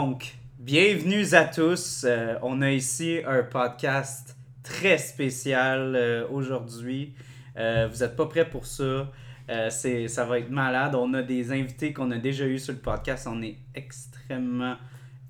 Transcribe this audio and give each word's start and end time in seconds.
Donc, 0.00 0.34
bienvenue 0.60 1.24
à 1.32 1.44
tous. 1.44 2.04
Euh, 2.04 2.36
on 2.42 2.62
a 2.62 2.70
ici 2.70 3.18
un 3.26 3.42
podcast 3.42 4.36
très 4.62 4.96
spécial 4.96 5.96
euh, 5.96 6.24
aujourd'hui. 6.30 7.14
Euh, 7.56 7.88
vous 7.90 7.98
n'êtes 7.98 8.14
pas 8.14 8.26
prêts 8.26 8.48
pour 8.48 8.64
ça. 8.64 9.10
ça 9.48 10.24
va 10.24 10.38
être 10.38 10.50
malade. 10.50 10.94
On 10.94 11.14
a 11.14 11.22
des 11.22 11.50
invités 11.50 11.92
qu'on 11.92 12.12
a 12.12 12.18
déjà 12.18 12.46
eu 12.46 12.60
sur 12.60 12.74
le 12.74 12.78
podcast. 12.78 13.26
On 13.28 13.42
est 13.42 13.56
extrêmement, 13.74 14.76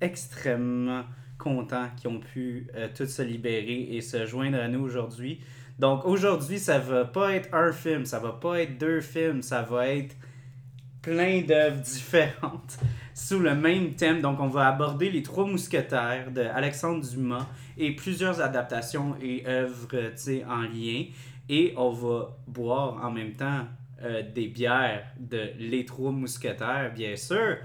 extrêmement 0.01 1.03
contents 1.39 1.89
qu'ils 1.97 2.11
ont 2.11 2.19
pu 2.19 2.67
tous 2.95 3.07
se 3.07 3.23
libérer 3.23 3.87
et 3.95 4.01
se 4.01 4.27
joindre 4.27 4.59
à 4.59 4.67
nous 4.67 4.81
aujourd'hui. 4.81 5.39
Donc 5.79 6.05
aujourd'hui, 6.05 6.59
ça 6.59 6.77
va 6.77 7.05
pas 7.05 7.33
être 7.33 7.51
un 7.55 7.71
film, 7.71 8.05
ça 8.05 8.19
va 8.19 8.33
pas 8.33 8.61
être 8.61 8.77
deux 8.77 9.01
films, 9.01 9.41
ça 9.41 9.63
va 9.63 9.87
être 9.87 10.15
plein 11.01 11.41
d'œuvres 11.41 11.81
différentes 11.81 12.77
sous 13.19 13.39
le 13.39 13.53
même 13.53 13.93
thème. 13.93 14.21
Donc, 14.21 14.39
on 14.39 14.47
va 14.47 14.67
aborder 14.67 15.09
les 15.09 15.21
trois 15.21 15.45
mousquetaires 15.45 16.31
de 16.31 16.41
Alexandre 16.41 17.05
Dumas 17.05 17.47
et 17.77 17.95
plusieurs 17.95 18.41
adaptations 18.41 19.15
et 19.21 19.43
œuvres 19.45 19.87
en 20.47 20.61
lien. 20.61 21.05
Et 21.49 21.73
on 21.75 21.89
va 21.89 22.37
boire 22.47 23.03
en 23.03 23.11
même 23.11 23.33
temps 23.33 23.65
euh, 24.03 24.21
des 24.33 24.47
bières 24.47 25.03
de 25.19 25.49
Les 25.57 25.83
Trois 25.83 26.11
Mousquetaires, 26.11 26.93
bien 26.95 27.15
sûr. 27.15 27.57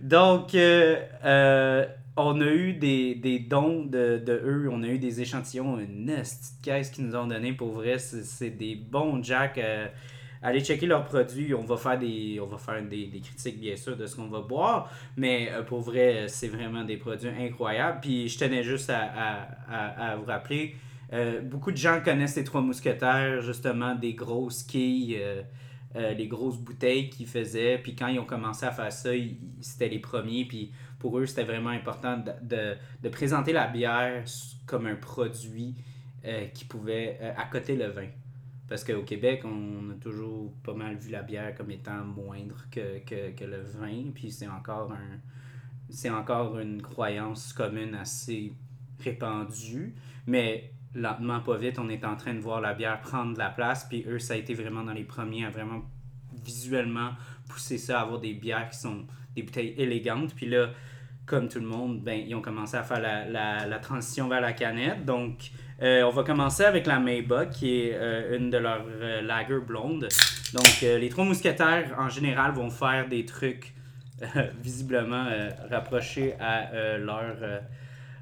Donc, 0.00 0.54
euh, 0.54 0.96
euh, 1.24 1.86
on 2.16 2.40
a 2.40 2.50
eu 2.50 2.74
des, 2.74 3.14
des 3.14 3.38
dons 3.38 3.84
de, 3.84 4.18
de, 4.18 4.32
eux, 4.44 4.68
on 4.70 4.82
a 4.82 4.88
eu 4.88 4.98
des 4.98 5.20
échantillons, 5.20 5.78
une 5.78 6.06
petite 6.06 6.60
caisse 6.62 6.90
qu'ils 6.90 7.06
nous 7.06 7.16
ont 7.16 7.26
donné 7.26 7.52
pour 7.52 7.70
vrai. 7.70 7.98
C'est 7.98 8.50
des 8.50 8.74
bons 8.74 9.22
Jack 9.22 9.58
allez 10.42 10.60
checker 10.60 10.86
leurs 10.86 11.04
produits. 11.04 11.54
On 11.54 11.64
va 11.64 11.76
faire 11.76 11.98
des, 11.98 12.40
on 12.40 12.46
va 12.46 12.58
faire 12.58 12.82
des, 12.82 13.06
des 13.06 13.20
critiques, 13.20 13.60
bien 13.60 13.76
sûr, 13.76 13.96
de 13.96 14.06
ce 14.06 14.16
qu'on 14.16 14.28
va 14.28 14.40
boire. 14.40 14.90
Mais 15.16 15.50
euh, 15.50 15.62
pour 15.62 15.80
vrai, 15.80 16.26
c'est 16.28 16.48
vraiment 16.48 16.84
des 16.84 16.96
produits 16.96 17.28
incroyables. 17.28 18.00
Puis 18.00 18.28
je 18.28 18.38
tenais 18.38 18.62
juste 18.62 18.90
à, 18.90 19.48
à, 19.68 20.16
vous 20.16 20.24
rappeler, 20.24 20.74
euh, 21.12 21.40
beaucoup 21.40 21.72
de 21.72 21.76
gens 21.76 22.00
connaissent 22.04 22.36
les 22.36 22.44
Trois 22.44 22.60
Mousquetaires, 22.60 23.42
justement, 23.42 23.94
des 23.94 24.14
grosses 24.14 24.62
quilles. 24.62 25.18
Euh, 25.20 25.42
les 26.14 26.28
grosses 26.28 26.56
bouteilles 26.56 27.10
qu'ils 27.10 27.26
faisaient. 27.26 27.76
Puis 27.82 27.96
quand 27.96 28.06
ils 28.06 28.20
ont 28.20 28.24
commencé 28.24 28.64
à 28.64 28.70
faire 28.70 28.92
ça, 28.92 29.10
c'était 29.60 29.88
les 29.88 29.98
premiers. 29.98 30.44
Puis 30.44 30.70
pour 31.00 31.18
eux, 31.18 31.26
c'était 31.26 31.42
vraiment 31.42 31.70
important 31.70 32.16
de, 32.16 32.76
de, 33.02 33.08
présenter 33.08 33.52
la 33.52 33.66
bière 33.66 34.22
comme 34.66 34.86
un 34.86 34.94
produit 34.94 35.74
qui 36.54 36.64
pouvait 36.64 37.18
accoter 37.36 37.74
le 37.74 37.86
vin. 37.86 38.06
Parce 38.70 38.84
qu'au 38.84 39.02
Québec, 39.02 39.42
on 39.44 39.90
a 39.90 39.94
toujours 39.94 40.54
pas 40.62 40.74
mal 40.74 40.96
vu 40.96 41.10
la 41.10 41.22
bière 41.22 41.56
comme 41.56 41.72
étant 41.72 42.04
moindre 42.04 42.66
que, 42.70 43.00
que, 43.00 43.32
que 43.32 43.44
le 43.44 43.62
vin. 43.62 44.12
Puis 44.14 44.30
c'est 44.30 44.46
encore 44.46 44.92
un 44.92 45.18
c'est 45.90 46.08
encore 46.08 46.56
une 46.60 46.80
croyance 46.80 47.52
commune 47.52 47.96
assez 47.96 48.52
répandue. 49.00 49.96
Mais 50.28 50.70
lentement, 50.94 51.40
pas 51.40 51.56
vite, 51.56 51.80
on 51.80 51.88
est 51.88 52.04
en 52.04 52.14
train 52.14 52.32
de 52.32 52.38
voir 52.38 52.60
la 52.60 52.72
bière 52.72 53.00
prendre 53.00 53.36
la 53.36 53.50
place. 53.50 53.86
Puis 53.88 54.04
eux, 54.06 54.20
ça 54.20 54.34
a 54.34 54.36
été 54.36 54.54
vraiment 54.54 54.84
dans 54.84 54.92
les 54.92 55.02
premiers 55.02 55.46
à 55.46 55.50
vraiment 55.50 55.82
visuellement 56.32 57.10
pousser 57.48 57.76
ça, 57.76 57.98
à 57.98 58.02
avoir 58.04 58.20
des 58.20 58.34
bières 58.34 58.70
qui 58.70 58.78
sont 58.78 59.04
des 59.34 59.42
bouteilles 59.42 59.74
élégantes. 59.78 60.32
Puis 60.36 60.46
là, 60.46 60.70
comme 61.26 61.48
tout 61.48 61.58
le 61.58 61.66
monde, 61.66 62.02
ben, 62.04 62.24
ils 62.24 62.36
ont 62.36 62.42
commencé 62.42 62.76
à 62.76 62.84
faire 62.84 63.00
la, 63.00 63.28
la, 63.28 63.66
la 63.66 63.78
transition 63.80 64.28
vers 64.28 64.40
la 64.40 64.52
canette. 64.52 65.04
Donc, 65.04 65.50
euh, 65.82 66.02
on 66.02 66.10
va 66.10 66.24
commencer 66.24 66.64
avec 66.64 66.86
la 66.86 66.98
Mayba, 66.98 67.46
qui 67.46 67.80
est 67.80 67.94
euh, 67.94 68.36
une 68.36 68.50
de 68.50 68.58
leurs 68.58 68.84
euh, 68.86 69.22
lager 69.22 69.58
blondes. 69.60 70.08
Donc, 70.52 70.80
les 70.82 71.08
trois 71.08 71.24
mousquetaires, 71.24 71.94
en 71.98 72.08
général, 72.08 72.52
vont 72.52 72.70
faire 72.70 73.08
des 73.08 73.24
trucs 73.24 73.72
visiblement 74.62 75.26
rapprochés 75.70 76.34
à 76.40 76.98
leurs 76.98 77.62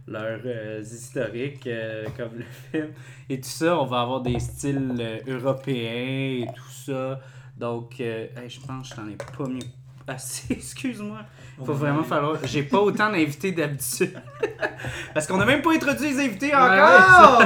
leurs 0.06 0.80
historiques, 0.80 1.68
comme 2.16 2.38
le 2.38 2.44
film. 2.70 2.92
Et 3.28 3.40
tout 3.40 3.48
ça, 3.48 3.78
on 3.78 3.86
va 3.86 4.02
avoir 4.02 4.20
des 4.20 4.38
styles 4.38 5.20
européens 5.26 6.44
et 6.44 6.46
tout 6.54 6.70
ça. 6.70 7.18
Donc, 7.56 7.94
je 7.98 8.60
pense 8.66 8.90
que 8.90 8.96
je 8.96 9.10
ai 9.10 9.16
pas 9.16 9.48
mis 9.48 9.64
assez, 10.06 10.52
excuse-moi. 10.54 11.20
Il 11.60 11.66
faut 11.66 11.72
vraiment 11.72 12.04
falloir. 12.04 12.36
J'ai 12.44 12.62
pas 12.62 12.78
autant 12.78 13.10
d'invités 13.10 13.52
d'habitude. 13.52 14.12
Parce 15.14 15.26
qu'on 15.26 15.40
a 15.40 15.44
même 15.44 15.60
pas 15.60 15.72
introduit 15.72 16.10
les 16.10 16.24
invités 16.24 16.54
encore! 16.54 17.40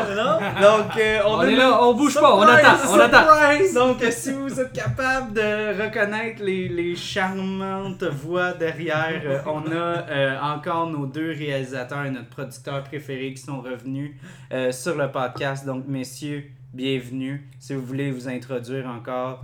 Donc, 0.61 0.99
euh, 0.99 1.21
on, 1.27 1.43
est 1.43 1.57
là, 1.57 1.83
on 1.83 1.95
bouge 1.95 2.15
pas, 2.15 2.35
on 2.35 2.43
attend, 2.43 2.77
on 2.91 2.99
attend. 2.99 3.25
Donc, 3.75 4.03
si 4.11 4.33
vous 4.33 4.61
êtes 4.61 4.73
capable 4.73 5.33
de 5.33 5.83
reconnaître 5.83 6.43
les, 6.43 6.69
les 6.69 6.95
charmantes 6.95 8.05
voix 8.05 8.53
derrière, 8.53 9.23
euh, 9.25 9.39
on 9.47 9.71
a 9.71 9.75
euh, 9.75 10.39
encore 10.41 10.89
nos 10.89 11.07
deux 11.07 11.31
réalisateurs 11.31 12.05
et 12.05 12.11
notre 12.11 12.29
producteur 12.29 12.83
préféré 12.85 13.33
qui 13.33 13.43
sont 13.43 13.61
revenus 13.61 14.13
sur 14.71 14.97
le 14.97 15.11
podcast. 15.11 15.65
Donc, 15.65 15.85
messieurs, 15.89 16.45
bienvenue. 16.75 17.49
Si 17.59 17.75
vous 17.75 17.85
voulez 17.85 18.11
vous 18.11 18.29
introduire 18.29 18.87
encore 18.87 19.43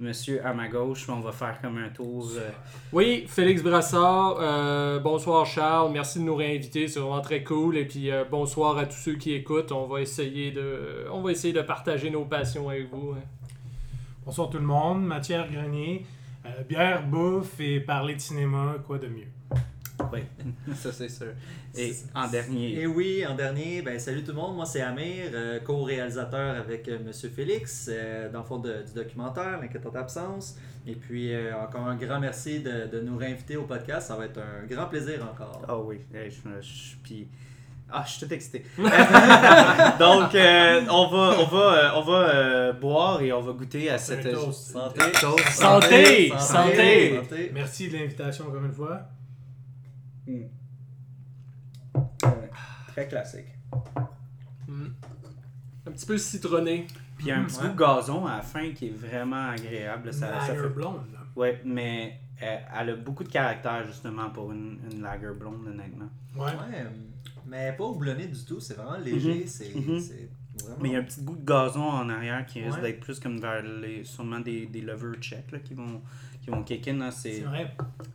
monsieur 0.00 0.44
à 0.44 0.52
ma 0.52 0.68
gauche. 0.68 1.08
On 1.08 1.20
va 1.20 1.32
faire 1.32 1.60
comme 1.60 1.78
un 1.78 1.90
tour. 1.90 2.28
Euh. 2.36 2.50
Oui, 2.92 3.24
Félix 3.28 3.62
Brassard. 3.62 4.38
Euh, 4.40 4.98
bonsoir 4.98 5.46
Charles. 5.46 5.92
Merci 5.92 6.18
de 6.18 6.24
nous 6.24 6.34
réinviter. 6.34 6.88
C'est 6.88 7.00
vraiment 7.00 7.20
très 7.20 7.44
cool. 7.44 7.76
Et 7.76 7.84
puis 7.84 8.10
euh, 8.10 8.24
bonsoir 8.28 8.78
à 8.78 8.86
tous 8.86 8.96
ceux 8.96 9.14
qui 9.14 9.32
écoutent. 9.32 9.72
On 9.72 9.86
va 9.86 10.00
essayer 10.00 10.50
de, 10.50 11.06
on 11.12 11.20
va 11.20 11.32
essayer 11.32 11.52
de 11.52 11.62
partager 11.62 12.10
nos 12.10 12.24
passions 12.24 12.68
avec 12.68 12.90
vous. 12.90 13.12
Hein. 13.12 13.22
Bonsoir 14.24 14.50
tout 14.50 14.58
le 14.58 14.64
monde. 14.64 15.04
Mathieu 15.04 15.42
Grenier. 15.50 16.04
bière, 16.68 17.06
bouffe 17.06 17.60
et 17.60 17.80
parler 17.80 18.14
de 18.14 18.20
cinéma, 18.20 18.76
quoi 18.86 18.98
de 18.98 19.08
mieux. 19.08 19.28
Oui, 20.12 20.20
ça 20.74 20.92
c'est 20.92 21.08
sûr. 21.08 21.32
Et 21.76 21.94
en 22.14 22.28
dernier. 22.28 22.80
Et 22.80 22.86
oui, 22.86 23.24
en 23.26 23.34
dernier, 23.34 23.82
ben, 23.82 23.98
salut 23.98 24.22
tout 24.22 24.32
le 24.32 24.38
monde. 24.38 24.56
Moi 24.56 24.66
c'est 24.66 24.80
Amir, 24.80 25.30
euh, 25.32 25.60
co-réalisateur 25.60 26.56
avec 26.56 26.88
M. 26.88 26.94
Euh, 26.94 27.06
Monsieur 27.06 27.28
Félix, 27.28 27.88
euh, 27.90 28.30
dans 28.30 28.40
le 28.40 28.44
fond 28.44 28.58
du 28.58 28.70
documentaire 28.94 29.60
L'inquiétante 29.60 29.96
absence. 29.96 30.56
Et 30.86 30.94
puis 30.94 31.32
encore 31.62 31.86
un 31.86 31.96
grand 31.96 32.20
merci 32.20 32.60
de, 32.60 32.86
de, 32.86 33.00
nous 33.00 33.16
réinviter 33.18 33.56
au 33.56 33.64
podcast. 33.64 34.08
Ça 34.08 34.16
va 34.16 34.24
être 34.24 34.38
un 34.38 34.66
grand 34.66 34.86
plaisir 34.86 35.22
encore. 35.22 35.62
Ah 35.68 35.76
oh, 35.76 35.84
oui, 35.86 36.00
je, 36.12 36.96
puis. 37.02 37.28
Ah, 37.92 38.04
je 38.06 38.12
suis 38.12 38.26
tout 38.26 38.32
excité. 38.32 38.64
Donc, 38.78 38.88
on 40.32 41.06
va, 41.08 41.36
on 41.38 41.46
va, 41.46 41.92
on 41.98 42.02
va 42.02 42.72
boire 42.72 43.20
et 43.20 43.30
on 43.32 43.42
va 43.42 43.52
goûter 43.52 43.90
à 43.90 43.98
cette. 43.98 44.34
Santé. 44.52 45.00
Santé. 45.50 46.32
Santé. 46.38 46.38
Santé. 46.38 47.50
Merci 47.52 47.88
de 47.88 47.98
l'invitation 47.98 48.46
encore 48.46 48.64
une 48.64 48.72
fois. 48.72 49.02
Hmm. 50.26 50.44
très 52.88 53.08
classique. 53.08 53.46
Hmm. 54.68 54.88
Un 55.86 55.90
petit 55.92 56.06
peu 56.06 56.18
citronné. 56.18 56.86
Puis 57.16 57.26
il 57.26 57.28
y 57.28 57.32
a 57.32 57.38
un 57.38 57.44
petit 57.44 57.58
goût 57.58 57.68
de 57.68 57.76
gazon 57.76 58.26
à 58.26 58.36
la 58.36 58.42
fin 58.42 58.70
qui 58.72 58.86
est 58.86 58.96
vraiment 58.96 59.50
agréable. 59.50 60.12
Ça, 60.12 60.30
lager 60.30 60.68
blonde. 60.68 61.06
Là. 61.12 61.18
Ouais, 61.36 61.60
mais 61.64 62.20
elle, 62.40 62.90
a 62.90 62.96
beaucoup 62.96 63.24
de 63.24 63.28
caractère 63.28 63.86
justement 63.86 64.30
pour 64.30 64.52
une, 64.52 64.78
une 64.90 65.02
lager 65.02 65.32
blonde, 65.38 65.66
honnêtement. 65.66 66.08
Ouais. 66.34 66.46
ouais 66.46 66.86
mais 67.46 67.72
pas 67.72 67.84
houblonné 67.84 68.26
du 68.26 68.44
tout. 68.44 68.60
C'est 68.60 68.74
vraiment 68.74 68.96
léger. 68.96 69.40
Mhm. 69.40 69.46
C'est. 69.46 69.74
Mhm. 69.74 70.00
Mais 70.80 70.88
il 70.90 70.92
y 70.92 70.96
a 70.96 70.98
un 70.98 71.02
petit 71.02 71.22
goût 71.22 71.36
de 71.36 71.44
gazon 71.44 71.82
en 71.82 72.08
arrière 72.08 72.44
qui 72.44 72.62
risque 72.62 72.80
d'être 72.80 73.00
plus 73.00 73.18
comme 73.18 73.40
vers 73.40 73.62
les, 73.62 74.04
sûrement 74.04 74.40
des, 74.40 74.66
des 74.66 74.82
lover 74.82 75.16
checks 75.18 75.50
là, 75.52 75.58
qui 75.58 75.74
vont 75.74 76.02
qui 76.42 76.50
vont 76.50 76.62
kick 76.62 76.88
in. 76.88 77.10
C'est 77.10 77.44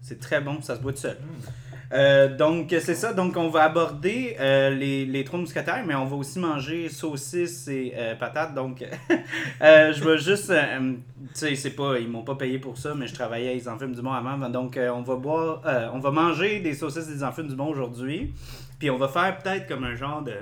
C'est 0.02 0.20
très 0.20 0.42
bon, 0.42 0.62
ça 0.62 0.76
se 0.76 0.82
boit 0.82 0.94
tout 0.94 1.00
seul. 1.00 1.18
Hmm. 1.18 1.65
Euh, 1.94 2.36
donc, 2.36 2.68
c'est 2.80 2.96
ça. 2.96 3.14
Donc, 3.14 3.38
on 3.38 3.50
va 3.50 3.64
aborder 3.64 4.36
euh, 4.40 4.70
les, 4.72 5.06
les 5.06 5.24
trois 5.24 5.40
mousquetaires, 5.40 5.84
mais 5.86 5.96
on 5.96 6.06
va 6.06 6.16
aussi 6.16 6.40
manger 6.40 6.90
saucisses 6.90 7.68
et 7.68 7.94
euh, 7.96 8.16
patates. 8.16 8.54
Donc, 8.54 8.84
je 9.62 10.04
vais 10.04 10.18
juste. 10.18 10.52
tu 10.52 11.02
sais, 11.34 11.56
c'est 11.56 11.72
pas. 11.72 12.00
Ils 12.00 12.10
m'ont 12.10 12.24
pas 12.24 12.36
payé 12.36 12.60
pour 12.60 12.78
ça, 12.78 12.94
mais 12.96 13.08
je 13.08 13.14
travaillais 13.14 13.52
à 13.52 13.54
Les 13.54 13.68
Enfants 13.68 13.88
du 13.88 14.02
Bon 14.02 14.12
avant. 14.12 14.50
Donc, 14.50 14.80
on 14.80 15.02
va 15.02 15.16
boire. 15.16 15.62
on 15.94 16.00
va 16.00 16.12
manger 16.12 16.60
des 16.60 16.74
saucisses 16.74 17.08
des 17.08 17.24
Enfants 17.24 17.44
du 17.44 17.56
Bon 17.56 17.68
aujourd'hui. 17.68 18.34
Puis, 18.80 18.90
on 18.90 18.98
va 18.98 19.08
faire 19.08 19.38
peut-être 19.38 19.68
comme 19.68 19.84
un 19.84 19.96
genre 19.96 20.22
de 20.22 20.34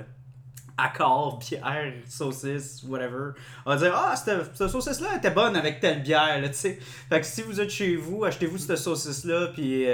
accord, 0.76 1.38
bière, 1.38 1.92
saucisse, 2.08 2.82
whatever. 2.88 3.30
On 3.64 3.70
va 3.70 3.76
dire 3.76 3.92
Ah, 3.94 4.16
cette, 4.16 4.56
saucisse-là 4.56 5.18
était 5.18 5.30
bonne 5.30 5.54
avec 5.54 5.78
telle 5.78 6.02
bière, 6.02 6.40
tu 6.46 6.54
sais. 6.54 6.78
Fait 7.08 7.20
que 7.20 7.26
si 7.26 7.42
vous 7.42 7.60
êtes 7.60 7.70
chez 7.70 7.94
vous, 7.94 8.24
achetez-vous 8.24 8.58
cette 8.58 8.78
saucisse-là, 8.78 9.48
puis. 9.54 9.86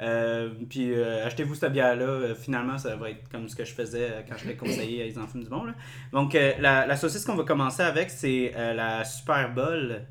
Euh, 0.00 0.30
euh, 0.40 0.50
puis 0.68 0.92
euh, 0.92 1.26
achetez-vous 1.26 1.54
cette 1.54 1.72
bière-là. 1.72 2.34
finalement, 2.34 2.78
ça 2.78 2.96
va 2.96 3.10
être 3.10 3.28
comme 3.30 3.48
ce 3.48 3.56
que 3.56 3.64
je 3.64 3.72
faisais 3.72 4.24
quand 4.28 4.36
je 4.38 4.48
l'ai 4.48 4.56
conseillé 4.56 5.02
à 5.02 5.04
les 5.04 5.18
enfants 5.18 5.38
du 5.38 5.48
bon. 5.48 5.64
Donc, 6.12 6.34
la, 6.34 6.86
la, 6.86 6.96
saucisse 6.96 7.24
qu'on 7.24 7.36
va 7.36 7.44
commencer 7.44 7.82
avec, 7.82 8.10
c'est 8.10 8.52
la 8.56 9.04
Super 9.04 9.52
Bowl 9.52 10.02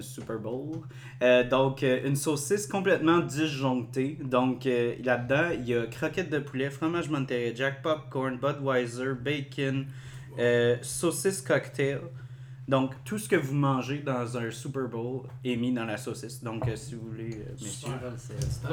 Super 0.00 0.38
Bowl. 0.38 0.80
Euh, 1.22 1.46
donc, 1.48 1.82
euh, 1.82 2.00
une 2.06 2.16
saucisse 2.16 2.66
complètement 2.66 3.18
disjonctée. 3.18 4.18
Donc, 4.22 4.66
euh, 4.66 4.94
là-dedans, 5.04 5.50
il 5.54 5.68
y 5.68 5.74
a 5.74 5.86
croquettes 5.86 6.30
de 6.30 6.38
poulet, 6.38 6.70
fromage 6.70 7.10
Monterey 7.10 7.52
Jack, 7.54 7.82
popcorn, 7.82 8.38
Budweiser, 8.38 9.14
bacon, 9.20 9.86
saucisse 10.82 11.42
cocktail. 11.42 12.00
Donc, 12.72 12.92
tout 13.04 13.18
ce 13.18 13.28
que 13.28 13.36
vous 13.36 13.54
mangez 13.54 13.98
dans 13.98 14.38
un 14.38 14.50
Super 14.50 14.88
Bowl 14.88 15.24
est 15.44 15.56
mis 15.56 15.74
dans 15.74 15.84
la 15.84 15.98
saucisse. 15.98 16.42
Donc, 16.42 16.64
si 16.74 16.94
vous 16.94 17.06
voulez, 17.10 17.44
messieurs, 17.60 17.90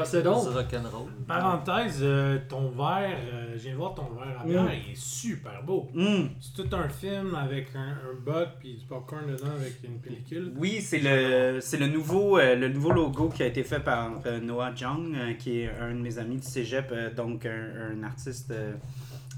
C'est 0.05 0.25
rock'n'roll. 0.25 1.09
Parenthèse, 1.27 1.99
euh, 2.01 2.37
ton 2.47 2.69
verre, 2.69 3.17
euh, 3.33 3.53
je 3.55 3.63
viens 3.63 3.73
de 3.73 3.77
voir 3.77 3.93
ton 3.95 4.07
verre 4.13 4.39
à 4.39 4.45
bière, 4.45 4.63
Mm. 4.63 4.69
il 4.87 4.91
est 4.93 4.95
super 4.95 5.61
beau. 5.63 5.89
Hum. 5.93 6.29
C'est 6.39 6.63
tout 6.63 6.73
un 6.73 6.87
film 6.87 7.35
avec 7.35 7.75
un, 7.75 7.89
un 8.09 8.15
bug 8.25 8.47
puis 8.61 8.75
du 8.75 8.85
popcorn 8.85 9.27
dedans 9.27 9.51
avec 9.59 9.83
une 9.83 9.99
pellicule. 9.99 10.53
Oui, 10.55 10.79
c'est 10.81 10.99
le, 10.99 11.59
c'est 11.59 11.77
le, 11.77 11.87
nouveau, 11.87 12.39
euh, 12.39 12.55
le 12.55 12.69
nouveau 12.69 12.93
logo 12.93 13.27
qui 13.27 13.43
a 13.43 13.47
été 13.47 13.63
fait 13.65 13.81
par 13.81 14.13
euh, 14.25 14.39
Noah 14.39 14.73
Jung, 14.75 15.13
euh, 15.13 15.33
qui 15.33 15.59
est 15.59 15.69
un 15.77 15.91
de 15.93 15.99
mes 15.99 16.17
amis 16.17 16.37
du 16.37 16.47
cégep, 16.47 16.87
euh, 16.93 17.13
donc 17.13 17.45
un, 17.45 17.91
un 17.99 18.03
artiste, 18.03 18.51
euh, 18.51 18.75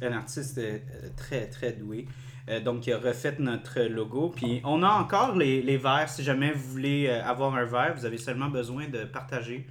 un 0.04 0.12
artiste 0.12 0.60
euh, 0.60 0.78
très, 1.18 1.48
très 1.48 1.72
doué. 1.72 2.06
Euh, 2.50 2.60
donc, 2.60 2.88
il 2.88 2.94
a 2.94 2.98
refait 2.98 3.36
notre 3.40 3.82
logo. 3.82 4.30
Puis, 4.36 4.62
on 4.64 4.84
a 4.84 4.90
encore 4.90 5.36
les, 5.36 5.62
les 5.62 5.78
verres. 5.78 6.10
Si 6.10 6.24
jamais 6.24 6.52
vous 6.52 6.70
voulez 6.70 7.08
euh, 7.08 7.24
avoir 7.24 7.56
un 7.56 7.66
verre, 7.66 7.94
vous 7.96 8.06
avez 8.06 8.18
seulement 8.18 8.50
besoin 8.50 8.88
de 8.88 9.04
partager 9.06 9.68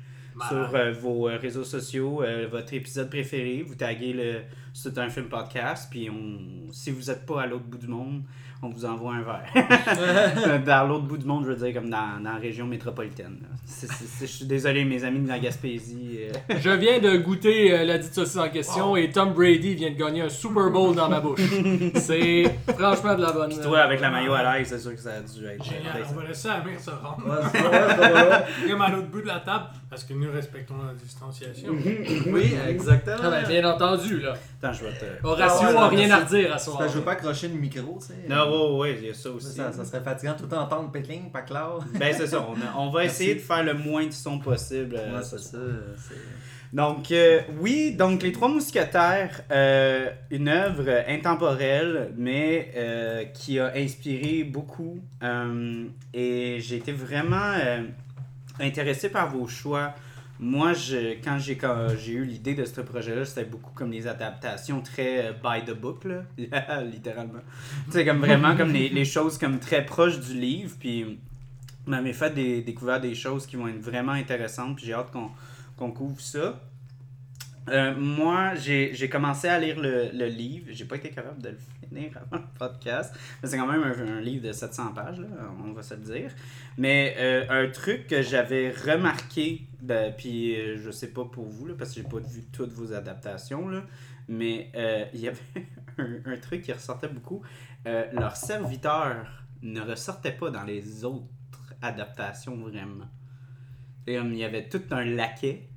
sur 0.48 0.74
euh, 0.74 0.92
vos 0.92 1.24
réseaux 1.24 1.64
sociaux 1.64 2.22
euh, 2.22 2.48
votre 2.50 2.72
épisode 2.74 3.10
préféré. 3.10 3.62
Vous 3.62 3.74
taguez 3.74 4.12
le 4.12 4.42
C'est 4.72 4.96
un 4.98 5.08
film 5.08 5.28
podcast. 5.28 5.88
Puis, 5.90 6.08
on, 6.08 6.72
si 6.72 6.90
vous 6.90 7.10
n'êtes 7.10 7.26
pas 7.26 7.42
à 7.42 7.46
l'autre 7.46 7.64
bout 7.64 7.78
du 7.78 7.88
monde, 7.88 8.22
on 8.62 8.68
vous 8.68 8.84
envoie 8.84 9.14
un 9.14 9.22
verre. 9.22 10.60
dans 10.66 10.86
l'autre 10.88 11.04
bout 11.04 11.16
du 11.16 11.26
monde, 11.26 11.44
je 11.46 11.52
veux 11.52 11.64
dire, 11.66 11.74
comme 11.80 11.88
dans, 11.90 12.22
dans 12.22 12.32
la 12.32 12.36
région 12.38 12.66
métropolitaine. 12.66 13.38
Je 14.20 14.26
suis 14.26 14.44
désolé, 14.44 14.84
mes 14.84 15.02
amis 15.04 15.20
de 15.20 15.28
la 15.28 15.38
Gaspésie. 15.38 16.18
euh, 16.50 16.54
Je 16.58 16.70
viens 16.70 16.98
de 16.98 17.16
goûter 17.16 17.72
euh, 17.72 17.84
la 17.84 17.98
dite 17.98 18.12
saucisse 18.14 18.36
en 18.36 18.48
question 18.50 18.96
et 18.96 19.10
Tom 19.10 19.32
Brady 19.32 19.74
vient 19.76 19.90
de 19.90 19.96
gagner 19.96 20.22
un 20.22 20.28
Super 20.28 20.70
Bowl 20.70 20.94
dans 20.94 21.08
ma 21.08 21.20
bouche. 21.20 21.40
C'est 21.94 22.44
franchement 22.78 23.14
de 23.14 23.22
la 23.22 23.32
bonne. 23.32 23.48
Puis 23.50 23.60
toi, 23.60 23.80
avec 23.80 24.00
la 24.00 24.10
maillot 24.10 24.34
à 24.34 24.42
l'ail, 24.42 24.66
c'est 24.66 24.78
sûr 24.78 24.92
que 24.94 25.00
ça 25.00 25.10
a 25.14 25.20
dû 25.20 25.46
être. 25.46 25.64
Génial, 25.64 26.04
on 26.10 26.20
va 26.20 26.26
laisser 26.28 26.48
Amir 26.48 26.78
se 26.80 26.90
rendre. 26.90 27.24
Comme 28.68 28.82
à 28.82 28.90
l'autre 28.90 29.08
bout 29.08 29.22
de 29.22 29.26
la 29.26 29.40
table, 29.40 29.64
parce 29.90 30.04
que 30.04 30.14
nous 30.14 30.30
respectons 30.32 30.74
la 30.86 30.94
distanciation. 30.94 31.72
Oui, 32.32 32.54
exactement. 32.68 33.16
Ah 33.24 33.30
ben, 33.30 33.48
bien 33.48 33.64
entendu, 33.70 34.20
là. 34.20 34.34
Attends, 34.62 34.72
je 34.72 34.84
vais 34.84 34.92
te. 34.92 35.26
Horatio 35.26 35.68
Ah 35.68 35.72
ouais, 35.72 35.76
a 35.78 35.88
rien 35.88 36.10
à 36.12 36.18
redire 36.24 36.54
à 36.54 36.58
C'est 36.58 36.70
soir. 36.70 36.88
je 36.88 36.94
veux 36.98 37.04
pas 37.04 37.12
accrocher 37.12 37.48
le 37.48 37.54
micro, 37.54 37.98
tu 38.00 38.06
sais. 38.06 38.14
Non, 38.28 38.76
ouais, 38.78 38.78
ouais, 38.92 38.98
il 39.00 39.06
y 39.08 39.10
a 39.10 39.14
ça 39.14 39.30
aussi. 39.30 39.56
Ça, 39.56 39.72
ça 39.72 39.84
serait 39.84 40.00
fatigant 40.02 40.34
tout 40.34 40.44
le 40.44 40.48
temps 40.50 40.62
entendre 40.62 40.90
pétling, 40.92 41.30
pas 41.30 41.42
clair. 41.42 41.70
Ben, 41.98 42.14
c'est 42.16 42.26
ça. 42.28 42.46
On, 42.48 42.54
a- 42.54 42.78
on 42.78 42.90
va 42.90 43.04
essayer 43.04 43.34
de 43.34 43.40
faire 43.40 43.64
le 43.64 43.74
moins 43.74 44.06
de 44.06 44.12
son 44.12 44.38
possible. 44.38 44.96
euh, 44.98 45.16
Ouais, 45.16 45.22
ce 45.24 45.36
c'est 45.38 45.56
ça. 45.56 45.58
Donc, 46.72 47.10
euh, 47.10 47.40
oui, 47.60 47.96
donc 47.98 48.22
Les 48.22 48.30
Trois 48.30 48.46
Mousquetaires, 48.48 49.40
euh, 49.50 50.08
une 50.30 50.46
œuvre 50.48 50.88
intemporelle, 51.08 52.12
mais 52.16 52.70
euh, 52.76 53.24
qui 53.24 53.58
a 53.58 53.72
inspiré 53.74 54.44
beaucoup. 54.44 55.00
euh, 55.24 55.86
et 56.14 56.58
j'ai 56.60 56.76
été 56.76 56.92
vraiment 56.92 57.54
euh, 57.56 57.82
intéressé 58.60 59.08
par 59.08 59.30
vos 59.30 59.48
choix. 59.48 59.94
Moi, 60.38 60.72
je, 60.72 61.14
quand 61.22 61.38
j'ai 61.38 61.58
j'ai 61.98 62.12
eu 62.12 62.24
l'idée 62.24 62.54
de 62.54 62.64
ce 62.64 62.80
projet-là, 62.80 63.26
c'était 63.26 63.44
beaucoup 63.44 63.72
comme 63.74 63.90
les 63.90 64.06
adaptations 64.06 64.80
très 64.80 65.26
euh, 65.26 65.32
by 65.32 65.64
the 65.66 65.74
book, 65.78 66.04
là, 66.04 66.22
littéralement. 66.82 67.40
Sais, 67.90 68.06
comme 68.06 68.20
vraiment 68.20 68.56
comme 68.56 68.72
les, 68.72 69.04
choses 69.04 69.36
comme 69.36 69.58
très 69.58 69.84
proches 69.84 70.18
du 70.18 70.32
livre. 70.32 70.76
Puis, 70.80 71.18
on 71.86 71.90
m'avait 71.90 72.14
fait 72.14 72.32
des, 72.32 72.62
découvert 72.62 73.00
des 73.00 73.14
choses 73.14 73.46
qui 73.46 73.56
vont 73.56 73.68
être 73.68 73.80
vraiment 73.80 74.12
intéressantes. 74.12 74.76
Puis 74.76 74.86
j'ai 74.86 74.94
hâte 74.94 75.10
qu'on 75.76 75.90
couvre 75.90 76.20
ça. 76.20 76.58
Euh, 77.70 77.94
moi, 77.96 78.54
j'ai 78.54 79.08
commencé 79.08 79.48
à 79.48 79.58
lire 79.58 79.80
le, 79.80 80.10
le 80.12 80.26
livre. 80.26 80.66
J'ai 80.70 80.84
pas 80.84 80.96
été 80.96 81.10
capable 81.10 81.40
de 81.40 81.50
le 81.50 81.58
finir 81.88 82.10
avant 82.16 82.42
le 82.42 82.58
podcast. 82.58 83.14
Mais 83.42 83.48
c'est 83.48 83.56
quand 83.56 83.66
même 83.66 83.82
un, 83.82 84.20
livre 84.20 84.46
de 84.46 84.52
700 84.52 84.92
pages, 84.92 85.20
on 85.64 85.72
va 85.72 85.82
se 85.82 85.94
le 85.94 86.00
dire. 86.00 86.30
Mais 86.76 87.14
euh, 87.18 87.46
un 87.48 87.70
truc 87.70 88.06
que 88.06 88.22
j'avais 88.22 88.70
remarqué, 88.70 89.62
ben, 89.80 90.12
puis 90.16 90.56
euh, 90.56 90.78
je 90.82 90.90
sais 90.90 91.12
pas 91.12 91.24
pour 91.24 91.46
vous, 91.46 91.74
parce 91.74 91.90
que 91.90 92.02
j'ai 92.02 92.08
pas 92.08 92.18
vu 92.18 92.44
toutes 92.52 92.72
vos 92.72 92.92
adaptations, 92.92 93.70
mais 94.28 94.70
euh, 94.74 95.04
il 95.14 95.20
y 95.20 95.28
avait 95.28 95.38
un, 95.98 96.36
truc 96.36 96.62
qui 96.62 96.72
ressortait 96.72 97.08
beaucoup. 97.08 97.42
Leur 97.84 98.36
serviteur 98.36 99.26
ne 99.62 99.80
ressortait 99.80 100.32
pas 100.32 100.50
dans 100.50 100.64
les 100.64 101.04
autres 101.04 101.26
adaptations 101.82 102.56
vraiment. 102.56 103.08
Euh, 104.08 104.22
il 104.24 104.36
y 104.36 104.44
avait 104.44 104.68
tout 104.68 104.82
un 104.90 105.04
laquais 105.04 105.68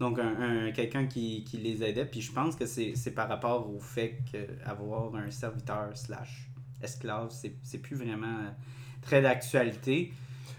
donc, 0.00 0.18
un, 0.18 0.66
un- 0.66 0.70
quelqu'un 0.72 1.06
qui, 1.06 1.44
qui 1.44 1.58
les 1.58 1.82
aidait. 1.82 2.04
Puis 2.04 2.20
je 2.20 2.32
pense 2.32 2.56
que 2.56 2.66
c'est 2.66 3.14
par 3.14 3.28
rapport 3.28 3.70
au 3.70 3.78
fait 3.80 4.18
qu'avoir 4.30 5.14
un 5.14 5.30
serviteur 5.30 5.90
slash 5.94 6.48
esclave, 6.82 7.30
c'est 7.62 7.78
plus 7.78 7.96
vraiment 7.96 8.26
euh, 8.26 8.50
très 9.02 9.22
d'actualité. 9.22 10.12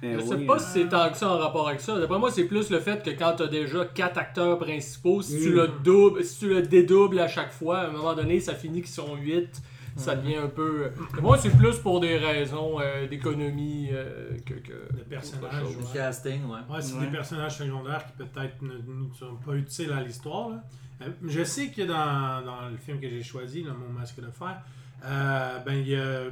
Je 0.03 0.19
sais 0.19 0.35
oui, 0.35 0.45
pas 0.45 0.55
euh, 0.55 0.59
si 0.59 0.65
c'est 0.73 0.89
tant 0.89 1.09
que 1.09 1.17
ça 1.17 1.29
en 1.29 1.37
rapport 1.37 1.67
avec 1.67 1.79
ça. 1.81 1.97
D'après 1.99 2.19
moi, 2.19 2.29
c'est 2.31 2.43
plus 2.45 2.69
le 2.69 2.79
fait 2.79 3.01
que 3.03 3.09
quand 3.11 3.33
t'as 3.37 3.47
déjà 3.47 3.85
quatre 3.85 4.17
acteurs 4.17 4.57
principaux, 4.59 5.21
si 5.21 5.39
tu 5.41 5.49
Mm. 5.49 5.55
le 5.55 5.67
doubles, 5.83 6.23
si 6.23 6.39
tu 6.39 6.49
le 6.49 6.61
dédoubles 6.61 7.19
à 7.19 7.27
chaque 7.27 7.51
fois, 7.51 7.79
à 7.79 7.87
un 7.87 7.91
moment 7.91 8.13
donné, 8.13 8.39
ça 8.39 8.53
finit 8.55 8.81
qu'ils 8.81 8.91
sont 8.91 9.15
huit. 9.15 9.61
Ça 9.95 10.15
devient 10.15 10.35
un 10.35 10.47
peu. 10.47 10.91
Mais 11.15 11.21
moi, 11.21 11.37
c'est 11.37 11.55
plus 11.55 11.77
pour 11.77 11.99
des 12.01 12.17
raisons 12.17 12.79
euh, 12.81 13.07
d'économie 13.07 13.89
euh, 13.93 14.37
que, 14.45 14.55
que. 14.55 14.73
De 14.93 15.03
personnages, 15.09 15.63
casting, 15.93 16.43
ouais. 16.45 16.59
Ouais, 16.69 16.81
c'est 16.81 16.93
Ouais. 16.95 17.05
des 17.05 17.11
personnages 17.11 17.57
secondaires 17.57 18.05
qui 18.05 18.11
peut-être 18.23 18.61
ne, 18.61 18.73
ne 18.73 19.13
sont 19.13 19.35
pas 19.45 19.53
utiles 19.53 19.91
à 19.93 20.01
l'histoire. 20.03 20.49
Euh, 21.01 21.07
je 21.25 21.43
sais 21.43 21.69
que 21.71 21.81
dans, 21.83 22.45
dans 22.45 22.69
le 22.69 22.77
film 22.77 22.99
que 22.99 23.09
j'ai 23.09 23.23
choisi, 23.23 23.63
là, 23.63 23.71
Mon 23.73 23.89
masque 23.97 24.19
de 24.19 24.29
fer, 24.31 24.61
euh, 25.05 25.59
ben 25.59 25.73
il 25.75 25.87
y 25.89 25.95
a 25.95 26.23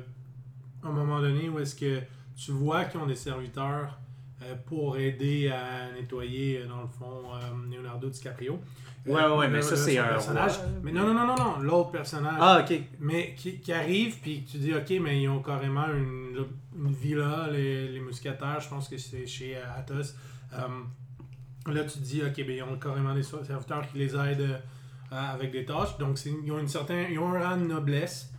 un 0.84 0.92
moment 0.92 1.22
donné 1.22 1.48
où 1.50 1.60
est-ce 1.60 1.76
que 1.76 2.00
tu 2.36 2.52
vois 2.52 2.86
qu'ils 2.86 3.00
ont 3.00 3.06
des 3.06 3.16
serviteurs 3.16 3.98
euh, 4.42 4.56
pour 4.66 4.98
aider 4.98 5.50
à 5.50 5.92
nettoyer, 5.94 6.60
euh, 6.60 6.68
dans 6.68 6.82
le 6.82 6.88
fond, 6.88 7.24
euh, 7.34 7.74
Leonardo 7.76 8.10
DiCaprio. 8.10 8.60
Ouais, 9.06 9.16
ouais, 9.16 9.38
ouais, 9.38 9.48
mais 9.50 9.62
ça, 9.62 9.76
c'est 9.76 9.98
un 9.98 10.04
personnage. 10.08 10.54
Mais 10.82 10.92
non, 10.92 11.06
non, 11.06 11.14
non, 11.14 11.26
non, 11.26 11.36
non, 11.36 11.60
l'autre 11.60 11.92
personnage. 11.92 12.38
Ah, 12.40 12.62
ok. 12.64 12.80
Mais 13.00 13.34
qui, 13.36 13.60
qui 13.60 13.74
arrive, 13.74 14.20
puis 14.22 14.46
tu 14.50 14.58
dis, 14.58 14.74
OK, 14.74 14.90
mais 15.02 15.22
ils 15.22 15.28
ont 15.28 15.42
carrément 15.42 15.88
une, 15.88 16.46
une 16.78 16.94
villa, 16.94 17.48
les, 17.52 17.90
les 17.90 18.00
mousquetaires, 18.00 18.60
je 18.62 18.70
pense 18.70 18.88
que 18.88 18.98
c'est 18.98 19.28
chez 19.28 19.58
Athos. 19.58 20.14
Euh, 20.54 21.72
là, 21.72 21.84
tu 21.84 22.00
te 22.00 22.04
dis, 22.04 22.22
OK, 22.22 22.36
ben, 22.46 22.52
ils 22.56 22.64
ont 22.64 22.78
carrément 22.78 23.14
des 23.14 23.24
serviteurs 23.24 23.86
qui 23.92 23.98
les 23.98 24.16
aident 24.16 24.42
euh, 25.12 25.34
avec 25.34 25.52
des 25.52 25.66
tâches. 25.66 25.98
Donc, 25.98 26.18
c'est- 26.18 26.34
ils 26.44 26.52
ont, 26.52 26.60
une 26.60 26.68
certaine, 26.70 27.08
ils 27.12 27.20
ont 27.20 27.34
un 27.34 27.40
rang 27.46 27.58
de 27.58 27.66
noblesse, 27.66 28.30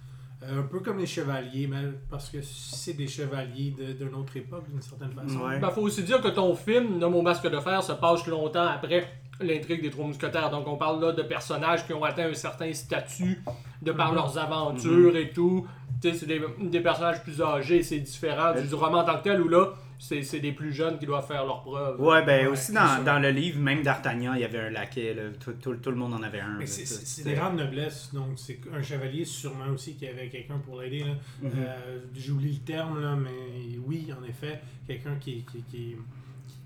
euh, 0.43 0.61
un 0.61 0.63
peu 0.63 0.81
comme 0.81 0.99
les 0.99 1.07
chevaliers, 1.07 1.67
mais 1.67 1.83
parce 2.11 2.29
que 2.31 2.39
c'est 2.43 2.95
des 2.95 3.07
chevaliers 3.07 3.73
de- 3.79 3.93
d'une 3.93 4.15
autre 4.15 4.37
époque, 4.37 4.65
d'une 4.71 4.81
certaine 4.83 5.13
façon. 5.13 5.41
Ouais. 5.41 5.59
Ben, 5.61 5.71
faut 5.71 5.83
aussi 5.83 6.03
dire 6.03 6.21
que 6.23 6.29
ton 6.29 6.55
film, 6.55 6.99
Nomme 6.99 7.15
au 7.17 7.23
masque 7.23 7.49
de 7.51 7.61
fer, 7.61 7.83
se 7.83 7.93
passe 7.93 8.27
longtemps 8.27 8.67
après 8.67 9.09
l'intrigue 9.41 9.83
des 9.83 9.91
Trois 9.91 10.07
Mousquetaires. 10.07 10.51
Donc, 10.51 10.67
on 10.69 10.77
parle 10.77 11.01
là 11.03 11.13
de 11.13 11.23
personnages 11.23 11.87
qui 11.87 11.93
ont 11.93 12.05
atteint 12.05 12.29
un 12.29 12.35
certain 12.35 12.73
statut 12.73 13.43
de 13.83 13.93
par 13.93 14.11
Mhm. 14.11 14.15
leurs 14.17 14.39
aventures 14.39 15.17
et 15.17 15.31
tout. 15.31 15.67
Tu 16.01 16.11
sais, 16.11 16.17
c'est 16.19 16.27
des, 16.27 16.41
des 16.61 16.81
personnages 16.81 17.23
plus 17.23 17.41
âgés, 17.43 17.83
c'est 17.83 17.99
différent 18.01 18.53
du, 18.55 18.67
du 18.67 18.75
roman 18.75 18.99
en 18.99 19.05
tant 19.05 19.19
que 19.19 19.25
tel 19.25 19.41
où 19.41 19.49
là, 19.49 19.73
c'est 19.99 20.23
c'est 20.23 20.41
des 20.41 20.53
plus 20.53 20.73
jeunes 20.73 20.99
qui 20.99 21.07
doivent 21.07 21.27
faire 21.27 21.45
leurs 21.47 21.63
preuves. 21.63 22.01
Ouais, 22.01 22.23
ben 22.25 22.47
Ouais, 22.47 22.53
aussi 22.53 22.73
dans, 22.73 23.03
dans 23.05 23.19
le 23.21 23.31
livre, 23.31 23.61
même 23.61 23.83
d'Artagnan, 23.83 24.35
il 24.35 24.41
y 24.41 24.45
avait 24.45 24.59
un 24.61 24.71
laquet. 24.71 25.15
Là. 25.15 25.23
Tout, 25.43 25.53
tout- 25.61 25.77
tout 25.77 25.91
le 25.91 25.97
monde 25.97 26.13
en 26.15 26.23
avait 26.23 26.41
un. 26.41 26.55
Mais 26.59 26.65
là, 26.65 26.71
c'est- 26.71 27.23
des 27.25 27.39
rangs 27.39 27.53
de 27.55 27.63
noblesse, 27.63 28.11
donc 28.13 28.33
c'est 28.37 28.59
un 28.77 28.83
chevalier 28.83 29.25
sûrement 29.25 29.69
aussi 29.73 29.95
qui 29.95 30.07
avait 30.07 30.29
quelqu'un 30.29 30.59
pour 30.59 30.81
l'aider. 30.81 31.01
là. 31.05 31.13
Mhm. 31.43 31.51
Euh, 31.57 31.99
J'oublie 32.17 32.53
le 32.53 32.65
terme, 32.73 33.01
là, 33.01 33.15
mais 33.17 33.79
oui, 33.87 34.09
en 34.13 34.25
effet, 34.29 34.61
quelqu'un 34.87 35.15
qui, 35.21 35.45
qui, 35.51 35.63
qui, 35.71 35.97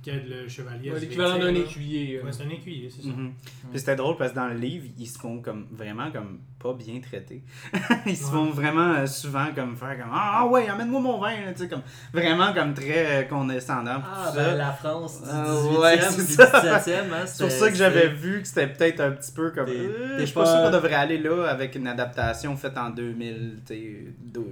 qui 0.02 0.10
aide 0.10 0.28
le 0.28 0.48
chevalier. 0.48 0.90
Ouais, 0.92 1.00
L'équivalent 1.00 1.38
d'un 1.38 1.54
écuyer. 1.54 2.18
euh. 2.18 2.24
Ouais, 2.24 2.32
c'est 2.32 2.44
un 2.44 2.50
écuyer, 2.50 2.88
c'est 2.88 3.02
ça. 3.02 3.08
Mhm. 3.08 3.32
Puis 3.70 3.78
c'était 3.80 3.96
drôle 3.96 4.16
parce 4.16 4.30
que 4.30 4.36
dans 4.36 4.48
le 4.48 4.54
livre, 4.54 4.86
ils 4.98 5.06
se 5.06 5.18
font 5.18 5.40
comme 5.40 5.66
vraiment 5.72 6.10
comme 6.10 6.38
pas 6.58 6.72
bien 6.72 7.00
traités. 7.00 7.42
ils 8.06 8.16
se 8.16 8.24
Ouais. 8.24 8.30
font 8.30 8.50
vraiment 8.50 8.94
euh, 8.94 9.06
souvent 9.06 9.46
comme 9.54 9.76
faire 9.76 9.96
comme 9.98 10.10
Ah 10.12 10.46
ouais, 10.46 10.68
amène-moi 10.68 11.00
mon 11.00 11.18
vin, 11.18 11.30
là, 11.44 11.52
tu 11.52 11.60
sais, 11.62 11.68
comme 11.68 11.82
vraiment 12.12 12.52
comme 12.52 12.74
très 12.74 13.06
euh, 13.06 13.22
condescendant. 13.24 14.00
Ah, 14.04 14.32
ben 14.34 14.44
ça. 14.44 14.54
la 14.54 14.72
France 14.72 15.22
du 15.22 15.28
Ah, 15.30 15.44
18e, 15.46 15.78
ouais, 15.80 15.96
du 15.98 16.02
c'est 16.04 16.32
ça. 16.32 16.78
17e. 16.78 16.92
Hein, 17.12 17.26
C'est 17.26 17.44
pour 17.44 17.52
ça 17.52 17.68
que 17.70 17.76
j'avais 17.76 18.08
vu 18.08 18.40
que 18.42 18.48
c'était 18.48 18.66
peut-être 18.68 19.00
un 19.00 19.10
petit 19.12 19.32
peu 19.32 19.50
comme. 19.50 19.68
Euh, 19.68 20.18
je 20.18 20.24
suis 20.24 20.34
pas 20.34 20.44
pas- 20.44 20.52
sûr 20.52 20.64
qu'on 20.64 20.70
devrait 20.76 20.94
aller 20.94 21.18
là 21.18 21.44
avec 21.48 21.74
une 21.76 21.86
adaptation 21.86 22.56
faite 22.56 22.76
en 22.78 22.90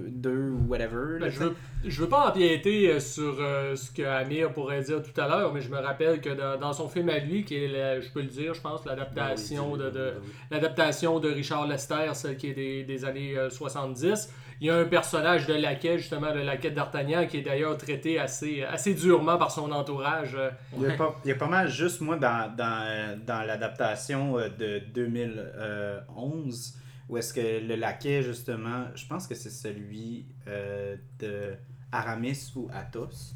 2002 0.07 0.49
ou 0.51 0.67
whatever. 0.69 1.19
là, 1.19 1.25
Ben, 1.27 1.29
je, 1.31 1.39
veux, 1.39 1.55
je 1.85 2.01
veux 2.01 2.09
pas 2.09 2.29
empiéter 2.29 2.91
euh, 2.91 2.99
sur 2.99 3.37
euh, 3.39 3.75
ce 3.75 3.91
que 3.91 4.01
Amir 4.03 4.51
pourrait 4.53 4.81
dire 4.81 5.01
tout 5.01 5.19
à 5.21 5.27
l'heure, 5.27 5.53
mais 5.53 5.61
je 5.61 5.69
me 5.69 5.77
rappelle 5.77 6.21
que 6.21 6.29
dans, 6.29 6.59
dans 6.59 6.73
son 6.73 6.87
film 6.89 7.09
à 7.09 7.19
lui, 7.19 7.43
qui 7.43 7.55
est, 7.63 7.67
la- 7.67 7.99
je 8.01 8.09
peux 8.09 8.21
le 8.21 8.27
dire, 8.27 8.53
je 8.53 8.61
pense, 8.61 8.85
l'adaptation 8.85 9.71
Ben 9.71 9.71
oui, 9.73 9.79
de, 9.79 9.89
de- 9.89 9.91
ben 10.11 10.13
oui. 10.23 10.29
l'adaptation 10.51 11.19
de 11.19 11.29
Richard 11.29 11.67
Lester, 11.67 12.09
celle 12.13 12.37
qui 12.37 12.49
est 12.49 12.53
des, 12.53 12.83
des 12.83 13.05
années 13.05 13.37
euh, 13.37 13.49
70. 13.49 14.33
Il 14.59 14.65
y 14.65 14.69
a 14.71 14.75
un 14.75 14.85
personnage 14.85 15.45
de 15.45 15.53
laquais, 15.53 15.99
justement, 15.99 16.33
le 16.33 16.41
laquais 16.41 16.71
d'Artagnan, 16.71 17.27
qui 17.27 17.37
est 17.37 17.41
d'ailleurs 17.43 17.77
traité 17.77 18.17
assez, 18.17 18.63
assez 18.63 18.95
durement 18.95 19.37
par 19.37 19.51
son 19.51 19.71
entourage. 19.71 20.33
euh. 20.35 20.49
Il 20.75 20.81
y, 20.81 20.87
a 20.91 20.95
pas, 20.95 21.15
il 21.23 21.27
y 21.27 21.31
a 21.31 21.35
pas 21.35 21.45
mal 21.47 21.67
juste 21.69 22.01
moi 22.01 22.15
dans, 22.17 22.51
dans, 22.55 22.81
euh, 22.87 23.15
dans 23.23 23.45
l'adaptation 23.45 24.39
euh, 24.39 24.49
de 24.49 24.79
2011 24.95 26.73
où 27.09 27.17
est-ce 27.17 27.33
que 27.33 27.65
le 27.65 27.75
laquais 27.75 28.21
justement, 28.23 28.85
je 28.95 29.05
pense 29.07 29.27
que 29.27 29.35
c'est 29.35 29.49
celui 29.49 30.25
euh, 30.47 30.95
de 31.19 31.53
Aramis 31.91 32.51
ou 32.55 32.69
Athos. 32.73 33.33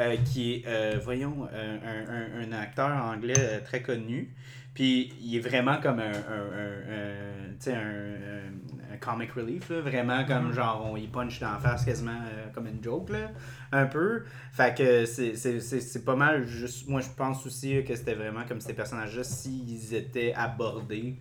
euh, 0.00 0.16
qui 0.24 0.54
est, 0.54 0.62
euh, 0.66 0.98
voyons, 1.02 1.46
un, 1.52 1.74
un- 1.76 2.42
un- 2.48 2.52
acteur 2.52 2.88
anglais 3.04 3.34
euh, 3.36 3.60
très 3.62 3.82
connu. 3.82 4.34
Puis 4.72 5.12
il 5.20 5.36
est 5.36 5.40
vraiment 5.40 5.78
comme 5.78 5.98
un, 5.98 6.10
un, 6.12 7.72
un- 7.74 8.96
comic 8.98 9.32
relief, 9.32 9.68
là, 9.70 9.80
vraiment 9.80 10.24
comme 10.24 10.46
Mhm. 10.48 10.52
genre 10.54 10.90
on 10.90 10.96
y 10.96 11.06
punch 11.06 11.40
la 11.40 11.58
face 11.58 11.84
quasiment 11.84 12.12
euh, 12.12 12.48
comme 12.54 12.66
une 12.66 12.82
joke, 12.82 13.10
là, 13.10 13.30
un 13.72 13.86
peu. 13.86 14.22
Fait 14.52 14.74
que 14.76 15.04
c'est 15.06 16.04
pas 16.04 16.16
mal 16.16 16.46
juste. 16.46 16.88
Moi 16.88 17.00
je 17.00 17.08
pense 17.16 17.44
aussi 17.46 17.82
que 17.84 17.94
c'était 17.94 18.14
vraiment 18.14 18.44
comme 18.46 18.60
ces 18.60 18.72
personnages-là, 18.74 19.24
s'ils 19.24 19.94
étaient 19.94 20.32
abordés, 20.34 21.16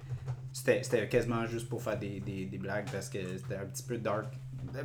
c'était 0.53 0.81
c'était 0.83 1.07
quasiment 1.07 1.45
juste 1.45 1.69
pour 1.69 1.81
faire 1.81 1.97
des, 1.97 2.19
des, 2.19 2.45
des 2.45 2.57
blagues 2.57 2.89
parce 2.91 3.09
que 3.09 3.19
c'était 3.37 3.55
un 3.55 3.65
petit 3.65 3.83
peu 3.83 3.97
dark. 3.97 4.33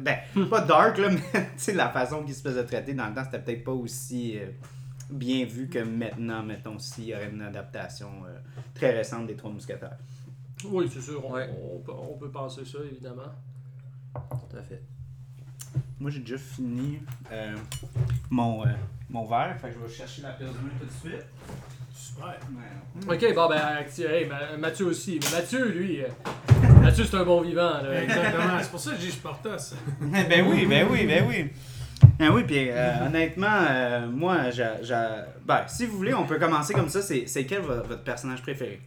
Ben, 0.01 0.19
pas 0.51 0.61
dark, 0.63 0.99
là, 0.99 1.11
mais 1.11 1.21
tu 1.33 1.41
sais, 1.57 1.73
la 1.75 1.91
façon 1.91 2.23
qu'ils 2.23 2.35
se 2.35 2.43
faisaient 2.43 2.65
traiter 2.65 2.95
dans 2.95 3.09
le 3.09 3.15
temps, 3.15 3.25
c'était 3.25 3.41
peut-être 3.41 3.65
pas 3.65 3.73
aussi 3.73 4.39
euh, 4.39 4.47
bien 5.11 5.45
vu 5.45 5.69
que 5.69 5.81
maintenant, 5.81 6.43
mettons, 6.43 6.79
s'il 6.79 7.05
y 7.05 7.15
aurait 7.15 7.29
une 7.31 7.43
adaptation 7.43 8.09
euh, 8.27 8.39
très 8.75 8.93
récente 8.97 9.27
des 9.27 9.35
Trois 9.37 9.51
Mousquetaires. 9.51 9.99
Oui, 10.67 10.89
c'est 10.93 11.01
sûr. 11.03 11.23
On, 11.27 11.33
Ouais. 11.35 11.51
on 11.75 11.81
peut, 11.81 11.93
on 11.93 12.17
peut 12.17 12.31
penser 12.31 12.65
ça, 12.65 12.79
évidemment. 12.91 13.31
Tout 14.15 14.57
à 14.57 14.63
fait. 14.63 14.81
Moi, 15.99 16.11
j'ai 16.11 16.21
déjà 16.21 16.39
fini 16.39 17.01
euh, 17.33 17.57
mon, 18.31 18.65
euh, 18.65 18.71
mon 19.11 19.25
verre, 19.27 19.59
fait 19.61 19.69
que 19.69 19.75
je 19.75 19.79
vais 19.81 19.93
chercher 19.93 20.23
la 20.23 20.31
Pilsner 20.31 20.55
tout 20.81 20.87
de 20.87 20.91
suite. 21.11 21.27
Super. 21.95 22.39
Ok, 23.09 23.35
bon, 23.35 23.49
ben, 23.49 23.85
hey, 23.99 24.27
Ma- 24.27 24.57
Mathieu 24.59 24.87
aussi. 24.87 25.21
Mais 25.23 25.39
Mathieu, 25.39 25.69
lui, 25.69 26.03
euh, 26.03 26.09
Mathieu, 26.83 27.05
c'est 27.05 27.17
un 27.17 27.25
bon 27.25 27.41
vivant. 27.43 27.83
là. 27.83 28.03
Exactement. 28.03 28.59
C'est 28.63 28.71
pour 28.71 28.81
ça 28.81 28.91
que 28.93 29.01
j'ai 29.01 29.11
Portos. 29.13 29.75
ben 30.01 30.47
oui, 30.49 30.67
ben 30.67 30.87
oui, 30.91 31.07
ben 31.07 31.25
oui. 31.29 31.51
Ben 32.19 32.31
oui, 32.33 32.43
puis 32.45 32.69
euh, 32.71 33.07
honnêtement, 33.07 33.47
euh, 33.71 34.07
moi, 34.09 34.51
j'ai, 34.51 34.69
j'ai- 34.83 35.23
ben, 35.45 35.63
si 35.69 35.87
vous 35.87 35.97
voulez, 35.97 36.15
on 36.15 36.27
peut 36.27 36.39
commencer 36.39 36.75
comme 36.75 36.89
ça. 36.89 37.01
C'est, 37.03 37.27
c'est 37.27 37.45
quel 37.47 37.63
vo- 37.63 37.83
votre 37.85 38.03
personnage 38.03 38.43
préféré? 38.43 38.81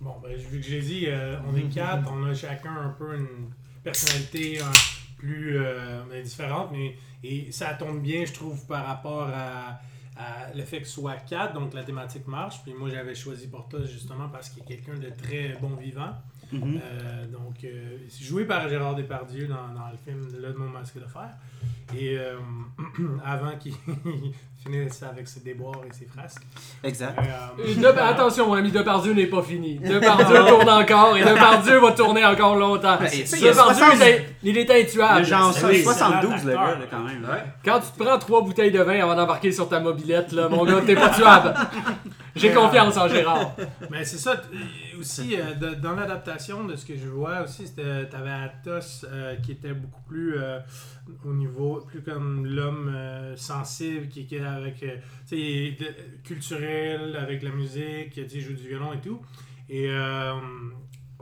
Bon, 0.00 0.14
ben, 0.22 0.34
vu 0.36 0.60
que 0.60 0.66
j'ai 0.66 0.80
dit, 0.80 1.04
euh, 1.08 1.36
on 1.50 1.56
est 1.56 1.72
quatre, 1.72 2.10
on 2.12 2.24
a 2.28 2.34
chacun 2.34 2.72
un 2.86 2.94
peu 2.98 3.16
une 3.16 3.50
personnalité 3.84 4.60
plus 5.18 5.58
différente, 6.24 6.70
mais 6.72 6.94
et 7.22 7.52
ça 7.52 7.74
tombe 7.74 8.00
bien, 8.00 8.24
je 8.24 8.32
trouve, 8.32 8.64
par 8.66 8.86
rapport 8.86 9.28
à, 9.28 9.80
à 10.20 10.54
le 10.54 10.62
fait 10.64 10.80
que 10.80 10.86
ce 10.86 10.94
soit 10.94 11.16
quatre, 11.16 11.54
donc 11.54 11.72
la 11.74 11.82
thématique 11.82 12.26
marche. 12.26 12.62
Puis 12.62 12.74
moi, 12.74 12.90
j'avais 12.90 13.14
choisi 13.14 13.48
Portos 13.48 13.84
justement 13.86 14.28
parce 14.28 14.50
qu'il 14.50 14.62
est 14.62 14.66
quelqu'un 14.66 14.98
de 14.98 15.10
très 15.10 15.56
bon 15.60 15.74
vivant. 15.76 16.12
Mhm. 16.52 16.80
Euh, 16.82 17.26
donc, 17.28 17.62
euh, 17.64 17.98
joué 18.20 18.44
par 18.44 18.68
Gérard 18.68 18.96
Depardieu 18.96 19.46
dans, 19.46 19.68
dans 19.68 19.88
le 19.90 19.96
film 20.04 20.26
Le 20.40 20.52
de 20.52 20.58
mon 20.58 20.68
masque 20.68 20.96
de 20.96 21.06
fer. 21.06 21.30
Et 21.98 22.16
euh, 22.18 22.36
avant 23.24 23.56
qu'il 23.58 23.74
finisse 24.62 25.02
avec 25.02 25.26
ses 25.26 25.40
déboires 25.40 25.80
et 25.88 25.92
ses 25.92 26.04
frasques. 26.06 26.42
Exact. 26.84 27.18
Euh, 27.18 27.74
De- 27.74 27.98
attention, 27.98 28.46
mon 28.46 28.54
ami, 28.54 28.70
Depardieu 28.70 29.12
n'est 29.14 29.26
pas 29.26 29.42
fini. 29.42 29.78
Depardieu 29.80 30.36
tourne 30.46 30.68
encore 30.68 31.16
et 31.16 31.22
Depardieu 31.24 31.78
va 31.80 31.92
tourner 31.92 32.24
encore 32.24 32.56
longtemps. 32.56 32.98
Ben, 32.98 33.06
Depardieu, 33.06 33.52
60 33.54 33.96
il 34.42 34.58
est- 34.58 34.70
intuable. 34.82 35.18
Le 35.20 35.24
genre 35.24 35.52
c'est- 35.52 35.66
oui, 35.66 35.82
72, 35.82 36.32
c'est 36.38 36.44
le 36.46 36.52
gars, 36.52 36.78
quand 36.90 37.00
même. 37.00 37.22
Ouais. 37.24 37.44
Quand 37.64 37.80
tu 37.80 37.90
te 37.98 38.04
prends 38.04 38.18
trois 38.18 38.42
bouteilles 38.42 38.70
de 38.70 38.82
vin 38.82 39.00
avant 39.02 39.14
d'embarquer 39.16 39.50
sur 39.50 39.68
ta 39.68 39.80
mobilette, 39.80 40.32
là, 40.32 40.48
mon 40.48 40.64
gars, 40.64 40.80
t'es 40.84 40.94
pas 40.94 41.08
tuable. 41.10 41.54
J'ai 42.36 42.52
confiance 42.52 42.96
en 42.96 43.08
Gérard. 43.08 43.52
Mais 43.90 44.04
c'est 44.04 44.18
ça, 44.18 44.32
euh, 44.32 45.00
aussi, 45.00 45.36
euh, 45.36 45.54
de- 45.54 45.74
dans 45.74 45.94
l'adaptation 45.94 46.64
de 46.64 46.76
ce 46.76 46.84
que 46.86 46.94
je 46.96 47.08
vois 47.08 47.42
aussi, 47.42 47.66
c'était- 47.66 48.06
t'avais 48.06 48.30
Athos 48.30 49.04
euh, 49.10 49.34
qui 49.42 49.52
était 49.52 49.72
beaucoup 49.72 50.02
plus 50.08 50.36
euh, 50.38 50.58
au 51.24 51.32
niveau, 51.32 51.80
plus 51.86 52.02
comme 52.02 52.46
l'homme 52.46 52.92
euh, 52.94 53.36
sensible, 53.36 54.08
qui 54.08 54.26
qui 54.26 54.36
est 54.36 54.44
avec, 54.44 54.82
euh, 54.82 54.96
tu 55.28 55.36
sais, 55.36 55.76
de- 55.78 56.22
culturel, 56.28 57.16
avec 57.16 57.42
la 57.42 57.50
musique, 57.50 58.16
il 58.16 58.40
joue 58.40 58.54
du 58.54 58.68
violon 58.68 58.92
et 58.92 59.00
tout. 59.00 59.20
Et, 59.68 59.86
euh, 59.88 60.32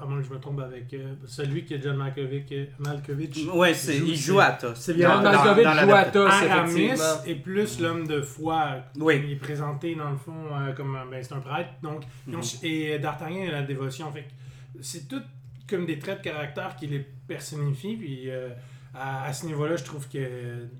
à 0.00 0.07
moins 0.07 0.21
que 0.21 0.28
je 0.28 0.33
me 0.33 0.38
trompe 0.38 0.61
avec 0.61 0.95
euh, 0.95 1.14
celui 1.26 1.64
que 1.66 1.80
John 1.83 1.97
Malkovich, 1.97 2.52
Malkovich 2.78 3.47
Ouais, 3.52 3.75
c'est, 3.75 3.99
il 3.99 4.14
joue 4.16 4.38
à 4.38 4.52
toi. 4.52 4.73
C'est 4.76 4.95
bien. 4.95 5.11
John 5.11 5.25
Malkovich 5.25 5.64
joue 5.64 5.92
à. 5.95 6.04
Tos, 6.04 6.26
Aramis 6.26 6.90
est 7.26 7.35
plus 7.35 7.80
l'homme 7.80 8.07
de 8.07 8.21
foi. 8.23 8.76
Oui. 8.97 9.21
Il 9.25 9.33
est 9.33 9.37
présenté 9.37 9.97
dans 9.97 10.11
le 10.11 10.16
fond 10.16 10.33
euh, 10.52 10.73
comme 10.73 10.95
un- 10.95 11.07
ben, 11.07 11.21
c'est 11.23 11.35
un 11.35 11.40
prêtre. 11.40 11.71
Donc, 11.83 12.04
ont- 12.33 12.40
et 12.62 12.95
euh, 12.95 12.99
D'Artagnan 12.99 13.49
a 13.49 13.50
la 13.50 13.62
dévotion. 13.62 14.11
Fait 14.12 14.23
que 14.23 14.78
c'est 14.83 15.09
tout 15.09 15.23
comme 15.68 15.85
des 15.85 15.99
traits 15.99 16.18
de 16.18 16.25
caractère 16.30 16.76
qui 16.76 16.87
les 16.87 17.04
personnifient. 17.26 17.97
Puis 17.97 18.30
euh, 18.30 18.50
à, 18.95 19.25
à 19.26 19.33
ce 19.33 19.47
niveau-là, 19.47 19.76
je 19.76 19.85
trouve 19.85 20.09
que 20.09 20.18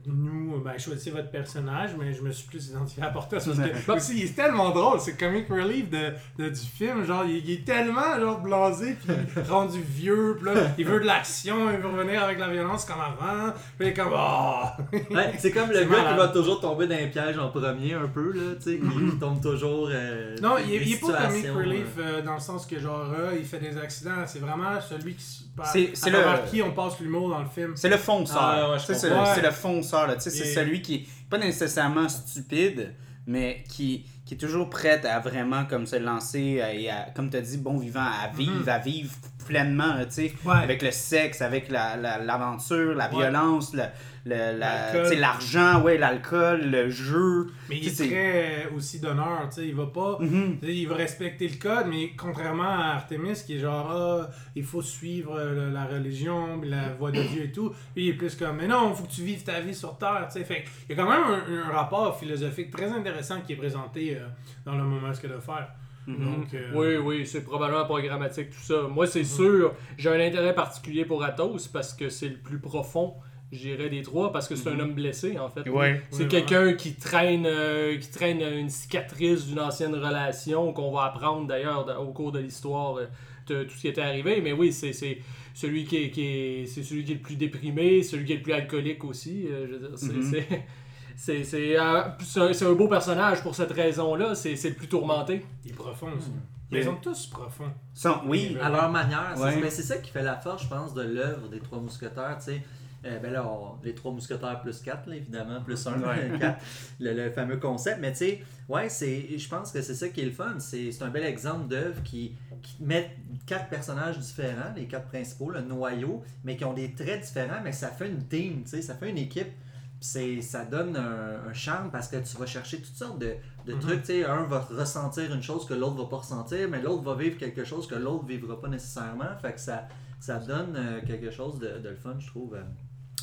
nous, 0.07 0.61
ben, 0.65 0.79
choisissez 0.79 1.11
votre 1.11 1.31
personnage, 1.31 1.91
mais 1.99 2.13
je 2.13 2.23
me 2.23 2.31
suis 2.33 2.47
plus 2.49 2.69
identifié 2.69 3.03
à 3.03 3.09
Portos 3.11 3.37
parce 3.37 3.47
que 3.59 3.93
aussi, 3.97 4.19
il 4.19 4.25
est 4.25 4.35
tellement 4.35 4.71
drôle. 4.71 4.99
C'est 5.01 5.17
comic 5.17 5.49
relief 5.49 5.89
de, 5.91 6.13
de- 6.39 6.49
du 6.49 6.61
film. 6.61 7.05
Genre, 7.05 7.25
il, 7.27 7.37
il 7.37 7.51
est 7.53 7.65
tellement 7.65 8.19
genre 8.19 8.41
blasé 8.41 8.97
puis 9.05 9.15
rendu 9.49 9.81
vieux. 9.83 10.37
Puis 10.41 10.47
là, 10.55 10.61
il 10.79 10.85
veut 10.87 11.01
de 11.01 11.07
l'action, 11.07 11.71
il 11.71 11.79
veut 11.79 11.89
revenir 11.89 12.23
avec 12.23 12.39
la 12.39 12.49
violence 12.49 12.85
comme 12.85 13.01
avant. 13.01 13.53
Puis 13.79 13.87
il 13.87 13.91
est 13.91 13.95
comme 13.95 14.13
ah. 14.15 14.77
Ouais, 15.11 15.33
c'est 15.39 15.51
comme 15.53 15.71
le 15.73 15.81
gars 15.85 15.87
malade. 15.87 16.13
qui 16.13 16.17
va 16.19 16.29
toujours 16.29 16.61
tomber 16.61 16.87
dans 16.87 16.97
les 16.97 17.09
pièges 17.09 17.39
en 17.39 17.51
premier, 17.51 17.95
un 17.95 18.09
peu, 18.09 18.33
là, 18.33 18.55
tu 18.57 18.63
sais, 18.73 18.79
qui 18.79 19.19
tombe 19.19 19.41
toujours. 19.43 19.89
euh, 19.93 20.35
Non, 20.43 20.57
il, 20.59 20.75
est- 20.75 20.85
il 20.85 20.99
pas 20.99 21.07
comic 21.27 21.37
situations, 21.37 21.55
relief 21.57 21.87
euh, 21.99 22.03
euh, 22.19 22.23
dans 22.23 22.35
le 22.35 22.41
sens 22.41 22.67
que 22.67 22.79
genre 22.81 23.13
euh, 23.19 23.37
il 23.39 23.45
fait 23.45 23.59
des 23.59 23.77
accidents. 23.77 24.25
C'est 24.27 24.39
vraiment 24.41 24.81
celui 24.81 25.15
qui 25.15 25.45
C'est- 25.65 26.11
le- 26.11 26.51
qui 26.51 26.63
on 26.63 26.73
passe 26.73 26.99
l'humour 27.01 27.29
dans 27.31 27.41
le 27.43 27.49
film. 27.49 27.73
C'est 27.77 27.89
le 27.89 27.98
fonceur. 27.99 28.39
Ah, 28.41 28.71
ouais, 28.71 28.79
Tu 28.79 28.87
sais, 28.87 28.95
c'est, 28.95 29.11
c'est 29.35 29.43
le 29.43 29.51
fonceur. 29.51 30.07
Là. 30.07 30.15
C'est 30.19 30.31
Et- 30.31 30.55
celui 30.55 30.81
qui 30.83 30.95
est 30.95 31.07
pas 31.29 31.39
nécessairement 31.39 32.09
stupide, 32.09 32.95
mais 33.27 33.63
qui, 33.69 34.07
qui 34.25 34.35
est 34.35 34.39
toujours 34.39 34.71
prêt 34.71 35.05
à 35.07 35.21
vraiment 35.21 35.65
comme 35.67 35.87
se 35.87 35.97
lancer 35.97 36.63
et 36.75 36.91
à, 36.91 37.09
comme 37.15 37.29
tu 37.31 37.37
as 37.37 37.41
dit, 37.43 37.59
bon 37.59 37.77
vivant, 37.79 38.01
à 38.05 38.29
vivre, 38.35 38.63
Mhm. 38.63 38.69
à 38.69 38.79
vivre 38.79 39.13
pleinement. 39.47 39.95
là, 39.95 40.05
tu 40.07 40.13
sais, 40.13 40.33
Ouais. 40.45 40.55
Avec 40.63 40.83
le 40.83 40.91
sexe, 40.91 41.41
avec 41.43 41.71
la, 41.71 41.97
la- 41.97 42.19
l'aventure, 42.19 42.95
la 42.95 43.09
Ouais. 43.11 43.17
violence, 43.17 43.73
le, 43.75 43.85
l'argent, 44.29 45.83
ouais, 45.83 45.99
l'alcool, 45.99 46.63
le 46.71 46.91
jeu. 46.91 47.47
Mais 47.69 47.79
il 47.79 47.89
est 47.89 48.09
très 48.09 48.67
euh, 48.67 48.77
aussi 48.77 49.01
d'honneur, 49.01 49.49
tu 49.49 49.61
sais, 49.61 49.69
il 49.69 49.75
va 49.75 49.87
pas. 49.87 50.19
Mhm. 50.21 50.59
Il 50.63 50.89
va 50.89 50.97
respecter 50.97 51.49
le 51.49 51.57
code, 51.57 51.87
mais 51.89 52.13
contrairement 52.17 52.69
à 52.69 52.95
Artemis 52.95 53.43
qui 53.47 53.57
est 53.57 53.61
genre, 53.61 53.91
ah, 53.91 54.31
il 54.55 54.65
faut 54.65 54.83
suivre 54.83 55.37
euh, 55.39 55.71
la 55.71 55.87
religion, 55.87 56.61
la 56.63 56.91
voie 56.95 57.11
de 57.11 57.23
Dieu 57.23 57.45
et 57.45 57.53
tout. 57.53 57.71
Lui, 57.97 58.07
il 58.07 58.09
est 58.11 58.15
plus 58.15 58.35
comme, 58.37 58.57
mais 58.57 58.67
non, 58.69 58.91
il 58.91 58.97
faut 58.97 59.05
que 59.05 59.13
tu 59.13 59.23
vives 59.23 59.45
ta 59.45 59.61
vie 59.61 59.75
sur 59.75 59.97
Terre, 59.99 60.29
tu 60.33 60.39
sais. 60.39 60.45
Fait 60.45 60.65
il 60.89 60.97
y 60.97 61.01
a 61.01 61.03
quand 61.03 61.11
même 61.11 61.23
un, 61.23 61.69
un 61.69 61.73
rapport 61.73 62.19
philosophique 62.19 62.71
très 62.71 62.91
intéressant 62.91 63.41
qui 63.41 63.53
est 63.53 63.57
présenté 63.57 64.17
euh, 64.17 64.27
dans 64.65 64.77
le 64.77 64.85
moment 64.85 65.13
ce 65.13 65.21
que 65.21 65.27
de 65.27 65.39
faire. 65.39 65.69
Mhm. 66.09 66.25
Donc, 66.25 66.55
euh, 66.55 66.71
Oui, 66.75 66.97
oui, 66.97 67.27
c'est 67.27 67.43
probablement 67.43 67.85
programmatique, 67.85 68.51
tout 68.51 68.63
ça. 68.63 68.83
Moi, 68.89 69.07
c'est 69.07 69.25
sûr, 69.25 69.75
j'ai 69.99 70.09
un 70.09 70.21
intérêt 70.21 70.55
particulier 70.55 71.05
pour 71.05 71.23
Athos 71.23 71.69
parce 71.73 71.93
que 71.93 72.09
c'est 72.09 72.29
le 72.31 72.39
plus 72.39 72.59
profond, 72.59 73.15
j'irais, 73.53 73.89
des 73.89 74.03
trois, 74.03 74.33
parce 74.33 74.47
que 74.49 74.55
c'est 74.57 74.69
un 74.71 74.79
homme 74.81 74.95
blessé, 74.95 75.39
en 75.39 75.49
fait. 75.49 75.69
Ouais. 75.69 76.03
C'est 76.11 76.25
Oui, 76.25 76.29
quelqu'un 76.29 76.75
qui 76.75 76.95
traîne 76.95 77.45
euh, 77.47 77.97
qui 77.99 78.11
traîne 78.11 78.41
une 78.43 78.69
cicatrice 78.71 79.47
d'une 79.47 79.61
ancienne 79.61 79.95
relation 79.95 80.73
qu'on 80.73 80.91
va 80.93 81.05
apprendre 81.05 81.47
d'ailleurs 81.47 81.87
au 82.01 82.13
cours 82.13 82.33
de 82.33 82.39
l'histoire 82.41 82.97
euh, 82.99 83.07
de 83.47 83.65
tout 83.65 83.75
ce 83.75 83.81
qui 83.81 83.89
était 83.89 84.03
arrivé. 84.03 84.41
Mais 84.43 84.53
oui, 84.53 84.73
c'est 84.73 84.93
c'est 84.93 85.19
celui 85.55 85.85
qui 85.85 85.97
est, 85.97 86.11
qui 86.11 86.23
est- 86.23 86.67
c'est 86.67 86.83
celui 86.83 87.05
qui 87.05 87.13
est 87.13 87.17
le 87.17 87.21
plus 87.23 87.37
déprimé, 87.37 88.03
celui 88.03 88.25
qui 88.25 88.33
est 88.35 88.37
le 88.37 88.43
plus 88.43 88.53
alcoolique 88.53 89.03
aussi. 89.05 89.47
euh, 89.49 89.67
je 89.67 89.73
veux 89.75 89.89
dire, 89.89 89.99
c'est- 89.99 90.13
Mhm. 90.13 90.23
c'est- 90.23 90.65
c'est 91.17 91.45
c'est 91.45 91.79
euh, 91.81 92.03
c'est 92.21 92.65
un, 92.67 92.73
beau 92.75 92.87
personnage 92.89 93.43
pour 93.43 93.55
cette 93.55 93.73
raison-là. 93.73 94.35
C'est 94.35 94.55
c'est 94.57 94.69
le 94.71 94.75
plus 94.77 94.89
tourmenté. 94.89 95.45
Il 95.65 95.71
est 95.71 95.75
profond 95.75 96.09
aussi. 96.17 96.31
Mais- 96.71 96.81
Ils 96.81 96.85
sont 96.85 96.97
tous 96.97 97.27
profonds. 97.29 97.73
Sont- 97.95 98.21
oui. 98.27 98.55
À 98.61 98.69
leur 98.69 98.91
manière. 98.91 99.35
Ouais. 99.39 99.57
mais 99.59 99.71
c'est 99.71 99.83
ça 99.83 99.97
qui 99.97 100.11
fait 100.11 100.23
la 100.23 100.37
force, 100.37 100.65
je 100.65 100.69
pense, 100.69 100.93
de 100.93 101.01
l'œuvre 101.01 101.49
des 101.49 101.61
Trois 101.61 101.79
Mousquetaires, 101.79 102.37
tu 102.39 102.53
sais. 102.53 102.63
Euh, 103.05 103.19
ben 103.21 103.33
là, 103.33 103.47
on- 103.49 103.79
les 103.85 103.95
Trois 103.95 104.11
Mousquetaires 104.13 104.61
plus 104.61 104.81
4, 104.81 105.09
évidemment, 105.13 105.61
plus 105.63 105.87
1, 105.87 106.01
Ouais. 106.03 106.31
4, 106.41 106.61
le, 106.99 107.13
le 107.13 107.31
fameux 107.31 107.59
concept. 107.59 108.01
Mais 108.01 108.11
tu 108.11 108.19
sais, 108.19 108.43
ouais, 108.69 108.89
c'est, 108.89 109.39
je 109.39 109.49
pense 109.49 109.71
que 109.71 109.81
c'est 109.83 109.95
ça 109.95 110.09
qui 110.09 110.21
est 110.23 110.25
le 110.25 110.33
fun. 110.33 110.57
C'est, 110.59 110.91
un 111.03 111.09
bel 111.09 111.23
exemple 111.25 111.69
d'œuvre 111.69 112.03
qui, 112.03 112.35
qui 112.61 112.77
met 112.83 113.17
quatre 113.47 113.69
personnages 113.69 114.19
différents, 114.19 114.73
les 114.75 114.87
quatre 114.87 115.07
principaux, 115.07 115.51
le 115.51 115.61
noyau, 115.61 116.25
mais 116.43 116.57
qui 116.57 116.65
ont 116.65 116.75
des 116.75 116.93
traits 116.93 117.23
différents, 117.23 117.61
mais 117.63 117.71
ça 117.73 117.89
fait 117.89 118.09
une 118.09 118.27
team, 118.27 118.65
tu 118.65 118.71
sais, 118.71 118.83
ça 118.83 118.95
fait 118.95 119.11
une 119.11 119.19
équipe. 119.19 119.53
C'est, 120.01 120.41
ça 120.43 120.65
donne 120.65 120.97
un, 120.97 121.49
un 121.49 121.53
charme 121.53 121.91
parce 121.91 122.07
que 122.09 122.17
tu 122.17 122.37
vas 122.37 122.47
chercher 122.47 122.79
toutes 122.81 122.95
sortes 122.97 123.19
de, 123.21 123.35
de 123.67 123.75
Mhm. 123.75 123.81
trucs. 123.81 124.01
Tu 124.03 124.07
sais, 124.07 124.25
un 124.25 124.43
va 124.45 124.61
ressentir 124.61 125.33
une 125.35 125.43
chose 125.43 125.67
que 125.67 125.75
l'autre 125.75 125.97
va 125.97 126.07
pas 126.09 126.19
ressentir, 126.19 126.69
mais 126.69 126.81
l'autre 126.83 127.03
va 127.03 127.15
vivre 127.17 127.37
quelque 127.37 127.65
chose 127.65 127.87
que 127.89 127.97
l'autre 127.97 128.25
vivra 128.25 128.61
pas 128.61 128.69
nécessairement. 128.69 129.37
Fait 129.43 129.53
que 129.55 129.61
ça, 129.61 129.89
ça 130.21 130.39
donne 130.39 130.75
euh, 130.77 131.01
quelque 131.05 131.31
chose 131.33 131.59
de, 131.59 131.79
de 131.79 131.89
le 131.89 131.97
fun, 131.97 132.15
je 132.21 132.27
trouve. 132.29 132.57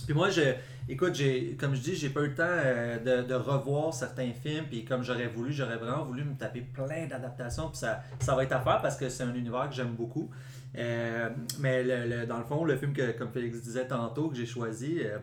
Puis 0.06 0.14
moi, 0.14 0.30
je, 0.30 0.42
écoute, 0.90 1.16
j'ai, 1.16 1.56
comme 1.60 1.74
je 1.75 1.82
dis, 1.82 1.96
j'ai 1.96 2.10
pas 2.10 2.22
eu 2.22 2.28
le 2.28 2.36
temps 2.36 2.44
euh, 2.48 3.00
de, 3.24 3.28
de 3.28 3.34
revoir 3.34 3.94
certains 3.94 4.32
films. 4.34 4.66
Puis 4.70 4.86
comme 4.86 5.04
j'aurais 5.04 5.28
voulu, 5.28 5.52
j'aurais 5.54 5.78
vraiment 5.78 6.04
voulu 6.04 6.24
me 6.24 6.36
taper 6.36 6.62
plein 6.62 7.08
d'adaptations. 7.08 7.70
Puis 7.70 7.78
ça, 7.80 8.02
ça 8.20 8.36
va 8.36 8.44
être 8.44 8.52
à 8.52 8.60
faire 8.62 8.82
parce 8.82 8.98
que 8.98 9.10
c'est 9.10 9.24
un 9.24 9.34
univers 9.34 9.68
que 9.70 9.75
j'aime 9.75 9.96
beaucoup. 9.96 10.30
Euh, 10.78 11.30
mais 11.60 11.84
le- 11.84 12.06
le- 12.08 12.25
dans 12.28 12.38
le 12.38 12.44
fond, 12.44 12.66
le 12.66 12.75
film 12.78 12.94
que, 12.94 13.12
comme 13.18 13.32
Félix 13.32 13.62
disait 13.62 13.88
tantôt, 13.88 14.30
que 14.30 14.36
j'ai 14.36 14.46
choisi, 14.46 15.00
euh, 15.00 15.18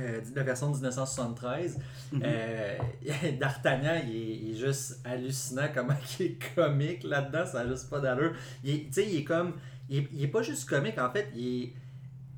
euh, 0.00 0.20
la 0.34 0.42
version 0.42 0.70
de 0.70 0.76
1973. 0.76 1.78
Mhm. 2.12 2.22
Euh, 2.24 2.78
D'Artagnan, 3.38 4.00
il, 4.08 4.16
est- 4.16 4.36
il 4.42 4.50
est 4.54 4.58
juste 4.66 4.98
hallucinant 5.04 5.68
comment 5.74 5.94
il 6.18 6.26
est 6.26 6.54
comique 6.54 7.04
là-dedans, 7.04 7.44
ça 7.46 7.62
n'a 7.64 7.70
juste 7.70 7.90
pas 7.90 8.00
d'allure. 8.00 8.32
Il 8.64 8.70
est- 8.74 8.78
Tu 8.86 8.92
sais, 8.92 9.06
il 9.08 9.16
est 9.18 9.24
comme. 9.24 9.52
Il 9.88 9.98
est, 9.98 10.08
il 10.14 10.22
est 10.24 10.28
pas 10.28 10.42
juste 10.42 10.68
comique, 10.68 10.98
en 10.98 11.10
fait, 11.10 11.28
il 11.36 11.62
est, 11.64 11.72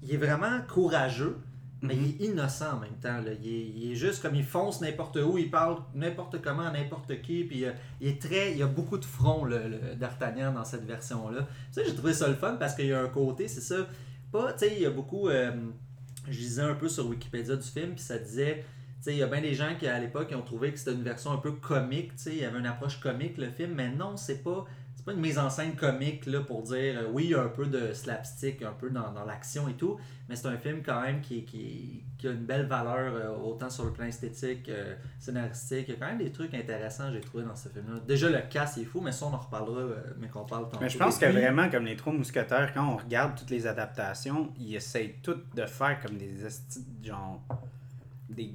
il 0.03 0.15
est 0.15 0.17
vraiment 0.17 0.59
courageux, 0.69 1.39
mais 1.83 1.95
Mhm. 1.95 2.03
il 2.05 2.09
est 2.27 2.29
innocent 2.31 2.77
en 2.77 2.81
même 2.81 2.97
temps. 3.03 3.21
là. 3.21 3.33
Il, 3.43 3.47
est, 3.49 3.67
il 3.77 3.93
est 3.93 3.95
juste 3.97 4.23
comme 4.23 4.35
il 4.35 4.45
fonce 4.45 4.81
n'importe 4.81 5.17
où, 5.17 5.37
il 5.37 5.51
parle 5.51 5.79
n'importe 5.95 6.41
comment 6.41 6.63
à 6.63 6.71
n'importe 6.71 7.21
qui, 7.23 7.45
puis 7.45 7.65
euh, 7.65 7.73
il 8.01 8.09
est 8.09 8.21
très. 8.23 8.53
Il 8.53 8.59
y 8.59 8.63
a 8.63 8.67
beaucoup 8.67 8.99
de 8.99 9.05
front, 9.05 9.45
le, 9.45 9.59
le- 9.69 9.95
d'Artagnan, 9.97 10.53
dans 10.53 10.65
cette 10.65 10.85
version-là. 10.85 11.47
Sais, 11.73 11.85
j'ai 11.85 11.95
trouvé 11.95 12.15
ça 12.15 12.29
le 12.29 12.35
fun 12.35 12.57
parce 12.59 12.75
qu'il 12.75 12.87
y 12.87 12.93
a 12.93 13.01
un 13.03 13.09
côté, 13.09 13.49
c'est 13.49 13.61
ça. 13.61 13.87
Pas, 14.31 14.53
tu 14.53 14.61
sais, 14.61 14.75
il 14.77 14.81
y 14.83 14.87
a 14.87 14.91
beaucoup. 14.91 15.29
euh, 15.29 15.51
je 16.29 16.39
lisais 16.39 16.63
un 16.63 16.75
peu 16.75 16.89
sur 16.89 17.07
Wikipédia 17.09 17.57
du 17.57 17.67
film, 17.69 17.91
puis 17.95 18.03
ça 18.05 18.19
disait. 18.19 18.65
Tu 18.99 19.07
sais, 19.11 19.15
il 19.17 19.19
y 19.19 19.23
a 19.25 19.27
bien 19.27 19.41
des 19.41 19.53
gens 19.55 19.75
qui, 19.77 19.89
à 19.89 19.99
l'époque, 19.99 20.33
ont 20.39 20.43
trouvé 20.43 20.71
que 20.73 20.79
c'était 20.79 20.93
une 20.93 21.03
version 21.03 21.33
un 21.33 21.39
peu 21.39 21.51
comique, 21.51 22.15
tu 22.15 22.23
sais, 22.23 22.31
il 22.31 22.39
y 22.41 22.45
avait 22.45 22.61
une 22.61 22.67
approche 22.67 23.01
comique, 23.01 23.37
le 23.37 23.51
film, 23.51 23.73
mais 23.75 23.91
non, 23.91 24.17
c'est 24.17 24.45
pas. 24.45 24.65
C'est 25.03 25.07
pas 25.07 25.13
une 25.15 25.21
mise 25.21 25.37
en 25.37 25.51
scène 25.51 25.75
comique 25.75 26.27
là, 26.27 26.43
pour 26.43 26.63
dire 26.63 27.01
euh, 27.01 27.09
oui, 27.13 27.25
il 27.25 27.31
y 27.31 27.35
a 27.35 27.43
un 27.43 27.49
peu 27.49 27.67
de 27.67 27.93
slapstick, 27.93 28.63
un 28.63 28.71
peu 28.71 28.89
dans, 28.89 29.11
dans 29.11 29.25
l'action 29.25 29.69
et 29.69 29.73
tout, 29.75 29.99
mais 30.29 30.37
c'est 30.37 30.47
un 30.47 30.57
film 30.57 30.81
quand 30.87 31.01
même 31.01 31.21
qui, 31.21 31.45
qui, 31.45 32.05
qui 32.17 32.29
a 32.29 32.31
une 32.31 32.45
belle 32.45 32.67
valeur 32.67 33.13
euh, 33.13 33.37
autant 33.37 33.69
sur 33.69 33.85
le 33.85 33.93
plan 33.93 34.05
esthétique, 34.05 34.69
euh, 34.69 34.95
scénaristique. 35.19 35.87
Il 35.89 35.95
y 35.95 35.97
a 35.97 35.99
quand 35.99 36.07
même 36.07 36.19
des 36.19 36.31
trucs 36.31 36.55
intéressants, 36.55 37.11
j'ai 37.13 37.21
trouvé 37.21 37.43
dans 37.43 37.57
ce 37.57 37.69
film-là. 37.69 37.99
Déjà, 38.07 38.31
le 38.31 38.43
cast 38.49 38.79
est 38.79 38.85
fou, 38.85 39.01
mais 39.01 39.11
ça, 39.11 39.27
on 39.27 39.35
en 39.35 39.39
reparlera, 39.39 39.83
mais 40.21 40.29
qu'on 40.29 40.45
parle 40.45 40.67
tantôt. 40.67 40.79
Mais 40.81 40.89
je 40.89 40.99
pense 40.99 41.19
que 41.19 41.27
vraiment, 41.27 41.69
comme 41.69 41.85
les 41.85 41.97
Trois 41.97 42.13
Mousquetaires, 42.13 42.73
quand 42.73 42.87
on 42.87 42.97
regarde 42.99 43.37
toutes 43.37 43.51
les 43.51 43.67
adaptations, 43.67 44.53
ils 44.57 44.77
essayent 44.77 45.17
toutes 45.21 45.53
de 45.57 45.67
faire 45.67 45.99
comme 46.01 46.17
des 46.17 46.47
esti- 46.47 46.85
genre 47.03 47.43
des, 48.35 48.51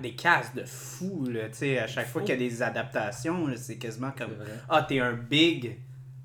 des, 0.00 0.14
cases 0.14 0.54
de 0.54 0.64
fous. 0.64 1.26
Là, 1.30 1.48
tu 1.48 1.58
sais, 1.58 1.78
à 1.78 1.86
chaque 1.86 2.08
fois 2.08 2.22
qu'il 2.22 2.30
y 2.30 2.32
a 2.34 2.48
des 2.48 2.62
adaptations, 2.62 3.46
c'est 3.56 3.78
quasiment 3.78 4.10
comme. 4.16 4.32
Ah, 4.68 4.82
t'es 4.82 5.00
un 5.00 5.12
big 5.14 5.78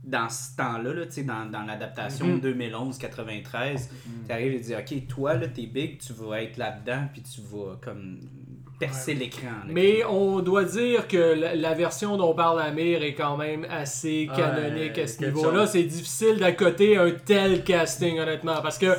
dans 0.03 0.29
ce 0.29 0.55
temps-là, 0.55 0.93
là, 0.93 1.05
tu 1.05 1.12
sais, 1.12 1.24
dans, 1.24 1.45
dans 1.51 1.63
l'adaptation 1.63 2.27
Mhm. 2.27 2.39
2011-93. 2.39 3.89
Tu 4.27 4.31
arrives 4.31 4.53
et 4.53 4.59
dis 4.59 4.74
Ok, 4.75 5.07
toi, 5.07 5.33
là, 5.36 5.47
t'es 5.47 5.65
big, 5.65 6.00
tu 6.00 6.13
vas 6.13 6.41
être 6.43 6.57
là-dedans, 6.57 7.07
puis 7.12 7.21
tu 7.21 7.41
vas 7.41 7.75
comme 7.81 8.19
percer 8.79 9.13
Ouais. 9.13 9.19
l'écran. 9.19 9.50
Mais 9.67 10.03
on 10.05 10.39
doit 10.39 10.63
dire 10.63 11.07
que 11.07 11.17
la, 11.17 11.55
la 11.55 11.74
version 11.74 12.15
dont 12.15 12.33
parle 12.36 12.62
Amir 12.62 13.01
est 13.03 13.15
quand 13.15 13.36
même 13.36 13.65
assez 13.69 14.29
canonique 14.36 14.97
à 15.00 15.07
ce 15.07 15.25
niveau-là. 15.25 15.65
C'est 15.67 15.83
difficile 15.83 16.38
d'accoter 16.38 16.95
un 16.97 17.12
tel 17.12 17.63
casting, 17.63 18.19
honnêtement, 18.19 18.62
parce 18.62 18.77
que 18.77 18.95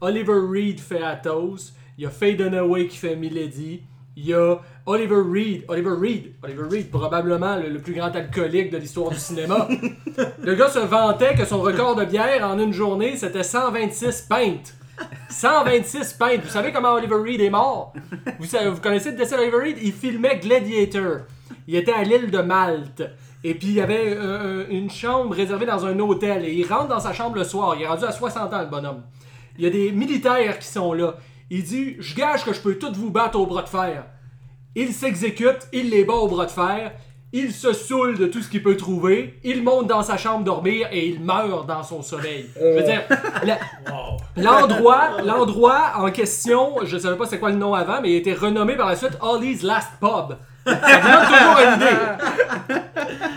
Oliver 0.00 0.34
Reed 0.50 0.80
fait 0.80 1.02
Athos, 1.02 1.70
il 1.98 2.04
y 2.04 2.06
a 2.06 2.10
Faye 2.10 2.36
Dunaway 2.36 2.86
qui 2.86 2.96
fait 2.96 3.16
Milady, 3.16 3.82
il 4.16 4.26
y 4.26 4.34
a 4.34 4.58
Oliver 4.86 5.22
Reed, 5.24 5.64
Oliver 5.68 5.90
Reed, 5.98 6.32
Oliver 6.42 6.64
Reed, 6.70 6.90
probablement 6.90 7.56
le, 7.56 7.68
le 7.70 7.78
plus 7.78 7.94
grand 7.94 8.14
alcoolique 8.14 8.70
de 8.70 8.76
l'histoire 8.78 9.10
du 9.10 9.16
cinéma. 9.18 9.68
le 10.42 10.54
gars 10.54 10.68
se 10.68 10.80
vantait 10.80 11.34
que 11.34 11.44
son 11.46 11.60
record 11.62 11.94
de 11.96 12.04
bière 12.04 12.46
en 12.46 12.58
une 12.58 12.72
journée, 12.72 13.16
c'était 13.16 13.42
126 13.42 14.26
pintes. 14.28 14.74
126 15.30 16.12
pintes. 16.14 16.42
Vous 16.44 16.50
savez 16.50 16.72
comment 16.72 16.92
Oliver 16.92 17.16
Reed 17.16 17.40
est 17.40 17.50
mort? 17.50 17.92
Vous, 18.38 18.46
savez- 18.46 18.70
vous 18.70 18.80
connaissez 18.80 19.10
le 19.12 19.16
décès 19.16 19.36
d'Oliver 19.36 19.56
Reed? 19.56 19.78
Il 19.82 19.92
filmait 19.92 20.38
Gladiator. 20.38 21.20
Il 21.66 21.74
était 21.76 21.92
à 21.92 22.02
l'île 22.02 22.30
de 22.30 22.38
Malte. 22.38 23.02
Et 23.44 23.54
puis 23.54 23.68
il 23.68 23.74
y 23.74 23.80
avait 23.80 24.14
euh, 24.16 24.66
une 24.70 24.90
chambre 24.90 25.34
réservée 25.34 25.66
dans 25.66 25.84
un 25.86 25.98
hôtel. 25.98 26.44
Et 26.44 26.52
il 26.52 26.66
rentre 26.66 26.88
dans 26.88 27.00
sa 27.00 27.12
chambre 27.12 27.36
le 27.36 27.44
soir. 27.44 27.74
Il 27.76 27.82
est 27.82 27.86
rendu 27.88 28.04
à 28.04 28.12
60 28.12 28.52
ans, 28.52 28.60
le 28.60 28.66
bonhomme. 28.68 29.02
Il 29.58 29.64
y 29.64 29.66
a 29.66 29.70
des 29.70 29.90
militaires 29.92 30.58
qui 30.58 30.68
sont 30.68 30.92
là. 30.92 31.14
Il 31.54 31.62
dit 31.64 31.96
Je 31.98 32.14
gage 32.14 32.44
que 32.46 32.52
je 32.54 32.60
peux 32.60 32.76
tous 32.76 32.92
vous 32.96 33.10
battre 33.10 33.38
au 33.38 33.44
bras 33.46 33.62
de 33.62 33.68
fer. 33.68 34.04
Il 34.74 34.92
s'exécute, 34.94 35.68
il 35.74 35.90
les 35.90 36.02
bat 36.04 36.14
au 36.14 36.26
bras 36.26 36.46
de 36.46 36.50
fer. 36.50 36.92
Il 37.34 37.52
se 37.52 37.72
saoule 37.74 38.16
de 38.18 38.26
tout 38.26 38.40
ce 38.42 38.48
qu'il 38.48 38.62
peut 38.62 38.76
trouver. 38.76 39.38
Il 39.44 39.62
monte 39.62 39.86
dans 39.86 40.02
sa 40.02 40.16
chambre 40.16 40.44
dormir 40.44 40.88
et 40.92 41.08
il 41.08 41.20
meurt 41.20 41.66
dans 41.66 41.82
son 41.82 42.00
sommeil. 42.02 42.46
Je 42.56 42.78
veux 42.78 42.82
dire, 42.84 43.02
la- 43.44 43.58
L'endroit, 44.36 45.20
l'endroit 45.22 45.92
en 45.96 46.10
question, 46.10 46.76
je 46.84 46.96
ne 46.96 47.00
savais 47.00 47.16
pas 47.16 47.26
c'est 47.26 47.38
quoi 47.38 47.50
le 47.50 47.56
nom 47.56 47.74
avant, 47.74 48.00
mais 48.00 48.10
il 48.12 48.14
a 48.14 48.18
été 48.18 48.32
renommé 48.34 48.76
par 48.76 48.88
la 48.88 48.96
suite 48.96 49.16
Ollie's 49.20 49.62
Last 49.62 49.90
Pub. 50.00 50.36
Ça 50.64 50.76
toujours 50.76 51.58
une 51.66 51.74
idée. 51.76 51.96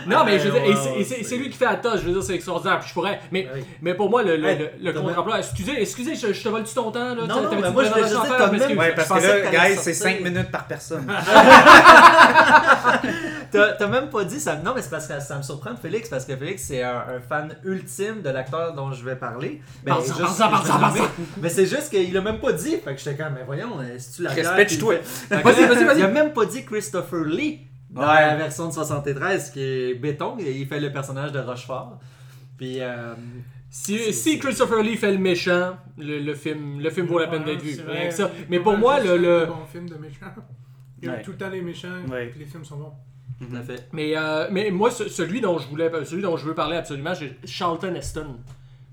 Non, 0.07 0.23
mais 0.23 0.37
je 0.37 0.49
veux 0.49 0.59
dire, 0.59 0.69
et 0.69 0.75
c'est- 0.75 0.99
et 0.99 1.03
c'est 1.03 1.23
c'est 1.23 1.37
lui 1.37 1.49
qui 1.49 1.57
fait 1.57 1.65
la 1.65 1.75
tâche, 1.77 2.01
je 2.01 2.05
veux 2.05 2.13
dire, 2.13 2.21
c'est 2.21 2.35
extraordinaire. 2.35 2.79
Puis 2.79 2.89
je 2.89 2.93
pourrais, 2.93 3.19
mais, 3.31 3.47
Oui. 3.55 3.65
mais 3.81 3.95
pour 3.95 4.07
moi, 4.09 4.21
le, 4.21 4.35
le, 4.37 4.47
Hey, 4.47 4.59
le, 4.59 4.69
le 4.83 4.93
t'as 4.93 4.99
contre-emploi, 5.01 5.39
excusez, 5.39 5.81
excusez, 5.81 6.13
je, 6.15 6.31
je 6.31 6.43
te 6.43 6.47
vole-tu 6.49 6.75
ton 6.75 6.91
temps, 6.91 7.15
là? 7.15 7.25
Non, 7.27 7.27
non, 7.41 7.49
mais 7.59 7.71
moi, 7.71 7.83
je 7.85 7.89
voulais 7.89 8.01
juste 8.03 8.13
dire, 8.13 8.25
faire? 8.25 8.37
t'as 8.37 8.53
Je 8.53 8.91
parce 8.95 9.07
que 9.07 9.13
pensais 9.15 9.27
que 9.27 9.45
là, 9.45 9.51
t'allais 9.51 9.73
guys, 9.73 9.79
c'est 9.81 9.93
sortir. 9.93 10.17
5 10.19 10.23
minutes 10.23 10.51
par 10.51 10.65
personne. 10.67 11.07
T'as 13.51 13.73
t'as 13.73 13.87
même 13.87 14.09
pas 14.09 14.23
dit 14.25 14.39
ça. 14.39 14.55
Non, 14.57 14.73
mais 14.75 14.81
c'est 14.81 14.89
parce 14.89 15.07
que 15.07 15.19
ça 15.19 15.37
me 15.37 15.43
surprend 15.43 15.71
de 15.71 15.79
Félix, 15.79 16.09
parce 16.09 16.25
que 16.25 16.35
Félix, 16.35 16.63
c'est 16.63 16.83
un, 16.83 16.97
un 16.97 17.19
fan 17.27 17.55
ultime 17.63 18.21
de 18.21 18.29
l'acteur 18.29 18.73
dont 18.73 18.91
je 18.91 19.03
vais 19.03 19.15
parler. 19.15 19.61
Mais, 19.85 19.91
Parle-en, 19.91 20.03
juste- 20.05 20.17
parle-en, 20.39 20.57
parle-en, 20.61 20.79
parle-en. 20.79 21.03
mais 21.41 21.49
c'est 21.49 21.65
juste 21.65 21.89
qu'il 21.89 22.13
l'a 22.13 22.21
même 22.21 22.39
pas 22.39 22.51
dit. 22.51 22.77
Fait 22.83 22.93
que 22.95 23.01
j'étais 23.01 23.15
comme, 23.23 23.33
mais 23.33 23.43
voyons, 23.45 23.79
euh, 23.79 23.95
si 23.97 24.11
tu 24.17 24.23
la 24.23 24.31
Respecte-toi. 24.31 24.95
fait- 25.29 25.41
Vas-y, 25.41 25.65
vas-y, 25.65 25.83
vas-y. 25.85 25.97
Il 25.99 26.03
a 26.03 26.07
même 26.09 26.33
pas 26.33 26.45
dit 26.45 26.65
Christopher 26.65 27.14
Lee 27.23 27.61
dans 27.89 28.01
Ouais. 28.01 28.21
la 28.27 28.35
version 28.35 28.67
de 28.67 28.73
73, 28.73 29.51
qui 29.51 29.61
est 29.61 29.93
béton. 29.95 30.37
et 30.39 30.51
Il 30.51 30.67
fait 30.67 30.79
le 30.79 30.91
personnage 30.91 31.31
de 31.31 31.39
Rochefort. 31.39 31.99
Puis, 32.57 32.81
euh, 32.81 33.13
Si, 33.69 34.39
Christopher 34.39 34.81
Lee 34.83 34.95
fait 34.95 35.11
le 35.11 35.17
méchant, 35.17 35.75
le, 35.97 36.19
le 36.19 36.33
film, 36.33 36.79
le 36.79 36.89
film 36.89 37.07
vaut 37.07 37.19
la 37.19 37.27
peine 37.27 37.43
d'être 37.43 37.61
vu. 37.61 37.75
vrai. 37.83 38.07
que 38.09 38.13
ça. 38.13 38.31
Mais 38.49 38.59
pour 38.59 38.77
moi, 38.77 38.99
le, 39.01 39.17
le- 39.17 39.43
un 39.43 39.47
bon 39.47 39.65
film 39.71 39.89
de 39.89 39.95
méchant. 39.95 40.27
Il 41.01 41.07
y 41.07 41.11
a 41.11 41.15
Ouais. 41.15 41.21
tout 41.21 41.31
le 41.31 41.37
temps 41.37 41.49
les 41.49 41.61
méchants, 41.61 41.89
Ouais. 42.09 42.27
puis 42.27 42.39
les 42.39 42.45
films 42.45 42.63
sont 42.65 42.77
bons. 42.77 42.93
tout 43.37 43.53
à 43.55 43.61
fait. 43.61 43.89
Mais, 43.91 44.13
euh, 44.15 44.47
mais 44.49 44.71
moi, 44.71 44.89
ce- 44.91 45.09
celui 45.09 45.41
dont 45.41 45.57
je 45.59 45.67
voulais, 45.67 45.91
celui 46.05 46.21
dont 46.21 46.37
je 46.37 46.45
veux 46.45 46.53
parler 46.55 46.77
absolument, 46.77 47.13
c'est 47.15 47.35
Charlton 47.45 47.93
Heston. 47.95 48.37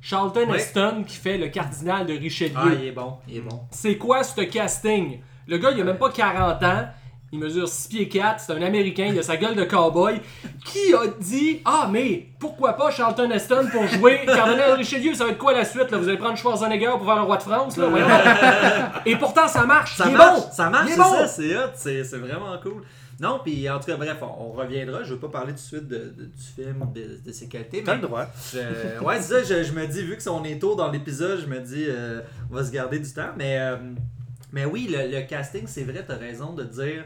Charlton 0.00 0.48
Ouais. 0.50 0.56
Heston 0.56 1.04
qui 1.06 1.14
fait 1.16 1.38
le 1.38 1.46
cardinal 1.46 2.04
de 2.06 2.14
Richelieu. 2.14 2.56
Ah, 2.56 2.64
il 2.76 2.86
est 2.88 2.92
bon, 2.92 3.14
il 3.28 3.36
est 3.36 3.40
bon. 3.40 3.60
C'est 3.70 3.96
quoi 3.98 4.24
ce 4.24 4.40
casting? 4.40 5.20
Le 5.46 5.58
gars, 5.58 5.70
il 5.70 5.80
a 5.80 5.84
même 5.84 5.96
pas 5.98 6.10
40 6.10 6.60
ans. 6.64 6.88
Il 7.34 7.38
mesure 7.38 7.66
6 7.66 7.88
pieds 7.88 8.08
4, 8.10 8.40
c'est 8.40 8.52
un 8.52 8.60
Américain, 8.60 9.06
il 9.10 9.18
a 9.18 9.22
sa 9.22 9.38
gueule 9.38 9.54
de 9.56 9.64
cowboy. 9.64 10.20
Qui 10.66 10.92
a 10.92 11.06
dit 11.18 11.62
Ah, 11.64 11.88
mais 11.90 12.26
pourquoi 12.38 12.74
pas 12.74 12.90
Charlton 12.90 13.30
Heston 13.30 13.68
pour 13.72 13.86
jouer? 13.86 14.20
Cardinal 14.26 14.72
Richelieu 14.72 15.14
Ça 15.14 15.24
va 15.24 15.30
être 15.30 15.38
quoi 15.38 15.54
la 15.54 15.64
suite 15.64 15.90
là? 15.90 15.96
Vous 15.96 16.08
allez 16.08 16.18
prendre 16.18 16.36
Schwarzenegger 16.36 16.90
pour 16.98 17.06
faire 17.06 17.16
le 17.16 17.22
roi 17.22 17.38
de 17.38 17.42
France 17.42 17.78
là? 17.78 17.86
Voyons. 17.86 18.06
Et 19.06 19.16
pourtant, 19.16 19.48
ça 19.48 19.64
marche. 19.64 19.96
Ça 19.96 20.04
il 20.08 20.14
est 20.14 20.18
marche, 20.18 20.40
bon. 20.40 20.46
ça 20.52 20.68
marche, 20.68 20.90
c'est 20.90 20.96
bon. 20.98 21.04
ça, 21.04 21.26
c'est 21.26 21.56
hot, 21.56 21.70
c'est 21.74 22.04
c'est 22.04 22.18
vraiment 22.18 22.54
cool. 22.62 22.82
Non, 23.18 23.40
puis 23.42 23.68
en 23.70 23.78
tout 23.78 23.86
cas, 23.86 23.96
bref, 23.96 24.16
on, 24.20 24.48
on 24.48 24.52
reviendra. 24.52 25.02
Je 25.02 25.14
veux 25.14 25.20
pas 25.20 25.28
parler 25.28 25.52
tout 25.52 25.58
de 25.58 25.58
suite 25.60 25.88
de, 25.88 25.96
de- 25.96 26.24
du 26.26 26.42
film, 26.54 26.84
de, 26.94 27.18
de 27.24 27.32
ses 27.32 27.46
qualités. 27.48 27.82
T'as 27.82 27.94
Mais 27.96 28.02
le 28.02 28.08
droit. 28.08 28.26
je- 28.52 29.02
ouais, 29.02 29.22
c'est 29.22 29.42
ça, 29.42 29.58
je, 29.58 29.62
je 29.64 29.72
me 29.72 29.86
dis, 29.86 30.02
vu 30.02 30.16
que 30.18 30.28
on 30.28 30.44
est 30.44 30.58
tôt 30.58 30.74
dans 30.74 30.90
l'épisode, 30.90 31.40
je 31.40 31.46
me 31.46 31.60
dis, 31.60 31.86
euh, 31.88 32.20
on 32.50 32.56
va 32.56 32.64
se 32.64 32.70
garder 32.70 32.98
du 32.98 33.10
temps. 33.10 33.30
Mais, 33.38 33.58
euh, 33.58 33.76
mais 34.52 34.64
oui, 34.66 34.90
le, 34.90 35.10
le 35.16 35.22
casting, 35.26 35.64
c'est 35.66 35.84
vrai, 35.84 36.04
t'as 36.06 36.16
raison 36.16 36.52
de 36.52 36.64
dire. 36.64 37.04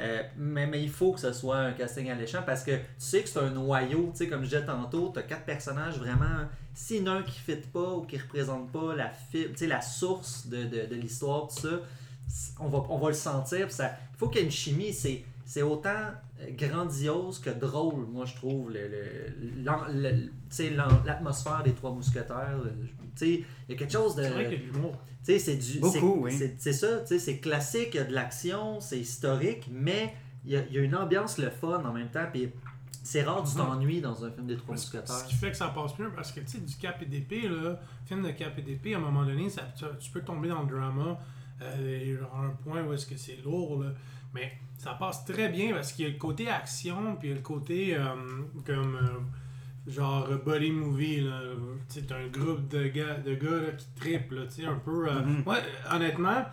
Euh, 0.00 0.22
mais, 0.36 0.66
mais 0.66 0.82
il 0.82 0.88
faut 0.88 1.12
que 1.12 1.20
ce 1.20 1.32
soit 1.32 1.58
un 1.58 1.72
casting 1.72 2.10
alléchant 2.10 2.42
parce 2.44 2.64
que 2.64 2.70
tu 2.72 2.82
sais 2.96 3.22
que 3.22 3.28
c'est 3.28 3.38
un 3.38 3.50
noyau, 3.50 4.10
tu 4.12 4.18
sais, 4.18 4.28
comme 4.28 4.40
je 4.40 4.48
disais 4.48 4.64
tantôt, 4.64 5.10
t'as 5.14 5.22
quatre 5.22 5.44
personnages 5.44 5.98
vraiment. 5.98 6.48
S'il 6.72 7.04
y 7.04 7.08
un 7.08 7.22
qui 7.22 7.38
ne 7.38 7.56
fit 7.56 7.66
pas 7.66 7.94
ou 7.94 8.02
qui 8.02 8.16
représente 8.16 8.72
pas 8.72 8.94
la, 8.94 9.12
tu 9.30 9.66
la 9.66 9.82
source 9.82 10.46
de, 10.46 10.64
de, 10.64 10.94
l'histoire, 10.94 11.48
tout 11.48 11.60
ça, 11.60 12.54
on 12.58 12.68
va, 12.68 12.82
on 12.88 12.98
va 12.98 13.08
le 13.08 13.14
sentir. 13.14 13.68
Il 13.78 13.90
faut 14.16 14.28
qu'il 14.28 14.40
y 14.40 14.42
ait 14.42 14.46
une 14.46 14.52
chimie. 14.52 14.94
C'est, 14.94 15.62
autant 15.62 16.12
grandiose 16.52 17.38
que 17.38 17.50
drôle, 17.50 18.06
moi, 18.06 18.24
je 18.26 18.34
trouve. 18.34 18.72
L'atmosphère 21.04 21.62
des 21.62 21.72
Trois 21.72 21.92
Mousquetaires. 21.92 22.58
le- 22.62 22.70
tu 22.70 22.86
sais, 23.16 23.44
Il 23.68 23.72
y 23.72 23.74
a 23.74 23.78
quelque 23.78 23.92
chose 23.92 24.14
de. 24.14 24.22
C'est 24.22 24.30
vrai 24.30 24.44
qu'il 24.48 24.52
y 24.52 24.56
a 24.56 24.58
de 24.68 24.72
l'humour. 24.72 24.96
Tu 25.24 25.32
sais, 25.32 25.38
c'est 25.38 25.56
du. 25.56 25.80
Beaucoup, 25.80 25.92
c'est- 25.92 26.02
oui. 26.02 26.32
c'est- 26.32 26.54
C'est 26.58 26.72
ça, 26.72 27.00
tu 27.00 27.06
sais, 27.08 27.18
c'est 27.18 27.38
classique, 27.38 27.90
il 27.94 27.96
y 27.96 28.00
a 28.00 28.04
de 28.04 28.12
l'action, 28.14 28.80
c'est 28.80 28.98
historique, 28.98 29.68
mais 29.70 30.14
il 30.44 30.52
y, 30.52 30.56
a, 30.56 30.64
il 30.66 30.72
y 30.74 30.78
a 30.78 30.82
une 30.82 30.94
ambiance 30.94 31.38
le 31.38 31.50
fun 31.50 31.82
en 31.84 31.92
même 31.92 32.08
temps. 32.10 32.26
Puis 32.32 32.50
c'est 33.02 33.22
rare 33.22 33.42
du 33.42 33.50
Mhm. 33.50 33.56
t'ennuies 33.56 34.00
dans 34.00 34.24
un 34.24 34.30
film 34.30 34.46
des 34.46 34.56
Trois 34.56 34.74
Mousquetaires. 34.74 35.06
ce 35.08 35.24
qui 35.24 35.34
fait 35.34 35.50
que 35.50 35.56
ça 35.56 35.68
passe 35.68 35.98
mieux, 35.98 36.10
parce 36.14 36.32
que 36.32 36.40
tu 36.40 36.46
sais, 36.48 36.58
du 36.58 36.74
cap 36.76 37.00
et 37.02 37.06
d'épée, 37.06 37.48
là, 37.48 37.78
film 38.06 38.22
de 38.22 38.30
cap 38.30 38.56
et 38.58 38.62
d'épée, 38.62 38.94
à 38.94 38.98
un 38.98 39.00
moment 39.00 39.24
donné, 39.24 39.50
ça, 39.50 39.62
tu, 39.76 39.84
tu 39.98 40.10
peux 40.10 40.22
tomber 40.22 40.48
dans 40.48 40.62
le 40.62 40.68
drama, 40.68 41.18
euh, 41.62 42.18
genre 42.18 42.36
un 42.40 42.50
point 42.50 42.82
où 42.82 42.92
est-ce 42.92 43.06
que 43.06 43.16
c'est 43.16 43.36
lourd, 43.44 43.82
là. 43.82 43.90
mais 44.32 44.52
ça 44.82 44.94
passe 44.94 45.24
très 45.26 45.48
bien 45.50 45.74
parce 45.74 45.92
qu'il 45.92 46.06
y 46.06 46.08
a 46.08 46.12
le 46.12 46.18
côté 46.18 46.48
action, 46.48 47.16
puis 47.16 47.28
il 47.28 47.30
y 47.30 47.34
a 47.34 47.36
le 47.36 47.42
côté 47.42 47.96
euh, 47.96 48.02
comme 48.64 48.94
euh, 48.96 49.90
genre 49.90 50.28
body 50.44 50.70
movie, 50.70 51.26
t'as 52.08 52.16
un 52.16 52.28
groupe 52.28 52.68
de 52.68 52.88
gars, 52.88 53.14
de 53.18 53.34
gars 53.34 53.50
là, 53.50 53.70
qui 53.76 53.86
tu 54.00 54.10
sais, 54.48 54.64
un 54.66 54.76
peu. 54.76 55.08
euh, 55.08 55.20
Mhm. 55.22 55.42
ouais, 55.46 55.62
honnêtement, 55.92 56.44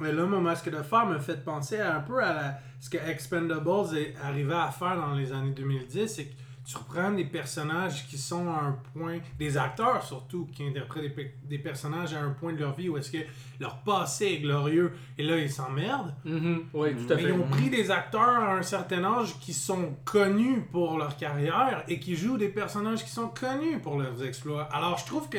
euh, 0.00 0.12
là, 0.12 0.24
mon 0.26 0.40
masque 0.40 0.70
de 0.70 0.82
fer 0.82 1.04
me 1.06 1.18
fait 1.18 1.44
penser 1.44 1.78
un 1.80 2.00
peu 2.00 2.22
à 2.22 2.32
la- 2.32 2.58
ce 2.80 2.88
que 2.90 2.96
Expendables 2.98 3.96
est 3.96 4.14
arrivé 4.22 4.54
à 4.54 4.70
faire 4.70 4.96
dans 4.96 5.14
les 5.14 5.32
années 5.32 5.52
2010, 5.52 6.08
c'est 6.08 6.24
que 6.26 6.34
tu 6.66 6.76
reprends 6.78 7.10
des 7.12 7.24
personnages 7.26 8.06
qui 8.08 8.16
sont 8.16 8.48
à 8.48 8.60
un 8.62 8.78
point, 8.94 9.18
des 9.38 9.56
acteurs 9.58 10.02
surtout, 10.02 10.46
qui 10.52 10.66
interprètent 10.66 11.14
des, 11.14 11.34
des 11.44 11.58
personnages 11.58 12.14
à 12.14 12.20
un 12.22 12.30
point 12.30 12.52
de 12.54 12.58
leur 12.58 12.74
vie 12.74 12.88
où 12.88 12.96
est-ce 12.96 13.10
que 13.12 13.18
leur 13.60 13.76
passé 13.82 14.24
est 14.26 14.38
glorieux 14.38 14.92
et 15.18 15.22
là 15.22 15.36
ils 15.38 15.50
s'emmerdent. 15.50 16.14
Mhm. 16.24 16.64
Oui, 16.72 16.94
tout 16.96 17.12
à 17.12 17.16
Mais 17.16 17.22
fait. 17.22 17.28
ils 17.28 17.32
ont 17.34 17.46
pris 17.48 17.68
des 17.68 17.90
acteurs 17.90 18.20
à 18.22 18.56
un 18.56 18.62
certain 18.62 19.04
âge 19.04 19.38
qui 19.40 19.52
sont 19.52 19.94
connus 20.04 20.62
pour 20.72 20.96
leur 20.96 21.16
carrière 21.18 21.84
et 21.86 22.00
qui 22.00 22.16
jouent 22.16 22.38
des 22.38 22.48
personnages 22.48 23.04
qui 23.04 23.10
sont 23.10 23.28
connus 23.28 23.78
pour 23.80 23.98
leurs 24.00 24.24
exploits. 24.24 24.64
Alors 24.72 24.96
je 24.98 25.04
trouve 25.04 25.28
que 25.28 25.38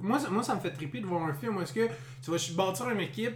moi, 0.00 0.18
ça- 0.18 0.30
moi 0.30 0.42
ça 0.42 0.54
me 0.54 0.60
fait 0.60 0.70
triper 0.72 1.00
de 1.00 1.06
voir 1.06 1.24
un 1.24 1.34
film 1.34 1.56
où 1.56 1.60
est-ce 1.62 1.72
que 1.72 1.88
tu 2.22 2.30
vas 2.30 2.64
bâtir 2.64 2.88
une 2.90 3.00
équipe 3.00 3.34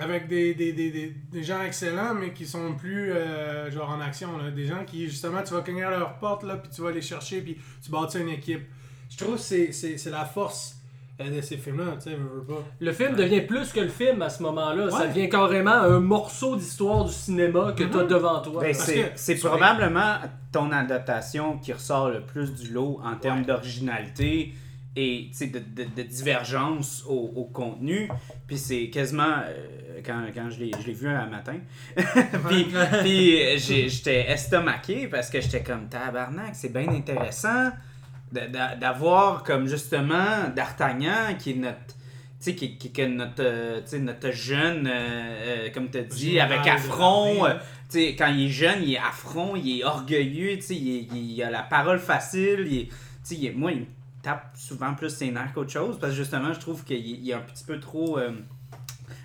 avec 0.00 0.28
des, 0.28 0.54
des, 0.54 0.72
des, 0.72 0.90
des, 0.90 1.14
des 1.32 1.42
gens 1.42 1.62
excellents 1.62 2.14
mais 2.14 2.32
qui 2.32 2.46
sont 2.46 2.74
plus 2.74 3.12
euh, 3.12 3.70
genre 3.70 3.90
en 3.90 4.00
action. 4.00 4.36
Là. 4.38 4.50
Des 4.50 4.66
gens 4.66 4.84
qui 4.86 5.08
justement 5.08 5.42
tu 5.42 5.54
vas 5.54 5.60
cogner 5.62 5.84
à 5.84 5.90
leur 5.90 6.14
porte 6.18 6.42
là, 6.44 6.56
puis 6.56 6.70
tu 6.74 6.82
vas 6.82 6.90
les 6.90 7.02
chercher 7.02 7.40
puis 7.40 7.56
tu 7.84 7.90
bâtis 7.90 8.18
une 8.18 8.28
équipe. 8.28 8.62
Je 9.10 9.16
trouve 9.16 9.34
que 9.36 9.40
c'est, 9.40 9.72
c'est, 9.72 9.96
c'est 9.98 10.10
la 10.10 10.24
force 10.24 10.76
euh, 11.20 11.30
de 11.36 11.40
ces 11.40 11.56
films-là, 11.56 11.94
tu 11.96 12.10
sais, 12.10 12.16
veux, 12.16 12.28
veux 12.40 12.44
pas. 12.44 12.62
Le 12.78 12.92
film 12.92 13.16
devient 13.16 13.40
plus 13.40 13.72
que 13.72 13.80
le 13.80 13.88
film 13.88 14.22
à 14.22 14.28
ce 14.28 14.42
moment-là. 14.44 14.90
Ça 14.90 15.08
devient 15.08 15.28
carrément 15.28 15.70
un 15.72 15.98
morceau 15.98 16.54
d'histoire 16.56 17.04
du 17.06 17.12
cinéma 17.12 17.72
que 17.76 17.82
tu 17.84 17.98
as 17.98 18.04
devant 18.04 18.40
toi. 18.40 18.62
Ben, 18.62 18.74
c'est 19.16 19.34
probablement 19.36 20.16
ton 20.52 20.70
adaptation 20.70 21.58
qui 21.58 21.72
ressort 21.72 22.10
le 22.10 22.20
plus 22.22 22.54
du 22.54 22.72
lot 22.72 23.00
en 23.02 23.16
termes 23.16 23.40
Ouais. 23.40 23.44
d'originalité 23.46 24.52
et 25.00 25.30
de, 25.46 25.58
de- 25.58 25.88
de 25.96 26.02
divergence 26.02 27.04
au, 27.08 27.32
au 27.36 27.44
contenu. 27.44 28.08
Puis 28.46 28.58
c'est 28.58 28.88
quasiment, 28.88 29.36
euh, 29.46 30.00
quand, 30.04 30.20
quand 30.34 30.48
je 30.50 30.60
l'ai 30.64 30.92
vu 30.92 31.08
un 31.08 31.26
matin, 31.26 31.56
puis, 32.48 32.66
puis 33.02 33.58
j'ai- 33.58 33.88
j'étais 33.88 34.30
estomaqué 34.30 35.06
parce 35.08 35.30
que 35.30 35.40
j'étais 35.40 35.62
comme 35.62 35.88
tabarnak, 35.88 36.54
c'est 36.54 36.72
bien 36.72 36.88
intéressant 36.88 37.70
d'avoir 38.32 39.42
comme 39.42 39.66
justement 39.66 40.48
D'Artagnan 40.54 41.34
qui 41.38 41.52
est 41.52 41.54
notre. 41.54 41.78
Tu 42.40 42.52
sais, 42.52 42.54
qui, 42.54 42.76
qui, 42.78 43.08
notre, 43.08 43.42
euh, 43.42 43.80
notre 44.00 44.30
jeune, 44.30 44.86
euh, 44.86 44.90
euh, 45.66 45.68
comme 45.74 45.90
tu 45.90 45.98
Général 46.16 46.52
avec 46.52 46.68
affront, 46.72 47.44
euh, 47.46 47.54
tu 47.90 47.98
sais, 47.98 48.14
quand 48.16 48.28
il 48.28 48.46
est 48.46 48.48
jeune, 48.48 48.78
il 48.84 48.94
est 48.94 48.98
affront, 48.98 49.56
il 49.56 49.80
est 49.80 49.84
orgueilleux, 49.84 50.54
tu 50.54 50.62
sais, 50.62 50.76
il, 50.76 51.08
il 51.16 51.42
a 51.42 51.50
la 51.50 51.64
parole 51.64 51.98
facile, 51.98 52.64
il 52.70 52.78
est- 52.82 52.84
tu 52.86 52.94
sais, 53.24 53.34
il 53.34 53.46
est- 53.46 53.50
moi, 53.52 53.72
il 53.72 53.80
me 53.80 53.84
tape 54.22 54.50
souvent 54.56 54.94
plus 54.94 55.10
ses 55.10 55.30
nerfs 55.30 55.52
qu'autre 55.54 55.70
chose, 55.70 55.98
parce 56.00 56.12
que 56.12 56.18
justement, 56.18 56.52
je 56.52 56.60
trouve 56.60 56.84
qu'il 56.84 57.28
est- 57.28 57.32
un 57.34 57.40
petit 57.40 57.64
peu 57.64 57.78
trop... 57.80 58.18
euh, 58.18 58.30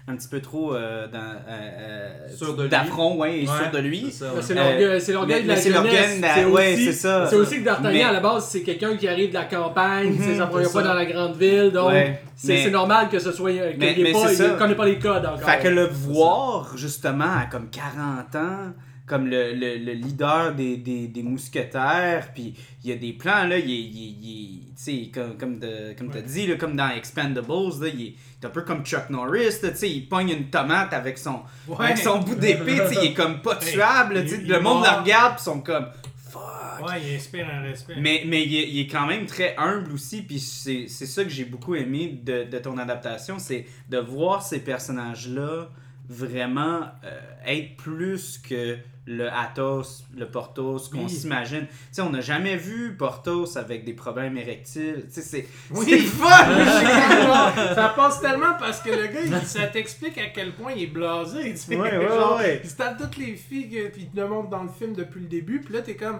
un 0.05 0.17
petit 0.17 0.27
peu 0.27 0.41
trop 0.41 0.75
euh, 0.75 1.07
dans, 1.07 1.17
euh, 1.17 1.39
euh, 1.49 2.35
Sûr 2.35 2.57
de 2.57 2.63
lui. 2.63 2.69
d'affront, 2.69 3.15
ouais, 3.17 3.39
et 3.39 3.45
sûr 3.45 3.71
de 3.71 3.77
lui. 3.79 4.11
C'est. 4.11 4.25
C'est 4.41 4.51
Euh, 4.51 4.55
l'orgueil 4.55 4.99
c'est 4.99 5.13
de 5.13 5.47
la 5.47 5.55
c'est 5.55 5.71
jeunesse. 5.71 6.17
de 6.17 6.21
la- 6.21 6.33
C'est 6.35 6.45
ouais, 6.45 6.73
aussi- 6.73 6.85
c'est 6.87 6.91
ça. 6.91 7.27
C'est 7.29 7.35
aussi 7.37 7.59
que 7.59 7.63
D'Artagnan, 7.63 7.91
Mais- 7.93 8.03
à 8.03 8.11
la 8.11 8.19
base, 8.19 8.45
c'est 8.49 8.63
quelqu'un 8.63 8.97
qui 8.97 9.07
arrive 9.07 9.29
de 9.29 9.35
la 9.35 9.45
campagne, 9.45 10.13
c'est 10.19 10.31
Mhm, 10.31 10.37
sa 10.39 10.47
première 10.47 10.65
c'est 10.67 10.71
fois 10.73 10.81
ça. 10.81 10.87
dans 10.89 10.93
la 10.95 11.05
grande 11.05 11.37
ville, 11.37 11.71
donc 11.71 11.87
Ouais, 11.87 12.21
c'est 12.35 12.47
mais- 12.49 12.63
c'est 12.65 12.71
normal 12.71 13.07
que 13.09 13.17
ce 13.19 13.31
soit. 13.31 13.49
qu'il 13.51 13.61
Mais- 13.79 14.11
pas, 14.11 14.27
c'est 14.27 14.45
il 14.49 14.55
connaît 14.57 14.75
pas 14.75 14.85
les 14.85 14.99
codes 14.99 15.25
encore. 15.25 15.39
Fait 15.39 15.59
que 15.63 15.67
le 15.69 15.85
voir, 15.87 16.75
justement, 16.75 17.37
à 17.39 17.45
comme 17.49 17.69
40 17.69 18.35
ans, 18.35 18.73
comme 19.05 19.27
le, 19.27 19.53
le, 19.53 19.77
le 19.77 19.91
leader 19.93 20.55
des, 20.55 20.77
des, 20.77 21.07
des 21.07 21.23
mousquetaires, 21.23 22.29
puis 22.33 22.53
il 22.83 22.89
y 22.89 22.93
a 22.93 22.95
des 22.95 23.11
plans, 23.13 23.45
là, 23.45 23.57
il 23.57 23.69
il 23.69 24.61
il 24.87 25.11
comme, 25.11 25.37
comme, 25.37 25.59
de- 25.59 25.93
comme 25.97 26.09
dit, 26.21 26.47
là, 26.47 26.55
comme 26.55 26.75
dans 26.75 26.89
Expendables, 26.89 27.47
là, 27.81 27.87
il 27.93 28.07
est, 28.07 28.45
un 28.45 28.49
peu 28.49 28.61
comme 28.63 28.83
Chuck 28.85 29.09
Norris, 29.09 29.61
là, 29.61 29.69
il 29.83 30.07
pogne 30.07 30.29
une 30.29 30.49
tomate 30.49 30.93
avec 30.93 31.17
son, 31.17 31.41
Ouais. 31.67 31.85
avec 31.85 31.97
son 31.97 32.19
bout 32.19 32.35
d'épée, 32.35 32.77
il 33.01 33.07
est 33.09 33.13
comme 33.13 33.41
pas 33.41 33.55
tuable, 33.57 34.23
il- 34.25 34.47
le 34.47 34.59
monde 34.61 34.83
le 34.83 35.01
regarde, 35.01 35.35
puis 35.35 35.41
ils 35.41 35.43
sont 35.51 35.59
comme 35.61 35.87
«fuck». 36.29 36.41
Ouais, 36.87 37.01
il 37.05 37.15
inspire 37.15 37.47
un 37.49 37.61
respect. 37.61 37.95
Mais, 37.99 38.23
mais 38.25 38.43
il, 38.45 38.55
est, 38.55 38.69
il 38.69 38.79
est 38.81 38.87
quand 38.87 39.05
même 39.05 39.25
très 39.25 39.55
humble 39.57 39.91
aussi, 39.93 40.21
puis 40.21 40.39
c'est 40.39 40.87
c'est 40.87 41.05
ça 41.05 41.23
que 41.23 41.29
j'ai 41.29 41.45
beaucoup 41.45 41.75
aimé 41.75 42.19
de, 42.23 42.43
de 42.45 42.57
ton 42.59 42.77
adaptation, 42.77 43.37
c'est 43.39 43.65
de 43.89 43.97
voir 43.99 44.41
ces 44.41 44.59
personnages-là 44.59 45.69
vraiment 46.09 46.81
euh, 47.05 47.19
être 47.45 47.77
plus 47.77 48.37
que 48.37 48.77
le 49.05 49.29
Athos, 49.31 50.03
le 50.15 50.25
Porthos 50.29 50.87
qu'on 50.91 51.03
Oui. 51.05 51.09
s'imagine. 51.09 51.67
Tu 51.67 51.73
sais, 51.91 52.01
on 52.01 52.09
n'a 52.11 52.21
jamais 52.21 52.55
vu 52.55 52.95
Porthos 52.97 53.57
avec 53.57 53.83
des 53.83 53.93
problèmes 53.93 54.37
érectiles. 54.37 55.03
Tu 55.07 55.15
sais, 55.15 55.21
c'est 55.21 55.47
Oui. 55.71 55.99
fun! 55.99 56.25
ça 57.75 57.93
passe 57.95 58.21
tellement 58.21 58.53
parce 58.59 58.79
que 58.81 58.89
le 58.89 59.07
gars, 59.07 59.21
il- 59.25 59.47
ça 59.47 59.67
t'explique 59.67 60.17
à 60.17 60.27
quel 60.27 60.53
point 60.53 60.71
il 60.73 60.83
est 60.83 60.87
blasé. 60.87 61.53
Ouais, 61.69 61.77
ouais, 61.77 62.07
genre, 62.07 62.37
ouais. 62.37 62.61
Il 62.63 62.69
se 62.69 62.75
tape 62.75 62.97
toutes 62.97 63.17
les 63.17 63.35
filles 63.35 63.89
puis 63.91 64.03
il 64.03 64.09
te 64.09 64.15
le 64.19 64.27
montre 64.27 64.49
dans 64.49 64.63
le 64.63 64.69
film 64.69 64.93
depuis 64.93 65.19
le 65.21 65.27
début. 65.27 65.59
Puis 65.61 65.73
là, 65.73 65.81
t'es 65.81 65.95
comme. 65.95 66.19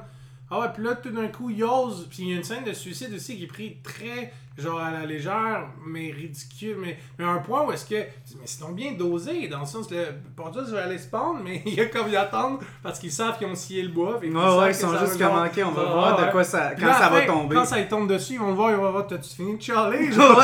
Ah 0.51 0.59
ouais, 0.59 0.67
puis 0.73 0.83
là, 0.83 0.95
tout 0.95 1.09
d'un 1.09 1.27
coup, 1.29 1.49
il 1.49 1.63
ose. 1.63 2.07
Puis 2.09 2.23
il 2.23 2.29
y 2.29 2.33
a 2.33 2.35
une 2.35 2.43
scène 2.43 2.63
de 2.63 2.73
suicide 2.73 3.13
aussi 3.15 3.37
qui 3.37 3.43
est 3.45 3.47
prise 3.47 3.71
très, 3.81 4.31
genre, 4.57 4.79
à 4.79 4.91
la 4.91 5.05
légère, 5.05 5.67
mais 5.85 6.11
ridicule. 6.11 6.77
Mais, 6.79 6.97
mais 7.17 7.25
un 7.25 7.37
point 7.39 7.65
où 7.65 7.71
est-ce 7.71 7.85
que. 7.85 7.95
Mais 7.95 8.45
c'est 8.45 8.59
donc 8.61 8.75
bien 8.75 8.91
dosé, 8.93 9.47
dans 9.47 9.59
le 9.61 9.65
sens 9.65 9.87
que 9.87 9.95
le 9.95 10.07
Portus 10.35 10.69
va 10.69 10.83
aller 10.83 10.97
spawn, 10.97 11.41
mais 11.43 11.61
il 11.65 11.73
y 11.75 11.81
a 11.81 11.85
comme 11.87 12.07
ils 12.09 12.15
attendent 12.17 12.59
parce 12.81 12.99
qu'ils 12.99 13.11
savent 13.11 13.37
qu'ils 13.37 13.47
ont 13.47 13.55
scié 13.55 13.81
le 13.81 13.89
bois. 13.89 14.19
fait 14.19 14.27
Ouais, 14.27 14.33
savent 14.33 14.59
ouais, 14.59 14.69
ils 14.71 14.75
sont 14.75 14.97
juste 14.99 15.17
comme, 15.17 15.37
ok, 15.37 15.61
on 15.65 15.71
va 15.71 15.83
Ah, 15.87 15.93
voir 15.93 16.25
de 16.25 16.31
quoi 16.31 16.43
ça, 16.43 16.73
quand 16.75 16.85
là, 16.85 16.93
ça 16.99 17.09
va 17.09 17.21
tomber. 17.25 17.55
Quand 17.55 17.65
ça 17.65 17.79
il 17.79 17.87
tombe 17.87 18.07
dessus, 18.09 18.33
ils 18.33 18.39
vont 18.39 18.49
le 18.49 18.53
voir, 18.53 18.71
ils 18.71 18.77
vont 18.77 18.91
voir, 18.91 19.07
t'as-tu 19.07 19.29
fini 19.35 19.57
de 19.57 19.61
chialer? 19.61 20.11
Genre, 20.11 20.41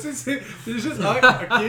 tu 0.00 0.12
sais, 0.12 0.40
c'est 0.64 0.72
juste, 0.78 0.98
ouais, 0.98 1.20
ok. 1.22 1.60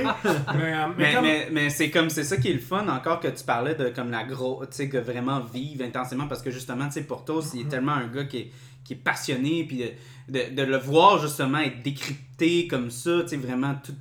Mais, 0.55 0.73
euh, 0.73 0.87
mais 0.97 1.05
Mais, 1.05 1.13
comme- 1.13 1.23
mais, 1.23 1.47
mais 1.51 1.69
c'est 1.69 1.89
comme 1.89 2.09
c'est 2.09 2.23
ça 2.23 2.37
qui 2.37 2.49
est 2.49 2.53
le 2.53 2.59
fun 2.59 2.87
encore 2.87 3.19
que 3.19 3.27
tu 3.27 3.43
parlais 3.43 3.75
de 3.75 3.89
comme 3.89 4.11
la 4.11 4.23
gros 4.23 4.63
tu 4.65 4.75
sais 4.75 4.87
vraiment 4.99 5.39
vivre 5.39 5.83
intensément 5.83 6.27
parce 6.27 6.41
que 6.41 6.51
justement 6.51 6.85
tu 6.87 6.93
sais 6.93 7.03
Portos 7.03 7.41
il 7.53 7.61
est 7.61 7.69
tellement 7.69 7.93
un 7.93 8.07
gars 8.07 8.25
qui 8.25 8.37
est, 8.37 8.51
qui 8.83 8.93
est 8.93 8.97
passionné 8.97 9.65
puis 9.67 9.83
de, 10.29 10.55
de, 10.55 10.61
le 10.63 10.77
voir 10.77 11.19
justement 11.21 11.59
être 11.59 11.81
décrypté 11.83 12.67
comme 12.67 12.91
ça 12.91 13.21
tu 13.23 13.29
sais 13.29 13.37
vraiment 13.37 13.75
tout 13.83 13.93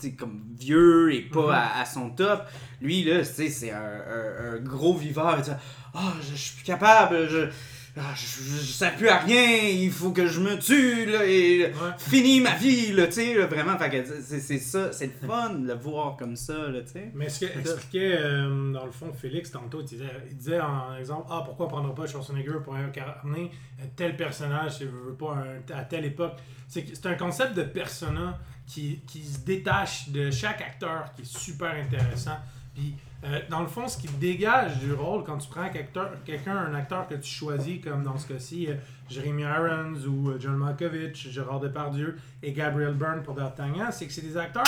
tu 0.00 0.08
sais, 0.08 0.14
comme 0.14 0.42
vieux 0.58 1.12
et 1.12 1.22
pas 1.22 1.40
Mhm. 1.40 1.50
à, 1.50 1.80
à 1.80 1.84
son 1.84 2.10
top 2.10 2.42
lui 2.80 3.02
là 3.04 3.18
tu 3.20 3.24
sais 3.32 3.48
c'est 3.48 3.70
un, 3.72 3.76
un, 3.80 4.54
un 4.54 4.58
gros 4.58 4.94
viveur 4.94 5.34
il 5.38 5.42
dit 5.44 5.50
ah 5.94 6.12
je, 6.20 6.30
je 6.32 6.36
suis 6.36 6.54
plus 6.56 6.64
capable 6.64 7.28
je 7.28 7.48
ah, 7.96 8.14
je, 8.14 8.22
je, 8.60 8.72
sers 8.72 8.94
plus 8.96 9.08
à 9.08 9.18
rien, 9.18 9.44
il 9.70 9.90
faut 9.90 10.10
que 10.12 10.26
je 10.26 10.40
me 10.40 10.56
tue, 10.58 11.06
là, 11.06 11.24
et 11.24 11.66
Ouais. 11.66 11.72
finis 11.98 12.40
ma 12.40 12.54
vie, 12.54 12.92
là, 12.92 13.06
tu 13.06 13.12
sais, 13.14 13.34
là, 13.34 13.46
vraiment. 13.46 13.76
Que 13.76 14.04
c'est 14.20 14.58
ça, 14.58 14.92
c'est 14.92 15.06
le 15.06 15.26
fun 15.28 15.50
de 15.50 15.66
le 15.68 15.74
voir 15.74 16.16
comme 16.16 16.36
ça, 16.36 16.68
là, 16.68 16.80
tu 16.82 16.92
sais. 16.92 17.10
Mais 17.14 17.28
ce 17.28 17.46
qu'expliquait 17.46 18.16
euh, 18.18 18.72
dans 18.72 18.84
le 18.84 18.90
fond 18.92 19.12
Félix 19.12 19.50
tantôt, 19.50 19.80
il 19.80 19.86
disait, 19.86 20.04
il 20.30 20.36
disait 20.36 20.60
en 20.60 20.96
exemple 20.96 21.26
Ah, 21.30 21.42
pourquoi 21.44 21.66
on 21.66 21.68
prendra 21.70 21.94
pas 21.94 22.06
Schwarzenegger 22.06 22.58
pour 22.64 22.74
incarner 22.74 23.50
tel 23.96 24.16
personnage, 24.16 24.78
si 24.78 24.84
vous 24.84 25.14
pas, 25.14 25.34
un- 25.36 25.74
à 25.78 25.84
telle 25.84 26.04
époque 26.04 26.36
C'est 26.68 26.82
que- 26.84 26.94
c'est 26.94 27.06
un 27.06 27.14
concept 27.14 27.54
de 27.54 27.62
persona 27.62 28.38
qui, 28.66 29.00
qui 29.06 29.24
se 29.24 29.38
détache 29.38 30.10
de 30.10 30.30
chaque 30.30 30.60
acteur 30.60 31.12
qui 31.16 31.22
est 31.22 31.24
super 31.38 31.70
intéressant. 31.74 32.36
Puis, 32.74 32.94
euh, 33.24 33.40
dans 33.50 33.60
le 33.60 33.66
fond, 33.66 33.88
ce 33.88 33.98
qui 33.98 34.06
dégage 34.06 34.78
du 34.78 34.92
rôle 34.92 35.24
quand 35.24 35.38
tu 35.38 35.48
prends 35.48 35.68
quelqu'un, 35.70 36.56
un 36.56 36.74
acteur 36.74 37.08
que 37.08 37.14
tu 37.14 37.28
choisis, 37.28 37.82
comme 37.82 38.04
dans 38.04 38.16
ce 38.16 38.28
cas-ci, 38.28 38.68
euh, 38.68 38.74
Jeremy 39.10 39.42
Irons 39.42 40.06
ou 40.06 40.30
euh, 40.30 40.36
John 40.38 40.56
Malkovich, 40.56 41.28
Gérard 41.28 41.58
Depardieu 41.58 42.16
et 42.42 42.52
Gabriel 42.52 42.94
Byrne 42.94 43.24
pour 43.24 43.34
D'Artagnan, 43.34 43.90
c'est 43.90 44.06
que 44.06 44.12
c'est 44.12 44.22
des 44.22 44.36
acteurs 44.36 44.62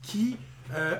qui, 0.00 0.38
euh, 0.74 0.96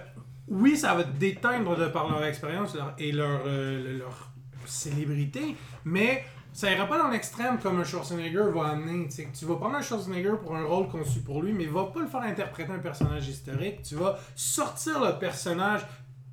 oui, 0.48 0.76
ça 0.76 0.94
va 0.94 1.04
te 1.04 1.16
déteindre 1.16 1.74
de 1.74 1.86
par 1.86 2.10
leur 2.10 2.22
expérience 2.24 2.76
et 2.98 3.12
leur, 3.12 3.46
leur 3.46 4.30
célébrité, 4.66 5.56
mais 5.84 6.24
ça 6.52 6.70
ira 6.70 6.86
pas 6.86 6.98
dans 6.98 7.08
l'extrême 7.08 7.58
comme 7.58 7.80
un 7.80 7.84
Schwarzenegger 7.84 8.50
va 8.52 8.70
amener. 8.70 9.08
tu 9.08 9.44
vas 9.44 9.56
prendre 9.56 9.76
un 9.76 9.82
Schwarzenegger 9.82 10.34
pour 10.42 10.56
un 10.56 10.64
rôle 10.64 10.88
conçu 10.88 11.20
pour 11.20 11.42
lui, 11.42 11.52
mais 11.52 11.66
va 11.66 11.84
pas 11.84 12.00
le 12.00 12.06
faire 12.06 12.22
interpréter 12.22 12.72
un 12.72 12.80
personnage 12.80 13.28
historique. 13.28 13.82
Tu 13.82 13.94
vas 13.94 14.18
sortir 14.34 15.00
le 15.00 15.18
personnage 15.18 15.82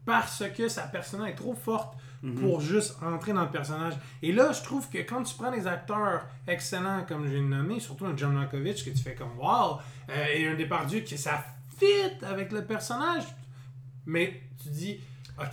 parce 0.08 0.46
que 0.56 0.70
sa 0.70 0.84
personnage 0.84 1.32
est 1.32 1.36
trop 1.36 1.54
forte 1.54 1.98
pour 2.40 2.62
juste 2.62 2.96
entrer 3.04 3.34
dans 3.34 3.44
le 3.44 3.52
personnage. 3.52 3.94
Et 4.24 4.32
là, 4.32 4.54
je 4.54 4.64
trouve 4.64 4.90
que 4.90 5.00
quand 5.00 5.22
tu 5.22 5.36
prends 5.36 5.52
des 5.52 5.68
acteurs 5.68 6.26
excellents 6.48 7.04
comme 7.06 7.28
j'ai 7.30 7.42
nommé, 7.42 7.82
surtout 7.82 8.06
un 8.06 8.16
John 8.16 8.34
Malkovich 8.34 8.86
que 8.86 8.90
tu 8.90 9.04
fais 9.04 9.16
comme 9.16 9.38
wow, 9.38 9.80
euh, 10.10 10.26
et 10.34 10.48
un 10.48 10.56
Depardieu 10.56 11.02
que 11.02 11.18
ça 11.18 11.44
fit 11.78 12.26
avec 12.26 12.54
le 12.54 12.64
personnage, 12.64 13.26
mais 14.06 14.42
tu 14.64 14.70
dis 14.70 15.00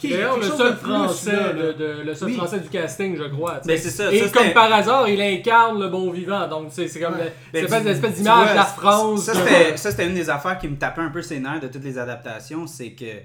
D'ailleurs, 0.03 0.39
le 0.39 0.45
seul 0.45 0.77
français, 0.77 1.37
de, 1.55 1.73
de- 1.73 2.03
le 2.07 2.15
seul 2.15 2.29
Oui. 2.31 2.37
français 2.37 2.61
du 2.61 2.69
casting, 2.69 3.17
je 3.17 3.25
crois. 3.25 3.61
Ben, 3.67 3.77
sais. 3.77 3.91
c'est 3.91 3.91
ça, 3.91 4.13
Et 4.13 4.21
ça, 4.21 4.29
comme 4.31 4.53
par 4.53 4.73
hasard, 4.73 5.09
il 5.09 5.21
incarne 5.21 5.79
le 5.81 5.89
bon 5.89 6.11
vivant. 6.11 6.49
Donc, 6.49 6.69
c'est 6.71 6.89
comme 6.99 7.15
Ouais. 7.15 7.25
le- 7.25 7.61
Ben, 7.61 7.69
c'est 7.69 7.77
tu- 7.77 7.83
une 7.83 7.89
espèce 7.89 8.15
d'image 8.15 8.43
vois, 8.45 8.51
de 8.53 8.57
la 8.57 8.65
France. 8.65 9.25
Ça, 9.25 9.35
c'était- 9.35 9.77
ça, 9.77 9.91
c'était 9.91 10.07
une 10.07 10.15
des 10.15 10.31
affaires 10.31 10.59
qui 10.59 10.69
me 10.69 10.77
tapait 10.77 11.03
un 11.03 11.11
peu 11.11 11.21
ses 11.21 11.39
nerfs 11.39 11.61
de 11.61 11.69
toutes 11.69 11.85
les 11.85 11.99
adaptations, 11.99 12.67
c'est 12.67 12.93
que 12.93 13.05
Les 13.05 13.23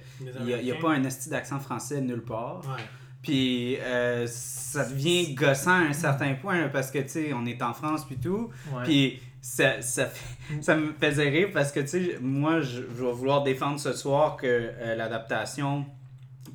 il 0.59 0.63
n'y 0.65 0.71
a, 0.71 0.75
pas 0.75 0.89
un 0.91 1.03
esti 1.05 1.29
d'accent 1.29 1.59
français 1.59 2.01
nulle 2.01 2.23
part. 2.23 2.61
Ouais. 2.65 2.83
Puis 3.21 3.77
euh, 3.81 4.25
ça 4.27 4.85
devient 4.85 5.33
gossant 5.33 5.71
à 5.71 5.89
un 5.89 5.93
certain 5.93 6.33
point 6.35 6.69
parce 6.69 6.89
que 6.91 6.99
tu 6.99 7.09
sais, 7.09 7.31
on 7.33 7.45
est 7.45 7.61
en 7.61 7.73
France 7.73 8.05
puis 8.05 8.17
tout. 8.17 8.49
Ouais. 8.73 8.83
Puis 8.85 9.19
ça, 9.41 9.81
ça, 9.81 10.05
fait- 10.05 10.61
ça 10.61 10.75
me 10.75 10.93
faisait 10.99 11.27
rire 11.29 11.49
parce 11.53 11.71
que 11.73 11.81
tu 11.81 11.87
sais, 11.87 12.17
moi 12.21 12.61
je, 12.61 12.81
je 12.97 13.03
vais 13.05 13.11
vouloir 13.11 13.43
défendre 13.43 13.77
ce 13.79 13.91
soir 13.93 14.37
que 14.37 14.45
euh, 14.47 14.95
l'adaptation 14.95 15.85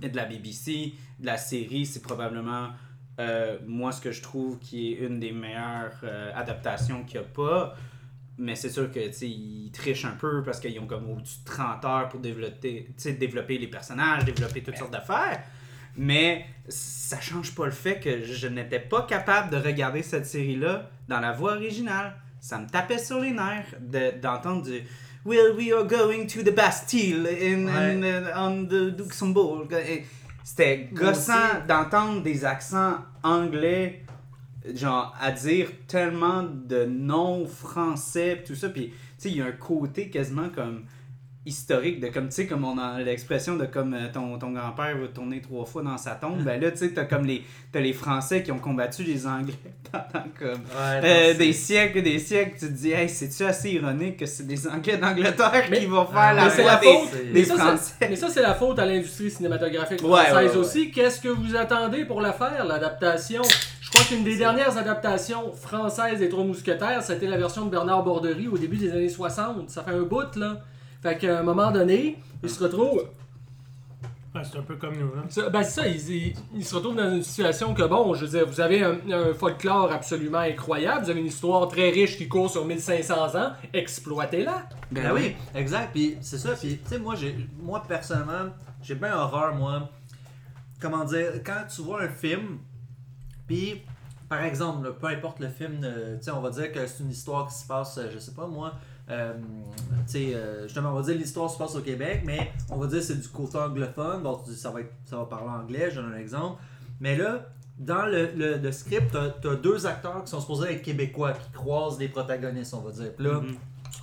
de 0.09 0.17
la 0.17 0.25
BBC, 0.25 0.93
de 1.21 1.27
la 1.27 1.37
série, 1.37 1.87
c'est 1.87 2.03
probablement 2.03 2.69
euh, 3.21 3.59
moi, 3.67 3.93
ce 3.93 4.01
que 4.01 4.11
je 4.11 4.21
trouve 4.23 4.59
qui 4.59 4.93
est 4.93 4.97
une 5.07 5.21
des 5.21 5.31
meilleures 5.33 6.01
euh, 6.03 6.33
adaptations 6.35 7.05
qu'il 7.05 7.21
n'y 7.21 7.27
a 7.27 7.29
pas, 7.29 7.77
mais 8.38 8.57
c'est 8.57 8.71
sûr 8.71 8.90
que 8.90 8.99
ils 9.25 9.71
trichent 9.73 10.05
un 10.05 10.17
peu 10.19 10.43
parce 10.43 10.59
qu'ils 10.59 10.79
ont 10.81 10.87
comme 10.87 11.09
au-dessus 11.11 11.38
de 11.45 11.51
30 11.51 11.85
heures 11.85 12.09
pour 12.09 12.19
développer, 12.19 12.88
les 13.59 13.69
personnages, 13.69 14.25
développer 14.25 14.62
toutes 14.62 14.77
sortes 14.77 14.90
d'affaires. 14.93 15.40
Mais 15.97 16.45
ça 16.69 17.21
change 17.21 17.55
pas 17.55 17.67
le 17.67 17.71
fait 17.71 18.01
que 18.01 18.25
je 18.25 18.49
n'étais 18.49 18.81
pas 18.81 19.03
capable 19.03 19.51
de 19.51 19.57
regarder 19.59 20.03
cette 20.03 20.27
série-là 20.27 20.90
dans 21.07 21.21
la 21.21 21.31
voix 21.31 21.53
originale. 21.55 22.17
Ça 22.40 22.59
me 22.59 22.69
tapait 22.69 22.99
sur 22.99 23.21
les 23.21 23.31
nerfs 23.31 23.77
de- 23.81 24.21
d'entendre 24.21 24.62
du 24.62 24.83
Well, 25.27 25.55
we 25.57 25.73
are 25.73 25.85
going 25.85 26.27
to 26.27 26.43
the 26.43 26.53
Bastille 26.53 27.27
in, 27.27 27.67
in, 27.67 28.05
uh, 28.05 28.31
on 28.37 28.69
the 28.69 28.95
Luxembourg. 28.95 29.69
C'était 30.45 30.91
gossant 30.93 31.67
d'entendre 31.67 32.23
des 32.23 32.45
accents 32.45 32.99
anglais, 33.23 34.03
genre 34.75 35.17
à 35.19 35.33
dire 35.33 35.69
tellement 35.89 36.43
de 36.43 36.85
noms 36.85 37.47
français 37.47 38.45
tout 38.47 38.55
ça. 38.55 38.69
Puis, 38.69 38.91
tu 38.91 38.95
sais, 39.17 39.31
il 39.31 39.39
y 39.39 39.41
a 39.41 39.47
un 39.47 39.53
côté 39.53 40.11
quasiment 40.11 40.51
comme 40.51 40.85
historique 41.47 42.01
de 42.01 42.09
comme 42.09 42.29
tu 42.29 42.35
sais 42.37 42.47
comme 42.47 42.65
on 42.65 42.79
a 42.79 43.01
l'expression 43.01 43.57
de 43.57 43.67
comme 43.67 43.93
euh, 43.93 44.07
ton, 44.13 44.39
ton 44.39 44.51
grand-père 44.53 44.97
va 44.97 45.09
tourner 45.09 45.43
trois 45.43 45.67
fois 45.67 45.83
dans 45.83 45.99
sa 45.99 46.13
tombe 46.13 46.43
ben 46.43 46.59
là 46.59 46.71
tu 46.71 46.79
sais 46.79 46.91
t'as 46.93 47.05
comme 47.05 47.27
les 47.27 47.43
t'as 47.71 47.81
les 47.81 47.93
français 47.93 48.43
qui 48.43 48.51
ont 48.51 48.59
combattu 48.59 49.03
les 49.03 49.27
anglais 49.27 49.53
pendant 49.93 50.25
comme 50.39 50.63
Ouais, 50.63 51.01
euh, 51.05 51.35
des 51.35 51.53
c'est- 51.53 51.75
siècles 51.75 52.03
des 52.03 52.19
siècles 52.19 52.57
tu 52.59 52.67
te 52.69 52.73
dis 52.73 52.93
hey 52.93 53.11
c'est-tu 53.11 53.45
assez 53.45 53.73
ironique 53.73 54.17
que 54.17 54.25
c'est 54.27 54.47
des 54.47 54.67
anglais 54.67 54.97
d'Angleterre 54.97 55.67
Mais- 55.71 55.81
qui 55.81 55.85
vont 55.87 56.07
faire 56.07 56.17
Ah, 56.17 56.33
la 56.33 56.45
mais 56.47 56.51
c'est 56.51 56.65
la 56.65 56.79
faute. 56.79 57.11
des 57.13 57.31
Mais 57.33 57.45
ça, 57.45 57.57
français? 57.57 57.95
c'est- 58.01 58.09
Mais 58.09 58.17
ça, 58.17 58.29
c'est 58.31 58.43
la 58.43 58.55
faute 58.55 58.79
à 58.79 58.87
l'industrie 58.87 59.31
cinématographique 59.31 60.01
française 60.01 60.35
ouais, 60.35 60.45
ouais. 60.49 60.57
aussi. 60.57 60.91
Qu'est-ce 60.93 61.21
que 61.21 61.29
vous 61.29 61.55
attendez 61.57 62.07
pour 62.07 62.23
la 62.23 62.33
faire, 62.33 62.65
l'adaptation? 62.65 63.43
Je 63.83 63.91
crois 63.91 64.03
qu'une 64.05 64.25
des 64.25 64.37
dernières 64.37 64.79
adaptations 64.79 65.53
françaises 65.53 66.19
des 66.21 66.29
Trois 66.31 66.45
Mousquetaires, 66.45 67.03
c'était 67.03 67.27
la 67.27 67.37
version 67.37 67.67
de 67.67 67.71
Bernard 67.71 68.03
Borderie 68.03 68.49
au 68.49 68.57
début 68.57 68.77
des 68.79 68.91
années 68.93 69.09
60. 69.11 69.69
Ça 69.71 69.83
fait 69.85 69.91
un 69.93 70.03
bout, 70.03 70.35
là. 70.37 70.63
Fait 71.05 71.17
qu'à 71.19 71.38
un 71.38 71.43
moment 71.45 71.71
donné, 71.71 72.19
il 72.43 72.49
se 72.51 72.64
retrouve. 72.64 73.05
Ouais, 74.35 74.40
c'est 74.43 74.59
un 74.59 74.62
peu 74.62 74.75
comme 74.77 74.97
nous. 74.97 75.12
Hein. 75.17 75.27
Ça- 75.29 75.49
Ben 75.51 75.62
c'est 75.62 75.71
ça, 75.83 75.87
il, 75.87 76.11
il- 76.11 76.35
il 76.57 76.64
se 76.64 76.75
retrouve 76.75 76.97
dans 76.97 77.14
une 77.14 77.23
situation 77.23 77.73
que, 77.75 77.85
bon, 77.85 78.14
je 78.14 78.25
veux 78.25 78.37
dire, 78.38 78.49
vous 78.49 78.61
avez 78.61 78.83
un, 78.83 78.99
un 79.12 79.33
folklore 79.35 79.93
absolument 79.93 80.38
incroyable, 80.38 81.05
vous 81.05 81.11
avez 81.11 81.21
une 81.21 81.27
histoire 81.27 81.69
très 81.69 81.90
riche 81.90 82.17
qui 82.17 82.27
court 82.27 82.51
sur 82.51 82.64
1500 82.64 83.14
ans, 83.38 83.53
exploitez-la. 83.73 84.67
Ben 84.90 85.12
oui, 85.12 85.37
exact. 85.55 85.90
Puis 85.93 86.17
c'est 86.21 86.38
ça. 86.38 86.55
Puis 86.55 86.79
tu 86.83 86.88
sais, 86.88 86.99
moi, 86.99 87.14
j'ai, 87.14 87.37
moi 87.62 87.81
personnellement, 87.87 88.51
j'ai 88.83 88.95
bien 88.97 89.14
horreur, 89.17 89.55
moi. 89.55 89.88
Comment 90.81 91.05
dire, 91.05 91.33
quand 91.45 91.64
tu 91.73 91.83
vois 91.83 92.03
un 92.03 92.09
film, 92.09 92.59
puis 93.47 93.83
par 94.29 94.43
exemple, 94.43 94.87
là, 94.87 94.93
peu 94.99 95.07
importe 95.09 95.38
le 95.38 95.49
film, 95.49 95.81
euh, 95.85 96.17
tu 96.17 96.25
sais, 96.25 96.31
on 96.33 96.40
va 96.40 96.51
dire 96.51 96.73
que 96.73 96.85
c'est 96.87 97.05
une 97.05 97.11
histoire 97.11 97.47
qui 97.47 97.55
se 97.55 97.67
passe, 97.67 97.99
euh, 97.99 98.09
je 98.12 98.19
sais 98.19 98.33
pas 98.33 98.47
moi, 98.49 98.73
euh, 99.11 99.35
tu 100.11 100.17
euh, 100.35 100.64
justement, 100.64 100.90
on 100.90 100.95
va 100.95 101.03
dire 101.03 101.17
l'histoire 101.17 101.51
se 101.51 101.59
passe 101.59 101.75
au 101.75 101.81
Québec, 101.81 102.23
mais 102.25 102.53
on 102.71 102.77
va 102.77 102.87
dire 102.87 103.03
c'est 103.03 103.21
du 103.21 103.29
côté 103.29 103.59
anglophone. 103.59 104.23
Bon, 104.23 104.40
tu 104.45 104.51
dis 104.51 104.57
ça 104.57 104.71
va, 104.71 104.81
être, 104.81 104.93
ça 105.05 105.17
va 105.17 105.25
parler 105.27 105.49
anglais, 105.51 105.90
je 105.90 106.01
donne 106.01 106.12
un 106.14 106.19
exemple. 106.19 106.61
Mais 107.01 107.17
là, 107.17 107.47
dans 107.79 108.07
le, 108.07 108.31
le, 108.37 108.57
le 108.59 108.73
script, 108.73 109.12
t'as, 109.12 109.51
as 109.51 109.57
deux 109.57 109.87
acteurs 109.87 110.23
qui 110.25 110.31
sont 110.31 110.40
supposés 110.40 110.73
être 110.73 110.83
québécois, 110.83 111.33
qui 111.33 111.51
croisent 111.53 111.99
les 111.99 112.09
protagonistes, 112.09 112.73
on 112.75 112.81
va 112.81 112.93
dire. 112.93 113.12
Puis 113.14 113.25
là, 113.27 113.40
Mhm. 113.40 113.49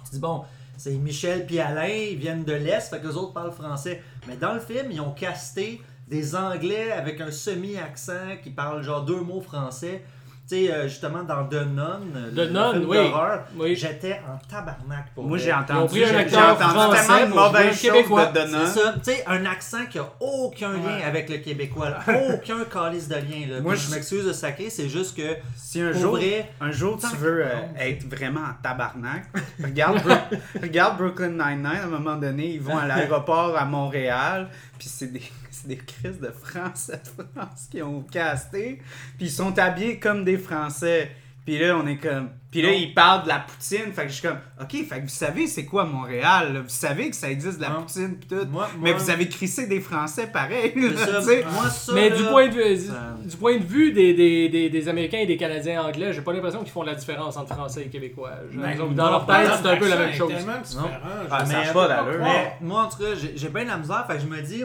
tu 0.06 0.12
dis 0.14 0.20
bon, 0.20 0.44
c'est 0.78 0.94
Michel 0.96 1.46
puis 1.46 1.60
Alain, 1.60 1.88
ils 1.88 2.18
viennent 2.18 2.44
de 2.44 2.54
l'Est, 2.54 2.90
fait 2.90 3.00
que 3.00 3.08
les 3.08 3.16
autres 3.16 3.34
parlent 3.34 3.52
français. 3.52 4.02
Mais 4.28 4.36
dans 4.36 4.54
le 4.54 4.60
film, 4.60 4.92
ils 4.92 5.00
ont 5.02 5.12
casté 5.12 5.82
des 6.08 6.36
Anglais 6.36 6.92
avec 6.92 7.22
un 7.22 7.32
semi-accent 7.32 8.38
qui 8.44 8.50
parlent 8.50 8.84
genre 8.84 9.06
deux 9.06 9.22
mots 9.22 9.42
français. 9.42 10.04
Tu 10.52 10.66
sais, 10.66 10.74
euh, 10.74 10.86
justement, 10.90 11.24
dans 11.24 11.46
The 11.48 11.66
Nun, 11.66 12.02
The 12.36 12.36
le 12.36 12.50
Nun, 12.50 12.72
film 12.74 12.86
oui. 12.90 12.98
d'horreur, 12.98 13.44
Oui. 13.56 13.74
j'étais 13.74 14.20
en 14.28 14.38
tabarnak 14.54 15.14
pour 15.16 15.24
moi 15.24 15.38
j'ai 15.38 15.54
entendu 15.54 15.98
j'ai 16.00 16.04
entendu 16.14 16.36
tellement 16.60 17.26
de 17.26 17.34
mauvaises 17.34 17.82
choses 17.82 18.34
de 18.34 18.40
C'est 18.68 18.80
ça, 18.82 18.94
tu 18.96 19.00
sais, 19.14 19.24
un 19.28 19.46
accent 19.46 19.86
qui 19.90 19.98
a 20.00 20.12
aucun 20.20 20.74
lien 20.74 20.98
Ouais. 20.98 21.04
avec 21.06 21.30
le 21.30 21.38
québécois, 21.38 21.92
là. 21.92 22.00
aucun 22.34 22.66
calice 22.66 23.08
de 23.08 23.16
lien. 23.16 23.48
Là. 23.50 23.62
Moi, 23.62 23.76
Puis 23.76 23.82
je 23.84 23.88
je- 23.92 23.96
m'excuse 23.96 24.26
de 24.26 24.34
sacrer, 24.34 24.70
c'est 24.70 24.90
juste 24.90 25.16
que 25.16 25.38
si 25.56 25.80
un 25.80 25.94
jour 25.94 26.18
vrai, 26.18 26.50
un 26.60 26.72
jour 26.72 27.00
tu 27.00 27.16
veux 27.16 27.46
euh, 27.46 27.54
être 27.80 28.04
vraiment 28.14 28.42
en 28.42 28.62
tabarnak, 28.62 29.28
regarde, 29.64 30.04
Bro- 30.04 30.38
regarde 30.62 30.98
Brooklyn 30.98 31.30
Nine-Nine, 31.30 31.66
à 31.82 31.84
un 31.86 31.88
moment 31.88 32.18
donné, 32.18 32.48
ils 32.56 32.62
vont 32.62 32.78
à 32.78 32.86
l'aéroport 32.88 33.56
à 33.58 33.64
Montréal, 33.64 34.50
puis 34.78 34.90
c'est 34.90 35.08
des, 35.14 35.22
c'est 35.62 35.68
des 35.68 35.78
crises 35.78 36.20
de 36.20 36.32
Français 36.32 37.02
de 37.18 37.24
France 37.40 37.68
qui 37.72 37.82
ont 37.82 38.02
casté, 38.04 38.82
puis 39.18 39.28
ils 39.28 39.32
sont 39.32 39.58
habillés 39.60 40.00
comme 40.00 40.24
des 40.24 40.38
Français. 40.38 41.12
Puis 41.44 41.58
là, 41.58 41.76
on 41.76 41.88
est 41.88 41.98
comme. 41.98 42.30
Puis 42.52 42.62
là, 42.62 42.70
Non. 42.70 42.76
ils 42.78 42.94
parlent 42.94 43.24
de 43.24 43.30
la 43.30 43.40
poutine. 43.40 43.92
Fait 43.94 44.04
que 44.04 44.10
je 44.10 44.14
suis 44.14 44.28
comme, 44.28 44.38
OK, 44.62 44.70
fait 44.88 44.98
que 44.98 45.02
vous 45.02 45.08
savez 45.08 45.48
c'est 45.48 45.66
quoi 45.66 45.86
Montréal. 45.86 46.54
là? 46.54 46.60
Vous 46.62 46.70
savez 46.70 47.10
que 47.10 47.16
ça 47.16 47.32
existe 47.32 47.58
de 47.58 47.64
la 47.64 47.70
Non. 47.70 47.82
poutine 47.82 48.16
pis 48.16 48.28
tout. 48.28 48.46
moi, 48.52 48.70
Mais 48.80 48.92
moi- 48.92 49.00
vous 49.00 49.10
avez 49.10 49.28
crissé 49.28 49.66
des 49.66 49.80
Français 49.82 50.28
pareil. 50.28 50.72
c'est 50.76 50.90
là, 50.90 50.98
ça, 51.08 51.18
tu 51.20 51.26
sais. 51.26 51.44
moi, 51.52 51.68
ça, 51.72 51.94
Mais 51.94 52.10
là, 52.12 52.16
du 52.16 52.24
point, 52.26 52.48
de 52.48 52.54
vue, 52.54 52.78
ça- 52.78 53.16
du 53.26 53.38
point 53.38 53.58
de 53.58 53.64
vue 53.64 53.92
des, 53.92 54.14
des, 54.14 54.50
des, 54.50 54.70
des 54.70 54.88
Américains 54.88 55.18
et 55.18 55.26
des 55.26 55.36
Canadiens 55.38 55.82
anglais, 55.82 56.14
j'ai 56.14 56.22
pas 56.22 56.32
l'impression 56.32 56.60
qu'ils 56.60 56.72
font 56.72 56.84
la 56.84 56.94
différence 56.94 57.36
entre 57.38 57.56
Français 57.56 57.86
et 57.86 57.90
Québécois. 57.90 58.34
Ben, 58.54 58.78
non, 58.78 58.92
dans 58.92 59.10
leur 59.10 59.26
tête, 59.26 59.50
c'est 59.64 59.68
un 59.68 59.78
peu 59.78 59.90
la 59.90 59.98
même 59.98 60.14
chose. 60.14 60.32
tellement 60.32 60.62
différent, 60.62 60.90
Ah, 61.32 61.44
ça 61.44 61.58
mais 61.66 61.74
pas 61.74 61.88
d'allure. 61.88 62.20
moi, 62.62 62.84
en 62.84 62.88
tout 62.88 63.00
cas, 63.00 63.16
j'ai 63.20 63.34
j'ai 63.36 63.50
bien 63.50 63.64
de 63.64 63.70
la 63.70 63.78
misère. 63.78 64.06
Fait 64.06 64.14
que 64.18 64.22
je 64.22 64.28
me 64.28 64.40
dis, 64.44 64.64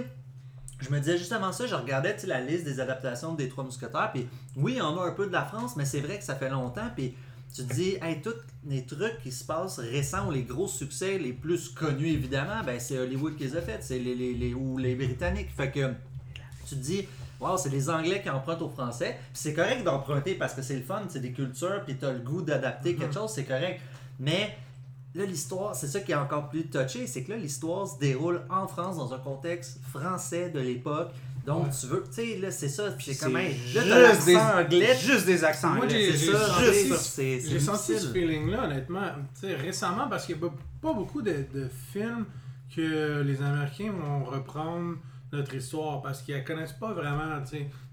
je 0.80 0.90
me 0.90 0.98
disais 0.98 1.18
justement 1.18 1.52
ça. 1.52 1.66
Je 1.66 1.74
regardais 1.74 2.16
la 2.26 2.40
liste 2.40 2.64
des 2.64 2.80
adaptations 2.80 3.34
des 3.34 3.48
Trois 3.48 3.64
Mousquetaires. 3.64 4.10
Puis 4.12 4.28
oui, 4.56 4.80
en 4.80 4.98
a 5.00 5.06
un 5.06 5.12
peu 5.12 5.26
de 5.26 5.32
la 5.32 5.44
France, 5.44 5.76
mais 5.76 5.84
c'est 5.84 6.00
vrai 6.00 6.18
que 6.18 6.24
ça 6.24 6.34
fait 6.36 6.50
longtemps. 6.50 6.88
Puis 6.94 7.14
tu 7.54 7.64
te 7.64 7.72
dis, 7.74 7.96
hey, 8.02 8.20
tous 8.20 8.34
les 8.66 8.84
trucs 8.84 9.20
qui 9.22 9.32
se 9.32 9.44
passent 9.44 9.78
récents 9.78 10.28
ou 10.28 10.30
les 10.32 10.42
gros 10.42 10.68
succès 10.68 11.16
les 11.18 11.32
plus 11.32 11.68
connus, 11.70 12.08
évidemment, 12.08 12.62
ben 12.64 12.78
c'est 12.78 12.98
Hollywood 12.98 13.36
qui 13.36 13.44
les 13.44 13.56
a 13.56 13.62
fait. 13.62 13.78
C'est 13.80 13.98
les, 13.98 14.14
les, 14.14 14.34
les- 14.34 14.54
ou 14.54 14.76
les 14.78 14.94
Britanniques. 14.94 15.50
Fait 15.56 15.70
que 15.70 15.92
tu 16.68 16.74
te 16.76 16.80
dis, 16.80 17.06
Wow, 17.38 17.58
c'est 17.58 17.68
les 17.68 17.90
Anglais 17.90 18.22
qui 18.22 18.30
empruntent 18.30 18.62
aux 18.62 18.70
Français. 18.70 19.18
Puis 19.20 19.30
c'est 19.34 19.52
correct 19.54 19.84
d'emprunter 19.84 20.34
parce 20.36 20.54
que 20.54 20.62
c'est 20.62 20.76
le 20.76 20.82
fun, 20.82 21.02
c'est 21.08 21.20
des 21.20 21.32
cultures, 21.32 21.82
puis 21.84 21.96
t'as 21.96 22.12
le 22.12 22.18
goût 22.20 22.40
d'adapter 22.40 22.96
quelque 22.96 23.12
chose, 23.14 23.30
c'est 23.34 23.44
correct. 23.44 23.80
Mais 24.18 24.56
là, 25.16 25.24
l'histoire, 25.24 25.74
c'est 25.74 25.86
ça 25.86 26.00
qui 26.00 26.12
est 26.12 26.16
encore 26.16 26.48
plus 26.48 26.66
touché, 26.66 27.06
c'est 27.06 27.22
que 27.24 27.32
là, 27.32 27.36
l'histoire 27.38 27.86
se 27.88 27.98
déroule 27.98 28.42
en 28.50 28.66
France 28.68 28.96
dans 28.98 29.12
un 29.14 29.18
contexte 29.18 29.80
français 29.92 30.50
de 30.50 30.60
l'époque. 30.60 31.10
Donc, 31.46 31.64
Ouais. 31.66 31.70
tu 31.80 31.86
veux, 31.86 32.02
tu 32.04 32.12
sais, 32.12 32.38
là, 32.38 32.50
c'est 32.50 32.68
ça, 32.68 32.84
c'est 32.98 33.12
C'est 33.14 33.24
comme, 33.24 33.36
hey, 33.36 33.50
là, 33.74 33.80
juste 33.82 33.88
t'as 33.88 34.00
l'accent 34.00 34.26
des- 34.26 34.36
anglais. 34.76 34.96
Juste 35.00 35.26
des 35.26 35.44
accents 35.44 35.68
Moi, 35.70 35.84
anglais. 35.84 36.00
j'ai- 36.00 36.12
C'est 36.12 36.26
j'ai 36.26 36.32
ça, 36.32 36.46
senti- 36.48 36.64
juste 36.64 36.88
ça, 36.88 36.96
c'est 36.98 37.40
c'est 37.40 37.50
J'ai 37.50 37.60
senti 37.60 37.98
ce 37.98 38.06
feeling-là, 38.12 38.64
honnêtement, 38.64 39.06
tu 39.40 39.46
sais, 39.46 39.54
récemment, 39.54 40.08
parce 40.08 40.26
qu'il 40.26 40.36
n'y 40.36 40.42
a 40.44 40.48
pas, 40.48 40.54
pas 40.82 40.92
beaucoup 40.92 41.22
de, 41.22 41.44
de 41.54 41.68
films 41.92 42.26
que 42.74 43.22
les 43.22 43.40
Américains 43.42 43.92
vont 43.92 44.24
reprendre 44.24 44.96
notre 45.36 45.54
histoire, 45.54 46.02
parce 46.02 46.22
qu'ils 46.22 46.34
la 46.34 46.40
connaissent 46.40 46.72
pas 46.72 46.92
vraiment. 46.92 47.24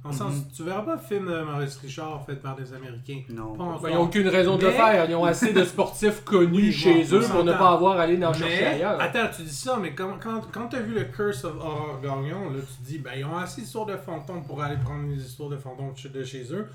Dans 0.03 0.11
sens, 0.11 0.33
tu 0.55 0.63
verras 0.63 0.81
pas 0.81 0.97
de 0.97 1.01
film 1.01 1.27
de 1.31 1.41
Maurice 1.43 1.77
Richard 1.77 2.25
fait 2.25 2.35
par 2.35 2.55
des 2.55 2.73
Américains. 2.73 3.21
Non. 3.29 3.53
Ben, 3.53 3.89
ils 3.89 3.93
n'ont 3.95 4.01
aucune 4.01 4.27
raison 4.27 4.57
de 4.57 4.65
le 4.65 4.71
faire. 4.71 5.09
Ils 5.09 5.15
ont 5.15 5.23
assez 5.23 5.53
de 5.53 5.63
sportifs 5.63 6.21
connus 6.25 6.51
Oui, 6.67 6.71
chez 6.73 7.03
bon, 7.05 7.17
eux 7.17 7.27
pour 7.29 7.43
ne 7.43 7.53
pas 7.53 7.71
avoir 7.71 7.97
à 7.99 8.03
aller 8.03 8.23
en 8.25 8.33
chercher 8.33 8.65
ailleurs. 8.65 8.99
attends, 8.99 9.27
tu 9.35 9.43
dis 9.43 9.55
ça, 9.55 9.77
mais 9.81 9.93
quand, 9.93 10.17
quand, 10.21 10.41
quand 10.51 10.67
tu 10.67 10.75
as 10.75 10.81
vu 10.81 10.93
le 10.93 11.05
Curse 11.05 11.45
of 11.45 11.55
Aurore 11.55 11.99
Gagnon, 12.01 12.49
là, 12.49 12.59
tu 12.59 12.83
dis, 12.91 12.97
ben, 12.99 13.11
ils 13.17 13.23
ont 13.25 13.37
assez 13.37 13.61
d'histoires 13.61 13.85
de 13.85 13.95
fantômes 13.95 14.43
pour 14.43 14.61
aller 14.61 14.77
prendre 14.77 15.07
les 15.07 15.23
histoires 15.23 15.49
de 15.49 15.57
fantômes 15.57 15.93
de 16.13 16.23
chez- 16.23 16.47
eux. 16.51 16.67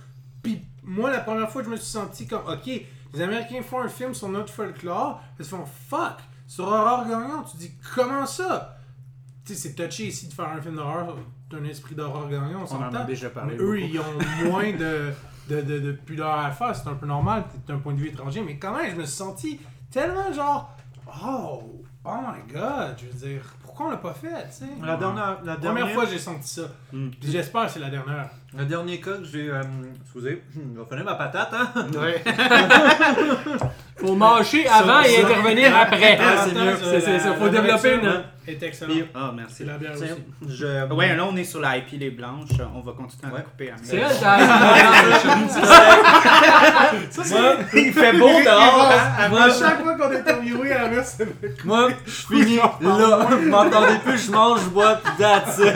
Puis, 0.42 0.62
moi, 0.82 1.10
la 1.10 1.20
première 1.20 1.50
fois, 1.50 1.62
je 1.62 1.68
me 1.68 1.76
suis 1.76 1.84
senti 1.86 2.26
comme, 2.26 2.42
ok, 2.48 2.66
les 3.12 3.20
Américains 3.20 3.60
font 3.62 3.80
un 3.82 3.88
film 3.88 4.14
sur 4.14 4.28
notre 4.28 4.52
folklore, 4.52 5.20
ils 5.38 5.44
se 5.44 5.50
font 5.50 5.64
fuck, 5.66 6.16
sur 6.46 6.64
Aurore 6.64 7.04
Gagnon. 7.06 7.42
Tu 7.50 7.58
dis, 7.58 7.72
comment 7.94 8.24
ça? 8.24 8.77
Tu 9.48 9.54
sais, 9.54 9.68
c'est 9.68 9.74
touché 9.74 10.04
ici 10.08 10.28
de 10.28 10.34
faire 10.34 10.50
un 10.54 10.60
film 10.60 10.76
d'horreur 10.76 11.16
d'un 11.50 11.64
esprit 11.64 11.94
d'horreur 11.94 12.28
Gagnon, 12.28 12.58
on 12.58 12.60
On 12.60 12.62
en 12.64 12.66
s'entend. 12.66 12.98
a 12.98 13.04
déjà 13.04 13.30
parlé. 13.30 13.54
Mais 13.56 13.62
eux, 13.64 13.80
ils 13.80 13.98
ont 13.98 14.04
moins 14.50 14.70
de, 14.72 15.10
de, 15.48 15.60
de, 15.62 15.78
de 15.78 15.92
pudeur 15.92 16.28
à 16.38 16.50
faire. 16.50 16.76
C'est 16.76 16.88
un 16.88 16.94
peu 16.94 17.06
normal, 17.06 17.44
c'est 17.66 17.72
un 17.72 17.78
point 17.78 17.94
de 17.94 17.98
vue 17.98 18.08
étranger. 18.08 18.42
Mais 18.44 18.58
quand 18.58 18.76
même, 18.76 18.90
je 18.90 18.96
me 18.96 19.04
suis 19.04 19.16
senti 19.16 19.58
tellement 19.90 20.30
genre, 20.34 20.76
oh, 21.24 21.82
oh 22.04 22.10
my 22.10 22.52
god, 22.52 22.94
je 22.98 23.06
veux 23.06 23.28
dire, 23.28 23.40
pourquoi 23.62 23.86
on 23.86 23.90
l'a 23.90 23.96
pas 23.96 24.12
fait, 24.12 24.28
tu 24.50 24.66
sais? 24.66 24.66
La 24.84 24.96
dernière, 24.96 25.38
la 25.42 25.56
dernière 25.56 25.84
première 25.84 25.94
fois, 25.94 26.04
j'ai 26.10 26.18
senti 26.18 26.46
ça. 26.48 26.62
Mm. 26.92 27.08
Puis 27.18 27.30
J'espère 27.32 27.64
que 27.66 27.70
c'est 27.72 27.80
la 27.80 27.88
dernière. 27.90 28.28
Le 28.54 28.64
dernier 28.66 29.00
cas 29.00 29.16
que 29.16 29.24
j'ai. 29.24 29.48
euh, 29.50 29.62
excusez, 30.02 30.42
je 30.54 30.78
vais 30.80 30.86
finir 30.86 31.04
ma 31.06 31.14
patate, 31.14 31.54
hein? 31.54 31.72
Ouais. 31.98 32.22
Faut 33.96 34.14
mâcher 34.14 34.66
avant 34.68 35.00
et 35.00 35.08
ça- 35.08 35.26
intervenir 35.26 35.76
après. 35.76 36.18
Ah, 36.20 36.44
c'est 36.44 36.54
mieux. 36.54 36.76
C'est- 37.00 37.18
ça, 37.18 37.34
faut 37.34 37.48
développer 37.48 37.94
une- 37.94 38.22
est 38.50 38.62
excellente. 38.62 38.96
Puis- 38.96 39.06
Ah, 39.14 39.32
merci. 39.34 39.54
C'est 39.58 39.64
la 39.64 39.78
bière 39.78 39.92
aussi. 39.92 40.04
je. 40.48 40.92
Ouais, 40.94 41.14
là, 41.16 41.24
on 41.30 41.36
est 41.36 41.44
sur 41.44 41.60
la 41.60 41.76
IP 41.78 41.92
les 41.98 42.10
blanches. 42.10 42.48
On 42.74 42.80
va 42.80 42.92
continuer 42.92 43.24
à 43.24 43.28
Ouais. 43.28 43.38
la 43.38 43.42
couper. 43.42 43.72
C'est 43.82 43.96
Amir. 44.02 44.08
elle, 44.10 44.18
t'as- 47.14 47.78
Il 47.78 47.92
fait 47.92 48.12
beau 48.12 48.28
dehors. 48.44 48.92
hein? 48.92 49.30
À 49.36 49.50
chaque 49.50 49.82
fois 49.82 49.94
qu'on 49.96 50.10
est 50.12 50.18
interviewé 50.18 50.72
à 50.72 50.88
la 50.88 51.02
c'est 51.04 51.64
Moi, 51.64 51.88
je 52.06 52.10
finis 52.10 52.56
là. 52.56 52.72
Vous 53.30 53.48
m'entendez 53.48 53.98
plus, 54.04 54.26
je 54.26 54.30
mange, 54.32 54.60
je 54.64 54.68
bois, 54.70 54.96
pis 54.96 55.10
that's 55.22 55.58
it. 55.58 55.74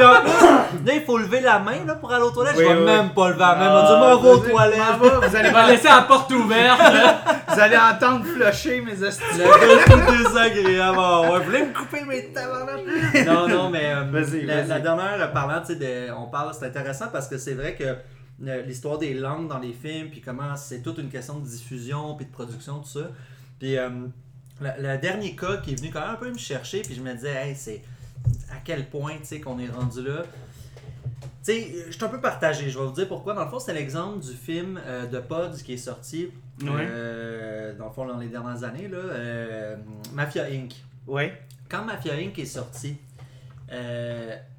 Là, 0.00 0.92
il 0.94 1.02
faut 1.02 1.18
lever 1.18 1.40
la 1.40 1.58
main 1.58 1.84
là, 1.86 1.94
pour 1.94 2.12
aller 2.12 2.22
aux 2.24 2.30
toilettes. 2.30 2.54
Oui, 2.56 2.64
je 2.66 2.72
vais 2.72 2.78
oui. 2.78 2.84
même 2.84 3.10
pas 3.10 3.28
lever 3.28 3.40
la 3.40 3.54
main. 3.56 3.70
On 3.70 4.00
va 4.00 4.16
aux 4.16 4.38
vas-y, 4.40 4.50
toilettes. 4.50 4.80
Vous 5.28 5.36
allez, 5.36 5.50
va 5.50 5.68
laisser 5.70 5.88
la 5.88 6.02
porte 6.02 6.30
ouverte. 6.32 6.80
vous 7.48 7.60
allez 7.60 7.76
entendre 7.76 8.24
flusher 8.24 8.80
mes 8.80 9.02
hosties. 9.02 9.22
Le 9.38 10.24
désagréable. 10.24 10.98
Ah 11.00 11.20
Ouais, 11.30 11.38
vous 11.38 11.44
voulez 11.44 11.62
me 11.66 11.72
couper 11.72 12.04
mes 12.04 12.26
tabarnak? 12.32 12.80
Non, 13.26 13.48
non, 13.48 13.70
mais 13.70 13.92
euh, 13.92 14.04
Vas-y, 14.10 14.46
la, 14.46 14.56
vas-y. 14.56 14.68
la 14.68 14.80
dernière, 14.80 15.32
parlant, 15.32 15.60
tu 15.60 15.74
sais, 15.74 15.76
de- 15.76 16.12
on 16.12 16.26
parle, 16.26 16.52
c'est 16.58 16.66
intéressant 16.66 17.06
parce 17.12 17.28
que 17.28 17.36
c'est 17.38 17.54
vrai 17.54 17.74
que 17.74 17.84
euh, 17.84 18.62
l'histoire 18.62 18.98
des 18.98 19.14
langues 19.14 19.48
dans 19.48 19.58
les 19.58 19.72
films, 19.72 20.08
puis 20.10 20.20
comment 20.20 20.56
c'est 20.56 20.82
toute 20.82 20.98
une 20.98 21.10
question 21.10 21.38
de 21.38 21.46
diffusion, 21.46 22.14
puis 22.14 22.26
de 22.26 22.32
production, 22.32 22.78
tout 22.78 22.88
ça. 22.88 23.08
Puis 23.58 23.76
euh, 23.76 23.88
le, 24.60 24.70
le 24.78 24.98
dernier 24.98 25.34
cas 25.36 25.58
qui 25.58 25.72
est 25.72 25.76
venu 25.76 25.90
quand 25.92 26.00
même 26.00 26.10
un 26.10 26.14
peu 26.14 26.30
me 26.30 26.38
chercher, 26.38 26.80
puis 26.82 26.94
je 26.94 27.00
me 27.02 27.12
disais, 27.12 27.32
hey, 27.34 27.54
c'est 27.54 27.82
à 28.50 28.56
quel 28.64 28.88
point, 28.88 29.16
tu 29.18 29.24
sais, 29.24 29.40
qu'on 29.40 29.58
est 29.58 29.68
rendu 29.68 30.02
là. 30.02 30.22
Tu 31.44 31.52
sais, 31.52 31.74
je 31.86 31.92
suis 31.92 32.04
un 32.04 32.08
peu 32.08 32.20
partagé. 32.20 32.68
Je 32.68 32.78
vais 32.78 32.84
vous 32.84 32.92
dire 32.92 33.08
pourquoi. 33.08 33.34
Dans 33.34 33.44
le 33.44 33.50
fond, 33.50 33.58
c'est 33.58 33.72
l'exemple 33.72 34.20
du 34.20 34.32
film 34.32 34.78
euh, 34.84 35.06
de 35.06 35.18
Pods 35.18 35.62
qui 35.64 35.72
est 35.74 35.78
sorti, 35.78 36.28
euh, 36.62 37.74
dans 37.76 37.86
le 37.86 37.92
fond, 37.92 38.06
dans 38.06 38.18
les 38.18 38.28
dernières 38.28 38.62
années, 38.62 38.88
là, 38.88 38.98
euh, 38.98 39.76
Mafia 40.12 40.44
Inc. 40.44 40.74
Ouais. 41.06 41.40
Quand 41.68 41.84
Mafia 41.84 42.14
Inc. 42.14 42.38
est 42.38 42.44
sorti, 42.44 42.96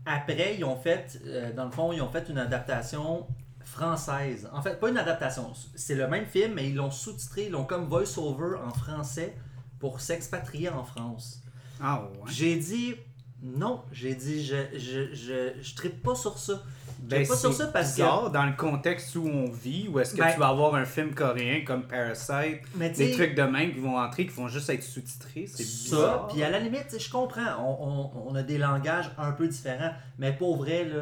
après, 0.06 0.56
ils 0.58 0.64
ont 0.64 0.78
fait, 0.78 1.22
dans 1.56 1.66
le 1.66 1.72
fond, 1.72 1.92
ils 1.92 2.02
ont 2.02 2.10
fait 2.10 2.28
une 2.30 2.40
adaptation 2.40 3.28
française. 3.64 4.50
En 4.52 4.62
fait, 4.62 4.80
pas 4.80 4.90
une 4.90 4.98
adaptation, 4.98 5.52
c'est 5.76 5.96
le 5.96 6.08
même 6.08 6.26
film, 6.26 6.54
mais 6.56 6.68
ils 6.70 6.76
l'ont 6.76 6.92
sous-titré, 6.92 7.46
ils 7.46 7.52
l'ont 7.52 7.66
comme 7.66 7.86
voice-over 7.86 8.58
en 8.66 8.72
français 8.72 9.36
pour 9.80 10.02
s'expatrier 10.02 10.70
en 10.70 10.84
France. 10.84 11.42
Ah 11.82 12.04
ouais. 12.04 12.32
J'ai 12.32 12.56
dit 12.58 12.96
non, 13.44 13.82
j'ai 13.92 14.14
dit 14.16 14.46
je 14.46 14.56
je 14.78 15.14
je, 15.14 15.52
je 15.62 15.76
trippe 15.76 16.02
pas 16.04 16.16
sur 16.16 16.38
ça. 16.38 16.62
Je 17.04 17.08
Ben, 17.08 17.28
pas 17.28 17.36
sur 17.36 17.52
ça 17.52 17.66
parce 17.68 17.90
que 17.92 17.96
bizarre 17.96 18.30
dans 18.30 18.46
le 18.46 18.54
contexte 18.56 19.16
où 19.16 19.26
on 19.28 19.50
vit, 19.50 19.88
où 19.90 20.00
est-ce 20.00 20.14
que 20.14 20.20
Ben- 20.20 20.34
tu 20.34 20.40
vas 20.40 20.50
avoir 20.50 20.76
un 20.76 20.86
film 20.86 21.16
coréen 21.16 21.64
comme 21.66 21.84
Parasite, 21.88 22.60
des 22.76 23.12
trucs 23.12 23.34
de 23.34 23.42
même 23.42 23.74
qui 23.74 23.80
vont 23.80 23.98
entrer, 23.98 24.28
qui 24.28 24.34
vont 24.34 24.48
juste 24.48 24.70
être 24.70 24.84
sous-titrés, 24.84 25.48
c'est 25.48 25.64
ça, 25.64 25.96
bizarre. 25.96 26.28
puis 26.28 26.44
à 26.44 26.52
la 26.52 26.60
limite, 26.60 26.96
je 27.00 27.10
comprends, 27.12 27.56
on, 27.60 27.88
on- 27.88 28.30
on 28.32 28.36
a 28.36 28.44
des 28.44 28.60
langages 28.60 29.10
un 29.18 29.32
peu 29.32 29.48
différents, 29.48 29.92
mais 30.20 30.32
pour 30.34 30.58
vrai, 30.58 30.86
là, 30.86 31.02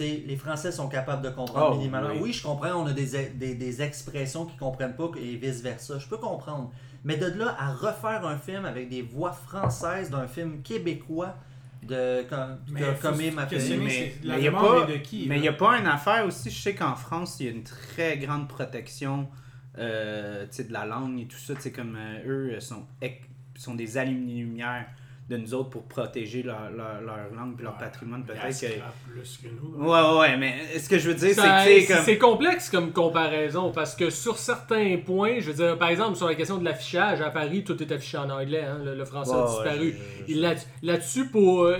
les 0.00 0.36
Français 0.36 0.72
sont 0.72 0.88
capables 0.88 1.22
de 1.22 1.30
comprendre 1.30 1.74
Oh, 1.74 1.78
minimalement. 1.78 2.10
oui. 2.14 2.18
Oui. 2.22 2.32
je 2.32 2.42
comprends, 2.42 2.74
on 2.82 2.86
a 2.86 2.92
des, 2.92 3.28
des, 3.34 3.54
des 3.54 3.82
expressions 3.82 4.46
qu'ils 4.46 4.58
comprennent 4.58 4.96
pas 4.96 5.10
et 5.16 5.36
vice-versa, 5.36 5.98
je 6.00 6.08
peux 6.08 6.18
comprendre. 6.18 6.72
Mais 7.04 7.16
de 7.16 7.26
là 7.26 7.54
à 7.58 7.72
refaire 7.72 8.26
un 8.26 8.36
film 8.36 8.64
avec 8.64 8.88
des 8.88 9.00
voix 9.02 9.30
françaises 9.32 10.10
d'un 10.10 10.26
film 10.26 10.60
québécois 10.62 11.36
de 11.82 12.24
ma 13.32 13.46
questionner, 13.46 13.84
mais 13.84 13.90
c'est- 13.90 14.26
la 14.26 14.36
mais 14.36 14.42
y 14.42 14.48
a 14.48 14.52
pas, 14.52 14.86
de 14.86 14.96
qui, 14.96 15.26
mais 15.28 15.34
là? 15.34 15.38
il 15.38 15.42
n'y 15.42 15.48
a 15.48 15.52
pas 15.52 15.78
une 15.78 15.86
affaire 15.86 16.26
aussi, 16.26 16.50
je 16.50 16.60
sais 16.60 16.74
qu'en 16.74 16.96
France, 16.96 17.38
il 17.40 17.46
y 17.46 17.48
a 17.48 17.52
une 17.52 17.64
très 17.64 18.18
grande 18.18 18.48
protection 18.48 19.28
euh, 19.78 20.46
tu 20.46 20.52
sais, 20.56 20.64
de 20.64 20.72
la 20.72 20.86
langue 20.86 21.20
et 21.20 21.26
tout 21.26 21.36
ça, 21.36 21.52
comme 21.70 21.96
euh, 21.96 22.22
eux 22.26 22.54
euh, 22.54 22.60
sont, 22.60 22.86
sont 23.56 23.74
des 23.74 23.98
allumes-lumière 23.98 24.86
de 25.28 25.36
nous 25.36 25.54
autres 25.54 25.70
pour 25.70 25.84
protéger 25.88 26.44
leur, 26.44 26.70
leur, 26.70 27.00
leur 27.00 27.34
langue 27.34 27.56
et 27.58 27.62
leur 27.64 27.72
Ouais. 27.72 27.78
patrimoine, 27.80 28.24
peut-être 28.24 28.42
que... 28.60 29.10
plus 29.10 29.40
que 29.42 29.48
nous. 29.48 29.84
Ouais, 29.84 30.00
ouais, 30.00 30.18
ouais, 30.20 30.36
mais 30.36 30.78
ce 30.78 30.88
que 30.88 30.98
je 30.98 31.08
veux 31.08 31.14
dire, 31.16 31.30
c'est 31.30 31.34
que, 31.34 31.42
sais, 31.42 31.80
C'est 31.80 31.86
comme... 31.94 32.04
c'est 32.04 32.18
complexe 32.18 32.70
comme 32.70 32.92
comparaison 32.92 33.72
parce 33.72 33.96
que 33.96 34.08
sur 34.10 34.38
certains 34.38 34.98
points, 35.04 35.40
je 35.40 35.50
veux 35.50 35.54
dire, 35.66 35.76
par 35.78 35.88
exemple, 35.88 36.16
sur 36.16 36.28
la 36.28 36.36
question 36.36 36.58
de 36.58 36.64
l'affichage, 36.64 37.20
à 37.22 37.30
Paris, 37.30 37.64
tout 37.64 37.82
est 37.82 37.90
affiché 37.90 38.18
en 38.18 38.30
anglais, 38.30 38.62
hein, 38.62 38.78
le, 38.84 38.94
le 38.94 39.04
français 39.04 39.32
a 39.34 39.46
disparu. 39.46 39.86
ouais, 39.88 39.96
je- 40.26 40.32
je- 40.32 40.38
Et 40.38 40.40
là- 40.40 40.54
Là-dessus, 40.84 41.26
pour, 41.28 41.64
euh, 41.64 41.78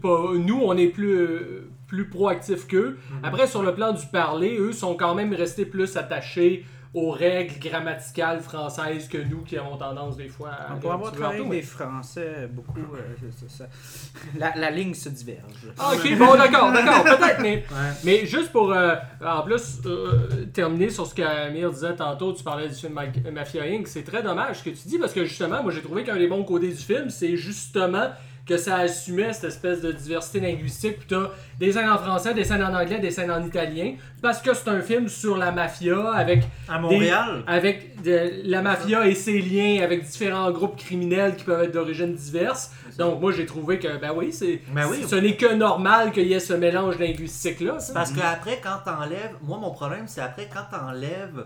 pour 0.00 0.32
nous, 0.34 0.60
on 0.62 0.76
est 0.76 0.88
plus, 0.88 1.14
euh, 1.16 1.68
plus 1.86 2.08
proactifs 2.08 2.66
qu'eux. 2.66 2.98
Mhm. 3.10 3.24
Après, 3.24 3.46
sur 3.46 3.62
le 3.62 3.74
plan 3.74 3.92
du 3.92 4.04
parler, 4.06 4.56
eux 4.58 4.72
sont 4.72 4.94
quand 4.96 5.14
même 5.14 5.32
restés 5.32 5.66
plus 5.66 5.96
attachés 5.96 6.64
aux 6.94 7.10
règles 7.10 7.58
grammaticales 7.58 8.40
françaises 8.40 9.08
que 9.08 9.18
nous 9.18 9.42
qui 9.42 9.56
avons 9.58 9.76
tendance 9.76 10.16
des 10.16 10.28
fois 10.28 10.50
à. 10.50 10.74
On 10.74 10.78
pourrait 10.78 10.94
avoir 10.94 11.12
travaillé 11.12 11.40
avec 11.40 11.50
des 11.52 11.62
Français 11.62 12.48
beaucoup. 12.50 12.78
euh, 12.80 13.28
c'est 13.38 13.50
ça. 13.50 13.64
La, 14.38 14.54
la 14.56 14.70
ligne 14.70 14.94
se 14.94 15.08
diverge. 15.10 15.70
Ah, 15.78 15.92
ok, 15.94 16.18
bon, 16.18 16.34
d'accord, 16.36 16.72
d'accord, 16.72 17.04
peut-être, 17.18 17.40
mais, 17.40 17.56
Ouais. 17.70 17.92
mais 18.04 18.26
juste 18.26 18.50
pour, 18.50 18.72
euh, 18.72 18.94
en 19.24 19.42
plus, 19.42 19.80
euh, 19.86 20.46
terminer 20.52 20.88
sur 20.90 21.06
ce 21.06 21.14
qu'Amir 21.14 21.70
disait 21.70 21.94
tantôt, 21.96 22.32
tu 22.32 22.42
parlais 22.42 22.68
du 22.68 22.74
film 22.74 22.94
Ma- 22.94 23.30
Mafia 23.30 23.64
Inc., 23.64 23.86
c'est 23.88 24.02
très 24.04 24.22
dommage 24.22 24.60
ce 24.60 24.64
que 24.64 24.70
tu 24.70 24.88
dis, 24.88 24.98
parce 24.98 25.12
que 25.12 25.24
justement, 25.24 25.62
moi 25.62 25.72
j'ai 25.72 25.82
trouvé 25.82 26.02
qu'un 26.04 26.16
des 26.16 26.28
bons 26.28 26.44
côtés 26.44 26.68
du 26.68 26.76
film, 26.76 27.10
c'est 27.10 27.36
justement 27.36 28.10
que 28.46 28.56
ça 28.56 28.76
assumait 28.76 29.32
cette 29.32 29.44
espèce 29.50 29.80
de 29.80 29.90
diversité 29.90 30.38
linguistique, 30.38 30.98
puis 31.00 31.08
t'as 31.08 31.30
des 31.58 31.72
scènes 31.72 31.88
en 31.90 31.98
français, 31.98 32.32
des 32.32 32.44
scènes 32.44 32.62
en 32.62 32.72
anglais, 32.72 33.00
des 33.00 33.10
scènes 33.10 33.30
en 33.32 33.44
italien, 33.44 33.94
parce 34.22 34.40
que 34.40 34.54
c'est 34.54 34.68
un 34.68 34.80
film 34.80 35.08
sur 35.08 35.36
la 35.36 35.50
mafia, 35.50 36.12
avec 36.12 36.44
À 36.68 36.78
Montréal, 36.78 37.42
avec 37.48 38.00
de- 38.02 38.42
la 38.44 38.62
mafia 38.62 39.06
et 39.06 39.14
ses 39.16 39.40
liens 39.42 39.82
avec 39.82 40.04
différents 40.04 40.50
groupes 40.52 40.76
criminels 40.76 41.34
qui 41.34 41.42
peuvent 41.44 41.64
être 41.64 41.72
d'origine 41.72 42.14
diverses. 42.14 42.70
Donc 42.98 43.20
moi 43.20 43.32
j'ai 43.32 43.46
trouvé 43.46 43.78
que 43.80 43.96
ben 43.98 44.12
oui, 44.14 44.32
c'est 44.32 44.62
Ben 44.72 44.86
oui. 44.88 45.04
ce 45.06 45.16
n'est 45.16 45.36
que 45.36 45.52
normal 45.52 46.12
qu'il 46.12 46.26
y 46.28 46.32
ait 46.32 46.40
ce 46.40 46.52
mélange 46.54 46.98
linguistique 46.98 47.60
là. 47.60 47.78
Parce 47.92 48.12
qu'après, 48.12 48.60
quand 48.62 48.78
t'enlèves. 48.84 49.32
Moi, 49.42 49.58
mon 49.58 49.70
problème, 49.72 50.04
c'est 50.06 50.20
après, 50.22 50.48
quand 50.52 50.64
t'enlèves 50.70 51.44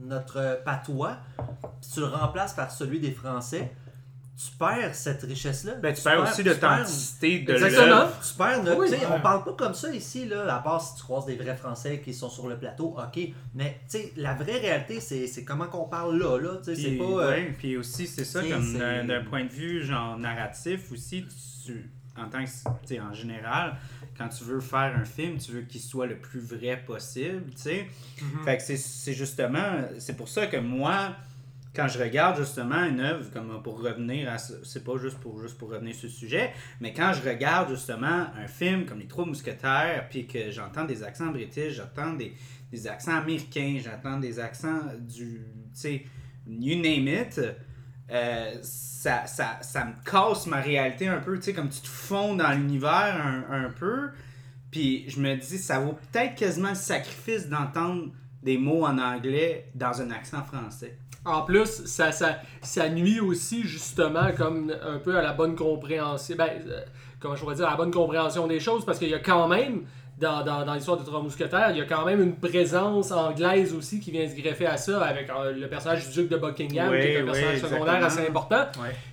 notre 0.00 0.60
patois, 0.64 1.16
tu 1.92 2.00
le 2.00 2.06
remplaces 2.06 2.54
par 2.54 2.70
celui 2.70 3.00
des 3.00 3.10
Français, 3.10 3.70
tu 4.40 4.56
perds 4.56 4.94
cette 4.94 5.22
richesse-là. 5.24 5.74
Ben, 5.82 5.92
tu 5.92 6.00
perds 6.00 6.22
aussi 6.22 6.44
l'authenticité 6.44 7.40
de 7.40 7.52
Exactement. 7.54 7.86
l'œuvre. 7.86 8.20
Tu 8.26 8.34
perds 8.34 8.62
notre. 8.62 8.80
Oui. 8.80 8.88
tu. 8.90 8.96
On 9.12 9.20
parle 9.20 9.42
pas 9.44 9.52
comme 9.54 9.74
ça 9.74 9.92
ici, 9.92 10.26
là, 10.26 10.54
à 10.54 10.60
part 10.60 10.80
si 10.80 10.94
tu 10.96 11.02
croises 11.02 11.26
des 11.26 11.34
vrais 11.34 11.56
Français 11.56 12.00
qui 12.04 12.14
sont 12.14 12.30
sur 12.30 12.46
le 12.48 12.56
plateau, 12.56 12.96
ok. 12.96 13.20
Mais 13.54 13.80
tu 13.90 13.98
sais, 13.98 14.12
la 14.16 14.34
vraie 14.34 14.58
réalité, 14.58 15.00
c'est 15.00 15.26
c'est 15.26 15.42
comment 15.44 15.66
qu'on 15.66 15.88
parle 15.88 16.18
là, 16.18 16.38
là. 16.38 16.56
Tu 16.58 16.64
sais, 16.66 16.76
c'est 16.76 16.88
Puis, 16.90 16.98
pas. 16.98 17.04
euh, 17.04 17.30
ouais, 17.30 17.54
puis 17.58 17.76
aussi, 17.76 18.06
c'est 18.06 18.24
ça, 18.24 18.42
tu 18.42 18.50
comme 18.50 18.78
d'un 18.78 19.24
point 19.24 19.44
de 19.44 19.50
vue 19.50 19.82
genre 19.84 20.16
narratif 20.16 20.92
aussi, 20.92 21.24
tu, 21.66 21.90
en 22.16 22.28
tant 22.28 22.44
que, 22.44 22.48
tu 22.48 22.94
sais, 22.94 23.00
en 23.00 23.12
général, 23.12 23.76
quand 24.16 24.28
tu 24.28 24.44
veux 24.44 24.60
faire 24.60 24.96
un 24.96 25.04
film, 25.04 25.38
tu 25.38 25.52
veux 25.52 25.62
qu'il 25.62 25.80
soit 25.80 26.06
le 26.06 26.16
plus 26.18 26.40
vrai 26.40 26.82
possible, 26.86 27.44
tu 27.56 27.62
sais. 27.62 27.86
Mhm. 28.22 28.44
Fait 28.44 28.56
que 28.56 28.62
c'est- 28.62 28.76
c'est 28.76 29.14
justement, 29.14 29.80
c'est 29.98 30.16
pour 30.16 30.28
ça 30.28 30.46
que 30.46 30.56
moi, 30.56 31.14
quand 31.78 31.86
je 31.86 32.00
regarde 32.00 32.36
justement 32.36 32.82
une 32.82 32.98
œuvre, 32.98 33.30
comme 33.30 33.62
pour 33.62 33.80
revenir 33.80 34.28
à 34.28 34.36
c'est 34.38 34.82
pas 34.82 34.98
juste 34.98 35.18
pour, 35.20 35.40
juste 35.40 35.56
pour 35.56 35.70
revenir 35.70 35.94
sur 35.94 36.08
le 36.08 36.12
sujet, 36.12 36.50
mais 36.80 36.92
quand 36.92 37.12
je 37.12 37.22
regarde 37.28 37.70
justement 37.70 38.26
un 38.36 38.48
film 38.48 38.84
comme 38.84 38.98
Les 38.98 39.06
Trois 39.06 39.24
Mousquetaires, 39.24 40.08
puis 40.10 40.26
que 40.26 40.50
j'entends 40.50 40.84
des 40.84 41.04
accents 41.04 41.28
british, 41.28 41.74
j'entends 41.74 42.14
des, 42.14 42.34
des 42.72 42.88
accents 42.88 43.14
américains, 43.18 43.78
j'entends 43.80 44.18
des 44.18 44.40
accents 44.40 44.80
du, 44.98 45.46
tu 45.72 45.80
sais, 45.80 46.04
you 46.48 46.82
name 46.82 47.06
it, 47.06 47.40
euh, 48.10 48.54
ça, 48.60 49.26
ça, 49.26 49.58
ça 49.60 49.84
me 49.84 49.92
casse 50.04 50.48
ma 50.48 50.60
réalité 50.60 51.06
un 51.06 51.20
peu, 51.20 51.36
tu 51.36 51.44
sais, 51.44 51.52
comme 51.52 51.68
tu 51.68 51.80
te 51.80 51.86
fonds 51.86 52.34
dans 52.34 52.50
l'univers 52.50 53.24
un, 53.24 53.66
un 53.66 53.70
peu, 53.70 54.08
puis 54.72 55.08
je 55.08 55.20
me 55.20 55.36
dis, 55.36 55.58
ça 55.58 55.78
vaut 55.78 55.96
peut-être 56.10 56.34
quasiment 56.34 56.70
le 56.70 56.74
sacrifice 56.74 57.48
d'entendre 57.48 58.10
des 58.42 58.58
mots 58.58 58.84
en 58.84 58.98
anglais 58.98 59.70
dans 59.76 60.02
un 60.02 60.10
accent 60.10 60.42
français. 60.42 60.98
En 61.24 61.42
plus, 61.42 61.84
ça, 61.84 62.12
ça, 62.12 62.38
ça 62.62 62.88
nuit 62.88 63.20
aussi 63.20 63.64
justement 63.64 64.30
comme 64.36 64.72
un 64.82 64.98
peu 64.98 65.16
à 65.16 65.22
la 65.22 65.32
bonne 65.32 65.56
compréhension. 65.56 66.36
Ben, 66.36 66.48
euh, 66.66 66.80
comment 67.20 67.34
je 67.34 67.40
pourrais 67.40 67.56
dire, 67.56 67.66
à 67.66 67.72
la 67.72 67.76
bonne 67.76 67.90
compréhension 67.90 68.46
des 68.46 68.60
choses, 68.60 68.84
parce 68.84 68.98
qu'il 68.98 69.08
y 69.08 69.14
a 69.14 69.18
quand 69.18 69.48
même, 69.48 69.82
dans, 70.18 70.44
dans, 70.44 70.64
dans 70.64 70.74
l'histoire 70.74 70.96
de 70.96 71.04
Trois 71.04 71.20
Mousquetaires, 71.22 71.70
il 71.70 71.78
y 71.78 71.80
a 71.80 71.84
quand 71.84 72.04
même 72.04 72.22
une 72.22 72.36
présence 72.36 73.12
anglaise 73.12 73.74
aussi 73.74 74.00
qui 74.00 74.10
vient 74.10 74.28
se 74.28 74.34
greffer 74.40 74.66
à 74.66 74.76
ça 74.76 75.02
avec 75.02 75.28
euh, 75.30 75.52
le 75.52 75.68
personnage 75.68 76.08
du 76.08 76.14
duc 76.22 76.28
de 76.28 76.36
Buckingham, 76.36 76.90
Oui, 76.90 77.00
qui 77.00 77.06
est 77.08 77.16
un 77.18 77.20
oui, 77.20 77.26
personnage 77.26 77.60
secondaire 77.60 78.04
assez 78.04 78.26
important. 78.26 78.64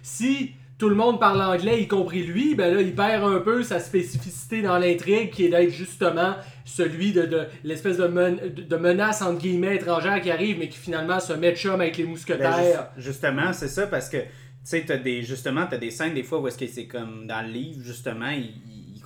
Si 0.01 0.51
tout 0.77 0.89
le 0.89 0.95
monde 0.95 1.19
parle 1.19 1.41
anglais, 1.41 1.81
y 1.81 1.87
compris 1.87 2.23
lui, 2.23 2.53
ben 2.55 2.73
là, 2.73 2.81
il 2.81 2.93
perd 2.93 3.23
un 3.23 3.39
peu 3.39 3.63
sa 3.63 3.79
spécificité 3.79 4.61
dans 4.61 4.77
l'intrigue, 4.77 5.31
qui 5.31 5.45
est 5.45 5.49
d'être 5.49 5.69
justement 5.71 6.35
celui 6.65 7.13
de, 7.13 7.25
de 7.25 7.45
l'espèce 7.63 7.97
de, 7.97 8.07
men- 8.07 8.39
de- 8.53 8.75
menace 8.75 9.21
entre 9.21 9.39
guillemets 9.39 9.75
étrangère 9.75 10.19
qui 10.21 10.31
arrive, 10.31 10.59
mais 10.59 10.67
qui 10.67 10.77
finalement 10.77 11.19
se 11.21 11.31
met 11.33 11.51
de 11.51 11.57
chum 11.57 11.79
avec 11.79 11.95
les 11.97 12.03
Ben, 12.03 12.09
mousquetaires. 12.09 12.89
juste- 12.97 13.07
justement, 13.07 13.53
c'est 13.53 13.69
ça 13.69 13.87
parce 13.87 14.09
que 14.09 14.17
tu 14.17 14.25
sais, 14.71 14.83
t'as 14.85 14.97
des 14.97 15.21
justement, 15.23 15.65
t'as 15.69 15.77
des 15.77 15.91
scènes 15.91 16.13
des 16.15 16.23
fois 16.23 16.39
où 16.39 16.47
est-ce 16.47 16.57
que 16.57 16.67
c'est 16.67 16.87
comme 16.87 17.27
dans 17.27 17.41
le 17.45 17.49
livre 17.53 17.81
justement, 17.83 18.31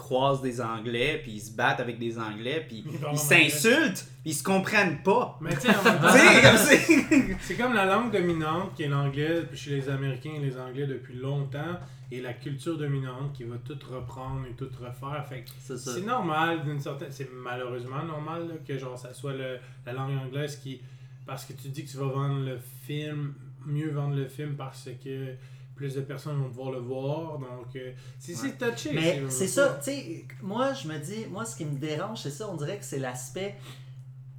croisent 0.09 0.41
des 0.41 0.59
Anglais 0.59 1.19
puis 1.21 1.33
ils 1.33 1.39
se 1.39 1.51
battent 1.55 1.79
avec 1.79 1.99
des 1.99 2.17
Anglais 2.17 2.65
puis 2.67 2.83
Ils 3.11 3.17
s'insultent 3.17 4.05
puis 4.21 4.31
ils 4.31 4.33
se 4.33 4.43
comprennent 4.43 5.01
pas. 5.03 5.37
Mais 5.41 5.51
tu 5.55 5.61
sais, 5.61 5.73
c'est. 6.57 7.35
c'est 7.41 7.55
comme 7.55 7.73
la 7.73 7.85
langue 7.85 8.11
dominante 8.11 8.73
qui 8.75 8.83
est 8.83 8.87
l'anglais 8.87 9.43
chez 9.53 9.71
les 9.71 9.89
Américains 9.89 10.33
et 10.35 10.39
les 10.39 10.57
Anglais 10.57 10.87
depuis 10.87 11.15
longtemps 11.15 11.79
et 12.11 12.21
la 12.21 12.33
culture 12.33 12.75
dominante 12.77 13.33
qui 13.33 13.43
va 13.43 13.55
tout 13.57 13.77
reprendre 13.91 14.45
et 14.49 14.53
tout 14.53 14.69
refaire. 14.79 15.23
Fait 15.29 15.41
que 15.43 15.77
C'est 15.77 16.05
normal 16.05 16.63
d'une 16.63 16.79
certaine 16.79 17.11
c'est 17.11 17.29
malheureusement 17.31 18.03
normal 18.03 18.47
là, 18.47 18.53
que 18.67 18.77
genre 18.77 18.97
ça 18.97 19.13
soit 19.13 19.33
le- 19.33 19.59
la 19.85 19.93
langue 19.93 20.17
anglaise 20.17 20.55
qui 20.57 20.81
parce 21.27 21.45
que 21.45 21.53
tu 21.53 21.67
dis 21.69 21.85
que 21.85 21.91
tu 21.91 21.97
vas 21.97 22.07
vendre 22.07 22.39
le 22.43 22.57
film 22.87 23.33
mieux 23.65 23.91
vendre 23.91 24.15
le 24.15 24.27
film 24.27 24.55
parce 24.55 24.89
que 25.03 25.35
plus 25.79 25.95
de 25.95 26.01
personnes 26.01 26.37
vont 26.41 26.49
pouvoir 26.49 26.71
le 26.71 26.79
voir. 26.79 27.39
Donc, 27.39 27.73
euh, 27.77 27.93
c'est 28.19 28.35
c'est 28.35 28.57
touché. 28.57 28.91
Mais 28.93 29.23
c'est- 29.29 29.47
ça, 29.47 29.79
tu 29.81 29.91
sais, 29.91 30.27
moi 30.41 30.73
je 30.73 30.89
me 30.89 30.97
dis, 30.97 31.25
moi 31.31 31.45
ce 31.45 31.55
qui 31.55 31.63
me 31.63 31.77
dérange, 31.79 32.19
c'est 32.21 32.31
ça, 32.31 32.49
on 32.51 32.57
dirait 32.57 32.77
que 32.77 32.83
c'est 32.83 32.99
l'aspect, 32.99 33.55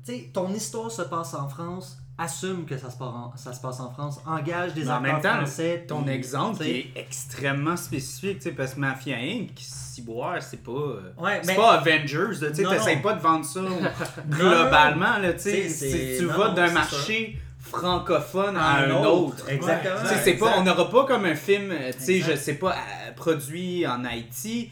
tu 0.05 0.13
sais, 0.13 0.31
ton 0.35 0.53
histoire 0.53 0.91
se 0.91 1.01
passe 1.01 1.33
en 1.33 1.49
France, 1.49 1.97
assume 2.19 2.67
que 2.67 2.77
ça 2.77 2.91
se 2.91 2.99
passe 2.99 3.09
en, 3.09 3.33
ça 3.37 3.55
se 3.55 3.61
passe 3.63 3.81
en 3.81 3.91
France, 3.91 4.21
engage 4.27 4.75
des 4.75 4.83
acteurs 4.83 5.01
même 5.01 5.23
temps, 5.23 5.37
français. 5.39 5.87
Ton 5.89 6.03
puis, 6.03 6.13
exemple 6.13 6.63
qui 6.63 6.71
est 6.71 6.91
extrêmement 6.95 7.77
spécifique, 7.79 8.37
tu 8.41 8.43
sais, 8.43 8.53
parce 8.53 8.75
que 8.75 8.81
Mafia 8.81 9.17
Inc., 9.17 9.53
Ciboire, 9.57 10.43
c'est 10.43 10.63
pas. 10.63 10.71
euh, 10.73 11.13
Ouais, 11.19 11.39
C'est 11.43 11.47
mais 11.53 11.57
pas 11.57 11.73
Avengers, 11.79 12.27
tu 12.33 12.35
sais, 12.55 12.65
t'essayes 12.69 13.01
pas 13.01 13.15
de 13.15 13.21
vendre 13.23 13.47
ça 13.47 13.61
globalement, 14.29 15.17
là, 15.19 15.33
tu 15.33 15.41
sais, 15.41 15.63
Tu 15.63 15.63
sais, 15.63 15.69
c'est- 15.71 16.13
si 16.17 16.19
tu 16.21 16.27
non, 16.27 16.37
vas 16.37 16.51
d'un 16.51 16.71
marché 16.71 17.39
francophone 17.71 18.57
à 18.57 18.79
un 18.85 19.05
autre. 19.05 19.45
Exactement. 19.49 20.47
Pas, 20.47 20.55
on 20.59 20.65
n'aura 20.65 20.91
pas 20.91 21.05
comme 21.05 21.25
un 21.25 21.35
film, 21.35 21.71
euh, 21.71 21.91
tu 21.97 22.05
sais, 22.05 22.21
je 22.21 22.37
sais 22.37 22.55
pas, 22.55 22.71
euh, 22.73 23.13
produit 23.17 23.87
en 23.87 24.05
Haïti, 24.05 24.71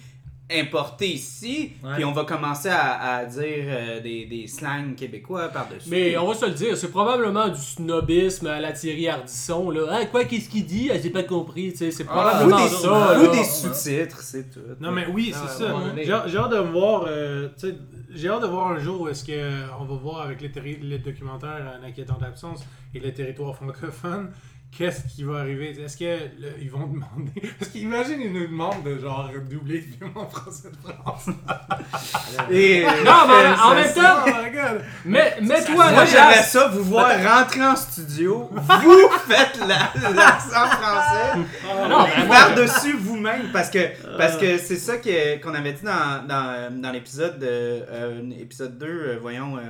importé 0.50 1.08
ici, 1.08 1.72
puis 1.94 2.06
on 2.06 2.12
va 2.12 2.24
commencer 2.24 2.70
à, 2.70 3.16
à 3.16 3.24
dire 3.26 3.42
euh, 3.66 4.00
des, 4.00 4.24
des 4.24 4.46
slangs 4.46 4.94
québécois 4.96 5.48
par-dessus. 5.48 5.90
Mais 5.90 6.16
on 6.16 6.26
va 6.26 6.34
se 6.34 6.46
le 6.46 6.52
dire, 6.52 6.74
c'est 6.74 6.90
probablement 6.90 7.48
du 7.48 7.60
snobisme 7.60 8.46
à 8.46 8.58
la 8.58 8.72
Thierry 8.72 9.08
Ardisson. 9.08 9.70
Là. 9.70 9.80
Ah, 9.90 10.06
quoi, 10.06 10.24
qu'est-ce 10.24 10.48
qu'il 10.48 10.64
dit? 10.64 10.90
Ah, 10.90 10.96
j'ai 11.02 11.10
pas 11.10 11.22
compris. 11.24 11.72
tu 11.72 11.78
sais, 11.78 11.90
C'est 11.90 12.06
Ah, 12.08 12.12
probablement 12.14 12.56
ou 12.56 12.62
des, 12.62 12.74
ça. 12.74 13.18
ou 13.20 13.24
là. 13.24 13.28
des 13.30 13.44
sous-titres, 13.44 14.20
c'est 14.22 14.50
tout. 14.50 14.60
Non, 14.80 14.90
mais 14.90 15.06
oui, 15.12 15.34
Ah, 15.34 15.38
c'est 15.46 15.64
ça. 15.64 15.74
J'ai 15.96 16.04
j'ai 16.32 16.38
hâte 16.38 16.50
de 16.50 16.56
voir. 16.60 17.04
euh, 17.08 17.48
tu 17.60 17.68
sais, 17.68 17.74
j'ai 18.10 18.28
hâte 18.28 18.42
de 18.42 18.46
voir 18.46 18.68
un 18.68 18.78
jour 18.78 19.02
où 19.02 19.08
est-ce 19.08 19.24
que 19.24 19.32
euh, 19.32 19.66
on 19.80 19.84
va 19.84 19.94
voir 19.96 20.20
avec 20.22 20.40
le, 20.40 20.48
terri- 20.48 20.80
le 20.80 20.98
documentaire 20.98 21.78
En 21.80 21.84
inquiétant 21.84 22.18
d'absence 22.18 22.64
et 22.94 23.00
le 23.00 23.12
territoire 23.12 23.54
francophone. 23.54 24.30
Qu'est-ce 24.76 25.02
qui 25.12 25.24
va 25.24 25.38
arriver? 25.40 25.70
Est-ce 25.82 25.96
qu'ils 25.96 26.70
vont 26.70 26.86
demander. 26.86 27.32
Parce 27.58 27.70
qu'imagine, 27.72 28.20
ils 28.20 28.32
nous 28.32 28.46
demandent 28.46 28.84
de 28.84 28.98
genre 28.98 29.28
doubler 29.50 29.76
le 29.78 29.82
film 29.82 30.10
en 30.14 30.26
français 30.28 30.68
de 30.70 30.92
France. 30.92 31.28
Et, 32.50 32.84
Non, 33.04 33.26
mais 33.26 33.60
en 33.60 33.74
même 33.74 33.92
temps, 33.92 34.24
Oh 34.26 34.78
mais, 35.04 35.36
mets-toi 35.40 35.84
à 35.84 35.92
Moi, 35.92 36.04
j'aimerais 36.04 36.42
ça 36.42 36.68
vous 36.68 36.84
voir 36.84 37.10
rentrer 37.22 37.64
en 37.64 37.74
studio. 37.76 38.48
Vous 38.52 39.08
faites 39.26 39.58
la- 39.60 40.10
l'accent 40.10 40.66
français. 40.66 41.40
Ah 41.68 41.88
non, 41.88 42.06
Par-dessus 42.28 42.96
vous-même. 42.98 43.50
Parce 43.52 43.70
que 43.70 43.78
parce 44.16 44.36
que 44.36 44.58
c'est 44.58 44.76
ça 44.76 44.98
qu'on 44.98 45.54
avait 45.54 45.72
dit 45.72 45.82
dans, 45.84 46.26
dans, 46.26 46.80
dans 46.80 46.92
l'épisode 46.92 47.38
de, 47.38 47.46
euh, 47.48 48.30
épisode 48.38 48.78
2, 48.78 48.86
euh, 48.86 49.18
voyons, 49.20 49.56
euh, 49.56 49.62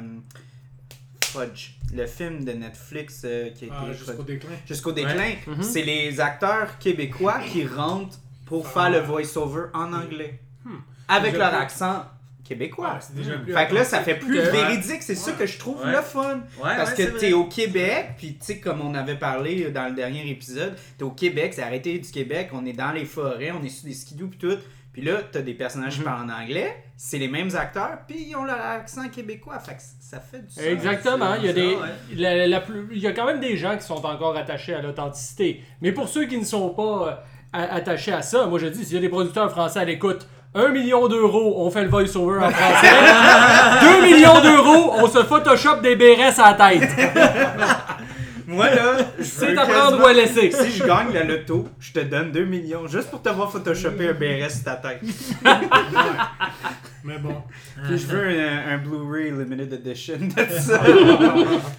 Fudge. 1.32 1.70
Le 1.94 2.06
film 2.06 2.44
de 2.44 2.52
Netflix 2.52 3.22
euh, 3.24 3.50
qui 3.50 3.64
a 3.64 3.68
été 3.68 3.76
Ah, 3.78 3.92
jusqu'au 3.92 4.22
déclin. 4.22 4.50
jusqu'au 4.66 4.92
déclin. 4.92 5.34
Mhm. 5.46 5.62
C'est 5.62 5.82
les 5.82 6.20
acteurs 6.20 6.78
québécois 6.78 7.38
qui 7.50 7.66
rentrent 7.66 8.18
pour 8.46 8.66
Ah. 8.66 8.70
faire 8.70 8.90
le 8.90 8.98
voice-over 9.00 9.66
en 9.74 9.92
anglais. 9.92 10.40
Hmm. 10.64 10.76
Avec 11.08 11.32
Déjà 11.32 11.44
leur 11.44 11.50
plus- 11.52 11.62
accent 11.62 12.04
québécois. 12.44 12.98
C'est 13.00 13.14
déjà 13.14 13.36
plus 13.38 13.52
Fait 13.52 13.68
que 13.68 13.74
là, 13.74 13.84
ça 13.84 14.00
fait 14.00 14.14
plus 14.14 14.38
véridique. 14.40 15.02
C'est 15.02 15.14
ça 15.14 15.32
que 15.32 15.44
je 15.46 15.58
trouve 15.58 15.80
Ouais. 15.82 15.92
le 15.92 16.00
fun. 16.00 16.36
Ouais, 16.62 16.76
Parce 16.76 16.90
ouais, 16.90 16.96
que 16.96 17.02
t'es 17.18 17.30
vrai. 17.30 17.32
au 17.34 17.44
Québec, 17.44 18.10
puis 18.16 18.36
tu 18.38 18.44
sais, 18.46 18.58
comme 18.58 18.80
on 18.80 18.94
avait 18.94 19.16
parlé 19.16 19.70
dans 19.70 19.86
le 19.88 19.94
dernier 19.94 20.28
épisode, 20.30 20.74
t'es 20.96 21.04
au 21.04 21.10
Québec, 21.10 21.52
c'est 21.54 21.62
arrêté 21.62 21.98
du 21.98 22.10
Québec, 22.10 22.48
on 22.52 22.64
est 22.64 22.72
dans 22.72 22.92
les 22.92 23.04
forêts, 23.04 23.50
on 23.50 23.62
est 23.62 23.68
sur 23.68 23.84
des 23.86 23.92
skidoo 23.94 24.28
puis 24.28 24.38
tout. 24.38 24.56
Puis 24.98 25.06
là, 25.06 25.18
t'as 25.30 25.40
des 25.42 25.54
personnages 25.54 25.94
qui 25.94 26.00
Mhm. 26.00 26.04
parlent 26.06 26.28
en 26.30 26.42
anglais, 26.42 26.74
c'est 26.96 27.18
les 27.18 27.28
mêmes 27.28 27.50
acteurs, 27.56 27.98
puis 28.08 28.26
ils 28.30 28.34
ont 28.36 28.42
leur 28.44 28.60
accent 28.60 29.08
québécois. 29.08 29.58
Fait 29.60 29.74
que 29.74 29.80
ça 30.00 30.18
fait 30.18 30.40
du 30.44 30.52
sens. 30.52 30.64
Exactement. 30.64 31.34
Il 31.38 31.46
y, 31.46 31.48
a 31.48 31.52
des, 31.52 31.74
ouais. 31.76 31.76
la- 32.16 32.46
la 32.48 32.60
plus- 32.60 32.88
il 32.90 32.98
y 32.98 33.06
a 33.06 33.12
quand 33.12 33.26
même 33.26 33.38
des 33.40 33.56
gens 33.56 33.76
qui 33.76 33.84
sont 33.84 34.04
encore 34.04 34.36
attachés 34.36 34.74
à 34.74 34.82
l'authenticité. 34.82 35.62
Mais 35.80 35.92
pour 35.92 36.08
ceux 36.08 36.24
qui 36.26 36.36
ne 36.36 36.44
sont 36.44 36.70
pas 36.70 37.24
euh, 37.54 37.66
attachés 37.70 38.12
à 38.12 38.22
ça, 38.22 38.46
moi 38.46 38.58
je 38.58 38.66
dis, 38.66 38.84
s'il 38.84 38.94
y 38.94 38.98
a 38.98 39.00
des 39.00 39.08
producteurs 39.08 39.50
français 39.52 39.78
à 39.80 39.84
l'écoute, 39.84 40.26
1 40.54 40.68
million 40.70 41.06
d'euros, 41.08 41.54
on 41.58 41.70
fait 41.70 41.82
le 41.84 41.88
voice-over 41.90 42.40
en 42.44 42.50
français. 42.50 42.90
2 44.00 44.02
millions 44.02 44.40
d'euros, 44.40 44.94
on 44.98 45.06
se 45.06 45.22
photoshop 45.22 45.76
des 45.80 45.94
bérets 45.94 46.38
à 46.40 46.56
la 46.56 46.70
tête. 46.70 46.90
Moi, 48.50 48.70
là, 48.74 48.96
je 49.18 49.24
C'est 49.24 49.52
veux 49.52 49.58
à 49.58 49.66
prendre 49.66 50.00
ou 50.02 50.06
à 50.06 50.12
laisser. 50.14 50.50
Si 50.50 50.70
je 50.72 50.84
gagne 50.84 51.12
la 51.12 51.22
loto, 51.24 51.68
je 51.78 51.92
te 51.92 52.00
donne 52.00 52.32
2 52.32 52.44
millions 52.46 52.86
juste 52.88 53.10
pour 53.10 53.20
te 53.20 53.28
voir 53.28 53.52
photoshopper 53.52 54.08
un 54.08 54.14
BRS 54.14 54.50
sur 54.50 54.64
ta 54.64 54.76
tête. 54.76 55.00
Mais 57.04 57.18
bon. 57.18 57.42
Puis 57.84 57.96
je 57.98 58.06
veux 58.08 58.28
un, 58.28 58.74
un 58.74 58.78
Blu-ray 58.78 59.30
Limited 59.30 59.72
Edition 59.86 60.16
de 60.18 60.52
ça. 60.58 60.80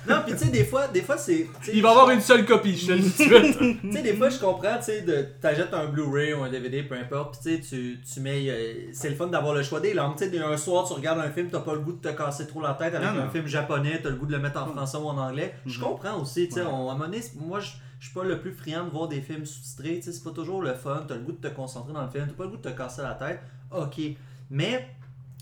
Non, 0.08 0.22
puis 0.26 0.34
tu 0.34 0.46
sais, 0.46 0.50
des 0.52 0.64
fois, 0.64 0.88
des 0.88 1.02
fois 1.02 1.18
c'est. 1.18 1.48
tu 1.62 1.66
sais, 1.66 1.72
Il 1.76 1.82
va 1.82 1.90
y 1.90 1.92
avoir 1.92 2.10
une 2.12 2.22
seule 2.22 2.46
copie, 2.46 2.76
je 2.78 2.88
te 2.88 2.92
le 2.94 3.00
dis 3.00 3.12
tout 3.12 3.24
de 3.30 3.44
suite. 3.44 3.80
Tu 3.82 3.92
sais, 3.92 4.02
des 4.02 4.14
fois, 4.14 4.30
je 4.30 4.40
comprends, 4.40 4.78
tu 4.78 4.84
sais, 4.86 5.02
de- 5.02 5.28
t'achètes 5.42 5.74
un 5.74 5.86
Blu-ray 5.88 6.34
ou 6.34 6.44
un 6.44 6.50
DVD, 6.50 6.84
peu 6.84 6.96
importe, 6.96 7.38
puis 7.44 7.58
tu 7.60 7.64
sais, 7.64 7.70
tu, 7.76 8.00
tu 8.02 8.20
mets. 8.22 8.46
euh, 8.50 8.74
c'est 8.94 9.10
le 9.10 9.16
fun 9.16 9.28
d'avoir 9.28 9.54
le 9.54 9.62
choix 9.64 9.80
des 9.82 9.94
langues. 9.94 10.16
Tu 10.18 10.30
sais, 10.30 10.40
un 10.40 10.58
soir, 10.58 10.86
tu 10.88 10.94
regardes 10.94 11.20
un 11.20 11.30
film, 11.30 11.50
t'as 11.52 11.60
pas 11.60 11.74
le 11.74 11.80
goût 11.80 11.94
de 11.94 12.10
te 12.10 12.16
casser 12.16 12.48
trop 12.48 12.62
la 12.62 12.74
tête 12.74 12.96
avec 12.96 13.02
Non, 13.10 13.20
un 13.20 13.26
non. 13.26 13.30
film 13.32 13.46
japonais, 13.48 14.00
t'as 14.02 14.10
le 14.10 14.16
goût 14.16 14.26
de 14.26 14.32
le 14.32 14.40
mettre 14.40 14.62
en 14.62 14.68
français 14.68 14.98
ou 14.98 15.08
en 15.08 15.18
anglais. 15.18 15.54
Je 15.66 15.78
Mhm. 15.80 15.84
comprends 15.86 16.22
aussi, 16.22 16.48
tu 16.48 16.56
sais, 16.56 16.59
On- 16.64 16.90
à 16.90 16.94
un 16.94 16.96
moment 16.96 17.06
donné, 17.06 17.22
c'est- 17.22 17.36
moi, 17.40 17.60
je. 17.60 17.72
Je 18.02 18.06
suis 18.06 18.14
pas 18.14 18.24
le 18.24 18.40
plus 18.40 18.54
friand 18.54 18.86
de 18.86 18.92
voir 18.92 19.10
des 19.10 19.20
films 19.20 19.46
sous-titrés, 19.46 20.00
c'est 20.02 20.24
pas 20.24 20.32
toujours 20.32 20.62
le 20.62 20.74
fun, 20.74 21.04
t'as 21.06 21.16
le 21.16 21.22
goût 21.22 21.34
de 21.34 21.50
te 21.50 21.54
concentrer 21.54 21.92
dans 21.92 22.02
le 22.06 22.10
film, 22.10 22.28
t'as 22.30 22.34
pas 22.34 22.46
le 22.46 22.52
goût 22.52 22.56
de 22.56 22.62
te 22.62 22.70
casser 22.70 23.02
la 23.02 23.14
tête, 23.14 23.42
ok. 23.76 24.00
Mais, 24.50 24.88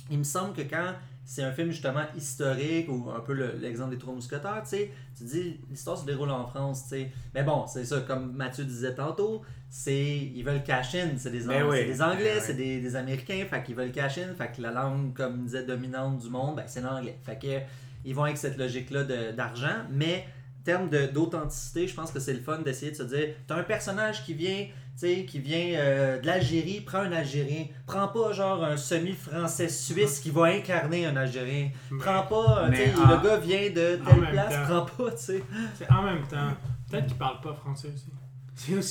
il 0.09 0.17
me 0.17 0.23
semble 0.23 0.53
que 0.53 0.63
quand 0.63 0.93
c'est 1.23 1.43
un 1.43 1.51
film 1.51 1.69
justement 1.69 2.01
historique 2.15 2.89
ou 2.89 3.11
un 3.15 3.19
peu 3.19 3.33
le- 3.33 3.53
l'exemple 3.61 3.91
des 3.91 3.99
Trois 3.99 4.15
Mousquetaires, 4.15 4.63
tu 4.63 4.69
sais, 4.69 4.91
tu 5.15 5.23
dis 5.25 5.59
l'histoire 5.69 5.99
se 5.99 6.05
déroule 6.07 6.31
en 6.31 6.47
France, 6.47 6.81
tu 6.85 6.89
sais. 6.89 7.11
Mais 7.35 7.43
bon, 7.43 7.67
c'est 7.67 7.85
ça, 7.85 7.99
comme 8.01 8.33
Mathieu 8.33 8.63
disait 8.65 8.95
tantôt, 8.95 9.43
c'est 9.69 10.17
ils 10.17 10.41
veulent 10.43 10.63
cash 10.63 10.95
in, 10.95 11.09
c'est 11.17 11.29
des, 11.29 11.41
Ben 11.45 11.61
Ang- 11.63 11.69
oui. 11.69 11.77
c'est 11.81 11.85
des 11.85 12.01
Anglais, 12.01 12.23
Ben 12.23 12.35
oui. 12.37 12.43
c'est 12.43 12.53
des, 12.55 12.81
des 12.81 12.95
Américains, 12.95 13.45
fait 13.47 13.61
qu'ils 13.63 13.75
veulent 13.75 13.91
cash 13.91 14.17
in, 14.17 14.33
fait 14.33 14.51
que 14.55 14.63
la 14.63 14.71
langue, 14.71 15.13
comme 15.13 15.43
disait, 15.43 15.63
dominante 15.63 16.17
du 16.17 16.29
monde, 16.31 16.55
ben, 16.55 16.63
c'est 16.65 16.81
l'anglais. 16.81 17.19
Fait 17.23 17.37
que 17.37 17.59
ils 18.03 18.15
vont 18.15 18.23
avec 18.23 18.37
cette 18.37 18.57
logique-là 18.57 19.03
d'argent, 19.33 19.83
mais 19.91 20.25
en 20.67 20.79
termes 20.79 20.89
de- 20.89 21.07
d'authenticité, 21.07 21.87
je 21.87 21.95
pense 21.95 22.11
que 22.11 22.19
c'est 22.19 22.33
le 22.33 22.41
fun 22.41 22.59
d'essayer 22.59 22.91
de 22.91 22.97
se 22.97 23.03
dire, 23.03 23.29
t'as 23.47 23.55
un 23.55 23.63
personnage 23.63 24.23
qui 24.25 24.33
vient 24.33 24.67
qui 24.99 25.37
vient 25.37 25.75
euh, 25.79 26.19
de 26.19 26.25
l'Algérie, 26.25 26.81
prends 26.81 26.97
un 27.01 27.11
Algérien. 27.11 27.65
Prends 27.85 28.07
pas 28.07 28.31
genre 28.33 28.63
un 28.63 28.77
semi-français 28.77 29.69
suisse 29.69 30.19
qui 30.19 30.31
va 30.31 30.45
incarner 30.45 31.05
un 31.05 31.15
Algérien. 31.15 31.69
Prends 31.99 32.23
pas, 32.23 32.63
euh, 32.63 32.67
Mais 32.71 32.91
en- 32.95 33.07
le 33.11 33.23
gars 33.23 33.37
vient 33.37 33.69
de 33.69 33.99
telle 34.03 34.29
place, 34.31 34.53
temps. 34.67 34.85
prends 34.87 35.05
pas, 35.05 35.11
tu 35.11 35.17
sais. 35.23 35.43
En 35.91 36.01
même 36.01 36.23
temps. 36.27 36.49
Peut-être 36.89 37.05
qu'ils 37.05 37.15
parlent 37.17 37.41
pas 37.41 37.53
français 37.53 37.89
aussi. 37.93 38.07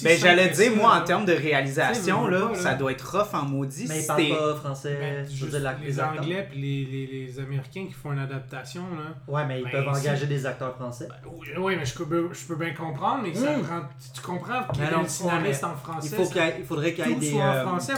Ben, 0.04 0.16
j'allais 0.18 0.48
dire, 0.50 0.70
ça, 0.72 0.76
moi, 0.76 0.96
en 0.96 1.04
termes 1.04 1.24
de 1.24 1.32
réalisation, 1.32 2.26
là, 2.28 2.38
veux 2.38 2.46
pas, 2.48 2.52
là. 2.52 2.58
ça 2.60 2.74
doit 2.74 2.92
être 2.92 3.02
rough 3.18 3.34
en 3.34 3.44
maudit. 3.44 3.86
Mais 3.88 4.00
ils 4.00 4.06
parlent 4.06 4.28
pas 4.28 4.54
français. 4.56 4.96
Ben, 5.00 5.24
je 5.24 5.30
veux 5.30 5.36
juste 5.36 5.50
dire, 5.50 5.60
la- 5.60 5.74
les. 5.74 6.00
Anglais 6.00 6.46
puis 6.50 6.60
les, 6.60 6.84
les, 7.06 7.26
les 7.26 7.40
Américains 7.40 7.86
qui 7.86 7.92
font 7.92 8.12
une 8.12 8.20
adaptation, 8.20 8.82
là. 8.96 9.14
Ouais, 9.26 9.44
mais 9.46 9.58
ils 9.60 9.64
Ben, 9.64 9.70
peuvent 9.72 9.88
engager 9.88 10.26
des 10.26 10.46
acteurs 10.46 10.74
français. 10.76 11.08
Oui, 11.26 11.48
oui, 11.58 11.76
mais 11.76 11.84
je 11.84 11.94
peux, 11.94 12.28
je 12.32 12.44
peux 12.46 12.56
bien 12.56 12.74
comprendre, 12.74 13.22
mais 13.24 13.34
ça 13.34 13.56
Mm. 13.56 13.62
prend, 13.62 13.80
tu, 13.80 14.12
tu 14.14 14.20
comprends 14.20 14.62
qu'il 14.72 14.82
y 14.82 14.86
Mais 14.86 14.92
a 14.94 14.98
un 14.98 15.08
scénariste 15.08 15.62
ouais, 15.64 15.68
en 15.68 15.74
français. 15.76 16.08
Il, 16.12 16.16
faut 16.16 16.26
qu'il 16.32 16.36
y 16.42 16.44
ait- 16.44 16.54
il 16.58 16.64
faudrait 16.64 16.92
qu'il 16.94 17.08
y 17.08 17.12
ait 17.12 17.14
des. 17.16 17.30
soit 17.32 17.42
en 17.42 17.54
euh, 17.54 17.62
français. 17.62 17.92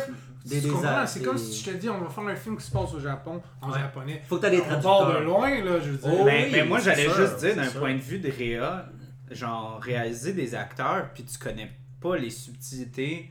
des- 0.46 0.56
tu 0.56 0.62
des 0.62 0.68
comprends? 0.70 0.88
a- 0.88 1.06
C'est 1.06 1.20
des- 1.20 1.26
comme 1.26 1.36
si 1.38 1.60
je 1.64 1.70
te 1.70 1.76
dis, 1.76 1.90
on 1.90 2.00
va 2.00 2.08
faire 2.08 2.24
un 2.24 2.34
film 2.36 2.56
qui 2.56 2.64
se 2.64 2.70
passe 2.70 2.94
au 2.94 3.00
Japon, 3.00 3.42
en 3.60 3.70
Ouais. 3.70 3.78
japonais. 3.78 4.22
Faut 4.26 4.36
que 4.36 4.40
tu 4.40 4.46
aies 4.46 4.56
des 4.56 4.62
On 4.62 4.80
part 4.80 5.06
de 5.06 5.12
traducteurs. 5.12 5.20
loin, 5.22 5.50
là, 5.50 5.80
je 5.84 5.90
veux 5.90 5.96
dire. 5.98 6.10
Oh, 6.18 6.24
Ben, 6.24 6.50
ben, 6.50 6.66
moi, 6.68 6.78
j'allais 6.80 7.04
juste 7.14 7.36
dire, 7.40 7.56
d'un 7.56 7.66
point 7.78 7.92
de 7.94 8.00
vue 8.00 8.18
de 8.18 8.30
réa, 8.30 8.86
genre, 9.32 9.80
réaliser 9.80 10.32
des 10.32 10.54
acteurs, 10.54 11.10
puis 11.12 11.24
tu 11.24 11.38
connais 11.38 11.70
pas 12.00 12.16
les 12.16 12.30
subtilités 12.30 13.30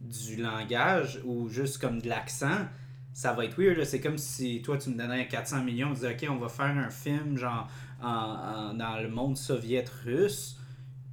du 0.00 0.36
langage 0.36 1.20
ou 1.24 1.48
juste 1.48 1.78
comme 1.78 2.00
de 2.00 2.08
l'accent, 2.08 2.66
ça 3.14 3.32
va 3.32 3.44
être 3.44 3.56
weird. 3.58 3.82
C'est 3.84 4.00
comme 4.00 4.18
si 4.18 4.62
toi, 4.62 4.76
tu 4.78 4.90
me 4.90 4.98
donnais 4.98 5.26
400 5.28 5.62
millions, 5.64 5.88
tu 5.88 5.94
disais, 5.96 6.12
OK, 6.14 6.26
on 6.30 6.36
va 6.38 6.48
faire 6.48 6.66
un 6.76 6.90
film, 6.90 7.36
genre, 7.36 7.68
en, 8.02 8.08
en- 8.08 8.74
dans 8.74 8.96
le 9.00 9.08
monde 9.08 9.36
soviète-russe. 9.36 10.58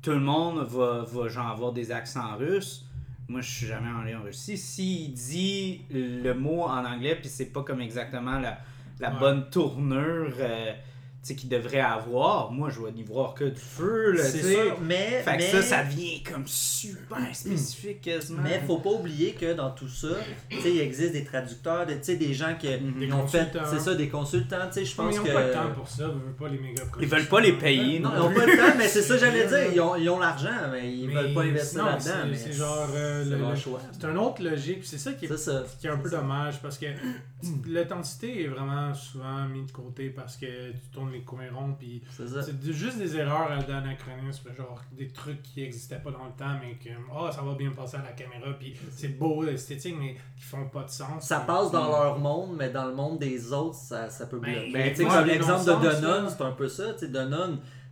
Tout 0.01 0.11
le 0.11 0.19
monde 0.19 0.65
va, 0.67 1.03
va, 1.03 1.27
genre, 1.27 1.47
avoir 1.47 1.73
des 1.73 1.91
accents 1.91 2.35
russes. 2.37 2.85
Moi, 3.27 3.41
je 3.41 3.49
suis 3.51 3.67
jamais 3.67 3.89
allé 4.01 4.15
en 4.15 4.23
Russie. 4.23 4.57
S'il 4.57 5.13
dit 5.13 5.81
le 5.91 6.33
mot 6.33 6.63
en 6.63 6.83
anglais, 6.85 7.15
puis 7.15 7.29
c'est 7.29 7.47
pas 7.51 7.63
comme 7.63 7.81
exactement 7.81 8.39
la, 8.39 8.57
la 8.99 9.11
Ouais. 9.13 9.19
bonne 9.19 9.49
tournure 9.49 10.33
euh, 10.39 10.73
qu'il 11.35 11.49
devrait 11.49 11.79
avoir, 11.81 12.51
moi, 12.51 12.69
je 12.69 12.79
vais 12.81 12.91
n'y 12.91 13.03
voir 13.03 13.33
que 13.33 13.43
du 13.43 13.59
feu. 13.59 14.11
Là, 14.13 14.23
C'est 14.23 14.39
tu 14.39 14.43
sais. 14.45 14.53
sûr, 14.53 14.77
mais. 14.81 15.21
Fait 15.23 15.37
que 15.37 15.43
ça, 15.43 15.61
ça 15.61 15.83
devient 15.83 16.23
comme 16.23 16.47
super 16.47 17.17
spécifique 17.33 18.01
quasiment. 18.01 18.41
Mais 18.43 18.61
faut 18.65 18.77
pas 18.77 18.91
oublier 18.91 19.33
que 19.33 19.53
dans 19.53 19.71
tout 19.71 19.87
ça, 19.89 20.07
tu 20.49 20.59
sais, 20.61 20.71
il 20.73 20.79
existe 20.81 21.11
des 21.13 21.23
traducteurs, 21.23 21.85
des, 21.85 21.97
tu 21.97 22.03
sais, 22.05 22.15
des 22.15 22.33
gens 22.33 22.55
qui 22.57 22.67
Mhm. 22.69 23.13
ont 23.13 23.27
fait, 23.27 23.45
consultants. 23.51 23.69
c'est 23.71 23.79
ça, 23.79 23.95
des 23.95 24.07
consultants, 24.09 24.67
tu 24.67 24.73
sais, 24.73 24.85
je 24.85 24.91
Mais 24.97 25.03
pense 25.07 25.15
ils 25.15 25.17
n'ont 25.19 25.23
que... 25.25 25.31
pas 25.33 25.47
le 25.47 25.53
temps 25.53 25.71
pour 25.75 25.87
ça, 25.89 26.03
ils 26.03 26.09
veulent 26.21 26.35
pas 26.35 26.47
les 26.47 26.59
méga 26.59 26.83
Ils 27.01 27.07
veulent 27.07 27.27
pas 27.27 27.41
les 27.41 27.53
payer, 27.53 27.99
Non, 27.99 28.09
non. 28.09 28.15
ils 28.15 28.21
ont 28.21 28.33
pas 28.33 28.45
le 28.45 28.57
temps, 28.57 28.77
mais 28.77 28.87
c'est 28.87 29.01
ça 29.01 29.13
que 29.15 29.19
j'allais 29.19 29.47
dire, 29.47 29.73
ils 29.73 29.81
ont, 29.81 29.95
ils 29.95 30.09
ont 30.09 30.19
l'argent, 30.19 30.47
mais 30.71 30.91
ils 30.91 31.07
Mais 31.07 31.13
veulent 31.15 31.33
pas 31.33 31.41
investir 31.43 31.79
non, 31.83 31.85
là-dedans. 31.89 32.03
c'est- 32.23 32.29
mais 32.29 32.35
c'est 32.37 32.53
genre, 32.53 32.87
euh, 32.95 33.23
c'est 33.23 33.29
le- 33.31 33.37
leur 33.37 33.57
choix. 33.57 33.81
C'est 33.91 34.07
une 34.07 34.17
autre 34.17 34.41
logique, 34.43 34.79
c'est 34.83 34.97
ça 34.97 35.13
qui 35.13 35.25
est, 35.25 35.27
C'est 35.27 35.37
ça. 35.37 35.63
qui 35.79 35.87
est 35.87 35.89
un 35.89 35.97
peu 35.97 36.09
dommage 36.09 36.61
parce 36.61 36.77
que 36.77 36.85
l'authenticité 37.67 38.43
est 38.43 38.47
vraiment 38.47 38.93
souvent 38.93 39.45
mise 39.47 39.67
de 39.67 39.71
côté 39.71 40.09
parce 40.09 40.37
que 40.37 40.45
ton 40.93 41.08
les 41.11 41.21
coins 41.21 41.39
puis 41.77 42.01
C'est 42.09 42.71
juste 42.71 42.97
des 42.97 43.17
erreurs 43.17 43.63
d'anachronisme, 43.65 44.53
genre 44.55 44.81
des 44.91 45.07
trucs 45.07 45.41
qui 45.41 45.61
n'existaient 45.61 45.99
pas 45.99 46.11
dans 46.11 46.25
le 46.25 46.31
temps, 46.31 46.57
mais 46.61 46.75
que 46.75 46.89
oh, 47.13 47.29
ça 47.31 47.41
va 47.41 47.53
bien 47.55 47.71
passer 47.71 47.97
à 47.97 48.03
la 48.03 48.11
caméra, 48.11 48.51
puis 48.57 48.75
c'est 48.91 49.17
beau, 49.17 49.45
esthétique, 49.47 49.95
mais 49.99 50.15
qui 50.35 50.43
font 50.43 50.67
pas 50.69 50.83
de 50.83 50.89
sens. 50.89 51.23
Ça 51.27 51.39
passe 51.41 51.71
dans 51.71 51.87
leur 51.89 52.19
monde, 52.19 52.55
mais 52.57 52.69
dans 52.69 52.85
le 52.85 52.95
monde 52.95 53.19
des 53.19 53.51
autres, 53.53 53.75
ça, 53.75 54.09
ça 54.09 54.25
peut 54.25 54.39
Ben, 54.39 54.53
bloquer. 54.53 54.71
ben, 54.73 54.89
Tu 54.89 54.95
sais, 54.97 55.05
comme 55.05 55.25
l'exemple 55.25 55.65
de 55.81 55.87
là. 56.05 56.29
c'est 56.29 56.43
un 56.43 56.51
peu 56.51 56.67
ça. 56.67 56.93
Tu 56.93 56.99
sais, 56.99 57.07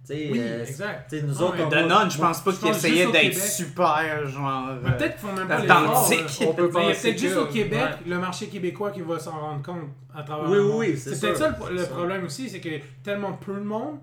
Oui, 0.09 0.39
euh, 0.41 0.63
exact. 0.65 1.13
nous 1.13 1.35
Ah, 1.39 1.43
autres, 1.45 2.11
je 2.11 2.17
pense 2.17 2.41
pas 2.41 2.51
je 2.51 2.55
qu'il 2.57 2.67
pense 2.67 2.77
essayait 2.77 2.95
juste 3.03 3.09
au 3.09 3.11
d'être 3.11 3.37
super, 3.37 4.27
genre. 4.29 4.67
Euh, 4.69 4.91
Peut-être 4.91 5.17
qu'ils 5.17 5.27
font 5.29 5.35
même 5.35 5.47
pas 5.47 5.81
authentique. 5.83 6.47
On 6.47 6.53
peut 6.53 6.69
penser 6.71 7.01
peut-être 7.09 7.19
juste 7.19 7.35
au 7.37 7.45
Québec, 7.47 7.79
ouais. 7.79 8.09
le 8.09 8.17
marché 8.19 8.47
québécois 8.47 8.91
qui 8.91 9.01
va 9.01 9.19
s'en 9.19 9.31
rendre 9.39 9.61
compte 9.63 9.89
à 10.15 10.23
travers 10.23 10.49
Oui, 10.49 10.55
le 10.55 10.61
oui, 10.63 10.67
monde. 10.69 10.79
oui, 10.79 10.97
c'est 10.97 11.15
C'est 11.15 11.27
peut-être 11.27 11.37
ça 11.37 11.57
le, 11.69 11.75
le 11.75 11.85
problème 11.85 12.23
aussi, 12.25 12.49
c'est 12.49 12.59
que 12.59 12.69
tellement 13.03 13.33
peu 13.33 13.53
de 13.55 13.59
monde, 13.65 13.97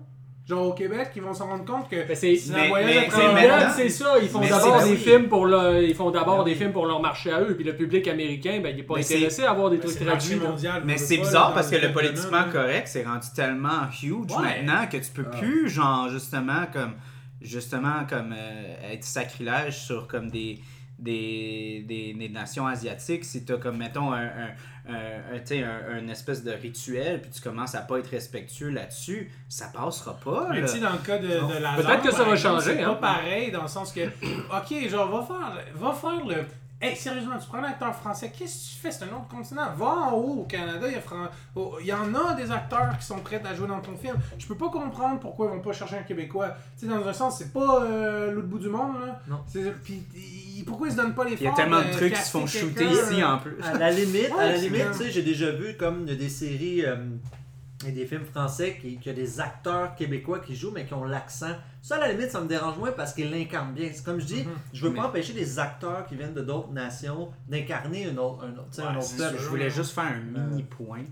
genre 0.47 0.67
au 0.67 0.73
Québec, 0.73 1.09
qui 1.11 1.19
vont 1.19 1.33
s'en 1.33 1.47
rendre 1.47 1.65
compte 1.65 1.89
que 1.89 2.07
Ben, 2.07 2.15
c'est- 2.15 2.37
un 2.53 2.67
voyage 2.67 2.89
mais- 2.91 2.97
à 2.97 3.01
c'est 3.03 3.09
travers 3.09 3.71
ça, 3.89 4.15
ils 4.21 4.29
font 4.29 4.39
d'abord 4.41 4.79
c'est- 4.81 4.85
des 4.89 4.91
oui. 4.91 4.97
films 4.97 5.27
pour 5.27 5.45
le, 5.47 5.83
ils 5.83 5.95
font 5.95 6.11
d'abord 6.11 6.43
des 6.43 6.53
films 6.53 6.71
pour 6.71 6.85
leur 6.85 7.01
marché 7.01 7.31
à 7.31 7.41
eux, 7.41 7.55
puis 7.55 7.63
le 7.65 7.75
public 7.75 8.07
américain, 8.07 8.59
ben, 8.61 8.69
il 8.75 8.79
est 8.79 8.83
pas 8.83 8.93
Mais 8.95 9.01
intéressé 9.03 9.43
à 9.43 9.51
avoir 9.51 9.69
des 9.71 9.79
trucs 9.79 9.99
traduits. 9.99 10.35
mondial, 10.35 10.83
Mais 10.85 10.97
c'est 10.97 11.17
bizarre 11.17 11.53
parce 11.55 11.69
que 11.71 11.77
le 11.77 11.91
politiquement 11.91 12.43
correct, 12.51 12.87
c'est 12.87 13.03
rendu 13.03 13.27
tellement 13.35 13.89
huge 14.03 14.31
Ouais. 14.31 14.43
maintenant 14.43 14.85
que 14.85 14.97
tu 14.97 15.11
peux 15.11 15.25
Ah. 15.31 15.37
plus, 15.37 15.67
genre, 15.69 16.09
justement, 16.09 16.65
comme, 16.71 16.93
justement, 17.41 18.05
comme, 18.09 18.33
euh, 18.37 18.93
être 18.93 19.03
sacrilège 19.03 19.77
sur, 19.77 20.07
comme, 20.07 20.29
des, 20.29 20.59
des, 20.97 21.83
des, 21.87 22.13
des 22.13 22.29
nations 22.29 22.67
asiatiques. 22.67 23.25
Si 23.25 23.45
t'as, 23.45 23.57
comme, 23.57 23.77
mettons, 23.77 24.11
un, 24.13 24.23
un, 24.23 24.49
un, 24.87 24.93
un, 25.33 25.39
tu 25.39 25.45
sais, 25.45 25.63
un, 25.63 25.79
un 25.97 26.07
espèce 26.07 26.43
de 26.43 26.51
rituel, 26.51 27.21
puis 27.21 27.31
tu 27.31 27.41
commences 27.41 27.75
à 27.75 27.81
pas 27.81 27.99
être 27.99 28.09
respectueux 28.09 28.69
là-dessus, 28.69 29.31
ça 29.49 29.67
passera 29.73 30.17
pas, 30.17 30.47
Mais 30.51 30.61
là. 30.61 30.67
tu 30.67 30.79
dans 30.79 30.91
le 30.91 30.97
cas 30.99 31.17
de, 31.17 31.61
la 31.61 31.73
Peut-être 31.73 32.01
que 32.01 32.11
ça 32.11 32.23
va 32.23 32.33
exemple, 32.33 32.37
changer, 32.37 32.75
C'est 32.77 32.83
hein. 32.83 32.93
pas 32.93 33.15
pareil 33.15 33.51
dans 33.51 33.63
le 33.63 33.67
sens 33.67 33.91
que, 33.91 34.01
ok, 34.01 34.89
genre, 34.89 35.09
va 35.09 35.25
faire, 35.25 35.65
va 35.73 35.93
faire 35.93 36.25
le. 36.25 36.35
Hey, 36.81 36.95
sérieusement, 36.95 37.37
tu 37.39 37.47
prends 37.47 37.59
un 37.59 37.63
acteur 37.63 37.95
français, 37.95 38.31
qu'est-ce 38.37 38.53
que 38.53 38.73
tu 38.75 38.79
fais 38.81 38.91
C'est 38.91 39.05
un 39.05 39.07
autre 39.15 39.29
continent? 39.29 39.63
Va 39.77 39.85
en 39.85 40.11
haut 40.13 40.41
au 40.41 40.43
Canada, 40.43 40.85
il 40.87 40.93
y, 40.93 40.97
a 40.97 41.01
Fran- 41.01 41.29
oh, 41.55 41.77
il 41.79 41.87
y 41.87 41.93
en 41.93 42.13
a 42.13 42.33
des 42.33 42.51
acteurs 42.51 42.97
qui 42.99 43.05
sont 43.05 43.19
prêts 43.19 43.41
à 43.45 43.55
jouer 43.55 43.67
dans 43.67 43.79
ton 43.79 43.95
film. 43.95 44.15
Je 44.37 44.45
peux 44.45 44.55
pas 44.55 44.69
comprendre 44.69 45.19
pourquoi 45.21 45.47
ils 45.47 45.55
vont 45.55 45.61
pas 45.61 45.71
chercher 45.71 45.97
un 45.97 46.03
Québécois. 46.03 46.49
Tu 46.77 46.85
sais, 46.85 46.91
dans 46.93 47.07
un 47.07 47.13
sens, 47.13 47.37
c'est 47.37 47.53
pas 47.53 47.81
euh, 47.83 48.31
l'autre 48.31 48.47
bout 48.47 48.59
du 48.59 48.67
monde, 48.69 48.97
là. 49.05 49.21
Non. 49.27 49.39
Puis, 49.83 50.03
il- 50.15 50.65
pourquoi 50.65 50.87
ils 50.87 50.91
se 50.91 50.97
donnent 50.97 51.15
pas 51.15 51.23
les 51.23 51.33
Il 51.33 51.41
y 51.43 51.47
a 51.47 51.51
tellement 51.53 51.77
de 51.79 51.91
trucs 51.93 52.13
qui 52.13 52.21
se 52.21 52.31
font 52.31 52.45
shooter 52.45 52.85
ici 52.91 53.23
en 53.23 53.37
plus. 53.39 53.55
À 53.63 53.77
la 53.77 53.91
limite, 53.91 54.31
à 54.37 54.45
la 54.47 54.57
limite, 54.57 54.91
tu 54.91 54.97
sais, 54.97 55.11
j'ai 55.11 55.23
déjà 55.23 55.51
vu 55.51 55.77
comme 55.77 56.05
des 56.05 56.29
séries 56.29 56.85
euh, 56.85 56.97
et 57.87 57.91
des 57.91 58.05
films 58.05 58.25
français 58.25 58.77
qui, 58.81 58.97
qui 58.97 59.09
a 59.09 59.13
des 59.13 59.39
acteurs 59.39 59.95
québécois 59.95 60.39
qui 60.39 60.55
jouent 60.55 60.71
mais 60.71 60.85
qui 60.85 60.93
ont 60.93 61.03
l'accent. 61.05 61.55
Ça, 61.81 61.95
à 61.97 61.99
la 61.99 62.11
limite, 62.13 62.31
ça 62.31 62.41
me 62.41 62.47
dérange 62.47 62.77
moins 62.77 62.91
parce 62.91 63.13
qu'ils 63.13 63.29
l'incarnent 63.31 63.73
bien. 63.73 63.89
C'est 63.93 64.03
comme 64.03 64.19
je 64.19 64.25
dis, 64.25 64.43
Mhm. 64.43 64.51
je 64.73 64.83
veux 64.83 64.89
Mais- 64.91 64.95
pas 64.97 65.07
empêcher 65.07 65.33
des 65.33 65.59
acteurs 65.59 66.05
qui 66.07 66.15
viennent 66.15 66.33
de 66.33 66.41
d'autres 66.41 66.71
nations 66.71 67.31
d'incarner 67.47 68.05
un 68.07 68.17
autre, 68.17 68.43
un 68.45 68.53
autre, 68.57 68.79
un 68.79 68.93
peuple. 69.17 69.37
Je 69.39 69.47
voulais 69.49 69.69
juste 69.69 69.91
faire 69.91 70.05
un 70.05 70.19
mini 70.19 70.63
point. 70.63 71.03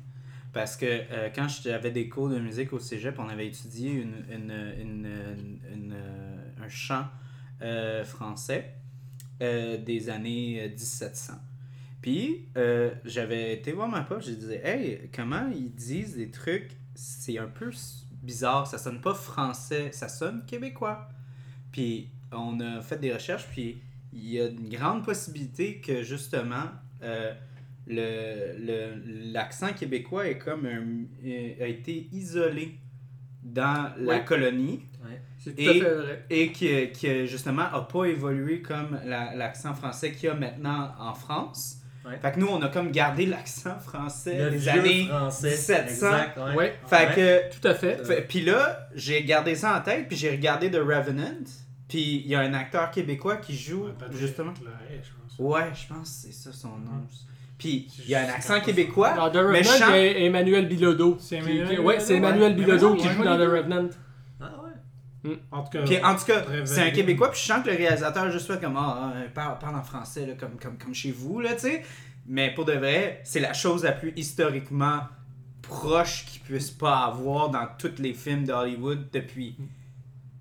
Parce 0.51 0.77
que 0.77 0.85
euh, 0.85 1.29
quand 1.33 1.47
j'avais 1.47 1.89
des 1.91 2.07
cours 2.09 2.29
de 2.29 2.37
musique 2.39 2.73
au 2.73 2.79
cégep, 2.79 3.17
on 3.17 3.27
avait 3.27 3.47
étudié 3.47 3.89
une, 3.91 4.23
une, 4.31 4.51
une- 4.79 5.93
euh, 5.95 6.35
un 6.63 6.69
chant 6.69 7.05
euh, 7.61 8.03
français 8.03 8.75
euh, 9.41 9.77
des 9.77 10.09
années 10.09 10.61
euh, 10.61 10.69
1700. 10.69 11.33
Puis 12.03 12.45
euh, 12.57 12.91
j'avais 13.05 13.53
été 13.53 13.71
voir 13.71 13.87
ma 13.87 14.01
pote, 14.01 14.23
je 14.23 14.31
disais 14.33 14.61
Hey, 14.63 15.09
comment 15.15 15.49
ils 15.51 15.73
disent 15.73 16.15
des 16.17 16.29
trucs 16.29 16.69
C'est 16.93 17.39
un 17.39 17.47
peu 17.47 17.71
bizarre, 18.21 18.67
ça 18.67 18.77
sonne 18.77 19.01
pas 19.01 19.13
français, 19.15 19.91
ça 19.91 20.07
sonne 20.09 20.45
québécois. 20.45 21.09
Puis 21.71 22.09
on 22.31 22.59
a 22.59 22.81
fait 22.81 22.97
des 22.99 23.11
recherches, 23.13 23.47
puis 23.51 23.77
il 24.11 24.29
y 24.29 24.39
a 24.39 24.47
une 24.47 24.69
grande 24.69 25.03
possibilité 25.03 25.79
que 25.81 26.03
justement 26.03 26.65
euh, 27.01 27.33
le- 27.87 28.57
le- 28.59 29.31
l'accent 29.31 29.73
québécois 29.73 30.27
est 30.27 30.37
comme 30.37 30.65
un- 30.65 31.05
euh, 31.25 31.63
a 31.63 31.67
été 31.67 32.07
isolé 32.11 32.75
dans 33.43 33.91
la 33.97 34.17
Ouais. 34.19 34.25
colonie 34.25 34.81
C'est 35.37 35.53
tout 35.55 35.61
Et- 35.61 35.67
à 35.69 35.73
fait 35.73 35.93
vrai. 35.95 36.25
et 36.29 36.51
qui, 36.53 36.91
qui 36.93 37.27
justement 37.27 37.63
a 37.63 37.81
pas 37.81 38.05
évolué 38.05 38.61
comme 38.61 38.97
la- 39.05 39.35
l'accent 39.35 39.73
français 39.73 40.11
qu'il 40.13 40.25
y 40.25 40.29
a 40.29 40.35
maintenant 40.35 40.93
en 40.97 41.13
France. 41.13 41.79
Ouais. 42.05 42.17
Fait 42.21 42.31
que 42.33 42.39
nous, 42.39 42.47
on 42.47 42.61
a 42.61 42.67
comme 42.67 42.91
gardé 42.91 43.25
l'accent 43.25 43.79
français 43.79 44.37
Le 44.37 44.51
des 44.51 44.57
vieux 44.57 44.69
années 44.71 45.05
français. 45.07 45.49
1700. 45.51 45.87
Exact, 45.87 46.37
ouais. 46.37 46.55
Ouais, 46.55 46.73
Fait 46.87 46.95
Ouais. 47.07 47.49
que 47.49 47.59
tout 47.59 47.67
à 47.67 47.73
fait. 47.75 48.05
fait- 48.05 48.21
Puis 48.27 48.41
là, 48.41 48.87
j'ai 48.93 49.23
gardé 49.23 49.55
ça 49.55 49.77
en 49.77 49.81
tête, 49.81 50.07
puis 50.09 50.17
j'ai 50.17 50.31
regardé 50.31 50.69
The 50.69 50.75
Revenant. 50.77 51.43
Puis 51.87 52.21
il 52.25 52.27
y 52.27 52.35
a 52.35 52.39
un 52.41 52.53
acteur 52.53 52.91
québécois 52.91 53.37
qui 53.37 53.55
joue 53.55 53.85
justement. 54.11 54.53
Lahaye, 54.63 55.01
je 55.03 55.09
pense. 55.21 55.39
Ouais, 55.39 55.69
je 55.73 55.93
pense 55.93 56.09
que 56.09 56.27
c'est 56.27 56.33
ça 56.33 56.51
son 56.51 56.69
nom. 56.69 57.05
Puis 57.57 57.87
C'est 57.95 58.03
il 58.03 58.09
y 58.09 58.15
a 58.15 58.21
un 58.25 58.29
accent 58.29 58.59
québécois. 58.59 59.13
Dans 59.13 59.29
The 59.29 59.35
mais 59.35 59.59
Revenant, 59.59 59.63
chante- 59.63 59.89
il 59.93 59.95
y 59.95 60.07
a 60.07 60.19
Emmanuel 60.25 60.67
Bilodeau. 60.67 61.17
C'est 61.21 61.35
Emmanuel 61.37 61.69
qui- 61.69 61.77
Ouais, 61.77 61.99
c'est 61.99 62.15
Bilodeau, 62.15 62.27
Emmanuel 62.27 62.51
ouais. 62.57 62.65
Bilodeau 62.65 62.95
qui 62.95 63.07
joue 63.09 63.23
dans 63.23 63.37
The 63.37 63.47
Revenant. 63.49 63.89
Ouais. 65.23 65.39
En 65.51 65.63
tout 65.63 65.69
cas, 65.71 65.83
Puis 65.83 66.03
en 66.03 66.15
tout 66.15 66.25
cas, 66.25 66.43
c'est 66.65 66.81
un. 66.81 66.91
Québécois, 66.91 67.31
puis 67.31 67.39
je 67.39 67.45
sens 67.45 67.63
que 67.63 67.69
le 67.69 67.77
réalisateur 67.77 68.23
a 68.23 68.29
juste 68.29 68.47
fait 68.51 68.59
comme 68.59 68.75
ah, 68.77 69.13
euh, 69.15 69.27
parle, 69.33 69.57
parle 69.59 69.75
en 69.77 69.83
français 69.83 70.25
là, 70.25 70.33
comme, 70.39 70.57
comme, 70.61 70.77
comme 70.77 70.93
chez 70.93 71.11
vous, 71.11 71.39
là, 71.39 71.53
tu 71.53 71.59
sais. 71.61 71.83
Mais 72.27 72.53
pour 72.53 72.65
de 72.65 72.73
vrai, 72.73 73.21
c'est 73.23 73.39
la 73.39 73.53
chose 73.53 73.83
la 73.83 73.91
plus 73.93 74.13
historiquement 74.15 75.01
proche 75.61 76.25
qu'il 76.25 76.41
puisse 76.41 76.71
pas 76.71 77.05
avoir 77.05 77.49
dans 77.49 77.67
tous 77.77 77.99
les 77.99 78.13
films 78.13 78.43
d'Hollywood 78.45 79.07
depuis 79.11 79.55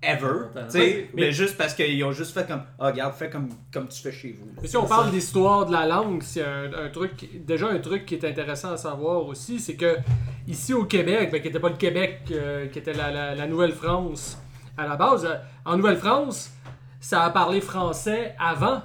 ever. 0.01 0.47
Mais, 0.79 1.09
mais- 1.13 1.31
juste 1.31 1.55
parce 1.57 1.73
qu'ils 1.73 2.03
ont 2.03 2.11
juste 2.11 2.33
fait 2.33 2.45
comme 2.45 2.63
ah, 2.79 2.87
regarde, 2.87 3.13
fais 3.13 3.29
comme, 3.29 3.49
comme 3.71 3.87
tu 3.87 4.01
fais 4.01 4.11
chez 4.11 4.33
vous. 4.37 4.49
Mais 4.61 4.67
si 4.67 4.75
on 4.75 4.85
parle 4.85 5.11
d'histoire 5.11 5.65
de 5.65 5.71
la 5.71 5.85
langue, 5.85 6.21
c'est 6.23 6.43
un, 6.43 6.73
un 6.73 6.89
truc, 6.89 7.29
déjà 7.45 7.67
un 7.69 7.79
truc 7.79 8.05
qui 8.05 8.15
est 8.15 8.25
intéressant 8.25 8.73
à 8.73 8.77
savoir 8.77 9.25
aussi, 9.25 9.59
c'est 9.61 9.75
que 9.75 9.95
ici 10.45 10.73
au 10.73 10.83
Québec, 10.83 11.29
ben, 11.31 11.41
qui 11.41 11.47
n'était 11.47 11.59
pas 11.59 11.69
le 11.69 11.77
Québec, 11.77 12.19
euh, 12.31 12.67
qui 12.67 12.79
était 12.79 12.91
la, 12.93 13.11
la- 13.11 13.33
la 13.35 13.47
Nouvelle-France 13.47 14.37
à 14.77 14.87
la 14.87 14.95
base, 14.95 15.25
euh, 15.25 15.35
en 15.65 15.77
Nouvelle-France, 15.77 16.51
ça 16.99 17.23
a 17.23 17.29
parlé 17.29 17.61
français 17.61 18.35
avant 18.39 18.81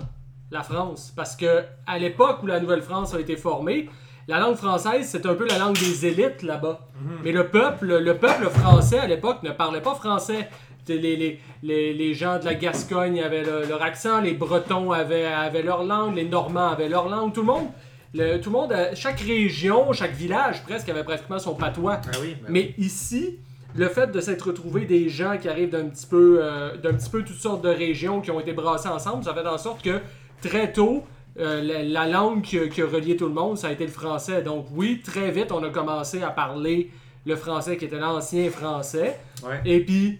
la 0.51 0.63
France, 0.63 1.13
parce 1.15 1.37
que 1.37 1.65
à 1.87 1.99
l'époque 1.99 2.43
où 2.43 2.47
la 2.47 2.61
Nouvelle-France 2.61 3.15
a 3.15 3.21
été 3.21 3.37
formée, 3.37 3.89
la 4.29 4.39
langue 4.39 4.57
française 4.57 5.07
c'est 5.09 5.25
un 5.27 5.35
peu 5.35 5.47
la 5.47 5.59
langue 5.59 5.79
des 5.79 6.07
élites 6.07 6.43
là-bas. 6.43 6.81
Mais 7.25 7.33
le 7.33 7.49
peuple, 7.49 7.99
le 7.99 8.17
peuple 8.17 8.49
français 8.51 8.99
à 8.99 9.07
l'époque 9.07 9.43
ne 9.43 9.51
parlait 9.51 9.81
pas 9.81 9.95
français. 9.95 10.49
Les, 10.89 10.99
les, 11.17 11.39
les, 11.63 11.93
les 11.93 12.15
gens 12.15 12.39
de 12.39 12.47
la 12.47 12.55
Gascogne 12.55 13.21
avaient 13.21 13.45
le- 13.45 13.67
leur 13.69 13.83
accent, 13.83 14.21
les 14.23 14.33
Bretons 14.33 14.91
avaient, 14.91 15.27
avaient 15.27 15.63
leur 15.63 15.85
langue, 15.85 16.17
les 16.17 16.25
Normands 16.25 16.69
avaient 16.71 16.89
leur 16.89 17.11
langue, 17.11 17.35
tout 17.35 17.43
le 17.43 17.47
monde. 17.47 17.67
le- 18.15 18.39
tout 18.41 18.49
le 18.51 18.57
monde, 18.59 18.73
euh, 18.73 18.91
chaque 18.95 19.21
région, 19.21 19.93
chaque 19.93 20.13
village 20.15 20.63
presque 20.63 20.89
avait 20.89 21.05
pratiquement 21.05 21.39
son 21.39 21.55
patois. 21.55 22.01
Ah 22.07 22.17
oui. 22.23 22.37
ben 22.43 22.49
Mais 22.49 22.75
ici, 22.79 23.39
le 23.77 23.89
fait 23.89 24.11
de 24.11 24.21
s'être 24.21 24.49
retrouvé 24.49 24.85
des 24.87 25.09
gens 25.09 25.37
qui 25.39 25.49
arrivent 25.49 25.71
d'un 25.71 25.87
petit 25.87 26.07
peu, 26.07 26.39
euh, 26.43 26.77
d'un 26.77 26.95
petit 26.95 27.11
peu 27.11 27.23
toutes 27.23 27.37
sortes 27.39 27.63
de 27.63 27.69
régions 27.69 28.21
qui 28.21 28.31
ont 28.31 28.41
été 28.41 28.53
brassées 28.53 28.89
ensemble, 28.89 29.25
ça 29.25 29.35
fait 29.35 29.47
en 29.47 29.59
sorte 29.59 29.83
que 29.83 30.01
très 30.43 30.73
tôt, 30.73 31.05
euh, 31.39 31.63
la, 31.63 31.83
la 31.85 32.07
langue 32.09 32.43
qui 32.43 32.59
a, 32.59 32.87
relié 32.87 33.17
tout 33.17 33.27
le 33.27 33.35
monde, 33.35 33.59
ça 33.59 33.69
a 33.69 33.73
été 33.73 33.85
le 33.85 33.93
français. 33.93 34.43
Donc 34.43 34.67
oui, 34.73 35.01
très 35.05 35.31
vite, 35.31 35.53
on 35.53 35.63
a 35.63 35.69
commencé 35.71 36.23
à 36.23 36.31
parler 36.31 36.91
le 37.27 37.37
français 37.37 37.77
qui 37.77 37.85
était 37.85 37.99
l'ancien 37.99 38.49
français. 38.51 39.19
Ouais. 39.47 39.61
Et 39.65 39.85
puis, 39.85 40.19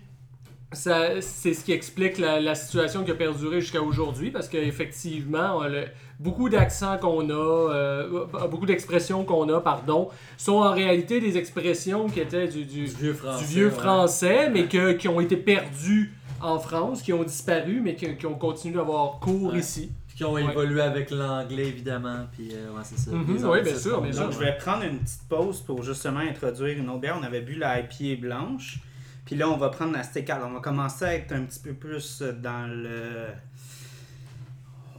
ça, 0.73 1.21
c'est 1.23 1.55
ce 1.55 1.65
qui 1.65 1.73
explique 1.73 2.19
la, 2.19 2.41
la 2.41 2.55
situation 2.55 3.03
qui 3.03 3.11
a 3.11 3.15
perduré 3.15 3.61
jusqu'à 3.63 3.81
aujourd'hui, 3.83 4.31
parce 4.31 4.49
qu'effectivement, 4.49 5.65
le- 5.65 5.87
beaucoup 6.19 6.49
d'accents 6.49 6.99
qu'on 6.99 7.29
a, 7.31 7.33
euh, 7.73 8.25
beaucoup 8.51 8.67
d'expressions 8.67 9.25
qu'on 9.25 9.49
a, 9.55 9.61
pardon, 9.61 10.09
sont 10.37 10.55
en 10.57 10.73
réalité 10.73 11.21
des 11.21 11.37
expressions 11.39 12.09
qui 12.09 12.21
étaient 12.21 12.49
du, 12.49 12.65
du, 12.65 12.85
Du 12.87 12.95
vieux 12.95 13.13
français. 13.15 13.45
du 13.45 13.51
vieux 13.53 13.67
ouais. 13.69 13.73
français, 13.75 14.51
mais 14.51 14.65
que, 14.67 14.93
qui 14.93 15.09
ont 15.09 15.21
été 15.21 15.37
perdues 15.37 16.13
en 16.41 16.59
France, 16.59 17.03
qui 17.03 17.13
ont 17.13 17.25
disparu, 17.25 17.81
mais 17.83 17.95
qui, 17.95 18.17
qui 18.17 18.27
ont 18.27 18.35
continué 18.35 18.77
d'avoir 18.77 19.19
cours 19.21 19.53
Ouais. 19.53 19.59
ici. 19.61 19.91
Puis 20.07 20.17
qui 20.17 20.25
ont 20.25 20.33
Ouais. 20.33 20.45
évolué 20.45 20.81
avec 20.81 21.11
l'anglais, 21.11 21.67
évidemment. 21.69 22.27
Puis, 22.33 22.51
euh, 22.53 22.71
ouais, 22.73 22.83
c'est 22.85 22.99
ça. 22.99 23.11
Mhm, 23.13 23.39
oui, 23.45 23.63
bien 23.63 23.75
sûr. 23.77 24.01
Donc, 24.01 24.33
je 24.33 24.39
vais 24.39 24.57
prendre 24.57 24.83
une 24.85 24.99
petite 24.99 25.23
pause 25.29 25.61
pour 25.61 25.83
justement 25.83 26.21
introduire 26.21 26.77
une 26.79 26.89
autre 26.91 27.01
bière. 27.01 27.17
On 27.21 27.25
avait 27.25 27.41
bu 27.41 27.55
la 27.55 27.81
IPA 27.81 28.21
blanche. 28.21 28.79
Puis 29.25 29.37
là, 29.37 29.49
on 29.51 29.57
va 29.57 29.69
prendre 29.69 29.93
la 29.93 30.03
stécale. 30.03 30.41
On 30.45 30.53
va 30.55 30.61
commencer 30.61 31.05
à 31.05 31.15
être 31.15 31.33
un 31.33 31.43
petit 31.43 31.61
peu 31.61 31.73
plus 31.75 32.23
dans 32.23 32.67
le. 32.67 33.27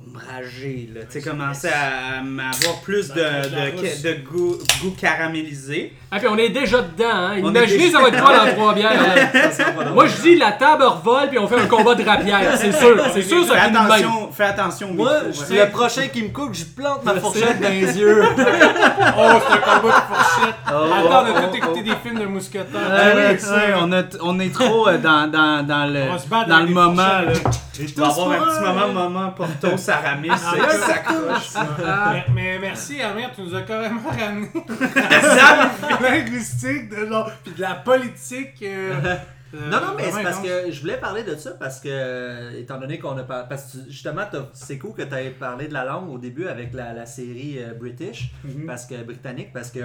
Ombragé, 0.08 0.90
là. 0.94 1.02
Tu 1.10 1.20
sais, 1.22 1.30
commencer 1.30 1.68
à 1.70 2.20
avoir 2.20 2.82
plus 2.82 3.10
de, 3.10 3.16
de, 3.16 4.04
de 4.08 4.22
goût, 4.28 4.58
goût 4.82 4.92
caramélisé. 5.00 5.94
Ah, 6.12 6.18
puis 6.18 6.28
on 6.28 6.38
est 6.38 6.50
déjà 6.50 6.82
dedans, 6.82 7.06
hein. 7.12 7.34
On 7.44 7.50
Imaginez, 7.50 7.84
est 7.84 7.88
déjà- 7.88 7.98
ça 7.98 8.04
va 8.04 8.08
être 8.10 8.24
quoi 8.24 8.38
dans 8.38 8.52
trois 8.54 8.74
bières. 8.74 8.92
hein. 8.92 9.92
Moi, 9.94 10.08
je 10.08 10.22
dis, 10.22 10.36
la 10.38 10.54
table 10.54 10.84
revole, 10.84 11.30
puis 11.30 11.38
on 11.40 11.48
fait 11.48 11.60
un 11.60 11.68
combat 11.68 11.96
de 11.96 12.04
rapière. 12.04 12.42
C'est 12.58 12.72
sûr, 12.72 12.98
c'est 13.14 13.22
sûr, 13.22 13.46
ça 13.46 13.54
même. 13.56 13.76
attention, 13.76 14.32
fais 14.32 14.44
attention 14.46 14.94
Moi, 14.94 15.12
je- 15.32 15.54
le 15.54 15.70
prochain 15.70 16.08
qui 16.08 16.24
me 16.24 16.30
coupe, 16.30 16.54
je 16.56 16.66
plante 16.66 17.04
ma 17.04 17.16
fourchette 17.16 17.60
dans 17.62 17.70
les 17.70 17.98
yeux. 17.98 18.24
Oh, 19.22 19.40
c'est 19.48 19.54
un 19.54 19.58
combat 19.58 19.96
de 19.96 20.16
fourchette. 20.16 20.56
Oh, 20.68 20.72
Attends, 20.72 21.10
on 21.10 21.36
a 21.36 21.42
oh, 21.44 21.48
tout 21.50 21.58
écouté 21.58 21.80
oh. 21.82 21.90
des 21.90 22.10
films 22.10 22.20
de 22.20 22.26
mousquetaires. 22.26 22.66
Ah 22.92 23.10
oui, 23.16 23.74
on, 23.82 23.92
a, 23.92 24.04
on 24.22 24.40
est 24.40 24.54
trop 24.54 24.88
euh, 24.88 24.98
dans, 24.98 25.30
dans, 25.30 25.66
dans 25.66 25.86
le, 25.86 26.48
dans 26.48 26.60
le 26.60 26.68
moment. 26.68 26.96
Là. 26.96 27.34
On 27.98 28.02
va 28.02 28.08
avoir 28.08 28.32
un 28.32 28.46
petit 28.46 28.58
un. 28.66 28.74
moment, 28.74 29.10
moment 29.10 29.32
Porto 29.32 29.78
Saramis 29.78 30.30
Ah, 30.32 30.54
qui 30.70 30.78
s'accroche. 30.78 31.66
Ah. 31.86 32.12
Mais, 32.14 32.26
mais 32.34 32.60
merci 32.60 33.02
Amir, 33.02 33.32
tu 33.34 33.42
nous 33.42 33.56
as 33.56 33.62
carrément 33.62 34.02
ramené 34.10 34.50
la 34.96 36.00
linguistique 36.10 36.90
de 36.90 37.06
genre, 37.08 37.32
puis 37.44 37.54
de 37.54 37.62
la 37.62 37.76
politique. 37.76 38.62
euh, 38.64 38.94
euh, 39.54 39.70
Non, 39.70 39.80
non, 39.82 39.94
mais 39.98 40.12
c'est 40.12 40.24
parce 40.24 40.40
que 40.40 40.72
je 40.72 40.80
voulais 40.82 40.98
parler 40.98 41.24
de 41.24 41.36
ça 41.36 41.52
parce 41.52 41.80
que, 41.80 41.88
euh, 41.90 42.60
étant 42.60 42.80
donné 42.80 43.00
qu'on 43.00 43.18
a 43.18 43.24
parlé. 43.24 43.46
Parce 43.50 43.74
que 43.74 43.78
justement, 43.90 44.24
t'as- 44.32 44.50
c'est 44.54 44.78
cool 44.78 44.94
que 44.94 45.02
tu 45.04 45.16
aies 45.16 45.30
parlé 45.32 45.68
de 45.68 45.74
la 45.74 45.86
langue 45.86 46.10
au 46.10 46.18
début 46.18 46.48
avec 46.48 46.74
la, 46.74 46.94
la 46.94 47.06
série 47.06 47.58
euh, 47.60 47.74
British, 47.74 48.32
Mhm. 48.44 48.66
parce 48.66 48.86
que 48.86 49.02
britannique, 49.04 49.54
parce 49.54 49.72
que 49.72 49.80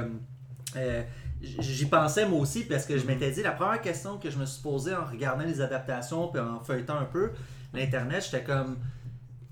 euh, 0.77 1.03
j'y 1.43 1.87
pensais 1.87 2.27
moi 2.27 2.41
aussi, 2.41 2.65
parce 2.65 2.85
que 2.87 2.99
je 2.99 3.07
m'étais 3.07 3.31
dit, 3.31 3.43
la 3.43 3.53
première 3.53 3.81
question 3.81 4.19
que 4.19 4.31
je 4.31 4.39
me 4.39 4.47
suis 4.47 4.63
posée 4.63 4.95
en 4.95 5.05
regardant 5.05 5.45
les 5.45 5.61
adaptations 5.61 6.29
puis 6.29 6.41
en 6.41 6.61
feuilletant 6.61 6.99
un 6.99 7.05
peu 7.05 7.31
l'Internet, 7.79 8.25
j'étais 8.31 8.45
comme, 8.45 8.79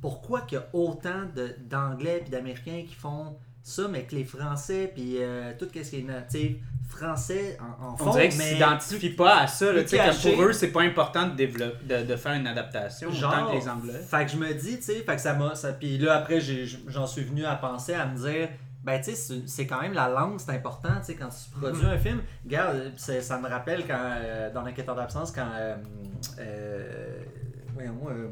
pourquoi 0.00 0.42
qu'il 0.42 0.58
y 0.58 0.60
a 0.60 0.66
autant 0.72 1.24
de- 1.34 1.54
d'Anglais 1.68 2.20
puis 2.22 2.30
d'Américains 2.30 2.84
qui 2.88 2.94
font 2.94 3.36
ça, 3.62 3.86
mais 3.88 4.02
que 4.04 4.14
les 4.16 4.24
Français 4.24 4.90
puis 4.92 5.16
euh, 5.20 5.52
tout 5.58 5.66
ce 5.72 5.78
qui 5.90 6.00
est 6.00 6.02
natif 6.02 6.56
français 6.88 7.56
en, 7.80 7.86
en 7.92 7.96
font, 7.96 8.08
On 8.08 8.12
dirait 8.12 8.28
qu'ils 8.28 8.38
mais 8.38 8.52
s'identifient 8.54 9.10
pas 9.10 9.38
à 9.42 9.46
ça. 9.46 9.72
là, 9.72 9.82
comme 9.84 10.32
pour 10.34 10.42
eux, 10.44 10.52
c'est 10.52 10.72
pas 10.72 10.82
important 10.82 11.28
de, 11.28 11.34
développer, 11.36 11.84
de, 11.86 12.04
de 12.04 12.16
faire 12.16 12.32
une 12.32 12.46
adaptation 12.48 13.08
autant 13.08 13.50
que 13.52 13.56
les 13.56 13.68
Anglais. 13.68 14.00
Fait 14.06 14.24
que 14.26 14.32
je 14.32 14.36
me 14.36 14.52
dis, 14.52 14.76
tu 14.78 14.82
sais, 14.82 14.94
fait 14.96 15.14
que 15.14 15.20
ça 15.20 15.32
m'a. 15.34 15.54
ça- 15.54 15.72
Puis 15.72 15.96
là, 15.98 16.16
après, 16.16 16.40
j'en 16.88 17.06
suis 17.06 17.22
venu 17.22 17.44
à 17.44 17.54
penser, 17.54 17.94
à 17.94 18.04
me 18.06 18.16
dire, 18.18 18.48
ben, 18.84 19.00
tu 19.00 19.14
sais, 19.14 19.42
c'est- 19.46 19.66
quand 19.66 19.80
même 19.80 19.92
la 19.94 20.08
langue, 20.08 20.38
c'est 20.40 20.50
important, 20.50 20.90
tu 20.98 21.06
sais, 21.06 21.14
quand 21.14 21.28
tu 21.28 21.58
produis 21.58 21.86
un 21.86 21.96
film. 21.98 22.20
Regarde, 22.44 22.92
ça 22.96 23.38
me 23.38 23.48
rappelle 23.48 23.86
quand, 23.86 23.96
euh, 24.20 24.52
dans 24.52 24.62
l'enquêteur 24.62 24.96
d'absence, 24.96 25.30
quand. 25.30 25.48
Euh, 25.54 25.76
voyons, 27.74 27.98
euh, 28.10 28.28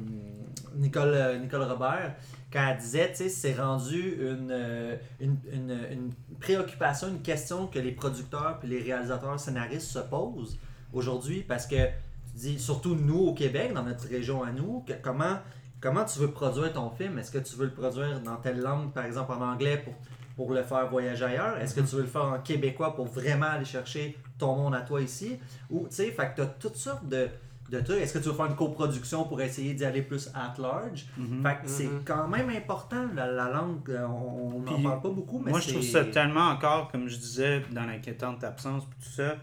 Nicole, 0.76 1.12
euh, 1.14 1.38
Nicole 1.38 1.62
Robert, 1.62 2.14
quand 2.52 2.66
elle 2.68 2.78
disait, 2.78 3.10
tu 3.10 3.16
sais, 3.16 3.28
c'est 3.28 3.54
rendu 3.54 4.16
une, 4.20 4.50
euh, 4.50 4.96
une, 5.20 5.36
une, 5.52 5.70
une 5.90 6.10
préoccupation, 6.40 7.08
une 7.08 7.22
question 7.22 7.66
que 7.66 7.78
les 7.78 7.92
producteurs 7.92 8.58
puis 8.58 8.68
les 8.68 8.82
réalisateurs 8.82 9.38
scénaristes 9.38 9.88
se 9.90 9.98
posent 10.00 10.58
aujourd'hui 10.92 11.42
parce 11.42 11.66
que 11.66 11.76
tu 11.76 12.36
dis, 12.36 12.58
surtout 12.58 12.94
nous 12.94 13.18
au 13.18 13.34
Québec, 13.34 13.72
dans 13.72 13.82
notre 13.84 14.08
région 14.08 14.42
à 14.42 14.50
nous, 14.52 14.84
que- 14.86 14.92
comment, 15.02 15.38
comment 15.80 16.04
tu 16.04 16.18
veux 16.20 16.30
produire 16.30 16.72
ton 16.72 16.90
film? 16.90 17.18
Est-ce 17.18 17.30
que 17.30 17.38
tu 17.38 17.56
veux 17.56 17.66
le 17.66 17.72
produire 17.72 18.20
dans 18.20 18.36
telle 18.36 18.60
langue, 18.60 18.92
par 18.92 19.04
exemple 19.04 19.32
en 19.32 19.40
anglais, 19.42 19.78
pour, 19.84 19.94
pour 20.36 20.54
le 20.54 20.62
faire 20.62 20.88
voyager 20.88 21.24
ailleurs? 21.24 21.58
Est-ce 21.58 21.74
que 21.74 21.80
tu 21.80 21.96
veux 21.96 22.02
le 22.02 22.08
faire 22.08 22.24
en 22.24 22.38
québécois 22.38 22.94
pour 22.94 23.06
vraiment 23.06 23.46
aller 23.46 23.64
chercher 23.64 24.16
ton 24.38 24.54
monde 24.56 24.74
à 24.74 24.80
toi 24.82 25.00
ici? 25.02 25.38
Ou, 25.70 25.86
tu 25.88 25.96
sais, 25.96 26.10
fait 26.12 26.30
que 26.30 26.36
tu 26.36 26.40
as 26.42 26.46
toutes 26.46 26.76
sortes 26.76 27.08
de, 27.08 27.28
de 27.70 27.80
trucs. 27.80 27.98
Est-ce 27.98 28.14
que 28.14 28.18
tu 28.18 28.28
veux 28.28 28.34
faire 28.34 28.46
une 28.46 28.56
coproduction 28.56 29.24
pour 29.24 29.40
essayer 29.40 29.74
d'y 29.74 29.84
aller 29.84 30.02
plus 30.02 30.28
at 30.34 30.54
large? 30.58 31.06
Mhm. 31.16 31.42
Fait 31.42 31.54
que 31.62 31.68
c'est 31.68 31.84
Mhm. 31.86 32.02
quand 32.04 32.28
même 32.28 32.50
important, 32.50 33.06
la, 33.14 33.26
la 33.30 33.48
langue. 33.50 33.88
euh, 33.90 34.06
On 34.06 34.60
n'en 34.60 34.82
parle 34.82 35.00
pas 35.00 35.10
beaucoup, 35.10 35.38
mais 35.38 35.50
Moi, 35.50 35.60
je 35.60 35.70
trouve 35.70 35.82
ça 35.82 36.04
tellement 36.04 36.48
encore, 36.48 36.90
comme 36.90 37.08
je 37.08 37.16
disais, 37.16 37.62
dans 37.70 37.84
l'inquiétante 37.86 38.42
absence, 38.44 38.84
puis 38.86 38.98
tout 39.04 39.12
ça, 39.12 39.36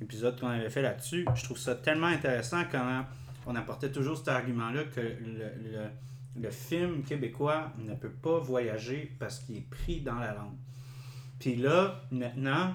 épisode 0.00 0.38
qu'on 0.40 0.48
avait 0.48 0.70
fait 0.70 0.82
là-dessus, 0.82 1.24
je 1.34 1.44
trouve 1.44 1.58
ça 1.58 1.74
tellement 1.74 2.06
intéressant 2.08 2.62
comment 2.70 3.04
on 3.46 3.54
apportait 3.54 3.90
toujours 3.92 4.16
cet 4.18 4.28
argument-là 4.28 4.84
que 4.84 5.00
le, 5.00 5.10
le- 5.62 6.42
le 6.42 6.50
film 6.50 7.02
québécois 7.02 7.72
ne 7.78 7.94
peut 7.94 8.10
pas 8.10 8.38
voyager 8.40 9.14
parce 9.18 9.38
qu'il 9.38 9.56
est 9.56 9.66
pris 9.70 10.00
dans 10.02 10.16
la 10.16 10.34
langue. 10.34 10.56
Puis 11.38 11.56
là, 11.56 12.02
maintenant, 12.10 12.74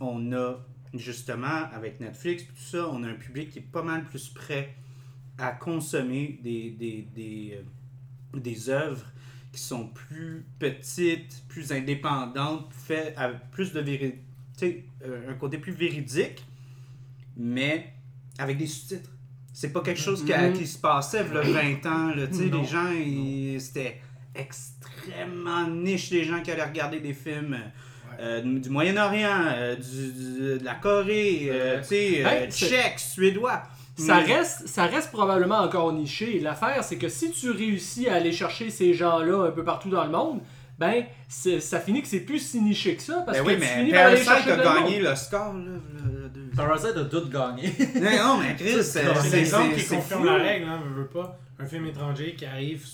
on 0.00 0.32
a 0.32 0.54
justement, 0.98 1.68
avec 1.72 2.00
Netflix, 2.00 2.42
puis 2.44 2.54
tout 2.54 2.62
ça, 2.76 2.88
on 2.88 3.02
a 3.02 3.08
un 3.08 3.14
public 3.14 3.50
qui 3.50 3.58
est 3.60 3.62
pas 3.72 3.82
mal 3.82 4.04
plus 4.04 4.28
prêt 4.28 4.74
à 5.38 5.52
consommer 5.52 6.38
des, 6.42 6.70
des, 6.70 7.06
des, 7.14 7.58
euh, 8.34 8.38
des 8.38 8.68
œuvres 8.70 9.04
qui 9.52 9.60
sont 9.60 9.88
plus 9.88 10.44
petites, 10.58 11.44
plus 11.48 11.72
indépendantes, 11.72 12.72
fait 12.72 13.14
avec 13.16 13.50
plus 13.50 13.72
de 13.72 13.80
vérité, 13.80 14.84
un 15.28 15.34
côté 15.34 15.58
plus 15.58 15.72
véridique, 15.72 16.44
mais 17.36 17.92
avec 18.38 18.58
des 18.58 18.66
sous-titres. 18.66 19.10
C'est 19.52 19.72
pas 19.72 19.80
quelque 19.80 20.00
chose 20.00 20.24
qui, 20.24 20.32
a- 20.32 20.48
Mhm. 20.50 20.54
qui 20.58 20.66
se 20.66 20.78
passait 20.78 21.24
il 21.26 21.34
y 21.34 21.38
a 21.38 21.42
20 21.42 21.86
ans. 21.86 22.14
Là, 22.14 22.26
les 22.26 22.64
gens, 22.66 22.90
c'était 23.60 24.00
extrêmement 24.34 25.66
niche, 25.68 26.10
les 26.10 26.24
gens 26.24 26.42
qui 26.42 26.50
allaient 26.50 26.64
regarder 26.64 27.00
des 27.00 27.14
films 27.14 27.54
euh, 27.54 27.68
du 28.42 28.60
du 28.60 28.70
Moyen-Orient, 28.70 29.44
euh, 29.54 29.76
du, 29.76 30.12
du- 30.12 30.58
de 30.58 30.64
la 30.64 30.74
Corée, 30.74 31.48
euh, 31.50 31.78
tu 31.80 31.86
sais, 31.88 32.24
euh, 32.24 32.28
Hey, 32.28 32.50
tchèque, 32.50 32.98
suédois. 32.98 33.62
Ça 33.98 34.16
Mais- 34.26 34.34
reste, 34.36 34.66
ça 34.68 34.84
reste 34.86 35.10
probablement 35.10 35.58
encore 35.60 35.92
niché. 35.92 36.38
L'affaire, 36.40 36.84
c'est 36.84 36.96
que 36.98 37.08
si 37.08 37.30
tu 37.30 37.50
réussis 37.50 38.08
à 38.08 38.16
aller 38.16 38.32
chercher 38.32 38.68
ces 38.70 38.92
gens-là 38.92 39.46
un 39.48 39.50
peu 39.50 39.64
partout 39.64 39.88
dans 39.88 40.04
le 40.04 40.10
monde, 40.10 40.40
ben, 40.78 41.04
ça 41.28 41.80
finit 41.80 42.02
que 42.02 42.08
c'est 42.08 42.20
plus 42.20 42.38
si 42.40 42.60
niché 42.60 42.96
que 42.96 43.02
ça. 43.02 43.22
Parce 43.24 43.38
Ben 43.38 43.44
que 43.44 43.48
oui, 43.48 43.54
tu 43.54 43.60
mais 43.60 43.66
finis 43.66 43.90
par 43.92 44.06
aller 44.06 44.22
Parasite 44.22 44.44
chercher 44.46 44.60
a 44.68 44.74
gagné 44.80 44.98
le 45.00 45.14
score. 45.16 45.54
Là, 45.54 46.30
Parasite 46.54 46.96
a 46.96 47.04
tout 47.04 47.28
gagné. 47.30 47.72
non, 47.94 48.10
non, 48.34 48.38
mais 48.38 48.54
Chris, 48.56 48.82
C'est- 48.84 49.30
l'exemple 49.34 49.74
qui 49.76 49.84
confirme 49.86 50.26
la 50.26 50.34
règle, 50.36 50.66
hein, 50.68 50.80
veut 50.94 51.06
pas. 51.06 51.38
Un 51.58 51.64
film 51.64 51.86
étranger 51.86 52.34
qui 52.36 52.44
arrive 52.44 52.84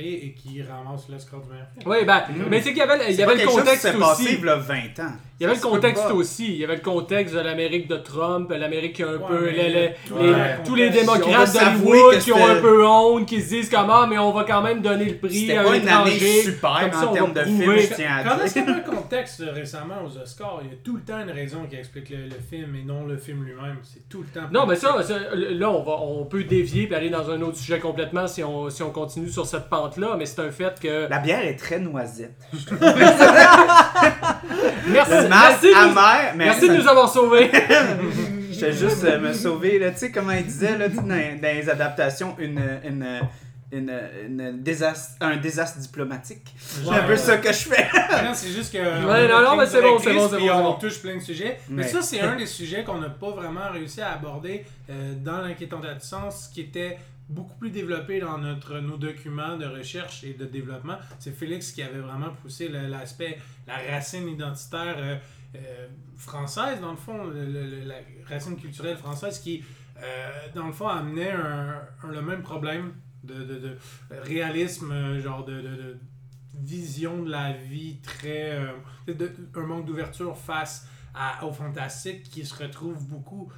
et 0.00 0.32
qui 0.34 0.62
ramasse 0.62 1.08
le 1.08 1.18
score 1.18 1.40
du 1.42 1.50
meilleur 1.50 1.66
film. 1.76 1.84
Oui, 1.90 2.04
ben, 2.04 2.22
Mhm. 2.28 2.46
mais 2.48 2.60
c'est 2.62 2.70
qu'il 2.70 2.78
y 2.78 2.82
avait, 2.82 3.04
il 3.06 3.12
y 3.12 3.16
C'est 3.16 3.22
avait 3.22 3.36
le 3.36 3.46
contexte 3.46 3.82
s'est 3.82 3.92
passé 3.98 4.22
aussi. 4.24 4.34
il 4.40 4.44
y 4.44 4.48
a 4.48 4.56
20 4.56 4.98
ans. 5.00 5.12
Il 5.42 5.46
y 5.46 5.48
avait 5.50 5.56
le 5.56 5.60
contexte 5.60 6.10
aussi. 6.12 6.46
Il 6.52 6.56
y 6.58 6.64
avait 6.64 6.76
le 6.76 6.82
contexte 6.82 7.34
de 7.34 7.40
l'Amérique 7.40 7.88
de 7.88 7.96
Trump, 7.96 8.48
l'Amérique 8.56 8.92
qui 8.94 9.02
a 9.02 9.08
un 9.08 9.16
Ouais, 9.16 9.26
peu. 9.28 9.48
les- 9.50 9.68
les- 9.70 9.90
tous 10.64 10.76
les 10.76 10.90
démocrates 10.90 11.52
d'Hollywood 11.52 12.18
qui 12.20 12.32
ont 12.32 12.46
un 12.46 12.60
peu 12.60 12.86
honte, 12.86 13.26
qui 13.26 13.42
se 13.42 13.48
disent 13.48 13.68
comment, 13.68 14.06
mais 14.06 14.18
on 14.18 14.30
va 14.30 14.44
quand 14.44 14.62
même 14.62 14.80
donner 14.82 15.06
le 15.06 15.16
prix 15.16 15.40
C'était 15.40 15.56
à 15.56 15.64
pas 15.64 15.70
un 15.70 15.74
une 15.74 15.88
année 15.88 16.14
étranger. 16.14 16.42
super 16.42 16.78
Comme 16.80 16.92
ça, 16.92 17.08
en 17.08 17.12
termes 17.12 17.32
de 17.32 17.40
film, 17.42 17.76
je 17.76 17.94
tiens 17.94 18.16
à 18.18 18.22
Quand 18.22 18.44
est-ce 18.44 18.52
qu'il 18.54 18.64
y 18.64 18.68
a 18.68 18.74
un 18.76 18.80
contexte 18.80 19.40
euh, 19.40 19.50
récemment 19.52 19.96
aux 20.06 20.16
Oscars, 20.22 20.60
il 20.62 20.68
y 20.68 20.72
a 20.72 20.76
tout 20.84 20.94
le 20.96 21.02
temps 21.02 21.20
une 21.20 21.30
raison 21.32 21.66
qui 21.68 21.74
explique 21.74 22.10
le, 22.10 22.26
le 22.26 22.36
film 22.48 22.76
et 22.76 22.84
non 22.84 23.04
le 23.04 23.16
film 23.16 23.42
lui-même. 23.44 23.78
C'est 23.82 24.08
tout 24.08 24.20
le 24.22 24.28
temps. 24.40 24.46
Non, 24.52 24.64
mais 24.66 24.76
ça, 24.76 24.96
là, 25.34 25.70
on, 25.70 25.82
va, 25.82 25.92
on 26.02 26.24
peut 26.24 26.44
dévier 26.44 26.88
et 26.88 26.94
aller 26.94 27.10
dans 27.10 27.28
un 27.30 27.40
autre 27.42 27.56
sujet 27.56 27.80
complètement 27.80 28.28
si 28.28 28.44
on, 28.44 28.70
si 28.70 28.82
on 28.84 28.90
continue 28.90 29.28
sur 29.28 29.46
cette 29.46 29.68
pente-là, 29.68 30.14
mais 30.16 30.26
c'est 30.26 30.40
un 30.40 30.50
fait 30.52 30.78
que. 30.80 31.08
La 31.10 31.18
bière 31.18 31.44
est 31.44 31.56
très 31.56 31.80
noisette. 31.80 32.36
Merci, 34.88 35.10
Le 35.12 35.28
mal 35.28 35.28
merci, 35.28 35.66
de 35.66 35.70
nous- 35.70 35.98
amer, 35.98 36.32
mais 36.36 36.44
merci 36.46 36.68
de 36.68 36.74
nous 36.76 36.88
avoir 36.88 37.08
sauvés. 37.08 37.50
je 38.52 38.66
vais 38.66 38.72
juste 38.72 39.04
euh, 39.04 39.18
me 39.20 39.32
sauver. 39.32 39.78
là. 39.78 39.90
Tu 39.90 39.98
sais 39.98 40.10
comment 40.12 40.32
il 40.32 40.44
disait 40.44 40.76
là, 40.76 40.88
dans, 40.88 41.02
dans 41.02 41.42
les 41.42 41.68
adaptations, 41.68 42.34
une, 42.38 42.60
une, 42.84 43.20
une, 43.72 43.92
une 44.26 44.62
désastre, 44.62 45.12
un 45.20 45.36
désastre 45.36 45.78
diplomatique. 45.78 46.54
C'est 46.58 46.88
un 46.88 46.92
Ouais, 46.92 47.00
peu 47.06 47.12
ouais. 47.12 47.16
ça 47.16 47.36
que 47.38 47.48
je 47.52 47.58
fais. 47.68 47.88
Non, 48.24 48.32
c'est 48.34 48.50
juste 48.50 48.72
que. 48.72 48.78
on 48.78 49.08
Ouais, 49.08 49.26
non, 49.28 49.40
non, 49.42 49.56
mais 49.56 49.66
c'est 49.66 49.80
bon, 49.80 49.98
c'est 49.98 50.12
bon, 50.12 50.28
c'est 50.28 50.38
bon, 50.38 50.50
On 50.66 50.72
touche 50.74 51.00
plein 51.00 51.14
de 51.16 51.20
sujets. 51.20 51.58
Mais 51.68 51.82
Ouais. 51.82 51.88
ça, 51.88 52.02
c'est 52.02 52.20
un 52.30 52.36
des 52.36 52.46
sujets 52.46 52.84
qu'on 52.84 52.98
n'a 52.98 53.08
pas 53.10 53.30
vraiment 53.30 53.70
réussi 53.72 54.00
à 54.00 54.12
aborder 54.12 54.64
euh, 54.90 55.14
dans 55.16 55.38
l'inquiétante 55.40 55.84
absence, 55.86 56.50
qui 56.52 56.62
était 56.62 56.98
beaucoup 57.32 57.56
plus 57.56 57.70
développé 57.70 58.20
dans 58.20 58.38
notre, 58.38 58.78
nos 58.80 58.96
documents 58.96 59.56
de 59.56 59.64
recherche 59.66 60.24
et 60.24 60.34
de 60.34 60.44
développement. 60.44 60.98
C'est 61.18 61.32
Félix 61.32 61.72
qui 61.72 61.82
avait 61.82 62.00
vraiment 62.00 62.30
poussé 62.42 62.68
l'aspect, 62.68 63.38
la 63.66 63.76
racine 63.90 64.28
identitaire 64.28 64.96
euh, 64.98 65.16
euh, 65.56 65.88
française, 66.16 66.80
dans 66.80 66.90
le 66.92 66.96
fond, 66.96 67.30
la 67.30 67.96
racine 68.28 68.56
culturelle 68.56 68.96
française 68.96 69.38
qui, 69.38 69.62
euh, 70.02 70.30
dans 70.54 70.66
le 70.66 70.72
fond, 70.72 70.88
amenait 70.88 71.32
un, 71.32 71.80
le 72.10 72.22
même 72.22 72.42
problème 72.42 72.94
de, 73.24 73.34
de- 73.44 73.76
réalisme, 74.10 75.18
genre 75.20 75.44
de, 75.44 75.60
de- 75.60 75.98
vision 76.54 77.22
de 77.22 77.30
la 77.30 77.52
vie 77.52 77.98
très... 78.02 78.58
un 79.54 79.60
manque 79.66 79.86
d'ouverture 79.86 80.36
face 80.36 80.86
au 81.42 81.50
fantastique 81.52 82.24
qui 82.24 82.44
se 82.44 82.54
retrouve 82.62 83.08
beaucoup 83.08 83.50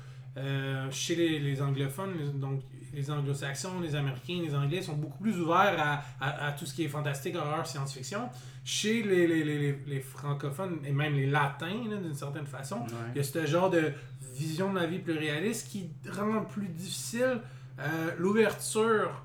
chez 0.91 1.15
les, 1.17 1.61
anglophones, 1.63 2.39
donc 2.41 2.63
les 2.95 3.11
anglo-saxons, 3.11 3.81
les 3.81 3.95
américains, 3.95 4.41
les 4.43 4.55
anglais 4.55 4.83
sont 4.83 4.95
beaucoup 4.95 5.23
plus 5.23 5.39
ouverts 5.41 5.77
à, 5.79 6.03
à- 6.21 6.47
à 6.49 6.53
tout 6.53 6.67
ce 6.67 6.75
qui 6.75 6.85
est 6.85 6.89
fantastique, 6.89 7.35
horreur, 7.37 7.67
science-fiction. 7.67 8.29
Chez 8.65 9.03
les, 9.03 9.27
les- 9.27 9.45
les- 9.45 9.59
les- 9.59 9.79
les 9.87 10.01
francophones 10.01 10.79
et 10.87 10.93
même 10.93 11.15
les 11.15 11.27
latins, 11.27 11.75
d'une 12.03 12.15
certaine 12.15 12.47
façon, 12.47 12.85
il 13.15 13.17
y 13.17 13.21
a 13.21 13.23
ce 13.25 13.45
genre 13.47 13.71
de 13.71 13.93
vision 14.35 14.73
de 14.73 14.79
la 14.79 14.87
vie 14.87 14.99
plus 15.01 15.19
réaliste 15.19 15.69
qui 15.69 15.91
rend 16.11 16.43
plus 16.45 16.69
difficile 16.69 17.41
euh, 17.81 18.11
l'ouverture 18.19 19.23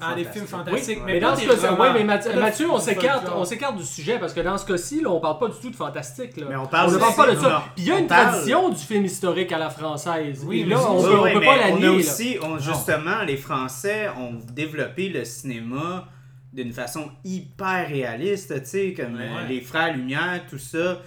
Ah, 0.00 0.14
des 0.14 0.24
films 0.24 0.44
Oui, 0.44 0.50
fantastiques. 0.50 0.98
mais, 1.04 1.14
mais 1.14 1.20
dans 1.20 1.36
ce 1.36 1.46
cas-ci, 1.46 1.66
ouais, 1.66 1.92
mais 1.92 2.04
Mathieu, 2.04 2.70
on 2.70 2.78
s'écarte, 2.78 3.26
on 3.36 3.44
s'écarte 3.44 3.76
du 3.76 3.84
sujet 3.84 4.18
parce 4.18 4.32
que 4.32 4.40
dans 4.40 4.56
ce 4.56 4.64
cas-ci, 4.66 5.02
là, 5.02 5.10
on 5.10 5.20
parle 5.20 5.38
pas 5.38 5.48
du 5.48 5.58
tout 5.60 5.70
de 5.70 5.76
fantastique. 5.76 6.36
Là. 6.36 6.46
Mais 6.48 6.56
on 6.56 6.66
parle 6.66 6.88
on 6.88 6.90
ne 6.92 6.96
aussi- 6.96 7.04
parle 7.14 7.28
pas 7.28 7.34
de 7.34 7.36
non, 7.36 7.42
ça. 7.42 7.62
Puis 7.74 7.84
il 7.84 7.88
y 7.88 7.92
a 7.92 7.94
on 7.96 7.98
une 7.98 8.06
parle- 8.06 8.28
tradition 8.30 8.68
du 8.70 8.76
film 8.80 9.04
historique 9.04 9.52
à 9.52 9.58
la 9.58 9.70
française. 9.70 10.44
Oui, 10.46 10.60
Et 10.60 10.64
là, 10.64 10.78
on 10.90 10.96
Ouais, 11.02 11.32
peut, 11.32 11.38
on 11.38 11.40
pas 11.44 11.56
la 11.56 11.68
on 11.72 11.76
nier. 11.78 11.86
a 11.86 11.90
là. 11.90 11.96
aussi, 11.96 12.38
on- 12.42 12.58
justement, 12.58 13.22
les 13.26 13.36
Français 13.36 14.08
ont 14.18 14.38
développé 14.52 15.08
le 15.08 15.24
cinéma 15.24 16.06
d'une 16.52 16.72
façon 16.72 17.10
hyper 17.24 17.88
réaliste, 17.88 18.52
tu 18.62 18.68
sais, 18.68 18.94
comme 18.94 19.16
euh, 19.16 19.36
Ouais. 19.42 19.48
les 19.48 19.60
frères 19.60 19.94
Lumière, 19.96 20.42
tout 20.50 20.58
ça. 20.58 21.00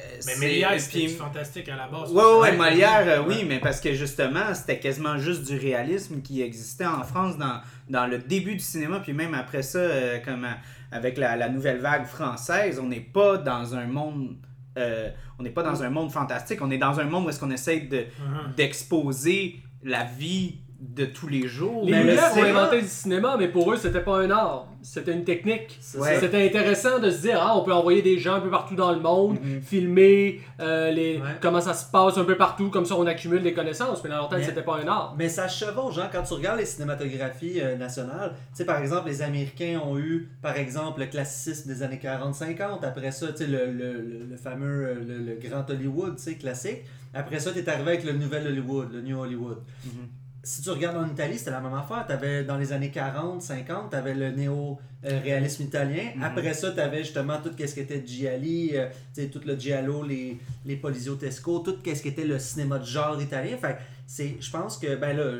Euh, 0.00 0.16
Mais 0.26 0.32
c'est- 0.32 0.40
Méliès, 0.40 0.88
puis- 0.88 1.00
c'était 1.08 1.14
fantastique 1.16 1.68
à 1.68 1.76
la 1.76 1.88
base. 1.88 2.12
Ouais, 2.12 2.22
ouais, 2.22 2.38
ouais. 2.40 2.56
Molière, 2.56 3.04
euh, 3.06 3.22
oui, 3.26 3.44
mais 3.46 3.58
parce 3.58 3.80
que 3.80 3.92
justement, 3.94 4.54
c'était 4.54 4.78
quasiment 4.78 5.18
juste 5.18 5.46
du 5.46 5.56
réalisme 5.58 6.22
qui 6.22 6.42
existait 6.42 6.86
en 6.86 7.02
France 7.04 7.36
dans, 7.38 7.60
dans 7.88 8.06
le 8.06 8.18
début 8.18 8.52
du 8.54 8.60
cinéma, 8.60 9.00
puis 9.00 9.12
même 9.12 9.34
après 9.34 9.62
ça, 9.62 9.78
euh, 9.78 10.18
comme 10.24 10.44
euh, 10.44 10.48
avec 10.92 11.18
la, 11.18 11.36
la 11.36 11.48
nouvelle 11.48 11.78
vague 11.78 12.06
française, 12.06 12.78
on 12.78 12.86
n'est 12.86 13.00
pas 13.00 13.36
dans 13.38 13.74
un 13.74 13.86
monde. 13.86 14.36
euh, 14.78 15.10
on 15.38 15.42
n'est 15.42 15.50
pas 15.50 15.64
dans 15.64 15.82
un 15.82 15.90
monde 15.90 16.12
fantastique, 16.12 16.60
on 16.62 16.70
est 16.70 16.78
dans 16.78 17.00
un 17.00 17.04
monde 17.04 17.26
où 17.26 17.28
est-ce 17.28 17.40
qu'on 17.40 17.50
essaie 17.50 17.80
de, 17.80 17.98
Mhm. 17.98 18.54
d'exposer 18.56 19.56
la 19.82 20.04
vie 20.04 20.60
de 20.80 21.04
tous 21.04 21.28
les 21.28 21.46
jours. 21.46 21.84
Les 21.84 21.92
Mais 21.92 22.02
le 22.04 22.08
Lumières 22.10 22.36
ont 22.38 22.42
inventé 22.42 22.80
du 22.80 22.88
cinéma, 22.88 23.36
mais 23.38 23.48
pour 23.48 23.70
eux, 23.70 23.76
c'était 23.76 24.00
pas 24.00 24.18
un 24.18 24.30
art. 24.30 24.66
C'était 24.82 25.12
une 25.12 25.24
technique. 25.24 25.78
Ouais. 25.98 26.18
C'était 26.18 26.46
intéressant 26.46 26.98
de 26.98 27.10
se 27.10 27.20
dire, 27.20 27.38
ah, 27.38 27.54
on 27.58 27.62
peut 27.62 27.72
envoyer 27.74 28.00
des 28.00 28.18
gens 28.18 28.34
un 28.36 28.40
peu 28.40 28.48
partout 28.48 28.74
dans 28.76 28.90
le 28.92 28.98
monde, 28.98 29.38
Mhm. 29.42 29.60
filmer 29.60 30.40
euh, 30.58 30.90
les, 30.90 31.18
Ouais. 31.18 31.28
comment 31.42 31.60
ça 31.60 31.74
se 31.74 31.90
passe 31.90 32.16
un 32.16 32.24
peu 32.24 32.36
partout, 32.38 32.70
comme 32.70 32.86
ça 32.86 32.94
on 32.96 33.04
accumule 33.06 33.42
des 33.42 33.52
connaissances, 33.52 34.02
mais 34.02 34.08
dans 34.08 34.16
leur 34.16 34.28
tête, 34.30 34.38
Mais- 34.38 34.44
c'était 34.46 34.62
pas 34.62 34.78
un 34.78 34.88
art. 34.88 35.14
Mais 35.18 35.28
ça 35.28 35.48
chevauche, 35.48 35.98
hein, 35.98 36.08
quand 36.10 36.22
tu 36.22 36.32
regardes 36.32 36.58
les 36.60 36.64
cinématographies 36.66 37.60
euh, 37.60 37.76
nationales. 37.76 38.32
Tu 38.52 38.56
sais, 38.56 38.64
par 38.64 38.78
exemple, 38.80 39.08
les 39.08 39.20
Américains 39.20 39.80
ont 39.84 39.98
eu, 39.98 40.30
par 40.40 40.56
exemple, 40.56 41.00
le 41.00 41.06
classicisme 41.06 41.68
des 41.68 41.82
années 41.82 41.98
40-50. 42.02 42.84
Après 42.84 43.10
ça, 43.10 43.28
tu 43.32 43.36
sais, 43.38 43.46
le, 43.46 43.66
le, 43.66 43.92
le- 44.00 44.24
le 44.30 44.36
fameux, 44.38 44.86
euh, 44.86 44.94
le, 45.06 45.18
le 45.18 45.34
grand 45.46 45.68
Hollywood, 45.68 46.16
tu 46.16 46.22
sais, 46.22 46.34
classique. 46.36 46.84
Après 47.12 47.38
ça, 47.38 47.50
tu 47.52 47.58
es 47.58 47.68
arrivé 47.68 47.90
avec 47.90 48.04
le 48.04 48.12
nouvel 48.12 48.46
Hollywood, 48.46 48.92
le 48.94 49.02
New 49.02 49.18
Hollywood. 49.18 49.58
Mhm. 49.84 50.08
Si 50.42 50.62
tu 50.62 50.70
regardes 50.70 50.96
en 50.96 51.06
Italie, 51.06 51.38
c'était 51.38 51.50
la 51.50 51.60
même 51.60 51.74
affaire. 51.74 52.06
T'avais, 52.06 52.44
dans 52.44 52.56
les 52.56 52.72
années 52.72 52.90
40-50, 52.94 53.90
tu 53.90 53.96
avais 53.96 54.14
le 54.14 54.30
néo-réalisme 54.30 55.64
italien. 55.64 56.12
Mhm. 56.16 56.22
Après 56.22 56.54
ça, 56.54 56.70
tu 56.72 56.80
avais 56.80 57.02
justement 57.02 57.38
tout 57.42 57.50
ce 57.58 57.74
qui 57.74 57.80
était 57.80 58.02
Gialli, 58.06 58.70
euh, 58.74 58.88
tout 59.30 59.40
le 59.44 59.58
Giallo, 59.58 60.02
les, 60.02 60.40
les 60.64 60.76
Polizio-Tesco, 60.76 61.58
tout 61.60 61.76
ce 61.84 62.00
qui 62.00 62.08
était 62.08 62.24
le 62.24 62.38
cinéma 62.38 62.78
de 62.78 62.84
genre 62.84 63.20
italien. 63.20 63.56
Fait 63.58 63.74
que 63.74 63.78
c'est, 64.06 64.38
je 64.40 64.50
pense 64.50 64.76
que, 64.76 64.96
ben 64.96 65.16
là, 65.16 65.30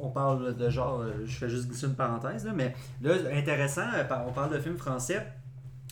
on 0.00 0.08
parle 0.08 0.56
de 0.56 0.68
genre, 0.68 1.00
euh, 1.00 1.12
je 1.24 1.36
fais 1.36 1.48
juste 1.48 1.68
glisser 1.68 1.86
une 1.86 1.94
parenthèse, 1.94 2.44
là, 2.44 2.52
mais 2.52 2.74
là, 3.00 3.14
intéressant, 3.32 3.86
euh, 3.94 4.04
on 4.26 4.32
parle 4.32 4.52
de 4.52 4.58
films 4.58 4.78
français, 4.78 5.24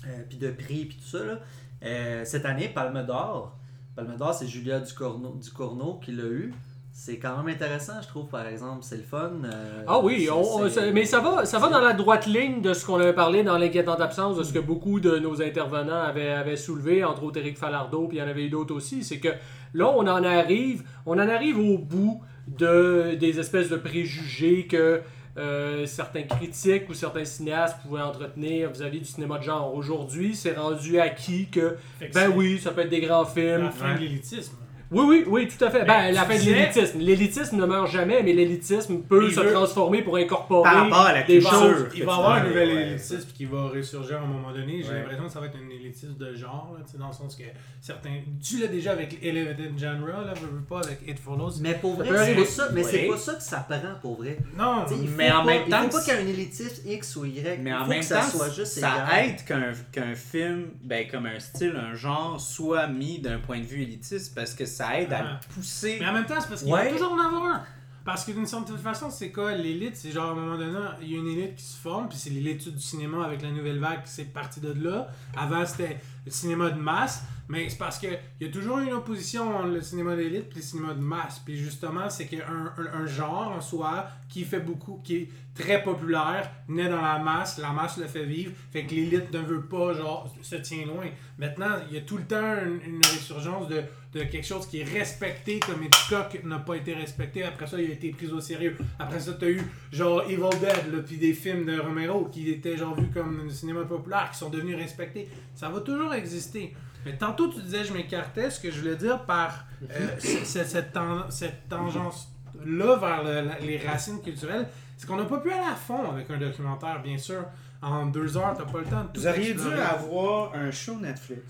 euh, 0.07 0.23
puis 0.29 0.39
de 0.39 0.51
prix, 0.51 0.87
puis 0.87 0.97
tout 0.97 1.17
ça. 1.17 1.25
Là. 1.25 1.39
Euh, 1.85 2.25
cette 2.25 2.45
année, 2.45 2.69
Palme 2.69 3.07
d'Or, 3.07 3.57
Palme 3.95 4.17
d'Or, 4.17 4.35
c'est 4.35 4.49
Julia 4.49 4.81
Ducournau, 4.81 5.37
Ducournau 5.37 6.01
qui 6.03 6.11
l'a 6.11 6.25
eu. 6.25 6.53
C'est 6.97 7.19
quand 7.19 7.37
même 7.39 7.53
intéressant, 7.53 7.95
je 8.03 8.07
trouve, 8.07 8.29
par 8.29 8.47
exemple. 8.47 8.79
C'est 8.83 8.99
le 8.99 9.03
fun. 9.03 9.33
euh, 9.45 9.83
Ah 9.89 9.99
oui, 9.99 10.29
on- 10.31 10.61
mais 10.93 11.05
ça 11.05 11.19
va, 11.19 11.45
ça 11.45 11.59
va 11.59 11.69
dans 11.69 11.81
la 11.81 11.93
droite 11.93 12.27
ligne 12.27 12.63
de 12.63 12.73
ce 12.73 12.87
qu'on 12.87 13.01
avait 13.01 13.13
parlé 13.13 13.43
dans 13.43 13.59
l'inquiétante 13.59 14.01
absence, 14.01 14.37
de 14.39 14.45
ce 14.45 14.53
que 14.53 14.61
beaucoup 14.61 15.01
de 15.01 15.19
nos 15.19 15.43
intervenants 15.43 16.03
avaient, 16.03 16.31
avaient 16.31 16.57
soulevé, 16.57 17.03
entre 17.03 17.25
autres 17.25 17.41
Éric 17.41 17.59
Falardeau, 17.59 18.07
puis 18.07 18.19
il 18.19 18.21
y 18.21 18.23
en 18.23 18.29
avait 18.29 18.45
eu 18.45 18.49
d'autres 18.49 18.73
aussi. 18.77 19.03
C'est 19.03 19.19
que 19.19 19.31
là, 19.75 19.89
on 19.89 20.07
en 20.07 20.23
arrive, 20.23 20.85
on 21.05 21.15
en 21.15 21.29
arrive 21.29 21.59
au 21.59 21.79
bout 21.79 22.23
de, 22.47 23.17
des 23.19 23.41
espèces 23.41 23.71
de 23.71 23.77
préjugés 23.77 24.69
que 24.69 25.01
euh, 25.37 25.87
certains 25.87 26.23
critiques 26.23 26.89
ou 26.89 26.95
certains 26.95 27.25
cinéastes 27.25 27.79
pouvaient 27.83 28.03
entretenir 28.03 28.71
vis-à-vis 28.71 29.01
du 29.01 29.05
cinéma 29.05 29.39
de 29.39 29.43
genre. 29.43 29.75
Aujourd'hui, 29.75 30.37
c'est 30.37 30.57
rendu 30.57 31.01
acquis 31.01 31.49
que, 31.51 31.77
ben 32.15 32.31
oui, 32.37 32.61
ça 32.61 32.71
peut 32.71 32.83
être 32.83 32.89
des 32.89 33.01
grands 33.01 33.25
films. 33.25 33.65
La 33.65 33.71
fin 33.73 33.95
de 33.97 33.99
l'élitisme. 33.99 34.55
Oui, 34.95 35.05
oui, 35.09 35.25
oui, 35.27 35.49
tout 35.49 35.65
à 35.65 35.71
fait. 35.71 35.85
Ben, 35.85 36.13
la 36.13 36.25
fin 36.25 36.37
de 36.37 36.41
l'élitisme. 36.43 36.99
L'élitisme 36.99 37.57
ne 37.57 37.67
meurt 37.67 37.91
jamais, 37.91 38.23
mais 38.23 38.33
l'élitisme 38.33 38.99
peut 39.03 39.31
se 39.31 39.41
transformer 39.41 40.03
pour 40.03 40.17
incorporer 40.17 40.63
Par 40.63 40.85
rapport 40.85 41.07
à 41.07 41.13
la 41.13 41.23
des 41.23 41.39
culture. 41.39 41.51
choses. 41.53 41.87
Il 41.95 42.05
va 42.05 42.13
y 42.13 42.15
avoir 42.15 42.33
un 42.35 42.45
nouvel 42.45 42.71
élitisme 42.71 43.29
qui 43.35 43.45
va 43.45 43.65
ressurgir 43.69 44.19
à 44.19 44.23
un 44.23 44.27
moment 44.27 44.53
donné. 44.53 44.83
J'ai 44.83 44.95
l'impression 44.95 45.25
que 45.25 45.33
ça 45.33 45.41
va 45.41 45.47
être 45.47 45.57
un 45.57 45.71
élitisme 45.71 46.17
de 46.17 46.35
genre, 46.35 46.77
dans 46.99 47.09
le 47.09 47.13
sens 47.13 47.37
que 47.37 47.45
certains. 47.81 48.21
Tu 48.43 48.59
l'as 48.59 48.69
déjà 48.69 48.93
avec 48.93 49.19
Elevated 49.23 49.79
Genre, 49.79 50.07
là, 50.07 50.35
veux, 50.41 50.49
veux 50.59 50.65
pas 50.65 50.81
avec 50.81 51.01
It 51.07 51.19
Follows. 51.19 51.55
Mais 51.61 51.75
pour 51.75 51.95
vrai, 51.97 52.09
c'est 52.09 52.19
arriver. 52.19 52.45
pas 52.45 52.51
ça, 52.51 52.69
mais 52.73 52.83
c'est 52.83 53.07
pas 53.09 53.17
ça 53.17 53.35
que 53.35 53.43
ça 53.43 53.67
prend 53.69 53.79
pour 54.01 54.17
vrai. 54.19 54.39
Non, 54.57 54.85
Mais 55.17 55.31
en 55.31 55.45
même 55.45 55.69
temps 55.69 55.83
il 55.85 55.91
faut 55.91 55.99
pas 55.99 56.05
qu'il 56.05 56.15
y 56.15 56.17
ait 56.17 56.21
un 56.21 56.27
élitisme 56.29 56.89
X 56.89 57.17
ou 57.17 57.25
Y. 57.25 57.61
Mais 57.63 57.73
en 57.75 57.87
même 57.87 58.01
temps, 58.05 58.23
ça 58.65 59.23
aide 59.23 59.45
qu'un 59.45 59.73
qu'un 59.93 60.15
film, 60.15 60.69
ben, 60.83 61.07
comme 61.11 61.27
un 61.27 61.39
style, 61.41 61.75
un 61.77 61.95
genre, 61.95 62.41
soit 62.41 62.87
mis 62.87 63.19
d'un 63.19 63.39
point 63.39 63.59
de 63.59 63.65
vue 63.65 63.83
élitiste 63.83 64.35
parce 64.35 64.55
que 64.55 64.65
ça 64.67 64.84
aide 64.93 65.13
à 65.13 65.19
Ah. 65.19 65.23
le 65.49 65.55
pousser. 65.55 65.99
Mais 66.01 66.09
en 66.09 66.13
même 66.13 66.27
temps, 66.27 66.41
c'est 66.41 66.49
parce 66.49 66.63
qu'il 66.63 66.73
Ouais. 66.73 66.85
va 66.87 66.91
toujours 66.91 67.13
en 67.13 67.19
avoir 67.21 67.45
un. 67.45 67.63
Parce 68.05 68.27
que 68.27 68.33
d'une 68.33 68.45
certaine 68.47 68.77
façon, 68.77 69.09
c'est 69.11 69.33
quoi 69.33 69.53
l'élite? 69.55 69.97
C'est 69.97 70.11
genre 70.11 70.29
à 70.29 70.33
un 70.33 70.35
moment 70.35 70.59
donné, 70.59 70.79
il 71.01 71.11
y 71.11 71.15
a 71.15 71.19
une 71.19 71.27
élite 71.27 71.57
qui 71.57 71.63
se 71.65 71.79
forme, 71.81 72.07
puis 72.11 72.19
c'est 72.19 72.29
l'élite 72.29 72.69
du 72.69 72.79
cinéma 72.81 73.25
avec 73.25 73.41
la 73.41 73.51
nouvelle 73.51 73.79
vague, 73.79 74.01
c'est 74.05 74.31
parti 74.31 74.61
de 74.61 74.75
là. 74.75 75.09
Avant, 75.35 75.65
c'était 75.65 75.97
le 76.27 76.31
cinéma 76.31 76.69
de 76.69 76.79
masse, 76.79 77.23
mais 77.49 77.67
c'est 77.71 77.79
parce 77.79 77.99
qu'il 77.99 78.19
y 78.43 78.45
a 78.45 78.49
toujours 78.51 78.77
une 78.81 78.93
opposition 78.93 79.57
entre 79.57 79.69
le 79.69 79.81
cinéma 79.81 80.17
d'élite 80.17 80.49
et 80.53 80.57
le 80.57 80.61
cinéma 80.61 80.93
de 80.93 81.01
masse. 81.01 81.39
Puis 81.47 81.57
justement, 81.57 82.11
c'est 82.11 82.27
qu'il 82.27 82.41
y 82.41 82.43
a 82.43 82.51
un, 82.51 82.67
un- 82.77 82.93
un 83.05 83.07
genre 83.07 83.53
en 83.57 83.63
soi 83.63 84.07
qui 84.29 84.45
fait 84.45 84.61
beaucoup, 84.61 85.01
qui 85.03 85.17
est 85.17 85.29
très 85.55 85.83
populaire, 85.83 86.51
naît 86.69 86.91
dans 86.91 87.01
la 87.01 87.19
masse, 87.19 87.57
la 87.57 87.71
masse 87.71 87.97
le 87.97 88.07
fait 88.07 88.25
vivre, 88.27 88.53
fait 88.71 88.85
que 88.85 88.95
l'élite 88.95 89.33
ne 89.33 89.39
veut 89.41 89.63
pas, 89.63 89.95
genre, 89.95 90.31
se 90.43 90.57
tient 90.57 90.85
loin. 90.85 91.07
Maintenant, 91.39 91.77
il 91.89 91.95
y 91.95 91.99
a 91.99 92.03
tout 92.03 92.19
le 92.19 92.25
temps 92.25 92.57
une, 92.67 92.81
une 92.97 93.03
résurgence 93.03 93.69
de, 93.69 93.83
de 94.15 94.23
quelque 94.25 94.47
chose 94.47 94.67
qui 94.69 94.81
est 94.81 94.85
respecté 94.85 95.59
comme 95.61 95.83
Hitchcock 95.83 96.39
n'a 96.45 96.59
pas 96.61 96.77
été 96.77 96.95
respecté. 96.95 97.43
Après 97.45 97.67
ça, 97.67 97.81
il 97.81 97.91
a 97.91 97.95
été 97.95 98.11
pris 98.11 98.29
au 98.31 98.41
sérieux. 98.41 98.77
Après 98.99 99.19
ça, 99.19 99.33
t'as 99.39 99.49
eu 99.49 99.61
genre 99.93 100.23
Evil 100.23 100.51
Dead, 100.61 100.93
là, 100.95 101.01
puis 101.05 101.17
des 101.17 101.33
films 101.35 101.65
de 101.67 101.79
Romero 101.81 102.27
qui 102.27 102.49
étaient 102.51 102.77
genre 102.77 102.95
vus 102.95 103.11
comme 103.13 103.45
le 103.45 103.51
cinéma 103.51 103.85
populaire, 103.85 104.29
qui 104.33 104.39
sont 104.39 104.51
devenus 104.51 104.77
respectés. 104.77 105.29
Ça 105.55 105.69
va 105.69 105.81
toujours 105.81 106.15
exister. 106.15 106.75
Mais 107.05 107.17
tantôt, 107.19 107.49
tu 107.49 107.61
disais, 107.61 107.85
je 107.85 107.93
m'écartais. 107.93 108.51
Ce 108.51 108.61
que 108.61 108.71
je 108.71 108.81
voulais 108.81 108.97
dire 108.97 109.25
par 109.25 109.67
euh, 109.91 110.09
cette, 110.21 110.93
ten- 110.93 111.25
cette 111.29 111.69
tangence-là 111.69 112.97
vers 112.97 113.23
le- 113.25 113.49
la- 113.49 113.59
les 113.59 113.79
racines 113.79 114.21
culturelles, 114.23 114.69
c'est 114.97 115.07
qu'on 115.07 115.17
n'a 115.17 115.25
pas 115.25 115.39
pu 115.39 115.51
aller 115.51 115.67
à 115.71 115.75
fond 115.75 116.11
avec 116.13 116.31
un 116.31 116.39
documentaire, 116.39 117.03
bien 117.03 117.19
sûr. 117.19 117.45
En 117.85 118.07
deux 118.07 118.37
heures, 118.37 118.55
t'as 118.57 118.65
pas 118.65 118.79
le 118.79 118.85
temps 118.85 119.03
de 119.03 119.09
tout 119.13 119.21
Vous 119.21 119.27
auriez 119.27 119.45
dû 119.45 119.51
explorer. 119.53 119.81
avoir 119.83 120.55
un 120.55 120.71
show 120.71 120.97
Netflix. 121.01 121.43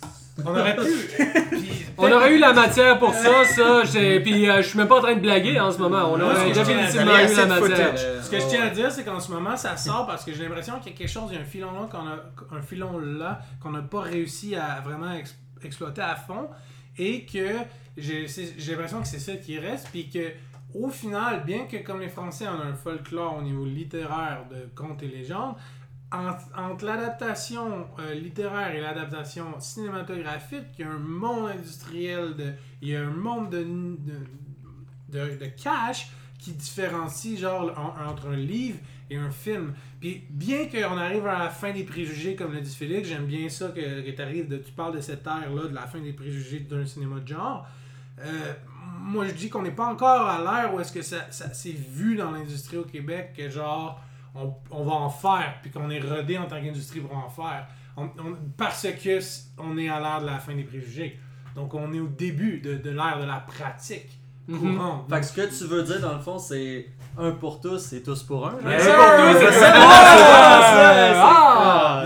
On 0.45 0.51
aurait 0.51 0.75
pu. 0.75 0.83
Puis, 1.51 1.87
On 1.97 2.11
aurait 2.11 2.35
eu 2.35 2.39
la 2.39 2.53
matière 2.53 2.99
pour 2.99 3.15
ça, 3.15 3.45
ça. 3.45 3.85
j'ai- 3.85 4.19
Puis 4.19 4.51
euh, 4.51 4.57
je 4.61 4.69
suis 4.69 4.79
même 4.79 4.89
pas 4.89 4.97
en 4.99 5.03
train 5.03 5.15
de 5.15 5.21
blaguer 5.21 5.61
en 5.61 5.71
ce 5.71 5.79
moment. 5.79 6.13
On 6.13 6.19
Moi, 6.19 6.35
ce 6.35 6.41
aurait 6.41 6.49
que 6.51 6.55
je 6.59 6.63
tiens 6.65 6.79
à 6.79 6.83
définitivement 6.83 7.13
eu 7.13 7.37
la 7.37 7.45
de 7.45 7.49
matière. 7.49 7.59
footage. 7.59 8.01
Euh, 8.05 8.23
Ce 8.23 8.31
que 8.31 8.41
je 8.41 8.47
tiens 8.49 8.63
à 8.65 8.71
dire, 8.71 8.91
c'est 8.91 9.05
qu'en 9.05 9.21
ce 9.21 9.31
moment, 9.31 9.57
ça 9.57 9.77
sort 9.77 10.07
parce 10.09 10.25
que 10.25 10.33
j'ai 10.33 10.43
l'impression 10.43 10.81
qu'il 10.81 10.91
y 10.93 10.95
a 10.97 10.99
quelque 10.99 11.09
chose, 11.11 11.31
il 11.31 11.37
y 11.37 11.39
a 11.39 11.43
un 11.43 11.45
filon 11.45 11.71
là 11.73 11.89
qu'on 11.89 11.99
a, 12.09 12.59
un 12.59 12.63
filon 12.63 12.99
là 12.99 13.39
qu'on 13.63 13.71
n'a 13.71 13.83
pas 13.83 14.01
réussi 14.01 14.57
à 14.57 14.81
vraiment 14.85 15.13
ex- 15.13 15.37
exploiter 15.63 16.03
à 16.03 16.17
fond 16.17 16.49
et 16.99 17.25
que 17.27 17.47
j'ai 17.97 18.27
c'est- 18.27 18.55
j'ai 18.59 18.73
l'impression 18.73 19.01
que 19.03 19.07
c'est 19.07 19.21
ça 19.21 19.37
qui 19.37 19.57
reste 19.61 19.89
puis 19.93 20.11
que 20.11 20.33
au 20.75 20.89
final, 20.89 21.45
bien 21.47 21.67
que 21.67 21.77
comme 21.77 22.01
les 22.01 22.09
Français 22.09 22.47
on 22.49 22.61
a 22.61 22.65
un 22.65 22.75
folklore 22.75 23.37
au 23.39 23.43
niveau 23.43 23.65
littéraire 23.65 24.41
de 24.51 24.69
contes 24.75 25.05
et 25.05 25.07
légendes, 25.09 25.55
entre, 26.57 26.85
l'adaptation 26.85 27.87
euh, 27.99 28.15
littéraire 28.15 28.75
et 28.75 28.81
l'adaptation 28.81 29.59
cinématographique, 29.61 30.67
il 30.79 30.85
y 30.85 30.89
a 30.89 30.91
un 30.91 30.99
monde 30.99 31.51
industriel, 31.51 32.57
il 32.83 32.89
y 32.89 32.97
a 32.97 33.03
un 33.03 33.11
monde 33.11 33.51
de, 33.51 33.67
de, 35.09 35.47
cash 35.63 36.09
qui 36.39 36.53
différencie 36.53 37.39
genre 37.39 37.73
en- 37.79 38.11
entre 38.11 38.29
un 38.29 38.37
livre 38.37 38.79
et 39.11 39.17
un 39.17 39.31
film. 39.31 39.75
Puis 40.01 40.25
bien 40.31 40.67
qu'on 40.69 40.97
arrive 40.99 41.27
à 41.27 41.39
la 41.39 41.51
fin 41.51 41.73
des 41.73 41.85
préjugés, 41.85 42.37
comme 42.37 42.53
l'a 42.55 42.61
dit 42.61 42.75
Félix, 42.75 43.09
j'aime 43.09 43.27
bien 43.27 43.49
ça 43.49 43.69
que, 43.69 44.01
que 44.03 44.11
t'arrives 44.11 44.49
de, 44.49 44.59
tu 44.59 44.73
parles 44.73 44.97
de 44.97 45.01
cette 45.01 45.27
ère-là, 45.27 45.69
de 45.69 45.75
la 45.75 45.87
fin 45.87 46.01
des 46.01 46.13
préjugés 46.13 46.61
d'un 46.61 46.85
cinéma 46.87 47.21
de 47.21 47.29
genre. 47.29 47.67
Euh, 48.21 48.53
moi, 49.01 49.27
je 49.27 49.33
dis 49.33 49.49
qu'on 49.51 49.63
n'est 49.63 49.71
pas 49.71 49.87
encore 49.87 50.27
à 50.27 50.39
l'ère 50.41 50.75
où 50.75 50.81
est-ce 50.81 50.93
que 50.93 51.03
ça, 51.03 51.31
ça 51.31 51.53
s'est 51.53 51.73
vu 51.73 52.17
dans 52.17 52.31
l'industrie 52.31 52.77
au 52.79 52.85
Québec 52.85 53.35
que 53.37 53.49
genre 53.51 54.01
on, 54.35 54.53
on 54.71 54.85
va 54.85 54.93
en 54.93 55.11
faire, 55.11 55.55
puis 55.63 55.71
qu'on 55.71 55.91
est 55.91 56.01
rodé 56.01 56.39
en 56.39 56.47
tant 56.47 56.61
qu'industrie 56.61 57.01
pour 57.01 57.17
en 57.17 57.29
faire. 57.29 57.67
On- 57.97 58.05
on- 58.05 58.37
parce 58.57 58.83
que 58.83 59.19
on 59.59 59.77
est 59.79 59.89
à 59.89 60.01
l'ère 60.01 60.21
de 60.21 60.27
la 60.27 60.39
fin 60.39 60.55
des 60.55 60.65
préjugés. 60.65 61.19
Donc 61.55 61.75
on 61.75 61.93
est 61.93 62.01
au 62.01 62.09
début 62.09 62.59
de, 62.61 62.75
de 62.75 62.91
l'ère 62.91 63.19
de 63.21 63.27
la 63.27 63.37
pratique 63.47 64.19
Mhm. 64.47 64.77
courante. 64.77 65.07
Fait 65.09 65.21
que 65.21 65.27
ce 65.27 65.33
que 65.33 65.59
tu 65.59 65.65
veux 65.71 65.83
dire, 65.85 66.01
dans 66.01 66.13
le 66.15 66.19
fond, 66.19 66.39
c'est 66.39 66.87
un 67.17 67.31
pour 67.31 67.61
tous 67.63 67.95
et 67.95 68.03
tous 68.03 68.23
pour 68.25 68.47
un. 68.47 68.59
Yes, 68.69 68.85
pour 68.85 68.95
tous, 68.95 69.39
c'est 69.39 69.53
c'est 69.53 69.61
ça! 69.61 69.75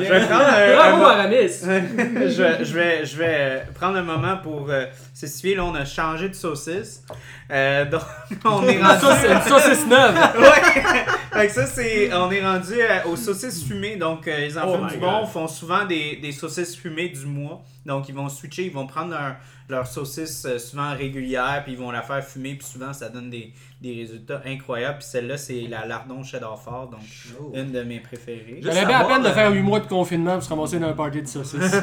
Je 0.01 0.13
vais 0.13 0.27
prendre 0.27 0.45
un, 0.45 0.77
Bravo, 0.77 1.05
un- 1.05 1.11
Aramis! 1.11 1.49
je, 1.63 2.75
vais, 2.75 3.05
je, 3.05 3.73
prendre 3.75 3.97
un 3.99 4.03
moment 4.03 4.37
pour 4.37 4.71
euh, 4.71 4.87
s'essuyer. 5.19 5.55
Là, 5.57 5.65
on 5.65 5.75
a 5.75 5.85
changé 5.85 6.29
de 6.29 6.35
saucisse. 6.35 7.03
Euh, 7.51 7.85
donc, 7.85 8.03
on 8.45 8.65
est 8.67 8.75
Une 8.77 8.85
rendu. 8.85 9.05
une 9.29 9.43
saucisse 9.43 9.87
neuve! 9.87 10.15
Ouais. 10.39 11.41
Fait 11.41 11.47
que 11.47 11.53
ça, 11.53 11.67
c'est. 11.67 12.13
On 12.15 12.31
est 12.31 12.45
rendu 12.45 12.81
à- 12.83 13.07
aux 13.07 13.17
saucisses 13.17 13.63
fumées. 13.65 13.97
Donc, 13.97 14.27
euh, 14.27 14.39
les 14.39 14.57
enfants 14.59 14.81
Oh 14.85 14.91
du 14.93 14.97
bon 14.99 15.21
God. 15.21 15.29
font 15.29 15.47
souvent 15.49 15.85
des, 15.85 16.17
des 16.17 16.33
saucisses 16.33 16.75
fumées 16.77 17.11
du 17.11 17.27
mois. 17.27 17.63
Donc, 17.87 18.09
ils 18.09 18.15
vont 18.15 18.29
switcher, 18.29 18.65
ils 18.67 18.73
vont 18.73 18.87
prendre 18.87 19.11
leur, 19.13 19.37
leur 19.69 19.87
saucisse 19.87 20.45
euh, 20.47 20.59
souvent 20.59 20.95
régulière, 20.95 21.63
puis 21.65 21.73
ils 21.75 21.79
vont 21.79 21.91
la 21.91 22.03
faire 22.03 22.25
fumer, 22.25 22.55
puis 22.55 22.67
souvent, 22.67 22.93
ça 22.93 23.09
donne 23.09 23.31
des, 23.31 23.53
des 23.81 23.95
résultats 23.95 24.43
incroyables. 24.47 24.99
Puis 24.99 25.07
celle-là, 25.09 25.37
c'est 25.39 25.67
la 25.69 25.87
lardon 25.87 26.23
cheddar 26.25 26.59
fort, 26.61 26.89
donc 26.89 27.01
Oh. 27.41 27.53
une 27.55 27.71
de 27.73 27.83
mes 27.83 28.01
préférées. 28.01 28.61
J'avais 28.63 28.85
bien 28.87 28.99
savoir, 28.99 29.09
peine 29.09 29.23
de 29.23 29.29
euh, 29.29 29.33
faire 29.35 29.53
8 29.53 29.63
mois 29.63 29.81
de 29.81 29.87
confinement 29.87 30.35
pour 30.35 30.43
se 30.43 30.49
ramasser 30.49 30.79
dans 30.81 30.89
un 30.89 30.93
party 30.93 31.23
de 31.23 31.29
saucisses. 31.29 31.61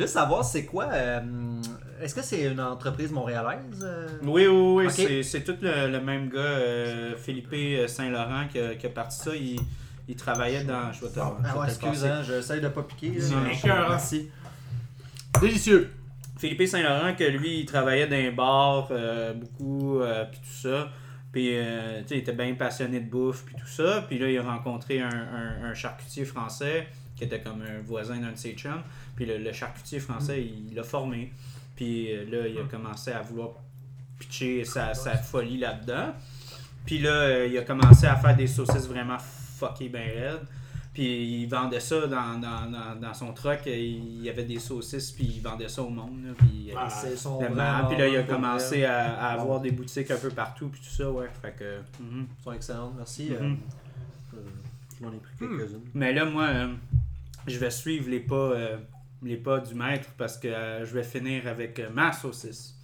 Juste 0.00 0.14
savoir, 0.14 0.44
c'est 0.44 0.64
quoi 0.64 0.88
euh, 0.92 1.20
Est-ce 2.00 2.14
que 2.14 2.22
c'est 2.22 2.42
une 2.44 2.60
entreprise 2.60 3.12
montréalaise 3.12 3.82
euh? 3.82 4.08
Oui, 4.22 4.46
oui, 4.46 4.84
oui, 4.86 5.22
c'est- 5.22 5.22
tout 5.44 5.56
le, 5.60 5.88
le 5.90 6.00
même 6.00 6.28
gars, 6.30 6.38
euh, 6.38 7.14
Philippe 7.16 7.54
Saint-Laurent, 7.88 8.46
qui, 8.50 8.58
a- 8.58 8.74
qui 8.76 8.86
a 8.86 8.90
parti 8.90 9.18
ça. 9.18 9.36
Il, 9.36 9.60
il 10.08 10.16
travaillait 10.16 10.64
dans. 10.64 10.90
Je 10.92 11.02
vais 11.02 11.08
te, 11.08 11.14
je 11.14 11.20
vais 11.20 11.24
Ah 11.44 11.66
te 11.66 11.70
excuse, 11.70 12.04
hein, 12.06 12.22
j'essaye 12.26 12.60
de 12.60 12.68
pas 12.68 12.82
piquer. 12.82 13.12
Merci. 13.90 14.30
Délicieux. 15.40 15.90
Philippe 16.38 16.66
Saint-Laurent, 16.66 17.14
que 17.14 17.24
lui, 17.24 17.60
il 17.60 17.66
travaillait 17.66 18.06
dans 18.06 18.16
un 18.16 18.32
bar, 18.32 18.88
euh, 18.90 19.34
beaucoup, 19.34 20.00
euh, 20.00 20.24
puis 20.24 20.40
tout 20.40 20.68
ça. 20.68 20.88
Puis, 21.32 21.50
euh, 21.52 22.00
tu 22.02 22.08
sais, 22.08 22.14
il 22.16 22.18
était 22.20 22.32
bien 22.32 22.54
passionné 22.54 22.98
de 23.00 23.08
bouffe, 23.10 23.44
puis 23.44 23.54
tout 23.54 23.66
ça. 23.68 24.04
Puis 24.08 24.18
là, 24.18 24.28
il 24.30 24.38
a 24.38 24.42
rencontré 24.42 25.00
un, 25.02 25.08
un- 25.10 25.64
un 25.70 25.74
charcutier 25.74 26.24
français, 26.24 26.88
qui 27.20 27.26
était 27.26 27.40
comme 27.40 27.60
un 27.62 27.80
voisin 27.84 28.16
d'un 28.16 28.32
de 28.32 28.36
ses 28.38 28.54
chums. 28.54 28.82
Puis 29.14 29.26
le, 29.26 29.38
le 29.38 29.52
charcutier 29.52 30.00
français, 30.00 30.42
il 30.42 30.74
l'a 30.74 30.82
formé. 30.82 31.32
Puis 31.76 32.10
euh, 32.12 32.24
là, 32.30 32.48
il 32.48 32.58
a 32.58 32.64
commencé 32.64 33.12
à 33.12 33.20
vouloir 33.20 33.50
pitcher 34.18 34.64
sa, 34.64 34.94
sa 34.94 35.16
folie 35.16 35.58
là-dedans. 35.58 36.14
Puis 36.86 36.98
là, 36.98 37.10
euh, 37.10 37.46
il 37.50 37.56
a 37.58 37.62
commencé 37.62 38.06
à 38.06 38.16
faire 38.16 38.34
des 38.34 38.46
saucisses 38.46 38.88
vraiment 38.88 39.18
fuckées 39.18 39.88
bien 39.90 40.00
raides. 40.02 40.46
Puis 40.92 41.42
il 41.42 41.46
vendait 41.46 41.78
ça 41.80 42.06
dans, 42.06 42.38
dans, 42.38 42.68
dans, 42.70 42.96
dans 43.00 43.14
son 43.14 43.32
truck. 43.32 43.60
Il 43.66 44.22
y 44.22 44.28
avait 44.28 44.44
des 44.44 44.58
saucisses, 44.58 45.12
puis 45.12 45.24
il 45.36 45.40
vendait 45.40 45.68
ça 45.68 45.82
au 45.82 45.88
monde. 45.90 46.24
là, 46.24 46.32
puis, 46.36 46.70
euh, 46.70 46.74
Ah, 46.76 46.88
C'est 46.90 47.16
son 47.16 47.38
Vraiment. 47.38 47.54
vraiment 47.54 47.88
Puis 47.88 47.96
là, 47.98 48.08
il 48.08 48.16
a 48.16 48.22
commencé 48.24 48.84
à, 48.84 49.14
à 49.20 49.32
avoir 49.40 49.60
des 49.60 49.70
boutiques 49.70 50.10
un 50.10 50.16
peu 50.16 50.30
partout, 50.30 50.68
puis 50.68 50.80
tout 50.80 50.90
ça, 50.94 51.08
ouais. 51.10 51.28
Fait 51.40 51.52
que. 51.56 51.78
mhm. 52.02 52.26
Ils 52.38 52.42
sont 52.44 52.52
excellents, 52.52 52.92
merci. 52.96 53.30
euh, 53.32 53.54
je 54.98 55.04
m'en 55.06 55.12
ai 55.12 55.16
pris 55.18 55.32
quelques-unes. 55.38 55.80
Mais 55.94 56.12
là, 56.12 56.24
moi, 56.24 56.44
euh, 56.48 56.72
je 57.50 57.58
vais 57.58 57.70
suivre 57.70 58.08
les 58.10 58.20
pas, 58.20 58.34
euh, 58.34 58.76
les 59.22 59.36
pas 59.36 59.58
du 59.58 59.74
maître 59.74 60.08
parce 60.16 60.38
que 60.38 60.48
euh, 60.48 60.84
je 60.86 60.92
vais 60.94 61.02
finir 61.02 61.46
avec 61.46 61.78
euh, 61.78 61.88
ma 61.92 62.12
saucisse. 62.12 62.74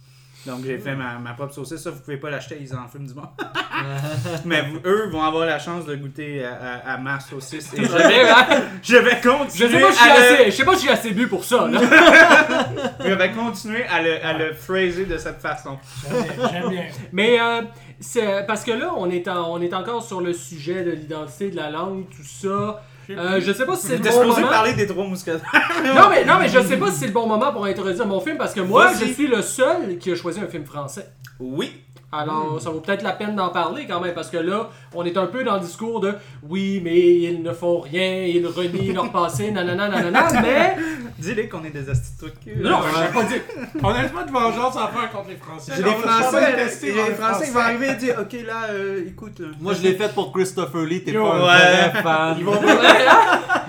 Donc, 0.45 0.63
j'ai 0.63 0.77
fait 0.77 0.95
ma, 0.95 1.17
ma 1.17 1.33
propre 1.33 1.53
saucisse. 1.53 1.81
Ça, 1.81 1.89
vous 1.91 1.99
pouvez 1.99 2.15
pas 2.17 2.29
l'acheter, 2.29 2.57
ils 2.61 2.73
en 2.73 2.87
fument 2.87 3.07
du 3.07 3.13
monde. 3.15 3.27
Mais 4.45 4.61
vous- 4.61 4.79
eux 4.85 5.09
vont 5.09 5.21
avoir 5.23 5.45
la 5.45 5.59
chance 5.59 5.85
de 5.85 5.95
goûter 5.95 6.45
à, 6.45 6.53
à- 6.53 6.93
à 6.93 6.97
ma 6.97 7.19
saucisse. 7.19 7.73
Et 7.73 7.83
je, 7.83 7.91
vais, 7.91 8.29
hein, 8.29 8.45
je 8.83 8.95
vais 8.97 9.17
Je 9.21 9.27
continuer, 9.27 9.69
sais 9.69 9.79
pas 9.81 9.91
si 9.91 9.97
je 9.97 10.03
suis 10.03 10.09
à, 10.09 10.15
le, 10.19 10.35
assez, 10.35 10.45
je 10.45 10.51
sais 10.55 10.63
pas 10.63 10.71
si 10.75 10.77
je 10.77 10.81
suis 10.81 10.89
assez 10.91 11.11
bu 11.11 11.27
pour 11.27 11.43
ça. 11.43 11.67
là. 11.67 11.79
je 13.05 13.11
vais 13.11 13.31
continuer 13.31 13.83
à 13.87 14.01
le, 14.01 14.23
à 14.25 14.33
le 14.37 14.53
phraser 14.53 15.05
de 15.05 15.17
cette 15.17 15.41
façon. 15.41 15.79
J'aime 16.09 16.21
bien, 16.23 16.49
J'aime 16.51 16.69
bien. 16.69 16.83
Mais 17.11 17.41
euh, 17.41 17.63
c'est 17.99 18.45
parce 18.47 18.63
que 18.63 18.71
là, 18.71 18.93
on 18.95 19.09
est, 19.09 19.27
en- 19.27 19.51
on 19.53 19.59
est 19.61 19.73
encore 19.73 20.03
sur 20.03 20.21
le 20.21 20.31
sujet 20.33 20.83
de 20.83 20.91
l'identité, 20.91 21.49
de 21.51 21.55
la 21.57 21.71
langue, 21.71 22.05
tout 22.09 22.23
ça. 22.23 22.83
Euh, 23.09 23.39
je 23.39 23.51
sais 23.53 23.65
pas 23.65 23.75
si 23.75 23.87
c'est 23.87 23.97
le 23.97 24.03
bon 24.03 24.11
supposé 24.11 24.41
moment. 24.41 24.47
parler 24.51 24.73
des 24.73 24.85
trois 24.87 25.05
mousquetaires. 25.05 25.41
Non 25.95 26.09
mais, 26.09 26.25
non, 26.25 26.33
mais 26.39 26.49
je 26.49 26.59
sais 26.59 26.77
pas 26.77 26.91
si 26.91 26.99
c'est 26.99 27.07
le 27.07 27.13
bon 27.13 27.25
moment 27.27 27.51
pour 27.53 27.65
introduire 27.65 28.05
mon 28.05 28.19
film 28.19 28.37
parce 28.37 28.53
que 28.53 28.59
moi, 28.61 28.87
Vas-y. 28.87 29.07
je 29.07 29.13
suis 29.13 29.27
le 29.27 29.41
seul 29.41 29.97
qui 29.97 30.11
a 30.11 30.15
choisi 30.15 30.39
un 30.41 30.47
film 30.47 30.65
français. 30.65 31.07
Oui. 31.39 31.71
Alors, 32.09 32.57
ça 32.61 32.69
vaut 32.69 32.79
peut-être 32.79 33.01
la 33.03 33.11
peine 33.11 33.35
d'en 33.35 33.49
parler 33.49 33.85
quand 33.85 33.99
même, 33.99 34.13
parce 34.13 34.29
que 34.29 34.37
là, 34.37 34.69
on 34.95 35.03
est 35.03 35.17
un 35.17 35.25
peu 35.25 35.43
dans 35.43 35.55
le 35.55 35.59
discours 35.59 35.99
de 35.99 36.15
oui, 36.47 36.79
mais 36.81 36.97
ils 36.97 37.43
ne 37.43 37.51
font 37.51 37.79
rien, 37.81 38.23
ils 38.23 38.47
renient 38.47 38.93
leur 38.93 39.11
passé, 39.11 39.51
nanana, 39.51 39.89
nanana, 39.89 40.27
mais. 40.41 40.77
Dis-les 41.19 41.49
qu'on 41.49 41.63
est 41.65 41.71
des 41.71 41.89
astuces 41.89 42.15
de 42.17 42.29
cul. 42.29 42.61
Non, 42.61 42.79
je 42.93 42.99
vais 43.01 43.07
pas 43.13 43.23
dire. 43.23 43.41
Honnêtement, 43.83 44.23
de 44.25 44.31
vengeance 44.31 44.77
à 44.77 44.87
faire 44.87 45.11
contre 45.11 45.29
les 45.29 45.35
Français. 45.35 45.73
J'ai 45.75 45.83
des 45.83 45.89
On 45.89 45.97
va 45.97 46.03
pas 46.03 46.21
Français, 46.21 46.55
j'ai 46.79 46.87
les 46.93 46.93
des 47.09 47.15
Français 47.15 47.45
qui 47.47 47.51
vont 47.51 47.59
arriver 47.59 47.87
et 47.89 47.95
dire 47.95 48.15
Ok, 48.21 48.33
là, 48.45 48.67
euh, 48.69 49.03
écoute. 49.07 49.39
là. 49.39 49.47
Moi, 49.59 49.73
je 49.73 49.81
l'ai 49.81 49.95
fait 49.95 50.13
pour 50.13 50.31
Christopher 50.31 50.83
Lee, 50.83 51.03
t'es 51.03 51.11
pas 51.13 51.19
un 51.19 51.39
ouais. 51.39 51.89
vrai 51.91 52.03
fan. 52.03 52.35
Ils 52.37 52.45
vont 52.45 52.61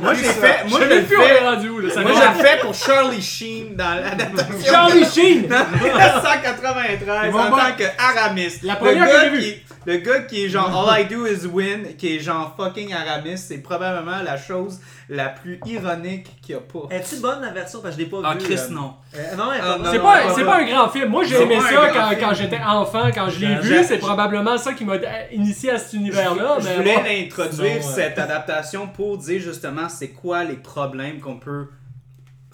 Moi, 0.01 0.15
j'ai 0.15 0.25
fait. 0.25 0.57
Je 0.67 0.71
Moi, 0.71 0.81
je 0.83 0.89
même 0.89 1.05
plus 1.07 1.17
où 1.17 1.21
on 1.21 1.25
fais. 1.25 1.35
est 1.43 1.49
rendu 1.49 1.69
où, 1.71 1.81
là? 1.81 1.91
Ça 1.91 2.03
Moi, 2.03 2.11
je 2.15 2.39
le 2.39 2.45
fais 2.47 2.59
pour 2.61 2.75
Charlie 2.75 3.23
Sheen 3.23 3.75
dans 3.75 3.95
l'adaptation. 4.01 4.55
Charlie 4.73 5.05
Sheen! 5.07 5.49
193 5.49 7.21
Ils 7.27 7.31
vont 7.33 7.39
en 7.41 7.51
pas- 7.51 7.57
tant 7.71 7.77
que 7.77 7.85
Aramis. 8.29 8.59
La 8.63 8.75
le 8.75 8.79
que 8.81 8.95
gars 8.95 9.29
vue. 9.31 9.41
qui 9.43 9.63
le 9.87 9.97
gars 9.99 10.21
qui 10.21 10.45
est 10.45 10.49
genre 10.49 10.91
All 10.91 11.01
I 11.01 11.05
do 11.07 11.27
is 11.27 11.47
win, 11.47 11.97
qui 11.97 12.17
est 12.17 12.21
genre 12.21 12.55
fucking 12.57 12.93
Aramis, 12.93 13.39
c'est 13.39 13.59
probablement 13.59 14.23
la 14.23 14.37
chose 14.37 14.81
la 15.09 15.29
plus 15.31 15.59
ironique 15.65 16.27
qu'il 16.43 16.55
y 16.55 16.59
a 16.59 16.61
pas. 16.61 16.95
Es-tu 16.95 17.17
bonne 17.21 17.41
la 17.41 17.51
version? 17.51 17.81
Parce 17.81 17.95
que 17.97 18.03
je 18.03 18.05
l'ai 18.05 18.11
pas 18.11 18.19
Ah, 18.25 18.35
vue. 18.35 18.41
Chris, 18.45 18.59
euh, 18.59 18.69
non. 18.75 18.93
euh, 19.17 19.37
non, 19.37 19.45
elle 19.53 19.59
est 19.59 19.63
Ah, 19.63 19.67
pas 19.67 19.77
non, 19.79 19.83
bonne. 19.85 19.91
C'est 19.93 19.99
non, 19.99 20.05
pas, 20.05 20.35
c'est 20.35 20.41
non. 20.43 20.47
pas 20.51 20.57
un 20.59 20.65
grand 20.67 20.89
film. 20.91 21.09
Moi, 21.09 21.25
j'ai 21.25 21.43
aimé 21.43 21.57
pas 21.57 21.63
ça 21.71 21.89
quand, 21.95 22.11
quand 22.21 22.35
j'étais 22.35 22.61
enfant, 22.61 23.09
quand 23.15 23.31
je 23.31 23.41
l'ai 23.41 23.55
vu. 23.57 23.85
C'est 23.85 23.99
probablement 23.99 24.59
ça 24.59 24.75
qui 24.75 24.85
m'a 24.85 24.97
initié 25.33 25.71
à 25.71 25.79
cet 25.79 25.95
univers-là. 25.95 26.59
Je 26.61 26.69
voulais 26.77 27.25
introduire 27.27 27.77
euh, 27.77 27.81
cette 27.95 28.19
adaptation 28.19 28.87
pour 28.89 29.17
dire 29.17 29.41
justement 29.41 29.89
c'est 29.89 30.09
quoi 30.11 30.45
les 30.45 30.57
problèmes 30.57 31.21
qu'on 31.21 31.39
peut 31.39 31.69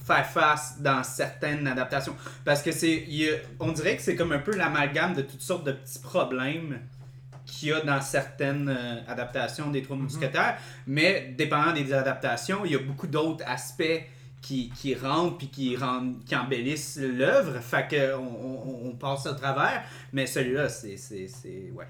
faire 0.05 0.27
face 0.27 0.81
dans 0.81 1.03
certaines 1.03 1.67
adaptations. 1.67 2.15
Parce 2.45 2.63
que 2.63 2.73
c'est. 2.73 3.07
On 3.61 3.73
dirait 3.73 3.97
que 3.97 4.03
c'est 4.03 4.17
comme 4.17 4.33
un 4.33 4.39
peu 4.39 4.57
l'amalgame 4.57 5.15
de 5.15 5.23
toutes 5.23 5.41
sortes 5.41 5.65
de 5.65 5.73
petits 5.73 5.99
problèmes 5.99 6.81
qu'il 7.47 7.69
y 7.69 7.73
a 7.73 7.81
dans 7.81 8.01
certaines 8.01 8.69
euh, 8.69 9.01
adaptations 9.07 9.71
des 9.71 9.83
Trois 9.83 9.97
Mousquetaires. 9.97 10.57
Mais 10.87 11.35
dépendant 11.37 11.73
des 11.73 11.93
adaptations, 11.93 12.65
il 12.65 12.73
y 12.73 12.75
a 12.75 12.79
beaucoup 12.79 13.07
d'autres 13.07 13.45
aspects 13.47 14.03
qui, 14.45 14.71
qui 14.77 14.95
rentrent 14.95 15.39
puis 15.39 15.49
qui, 15.49 15.75
rendent, 15.75 16.23
qui 16.27 16.37
embellissent 16.37 17.01
l'œuvre. 17.01 17.59
Fait 17.61 17.89
que 17.91 18.15
on, 18.15 18.95
passe 19.01 19.27
au 19.27 19.33
travers. 19.33 19.83
Mais 20.13 20.27
celui-là, 20.27 20.69
c'est. 20.69 20.97
c'est, 20.99 21.27
c'est- 21.27 21.73
Ouais. 21.75 21.87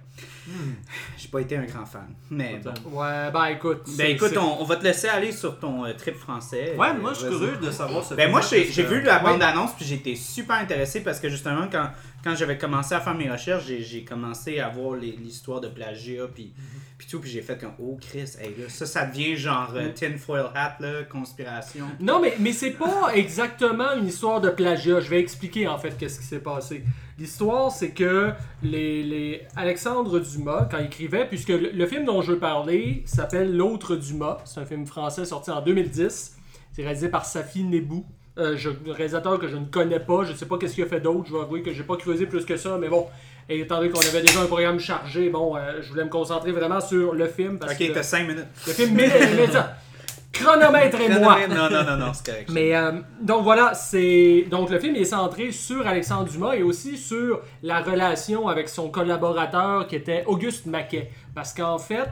J'ai 1.18 1.28
pas 1.28 1.40
été 1.40 1.56
un 1.56 1.64
grand 1.64 1.84
fan. 1.84 2.14
Mais 2.30 2.60
bon. 2.62 3.00
Ouais, 3.00 3.30
ben 3.32 3.46
écoute. 3.46 3.82
Ben 3.98 4.10
écoute, 4.12 4.36
on, 4.36 4.60
on 4.62 4.64
va 4.64 4.76
te 4.76 4.84
laisser 4.84 5.08
aller 5.08 5.32
sur 5.32 5.58
ton 5.58 5.84
euh, 5.84 5.92
trip 5.94 6.14
français. 6.16 6.74
Ouais, 6.78 6.90
Euh, 6.90 6.94
moi, 6.94 7.12
je 7.12 7.18
suis 7.20 7.28
curieux 7.28 7.56
de 7.56 7.70
savoir 7.70 8.04
ce 8.04 8.14
Ben 8.14 8.30
moi, 8.30 8.40
j'ai 8.40 8.70
j'ai 8.70 8.84
vu 8.84 9.02
la 9.02 9.18
bande-annonce 9.18 9.72
puis 9.76 9.84
j'ai 9.84 9.96
été 9.96 10.14
super 10.16 10.56
intéressé 10.56 11.02
parce 11.02 11.18
que 11.18 11.28
justement, 11.28 11.66
quand, 11.70 11.90
quand 12.24 12.34
j'avais 12.34 12.56
commencé 12.58 12.94
à 12.94 13.00
faire 13.00 13.14
mes 13.14 13.30
recherches, 13.30 13.66
j'ai- 13.66 14.04
commencé 14.04 14.58
à 14.58 14.68
voir 14.70 14.96
l'histoire 14.96 15.60
de 15.60 15.68
plagiat 15.68 16.26
puis, 16.34 16.52
puis 16.98 17.06
tout, 17.06 17.20
puis 17.20 17.30
j'ai 17.30 17.42
fait 17.42 17.58
comme 17.60 17.74
«Oh 17.78 17.98
Chris, 18.00 18.32
hey, 18.40 18.54
là, 18.58 18.68
ça, 18.68 18.86
ça 18.86 19.04
devient 19.04 19.36
genre 19.36 19.72
euh, 19.74 19.90
tinfoil 19.92 20.46
hat, 20.54 20.76
là, 20.80 21.02
conspiration. 21.04 21.84
Non, 22.00 22.20
mais, 22.20 22.34
mais 22.40 22.52
c'est 22.52 22.70
pas 22.72 23.10
exactement 23.14 23.92
une 23.98 24.06
histoire 24.06 24.40
de 24.40 24.48
plagiat. 24.50 25.00
Je 25.00 25.10
vais 25.10 25.20
expliquer 25.20 25.68
en 25.68 25.76
fait 25.78 25.96
qu'est-ce 25.98 26.18
qui 26.18 26.26
s'est 26.26 26.40
passé. 26.40 26.82
L'histoire, 27.18 27.70
c'est 27.70 27.90
que 27.90 28.32
les, 28.62 29.02
les 29.02 29.42
Alexandre 29.54 30.18
Dumas, 30.18 30.66
quand 30.70 30.78
il 30.78 30.86
écrivait, 30.86 31.28
puisque 31.28 31.50
le, 31.50 31.70
le 31.72 31.86
film 31.86 32.04
dont 32.04 32.22
je 32.22 32.32
veux 32.32 32.38
parler 32.38 33.02
s'appelle 33.06 33.54
L'autre 33.56 33.96
Dumas, 33.96 34.38
c'est 34.46 34.60
un 34.60 34.66
film 34.66 34.86
français 34.86 35.24
sorti 35.24 35.50
en 35.50 35.60
2010. 35.60 36.36
C'est 36.72 36.82
réalisé 36.82 37.08
par 37.08 37.24
Safi 37.24 37.62
Nebou, 37.62 38.04
euh, 38.38 38.56
je- 38.56 38.70
réalisateur 38.86 39.38
que 39.38 39.48
je 39.48 39.56
ne 39.56 39.66
connais 39.66 40.00
pas. 40.00 40.24
Je 40.24 40.32
sais 40.32 40.46
pas 40.46 40.58
qu'est-ce 40.58 40.74
qu'il 40.74 40.84
a 40.84 40.86
fait 40.88 41.00
d'autre. 41.00 41.24
Je 41.28 41.32
vais 41.34 41.40
avouer 41.40 41.62
que 41.62 41.72
j'ai 41.72 41.82
pas 41.84 41.96
creusé 41.96 42.26
plus 42.26 42.44
que 42.44 42.56
ça, 42.56 42.76
mais 42.80 42.88
bon. 42.88 43.06
Et 43.48 43.60
étant 43.60 43.76
donné 43.78 43.90
qu'on 43.90 44.00
avait 44.00 44.22
déjà 44.22 44.40
un 44.40 44.46
programme 44.46 44.78
chargé, 44.80 45.28
bon, 45.30 45.56
euh, 45.56 45.80
je 45.82 45.90
voulais 45.90 46.04
me 46.04 46.08
concentrer 46.10 46.50
vraiment 46.52 46.80
sur 46.80 47.12
le 47.14 47.26
film 47.26 47.58
parce 47.58 47.74
Ok, 47.74 47.90
t'as 47.92 48.02
5 48.02 48.26
minutes. 48.26 48.46
le 48.66 48.72
film 48.72 48.96
mé- 48.96 49.32
immédiat. 49.32 49.76
Chronomètre 50.32 51.00
et 51.00 51.08
moi. 51.10 51.38
Non, 51.48 51.70
non, 51.70 51.84
non, 51.84 51.96
non, 51.96 52.12
c'est 52.12 52.26
correct. 52.26 52.50
Mais 52.52 52.74
euh, 52.74 52.90
donc 53.20 53.44
voilà, 53.44 53.72
c'est 53.74 54.46
donc 54.50 54.68
le 54.70 54.80
film 54.80 54.96
est 54.96 55.04
centré 55.04 55.52
sur 55.52 55.86
Alexandre 55.86 56.28
Dumas 56.28 56.54
et 56.54 56.62
aussi 56.64 56.96
sur 56.98 57.40
la 57.62 57.80
relation 57.82 58.48
avec 58.48 58.68
son 58.68 58.90
collaborateur 58.90 59.86
qui 59.86 59.94
était 59.94 60.24
Auguste 60.26 60.66
Maquet. 60.66 61.10
Parce 61.36 61.54
qu'en 61.54 61.78
fait, 61.78 62.08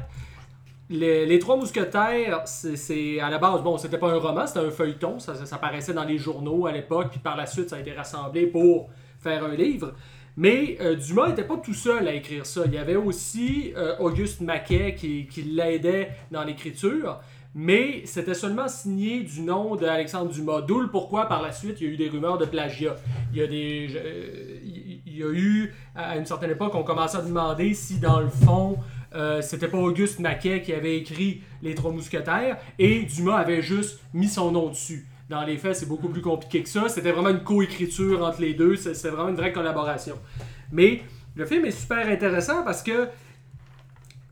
les, 0.93 1.39
Trois 1.39 1.57
Mousquetaires, 1.57 2.43
c'est- 2.45 3.21
à 3.21 3.31
la 3.31 3.39
base, 3.39 3.63
bon, 3.63 3.79
c'était 3.79 3.99
pas 3.99 4.11
un 4.11 4.19
roman, 4.19 4.47
c'était 4.47 4.67
un 4.67 4.71
feuilleton, 4.71 5.19
ça, 5.19 5.35
ça, 5.35 5.59
paraissait 5.59 5.95
dans 5.95 6.05
les 6.05 6.19
journaux 6.19 6.67
à 6.67 6.73
l'époque, 6.73 7.09
puis 7.11 7.21
par 7.21 7.37
la 7.37 7.47
suite, 7.47 7.71
ça 7.71 7.77
a 7.77 7.81
été 7.81 7.93
rassemblé 7.93 8.47
pour 8.47 8.91
faire 9.21 9.45
un 9.45 9.55
livre. 9.55 9.95
Mais 10.37 10.79
euh, 10.81 10.95
Dumas 10.95 11.29
n'était 11.29 11.45
pas 11.45 11.59
tout 11.59 11.75
seul 11.75 12.09
à 12.09 12.15
écrire 12.15 12.47
ça. 12.47 12.63
Il 12.65 12.73
y 12.73 12.79
avait 12.79 12.97
aussi 12.97 13.73
euh, 13.77 13.97
Auguste 13.99 14.41
Maquet 14.41 14.95
qui, 14.95 15.27
l'aidait 15.43 16.11
dans 16.31 16.43
l'écriture, 16.43 17.21
mais 17.55 18.03
c'était 18.07 18.33
seulement 18.33 18.69
signé 18.69 19.21
du 19.25 19.43
nom 19.43 19.77
d'Alexandre 19.77 20.33
Dumas. 20.33 20.63
D'où 20.63 20.81
le 20.81 20.89
pourquoi 20.89 21.27
par 21.27 21.43
la 21.43 21.53
suite 21.53 21.81
il 21.81 21.87
y 21.87 21.91
a 21.91 21.93
eu 21.93 21.97
des 21.97 22.09
rumeurs 22.09 22.39
de 22.39 22.47
plagiat. 22.47 22.97
Il 23.33 23.39
y 23.39 23.43
a 23.43 23.45
euh, 23.45 24.59
il 24.65 25.19
y 25.19 25.23
a 25.23 25.31
eu 25.31 25.75
à 25.95 26.17
une 26.17 26.25
certaine 26.25 26.51
époque 26.51 26.75
on 26.75 26.83
commençait 26.83 27.19
à 27.19 27.21
demander 27.23 27.75
si 27.75 27.99
dans 27.99 28.21
le 28.21 28.31
fond 28.31 28.79
euh, 29.15 29.43
c'était 29.43 29.69
pas 29.69 29.79
Auguste 29.79 30.19
Maquet 30.19 30.63
qui 30.63 30.73
avait 30.73 30.97
écrit 30.99 31.43
Les 31.63 31.75
Trois 31.75 31.93
Mousquetaires 31.93 32.59
et 32.79 33.03
Dumas 33.05 33.37
avait 33.37 33.63
juste 33.63 34.01
mis 34.15 34.29
son 34.29 34.51
nom 34.53 34.69
dessus. 34.69 35.07
Dans 35.29 35.45
les 35.45 35.57
faits, 35.57 35.77
c'est 35.77 35.89
beaucoup 35.89 36.09
plus 36.09 36.21
compliqué 36.21 36.63
que 36.63 36.69
ça. 36.69 36.89
C'était 36.89 37.13
vraiment 37.13 37.31
une 37.31 37.43
coécriture 37.43 38.23
entre 38.23 38.41
les 38.41 38.55
deux. 38.55 38.77
C'est 38.77 38.95
c'est 38.95 39.09
vraiment 39.09 39.31
une 39.31 39.37
vraie 39.37 39.53
collaboration. 39.53 40.19
Mais 40.73 41.03
le 41.35 41.47
film 41.47 41.65
est 41.65 41.71
super 41.71 42.07
intéressant 42.09 42.63
parce 42.65 42.83
que 42.83 43.09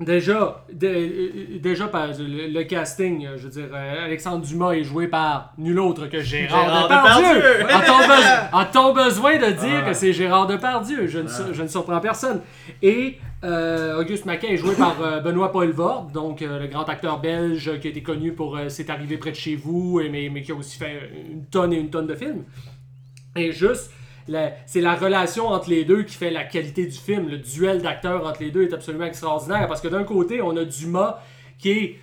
Déjà, 0.00 0.64
dé- 0.72 1.58
déjà 1.62 1.86
par 1.86 2.06
le, 2.08 2.46
le 2.50 2.62
casting, 2.64 3.26
euh, 3.26 3.36
je 3.36 3.44
veux 3.44 3.50
dire, 3.50 3.68
euh, 3.74 4.06
Alexandre 4.06 4.46
Dumas 4.46 4.72
est 4.72 4.82
joué 4.82 5.08
par 5.08 5.52
nul 5.58 5.78
autre 5.78 6.06
que 6.06 6.22
Gérard, 6.22 6.64
Gérard 6.64 6.88
Depardieu. 6.88 7.66
A-t-on 8.54 8.94
besoin- 8.94 9.36
de 9.36 9.50
dire 9.52 9.82
Ah. 9.84 9.88
que 9.88 9.92
c'est 9.92 10.14
Gérard 10.14 10.46
Depardieu? 10.46 11.06
Je 11.06 11.18
ne, 11.18 11.28
Ah. 11.28 11.52
je 11.52 11.62
ne 11.62 11.68
surprends 11.68 12.00
personne. 12.00 12.40
Et 12.80 13.18
euh, 13.44 14.00
Auguste 14.00 14.24
Maquet 14.24 14.54
est 14.54 14.56
joué 14.56 14.74
par 14.74 14.96
euh, 15.02 15.20
Benoît 15.20 15.52
Poelvoorde, 15.52 16.12
donc 16.12 16.40
euh, 16.40 16.58
le 16.58 16.66
grand 16.68 16.88
acteur 16.88 17.20
belge 17.20 17.78
qui 17.80 17.86
a 17.88 17.90
été 17.90 18.02
connu 18.02 18.32
pour 18.32 18.58
C'est 18.68 18.88
arrivé 18.88 19.18
près 19.18 19.32
de 19.32 19.36
chez 19.36 19.54
vous, 19.54 20.00
et, 20.00 20.08
mais, 20.08 20.30
mais 20.32 20.40
qui 20.40 20.52
a 20.52 20.54
aussi 20.54 20.78
fait 20.78 21.10
une 21.30 21.44
tonne 21.44 21.74
et 21.74 21.78
une 21.78 21.90
tonne 21.90 22.06
de 22.06 22.14
films. 22.14 22.44
Et 23.36 23.52
juste, 23.52 23.92
c'est 24.66 24.80
la 24.80 24.94
relation 24.94 25.48
entre 25.48 25.70
les 25.70 25.84
deux 25.84 26.02
qui 26.02 26.14
fait 26.14 26.30
la 26.30 26.44
qualité 26.44 26.86
du 26.86 26.96
film. 26.96 27.28
Le 27.28 27.38
duel 27.38 27.82
d'acteurs 27.82 28.26
entre 28.26 28.42
les 28.42 28.50
deux 28.50 28.62
est 28.62 28.72
absolument 28.72 29.06
extraordinaire 29.06 29.66
parce 29.68 29.80
que 29.80 29.88
d'un 29.88 30.04
côté, 30.04 30.40
on 30.42 30.56
a 30.56 30.64
Dumas 30.64 31.20
qui 31.58 31.70
est 31.70 32.00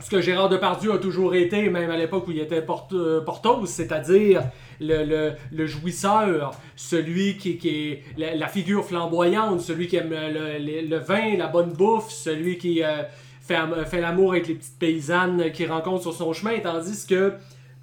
ce 0.00 0.10
que 0.10 0.20
Gérard 0.20 0.50
Depardieu 0.50 0.92
a 0.92 0.98
toujours 0.98 1.34
été, 1.34 1.70
même 1.70 1.90
à 1.90 1.96
l'époque 1.96 2.28
où 2.28 2.30
il 2.30 2.38
était 2.38 2.60
porte, 2.60 2.92
euh, 2.92 3.22
Portos, 3.22 3.64
c'est-à-dire 3.64 4.42
le, 4.78 5.36
jouisseur, 5.66 6.52
celui 6.74 7.38
qui, 7.38 7.58
est 7.64 8.02
la, 8.18 8.46
figure 8.48 8.84
flamboyante, 8.84 9.60
celui 9.60 9.86
qui 9.86 9.96
aime 9.96 10.10
le, 10.10 10.98
vin, 10.98 11.36
la 11.38 11.46
bonne 11.46 11.72
bouffe, 11.72 12.10
celui 12.10 12.58
qui 12.58 12.82
euh, 12.82 13.04
fait 13.40 14.00
l'amour 14.00 14.32
avec 14.32 14.48
les 14.48 14.54
petites 14.54 14.78
paysannes 14.78 15.50
qu'il 15.52 15.70
rencontre 15.70 16.02
sur 16.02 16.12
son 16.12 16.34
chemin, 16.34 16.58
tandis 16.62 17.06
que 17.06 17.32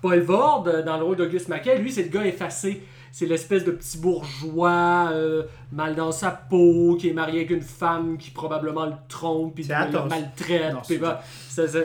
Paul 0.01 0.19
Vord, 0.19 0.67
dans 0.85 0.97
le 0.97 1.03
rôle 1.03 1.15
d'Auguste 1.15 1.47
Maquet, 1.47 1.79
lui, 1.79 1.91
c'est 1.91 2.03
le 2.03 2.09
gars 2.09 2.25
effacé. 2.25 2.83
C'est 3.15 3.27
l'espèce 3.27 3.63
de 3.63 3.69
petit 3.69 3.99
bourgeois 3.99 5.09
euh, 5.11 5.43
mal 5.71 5.93
dans 5.93 6.11
sa 6.11 6.31
peau, 6.31 6.97
qui 6.99 7.09
est 7.09 7.13
marié 7.13 7.41
avec 7.41 7.51
une 7.51 7.61
femme 7.61 8.17
qui 8.17 8.31
probablement 8.31 8.87
le 8.87 8.93
trompe, 9.07 9.53
puis 9.53 9.63
le 9.85 10.09
maltraite. 10.09 10.73
Non, 10.73 10.81
bah, 10.97 11.21
ça- 11.47 11.67
ça- 11.67 11.79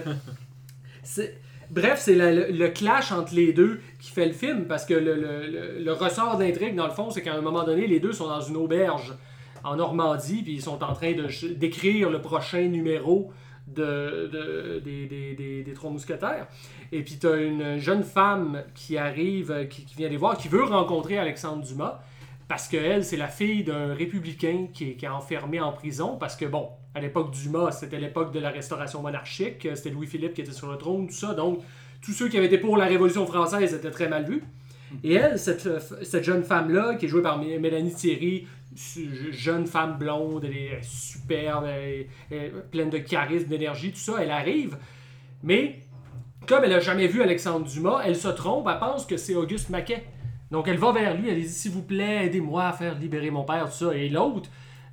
c'est- 1.03 1.39
Bref, 1.71 2.01
c'est 2.03 2.15
le, 2.15 2.69
clash 2.69 3.13
entre 3.13 3.35
les 3.35 3.53
deux 3.53 3.79
qui 4.01 4.11
fait 4.11 4.25
le 4.27 4.33
film, 4.33 4.65
parce 4.65 4.87
que 4.87 4.95
le, 4.95 5.15
le- 5.85 5.93
ressort 5.93 6.39
d'intrigue, 6.39 6.75
dans 6.75 6.87
le 6.87 6.93
fond, 6.95 7.11
c'est 7.11 7.21
qu'à 7.21 7.35
un 7.35 7.43
moment 7.43 7.63
donné, 7.63 7.87
les 7.87 8.01
deux 8.01 8.13
sont 8.13 8.27
dans 8.27 8.41
une 8.41 8.57
auberge 8.57 9.13
en 9.65 9.77
Normandie, 9.77 10.43
puis 10.43 10.55
ils 10.55 10.63
sont 10.63 10.83
en 10.83 10.95
train 10.95 11.13
d'écrire 11.57 12.09
le 12.09 12.23
prochain 12.23 12.63
numéro 12.69 13.31
de, 13.75 14.29
de- 14.33 14.81
des, 14.85 15.07
des- 15.07 15.35
des- 15.35 15.63
des 15.63 15.73
Trois 15.75 15.91
Mousquetaires. 15.91 16.47
Et 16.93 17.03
puis, 17.03 17.19
tu 17.19 17.27
as 17.27 17.37
une 17.37 17.79
jeune 17.79 18.03
femme 18.03 18.63
qui 18.75 18.97
arrive, 18.99 19.51
euh, 19.51 19.65
qui, 19.65 19.87
vient 19.97 20.09
les 20.09 20.17
voir, 20.17 20.37
qui 20.39 20.49
veut 20.49 20.65
rencontrer 20.65 21.19
Alexandre 21.19 21.63
Dumas, 21.65 22.01
parce 22.49 22.67
qu'elle, 22.69 23.05
c'est 23.05 23.17
la 23.19 23.29
fille 23.29 23.63
d'un 23.65 23.93
républicain 23.95 24.69
qui 24.73 24.91
est, 24.91 24.95
qui 24.95 25.05
est 25.05 25.09
enfermé 25.09 25.61
en 25.61 25.73
prison, 25.73 26.17
parce 26.19 26.35
que, 26.37 26.47
bon, 26.47 26.69
à 26.95 27.01
l'époque 27.01 27.31
Dumas, 27.33 27.73
c'était 27.73 27.99
l'époque 27.99 28.33
de 28.33 28.41
la 28.41 28.51
restauration 28.51 29.03
monarchique, 29.03 29.69
c'était 29.75 29.91
Louis-Philippe 29.91 30.35
qui 30.35 30.41
était 30.41 30.53
sur 30.53 30.71
le 30.71 30.79
trône, 30.79 31.07
tout 31.09 31.15
ça, 31.15 31.35
donc 31.35 31.61
tous 32.01 32.13
ceux 32.13 32.29
qui 32.29 32.37
avaient 32.39 32.47
été 32.47 32.59
pour 32.59 32.77
la 32.77 32.87
Révolution 32.87 33.27
française 33.27 33.75
étaient 33.75 33.91
très 33.91 34.09
mal 34.09 34.25
vus. 34.25 34.43
Et 35.05 35.13
elle, 35.15 35.39
cette, 35.39 35.67
euh, 35.67 35.79
cette 36.03 36.25
jeune 36.25 36.43
femme-là, 36.43 36.95
qui 36.95 37.05
est 37.05 37.09
jouée 37.09 37.21
par 37.21 37.39
Mé- 37.39 37.59
Mélanie 37.59 37.93
Thierry, 37.93 38.47
jeune 38.75 39.67
femme 39.67 39.99
blonde, 39.99 40.45
elle 40.45 40.57
est 40.57 40.83
superbe, 40.83 41.65
elle 41.67 42.07
est- 42.31 42.51
pleine 42.71 42.91
de 42.91 42.99
charisme, 42.99 43.49
d'énergie, 43.49 43.91
tout 43.93 43.99
ça, 43.99 44.15
elle 44.21 44.31
arrive, 44.31 44.77
mais 45.43 45.81
comme 46.47 46.65
elle 46.65 46.73
a 46.73 46.81
jamais 46.81 47.07
vu 47.07 47.23
Alexandre 47.23 47.67
Dumas, 47.67 48.03
elle 48.05 48.17
se 48.17 48.29
trompe, 48.29 48.69
elle 48.71 48.79
pense 48.79 49.07
que 49.07 49.17
c'est 49.17 49.35
Auguste 49.35 49.71
Maquet. 49.71 50.05
Donc 50.51 50.67
elle 50.67 50.79
va 50.79 50.93
vers 50.93 51.15
lui, 51.15 51.29
elle 51.29 51.41
dit 51.43 51.49
s'il 51.49 51.73
vous 51.73 51.83
plaît, 51.83 52.27
aidez-moi 52.27 52.69
à 52.69 52.73
faire 52.73 52.99
libérer 52.99 53.31
mon 53.31 53.45
père, 53.45 53.67
tout 53.67 53.77
ça. 53.87 53.95
Et 53.95 54.09
l'autre, 54.09 54.49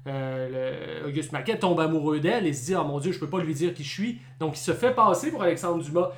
euh, 0.08 1.08
Auguste 1.08 1.32
Maquet 1.32 1.58
tombe 1.58 1.80
amoureux 1.80 2.20
d'elle 2.20 2.46
et 2.46 2.52
se 2.54 2.66
dit 2.66 2.76
oh 2.76 2.84
mon 2.84 3.00
dieu, 3.00 3.12
je 3.14 3.20
peux 3.20 3.30
pas 3.30 3.40
lui 3.42 3.54
dire 3.54 3.74
qui 3.74 3.84
je 3.84 3.90
suis. 3.90 4.20
Donc 4.40 4.58
il 4.58 4.60
se 4.62 4.74
fait 4.74 4.92
passer 4.94 5.32
pour 5.32 5.44
Alexandre 5.44 5.82
Dumas. 5.82 6.10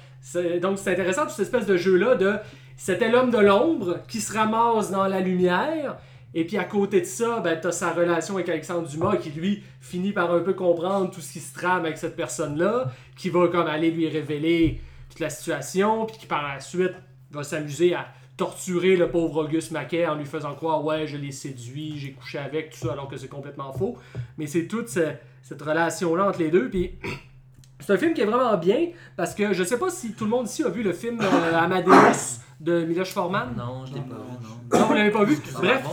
Donc 0.61 0.79
c'est 0.79 0.91
intéressant 0.91 1.21
toute 1.23 1.31
cette 1.31 1.45
espèce 1.45 1.67
de 1.67 1.77
jeu 1.77 1.97
là 1.97 2.15
de 2.15 2.35
c'était 2.75 3.09
l'homme 3.09 3.29
de 3.31 3.37
l'ombre 3.37 3.99
qui 4.07 4.21
se 4.21 4.33
ramasse 4.33 4.89
dans 4.91 5.07
la 5.07 5.19
lumière. 5.19 5.97
Et 6.33 6.45
puis 6.45 6.57
à 6.57 6.65
côté 6.65 7.01
de 7.01 7.05
ça, 7.05 7.39
ben, 7.39 7.59
tu 7.59 7.71
sa 7.71 7.93
relation 7.93 8.35
avec 8.35 8.49
Alexandre 8.49 8.87
Dumas 8.87 9.17
qui 9.17 9.29
lui 9.31 9.63
finit 9.81 10.11
par 10.11 10.31
un 10.33 10.41
peu 10.41 10.53
comprendre 10.53 11.09
tout 11.09 11.21
ce 11.21 11.31
qui 11.33 11.39
se 11.39 11.53
trame 11.53 11.85
avec 11.85 11.97
cette 11.97 12.15
personne-là, 12.15 12.91
qui 13.15 13.29
va 13.29 13.47
comme 13.47 13.67
aller 13.67 13.91
lui 13.91 14.07
révéler 14.07 14.81
toute 15.09 15.19
la 15.19 15.29
situation, 15.29 16.05
puis 16.05 16.17
qui 16.17 16.25
par 16.27 16.47
la 16.47 16.59
suite 16.59 16.93
va 17.31 17.43
s'amuser 17.43 17.95
à 17.95 18.07
torturer 18.35 18.95
le 18.97 19.09
pauvre 19.09 19.45
Auguste 19.45 19.71
Maquet 19.71 20.05
en 20.05 20.15
lui 20.15 20.25
faisant 20.25 20.53
croire 20.53 20.83
ouais 20.85 21.07
je 21.07 21.17
l'ai 21.17 21.31
séduit, 21.31 21.97
j'ai 21.97 22.11
couché 22.11 22.37
avec, 22.37 22.69
tout 22.71 22.77
ça 22.77 22.91
alors 22.91 23.07
que 23.07 23.17
c'est 23.17 23.27
complètement 23.29 23.73
faux. 23.73 23.97
Mais 24.37 24.45
c'est 24.45 24.67
toute 24.67 24.89
ce- 24.89 25.13
cette 25.41 25.61
relation-là 25.61 26.27
entre 26.29 26.39
les 26.39 26.51
deux. 26.51 26.69
Puis 26.69 26.99
c'est 27.79 27.93
un 27.93 27.97
film 27.97 28.13
qui 28.13 28.21
est 28.21 28.25
vraiment 28.25 28.55
bien 28.57 28.87
parce 29.15 29.33
que 29.35 29.53
je 29.53 29.63
sais 29.63 29.77
pas 29.77 29.89
si 29.89 30.13
tout 30.13 30.25
le 30.25 30.29
monde 30.31 30.47
ici 30.47 30.63
a 30.63 30.69
vu 30.69 30.83
le 30.83 30.93
film 30.93 31.19
euh, 31.21 31.57
Amadeus 31.57 32.39
de 32.59 32.83
Miloš 32.85 33.09
Forman. 33.11 33.49
Non, 33.55 33.85
je 33.85 33.93
l'ai 33.93 33.99
Non, 33.99 34.05
pas 34.07 34.15
non, 34.15 34.23
vu, 34.23 34.45
non. 34.73 34.79
Non, 34.79 34.85
vous 34.87 34.93
l'avez 34.93 35.11
pas 35.11 35.23
vu? 35.23 35.37
Bref, 35.53 35.83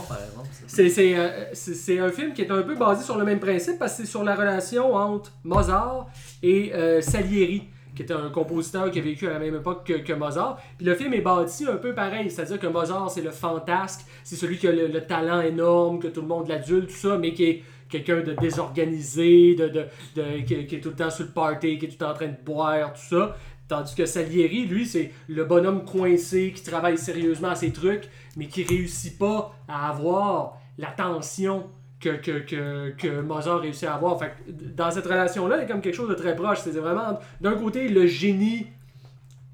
c'est, 0.67 0.89
c'est, 0.89 1.15
euh, 1.17 1.29
c'est- 1.53 1.75
c'est 1.75 1.99
un 1.99 2.09
film 2.09 2.33
qui 2.33 2.41
est 2.41 2.51
un 2.51 2.63
peu 2.63 2.75
basé 2.75 3.03
sur 3.03 3.17
le 3.17 3.23
même 3.23 3.39
principe 3.39 3.77
parce 3.79 3.95
que 3.95 4.03
c'est 4.03 4.09
sur 4.09 4.23
la 4.23 4.35
relation 4.35 4.93
entre 4.95 5.31
Mozart 5.43 6.07
et 6.41 6.73
euh, 6.73 7.01
Salieri, 7.01 7.67
qui 7.95 8.01
était 8.01 8.13
un 8.15 8.29
compositeur 8.29 8.89
qui 8.91 8.99
a 8.99 9.01
vécu 9.01 9.27
à 9.27 9.33
la 9.33 9.39
même 9.39 9.55
époque 9.55 9.85
que, 9.85 9.93
que 9.93 10.11
Mozart. 10.13 10.57
Puis 10.77 10.85
le 10.87 10.95
film 10.95 11.13
est 11.13 11.21
bâti 11.21 11.65
un 11.65 11.77
peu 11.77 11.93
pareil, 11.93 12.29
c'est-à-dire 12.31 12.59
que 12.59 12.67
Mozart, 12.67 13.09
c'est 13.11 13.21
le 13.21 13.31
fantasque, 13.31 14.01
c'est 14.23 14.35
celui 14.35 14.57
qui 14.57 14.67
a 14.67 14.71
le, 14.71 14.87
le 14.87 15.01
talent 15.05 15.41
énorme, 15.41 15.99
que 15.99 16.07
tout 16.07 16.21
le 16.21 16.27
monde 16.27 16.47
l'adulte, 16.49 16.89
tout 16.89 16.95
ça, 16.95 17.17
mais 17.17 17.33
qui 17.33 17.43
est 17.45 17.63
quelqu'un 18.03 18.21
de 18.21 18.33
désorganisé, 18.33 19.55
de, 19.55 19.67
de, 19.67 19.85
de- 20.15 20.41
qui, 20.41 20.75
est 20.75 20.81
tout 20.81 20.89
le 20.89 20.95
temps 20.95 21.09
sur 21.09 21.25
le 21.25 21.31
party, 21.31 21.77
qui 21.77 21.85
est 21.85 21.89
tout 21.89 21.95
le 21.99 22.05
temps 22.05 22.11
en 22.11 22.15
train 22.15 22.27
de 22.27 22.43
boire, 22.45 22.93
tout 22.93 23.01
ça. 23.15 23.35
Tandis 23.67 23.95
que 23.95 24.05
Salieri, 24.05 24.65
lui, 24.65 24.85
c'est 24.85 25.11
le 25.27 25.43
bonhomme 25.43 25.85
coincé 25.85 26.51
qui 26.55 26.63
travaille 26.63 26.97
sérieusement 26.97 27.49
à 27.49 27.55
ses 27.55 27.71
trucs, 27.71 28.09
mais 28.37 28.47
qui 28.47 28.63
réussit 28.63 29.17
pas 29.17 29.55
à 29.67 29.89
avoir 29.89 30.59
l'attention 30.77 31.67
que, 31.99 32.09
que, 32.09 32.39
que, 32.39 32.91
que 32.91 33.21
Mozart 33.21 33.61
réussit 33.61 33.85
à 33.85 33.95
avoir. 33.95 34.19
Fait 34.19 34.33
que 34.45 34.51
dans 34.51 34.91
cette 34.91 35.05
relation-là, 35.05 35.57
il 35.57 35.61
y 35.61 35.63
a 35.63 35.67
comme 35.67 35.81
quelque 35.81 35.95
chose 35.95 36.09
de 36.09 36.13
très 36.13 36.35
proche. 36.35 36.59
C'est 36.63 36.71
vraiment, 36.71 37.19
d'un 37.41 37.55
côté, 37.55 37.87
le 37.87 38.05
génie 38.05 38.67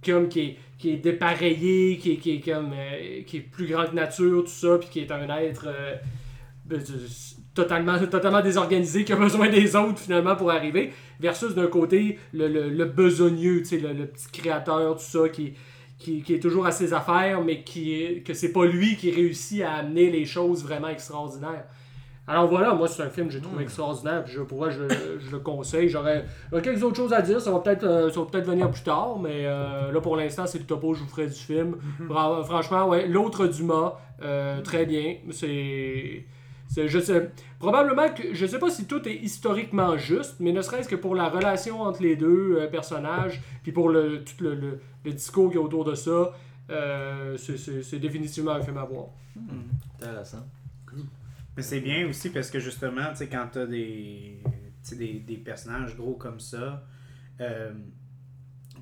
comme 0.03 0.27
qui 0.27 0.39
est, 0.41 0.57
qui 0.77 0.89
est 0.89 0.97
dépareillé, 0.97 1.97
qui 1.97 2.13
est, 2.13 2.17
qui 2.17 2.31
est 2.35 2.41
comme 2.41 2.73
euh, 2.73 3.21
qui 3.25 3.37
est 3.37 3.41
plus 3.41 3.67
grand 3.67 3.85
que 3.85 3.95
nature, 3.95 4.43
tout 4.43 4.49
ça, 4.49 4.77
puis 4.79 4.89
qui 4.89 4.99
est 4.99 5.11
un 5.11 5.29
être 5.37 5.65
euh, 5.67 5.95
ben, 6.65 6.81
totalement, 7.53 7.97
totalement 7.99 8.41
désorganisé, 8.41 9.03
qui 9.03 9.13
a 9.13 9.15
besoin 9.17 9.49
des 9.49 9.75
autres 9.75 9.99
finalement 9.99 10.35
pour 10.35 10.51
arriver, 10.51 10.91
versus 11.19 11.53
d'un 11.53 11.67
côté 11.67 12.17
le, 12.33 12.47
le, 12.47 12.69
le 12.69 12.85
besogneux, 12.85 13.63
le, 13.71 13.93
le 13.93 14.05
petit 14.07 14.27
créateur, 14.31 14.95
tout 14.95 15.03
ça, 15.03 15.29
qui, 15.29 15.53
qui, 15.99 16.21
qui 16.23 16.33
est 16.35 16.39
toujours 16.39 16.65
à 16.65 16.71
ses 16.71 16.93
affaires, 16.93 17.41
mais 17.43 17.61
qui 17.63 18.23
que 18.23 18.33
c'est 18.33 18.51
pas 18.51 18.65
lui 18.65 18.95
qui 18.95 19.11
réussit 19.11 19.61
à 19.61 19.73
amener 19.73 20.09
les 20.09 20.25
choses 20.25 20.63
vraiment 20.63 20.87
extraordinaires. 20.87 21.65
Alors 22.27 22.47
voilà, 22.47 22.73
moi 22.73 22.87
c'est 22.87 23.01
un 23.03 23.09
film 23.09 23.27
que 23.27 23.33
j'ai 23.33 23.41
trouvé 23.41 23.63
extraordinaire, 23.63 24.23
puis 24.23 24.33
je 24.33 24.41
pourrais 24.41 24.71
je, 24.71 24.83
je 25.19 25.31
le 25.31 25.39
conseille. 25.39 25.89
J'aurais 25.89 26.23
quelques 26.63 26.81
autres 26.83 26.95
choses 26.95 27.11
à 27.13 27.21
dire, 27.21 27.41
ça 27.41 27.51
va 27.51 27.59
peut-être 27.59 27.83
euh, 27.83 28.09
peut-être 28.09 28.45
venir 28.45 28.69
plus 28.71 28.83
tard, 28.83 29.19
mais 29.19 29.43
euh, 29.45 29.91
là 29.91 29.99
pour 30.01 30.15
l'instant 30.15 30.45
c'est 30.47 30.59
le 30.59 30.65
topo 30.65 30.93
je 30.93 31.01
vous 31.01 31.09
ferai 31.09 31.25
du 31.27 31.33
film. 31.33 31.75
Bra- 31.99 32.43
Franchement, 32.45 32.87
ouais, 32.87 33.07
l'autre 33.07 33.47
Dumas, 33.47 33.95
euh, 34.21 34.61
très 34.61 34.85
bien. 34.85 35.15
C'est- 35.31 36.23
je 36.75 36.99
sais, 36.99 37.31
probablement 37.59 38.09
que 38.13 38.33
je 38.33 38.45
sais 38.45 38.59
pas 38.59 38.69
si 38.69 38.85
tout 38.85 39.05
est 39.07 39.15
historiquement 39.15 39.97
juste, 39.97 40.35
mais 40.39 40.51
ne 40.53 40.61
serait-ce 40.61 40.87
que 40.87 40.95
pour 40.95 41.15
la 41.15 41.27
relation 41.29 41.81
entre 41.81 42.01
les 42.01 42.15
deux 42.15 42.57
euh, 42.59 42.67
personnages, 42.67 43.41
puis 43.63 43.71
pour 43.71 43.89
le, 43.89 44.23
tout 44.23 44.41
le, 44.43 44.55
le- 44.55 44.79
le 45.03 45.11
discours 45.11 45.49
qui 45.51 45.57
est 45.57 45.59
autour 45.59 45.83
de 45.83 45.95
ça, 45.95 46.31
euh, 46.69 47.35
c'est- 47.37 47.57
c'est 47.57 47.83
c'est 47.83 47.99
définitivement 47.99 48.51
un 48.51 48.61
film 48.61 48.77
à 48.77 48.85
voir. 48.85 49.07
Intéressant. 49.99 50.45
Mais 51.57 51.63
c'est 51.63 51.81
bien 51.81 52.07
aussi 52.07 52.29
parce 52.29 52.49
que 52.49 52.59
justement, 52.59 53.09
tu 53.11 53.17
sais, 53.17 53.27
quand 53.27 53.47
t'as 53.51 53.65
des, 53.65 54.39
tu 54.45 54.51
sais, 54.83 54.95
des, 54.95 55.13
des 55.19 55.35
personnages 55.37 55.97
gros 55.97 56.13
comme 56.13 56.39
ça, 56.39 56.85
euh, 57.41 57.73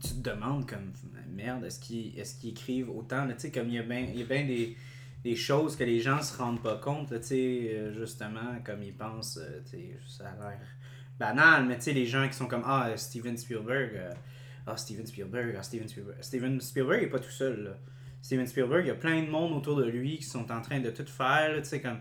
tu 0.02 0.10
te 0.22 0.30
demandes 0.30 0.70
comme 0.70 0.92
merde, 1.36 1.64
est-ce 1.66 1.80
qu'ils 1.80 2.18
est 2.20 2.40
qu'ils 2.40 2.52
écrivent 2.52 2.90
autant 2.92 3.28
Tu 3.28 3.34
sais, 3.38 3.52
comme 3.52 3.68
il 3.70 3.74
y 3.76 3.80
a 3.80 3.84
bien 3.84 4.02
il 4.02 4.20
y 4.20 4.22
a 4.22 4.26
bien 4.26 4.46
des, 4.46 4.78
des 5.24 5.36
choses 5.36 5.76
que 5.76 5.84
les 5.84 6.00
gens 6.00 6.22
se 6.22 6.38
rendent 6.38 6.62
pas 6.62 6.78
compte, 6.78 7.10
tu 7.10 7.28
sais, 7.28 7.70
euh, 7.74 7.94
justement, 7.94 8.60
comme 8.64 8.84
ils 8.84 8.96
pensent, 8.96 9.38
euh, 9.38 9.62
tu 9.64 9.72
sais, 9.72 10.00
ça 10.08 10.30
a 10.30 10.50
l'air 10.50 10.60
banal, 11.18 11.66
mais 11.66 11.76
tu 11.76 11.84
sais, 11.84 11.94
les 11.94 12.06
gens 12.06 12.28
qui 12.28 12.34
sont 12.34 12.48
comme 12.48 12.64
Ah, 12.66 12.92
Steven 12.96 13.38
Spielberg, 13.38 13.92
euh, 13.96 14.14
ah, 14.66 14.78
Steven 14.78 15.06
Spielberg, 15.06 15.56
ah, 15.58 15.64
Steven 15.64 15.88
Spielberg. 15.88 16.18
Steven 16.22 16.62
Spielberg 16.62 17.04
est 17.04 17.10
pas 17.10 17.20
tout 17.20 17.32
seul, 17.32 17.64
là. 17.64 17.72
Steven 18.22 18.48
Spielberg, 18.48 18.86
il 18.86 18.88
y 18.88 18.92
a 18.92 18.96
plein 18.96 19.22
de 19.24 19.30
monde 19.30 19.54
autour 19.54 19.78
de 19.78 19.86
lui 19.86 20.18
qui 20.18 20.26
sont 20.26 20.52
en 20.52 20.62
train 20.62 20.80
de 20.80 20.90
tout 20.90 21.06
faire, 21.06 21.58
tu 21.58 21.66
sais, 21.66 21.82
comme 21.82 22.00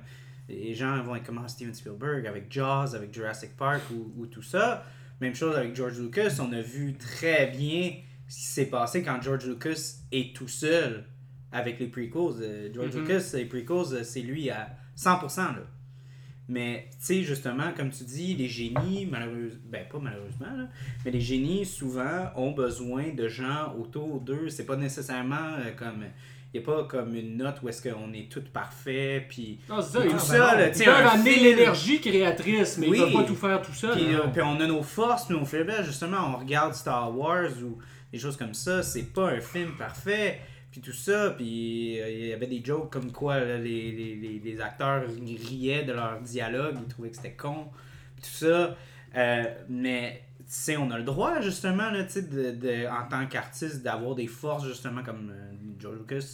les 0.49 0.75
gens 0.75 1.03
vont 1.03 1.17
être 1.17 1.25
comme 1.25 1.41
Ah, 1.45 1.49
Steven 1.49 1.75
Spielberg 1.75 2.27
avec 2.27 2.51
Jaws, 2.53 2.95
avec 2.95 3.13
Jurassic 3.13 3.57
Park 3.57 3.83
ou 3.91 4.27
tout 4.27 4.43
ça. 4.43 4.85
Même 5.21 5.35
chose 5.35 5.57
avec 5.57 5.75
George 5.75 5.99
Lucas, 5.99 6.39
on 6.41 6.53
a 6.53 6.61
vu 6.61 6.97
très 6.97 7.49
bien 7.49 7.95
ce 8.29 8.37
qui 8.37 8.45
s'est 8.45 8.67
passé 8.67 9.03
quand 9.03 9.21
George 9.21 9.47
Lucas 9.47 9.97
est 10.13 10.37
tout 10.37 10.47
seul 10.47 11.05
avec 11.53 11.79
les 11.81 11.87
prequels. 11.89 12.73
George 12.75 12.95
Mhm. 12.95 13.01
Lucas, 13.03 13.31
les 13.35 13.45
prequels, 13.47 13.99
euh, 13.99 14.05
c'est 14.05 14.21
lui 14.23 14.51
à 14.51 14.71
100%. 14.97 15.43
Là. 15.53 15.63
Mais, 16.51 16.89
tu 16.93 16.97
sais, 17.01 17.23
justement, 17.23 17.73
comme 17.77 17.91
tu 17.91 18.05
dis, 18.05 18.35
les 18.35 18.49
génies, 18.49 19.07
malheureusement, 19.11 19.61
ben 19.67 19.85
pas 19.91 19.99
malheureusement, 20.01 20.47
là, 20.57 20.69
mais 21.05 21.11
les 21.11 21.21
génies, 21.21 21.67
souvent, 21.67 22.31
ont 22.37 22.53
besoin 22.53 23.11
de 23.15 23.29
gens 23.29 23.75
autour 23.79 24.21
d'eux. 24.21 24.49
C'est 24.49 24.65
pas 24.65 24.77
nécessairement 24.77 25.57
euh, 25.59 25.73
comme. 25.77 26.05
Il 26.55 26.61
n'y 26.61 26.65
a 26.65 26.67
pas 26.67 26.85
comme 26.85 27.15
une 27.15 27.37
note 27.37 27.57
où 27.63 27.69
est-ce 27.69 27.87
qu'on 27.87 28.11
est 28.15 28.33
tout 28.33 28.43
parfait, 28.55 29.27
puis 29.29 29.59
Non, 29.69 29.83
c'est 29.83 29.99
ça. 29.99 30.03
tout 30.03 30.09
Ils, 30.11 30.19
ça, 30.19 30.67
ils 30.67 30.83
peuvent 30.87 31.07
amener 31.07 31.39
l'énergie 31.41 32.01
créatrice, 32.01 32.79
mais 32.79 32.89
Oui. 32.89 32.97
ils 32.99 33.05
peuvent 33.05 33.13
pas 33.21 33.25
tout 33.25 33.35
faire 33.35 33.61
tout 33.61 33.75
seul. 33.75 33.95
Puis, 33.99 34.15
euh, 34.15 34.21
puis 34.33 34.41
on 34.41 34.59
a 34.59 34.67
nos 34.67 34.83
forces, 34.83 35.29
nos 35.29 35.45
faiblesses. 35.45 35.85
Justement, 35.85 36.33
on 36.35 36.39
regarde 36.39 36.73
Star 36.73 37.15
Wars 37.15 37.51
ou 37.63 37.77
des 38.11 38.19
choses 38.19 38.39
comme 38.39 38.55
ça. 38.55 38.83
C'est 38.83 39.13
pas 39.13 39.29
un 39.33 39.41
film 39.43 39.73
parfait. 39.77 40.41
Tout 40.83 40.93
ça. 40.93 41.31
Puis 41.31 42.01
euh, 42.01 42.11
il 42.11 42.27
y 42.27 42.33
avait 42.33 42.47
des 42.47 42.63
jokes 42.65 42.91
comme 42.91 43.13
quoi 43.13 43.41
les, 43.41 44.59
acteurs 44.61 45.05
riaient 45.07 45.85
de 45.85 45.93
leur 45.93 46.21
dialogue. 46.21 46.77
Ils 46.81 46.89
trouvaient 46.89 47.11
que 47.11 47.17
c'était 47.17 47.35
con. 47.35 47.67
Tout 48.17 48.31
ça. 48.31 48.77
Euh, 49.17 49.45
mais 49.69 50.23
tu 50.49 50.77
on 50.77 50.91
a 50.91 50.99
le 50.99 51.05
droit 51.05 51.41
justement, 51.41 51.91
là, 51.91 52.03
de, 52.03 52.51
de, 52.53 52.87
en 52.89 53.09
tant 53.09 53.27
qu'artiste, 53.27 53.83
d'avoir 53.83 54.15
des 54.15 54.27
forces 54.27 54.67
justement 54.67 55.03
comme 55.03 55.31
euh, 55.31 55.53
George 55.79 55.99
Lucas. 55.99 56.27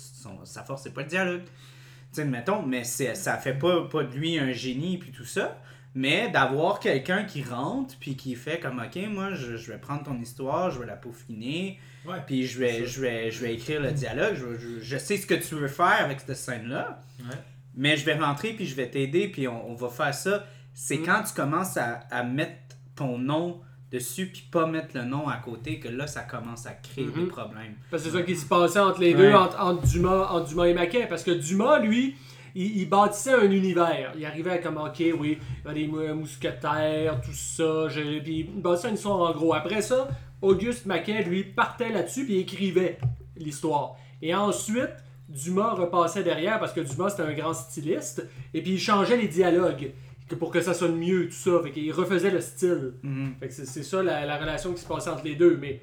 sa 0.44 0.62
force, 0.62 0.82
c'est 0.82 0.94
pas 0.94 1.02
le 1.02 1.08
dialogue. 1.08 1.42
Tu 1.44 2.20
sais, 2.20 2.24
mettons, 2.24 2.62
mais 2.62 2.84
ça 2.84 3.36
fait 3.38 3.54
pas, 3.54 3.88
pas 3.88 4.04
de 4.04 4.14
lui 4.14 4.38
un 4.38 4.52
génie 4.52 4.98
puis 4.98 5.10
tout 5.10 5.24
ça. 5.24 5.60
Mais 5.96 6.28
d'avoir 6.28 6.80
quelqu'un 6.80 7.22
qui 7.24 7.42
rentre 7.44 7.94
puis 8.00 8.16
qui 8.16 8.34
fait 8.34 8.58
comme 8.58 8.80
ok 8.84 8.98
moi 9.10 9.34
je, 9.34 9.56
je 9.56 9.70
vais 9.72 9.78
prendre 9.78 10.02
ton 10.02 10.20
histoire, 10.20 10.70
je 10.72 10.80
vais 10.80 10.86
la 10.86 10.96
peaufiner, 10.96 11.78
Ouais. 12.04 12.18
puis 12.26 12.46
je 12.46 12.58
vais, 12.58 12.84
je 12.84 13.00
vais, 13.00 13.30
je 13.30 13.40
vais 13.40 13.54
écrire 13.54 13.80
le 13.80 13.92
dialogue, 13.92 14.34
je, 14.34 14.58
je, 14.58 14.80
je 14.80 14.96
sais 14.98 15.16
ce 15.16 15.26
que 15.26 15.34
tu 15.34 15.54
veux 15.54 15.68
faire 15.68 16.00
avec 16.04 16.20
cette 16.20 16.36
scène 16.36 16.66
là, 16.68 17.00
Ouais. 17.20 17.36
mais 17.76 17.96
je 17.96 18.04
vais 18.04 18.14
rentrer 18.14 18.52
puis 18.54 18.66
je 18.66 18.74
vais 18.74 18.88
t'aider 18.90 19.28
puis 19.28 19.46
on, 19.48 19.70
on 19.70 19.74
va 19.74 19.88
faire 19.88 20.12
ça. 20.12 20.44
C'est 20.74 20.98
Mm. 20.98 21.06
quand 21.06 21.22
tu 21.22 21.34
commences 21.34 21.76
à, 21.76 22.00
à 22.10 22.24
mettre 22.24 22.58
ton 22.96 23.16
nom 23.16 23.60
dessus 23.92 24.26
puis 24.26 24.42
pas 24.50 24.66
mettre 24.66 24.96
le 24.98 25.04
nom 25.04 25.28
à 25.28 25.36
côté 25.36 25.78
que 25.78 25.86
là 25.88 26.08
ça 26.08 26.22
commence 26.22 26.66
à 26.66 26.72
créer 26.72 27.04
des 27.06 27.20
Mhm. 27.22 27.28
problèmes. 27.28 27.74
Parce 27.92 28.02
que 28.02 28.10
c'est 28.10 28.16
ça 28.16 28.22
qui 28.24 28.34
se 28.34 28.46
passait 28.46 28.80
entre 28.80 29.00
les 29.00 29.14
Ouais. 29.14 29.20
deux, 29.30 29.32
entre, 29.32 29.60
entre 29.62 29.86
Dumas, 29.86 30.26
entre 30.32 30.48
Dumas 30.48 30.64
et 30.64 30.74
Maquet. 30.74 31.06
Parce 31.08 31.22
que 31.22 31.30
Dumas, 31.30 31.78
lui, 31.78 32.16
il, 32.54 32.78
il 32.78 32.88
bâtissait 32.88 33.32
un 33.34 33.50
univers. 33.50 34.12
Il 34.16 34.24
arrivait 34.24 34.50
à 34.52 34.58
comme, 34.58 34.76
ok, 34.78 35.02
oui, 35.18 35.38
il 35.64 35.68
y 35.68 35.70
a 35.70 35.74
des 35.74 35.86
mou- 35.86 36.14
mousquetaires, 36.14 37.20
tout 37.20 37.32
ça. 37.32 37.86
puis 37.90 38.40
il 38.40 38.60
bâtissait 38.62 38.88
une 38.88 38.94
histoire 38.94 39.20
en 39.20 39.32
gros. 39.32 39.54
Après 39.54 39.82
ça, 39.82 40.08
Auguste 40.42 40.86
Maquet, 40.86 41.22
lui, 41.24 41.44
partait 41.44 41.90
là-dessus 41.90 42.24
puis 42.24 42.38
écrivait 42.38 42.98
l'histoire. 43.36 43.96
Et 44.22 44.34
ensuite, 44.34 44.90
Dumas 45.28 45.74
repassait 45.74 46.22
derrière 46.22 46.58
parce 46.60 46.72
que 46.72 46.80
Dumas, 46.80 47.10
c'était 47.10 47.22
un 47.22 47.32
grand 47.32 47.54
styliste. 47.54 48.26
Et 48.52 48.62
puis 48.62 48.72
il 48.72 48.78
changeait 48.80 49.16
les 49.16 49.28
dialogues 49.28 49.92
pour 50.38 50.50
que 50.50 50.60
ça 50.60 50.74
sonne 50.74 50.96
mieux, 50.96 51.26
tout 51.28 51.34
ça. 51.34 51.60
Fait 51.62 51.70
qu'il 51.70 51.92
refaisait 51.92 52.30
le 52.30 52.40
style. 52.40 52.92
Mhm. 53.02 53.34
Fait 53.40 53.48
que 53.48 53.54
c'est 53.54 53.82
ça 53.82 54.02
la, 54.02 54.24
la 54.26 54.36
relation 54.38 54.72
qui 54.72 54.80
se 54.80 54.86
passait 54.86 55.10
entre 55.10 55.24
les 55.24 55.34
deux. 55.34 55.56
Mais 55.60 55.82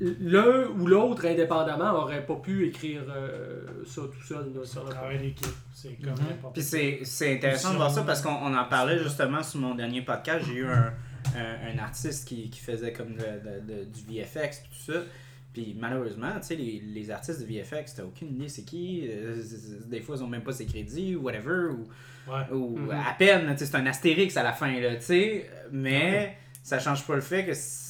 l'un 0.00 0.66
ou 0.78 0.86
l'autre, 0.86 1.26
indépendamment, 1.26 1.92
aurait 1.94 2.24
pas 2.26 2.36
pu 2.36 2.66
écrire 2.66 3.02
euh, 3.08 3.62
ça 3.86 4.02
tout 4.02 4.22
seul. 4.26 4.52
Le 4.54 4.60
le- 4.60 4.90
travail 4.90 5.18
d'équipe. 5.18 5.46
C'est 5.72 5.94
comme 6.02 6.14
n'importe 6.28 6.54
Puis 6.54 6.62
c'est, 6.62 7.00
c'est 7.04 7.34
intéressant 7.34 7.70
de 7.72 7.76
voir 7.76 7.90
ça 7.90 8.02
parce 8.02 8.20
qu'on 8.22 8.34
on 8.34 8.54
en 8.56 8.64
parlait 8.64 8.98
justement 8.98 9.42
sur 9.42 9.60
mon 9.60 9.74
dernier 9.74 10.02
podcast. 10.02 10.44
J'ai 10.46 10.54
eu 10.60 10.66
un, 10.66 10.92
un, 11.36 11.74
un 11.74 11.78
artiste 11.78 12.28
qui, 12.28 12.50
qui 12.50 12.60
faisait 12.60 12.92
comme 12.92 13.16
le- 13.16 13.40
le- 13.44 13.74
le- 13.74 13.84
du 13.86 14.00
VFX 14.06 14.36
et 14.58 14.68
tout 14.68 14.92
ça. 14.92 15.00
Puis 15.52 15.74
malheureusement, 15.78 16.32
tu 16.40 16.48
sais, 16.48 16.56
les, 16.56 16.82
les 16.84 17.10
artistes 17.10 17.40
de 17.40 17.46
VFX, 17.46 17.94
t'as 17.94 18.02
aucune 18.04 18.28
idée 18.34 18.48
c'est 18.50 18.64
qui. 18.64 19.08
Euh, 19.08 19.40
c'est- 19.42 19.56
c'est- 19.56 19.88
Des 19.88 20.00
fois, 20.02 20.16
ils 20.18 20.22
ont 20.22 20.28
même 20.28 20.42
pas 20.42 20.52
ses 20.52 20.66
crédits 20.66 21.16
ou 21.16 21.22
whatever. 21.22 21.70
Ou, 21.70 21.86
Ouais. 22.30 22.42
ou 22.52 22.76
Mhm. 22.76 22.90
à 22.90 23.14
peine, 23.18 23.50
tu 23.52 23.58
sais, 23.60 23.66
c'est 23.66 23.76
un 23.76 23.86
astérix 23.86 24.36
à 24.36 24.42
la 24.42 24.52
fin, 24.52 24.78
là, 24.80 24.96
tu 24.96 25.02
sais. 25.02 25.48
Mais 25.72 26.36
ça 26.62 26.78
change 26.80 27.06
pas 27.06 27.14
le 27.14 27.20
fait 27.22 27.46
que 27.46 27.54
C'est 27.54 27.85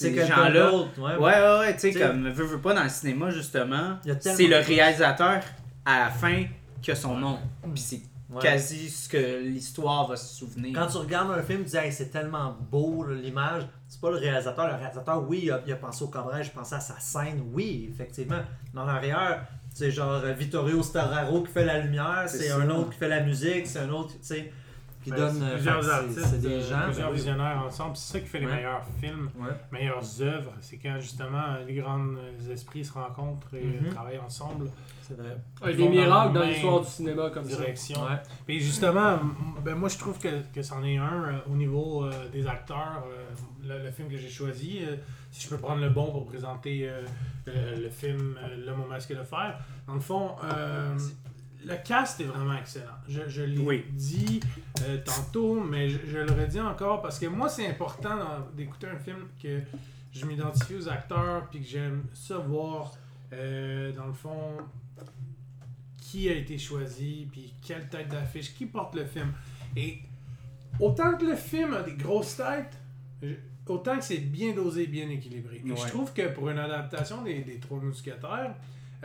ces 0.00 0.26
gens-là. 0.26 0.72
Ouais, 0.72 0.86
Ouais, 0.98 1.16
ouais, 1.18 1.58
ouais, 1.60 1.74
tu 1.74 1.92
sais, 1.92 1.98
comme 1.98 2.28
veux, 2.28 2.44
veux 2.44 2.60
pas 2.60 2.74
dans 2.74 2.82
le 2.84 2.88
cinéma, 2.88 3.30
justement, 3.30 3.98
c'est 4.20 4.46
le 4.46 4.56
réalisateur 4.58 5.40
à 5.84 5.98
la 6.00 6.10
fin 6.10 6.44
qui 6.82 6.90
a 6.90 6.94
son 6.94 7.16
nom. 7.16 7.38
Puis 7.74 7.80
c'est 7.82 8.00
Ouais. 8.30 8.40
quasi 8.42 8.88
ce 8.88 9.08
que 9.08 9.40
l'histoire 9.42 10.06
va 10.06 10.14
se 10.14 10.32
souvenir. 10.36 10.72
Quand 10.78 10.86
tu 10.86 10.98
regardes 10.98 11.32
un 11.32 11.42
film, 11.42 11.64
tu 11.64 11.70
dis 11.70 11.76
Hey, 11.76 11.90
c'est 11.92 12.10
tellement 12.12 12.56
beau 12.70 13.04
l'image. 13.10 13.64
C'est 13.88 14.00
pas 14.00 14.10
le 14.10 14.18
réalisateur. 14.18 14.68
Le 14.68 14.74
réalisateur, 14.76 15.28
oui, 15.28 15.40
il 15.46 15.50
a, 15.50 15.60
il 15.66 15.72
a 15.72 15.76
pensé 15.76 16.04
au 16.04 16.06
cadrage, 16.06 16.46
il 16.46 16.50
a 16.56 16.60
pensé 16.60 16.76
à 16.76 16.80
sa 16.80 16.94
scène, 17.00 17.42
oui, 17.52 17.88
effectivement. 17.92 18.38
Mais 18.72 18.80
en 18.82 18.86
arrière, 18.86 19.44
c'est 19.74 19.90
genre 19.90 20.12
euh, 20.22 20.32
Vittorio 20.32 20.80
Storaro 20.80 21.42
qui 21.42 21.50
fait 21.52 21.64
la 21.64 21.78
lumière, 21.80 22.22
C'est 22.28 22.52
un 22.52 22.70
autre 22.70 22.90
qui 22.90 22.98
fait 22.98 23.08
la 23.08 23.18
musique, 23.20 23.66
c'est 23.66 23.80
un 23.80 23.90
autre, 23.90 24.12
tu 24.12 24.18
sais, 24.22 24.52
qui 25.02 25.10
Ben, 25.10 25.16
donne. 25.16 25.34
c'est 25.38 25.44
euh, 25.44 25.54
plusieurs 25.54 25.82
fait 25.84 25.90
artistes, 25.90 26.20
C'est 26.26 26.40
des 26.40 26.48
euh, 26.48 26.68
gens. 26.68 26.84
plusieurs 26.84 27.10
visionnaires 27.12 27.62
ensemble. 27.66 27.96
C'est 27.96 28.12
ça 28.12 28.20
qui 28.20 28.26
fait 28.26 28.40
les 28.40 28.46
Ouais. 28.46 28.56
meilleurs 28.56 28.84
films, 29.00 29.30
Ouais. 29.38 29.48
meilleures 29.72 30.22
œuvres. 30.22 30.52
C'est 30.60 30.76
quand 30.76 30.98
justement 31.00 31.56
les 31.66 31.74
grands 31.74 32.06
esprits 32.50 32.84
se 32.84 32.92
rencontrent 32.92 33.54
et 33.54 33.64
Mhm. 33.64 33.88
travaillent 33.94 34.18
ensemble. 34.18 34.70
C'est 35.02 35.16
vrai. 35.16 35.36
Ouais, 35.64 35.74
des 35.74 35.88
miracles 35.88 36.34
dans 36.34 36.42
l'histoire 36.44 36.80
du 36.80 36.86
cinéma 36.86 37.30
comme 37.30 37.44
ça. 37.44 37.56
Direction. 37.56 38.02
Ouais. 38.04 38.20
Et 38.48 38.60
justement, 38.60 39.18
ben 39.64 39.74
moi 39.74 39.88
je 39.88 39.98
trouve 39.98 40.18
que, 40.18 40.28
que 40.54 40.62
c'en 40.62 40.84
est 40.84 40.98
un 40.98 41.24
euh, 41.24 41.38
au 41.50 41.56
niveau 41.56 42.04
euh, 42.04 42.12
des 42.32 42.46
acteurs. 42.46 43.04
euh, 43.06 43.24
le, 43.66 43.82
le 43.84 43.90
film 43.90 44.08
que 44.08 44.16
j'ai 44.16 44.28
choisi, 44.30 44.80
euh, 44.82 44.96
si 45.30 45.44
je 45.44 45.48
peux 45.50 45.58
prendre 45.58 45.80
le 45.82 45.90
bon 45.90 46.10
pour 46.10 46.26
présenter 46.26 46.88
euh, 46.88 47.02
le, 47.46 47.82
le 47.82 47.90
film 47.90 48.36
euh, 48.42 48.64
L'homme 48.66 48.82
au 48.84 48.86
masque 48.86 49.10
de 49.16 49.22
fer. 49.22 49.58
Dans 49.86 49.94
le 49.94 50.00
fond, 50.00 50.30
euh, 50.44 50.96
le 51.64 51.74
cast 51.84 52.20
est 52.20 52.24
vraiment 52.24 52.56
excellent. 52.56 52.86
Je, 53.08 53.28
je 53.28 53.42
l'ai 53.42 53.58
Oui. 53.58 53.84
dit 53.92 54.40
euh, 54.82 54.98
tantôt, 55.04 55.60
mais 55.62 55.88
je, 55.90 55.98
je 56.06 56.18
le 56.18 56.32
redis 56.32 56.60
encore 56.60 57.02
parce 57.02 57.18
que 57.18 57.26
moi 57.26 57.48
c'est 57.48 57.66
important 57.66 58.18
d'écouter 58.56 58.86
un 58.88 58.98
film 58.98 59.26
que 59.42 59.60
je 60.12 60.26
m'identifie 60.26 60.74
aux 60.76 60.88
acteurs 60.88 61.48
puis 61.50 61.60
que 61.60 61.66
j'aime 61.66 62.04
ça 62.14 62.38
voir 62.38 62.92
euh, 63.32 63.92
dans 63.92 64.06
le 64.06 64.12
fond 64.12 64.56
qui 66.00 66.28
a 66.28 66.34
été 66.34 66.58
choisi, 66.58 67.28
puis 67.30 67.54
quelle 67.64 67.88
tête 67.88 68.08
d'affiche, 68.08 68.54
qui 68.54 68.66
porte 68.66 68.94
le 68.96 69.04
film. 69.04 69.32
Et 69.76 70.00
autant 70.80 71.16
que 71.16 71.24
le 71.24 71.36
film 71.36 71.72
a 71.74 71.82
des 71.82 71.92
grosses 71.94 72.36
têtes, 72.36 72.76
je- 73.22 73.34
autant 73.68 73.96
que 73.96 74.02
c'est 74.04 74.18
bien 74.18 74.52
dosé, 74.52 74.88
bien 74.88 75.08
équilibré. 75.08 75.62
Et 75.64 75.70
Ouais. 75.70 75.76
je 75.76 75.86
trouve 75.88 76.12
que 76.12 76.26
pour 76.34 76.50
une 76.50 76.58
adaptation 76.58 77.22
des, 77.22 77.42
des 77.42 77.60
Trois 77.60 77.78
Mousquetaires, 77.78 78.54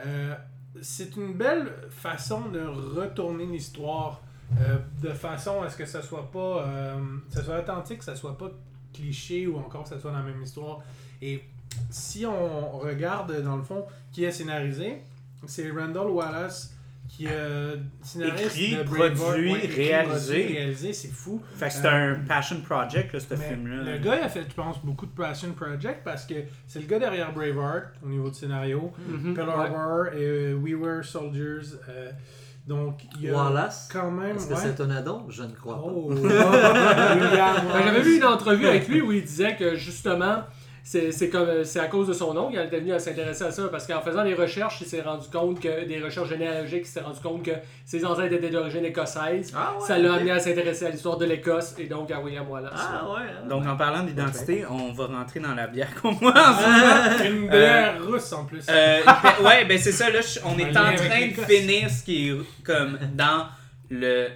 euh, 0.04 0.36
c'est 0.82 1.16
une 1.16 1.34
belle 1.34 1.72
façon 1.90 2.50
de 2.50 2.62
retourner 2.62 3.46
l'histoire 3.46 4.22
euh, 4.60 4.78
de 5.02 5.10
façon 5.10 5.62
à 5.62 5.70
ce 5.70 5.78
que 5.78 5.86
ça 5.86 6.02
soit 6.02 6.30
pas 6.32 6.66
euh, 6.68 7.00
ça 7.30 7.44
soit 7.44 7.60
authentique, 7.60 8.00
que 8.00 8.06
ça 8.06 8.16
soit 8.16 8.38
pas 8.38 8.52
cliché 8.94 9.48
ou 9.48 9.58
encore 9.58 9.84
que 9.84 9.90
ça 9.90 10.00
soit 10.00 10.12
la 10.12 10.22
même 10.22 10.42
histoire. 10.42 10.82
Et 11.22 11.44
si 11.90 12.26
on 12.26 12.78
regarde 12.78 13.42
dans 13.42 13.58
le 13.58 13.64
fond 13.64 13.86
qui 14.12 14.24
est 14.24 14.32
scénarisé, 14.32 15.02
c'est 15.46 15.70
Randall 15.72 16.10
Wallace 16.10 16.75
qui 17.08 17.26
est 17.28 17.30
scénariste 18.02 18.58
Écrit, 18.58 18.76
de 18.78 18.84
Braveheart. 18.84 19.14
produit, 19.16 19.54
écrit, 19.56 19.88
réalisé. 19.90 20.40
produit, 20.42 20.58
réalisé, 20.58 20.94
c'est 20.94 21.08
fou. 21.12 21.42
Fait 21.56 21.68
que 21.68 21.74
c'est 21.74 21.86
Euh, 21.88 22.14
un 22.16 22.20
passion 22.28 22.60
project, 22.62 23.14
là, 23.14 23.20
ce 23.20 23.36
film-là. 23.36 23.84
Le 23.92 23.98
gars, 24.00 24.18
il 24.18 24.24
a 24.24 24.30
fait, 24.30 24.44
je 24.50 24.54
pense, 24.54 24.84
beaucoup 24.84 25.06
de 25.06 25.12
Passion 25.12 25.52
Project 25.54 26.02
parce 26.04 26.26
que 26.26 26.34
c'est 26.68 26.80
le 26.80 26.88
gars 26.88 27.00
derrière 27.00 27.32
Braveheart 27.34 27.94
au 28.04 28.10
niveau 28.10 28.30
du 28.30 28.36
scénario. 28.36 28.92
Pearl 29.36 29.48
Ouais. 29.50 29.56
Harbor 29.56 30.08
et 30.14 30.18
euh, 30.24 30.54
We 30.56 30.74
Were 30.76 31.04
Soldiers. 31.06 31.78
euh, 31.90 32.12
donc, 32.68 33.02
il 33.20 33.26
y 33.26 33.30
a 33.30 33.34
Wallace? 33.36 33.88
quand 33.94 34.10
même. 34.10 34.38
Est-ce 34.38 34.50
que 34.50 34.56
c'est 34.56 34.82
un 34.82 34.90
ado? 34.90 35.28
Je 35.30 35.44
ne 35.44 35.52
crois 35.52 35.80
Oh, 35.86 36.12
pas. 36.28 37.84
J'avais 37.84 38.02
vu 38.02 38.18
une 38.18 38.24
entrevue 38.26 38.66
avec 38.68 38.88
lui 38.88 39.02
où 39.02 39.12
il 39.12 39.24
disait 39.24 39.56
que 39.56 39.76
justement, 39.76 40.44
c'est 40.88 41.12
c'est 41.12 41.30
comme 41.30 41.64
c'est 41.64 41.80
à 41.80 41.88
cause 41.88 42.08
de 42.08 42.14
son 42.14 42.38
oncle, 42.38 42.54
il 42.54 42.60
était 42.60 42.80
venu 42.80 42.94
à 42.94 43.00
s'intéresser 43.00 43.44
à 43.44 43.50
ça 43.50 43.68
parce 43.70 43.88
qu'en 43.88 44.02
faisant 44.02 44.24
des 44.24 44.36
recherches, 44.36 44.78
il 44.82 44.88
s'est 44.88 45.02
rendu 45.02 45.28
compte 45.30 45.60
que 45.60 45.84
des 45.84 46.00
recherches 46.00 46.30
généalogiques, 46.30 46.84
il 46.84 46.86
s'est 46.86 47.02
rendu 47.02 47.20
compte 47.20 47.42
que 47.44 47.52
ses 47.86 48.06
ancêtres 48.06 48.34
étaient 48.36 48.52
d'origine 48.52 48.86
écossaise. 48.86 49.52
Ah 49.56 49.74
ouais, 49.80 49.88
ça 49.88 49.98
l'a 49.98 50.14
amené 50.14 50.30
à 50.30 50.40
s'intéresser 50.40 50.86
à 50.86 50.90
l'histoire 50.92 51.18
de 51.18 51.26
l'Écosse 51.26 51.74
et 51.80 51.86
donc 51.88 52.12
à 52.12 52.20
William 52.20 52.48
Wallace. 52.48 52.72
Ah 52.78 53.04
ouais. 53.12 53.22
hein. 53.22 53.48
Donc, 53.50 53.66
en 53.66 53.76
parlant 53.76 54.04
d'identité, 54.04 54.64
on 54.70 54.94
va 54.94 55.08
rentrer 55.08 55.40
dans 55.40 55.56
la 55.56 55.66
bière 55.66 55.90
qu'on 56.00 56.12
boit 56.22 56.32
en 56.32 56.56
ce 56.56 57.26
moment. 57.32 57.42
Une 57.42 57.50
bière 57.50 57.96
russe 58.06 58.32
en 58.34 58.46
plus. 58.46 58.64
Euh, 58.70 59.02
ben, 59.24 59.44
ouais, 59.44 59.66
ben 59.66 59.80
c'est 59.80 59.92
ça, 59.92 60.12
là, 60.12 60.22
je- 60.22 60.40
on 60.46 60.56
est 60.60 60.70
en 60.78 60.94
train 60.96 61.28
de 61.28 61.42
finir 61.52 61.90
ce 61.90 62.04
qui 62.04 62.30
est 62.30 62.36
comme 62.64 63.00
dans 63.16 63.48
le 63.90 64.28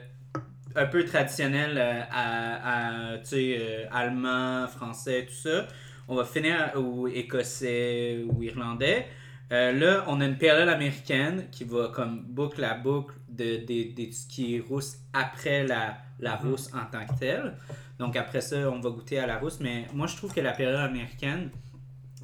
un 0.75 0.85
peu 0.85 1.03
traditionnel 1.03 1.75
euh, 1.77 2.01
à, 2.11 3.13
à, 3.13 3.17
tu 3.17 3.25
sais, 3.25 3.57
euh, 3.59 3.85
allemand, 3.91 4.65
français, 4.67 5.27
tout 5.27 5.49
ça. 5.49 5.65
On 6.09 6.15
va 6.15 6.25
finir 6.25 6.73
au 6.75 7.07
écossais 7.07 8.25
ou 8.27 8.43
irlandais. 8.43 9.05
Euh, 9.51 9.71
là, 9.71 10.05
on 10.07 10.19
a 10.21 10.25
une 10.25 10.37
période 10.37 10.67
américaine 10.67 11.45
qui 11.51 11.63
va 11.63 11.89
comme 11.89 12.23
boucle 12.23 12.63
à 12.63 12.73
boucle 12.75 13.15
de, 13.29 13.57
de, 13.65 13.93
de 13.95 14.11
ce 14.11 14.27
qui 14.27 14.55
est 14.55 14.59
rousse 14.59 14.97
après 15.13 15.65
la, 15.65 15.97
la 16.19 16.35
rousse 16.35 16.71
en 16.73 16.85
tant 16.91 17.05
que 17.05 17.19
telle. 17.19 17.53
Donc 17.99 18.15
après 18.15 18.41
ça, 18.41 18.69
on 18.69 18.79
va 18.79 18.89
goûter 18.89 19.19
à 19.19 19.27
la 19.27 19.37
rousse. 19.37 19.59
Mais 19.59 19.85
moi, 19.93 20.07
je 20.07 20.15
trouve 20.17 20.33
que 20.33 20.41
la 20.41 20.51
période 20.53 20.79
américaine 20.79 21.51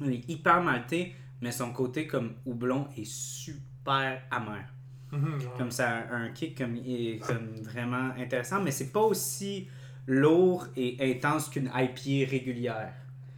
elle 0.02 0.12
est 0.14 0.28
hyper 0.28 0.62
maltée, 0.62 1.14
mais 1.40 1.52
son 1.52 1.72
côté 1.72 2.06
comme 2.06 2.34
houblon 2.44 2.88
est 2.96 3.06
super 3.06 4.22
amer. 4.30 4.64
Mhm, 5.12 5.34
ouais. 5.38 5.46
Comme 5.56 5.70
ça, 5.70 6.06
un 6.10 6.30
kick 6.30 6.58
comme, 6.58 6.76
est 6.76 7.20
comme 7.24 7.54
vraiment 7.62 8.10
intéressant, 8.18 8.60
mais 8.60 8.72
c'est 8.72 8.92
pas 8.92 9.00
aussi 9.00 9.68
lourd 10.06 10.66
et 10.76 10.96
intense 11.00 11.48
qu'une 11.48 11.70
IPA 11.74 12.30
régulière. 12.30 12.92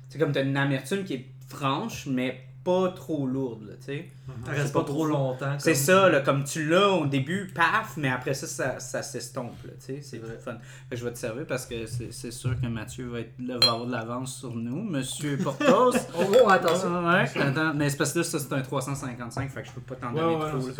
C'est 0.09 0.19
comme 0.19 0.33
t'as 0.33 0.43
une 0.43 0.57
amertume 0.57 1.05
qui 1.05 1.15
est 1.15 1.27
franche, 1.49 2.07
mais 2.07 2.48
pas 2.69 2.93
trop 2.95 3.27
lourde, 3.27 3.63
là, 3.67 3.75
tu 3.79 3.85
sais. 3.87 4.09
Ça 4.45 4.53
reste 4.53 4.75
pas 4.75 4.85
trop 4.85 5.07
longtemps. 5.07 5.59
C'est 5.59 5.75
ça, 5.75 6.09
là, 6.11 6.21
comme 6.21 6.45
tu 6.45 6.69
l'as 6.69 6.91
au 6.91 7.07
début, 7.07 7.51
paf, 7.55 7.95
mais 7.97 8.11
après 8.11 8.35
ça, 8.35 8.47
ça, 8.47 8.79
ça 8.79 9.03
s'estompe, 9.03 9.57
là, 9.65 9.73
tu 9.81 9.95
sais, 9.97 10.01
c'est 10.03 10.19
Ouais. 10.19 10.37
fun. 10.45 10.57
Je 10.93 11.03
vais 11.03 11.13
te 11.13 11.19
servir 11.19 11.47
parce 11.47 11.65
que 11.65 11.87
c'est 11.87 12.13
c'est 12.13 12.31
sûr 12.31 12.61
que 12.61 12.67
Mathieu 12.67 13.09
va, 13.09 13.21
être, 13.21 13.33
là, 13.39 13.57
va 13.63 13.73
avoir 13.73 13.87
de 13.87 13.93
l'avance 13.93 14.37
sur 14.37 14.55
nous, 14.55 14.83
Monsieur 14.83 15.39
Portos. 15.39 15.93
Oh, 16.19 16.25
oh, 16.45 16.49
attention. 16.51 17.05
Ouais, 17.07 17.25
attends, 17.41 17.73
mais 17.75 17.89
c'est 17.89 17.97
parce 17.97 18.13
que 18.13 18.19
là, 18.19 18.25
ça 18.25 18.39
c'est 18.39 18.53
un 18.53 18.61
355, 18.61 19.51
fait 19.51 19.63
que 19.63 19.69
je 19.69 19.73
peux 19.73 19.81
pas 19.81 19.95
t'en 19.95 20.13
Ouais, 20.13 20.21
donner 20.21 20.37
ouais, 20.37 20.51
trop. 20.51 20.59
non. 20.59 20.75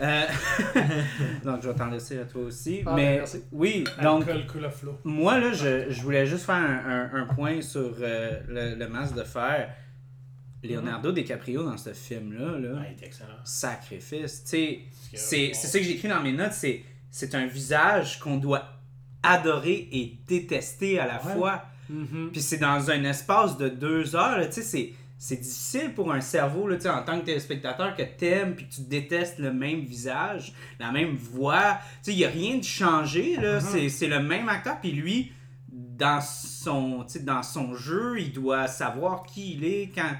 Euh, 0.00 0.22
donc, 1.44 1.62
je 1.62 1.68
vais 1.68 1.74
t'en 1.74 1.86
laisser 1.90 2.18
à 2.20 2.24
toi 2.24 2.42
aussi. 2.42 2.82
Ah, 2.84 2.92
mais 2.94 3.16
merci. 3.16 3.42
oui, 3.52 3.84
donc, 4.02 4.24
moi, 5.04 5.38
là, 5.38 5.52
je, 5.52 5.86
je 5.90 6.02
voulais 6.02 6.26
juste 6.26 6.44
faire 6.44 6.56
un, 6.56 7.10
un- 7.14 7.22
un 7.22 7.26
point 7.34 7.60
sur 7.62 7.94
euh, 8.00 8.38
le, 8.48 8.74
le 8.74 8.88
masque 8.88 9.14
de 9.14 9.22
fer. 9.24 9.70
Leonardo 10.66 11.12
DiCaprio 11.12 11.62
dans 11.62 11.76
ce 11.76 11.92
film-là, 11.92 12.58
là, 12.58 12.74
Ouais, 12.80 12.94
il 12.96 13.02
est 13.02 13.06
excellent. 13.06 13.28
sacrifice. 13.44 14.42
C'est 14.44 14.80
c'est 15.14 15.52
ça 15.54 15.78
que 15.78 15.84
j'ai 15.84 15.92
écrit 15.92 16.08
dans 16.08 16.22
mes 16.22 16.32
notes. 16.32 16.52
C'est 16.52 16.82
c'est 17.10 17.34
un 17.34 17.46
visage 17.46 18.18
qu'on 18.18 18.36
doit 18.36 18.64
adorer 19.22 19.88
et 19.92 20.18
détester 20.26 20.98
à 20.98 21.06
la 21.06 21.24
Ouais. 21.24 21.32
fois. 21.34 21.64
Mhm. 21.88 22.30
Puis 22.32 22.42
c'est 22.42 22.58
dans 22.58 22.90
un 22.90 23.04
espace 23.04 23.56
de 23.56 23.68
deux 23.68 24.14
heures, 24.16 24.40
c'est, 24.50 24.92
c'est 25.18 25.36
difficile 25.36 25.94
pour 25.94 26.12
un 26.12 26.20
cerveau, 26.20 26.68
là, 26.68 26.76
en 26.94 27.02
tant 27.04 27.20
que 27.20 27.24
téléspectateur, 27.26 27.94
que 27.96 28.02
t'aimes 28.02 28.54
puis 28.56 28.66
que 28.68 28.74
tu 28.74 28.80
détestes 28.82 29.38
le 29.38 29.52
même 29.52 29.80
visage, 29.80 30.52
la 30.78 30.90
même 30.92 31.14
voix. 31.14 31.78
Il 32.06 32.16
n'y 32.16 32.24
a 32.24 32.28
rien 32.28 32.58
de 32.58 32.64
changé, 32.64 33.36
là. 33.36 33.60
c'est, 33.60 33.88
c'est 33.88 34.08
le 34.08 34.20
même 34.20 34.48
acteur, 34.48 34.80
puis 34.80 34.92
lui, 34.92 35.32
dans 35.68 36.20
son, 36.20 37.06
dans 37.22 37.42
son 37.42 37.74
jeu, 37.74 38.20
il 38.20 38.32
doit 38.32 38.66
savoir 38.68 39.22
qui 39.24 39.54
il 39.54 39.64
est, 39.64 39.90
quand... 39.94 40.10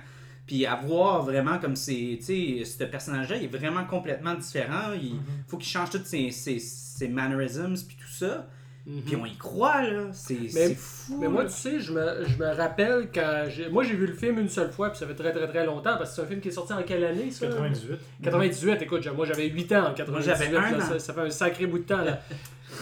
Puis 0.47 0.65
avoir 0.65 1.23
vraiment 1.25 1.59
comme 1.59 1.75
c'est, 1.75 2.19
tu 2.21 2.63
sais, 2.63 2.65
ce 2.65 2.85
personnage-là, 2.85 3.37
il 3.37 3.45
est 3.45 3.57
vraiment 3.59 3.85
complètement 3.85 4.35
différent. 4.35 4.93
Il 4.95 5.19
faut 5.49 5.57
qu'il 5.57 5.69
change 5.69 5.91
tous 5.91 6.05
ses, 6.05 6.31
ses, 6.31 6.59
ses 6.61 7.09
mannerisms 7.09 7.75
puis 7.87 7.97
tout 7.97 8.13
ça. 8.13 8.47
Mhm. 8.87 9.03
Puis 9.03 9.17
on 9.17 9.27
y 9.27 9.37
croit, 9.37 9.83
là. 9.83 10.03
C'est, 10.13 10.49
c'est 10.49 10.77
fou. 10.77 11.19
Mais 11.21 11.27
moi, 11.27 11.43
là. 11.43 11.49
tu 11.49 11.57
sais, 11.57 11.81
je 11.81 11.93
me, 11.93 12.25
je 12.25 12.37
me 12.39 12.55
rappelle 12.55 13.09
quand 13.13 13.47
j'ai. 13.49 13.69
Moi, 13.69 13.83
j'ai 13.83 13.95
vu 13.97 14.07
le 14.07 14.13
film 14.15 14.39
une 14.39 14.49
seule 14.49 14.71
fois, 14.71 14.91
puis 14.91 14.99
ça 15.01 15.09
fait 15.09 15.15
très 15.15 15.33
très 15.33 15.49
très 15.49 15.67
longtemps, 15.67 15.97
parce 15.97 16.11
que 16.11 16.17
c'est 16.17 16.23
un 16.23 16.27
film 16.27 16.41
qui 16.41 16.49
est 16.49 16.53
sorti 16.53 16.73
en 16.73 16.83
quelle 16.85 17.03
année, 17.05 17.33
ça? 17.33 17.49
98. 17.49 17.99
98, 18.23 18.83
écoute, 18.83 19.03
j'ai- 19.03 19.11
moi 19.11 19.27
j'avais 19.27 19.49
8 19.49 19.73
ans 19.73 19.89
en 19.89 19.95
98. 19.95 20.25
j'avais 20.25 20.57
un 20.57 20.71
là, 20.71 20.77
an. 20.77 20.89
Ça, 20.89 20.99
ça 21.01 21.13
fait 21.13 21.21
un 21.23 21.31
sacré 21.31 21.67
bout 21.67 21.81
de 21.81 21.85
temps, 21.85 22.03
là. 22.03 22.21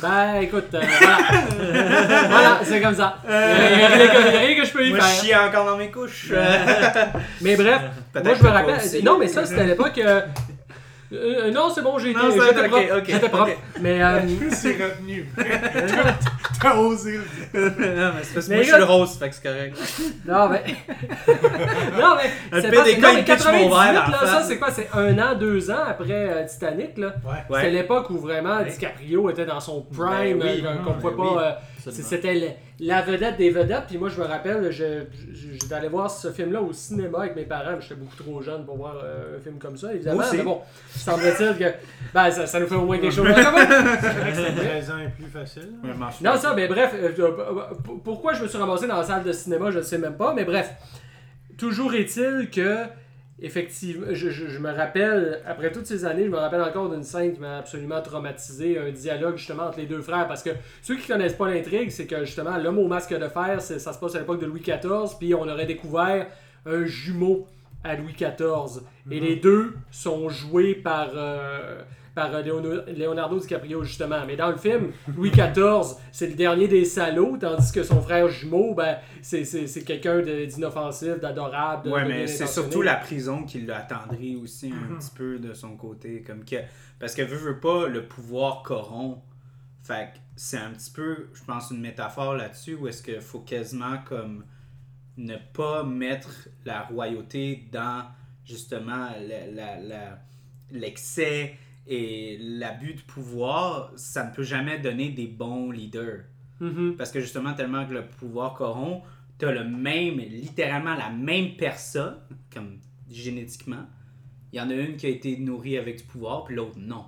Ben, 0.03 0.35
écoute, 0.43 0.69
euh, 0.75 0.81
voilà. 1.01 1.19
voilà, 2.29 2.61
c'est 2.63 2.81
comme 2.81 2.95
ça. 2.95 3.17
Il 3.27 3.31
n'y 3.31 3.83
a, 3.83 3.87
rien 3.89 4.07
que- 4.09 4.33
y 4.33 4.37
a 4.37 4.41
rien 4.41 4.57
que 4.61 4.67
je 4.67 4.73
peux 4.73 4.87
y 4.87 4.91
Moi, 4.91 4.99
je 5.01 5.05
faire. 5.05 5.23
chie 5.25 5.35
encore 5.35 5.65
dans 5.65 5.77
mes 5.77 5.91
couches. 5.91 6.31
Mais 7.41 7.57
bref, 7.57 7.81
Peut-être 8.13 8.25
moi 8.27 8.35
je 8.39 8.43
me 8.45 8.49
rappelle. 8.51 8.77
aussi. 8.77 9.03
Non, 9.03 9.19
mais 9.19 9.29
ça, 9.29 9.47
c'était 9.47 9.63
à 9.63 9.65
l'époque. 9.65 9.97
euh, 9.99 10.21
euh, 11.15 11.51
non, 11.51 11.71
c'est 11.75 11.83
bon, 11.83 11.99
j'ai 11.99 12.11
été. 12.11 12.19
Non, 12.19 12.27
c'est 12.31 12.41
J'étais 12.41 12.61
ok, 12.61 12.69
propre. 12.69 12.97
ok, 12.99 13.05
J'étais 13.07 13.25
ok. 13.27 13.31
propre. 13.31 13.51
Mais. 13.81 14.03
euh, 14.03 14.21
C'est 14.51 14.73
retenu. 14.73 15.27
T'as 16.61 16.77
osé. 16.77 17.21
le 17.53 17.71
dire. 17.71 17.97
non, 17.97 18.13
mais 18.17 18.23
c'est 18.23 18.35
parce 18.35 18.47
que 18.47 18.51
Mais 18.51 18.57
moi, 18.57 18.65
je 18.65 18.69
suis 18.71 18.79
le 18.79 18.85
rose, 18.85 19.19
fait 19.19 19.29
que 19.29 19.35
c'est 19.35 19.43
correct. 19.43 19.77
Non, 20.27 20.49
mais. 20.49 20.65
non, 22.01 22.17
mais. 22.17 22.31
Le 22.53 22.63
c'est 22.63 22.71
pas- 22.77 22.85
des 22.85 22.97
non, 22.97 23.09
mais 23.13 23.21
il 23.21 23.25
pitch 23.25 23.45
mon 23.45 23.69
98, 23.69 23.69
verre 23.69 23.93
là, 24.11 24.19
ça, 24.27 24.43
c'est 24.43 24.59
quoi? 24.59 24.69
C'est 24.71 24.89
un 24.95 25.19
an, 25.19 25.35
deux 25.35 25.71
ans 25.71 25.85
après 25.89 26.05
euh, 26.11 26.47
Titanic, 26.47 26.97
là? 26.99 27.15
Ouais. 27.25 27.33
Ouais. 27.51 27.61
C'était 27.61 27.71
l'époque 27.73 28.11
où 28.11 28.19
vraiment 28.19 28.59
Ouais. 28.59 28.71
DiCaprio 28.71 29.31
était 29.31 29.45
dans 29.47 29.61
son 29.61 29.83
prime, 29.83 30.39
Ben 30.39 30.43
oui, 30.43 30.65
euh, 30.65 30.77
qu'on 30.85 30.93
ben 30.93 31.01
pouvait 31.01 31.15
oui, 31.17 31.35
pas. 31.37 31.43
euh, 31.43 31.51
absolument. 31.87 32.09
c'était 32.09 32.35
le- 32.35 32.49
la 32.81 33.03
vedette 33.03 33.37
des 33.37 33.51
vedettes. 33.51 33.85
Puis 33.89 33.99
moi, 33.99 34.09
je 34.09 34.21
me 34.21 34.25
rappelle, 34.27 34.71
je- 34.73 35.05
je- 35.33 35.53
j'étais 35.53 35.75
allé 35.75 35.89
voir 35.89 36.11
ce 36.11 36.33
film-là 36.33 36.61
au 36.61 36.73
cinéma 36.73 37.19
avec 37.21 37.37
mes 37.37 37.45
parents. 37.45 37.73
mais 37.77 37.81
J'étais 37.81 37.95
beaucoup 37.95 38.17
trop 38.17 38.43
jeune 38.43 38.65
pour 38.65 38.77
voir 38.77 38.97
euh, 39.05 39.37
un 39.39 39.41
film 39.41 39.59
comme 39.59 39.77
ça, 39.77 39.93
évidemment. 39.95 40.17
Moi 40.17 40.27
aussi. 40.27 40.37
Mais 40.39 40.43
bon, 40.43 40.61
semble-t-il 40.95 41.57
que 41.57 41.73
ben, 42.13 42.31
ça, 42.31 42.47
ça 42.47 42.59
nous 42.61 42.67
fait 42.67 42.75
au 42.75 42.85
moins 42.85 42.99
quelque 42.99 43.15
chose. 43.15 43.27
C'est 43.27 43.43
vrai 43.43 44.31
que 44.33 44.37
c'est 44.37 44.55
13 44.55 44.91
ans 44.91 44.99
et 44.99 45.09
plus 45.11 45.31
facile. 45.31 45.71
Non, 46.25 46.37
ça, 46.37 46.53
mais 46.55 46.67
bref, 46.69 46.93
euh, 46.95 47.11
euh, 47.19 47.75
pourquoi 48.03 48.33
je 48.35 48.43
me 48.43 48.49
suis 48.49 48.59
ramassé 48.59 48.87
dans 48.87 48.97
la 48.97 49.05
salle 49.05 49.23
de 49.23 49.33
cinéma, 49.33 49.71
je 49.71 49.79
ne 49.79 49.83
sais 49.83 49.99
même 49.99 50.17
pas, 50.17 50.35
mais 50.35 50.45
bref. 50.45 50.71
Toujours 51.57 51.95
est-il 51.95 52.51
que, 52.51 52.79
effectivement, 53.45 54.07
je, 54.11 54.31
je- 54.31 54.49
je 54.49 54.59
me 54.59 54.71
rappelle, 54.73 55.41
après 55.47 55.71
toutes 55.73 55.87
ces 55.87 56.05
années, 56.05 56.25
je 56.25 56.31
me 56.31 56.37
rappelle 56.39 56.63
encore 56.63 56.91
d'une 56.91 57.03
scène 57.05 57.33
qui 57.33 57.41
m'a 57.41 57.59
absolument 57.59 58.01
traumatisé, 58.03 58.79
un 58.79 58.91
dialogue 58.91 59.37
justement 59.37 59.65
entre 59.65 59.79
les 59.79 59.87
deux 59.87 60.01
frères, 60.03 60.27
parce 60.29 60.43
que 60.43 60.51
ceux 60.83 60.97
qui 60.97 61.07
connaissent 61.07 61.35
pas 61.35 61.49
l'intrigue, 61.49 61.91
c'est 61.91 62.07
que 62.07 62.25
justement, 62.25 62.57
l'homme 62.57 62.79
au 62.79 62.89
masque 62.89 63.13
de 63.17 63.29
fer, 63.29 63.61
c'est- 63.61 63.79
ça 63.79 63.93
se 63.93 63.99
passe 63.99 64.15
à 64.15 64.19
l'époque 64.21 64.41
de 64.41 64.47
Louis 64.47 64.61
XIV, 64.61 65.17
puis 65.19 65.35
on 65.35 65.43
aurait 65.49 65.67
découvert 65.67 66.27
un 66.67 66.85
jumeau 66.85 67.47
à 67.83 67.95
Louis 67.97 68.15
XIV. 68.15 68.83
Et 69.11 69.21
les 69.21 69.37
deux 69.37 69.75
sont 69.91 70.29
joués 70.31 70.75
par, 70.75 71.11
euh, 71.15 71.83
par 72.15 72.33
euh, 72.33 72.83
Leonardo 72.97 73.39
DiCaprio, 73.39 73.83
justement. 73.83 74.25
Mais 74.27 74.37
dans 74.37 74.51
le 74.51 74.57
film, 74.57 74.93
Louis 75.17 75.31
XIV, 75.31 75.97
c'est 76.13 76.29
le 76.29 76.35
dernier 76.35 76.69
des 76.69 76.85
salauds, 76.85 77.37
tandis 77.37 77.73
que 77.73 77.83
son 77.83 78.01
frère 78.01 78.29
jumeau, 78.29 78.75
ben, 78.75 78.99
c'est, 79.21 79.85
quelqu'un 79.85 80.23
d'inoffensif, 80.23 81.19
d'adorable. 81.21 81.89
Ouais, 81.89 82.05
mais 82.05 82.27
c'est 82.27 82.47
surtout 82.47 82.83
la 82.83 82.97
prison 82.97 83.45
qui 83.45 83.63
l'a 83.63 83.79
attendri 83.79 84.37
aussi 84.37 84.73
un 84.73 84.97
petit 84.97 85.11
peu 85.15 85.39
de 85.39 85.55
son 85.55 85.77
côté. 85.77 86.23
Comme 86.23 86.45
que, 86.45 86.57
parce 86.99 87.15
que 87.15 87.23
veut, 87.23 87.37
veut 87.37 87.61
pas, 87.61 87.89
le 87.89 88.07
pouvoir 88.07 88.63
corrompt. 88.63 89.23
Fait 89.83 90.15
que 90.15 90.19
c'est 90.37 90.57
un 90.57 90.71
petit 90.71 90.91
peu, 90.91 91.29
je 91.35 91.45
pense, 91.45 91.71
une 91.71 91.81
métaphore 91.81 92.35
là-dessus 92.35 92.75
où 92.75 92.89
est-ce 92.89 93.03
qu'il 93.03 93.21
faut 93.21 93.41
quasiment 93.41 93.99
comme 94.09 94.45
ne 95.17 95.37
pas 95.53 95.85
mettre 95.85 96.49
la 96.65 96.83
royauté 96.83 97.69
dans 97.71 98.05
justement 98.45 99.09
l'excès 100.71 101.55
et 101.87 102.39
l'abus 102.41 102.95
de 102.95 103.01
pouvoir. 103.03 103.93
Ça 103.97 104.25
ne 104.25 104.35
peut 104.35 104.43
jamais 104.43 104.79
donner 104.79 105.11
des 105.11 105.27
bons 105.27 105.71
leaders. 105.71 106.25
Mhm. 106.61 106.95
Parce 106.97 107.11
que 107.11 107.21
justement, 107.21 107.53
tellement 107.55 107.85
que 107.87 107.93
le 107.95 108.07
pouvoir 108.07 108.55
corrompt, 108.55 109.03
t'as 109.39 109.51
le 109.53 109.65
même, 109.65 110.19
littéralement 110.19 110.95
la 110.95 111.11
même 111.11 111.57
personne, 111.57 112.17
comme 112.53 112.79
génétiquement. 113.11 113.85
Il 114.53 114.59
y 114.59 114.61
en 114.61 114.71
a 114.71 114.75
une 114.75 114.97
qui 114.97 115.07
a 115.07 115.09
été 115.09 115.37
nourrie 115.37 115.77
avec 115.79 115.99
du 115.99 116.05
pouvoir, 116.05 116.45
puis 116.45 116.55
l'autre 116.55 116.79
non. 116.79 117.07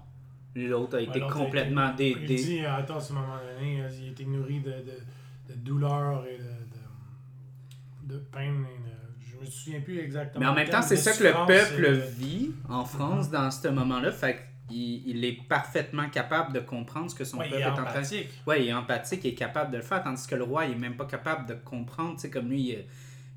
L'autre 0.56 0.96
a 0.96 1.00
été 1.00 1.12
Ouais, 1.12 1.18
l'autre 1.20 1.36
a 1.36 1.44
complètement 1.44 1.92
été- 1.92 2.14
dé- 2.14 2.34
Il 2.34 2.44
dit, 2.44 2.60
euh, 2.64 2.74
attends, 2.76 2.96
à 2.96 3.00
ce 3.00 3.12
moment 3.12 3.36
donné, 3.36 3.82
euh, 3.82 3.88
il 4.00 4.08
était 4.08 4.24
nourri 4.24 4.60
de, 4.60 4.70
de, 4.70 5.54
de 5.54 5.54
douleur 5.60 6.24
et 6.26 6.38
de, 6.38 8.14
de, 8.14 8.18
peine. 8.18 8.64
Et 8.64 9.24
je 9.30 9.36
me 9.38 9.46
souviens 9.46 9.80
plus 9.80 9.98
exactement. 10.00 10.40
Mais 10.44 10.50
en 10.50 10.54
même 10.54 10.68
temps, 10.68 10.82
c'est 10.82 10.96
ça 10.96 11.12
que 11.12 11.22
le 11.24 11.46
peuple 11.46 11.82
de- 11.82 12.00
vit 12.18 12.50
en 12.68 12.84
France 12.84 13.30
dans 13.30 13.50
ce 13.50 13.68
moment-là. 13.68 14.10
Fait 14.10 14.38
qu'il 14.68 15.06
il 15.08 15.24
est 15.24 15.38
parfaitement 15.48 16.08
capable 16.08 16.52
de 16.52 16.60
comprendre 16.60 17.10
ce 17.10 17.14
que 17.14 17.24
son 17.24 17.38
Ouais, 17.38 17.46
il 17.46 17.50
peuple 17.50 17.62
est 17.62 17.66
est, 17.66 17.70
en 17.70 17.74
train 17.74 17.84
de 17.84 17.88
empathique. 17.90 18.28
Ouais, 18.46 18.64
il 18.64 18.68
est 18.68 18.72
empathique, 18.74 19.20
il 19.24 19.28
est 19.28 19.34
capable 19.34 19.70
de 19.72 19.76
le 19.78 19.82
faire, 19.82 20.02
tandis 20.02 20.26
que 20.26 20.34
le 20.34 20.44
roi, 20.44 20.64
il 20.66 20.72
est 20.72 20.76
même 20.76 20.96
pas 20.96 21.06
capable 21.06 21.46
de 21.48 21.54
comprendre. 21.54 22.14
Tu 22.16 22.22
sais, 22.22 22.30
comme 22.30 22.48
lui, 22.48 22.60
il 22.60 22.66
y 22.68 22.74
a, 22.74 22.78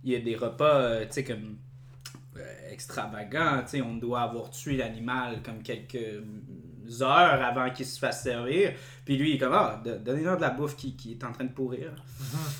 il 0.04 0.12
y 0.14 0.16
a 0.16 0.20
des 0.20 0.36
repas, 0.36 0.76
euh, 0.82 1.06
tu 1.06 1.14
sais, 1.14 1.24
comme 1.24 1.58
euh, 2.38 2.72
extravagants. 2.72 3.62
Tu 3.64 3.70
sais, 3.78 3.82
on 3.82 3.96
doit 3.96 4.22
avoir 4.22 4.50
tué 4.50 4.78
l'animal 4.78 5.42
comme 5.44 5.62
quelques 5.62 6.24
heures 7.02 7.44
avant 7.44 7.70
qu'il 7.70 7.86
se 7.86 8.00
fasse 8.00 8.24
servir. 8.24 8.72
Puis 9.06 9.18
lui, 9.18 9.32
il 9.32 9.36
est 9.36 9.38
comme, 9.38 9.54
ah, 9.54 9.80
de- 9.84 9.98
donnez-leur 9.98 10.38
de 10.38 10.42
la 10.42 10.50
bouffe 10.50 10.76
qui, 10.76 10.96
qui 10.96 11.12
est 11.12 11.24
en 11.24 11.32
train 11.32 11.44
de 11.46 11.52
pourrir. 11.52 11.92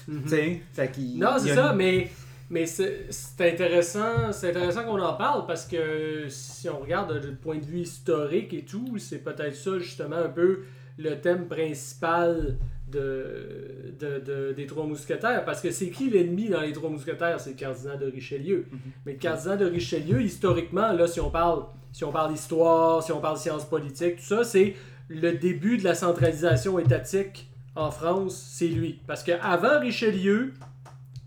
Mhm. 0.08 0.24
Tu 0.24 0.30
sais, 0.30 0.62
fait 0.74 0.92
qu'il. 0.92 1.18
Non, 1.18 1.32
il 1.38 1.42
c'est 1.48 1.56
ça, 1.56 1.72
une- 1.72 1.78
mais, 1.78 2.12
mais 2.50 2.66
c'est 2.66 3.08
intéressant, 3.40 4.32
c'est 4.32 4.50
intéressant 4.50 4.84
qu'on 4.86 5.00
en 5.02 5.14
parle 5.14 5.46
parce 5.46 5.66
que 5.66 6.26
si 6.30 6.68
on 6.70 6.80
regarde 6.80 7.20
du 7.26 7.36
point 7.36 7.58
de 7.58 7.66
vue 7.66 7.80
historique 7.82 8.54
et 8.54 8.64
tout, 8.66 8.98
c'est 8.98 9.20
peut-être 9.20 9.56
ça 9.56 9.78
justement 9.80 10.18
un 10.18 10.30
peu 10.30 10.62
le 10.98 11.16
thème 11.22 11.48
principal 11.48 12.58
de, 12.92 13.94
de, 14.00 14.20
de- 14.20 14.54
des 14.54 14.66
Trois 14.66 14.86
Mousquetaires. 14.86 15.46
Parce 15.46 15.62
que 15.62 15.72
c'est 15.72 15.90
qui 15.90 16.10
l'ennemi 16.10 16.50
dans 16.50 16.62
les 16.62 16.74
Trois 16.74 16.90
Mousquetaires? 16.90 17.40
C'est 17.40 17.52
le 17.52 17.56
cardinal 17.56 18.00
de 18.00 18.08
Richelieu. 18.08 18.66
Mais 19.06 19.14
le 19.14 19.20
cardinal 19.20 19.58
de 19.60 19.66
Richelieu, 19.66 20.22
historiquement, 20.22 20.92
là, 20.92 21.08
si 21.08 21.20
on 21.20 21.30
parle, 21.30 21.64
si 21.94 22.04
on 22.04 22.12
parle 22.12 22.34
d'histoire, 22.34 23.02
si 23.04 23.12
on 23.12 23.22
parle 23.22 23.36
de 23.36 23.42
sciences 23.42 23.66
politiques, 23.66 24.18
tout 24.18 24.24
ça, 24.24 24.44
c'est 24.44 24.76
le 25.08 25.34
début 25.34 25.78
de 25.78 25.84
la 25.84 25.96
centralisation 25.96 26.80
étatique 26.80 27.50
en 27.76 27.92
France, 27.92 28.36
c'est 28.54 28.68
lui. 28.68 29.00
Parce 29.08 29.24
qu'avant 29.24 29.80
Richelieu, 29.80 30.54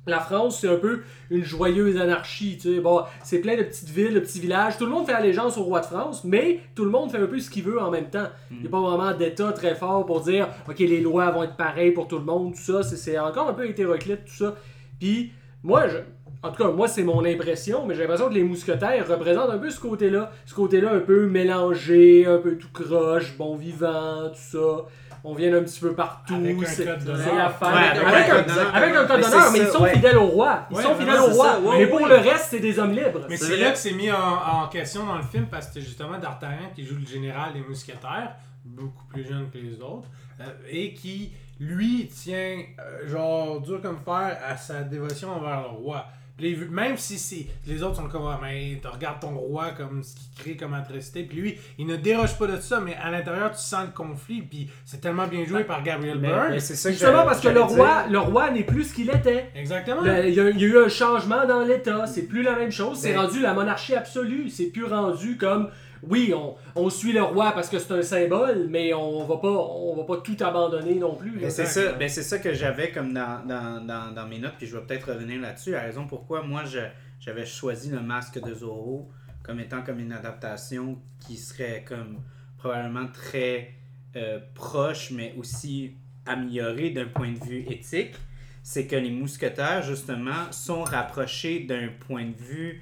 la 0.07 0.19
France, 0.20 0.61
c'est 0.61 0.69
un 0.69 0.77
peu 0.77 1.03
une 1.31 1.45
joyeuse 1.45 1.97
anarchie. 2.01 2.59
Tu 2.61 2.74
sais. 2.74 2.81
Bon, 2.81 3.03
c'est 3.23 3.39
plein 3.41 3.57
de 3.57 3.62
petites 3.62 3.89
villes, 3.89 4.15
de 4.15 4.20
petits 4.20 4.41
villages. 4.41 4.77
Tout 4.79 4.85
le 4.87 4.91
monde 4.91 5.07
fait 5.07 5.12
allégeance 5.12 5.57
au 5.59 5.62
roi 5.62 5.81
de 5.81 5.87
France, 5.87 6.24
mais 6.24 6.61
tout 6.74 6.85
le 6.85 6.91
monde 6.91 7.11
fait 7.11 7.19
un 7.19 7.27
peu 7.27 7.39
ce 7.39 7.49
qu'il 7.51 7.62
veut 7.62 7.81
en 7.81 7.91
même 7.91 8.11
temps. 8.11 8.27
Il 8.51 8.61
n'y 8.62 8.66
a 8.66 8.70
pas 8.70 8.81
vraiment 8.81 9.16
d'État 9.16 9.53
très 9.53 9.74
fort 9.74 10.05
pour 10.05 10.20
dire 10.23 10.49
OK, 10.69 10.79
les 10.81 11.01
lois 11.01 11.31
vont 11.31 11.45
être 11.45 11.57
pareilles 11.57 11.93
pour 11.93 12.09
tout 12.09 12.19
le 12.19 12.24
monde, 12.24 12.55
tout 12.55 12.61
ça. 12.61 12.83
C'est- 12.83 13.19
encore 13.19 13.49
un 13.49 13.55
peu 13.55 13.69
hétéroclite, 13.69 14.24
tout 14.24 14.35
ça. 14.45 14.55
Puis, 14.99 15.33
moi, 15.62 15.87
je, 15.89 15.99
En 16.45 16.51
tout 16.51 16.61
cas, 16.61 16.73
moi, 16.73 16.89
c'est 16.89 17.05
mon 17.05 17.24
impression, 17.24 17.87
mais 17.87 17.95
j'ai 17.95 18.01
l'impression 18.01 18.29
que 18.29 18.35
les 18.35 18.43
mousquetaires 18.43 19.07
représentent 19.09 19.51
un 19.51 19.59
peu 19.59 19.70
ce 19.70 19.79
côté-là. 19.79 20.33
Ce 20.45 20.53
côté-là 20.55 20.93
un 20.93 20.99
peu 20.99 21.27
mélangé, 21.29 22.27
un 22.27 22.39
peu 22.39 22.57
tout 22.59 22.66
croche, 22.73 23.37
bon 23.39 23.55
vivant, 23.55 24.29
tout 24.29 24.35
ça. 24.59 24.87
On 25.24 25.35
vient 25.35 25.55
un 25.57 25.62
petit 25.62 25.78
peu 25.78 25.93
partout. 25.94 26.35
Avec 26.35 26.57
un 26.61 26.66
c'est-. 26.66 26.85
Ouais, 26.85 26.90
avec, 26.90 28.03
avec 28.03 28.28
un 28.31 28.35
code 28.35 28.47
d'honneur. 28.47 28.74
avec 28.74 28.94
un 28.94 29.07
code 29.07 29.20
d'honneur, 29.20 29.53
mais 29.53 29.59
ils 29.61 29.66
sont 29.69 29.82
ouais. 29.82 29.93
fidèles 29.94 30.16
au 30.19 30.27
roi. 30.27 30.66
Ils 30.70 30.77
Ouais, 30.77 30.82
sont 30.82 30.94
fidèles 30.97 31.20
au 31.20 31.27
roi. 31.27 31.47
ça, 31.53 31.61
ouais, 31.61 31.78
mais 31.78 31.86
pour 31.86 32.01
ouais. 32.03 32.09
le 32.09 32.16
reste, 32.16 32.47
c'est 32.51 32.59
des 32.61 32.78
hommes 32.78 32.93
libres. 32.93 33.27
Mais 33.28 33.36
C'est 33.36 33.57
là 33.57 33.70
que 33.70 33.78
c'est 33.78 33.93
mis 33.93 34.11
en, 34.11 34.16
en 34.62 34.69
question 34.69 35.07
dans 35.07 35.16
le 35.16 35.23
film 35.23 35.47
parce 35.47 35.66
que 35.69 35.74
c'est 35.74 35.81
justement 35.81 36.19
D'Artagnan 36.19 36.70
qui 36.74 36.85
joue 36.85 36.97
le 36.97 37.07
général 37.07 37.53
des 37.53 37.61
mousquetaires, 37.61 38.35
beaucoup 38.65 39.05
plus 39.07 39.24
jeune 39.27 39.49
que 39.51 39.59
les 39.59 39.81
autres, 39.81 40.09
euh, 40.40 40.44
et 40.69 40.93
qui, 40.94 41.32
lui, 41.61 42.09
tient, 42.09 42.59
euh, 42.81 43.09
genre, 43.09 43.61
dur 43.61 43.81
comme 43.81 43.99
fer 44.05 44.39
à 44.44 44.57
sa 44.57 44.82
dévotion 44.82 45.31
envers 45.36 45.61
le 45.62 45.69
roi. 45.69 46.05
Puis 46.39 46.57
même 46.71 46.97
si 46.97 47.19
c'est, 47.19 47.47
les 47.67 47.83
autres 47.83 47.97
sont 47.97 48.09
comme, 48.09 48.27
ah, 48.27 48.39
mais 48.43 48.79
tu 48.81 48.89
regardes 48.89 49.21
ton 49.21 49.31
roi 49.37 49.71
comme 49.77 50.03
ce 50.03 50.15
qui 50.17 50.31
crée 50.39 50.57
comme 50.57 50.75
atrocité, 50.75 51.23
puis 51.25 51.37
lui, 51.41 51.59
il 51.79 51.87
ne 51.87 51.97
déroge 51.97 52.37
pas 52.39 52.47
de 52.47 52.57
ça, 52.61 52.81
mais 52.81 52.95
à 52.97 53.11
l'intérieur, 53.11 53.53
tu 53.53 53.59
sens 53.63 53.85
le 53.87 53.93
conflit, 53.93 54.43
puis 54.43 54.69
c'est 54.85 55.01
tellement 55.01 55.27
bien 55.27 55.45
joué 55.45 55.65
par 55.65 55.83
Gabriel 55.83 56.19
Mais- 56.19 56.29
Byrne. 56.29 56.49
mais 56.51 56.61
c'est 56.61 56.75
ça 56.75 56.91
Justement 56.91 57.25
parce 57.25 57.41
que 57.41 57.49
le 57.49 57.61
roi, 57.61 58.03
dire. 58.05 58.13
le 58.13 58.19
roi 58.19 58.51
n'est 58.51 58.65
plus 58.65 58.85
ce 58.85 58.95
qu'il 58.95 59.11
était. 59.11 59.51
Exactement. 59.55 60.01
Le- 60.01 60.29
Il 60.29 60.35
y, 60.35 60.41
a, 60.41 60.51
il 60.51 60.61
y 60.61 60.65
a 60.65 60.69
eu 60.69 60.79
un 60.79 60.89
changement 60.89 61.47
dans 61.47 61.63
l'État, 61.65 62.07
c'est 62.07 62.27
plus 62.27 62.43
la 62.43 62.57
même 62.57 62.73
chose, 62.73 62.99
c'est 62.99 63.13
Ben- 63.13 63.21
rendu 63.21 63.41
la 63.41 63.53
monarchie 63.55 63.95
absolue, 63.95 64.49
c'est 64.49 64.67
plus 64.67 64.85
rendu 64.87 65.37
comme 65.37 65.71
oui, 66.03 66.33
on, 66.35 66.57
on 66.74 66.91
suit 66.91 67.12
le 67.12 67.23
roi 67.23 67.53
parce 67.53 67.69
que 67.69 67.79
c'est 67.79 67.93
un 67.93 68.03
symbole, 68.03 68.66
mais 68.69 68.93
on 68.95 69.24
va 69.24 69.37
pas 69.37 69.49
on 69.51 69.97
va 69.97 70.05
pas 70.05 70.16
tout 70.23 70.37
abandonner 70.41 70.95
non 70.97 71.15
plus. 71.15 71.39
Ben, 71.39 71.51
c'est 71.51 71.66
ça, 71.66 71.93
ben, 71.93 72.09
c'est 72.09 72.23
ça 72.23 72.39
que 72.39 72.53
j'avais 72.53 72.91
comme 72.91 73.12
dans, 73.12 73.45
dans, 73.47 73.85
dans, 73.85 74.12
dans 74.12 74.27
mes 74.27 74.39
notes, 74.39 74.55
puis 74.59 74.66
je 74.66 74.77
vais 74.77 74.85
peut-être 74.85 75.12
revenir 75.12 75.41
là-dessus. 75.41 75.70
La 75.73 75.83
raison 75.83 76.07
pourquoi 76.07 76.43
moi 76.43 76.65
je- 76.65 76.79
j'avais 77.20 77.47
choisi 77.47 77.91
le 77.91 78.01
masque 78.01 78.41
de 78.43 78.53
Zorro 78.55 79.11
comme 79.45 79.61
étant 79.61 79.83
comme 79.83 79.99
une 80.01 80.12
adaptation 80.12 80.99
qui 81.20 81.37
serait 81.37 81.85
comme 81.87 82.19
probablement 82.59 83.07
très 83.12 83.74
euh, 84.16 84.39
proche, 84.55 85.11
mais 85.11 85.35
aussi 85.39 85.95
améliorée 86.27 86.91
d'un 86.91 87.07
point 87.07 87.33
de 87.33 87.39
vue 87.45 87.65
éthique, 87.69 88.15
c'est 88.62 88.87
que 88.87 88.95
les 88.95 89.11
mousquetaires 89.11 89.83
justement 89.83 90.51
sont 90.53 90.83
rapprochés 90.85 91.61
d'un 91.61 91.89
point 92.07 92.27
de 92.27 92.37
vue 92.37 92.81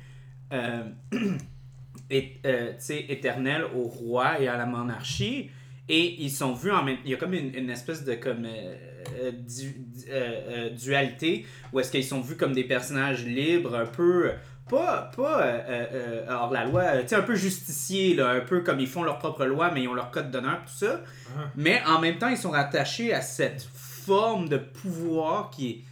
euh, 0.52 0.82
é- 2.10 2.40
euh, 2.46 2.72
éternel 3.08 3.64
au 3.74 3.82
roi 3.84 4.40
et 4.40 4.48
à 4.48 4.56
la 4.56 4.66
monarchie. 4.66 5.50
Et 5.88 6.22
ils 6.22 6.30
sont 6.30 6.52
vus 6.52 6.70
en 6.70 6.84
même 6.84 6.98
Il 7.04 7.10
y 7.10 7.14
a 7.14 7.16
comme 7.16 7.34
une, 7.34 7.54
une 7.54 7.70
espèce 7.70 8.04
de 8.04 8.14
comme, 8.14 8.44
euh, 8.44 8.74
euh, 9.22 9.32
du- 9.32 9.74
euh, 10.10 10.70
dualité 10.70 11.46
où 11.72 11.80
est-ce 11.80 11.90
qu'ils 11.90 12.04
sont 12.04 12.20
vus 12.20 12.36
comme 12.36 12.52
des 12.52 12.64
personnages 12.64 13.24
libres, 13.24 13.74
un 13.74 13.86
peu. 13.86 14.30
Pas, 14.68 15.10
pas 15.16 15.64
hors 16.28 16.52
la 16.52 16.64
loi, 16.64 16.98
tu 17.02 17.08
sais, 17.08 17.16
un 17.16 17.22
peu 17.22 17.34
justiciers, 17.34 18.14
là, 18.14 18.30
un 18.30 18.40
peu 18.40 18.60
comme 18.60 18.78
ils 18.78 18.86
font 18.86 19.02
leur 19.02 19.18
propre 19.18 19.44
loi, 19.44 19.72
mais 19.74 19.82
ils 19.82 19.88
ont 19.88 19.94
leur 19.94 20.12
code 20.12 20.30
d'honneur, 20.30 20.60
tout 20.64 20.72
ça. 20.72 21.00
Ah. 21.36 21.50
Mais 21.56 21.82
en 21.88 21.98
même 22.00 22.18
temps, 22.18 22.28
ils 22.28 22.36
sont 22.36 22.50
rattachés 22.52 23.12
à 23.12 23.20
cette 23.20 23.62
forme 23.74 24.48
de 24.48 24.58
pouvoir 24.58 25.50
qui 25.50 25.70
est 25.70 25.84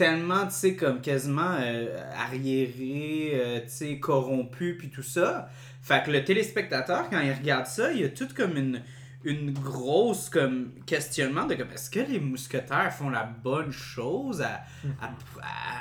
tellement, 0.00 0.46
tu 0.46 0.54
sais, 0.54 0.76
comme 0.76 1.02
quasiment 1.02 1.56
euh, 1.60 2.02
arriéré, 2.16 3.32
euh, 3.34 3.60
tu 3.60 3.68
sais, 3.68 3.98
corrompu, 3.98 4.76
puis 4.78 4.88
tout 4.88 5.02
ça. 5.02 5.50
Fait 5.82 6.02
que 6.02 6.10
le 6.10 6.24
téléspectateur, 6.24 7.10
quand 7.10 7.20
il 7.20 7.32
regarde 7.34 7.66
ça, 7.66 7.92
il 7.92 8.00
y 8.00 8.04
a 8.04 8.08
tout 8.08 8.28
comme 8.34 8.56
une, 8.56 8.80
une 9.24 9.52
grosse 9.52 10.30
comme 10.30 10.70
questionnement 10.86 11.44
de 11.44 11.54
comme 11.54 11.70
est-ce 11.70 11.90
que 11.90 12.00
les 12.00 12.18
mousquetaires 12.18 12.90
font 12.94 13.10
la 13.10 13.24
bonne 13.24 13.70
chose 13.72 14.40
à, 14.40 14.62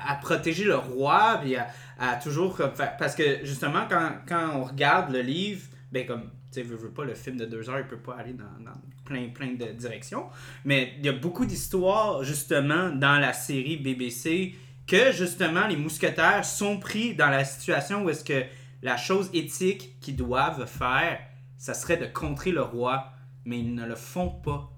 à, 0.09 0.15
protéger 0.15 0.65
le 0.65 0.75
roi 0.75 1.39
puis 1.41 1.55
à 1.55 2.15
toujours 2.21 2.57
comme 2.57 2.73
faire- 2.75 2.97
parce 2.97 3.15
que 3.15 3.45
justement 3.45 3.83
quand, 3.89 4.11
quand 4.27 4.49
on 4.55 4.63
regarde 4.65 5.11
le 5.13 5.21
livre 5.21 5.65
ben 5.93 6.05
comme 6.05 6.29
tu 6.51 6.61
sais 6.61 6.63
veux, 6.63 6.75
veux 6.75 6.91
pas 6.91 7.05
le 7.05 7.13
film 7.13 7.37
de 7.37 7.45
deux 7.45 7.69
heures 7.69 7.79
il 7.79 7.87
peut 7.87 7.97
pas 7.97 8.15
aller 8.15 8.33
dans, 8.33 8.45
dans 8.63 8.77
plein 9.05 9.29
plein 9.29 9.53
de 9.53 9.71
directions. 9.73 10.27
Mais 10.65 10.93
il 10.97 11.05
y 11.05 11.09
a 11.09 11.13
beaucoup 11.13 11.45
d'histoires 11.45 12.23
justement 12.23 12.89
dans 12.89 13.19
la 13.19 13.33
série 13.33 13.77
BBC 13.77 14.55
que 14.87 15.11
justement 15.11 15.67
les 15.67 15.77
mousquetaires 15.77 16.43
sont 16.43 16.79
pris 16.79 17.13
dans 17.15 17.29
la 17.29 17.45
situation 17.45 18.03
où 18.03 18.09
est-ce 18.09 18.23
que 18.23 18.43
la 18.81 18.97
chose 18.97 19.29
éthique 19.33 19.99
qu'ils 19.99 20.15
doivent 20.15 20.65
faire 20.65 21.19
ça 21.57 21.73
serait 21.73 21.97
de 21.97 22.05
contrer 22.05 22.51
le 22.51 22.61
roi 22.61 23.11
mais 23.45 23.59
ils 23.59 23.73
ne 23.73 23.85
le 23.85 23.95
font 23.95 24.29
pas. 24.29 24.71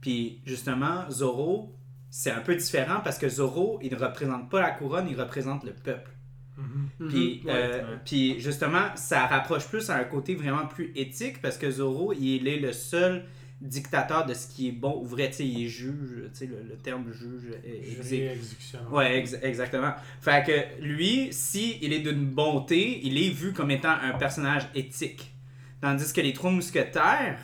Puis 0.00 0.40
justement 0.44 1.10
Zorro 1.10 1.74
c'est 2.10 2.30
un 2.30 2.40
peu 2.40 2.54
différent 2.54 3.00
parce 3.02 3.18
que 3.18 3.28
Zorro 3.28 3.80
il 3.82 3.92
ne 3.92 3.98
représente 3.98 4.50
pas 4.50 4.60
la 4.60 4.70
couronne 4.70 5.08
il 5.08 5.20
représente 5.20 5.64
le 5.64 5.72
peuple 5.72 6.10
Mhm. 6.58 6.88
Mhm. 6.98 7.08
puis, 7.08 7.42
Ouais. 7.44 7.52
euh, 7.54 7.78
ouais. 7.92 7.98
puis 8.04 8.40
justement, 8.40 8.94
ça 8.96 9.26
rapproche 9.26 9.66
plus 9.68 9.88
à 9.90 9.96
un 9.96 10.04
côté 10.04 10.34
vraiment 10.34 10.66
plus 10.66 10.92
éthique 10.96 11.40
parce 11.40 11.56
que 11.56 11.70
Zorro, 11.70 12.12
il 12.12 12.46
est 12.48 12.58
le 12.58 12.72
seul 12.72 13.24
dictateur 13.60 14.26
de 14.26 14.34
ce 14.34 14.46
qui 14.48 14.68
est 14.68 14.72
bon 14.72 15.00
ou 15.00 15.04
vrai. 15.06 15.28
Tu 15.30 15.36
sais, 15.36 15.46
il 15.46 15.64
est 15.64 15.68
juge, 15.68 16.24
tu 16.24 16.28
sais, 16.32 16.46
le, 16.46 16.62
le 16.68 16.76
terme 16.76 17.10
juge 17.12 17.50
est 17.64 18.02
Jury 18.02 18.22
exécutionnaire. 18.28 18.92
Ouais, 18.92 19.18
ex- 19.18 19.36
exactement. 19.42 19.94
Fait 20.20 20.44
que 20.46 20.82
lui, 20.82 21.28
si 21.32 21.78
il 21.82 21.92
est 21.92 22.00
d'une 22.00 22.24
bonté, 22.26 23.00
il 23.06 23.16
est 23.18 23.30
vu 23.30 23.52
comme 23.52 23.70
étant 23.70 23.94
un 24.02 24.12
personnage 24.18 24.68
éthique. 24.74 25.32
Tandis 25.80 26.12
que 26.12 26.20
les 26.20 26.32
trois 26.32 26.50
mousquetaires, 26.50 27.38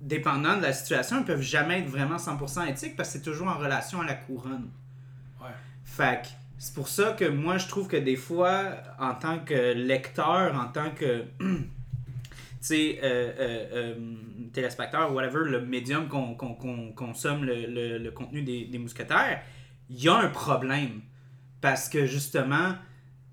dépendant 0.00 0.56
de 0.56 0.62
la 0.62 0.72
situation, 0.72 1.18
ils 1.20 1.24
peuvent 1.24 1.40
jamais 1.42 1.80
être 1.80 1.88
vraiment 1.88 2.16
100% 2.16 2.68
éthiques 2.68 2.96
parce 2.96 3.08
que 3.12 3.18
c'est 3.18 3.24
toujours 3.24 3.48
en 3.48 3.58
relation 3.58 4.00
à 4.00 4.06
la 4.06 4.14
couronne. 4.14 4.70
Ouais. 5.40 5.50
Fait 5.84 6.22
que 6.22 6.28
c'est 6.58 6.74
pour 6.74 6.88
ça 6.88 7.12
que 7.12 7.24
moi, 7.26 7.58
je 7.58 7.68
trouve 7.68 7.86
que 7.86 7.96
des 7.96 8.16
fois, 8.16 8.76
en 8.98 9.14
tant 9.14 9.40
que 9.40 9.74
lecteur, 9.74 10.54
en 10.54 10.68
tant 10.68 10.90
que. 10.90 11.24
tu 12.66 12.98
euh, 13.02 13.32
euh, 13.38 13.94
euh, 14.56 15.10
whatever, 15.10 15.50
le 15.50 15.60
médium 15.60 16.08
qu'on 16.08 16.34
consomme 16.94 17.44
le, 17.44 18.08
contenu 18.10 18.42
des, 18.42 18.78
mousquetaires, 18.78 19.42
il 19.90 20.02
y 20.02 20.08
a 20.08 20.16
un 20.16 20.28
problème. 20.28 21.02
Parce 21.60 21.88
que 21.88 22.06
justement, 22.06 22.74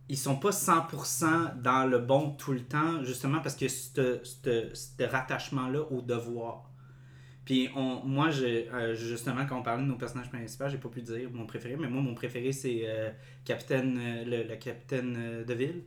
ils 0.09 0.17
sont 0.17 0.35
pas 0.35 0.51
100% 0.51 1.61
dans 1.61 1.85
le 1.85 1.99
bon 1.99 2.31
tout 2.31 2.51
le 2.51 2.63
temps, 2.63 3.03
justement 3.03 3.39
parce 3.39 3.55
que 3.55 3.67
ce 3.67 5.03
rattachement-là 5.03 5.81
au 5.91 6.01
devoir. 6.01 6.69
Puis 7.45 7.69
on, 7.75 8.01
moi, 8.05 8.29
je, 8.29 8.45
euh, 8.73 8.95
justement, 8.95 9.45
quand 9.45 9.59
on 9.59 9.63
parlait 9.63 9.83
de 9.83 9.87
nos 9.87 9.95
personnages 9.97 10.29
principaux, 10.29 10.65
j'ai 10.69 10.77
pas 10.77 10.87
pu 10.89 11.01
dire 11.01 11.29
mon 11.33 11.45
préféré, 11.45 11.75
mais 11.77 11.87
moi, 11.87 12.01
mon 12.01 12.13
préféré, 12.13 12.51
c'est 12.53 12.83
euh, 12.85 13.09
Capitaine, 13.43 13.99
euh, 14.01 14.23
le, 14.23 14.49
le 14.49 14.55
Capitaine 14.55 15.15
euh, 15.19 15.43
de 15.43 15.53
Ville. 15.53 15.81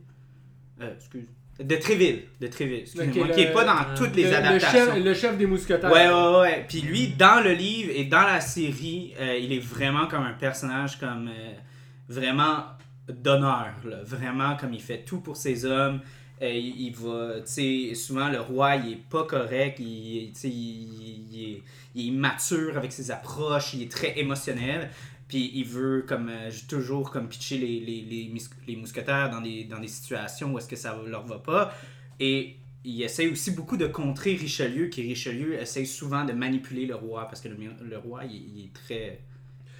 Excuse. 0.79 1.25
De 1.59 1.75
Tréville. 1.77 2.21
De 2.39 2.45
Tréville, 2.45 2.81
excusez-moi. 2.81 3.29
Qui 3.29 3.41
est 3.41 3.51
pas 3.51 3.63
dans 3.65 3.95
toutes 3.95 4.15
les 4.15 4.25
Le- 4.25 4.29
le, 4.29 4.35
adaptations. 4.35 4.93
chef, 4.93 5.03
le 5.03 5.13
chef 5.15 5.37
des 5.39 5.47
mousquetaires. 5.47 5.91
Ouais, 5.91 6.07
ouais, 6.07 6.39
ouais. 6.41 6.65
Puis 6.69 6.81
lui, 6.81 7.07
dans 7.07 7.43
le 7.43 7.53
livre 7.53 7.91
et 7.95 8.03
dans 8.03 8.21
la 8.21 8.39
série, 8.39 9.15
il 9.41 9.51
est 9.51 9.59
vraiment 9.59 10.05
comme 10.05 10.21
un 10.23 10.33
personnage 10.33 10.99
comme 10.99 11.31
vraiment 12.07 12.65
d'honneur. 13.09 13.73
Vraiment 14.03 14.55
comme 14.55 14.73
il 14.75 14.81
fait 14.81 14.99
tout 15.03 15.19
pour 15.21 15.35
ses 15.35 15.65
hommes. 15.65 16.01
Euh, 16.41 16.51
il, 16.51 16.93
va, 16.93 17.41
tu 17.41 17.89
sais, 17.89 17.95
souvent 17.95 18.29
le 18.29 18.39
roi, 18.39 18.75
il 18.75 18.93
est 18.93 19.09
pas 19.09 19.23
correct, 19.23 19.79
il, 19.79 20.31
il, 20.43 20.45
il 20.45 21.43
est, 21.43 21.63
il 21.95 22.07
est 22.07 22.11
mature 22.11 22.77
avec 22.77 22.91
ses 22.91 23.09
approches, 23.09 23.73
il 23.73 23.81
est 23.83 23.91
très 23.91 24.19
émotionnel. 24.19 24.89
Puis 25.27 25.51
il 25.55 25.65
veut 25.65 26.05
comme 26.07 26.29
euh, 26.29 26.49
toujours 26.69 27.11
comme 27.11 27.27
pitcher 27.27 27.57
les, 27.57 27.79
les, 27.79 28.01
les, 28.01 28.31
les 28.67 28.75
mousquetaires 28.75 29.29
dans 29.29 29.41
des, 29.41 29.65
dans 29.65 29.79
des 29.79 29.87
situations 29.87 30.53
où 30.53 30.57
est-ce 30.57 30.69
que 30.69 30.75
ça 30.75 30.97
leur 31.05 31.25
va 31.25 31.39
pas. 31.39 31.73
Et 32.19 32.55
il 32.85 33.01
essaie 33.01 33.27
aussi 33.27 33.51
beaucoup 33.51 33.75
de 33.75 33.87
contrer 33.87 34.35
Richelieu, 34.35 34.87
qui 34.87 35.01
Richelieu 35.01 35.59
essaie 35.59 35.83
souvent 35.83 36.23
de 36.23 36.31
manipuler 36.31 36.85
le 36.85 36.95
roi, 36.95 37.25
parce 37.25 37.41
que 37.41 37.49
le, 37.49 37.57
le 37.83 37.97
roi, 37.97 38.23
il 38.25 38.65
est 38.65 38.73
très... 38.73 39.19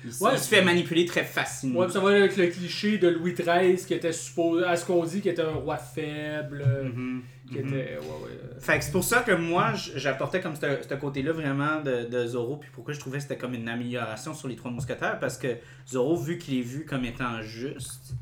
Il, 0.06 0.12
Ouais, 0.22 0.32
il 0.34 0.40
se 0.40 0.48
fait 0.48 0.62
manipuler 0.64 1.06
très 1.06 1.24
facilement. 1.24 1.80
Ouais, 1.80 1.90
ça 1.90 2.00
va 2.00 2.10
avec 2.12 2.38
le 2.38 2.48
cliché 2.48 2.98
de 2.98 3.08
Louis 3.10 3.34
XIII 3.34 3.76
qui 3.78 3.94
était 3.94 4.12
supposé, 4.14 4.64
à 4.66 4.76
ce 4.76 4.86
qu'on 4.86 5.04
dit, 5.04 5.22
qui 5.22 5.30
était 5.30 5.42
un 5.42 5.54
roi 5.56 5.78
faible, 5.78 6.64
Mhm, 6.84 7.24
qui 7.50 7.60
mhm. 7.60 7.68
était, 7.68 7.98
ouais, 7.98 8.06
ouais. 8.06 8.40
euh, 8.44 8.60
Fait 8.60 8.78
que 8.78 8.86
c'est 8.86 8.92
pour 8.92 9.04
ça 9.04 9.22
que 9.22 9.32
moi, 9.32 9.74
j'apportais 9.96 10.40
comme 10.40 10.56
ce 10.56 10.62
ce 10.88 10.94
côté-là 10.96 11.32
vraiment 11.34 11.82
de, 11.82 12.06
de 12.06 12.28
Zorro, 12.28 12.58
puis 12.58 12.70
pourquoi 12.74 12.94
je 12.94 13.00
trouvais 13.00 13.18
que 13.18 13.24
c'était 13.24 13.38
comme 13.38 13.54
une 13.56 13.68
amélioration 13.68 14.34
sur 14.34 14.48
les 14.48 14.56
trois 14.56 14.72
mousquetaires, 14.72 15.20
parce 15.20 15.38
que 15.38 15.58
Zorro, 15.90 16.16
vu 16.16 16.38
qu'il 16.38 16.60
est 16.60 16.64
vu 16.64 16.86
comme 16.86 17.04
étant 17.04 17.42
juste 17.42 18.14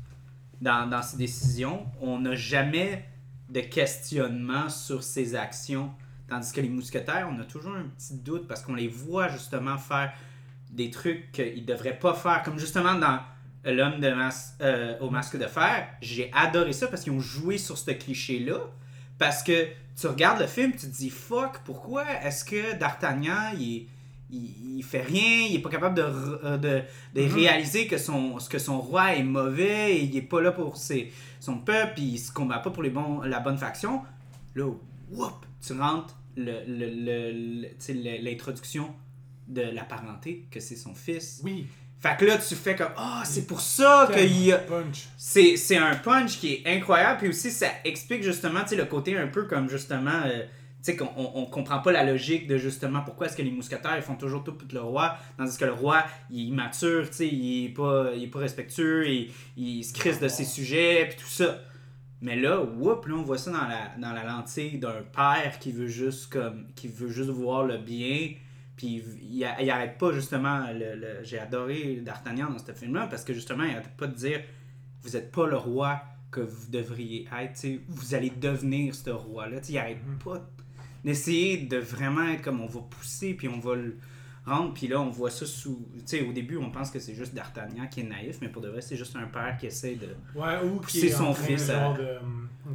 dans, 0.60 0.88
dans 0.88 1.02
ses 1.02 1.18
décisions, 1.18 1.86
on 2.00 2.20
n'a 2.20 2.34
jamais 2.34 3.04
de 3.50 3.60
questionnement 3.60 4.68
sur 4.70 5.02
ses 5.02 5.34
actions. 5.34 5.90
Tandis 6.28 6.52
que 6.52 6.60
les 6.60 6.68
mousquetaires, 6.68 7.28
on 7.30 7.38
a 7.40 7.44
toujours 7.44 7.76
un 7.76 7.84
petit 7.96 8.14
doute 8.16 8.48
parce 8.48 8.60
qu'on 8.62 8.74
les 8.74 8.88
voit 8.88 9.28
justement 9.28 9.78
faire 9.78 10.12
des 10.76 10.90
trucs 10.90 11.32
qu'ils 11.32 11.62
ne 11.62 11.66
devraient 11.66 11.98
pas 11.98 12.14
faire. 12.14 12.42
Comme 12.44 12.58
justement 12.58 12.94
dans 12.94 13.18
L'homme 13.68 13.98
de 13.98 14.08
mas- 14.12 14.54
euh, 14.60 14.96
au 15.00 15.10
masque 15.10 15.36
de 15.36 15.46
fer, 15.48 15.88
j'ai 16.00 16.30
adoré 16.32 16.72
ça 16.72 16.86
parce 16.86 17.02
qu'ils 17.02 17.12
ont 17.12 17.18
joué 17.18 17.58
sur 17.58 17.76
ce 17.76 17.90
cliché-là. 17.90 18.58
Parce 19.18 19.42
que 19.42 19.66
tu 20.00 20.06
regardes 20.06 20.40
le 20.40 20.46
film, 20.46 20.70
tu 20.70 20.86
te 20.86 20.96
dis 20.96 21.10
fuck, 21.10 21.58
pourquoi 21.64 22.04
est-ce 22.22 22.44
que 22.44 22.78
D'Artagnan 22.78 23.50
il 23.58 23.88
il, 24.30 24.78
il 24.78 24.82
fait 24.84 25.02
rien, 25.02 25.46
il 25.50 25.56
est 25.56 25.60
pas 25.60 25.68
capable 25.70 25.94
de, 25.96 26.02
euh, 26.02 26.56
de, 26.58 26.82
Mhm. 27.22 27.32
réaliser 27.34 27.86
que 27.88 27.96
son, 27.98 28.38
que 28.50 28.58
son 28.58 28.80
roi 28.80 29.14
est 29.16 29.22
mauvais, 29.24 29.96
et 29.96 30.02
il 30.04 30.16
est 30.16 30.22
pas 30.22 30.40
là 30.40 30.50
pour 30.52 30.76
ses, 30.76 31.12
son 31.40 31.58
peuple, 31.58 32.00
il 32.00 32.18
se 32.18 32.30
combat 32.32 32.58
pas 32.58 32.70
pour 32.70 32.82
les 32.84 32.90
bons, 32.90 33.20
la 33.22 33.38
bonne 33.40 33.56
faction. 33.58 34.02
Là, 34.56 34.66
whoop, 35.12 35.46
tu 35.64 35.72
rentres 35.72 36.14
le- 36.36 36.64
le- 36.66 36.90
le- 36.90 37.62
le- 37.62 37.68
de 39.46 39.62
la 39.62 39.84
parenté, 39.84 40.46
que 40.50 40.60
c'est 40.60 40.76
son 40.76 40.94
fils. 40.94 41.40
Oui. 41.44 41.66
Fait 41.98 42.16
que 42.18 42.24
là, 42.26 42.36
tu 42.38 42.54
fais 42.54 42.76
comme 42.76 42.92
Ah, 42.96 43.22
c'est 43.24 43.46
pour 43.46 43.60
ça 43.60 44.08
qu'il 44.12 44.44
y 44.44 44.52
a. 44.52 44.58
Punch. 44.58 45.08
C'est, 45.16 45.56
c'est 45.56 45.78
un 45.78 45.94
punch 45.96 46.38
qui 46.38 46.54
est 46.54 46.66
incroyable, 46.66 47.20
puis 47.20 47.28
aussi 47.28 47.50
ça 47.50 47.68
explique 47.84 48.22
justement 48.22 48.62
tu 48.62 48.70
sais, 48.70 48.76
le 48.76 48.84
côté 48.84 49.16
un 49.16 49.28
peu 49.28 49.44
comme 49.44 49.68
justement. 49.68 50.22
euh, 50.26 50.44
tu 50.86 50.92
sais, 50.92 50.96
qu'on 50.96 51.10
on, 51.16 51.32
on 51.42 51.46
comprend 51.46 51.80
pas 51.80 51.90
la 51.90 52.04
logique 52.04 52.46
de 52.46 52.58
justement 52.58 53.00
pourquoi 53.00 53.26
est-ce 53.26 53.36
que 53.36 53.42
les 53.42 53.50
mousquetaires 53.50 53.96
ils 53.96 54.02
font 54.02 54.14
toujours 54.14 54.44
tout 54.44 54.52
pour 54.52 54.68
le 54.72 54.80
roi, 54.80 55.16
tandis 55.36 55.56
que 55.56 55.64
le 55.64 55.72
roi 55.72 56.04
il 56.30 56.40
est 56.40 56.44
immature, 56.44 57.08
tu 57.10 57.16
sais, 57.16 57.28
il 57.28 57.64
est 57.64 57.68
pas, 57.70 58.12
il 58.14 58.24
est 58.24 58.28
pas 58.28 58.38
respectueux, 58.38 59.08
et, 59.08 59.30
il 59.56 59.82
se 59.82 59.92
crisse 59.92 60.20
de 60.20 60.28
ses 60.28 60.44
sujets, 60.44 61.06
puis 61.08 61.18
tout 61.18 61.30
ça. 61.30 61.58
Mais 62.20 62.36
là, 62.36 62.60
whoop, 62.62 63.06
là 63.06 63.14
on 63.16 63.22
voit 63.22 63.38
ça 63.38 63.50
dans 63.50 63.66
la, 63.66 63.96
dans 63.98 64.12
la 64.12 64.24
lentille 64.24 64.78
d'un 64.78 65.02
père 65.14 65.58
qui 65.58 65.72
veut 65.72 65.88
juste 65.88 66.32
comme 66.32 66.66
qui 66.76 66.88
veut 66.88 67.08
juste 67.08 67.30
voir 67.30 67.64
le 67.64 67.78
bien, 67.78 68.34
puis 68.76 69.02
il, 69.22 69.46
il, 69.60 69.70
arrête 69.70 69.96
pas 69.98 70.12
justement 70.12 70.66
le, 70.72 70.94
le- 70.96 71.22
j'ai 71.24 71.38
adoré 71.38 71.96
d'Artagnan 71.96 72.50
dans 72.50 72.58
ce 72.58 72.72
film 72.72 72.94
là 72.94 73.06
parce 73.06 73.24
que 73.24 73.32
justement 73.32 73.64
il 73.64 73.70
arrête 73.72 73.96
pas 73.96 74.06
de 74.06 74.14
dire 74.14 74.40
vous 75.02 75.10
n'êtes 75.10 75.30
pas 75.32 75.46
le 75.46 75.56
roi 75.56 76.02
que 76.30 76.40
vous 76.40 76.70
devriez 76.70 77.26
être, 77.40 77.66
vous 77.88 78.14
allez 78.14 78.30
devenir 78.30 78.94
ce 78.94 79.10
roi-là. 79.10 79.58
Il 79.68 79.78
arrête 79.78 79.98
pas 80.22 80.44
d'essayer 81.04 81.58
de 81.58 81.76
vraiment 81.78 82.28
être 82.28 82.42
comme 82.42 82.60
on 82.60 82.66
va 82.66 82.80
pousser, 82.80 83.34
puis 83.34 83.48
on 83.48 83.60
va 83.60 83.76
le 83.76 83.96
rendre, 84.44 84.74
puis 84.74 84.88
là 84.88 85.00
on 85.00 85.10
voit 85.10 85.30
ça 85.30 85.46
sous. 85.46 85.86
Tu 85.98 86.02
sais, 86.06 86.22
au 86.22 86.32
début 86.32 86.56
on 86.56 86.70
pense 86.70 86.90
que 86.90 86.98
c'est 86.98 87.14
juste 87.14 87.32
D'Artagnan 87.34 87.86
qui 87.86 88.00
est 88.00 88.04
naïf, 88.04 88.38
mais 88.42 88.48
pour 88.48 88.60
de 88.62 88.68
vrai 88.68 88.80
c'est 88.80 88.96
juste 88.96 89.14
un 89.16 89.26
père 89.26 89.56
qui 89.58 89.66
essaie 89.66 89.94
de. 89.94 90.08
Ouais, 90.38 90.58
ou 90.64 90.80
Pousser 90.80 91.00
qui 91.00 91.06
est 91.06 91.10
son 91.10 91.24
en 91.26 91.32
train, 91.32 91.44
fils 91.44 91.70
à- 91.70 91.92
de, 91.92 92.02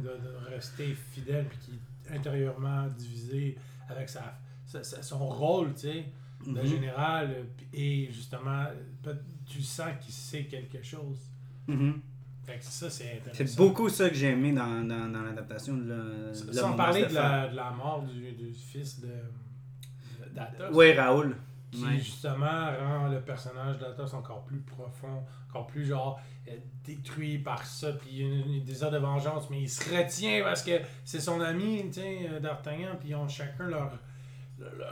de, 0.00 0.08
de 0.08 0.50
rester 0.54 0.96
fidèle 1.12 1.44
puis 1.48 1.58
qui 1.58 1.72
est 2.10 2.16
intérieurement 2.16 2.86
divisé 2.98 3.56
avec 3.88 4.08
sa, 4.08 4.38
sa- 4.72 4.82
sa- 4.84 5.02
son 5.02 5.18
rôle, 5.28 5.74
tu 5.74 5.80
sais, 5.80 6.04
de 6.46 6.60
Mhm. 6.60 6.66
général. 6.66 7.30
euh, 7.30 7.44
Et 7.74 8.08
justement, 8.10 8.64
peut- 9.02 9.18
tu 9.46 9.62
sens 9.62 9.90
qu'il 10.00 10.12
sait 10.14 10.44
quelque 10.44 10.82
chose. 10.82 11.18
Mhm. 11.66 12.00
Fait 12.44 12.58
que 12.58 12.64
ça, 12.64 12.90
c'est 12.90 13.12
intéressant. 13.18 13.44
C'est 13.46 13.56
beaucoup 13.56 13.88
ça 13.88 14.08
que 14.10 14.16
j'ai 14.16 14.30
aimé 14.30 14.52
dans, 14.52 14.82
dans, 14.86 15.08
dans 15.12 15.22
l'adaptation 15.22 15.76
de 15.76 15.88
la- 15.88 16.30
de 16.30 16.52
Sans 16.52 16.70
Mon 16.70 16.76
parler 16.76 17.06
de 17.06 17.14
la, 17.14 17.48
de 17.48 17.56
la 17.56 17.70
mort 17.70 18.02
du, 18.02 18.32
du 18.32 18.52
fils 18.52 19.00
de 19.00 19.08
d'Athos. 20.34 20.74
Ouais, 20.74 20.94
Raoul. 20.98 21.36
qui 21.70 21.82
Ouais. 21.84 21.96
justement 21.96 22.66
rend 22.80 23.08
le 23.08 23.20
personnage 23.22 23.78
d'Athos 23.78 24.12
encore 24.14 24.44
plus 24.44 24.60
profond, 24.60 25.22
encore 25.48 25.66
plus 25.66 25.86
genre 25.86 26.20
euh, 26.48 26.56
détruit 26.84 27.38
par 27.38 27.64
ça, 27.64 27.92
puis 27.92 28.10
il 28.12 28.18
y 28.18 28.22
a 28.24 28.26
une- 28.26 28.54
une 28.56 28.64
désir 28.64 28.90
de 28.90 28.98
vengeance, 28.98 29.48
mais 29.48 29.62
il 29.62 29.68
se 29.70 29.82
retient 29.88 30.42
parce 30.42 30.62
que 30.62 30.72
c'est 31.04 31.20
son 31.20 31.40
ami, 31.40 31.84
tu 31.86 32.00
sais, 32.00 32.28
euh, 32.28 32.40
d'Artagnan, 32.40 32.96
puis 33.00 33.10
ils 33.10 33.14
ont 33.14 33.26
chacun 33.28 33.68
leur, 33.68 33.96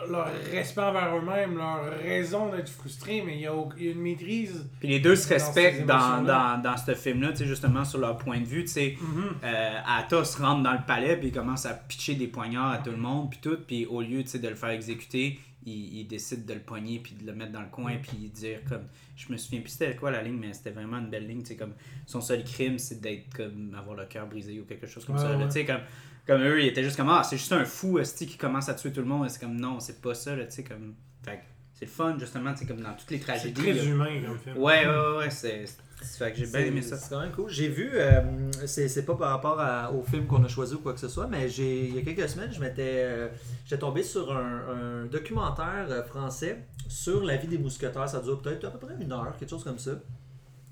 leur, 0.09 0.29
respect 0.51 0.81
envers 0.81 1.17
eux-mêmes, 1.17 1.57
leur 1.57 1.99
raison 2.01 2.51
d'être 2.51 2.69
frustrés, 2.69 3.23
mais 3.25 3.37
il 3.37 3.41
y 3.41 3.47
a, 3.47 3.53
une 3.79 4.01
maîtrise. 4.01 4.69
Puis 4.79 4.89
les 4.89 5.01
deux 5.01 5.17
se 5.17 5.29
respectent 5.29 5.87
dans, 5.87 6.23
dans, 6.23 6.61
dans 6.63 6.77
ce 6.77 6.95
film-là, 6.95 7.33
justement 7.35 7.85
sur 7.85 7.99
leur 7.99 8.17
point 8.17 8.41
de 8.41 8.47
vue. 8.47 8.65
Tu 8.65 8.71
sais, 8.71 8.97
euh, 9.45 9.79
Athos 9.87 10.39
rentre 10.41 10.63
dans 10.63 10.73
le 10.73 10.85
palais, 10.87 11.17
puis 11.17 11.29
il 11.29 11.33
commence 11.33 11.67
à 11.67 11.75
pitcher 11.75 12.15
des 12.15 12.27
poignards 12.27 12.73
à 12.73 12.79
tout 12.79 12.91
le 12.91 12.97
monde, 12.97 13.31
puis 13.31 13.41
tout. 13.43 13.59
Puis 13.67 13.87
au 13.87 14.01
lieu 14.01 14.23
de 14.23 14.49
le 14.49 14.55
faire 14.55 14.71
exécuter, 14.71 15.39
il, 15.67 15.99
il 15.99 16.07
décide 16.07 16.47
de 16.47 16.55
le 16.55 16.61
poigner, 16.61 16.99
puis 16.99 17.15
de 17.15 17.27
le 17.27 17.35
mettre 17.35 17.53
dans 17.53 17.63
le 17.63 17.69
coin, 17.69 17.97
puis 18.03 18.17
dire 18.29 18.61
comme. 18.69 18.85
Je 19.17 19.31
me 19.31 19.37
souviens 19.37 19.61
plus 19.61 19.69
c'était 19.69 19.95
quoi 19.97 20.11
la 20.11 20.23
ligne, 20.23 20.39
mais 20.41 20.55
c'était 20.55 20.71
vraiment 20.71 20.97
une 20.97 21.11
belle 21.11 21.27
ligne. 21.27 21.43
Comme 21.59 21.75
son 22.07 22.23
seul 22.23 22.43
crime, 22.43 22.79
c'est 22.79 23.03
d'être 23.03 23.35
comme. 23.37 23.75
avoir 23.79 23.95
le 23.95 24.07
cœur 24.07 24.27
brisé 24.27 24.59
ou 24.59 24.65
quelque 24.65 24.87
chose 24.87 25.05
comme 25.05 25.17
Ouais, 25.17 25.21
ça. 25.21 25.37
ouais. 25.37 25.45
Tu 25.45 25.53
sais, 25.53 25.65
comme. 25.67 25.83
Comme 26.31 26.43
eux, 26.43 26.63
ils 26.63 26.69
étaient 26.69 26.85
juste 26.85 26.97
comme 26.97 27.09
Ah, 27.11 27.23
c'est 27.25 27.37
juste 27.37 27.53
un 27.53 27.65
fou, 27.65 27.99
esti, 27.99 28.25
qui 28.25 28.37
commence 28.37 28.69
à 28.69 28.75
tuer 28.75 28.93
tout 28.93 29.01
le 29.01 29.07
monde. 29.07 29.29
C'est 29.29 29.41
comme 29.41 29.59
non, 29.59 29.81
c'est 29.81 30.01
pas 30.01 30.15
ça, 30.15 30.37
là, 30.37 30.45
tu 30.45 30.53
sais, 30.53 30.63
comme. 30.63 30.95
Fait 31.25 31.39
que 31.39 31.43
c'est 31.75 31.87
le 31.87 31.91
fun, 31.91 32.17
justement, 32.21 32.53
tu 32.53 32.61
sais, 32.61 32.67
comme 32.67 32.81
dans 32.81 32.95
toutes 32.95 33.11
les 33.11 33.19
C'est 33.19 33.25
tragédies. 33.25 33.61
très 33.61 33.73
là. 33.73 33.83
humain 33.83 34.23
comme 34.25 34.39
film. 34.39 34.57
Ouais, 34.59 34.87
ouais, 34.87 34.95
ouais, 34.95 35.17
ouais, 35.19 35.31
c'est. 35.31 35.65
c'est- 35.67 35.79
Fait 36.19 36.31
que 36.31 36.39
j'ai 36.39 36.45
bien 36.47 36.53
C'est- 36.53 36.67
aimé 36.69 36.83
ça. 36.83 36.97
C'est 36.97 37.11
quand 37.11 37.21
même 37.21 37.33
cool. 37.33 37.51
J'ai 37.51 37.69
vu, 37.69 37.91
euh, 37.93 38.23
c'est 38.65 38.89
c'est 38.89 39.05
pas 39.05 39.17
par 39.17 39.31
rapport 39.33 39.61
à- 39.61 39.93
au 39.93 40.03
film 40.03 40.27
qu'on 40.27 40.43
a 40.45 40.49
choisi 40.49 40.75
ou 40.75 40.79
quoi 40.79 40.95
que 40.95 41.01
ce 41.01 41.09
soit, 41.09 41.27
mais 41.27 41.47
j'ai 41.49 41.89
il 41.89 41.95
y 41.95 41.99
a 41.99 42.03
quelques 42.03 42.27
semaines, 42.29 42.51
je 42.53 42.59
m'étais 42.61 43.03
euh, 43.05 43.29
j'étais 43.67 43.81
tombé 43.81 44.03
sur 44.03 44.33
un, 44.35 45.03
un 45.03 45.07
documentaire 45.07 45.87
euh, 45.91 46.03
français 46.05 46.65
sur 46.89 47.23
la 47.23 47.37
vie 47.37 47.49
des 47.49 47.59
mousquetaires. 47.59 48.09
Ça 48.09 48.21
dure 48.21 48.41
peut-être 48.41 48.65
à 48.65 48.71
peu 48.71 48.79
près 48.79 48.95
une 48.99 49.13
heure, 49.13 49.37
quelque 49.39 49.51
chose 49.51 49.63
comme 49.65 49.79
ça. 49.79 49.91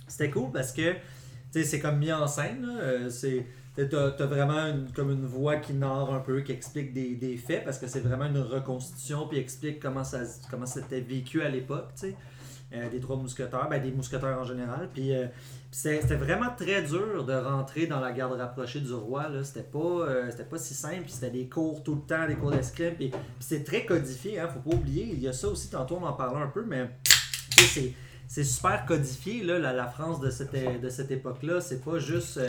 C'était 0.06 0.30
cool 0.30 0.50
parce 0.50 0.72
que 0.72 0.92
tu 0.92 0.98
sais, 1.50 1.64
c'est 1.64 1.80
comme 1.80 1.98
mis 1.98 2.10
en 2.12 2.26
scène. 2.26 2.64
là, 2.64 3.10
c'est 3.10 3.44
T'as 3.86 4.10
t'as 4.10 4.26
vraiment 4.26 4.66
une, 4.66 4.90
comme 4.92 5.12
une 5.12 5.24
voix 5.24 5.56
qui 5.56 5.72
narre 5.72 6.12
un 6.12 6.18
peu, 6.18 6.40
qui 6.40 6.50
explique 6.50 6.92
des, 6.92 7.14
des 7.14 7.36
faits, 7.36 7.64
parce 7.64 7.78
que 7.78 7.86
c'est 7.86 8.00
vraiment 8.00 8.24
une 8.24 8.38
reconstitution, 8.38 9.28
puis 9.28 9.38
explique 9.38 9.78
comment 9.78 10.02
ça 10.02 10.22
comment 10.50 10.66
c'était 10.66 11.00
vécu 11.00 11.42
à 11.42 11.48
l'époque, 11.48 11.90
tu 11.94 12.08
sais, 12.08 12.16
euh, 12.74 12.90
des 12.90 12.98
trois 12.98 13.16
mousquetaires, 13.16 13.68
ben, 13.70 13.80
des 13.80 13.92
mousquetaires 13.92 14.36
en 14.36 14.44
général. 14.44 14.88
Puis 14.92 15.14
euh, 15.14 15.26
c'était 15.70 16.16
vraiment 16.16 16.50
très 16.56 16.82
dur 16.82 17.24
de 17.24 17.32
rentrer 17.32 17.86
dans 17.86 18.00
la 18.00 18.10
garde 18.10 18.32
rapprochée 18.32 18.80
du 18.80 18.92
roi. 18.92 19.26
C'était 19.44 19.62
pas, 19.62 19.78
euh, 19.78 20.30
pas 20.50 20.58
si 20.58 20.74
simple. 20.74 21.04
C'était 21.06 21.30
des 21.30 21.48
cours 21.48 21.82
tout 21.84 21.94
le 21.94 22.00
temps, 22.02 22.26
des 22.26 22.34
cours 22.34 22.50
d'escrime. 22.50 22.94
Puis, 22.94 23.12
c'est 23.38 23.62
très 23.64 23.86
codifié, 23.86 24.40
hein, 24.40 24.48
faut 24.48 24.68
pas 24.68 24.76
oublier. 24.76 25.08
Il 25.12 25.20
y 25.20 25.28
a 25.28 25.32
ça 25.32 25.48
aussi, 25.48 25.70
tantôt 25.70 25.98
on 26.02 26.04
en 26.04 26.14
parlait 26.14 26.42
un 26.42 26.48
peu, 26.48 26.64
mais 26.66 26.90
c'est 28.26 28.44
super 28.44 28.84
codifié, 28.86 29.44
là, 29.44 29.58
la, 29.58 29.72
la 29.72 29.86
France 29.86 30.20
de 30.20 30.30
cette, 30.30 30.52
de 30.82 30.88
cette 30.88 31.10
époque-là. 31.10 31.60
C'est 31.60 31.82
pas 31.82 31.98
juste. 31.98 32.40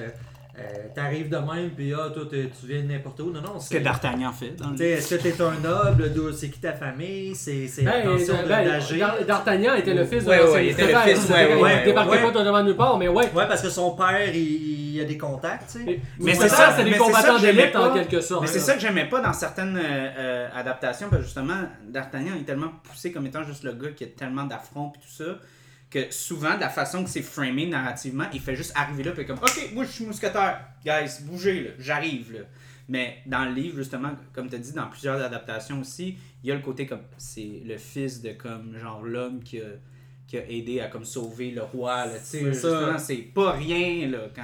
Euh, 0.60 0.64
euh, 0.64 0.88
T'arrives 0.94 1.30
de 1.30 1.38
même, 1.38 1.70
puis 1.76 1.94
ah, 1.94 2.10
toi, 2.14 2.24
t'es- 2.30 2.50
tu 2.60 2.68
viens 2.68 2.82
de 2.82 2.88
n'importe 2.88 3.20
où. 3.22 3.32
Non, 3.32 3.42
non, 3.42 3.60
Ce 3.60 3.70
que 3.70 3.76
c'est. 3.76 3.80
D'Artagnan 3.82 4.32
fait 4.34 4.54
Est-ce 4.84 5.16
que 5.16 5.22
t'es 5.22 5.42
un 5.42 5.54
noble? 5.62 6.12
D'où- 6.14 6.32
C'est 6.32 6.50
qui 6.50 6.60
ta 6.60 6.74
famille? 6.74 7.36
C'est, 7.36 7.68
c'est 7.68 7.84
Ben, 7.84 8.02
attention 8.08 8.34
de 8.44 8.48
ben, 8.48 9.26
D'Artagnan 9.26 9.76
était 9.76 9.94
le 9.94 10.06
fils 10.06 10.24
de 10.26 10.30
Ouais, 10.30 10.44
ouais, 10.52 10.66
il 10.68 10.72
était 10.72 10.92
le 10.92 10.98
fils, 11.00 11.20
C'est 11.28 11.34
ouais, 11.34 11.56
ouais, 11.62 11.78
Il 11.82 11.86
débarquait 11.86 12.12
ouais. 12.12 12.22
pas 12.24 12.32
totalement 12.32 12.64
nulle 12.64 12.76
part, 12.76 12.98
mais 12.98 13.08
ouais. 13.08 13.30
Ouais, 13.34 13.48
parce 13.48 13.62
que 13.62 13.70
son 13.70 13.92
père, 13.92 14.34
il, 14.34 14.96
il 14.96 15.02
a 15.02 15.06
des 15.06 15.18
contacts, 15.18 15.72
tu 15.72 15.80
sais. 15.80 15.86
Mais, 15.86 16.00
Mais 16.20 16.34
c'est 16.34 16.42
c'est 16.42 16.50
ça, 16.50 16.56
ça, 16.56 16.74
c'est 16.78 16.84
des 16.84 16.92
c'est 16.94 16.98
combattants 16.98 17.40
d'élite 17.40 17.76
en 17.76 17.94
quelque 17.94 18.22
sorte. 18.22 18.42
Mais 18.42 18.48
c'est 18.48 18.60
ça 18.60 18.74
que 18.74 18.80
j'aimais 18.82 19.06
pas 19.08 19.22
dans 19.22 19.34
certaines 19.34 19.78
euh, 19.78 19.82
euh, 20.18 20.48
adaptations, 20.56 21.08
parce 21.10 21.22
que 21.22 21.26
justement, 21.26 21.60
D'Artagnan 21.88 22.34
est 22.40 22.44
tellement 22.46 22.72
poussé 22.84 23.12
comme 23.12 23.26
étant 23.28 23.44
juste 23.44 23.64
le 23.64 23.74
gars 23.74 23.90
qui 23.96 24.04
a 24.04 24.08
tellement 24.08 24.44
d'affronts 24.44 24.92
et 24.96 25.00
tout 25.00 25.24
ça, 25.24 25.38
que 25.90 26.12
souvent, 26.12 26.56
de 26.56 26.60
la 26.62 26.70
façon 26.70 27.04
que 27.04 27.10
c'est 27.10 27.22
framé 27.24 27.66
narrativement, 27.66 28.26
il 28.34 28.40
fait 28.40 28.56
juste 28.56 28.74
arriver 28.76 29.04
là, 29.04 29.12
puis 29.12 29.26
comme, 29.26 29.38
ok, 29.40 29.72
moi 29.74 29.86
je 29.86 29.90
suis 29.92 30.06
mousquetaire, 30.06 30.60
guys, 30.86 31.24
bougez 31.24 31.64
là, 31.64 31.70
j'arrive 31.80 32.34
là. 32.34 32.40
Mais 32.88 33.18
dans 33.26 33.46
le 33.46 33.52
livre, 33.54 33.78
justement, 33.78 34.12
comme 34.34 34.50
tu 34.50 34.56
as 34.56 34.60
dit, 34.60 34.74
dans 34.74 34.88
plusieurs 34.88 35.22
adaptations 35.22 35.80
aussi, 35.82 36.18
il 36.44 36.50
y 36.50 36.52
a 36.52 36.56
le 36.56 36.62
côté 36.62 36.86
comme, 36.88 37.02
c'est 37.18 37.62
le 37.66 37.78
fils 37.78 38.22
de 38.22 38.32
comme, 38.34 38.76
genre, 38.80 39.04
l'homme 39.04 39.42
qui 39.44 39.60
a, 39.60 39.66
qui 40.28 40.38
a 40.38 40.48
aidé 40.48 40.80
à 40.80 40.88
comme 40.88 41.06
sauver 41.06 41.52
le 41.52 41.62
roi, 41.64 42.06
là, 42.06 42.14
tu 42.14 42.26
sais, 42.26 42.40
C'est 42.40 42.54
ça. 42.54 42.70
justement, 42.80 42.98
c'est 43.00 43.16
pas 43.34 43.52
rien 43.52 44.08
là, 44.10 44.20
quand 44.36 44.44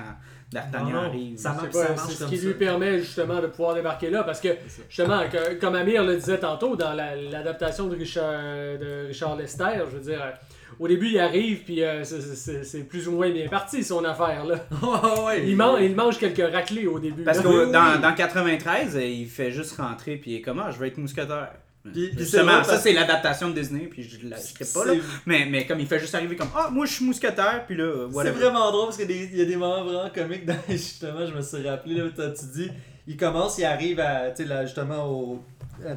D'Artagnan 0.51 1.03
arrive. 1.05 1.38
ça 1.38 1.49
C'est 1.51 1.61
marche, 1.63 1.73
pas- 1.73 1.88
ça 1.88 1.93
marche 1.95 2.13
c'est 2.13 2.23
ce 2.23 2.30
qui 2.30 2.38
ça. 2.38 2.45
lui 2.47 2.53
permet 2.53 2.99
justement 2.99 3.41
de 3.41 3.47
pouvoir 3.47 3.73
débarquer 3.73 4.09
là 4.11 4.23
parce 4.23 4.39
que 4.39 4.49
justement 4.88 5.27
que- 5.27 5.55
comme 5.59 5.76
Amir 5.76 6.03
le 6.03 6.15
disait 6.15 6.38
tantôt 6.39 6.76
dans 6.76 6.93
la- 6.93 7.15
l'adaptation 7.15 7.88
de 7.88 7.95
Richard, 7.95 8.31
de 8.80 9.07
Richard 9.07 9.35
Lester 9.35 9.80
je 9.91 9.97
veux 9.97 10.03
dire 10.03 10.22
euh, 10.22 10.31
au 10.80 10.88
début 10.88 11.07
il 11.10 11.19
arrive 11.19 11.64
puis 11.64 11.84
euh, 11.84 12.03
c'est- 12.03 12.84
plus 12.84 13.07
ou 13.07 13.11
moins 13.14 13.30
bien 13.31 13.47
parti 13.47 13.84
son 13.84 14.03
affaire 14.03 14.45
là 14.45 14.56
ouais. 15.26 15.47
il, 15.47 15.56
mange, 15.56 15.80
il 15.81 15.95
mange 15.95 16.18
quelques 16.18 16.52
raclés 16.53 16.88
au 16.88 16.99
début 16.99 17.23
Parce 17.23 17.38
là. 17.38 17.43
que 17.43 17.47
Oui, 17.65 17.72
dans, 17.72 17.93
oui. 17.95 18.02
dans 18.02 18.14
93, 18.14 18.95
euh, 18.95 19.03
il 19.06 19.27
fait 19.27 19.52
juste 19.52 19.77
rentrer 19.77 20.18
puis 20.18 20.31
il 20.31 20.35
est 20.38 20.41
comme 20.41 20.60
ah, 20.60 20.72
je 20.72 20.77
vais 20.80 20.88
être 20.89 20.97
mousquetaire. 20.97 21.52
Puis- 21.93 22.10
Justement, 22.18 22.64
ça 22.64 22.77
c'est 22.80 22.93
l'adaptation 22.93 23.49
de 23.49 23.53
Disney 23.60 23.88
puis 23.88 24.02
je 24.02 24.27
la 24.27 24.38
pas 24.73 24.85
là. 24.85 24.93
Mais, 25.27 25.45
mais 25.47 25.68
comme 25.68 25.80
il 25.80 25.85
fait 25.85 25.99
juste 25.99 26.15
arriver 26.15 26.35
comme 26.35 26.49
ah 26.56 26.69
moi 26.72 26.85
je 26.88 26.93
suis 26.93 27.06
mousquetaire 27.06 27.64
puis 27.68 27.77
là 27.77 27.84
euh, 27.84 28.10
C'est 28.23 28.31
vraiment 28.31 28.72
drôle 28.72 28.85
parce 28.85 28.97
qu'il 28.97 29.10
y, 29.11 29.14
a 29.14 29.18
des- 29.26 29.30
il 29.34 29.38
y 29.39 29.41
a 29.41 29.45
des 29.45 29.56
moments 29.56 29.84
vraiment 29.84 30.10
comiques 30.10 30.45
dans 30.45 30.56
justement, 30.69 31.26
je 31.27 31.34
me 31.34 31.41
suis 31.41 31.68
rappelé 31.68 31.95
là, 31.95 32.06
tu 32.10 32.45
dis, 32.53 32.72
il 33.07 33.18
commence, 33.18 33.57
il 33.57 33.65
arrive 33.65 33.99
à, 33.99 34.30
là, 34.38 34.65
justement 34.65 35.06
au, 35.11 35.44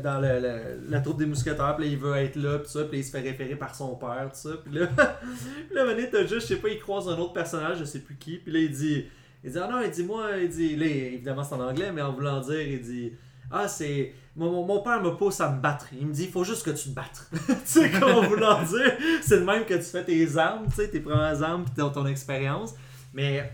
dans 0.03 0.21
le- 0.21 0.41
le- 0.41 0.91
la 0.91 1.01
troupe 1.01 1.19
des 1.19 1.27
mousquetaires, 1.27 1.77
puis 1.77 1.87
là, 1.87 1.91
il 1.93 1.99
veut 1.99 2.17
être 2.17 2.37
là, 2.37 2.59
puis 2.59 2.69
ça, 2.71 2.85
puis 2.85 2.99
il 2.99 3.05
se 3.05 3.11
fait 3.11 3.21
référer 3.21 3.57
par 3.57 3.75
son 3.75 3.95
père, 3.97 4.29
tout 4.33 4.39
ça, 4.49 4.51
puis 4.65 4.75
là, 4.75 4.89
là, 5.75 5.85
donné, 5.85 6.11
t'as 6.11 6.23
juste, 6.27 6.43
je 6.49 6.55
sais 6.55 6.57
pas, 6.57 6.69
il 6.69 6.79
croise 6.79 7.09
un 7.09 7.17
autre 7.19 7.33
personnage, 7.33 7.79
je 7.79 7.85
sais 7.85 8.01
plus 8.01 8.17
qui, 8.17 8.37
puis 8.39 8.53
là, 8.53 8.59
il 8.61 8.71
dit, 8.71 9.05
il 9.45 9.53
dit, 9.53 9.59
ah 9.63 9.69
non, 9.71 9.81
il 9.83 9.91
dit, 9.91 10.03
moi, 10.03 10.31
il 10.41 10.49
dit, 10.49 10.77
là, 10.77 10.87
évidemment, 10.87 11.45
c'est 11.45 11.55
en 11.55 11.61
anglais, 11.61 11.93
mais 11.93 12.03
en 12.03 12.13
voulant 12.13 12.41
dire, 12.41 12.61
il 12.61 12.81
dit, 12.81 13.13
ah, 13.51 13.67
c'est. 13.69 14.13
Mon, 14.37 14.65
mon- 14.65 14.83
père 14.83 15.03
me 15.03 15.11
pousse 15.17 15.41
à 15.41 15.51
me 15.51 15.61
battre. 15.61 15.87
Il 15.99 16.07
me 16.07 16.13
dit, 16.13 16.25
il 16.25 16.31
faut 16.31 16.45
juste 16.45 16.65
que 16.65 16.71
tu 16.71 16.91
te 16.91 16.95
battes. 16.95 17.29
tu 17.33 17.55
sais, 17.65 17.91
comme 17.91 18.11
en 18.13 18.23
voulant 18.23 18.63
dire, 18.63 18.93
c'est 19.23 19.41
de 19.41 19.45
même 19.45 19.65
que 19.65 19.75
tu 19.75 19.83
fais 19.83 20.05
tes 20.05 20.37
armes, 20.37 20.67
tu 20.69 20.75
sais, 20.77 20.89
tes 20.89 21.01
premières 21.01 21.43
armes, 21.43 21.65
puis 21.65 21.75
ton, 21.75 21.89
ton 21.91 22.07
expérience. 22.07 22.75
Mais 23.15 23.51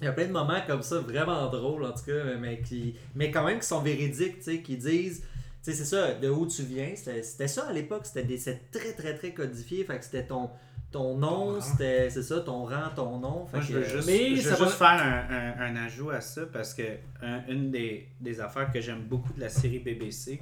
il 0.00 0.04
y 0.04 0.08
a 0.08 0.12
plein 0.12 0.26
de 0.26 0.32
moments 0.32 0.60
comme 0.66 0.82
ça, 0.82 0.98
vraiment 1.00 1.48
drôles, 1.48 1.84
en 1.84 1.92
tout 1.92 2.04
cas, 2.04 2.36
mais, 2.38 2.60
qui, 2.60 2.94
mais 3.14 3.30
quand 3.30 3.44
même 3.44 3.60
qui 3.60 3.66
sont 3.66 3.80
véridiques, 3.80 4.38
tu 4.38 4.42
sais, 4.42 4.62
qui 4.62 4.76
disent. 4.76 5.24
Sais, 5.62 5.72
c'est 5.72 5.84
ça, 5.84 6.14
de 6.14 6.28
où 6.28 6.46
tu 6.46 6.62
viens, 6.62 6.92
c'était 6.94 7.48
ça 7.48 7.66
à 7.66 7.72
l'époque, 7.72 8.06
c'était 8.06 8.24
très 8.70 8.92
très 8.92 9.14
très 9.16 9.32
codifié, 9.34 9.82
fait 9.82 9.98
que 9.98 10.04
c'était 10.04 10.24
ton, 10.24 10.48
ton 10.92 11.16
nom, 11.18 11.54
rang. 11.54 11.60
c'était 11.60 12.08
c'est 12.08 12.22
ça, 12.22 12.38
ton 12.38 12.66
rang, 12.66 12.90
ton 12.94 13.18
nom. 13.18 13.46
Fait 13.46 13.56
Moi, 13.56 13.66
je 13.66 13.72
que, 13.72 13.78
veux 13.78 13.84
juste, 13.84 14.06
Mais 14.06 14.36
je 14.36 14.48
veux 14.48 14.54
va- 14.54 14.64
juste 14.64 14.76
faire 14.78 14.86
un, 14.88 15.26
un- 15.28 15.60
un 15.74 15.84
ajout 15.84 16.10
à 16.10 16.20
ça 16.20 16.42
parce 16.46 16.72
que 16.72 16.84
un- 17.20 17.44
une 17.48 17.72
des, 17.72 18.06
des 18.20 18.40
affaires 18.40 18.70
que 18.72 18.80
j'aime 18.80 19.02
beaucoup 19.08 19.32
de 19.32 19.40
la 19.40 19.48
série 19.48 19.80
BBC, 19.80 20.40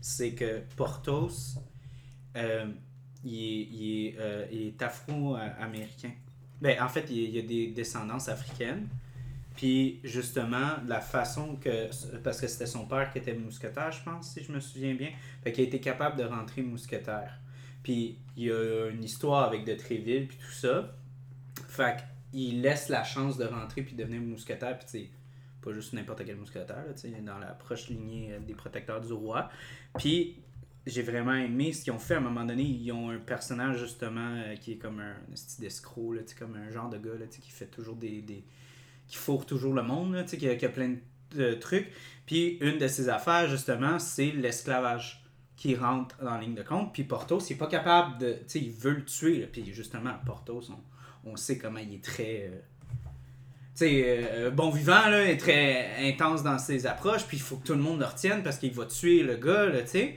c'est 0.00 0.30
que 0.30 0.60
Portos, 0.76 1.56
euh, 2.36 2.66
il 3.24 3.34
est, 3.34 3.68
il 3.72 4.06
est, 4.06 4.16
euh, 4.20 4.46
est 4.52 4.80
afro-américain. 4.80 6.10
Ben, 6.62 6.80
en 6.80 6.88
fait, 6.88 7.06
il, 7.10 7.34
il 7.34 7.38
a 7.38 7.42
des 7.42 7.66
descendances 7.68 8.28
africaines. 8.28 8.88
Puis, 9.56 10.00
justement, 10.04 10.76
la 10.86 11.00
façon 11.00 11.56
que. 11.56 11.90
Parce 12.22 12.40
que 12.40 12.46
c'était 12.46 12.66
son 12.66 12.86
père 12.86 13.10
qui 13.12 13.18
était 13.18 13.34
mousquetaire, 13.34 13.90
je 13.92 14.02
pense, 14.02 14.32
si 14.32 14.42
je 14.42 14.52
me 14.52 14.60
souviens 14.60 14.94
bien. 14.94 15.10
Fait 15.42 15.52
qu'il 15.52 15.64
a 15.64 15.66
été 15.66 15.80
capable 15.80 16.16
de 16.16 16.24
rentrer 16.24 16.62
mousquetaire. 16.62 17.38
Puis, 17.82 18.18
il 18.36 18.44
y 18.44 18.52
a 18.52 18.88
une 18.88 19.04
histoire 19.04 19.44
avec 19.44 19.64
de 19.64 19.74
Tréville, 19.74 20.28
puis 20.28 20.38
tout 20.38 20.52
ça. 20.52 20.94
Fait 21.68 21.96
qu'il 22.30 22.62
laisse 22.62 22.88
la 22.88 23.04
chance 23.04 23.36
de 23.36 23.44
rentrer 23.44 23.82
puis 23.82 23.94
devenir 23.94 24.20
mousquetaire. 24.20 24.78
Puis, 24.78 24.88
tu 24.88 25.10
pas 25.60 25.72
juste 25.72 25.92
n'importe 25.92 26.24
quel 26.24 26.36
mousquetaire, 26.36 26.84
là, 26.86 27.20
dans 27.20 27.38
la 27.38 27.52
proche 27.52 27.88
lignée 27.88 28.32
euh, 28.32 28.40
des 28.40 28.54
protecteurs 28.54 29.00
du 29.00 29.12
roi. 29.12 29.48
Puis, 29.96 30.42
j'ai 30.86 31.02
vraiment 31.02 31.34
aimé 31.34 31.72
ce 31.72 31.84
qu'ils 31.84 31.92
ont 31.92 31.98
fait. 31.98 32.14
À 32.14 32.18
un 32.18 32.20
moment 32.20 32.44
donné, 32.44 32.62
ils 32.62 32.90
ont 32.92 33.10
un 33.10 33.18
personnage, 33.18 33.78
justement, 33.78 34.34
euh, 34.36 34.56
qui 34.56 34.72
est 34.72 34.76
comme 34.76 35.00
un, 35.00 35.14
style 35.36 35.64
d'escroc, 35.64 36.16
comme 36.38 36.56
un 36.56 36.70
genre 36.70 36.90
de 36.90 36.98
gars 36.98 37.14
là, 37.18 37.26
qui 37.26 37.50
fait 37.50 37.66
toujours 37.66 37.96
des. 37.96 38.22
des 38.22 38.44
qui 39.08 39.16
fourre 39.16 39.44
toujours 39.44 39.74
le 39.74 39.82
monde, 39.82 40.14
là, 40.14 40.24
qui, 40.24 40.48
a, 40.48 40.56
qui 40.56 40.64
a 40.64 40.70
plein 40.70 40.94
de 41.34 41.54
trucs. 41.54 41.88
Puis, 42.24 42.56
une 42.60 42.78
de 42.78 42.88
ses 42.88 43.08
affaires, 43.08 43.48
justement, 43.48 43.98
c'est 43.98 44.30
l'esclavage 44.30 45.22
qui 45.56 45.76
rentre 45.76 46.16
dans 46.22 46.34
la 46.34 46.40
ligne 46.40 46.54
de 46.54 46.62
compte. 46.62 46.92
Puis 46.92 47.04
Portos, 47.04 47.38
il 47.48 47.52
est 47.52 47.56
pas 47.56 47.68
capable 47.68 48.18
de. 48.18 48.32
Tu 48.32 48.38
sais, 48.46 48.58
il 48.60 48.72
veut 48.72 48.94
le 48.94 49.04
tuer. 49.04 49.46
Puis 49.46 49.72
justement, 49.72 50.12
Portos, 50.26 50.70
on, 50.70 51.30
on 51.30 51.36
sait 51.36 51.58
comment 51.58 51.78
il 51.78 51.94
est 51.94 52.04
très. 52.04 52.50
euh, 52.50 52.58
tu 53.76 53.86
sais, 53.86 54.28
euh, 54.32 54.50
bon 54.50 54.70
vivant, 54.70 55.08
là, 55.08 55.24
est 55.24 55.36
très 55.36 56.12
intense 56.12 56.42
dans 56.42 56.58
ses 56.58 56.86
approches. 56.86 57.24
Puis 57.26 57.36
il 57.36 57.42
faut 57.42 57.56
que 57.56 57.66
tout 57.66 57.74
le 57.74 57.80
monde 57.80 58.00
le 58.00 58.06
retienne 58.06 58.42
parce 58.42 58.58
qu'il 58.58 58.72
va 58.72 58.86
tuer 58.86 59.22
le 59.22 59.36
gars, 59.36 59.70
tu 59.82 59.86
sais. 59.86 60.16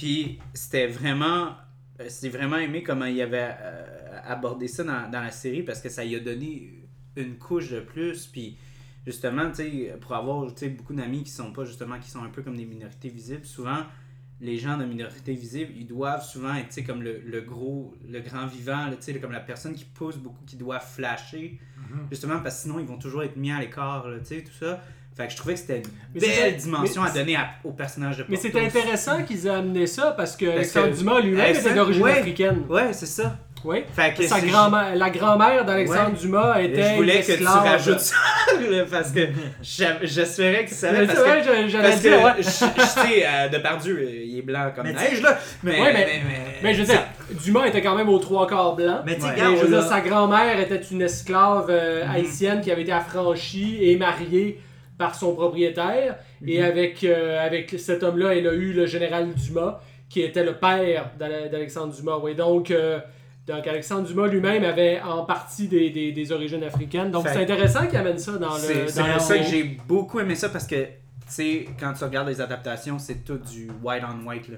Puis 0.00 0.38
c'était 0.54 0.86
vraiment. 0.86 1.52
euh, 2.00 2.06
C'est 2.08 2.30
vraiment 2.30 2.56
aimé 2.56 2.82
comment 2.82 3.04
il 3.04 3.20
avait 3.20 3.50
euh, 3.60 4.18
abordé 4.24 4.66
ça 4.66 4.82
dans, 4.82 5.10
dans 5.10 5.20
la 5.20 5.30
série 5.30 5.62
parce 5.62 5.80
que 5.80 5.88
ça 5.90 6.04
lui 6.04 6.16
a 6.16 6.20
donné 6.20 6.72
une 7.16 7.36
couche 7.36 7.70
de 7.70 7.80
plus. 7.80 8.26
Puis 8.26 8.56
justement, 9.06 9.50
pour 10.00 10.14
avoir 10.14 10.46
beaucoup 10.70 10.94
d'amis 10.94 11.22
qui 11.24 11.30
sont 11.30 11.52
pas 11.52 11.64
justement, 11.64 11.98
qui 11.98 12.10
sont 12.10 12.22
un 12.24 12.30
peu 12.30 12.42
comme 12.42 12.56
des 12.56 12.64
minorités 12.66 13.10
visibles, 13.10 13.44
souvent 13.44 13.82
les 14.42 14.56
gens 14.56 14.78
de 14.78 14.86
minorité 14.86 15.34
visible, 15.34 15.70
ils 15.76 15.86
doivent 15.86 16.24
souvent 16.24 16.54
être 16.54 16.80
comme 16.86 17.02
le, 17.02 17.20
le 17.20 17.42
gros, 17.42 17.94
le 18.08 18.20
grand 18.20 18.46
vivant, 18.46 18.86
là, 18.86 18.96
comme 19.20 19.32
la 19.32 19.40
personne 19.40 19.74
qui 19.74 19.84
pousse 19.84 20.16
beaucoup, 20.16 20.42
qui 20.46 20.56
doit 20.56 20.80
flasher, 20.80 21.60
Mhm. 21.76 22.06
justement 22.10 22.40
parce 22.40 22.56
que 22.56 22.62
sinon 22.62 22.78
ils 22.78 22.86
vont 22.86 22.98
toujours 22.98 23.22
être 23.22 23.36
mis 23.36 23.50
à 23.52 23.58
l'écart, 23.60 24.08
là, 24.08 24.18
tu 24.20 24.24
sais, 24.26 24.42
tout 24.42 24.52
ça. 24.52 24.82
Fait 25.16 25.26
que 25.26 25.32
je 25.32 25.36
trouvais 25.36 25.54
que 25.54 25.60
c'était 25.60 25.78
une 25.78 25.82
Mais 26.14 26.20
belle 26.20 26.56
dimension 26.56 27.02
mais 27.02 27.08
à 27.10 27.12
donner 27.12 27.36
à- 27.36 27.48
au 27.64 27.72
personnage 27.72 28.18
de 28.18 28.24
Mais 28.28 28.36
Porthos. 28.36 28.42
c'était 28.48 28.64
intéressant 28.64 29.22
qu'ils 29.24 29.46
aient 29.46 29.50
amené 29.50 29.86
ça 29.86 30.14
parce 30.16 30.36
que 30.36 30.46
Parce 30.46 30.56
Alexandre 30.58 30.90
que- 30.90 30.96
Dumas 30.96 31.20
lui-même 31.20 31.54
était 31.56 31.74
d'origine 31.74 32.02
ouais. 32.02 32.18
africaine. 32.20 32.62
Ouais, 32.68 32.92
c'est 32.92 33.06
ça. 33.06 33.36
Oui. 33.62 33.84
Fait 33.94 34.14
que 34.16 34.26
Sa 34.26 34.38
la 34.40 35.10
grand-mère 35.10 35.66
d'Alexandre 35.66 36.12
Ouais. 36.12 36.18
Dumas 36.18 36.60
était 36.62 36.90
je 36.92 36.94
voulais 36.94 37.16
une 37.18 37.22
que 37.26 37.32
tu 37.32 37.44
rajoutes 37.46 38.00
ça, 38.00 38.16
parce 38.90 39.10
que 39.10 39.20
j'espérais 40.02 40.64
que 40.64 40.70
savais. 40.74 41.00
Mais 41.00 41.06
Parce 41.06 41.18
c'est 41.18 41.24
que, 41.24 41.30
vrai, 41.30 41.68
j'allais 41.68 41.88
parce 41.90 42.00
que 42.02 42.08
dire, 42.08 42.22
ouais. 42.22 42.32
je, 42.38 42.42
je 42.82 42.86
sais, 42.86 43.26
euh, 43.26 43.48
Depardieu, 43.50 43.98
euh, 43.98 44.10
il 44.24 44.38
est 44.38 44.42
blanc 44.42 44.72
comme 44.74 44.86
Mais 44.86 44.94
neige, 44.94 45.20
là. 45.20 45.38
Mais, 45.62 45.78
Ouais, 45.78 45.92
mais- 45.92 46.22
Mais 46.62 46.72
je 46.74 46.80
veux 46.80 46.86
dire, 46.86 47.02
Dumas 47.44 47.66
était 47.66 47.82
quand 47.82 47.94
même 47.96 48.08
aux 48.08 48.18
trois 48.18 48.46
quarts 48.46 48.76
blanc. 48.76 49.02
Mais 49.04 49.14
regarde, 49.20 49.56
je 49.56 49.62
veux 49.66 49.68
dire, 49.68 49.82
sa 49.86 50.00
grand-mère 50.00 50.58
était 50.58 50.80
une 50.90 51.02
esclave 51.02 51.66
euh, 51.68 52.04
Mhm. 52.04 52.10
haïtienne 52.14 52.60
qui 52.62 52.70
avait 52.72 52.82
été 52.82 52.92
affranchie 52.92 53.78
et 53.82 53.96
mariée 53.96 54.58
par 55.00 55.14
son 55.16 55.34
propriétaire. 55.34 56.16
Et 56.46 56.58
Mhm. 56.60 56.64
avec, 56.64 57.02
euh, 57.04 57.44
avec 57.44 57.70
cet 57.78 58.02
homme-là, 58.04 58.36
elle 58.36 58.46
a 58.46 58.52
eu 58.54 58.72
le 58.72 58.86
général 58.86 59.32
Dumas, 59.34 59.80
qui 60.08 60.20
était 60.20 60.44
le 60.44 60.54
père 60.54 61.10
d'Ale- 61.18 61.50
d'Alexandre 61.50 61.92
Dumas. 61.94 62.18
Oui, 62.22 62.34
donc, 62.34 62.70
euh, 62.70 63.00
donc, 63.46 63.66
Alexandre 63.66 64.06
Dumas 64.06 64.26
lui-même 64.28 64.62
avait 64.62 65.00
en 65.00 65.24
partie 65.24 65.66
des, 65.68 65.90
des- 65.90 66.12
des 66.12 66.32
origines 66.32 66.62
africaines. 66.62 67.10
Donc, 67.10 67.26
c'est 67.26 67.42
intéressant 67.42 67.86
qu'il 67.86 67.96
amène 67.98 68.18
ça 68.18 68.32
dans 68.38 68.54
le. 68.54 68.86
C'est 68.88 69.02
pour 69.02 69.20
ça 69.20 69.38
que 69.38 69.44
j'ai 69.44 69.64
beaucoup 69.88 70.20
aimé 70.20 70.34
ça 70.34 70.48
parce 70.50 70.66
que, 70.66 70.84
tu 70.84 70.90
sais, 71.28 71.66
quand 71.80 71.92
tu 71.94 72.04
regardes 72.04 72.28
les 72.28 72.40
adaptations, 72.40 72.98
c'est 72.98 73.24
tout 73.24 73.38
du 73.38 73.68
white 73.82 74.02
on 74.06 74.28
white, 74.28 74.48
là. 74.48 74.56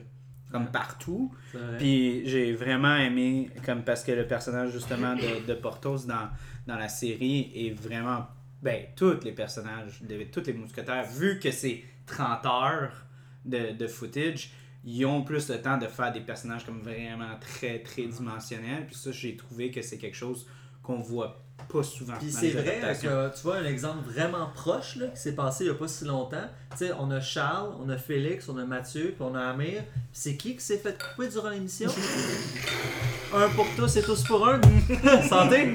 Comme 0.51 0.64
Ouais. 0.64 0.69
partout. 0.73 1.32
Vrai. 1.55 1.62
Puis 1.78 2.23
j'ai 2.27 2.52
vraiment 2.52 2.97
aimé, 2.97 3.48
comme 3.64 3.82
parce 3.82 4.02
que 4.05 4.12
le 4.12 4.27
personnage 4.27 4.70
justement 4.73 5.14
de, 5.14 5.47
de 5.47 5.55
Porthos 5.55 6.06
dans, 6.06 6.28
dans 6.66 6.77
la 6.78 6.89
série 6.89 7.51
est 7.55 7.70
vraiment. 7.70 8.27
Ben, 8.62 8.86
tous 8.94 9.20
les 9.24 9.32
personnages, 9.32 10.02
de, 10.02 10.22
tous 10.24 10.47
les 10.47 10.52
mousquetaires, 10.52 11.05
vu 11.05 11.40
que 11.40 11.51
c'est 11.51 11.82
30 12.06 12.47
heures 12.47 13.06
de, 13.44 13.72
de 13.72 13.86
footage, 13.89 14.51
ils 14.84 15.05
ont 15.05 15.22
plus 15.22 15.48
le 15.48 15.60
temps 15.60 15.78
de 15.78 15.86
faire 15.86 16.12
des 16.12 16.20
personnages 16.20 16.64
comme 16.64 16.80
vraiment 16.80 17.36
très, 17.40 17.80
très 17.80 18.06
dimensionnels. 18.06 18.86
Puis 18.86 18.97
ça, 18.97 19.12
j'ai 19.12 19.36
trouvé 19.36 19.70
que 19.70 19.82
c'est 19.82 19.98
quelque 19.98 20.16
chose 20.16 20.47
qu'on 20.82 21.01
voit 21.01 21.44
pas 21.70 21.82
souvent. 21.82 22.14
Puis 22.18 22.30
c'est 22.32 22.51
vrai 22.51 22.80
que 23.01 23.34
tu 23.34 23.43
vois 23.43 23.56
un 23.56 23.64
exemple 23.64 24.09
vraiment 24.10 24.48
proche 24.55 24.97
là, 24.97 25.06
qui 25.09 25.20
s'est 25.20 25.34
passé 25.34 25.64
il 25.64 25.70
n'y 25.70 25.76
a 25.76 25.78
pas 25.78 25.89
si 25.89 26.05
longtemps. 26.05 26.48
Tu 26.72 26.86
sais, 26.86 26.93
on 26.98 27.10
a 27.10 27.20
Charles, 27.20 27.74
on 27.84 27.89
a 27.90 27.97
Félix, 27.97 28.48
on 28.48 28.56
a 28.59 28.64
Mathieu, 28.64 29.14
puis 29.16 29.26
on 29.28 29.34
a 29.34 29.43
Amir. 29.43 29.82
C'est 30.12 30.36
qui 30.36 30.56
qui 30.56 30.64
s'est 30.64 30.78
fait 30.78 30.97
couper 30.98 31.28
durant 31.28 31.51
l'émission? 31.51 31.90
Un 33.34 33.48
pour 33.51 33.66
tous 33.76 33.97
et 33.97 34.02
tous 34.02 34.22
pour 34.24 34.47
un. 34.47 34.60
Santé 35.28 35.74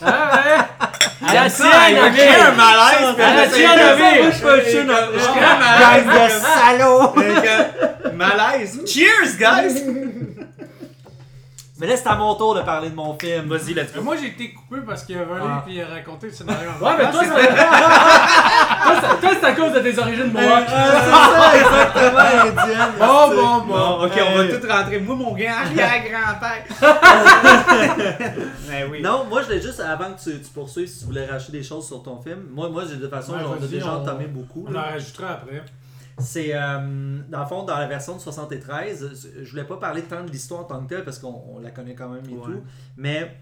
Ah 0.00 0.30
ouais! 0.32 1.28
À 1.28 1.34
la 1.34 1.42
Amir! 1.42 2.22
un 2.40 2.52
malaise. 2.52 3.20
À 3.20 3.34
la! 3.34 3.44
Je 3.44 3.50
crée 3.50 4.78
un 5.44 5.58
malaise. 5.58 6.04
Gang 6.04 6.06
de 7.24 7.40
que, 7.42 8.10
Malaise. 8.14 8.80
Cheers, 8.86 9.36
guys! 9.38 9.84
Mais 11.76 11.88
là, 11.88 11.96
c'est 11.96 12.06
à 12.06 12.14
mon 12.14 12.36
tour 12.36 12.54
de 12.54 12.60
parler 12.60 12.88
de 12.90 12.94
mon 12.94 13.18
film. 13.18 13.46
Vas-y, 13.48 13.74
let's 13.74 13.92
go. 13.92 14.00
moi 14.00 14.14
j'ai 14.16 14.28
été 14.28 14.52
coupé 14.52 14.76
parce 14.86 15.02
qu'il 15.02 15.18
a 15.18 15.24
volé 15.24 15.40
Ah. 15.44 15.60
puis 15.66 15.74
il 15.74 15.82
a 15.82 15.88
raconté 15.88 16.28
le 16.28 16.32
scénario. 16.32 16.70
en 16.70 16.84
Ouais, 16.84 16.92
mais 16.96 17.10
toi, 17.10 17.20
c'est 17.24 17.30
toi, 19.20 19.30
c'est- 19.40 19.44
à 19.46 19.52
cause 19.54 19.72
de 19.72 19.80
tes 19.80 19.98
origines 19.98 20.32
mohawk. 20.32 20.64
Ah, 20.68 20.92
c'est 21.04 21.10
ça, 21.10 21.56
exactement, 21.56 22.62
Indienne. 22.62 22.92
Bon, 22.98 23.28
bon, 23.28 23.58
bon. 23.58 23.64
Bon, 23.66 24.04
ok, 24.06 24.12
on 24.16 24.38
va 24.38 24.44
Hey. 24.44 24.60
tout 24.60 24.66
rentrer. 24.68 25.00
Moi, 25.00 25.16
mon 25.16 25.32
grand 25.34 25.54
arrière-grand-père. 25.64 26.64
Mais 28.68 28.84
oui. 28.90 29.02
Non, 29.02 29.24
moi 29.28 29.40
je 29.42 29.46
voulais 29.46 29.60
juste, 29.60 29.80
avant 29.80 30.12
que 30.12 30.22
tu, 30.22 30.40
tu 30.40 30.50
poursuives, 30.54 30.88
si 30.88 31.00
tu 31.00 31.04
voulais 31.06 31.26
racheter 31.26 31.52
des 31.52 31.62
choses 31.62 31.86
sur 31.86 32.02
ton 32.02 32.20
film, 32.22 32.38
moi, 32.52 32.68
moi 32.68 32.84
j'ai 32.88 32.96
de 32.96 33.02
toute 33.02 33.10
façon, 33.10 33.32
Ouais, 33.32 33.38
on 33.48 33.62
a 33.62 33.66
déjà 33.66 33.92
entamé 33.94 34.26
beaucoup. 34.26 34.64
On 34.68 34.74
en 34.74 34.80
rajoutera 34.82 35.30
après. 35.32 35.62
C'est, 36.18 36.54
euh, 36.54 37.18
dans 37.28 37.40
le 37.40 37.46
fond, 37.46 37.64
dans 37.64 37.76
la 37.78 37.86
version 37.88 38.14
de 38.16 38.20
73, 38.20 39.10
je 39.42 39.50
voulais 39.50 39.64
pas 39.64 39.76
parler 39.78 40.02
tant 40.02 40.22
de 40.24 40.30
l'histoire 40.30 40.60
en 40.60 40.64
tant 40.64 40.82
que 40.84 40.88
telle 40.88 41.04
parce 41.04 41.18
qu'on 41.18 41.42
on 41.48 41.58
la 41.58 41.70
connaît 41.70 41.94
quand 41.94 42.08
même 42.08 42.24
et 42.30 42.34
Ouais. 42.34 42.40
tout, 42.44 42.62
mais 42.96 43.36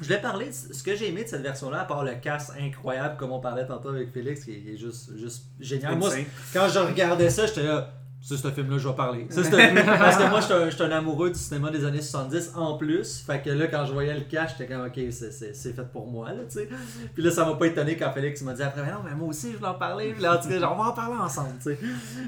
je 0.00 0.04
voulais 0.04 0.20
parler 0.20 0.46
de 0.46 0.52
ce 0.52 0.82
que 0.82 0.94
j'ai 0.96 1.08
aimé 1.08 1.24
de 1.24 1.28
cette 1.28 1.40
version-là, 1.42 1.80
à 1.82 1.84
part 1.84 2.04
le 2.04 2.14
cast 2.16 2.52
incroyable, 2.60 3.16
comme 3.16 3.32
on 3.32 3.40
parlait 3.40 3.66
tantôt 3.66 3.88
avec 3.90 4.12
Félix, 4.12 4.44
qui 4.44 4.52
est 4.52 4.76
juste, 4.76 5.16
juste 5.16 5.44
génial. 5.60 5.96
Moi, 5.96 6.10
quand 6.52 6.68
je 6.68 6.78
regardais 6.80 7.30
ça, 7.30 7.46
j'étais 7.46 7.62
là. 7.62 7.90
C'est 8.26 8.38
ce 8.38 8.48
film-là, 8.50 8.78
je 8.78 8.88
vais 8.88 8.94
parler. 8.94 9.26
C'est 9.28 9.44
ce 9.44 9.50
film- 9.50 9.82
Parce 9.84 10.16
que 10.16 10.30
moi, 10.30 10.40
j'étais 10.40 10.54
un, 10.54 10.70
j'étais 10.70 10.84
un 10.84 10.92
amoureux 10.92 11.28
du 11.30 11.38
cinéma 11.38 11.70
des 11.70 11.84
années 11.84 12.00
70 12.00 12.52
en 12.56 12.78
plus. 12.78 13.22
Fait 13.26 13.42
que 13.42 13.50
là, 13.50 13.66
quand 13.66 13.84
je 13.84 13.92
voyais 13.92 14.14
le 14.14 14.22
cash, 14.22 14.52
j'étais 14.56 14.72
comme, 14.72 14.86
ok, 14.86 14.94
c'est- 15.10 15.30
c'est 15.30 15.54
c'est 15.54 15.74
fait 15.74 15.86
pour 15.92 16.06
moi, 16.10 16.30
là, 16.30 16.38
tu 16.50 16.60
sais. 16.60 16.68
Puis 17.12 17.22
là, 17.22 17.30
ça 17.30 17.44
m'a 17.44 17.52
pas 17.54 17.66
étonné 17.66 17.96
quand 17.98 18.10
Félix 18.12 18.40
m'a 18.40 18.54
dit 18.54 18.62
après, 18.62 18.80
mais 18.82 18.92
non, 18.92 19.00
mais 19.04 19.14
moi 19.14 19.28
aussi, 19.28 19.52
je 19.52 19.58
voulais 19.58 19.68
en 19.68 19.74
parler. 19.74 20.12
Puis 20.14 20.22
là, 20.22 20.38
en 20.38 20.42
tout 20.42 20.48
cas, 20.48 20.54
on 20.72 20.82
va 20.82 20.88
en 20.88 20.92
parler 20.92 21.16
ensemble, 21.20 21.50
tu 21.62 21.64
sais. 21.74 21.78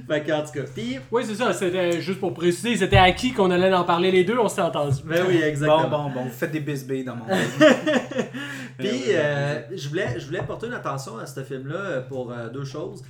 Fait 0.07 0.23
que, 0.23 0.33
en 0.33 0.43
tout 0.45 0.53
cas, 0.53 0.61
puis, 0.75 0.99
Oui, 1.11 1.23
c'est 1.27 1.35
ça. 1.35 1.53
C'était 1.55 2.01
juste 2.03 2.21
pour 2.21 2.35
préciser, 2.35 2.77
c'était 2.77 2.99
à 2.99 3.11
qui 3.13 3.33
qu'on 3.33 3.51
allait 3.51 3.73
en 3.73 3.85
parler 3.85 4.11
les 4.11 4.25
deux, 4.25 4.39
on 4.39 4.49
s'est 4.49 4.61
entendu. 4.61 4.97
ben 5.03 5.25
oui, 5.27 5.41
exactement. 5.43 5.89
Bon, 5.89 6.05
bon, 6.05 6.11
bon. 6.11 6.25
Vous 6.25 6.31
faites 6.31 6.53
des 6.53 6.61
bisbées 6.61 7.05
dans 7.05 7.17
mon 7.17 7.25
Puis, 8.79 8.89
Ouais, 8.89 8.93
ouais, 8.93 9.15
euh, 9.15 9.61
je, 9.75 9.89
voulais, 9.89 10.21
je 10.21 10.27
voulais 10.27 10.43
porter 10.43 10.67
une 10.67 10.75
attention 10.75 11.17
à 11.19 11.25
ce 11.25 11.43
film-là 11.43 12.03
pour 12.09 12.31
euh, 12.31 12.51
deux 12.51 12.65
choses. 12.65 13.03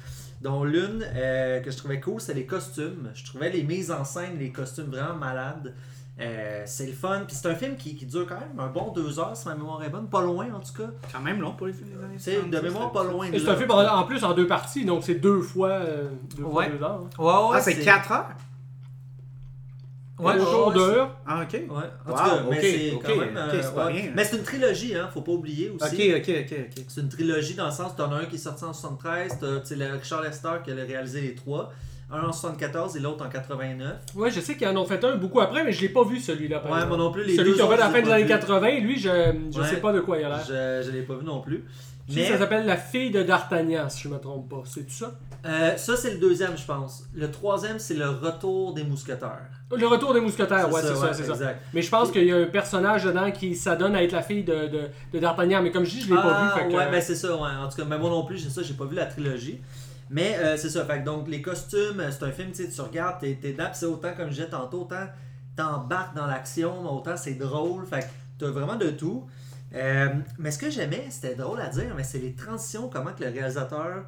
Dont 0.43 0.65
l'une 0.65 1.05
euh, 1.15 1.61
que 1.61 1.71
je 1.71 1.77
trouvais 1.77 2.01
cool, 2.01 2.21
c'est 2.21 2.35
les 2.35 2.47
costumes. 2.47 3.11
Je 3.15 3.25
trouvais 3.25 3.51
les 3.51 3.63
mises 3.63 3.91
en 3.91 4.05
scène, 4.05 4.39
les 4.39 4.51
costumes 4.53 4.87
vraiment 4.91 5.15
malades. 5.15 5.75
Euh, 6.19 6.63
c'est 6.67 6.87
le 6.87 6.93
fun. 6.93 7.23
Puis 7.27 7.37
c'est 7.37 7.49
un 7.49 7.55
film 7.55 7.77
qui, 7.77 7.95
qui 7.95 8.07
dure 8.07 8.27
quand 8.27 8.39
même 8.41 8.59
un 8.59 8.69
bon 8.69 8.91
deux 8.93 9.19
heures, 9.19 9.37
si 9.37 9.47
ma 9.49 9.55
mémoire 9.55 9.83
est 9.85 9.91
bonne. 9.91 10.09
Pas 10.09 10.23
loin, 10.23 10.47
en 10.55 10.61
tout 10.61 10.73
cas. 10.73 10.89
Quand 11.13 11.21
même 11.21 11.41
long 11.41 11.53
pour 11.53 11.67
les 11.67 11.73
films 11.75 11.89
des 11.91 12.05
années 12.05 12.15
C'est 12.19 12.35
70, 12.37 12.57
de 12.57 12.63
mémoire 12.63 12.93
pas 12.93 13.05
loin. 13.05 13.27
Et 13.33 13.39
c'est 13.39 13.49
un 13.51 13.57
film 13.57 13.71
en, 13.71 13.79
en 13.99 14.05
plus 14.05 14.25
en 14.25 14.33
deux 14.35 14.47
parties, 14.47 14.85
donc 14.85 15.05
c'est 15.05 15.17
deux 15.17 15.41
fois, 15.41 15.69
euh, 15.71 16.09
deux, 16.37 16.43
fois 16.43 16.53
Ouais. 16.55 16.71
deux 16.71 16.83
heures. 16.83 17.03
hein. 17.05 17.23
Ouais, 17.23 17.51
ouais, 17.51 17.57
Ah, 17.57 17.61
c'est 17.61 17.79
4 17.81 18.13
heures? 18.13 18.29
Ouais, 20.19 20.35
d'heure. 20.75 21.17
Ah, 21.27 21.43
ok. 21.43 21.53
Ouais, 21.53 21.61
en 21.69 22.11
Wow, 22.11 22.17
tout 22.17 22.25
cas, 22.25 22.43
mais 22.51 22.61
c'est 22.63 22.91
quand 23.05 23.17
même. 23.17 23.29
ok, 23.37 23.55
euh, 23.55 23.61
c'est 23.63 23.75
pas 23.75 23.87
ouais. 23.87 23.93
rien, 23.93 24.05
hein. 24.09 24.13
Mais 24.17 24.25
c'est 24.25 24.37
une 24.37 24.43
trilogie, 24.43 24.95
hein, 24.97 25.09
faut 25.13 25.21
pas 25.21 25.33
oublier 25.33 25.71
aussi. 25.71 26.13
Ok, 26.13 26.21
ok, 26.23 26.35
ok, 26.41 26.59
ok. 26.79 26.85
C'est 26.89 27.01
une 27.03 27.09
trilogie 27.09 27.55
dans 27.55 27.67
le 27.67 27.71
sens, 27.73 27.95
t'en 27.97 28.11
as 28.13 28.17
un 28.17 28.25
qui 28.25 28.37
est 28.37 28.39
sorti 28.39 28.65
en 28.65 28.73
73, 28.73 29.39
t'as 29.39 29.61
tu 29.61 29.67
sais, 29.67 29.77
le 29.77 29.93
Richard 29.93 30.23
Lester 30.23 30.49
qui 30.65 30.71
a 30.71 30.75
réalisé 30.75 31.21
les 31.21 31.35
trois. 31.35 31.71
Un 32.09 32.21
en 32.29 32.33
74 32.33 32.97
et 32.97 33.01
l'autre 33.01 33.27
en 33.27 33.29
89. 33.29 33.97
Ouais, 34.15 34.31
je 34.31 34.39
sais 34.39 34.57
qu'ils 34.57 34.69
en 34.69 34.77
ont 34.77 34.85
fait 34.87 35.05
un 35.05 35.17
beaucoup 35.17 35.41
après, 35.41 35.65
mais 35.65 35.73
je 35.73 35.81
l'ai 35.81 35.89
pas 35.89 36.05
vu 36.05 36.21
celui-là. 36.21 36.59
Ouais, 36.59 36.67
exemple. 36.71 36.87
moi 36.89 36.97
non 36.99 37.11
plus. 37.11 37.25
Les 37.25 37.35
Celui 37.35 37.55
qui 37.55 37.61
a 37.61 37.67
fait 37.67 37.75
à 37.75 37.77
la 37.79 37.91
fin 37.91 38.01
des 38.01 38.11
années 38.13 38.23
vu. 38.23 38.29
80, 38.29 38.71
lui, 38.79 38.97
je, 38.97 39.09
je 39.53 39.61
Ouais. 39.61 39.67
sais 39.67 39.77
pas 39.79 39.93
de 39.93 39.99
quoi 40.01 40.17
il 40.19 40.25
a 40.25 40.29
l'air. 40.29 40.39
Je, 40.47 40.87
je 40.87 40.91
l'ai 40.93 41.03
pas 41.03 41.15
vu 41.17 41.25
non 41.25 41.41
plus. 41.41 41.65
Mais 42.09 42.27
Ça 42.29 42.39
s'appelle 42.39 42.67
La 42.67 42.77
fille 42.77 43.11
de 43.11 43.23
D'Artagnan, 43.23 43.89
si 43.89 44.03
je 44.03 44.09
me 44.09 44.19
trompe 44.19 44.49
pas. 44.49 44.63
C'est 44.65 44.85
tout 44.85 44.93
ça? 44.93 45.13
euh, 45.45 45.77
ça, 45.77 45.97
c'est 45.97 46.13
le 46.13 46.19
deuxième, 46.19 46.57
je 46.57 46.65
pense. 46.65 47.05
Le 47.15 47.31
troisième, 47.31 47.79
c'est 47.81 47.95
le 47.95 48.09
retour 48.09 48.75
des 48.75 48.85
mousquetaires. 48.85 49.49
Le 49.77 49.87
retour 49.89 50.15
des 50.15 50.21
mousquetaires, 50.21 50.71
ouais, 50.73 50.81
c'est 50.83 50.95
ça, 50.95 51.01
ouais, 51.01 51.15
c'est 51.15 51.25
ça. 51.25 51.33
exact. 51.33 51.63
Mais 51.75 51.83
je 51.83 51.91
pense 51.91 52.13
qu'il 52.13 52.25
y 52.25 52.33
a 52.33 52.37
un 52.37 52.47
personnage 52.47 53.05
dedans 53.05 53.31
qui 53.33 53.57
s'adonne 53.57 53.97
à 53.97 54.03
être 54.05 54.13
la 54.13 54.23
fille 54.23 54.45
de, 54.45 54.69
de, 54.69 54.81
de 55.13 55.19
D'Artagnan. 55.19 55.63
Mais 55.63 55.73
comme 55.73 55.85
je 55.85 55.91
dis, 55.91 56.01
je 56.03 56.09
l'ai 56.11 56.15
pas 56.15 56.23
Ah, 56.25 56.55
vu. 56.55 56.61
Fait 56.63 56.69
que, 56.69 56.77
ouais, 56.77 56.91
ben 56.91 57.01
c'est 57.01 57.17
ça, 57.17 57.35
ouais. 57.35 57.51
En 57.61 57.69
tout 57.69 57.77
cas, 57.77 57.85
mais 57.85 57.99
moi 57.99 58.09
non 58.11 58.25
plus, 58.25 58.39
c'est 58.39 58.51
ça, 58.51 58.63
j'ai 58.63 58.75
pas 58.75 58.85
vu 58.85 58.95
la 58.95 59.07
trilogie. 59.07 59.61
Mais 60.09 60.37
euh, 60.39 60.57
c'est 60.57 60.71
ça, 60.71 60.85
fait 60.85 61.01
que 61.01 61.05
donc 61.05 61.27
les 61.27 61.43
costumes, 61.43 61.99
euh, 61.99 62.11
c'est 62.13 62.23
un 62.25 62.31
film, 62.31 62.53
tu 62.53 62.63
sais, 62.65 62.71
tu 62.71 62.81
regardes, 62.81 63.19
t'es 63.19 63.37
t'es 63.43 63.51
dedans, 63.53 63.71
c'est 63.73 63.87
autant, 63.87 64.13
comme 64.17 64.27
je 64.29 64.35
disais 64.35 64.49
tantôt, 64.49 64.83
autant 64.83 65.07
t'embarques 65.57 66.15
dans 66.15 66.27
l'action, 66.27 66.89
autant 66.95 67.17
c'est 67.17 67.35
drôle, 67.35 67.87
fait 67.87 68.01
que 68.03 68.07
t'as 68.45 68.51
vraiment 68.51 68.77
de 68.77 68.91
tout. 68.91 69.27
Euh, 69.77 70.09
mais 70.39 70.51
ce 70.51 70.59
que 70.59 70.71
j'aimais, 70.71 71.07
c'était 71.11 71.35
drôle 71.35 71.61
à 71.61 71.69
dire, 71.69 71.95
mais 71.95 72.03
c'est 72.03 72.19
les 72.19 72.35
transitions, 72.35 72.89
comment 72.89 73.13
que 73.13 73.23
le 73.23 73.31
réalisateur 73.31 74.07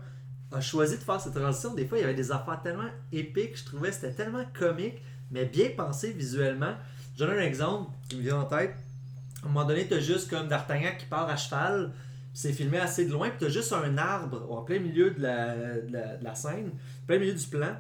a 0.50 0.60
choisi 0.60 0.96
de 0.96 1.02
faire 1.02 1.20
ces 1.20 1.30
transitions. 1.30 1.74
Des 1.74 1.86
fois, 1.86 1.98
il 1.98 2.00
y 2.00 2.04
avait 2.04 2.14
des 2.14 2.32
affaires 2.32 2.60
tellement 2.62 2.88
épiques, 3.12 3.56
je 3.58 3.64
trouvais 3.66 3.92
c'était 3.92 4.12
tellement 4.12 4.44
comique, 4.58 5.02
mais 5.30 5.44
bien 5.44 5.68
pensé 5.76 6.12
visuellement. 6.12 6.74
Je 7.14 7.24
donne 7.24 7.36
un 7.36 7.42
exemple 7.42 7.90
qui 8.08 8.16
me 8.16 8.22
vient 8.22 8.40
en 8.40 8.44
tête. 8.44 8.74
À 9.42 9.46
un 9.46 9.48
moment 9.50 9.66
donné, 9.66 9.86
t'as 9.86 10.00
juste 10.00 10.30
comme 10.30 10.48
D'Artagnan 10.48 10.92
qui 10.98 11.04
part 11.04 11.28
à 11.28 11.36
cheval, 11.36 11.92
c'est 12.32 12.52
filmé 12.52 12.78
assez 12.78 13.04
de 13.04 13.12
loin, 13.12 13.28
puis 13.28 13.38
t'as 13.40 13.48
juste 13.48 13.72
un 13.72 13.98
arbre 13.98 14.46
en 14.50 14.62
plein 14.62 14.78
milieu 14.78 15.10
de 15.10 15.20
la, 15.20 15.54
de 15.54 15.92
la, 15.92 16.16
de 16.16 16.24
la 16.24 16.34
scène, 16.34 16.70
plein 17.06 17.18
milieu 17.18 17.34
du 17.34 17.46
plan. 17.46 17.76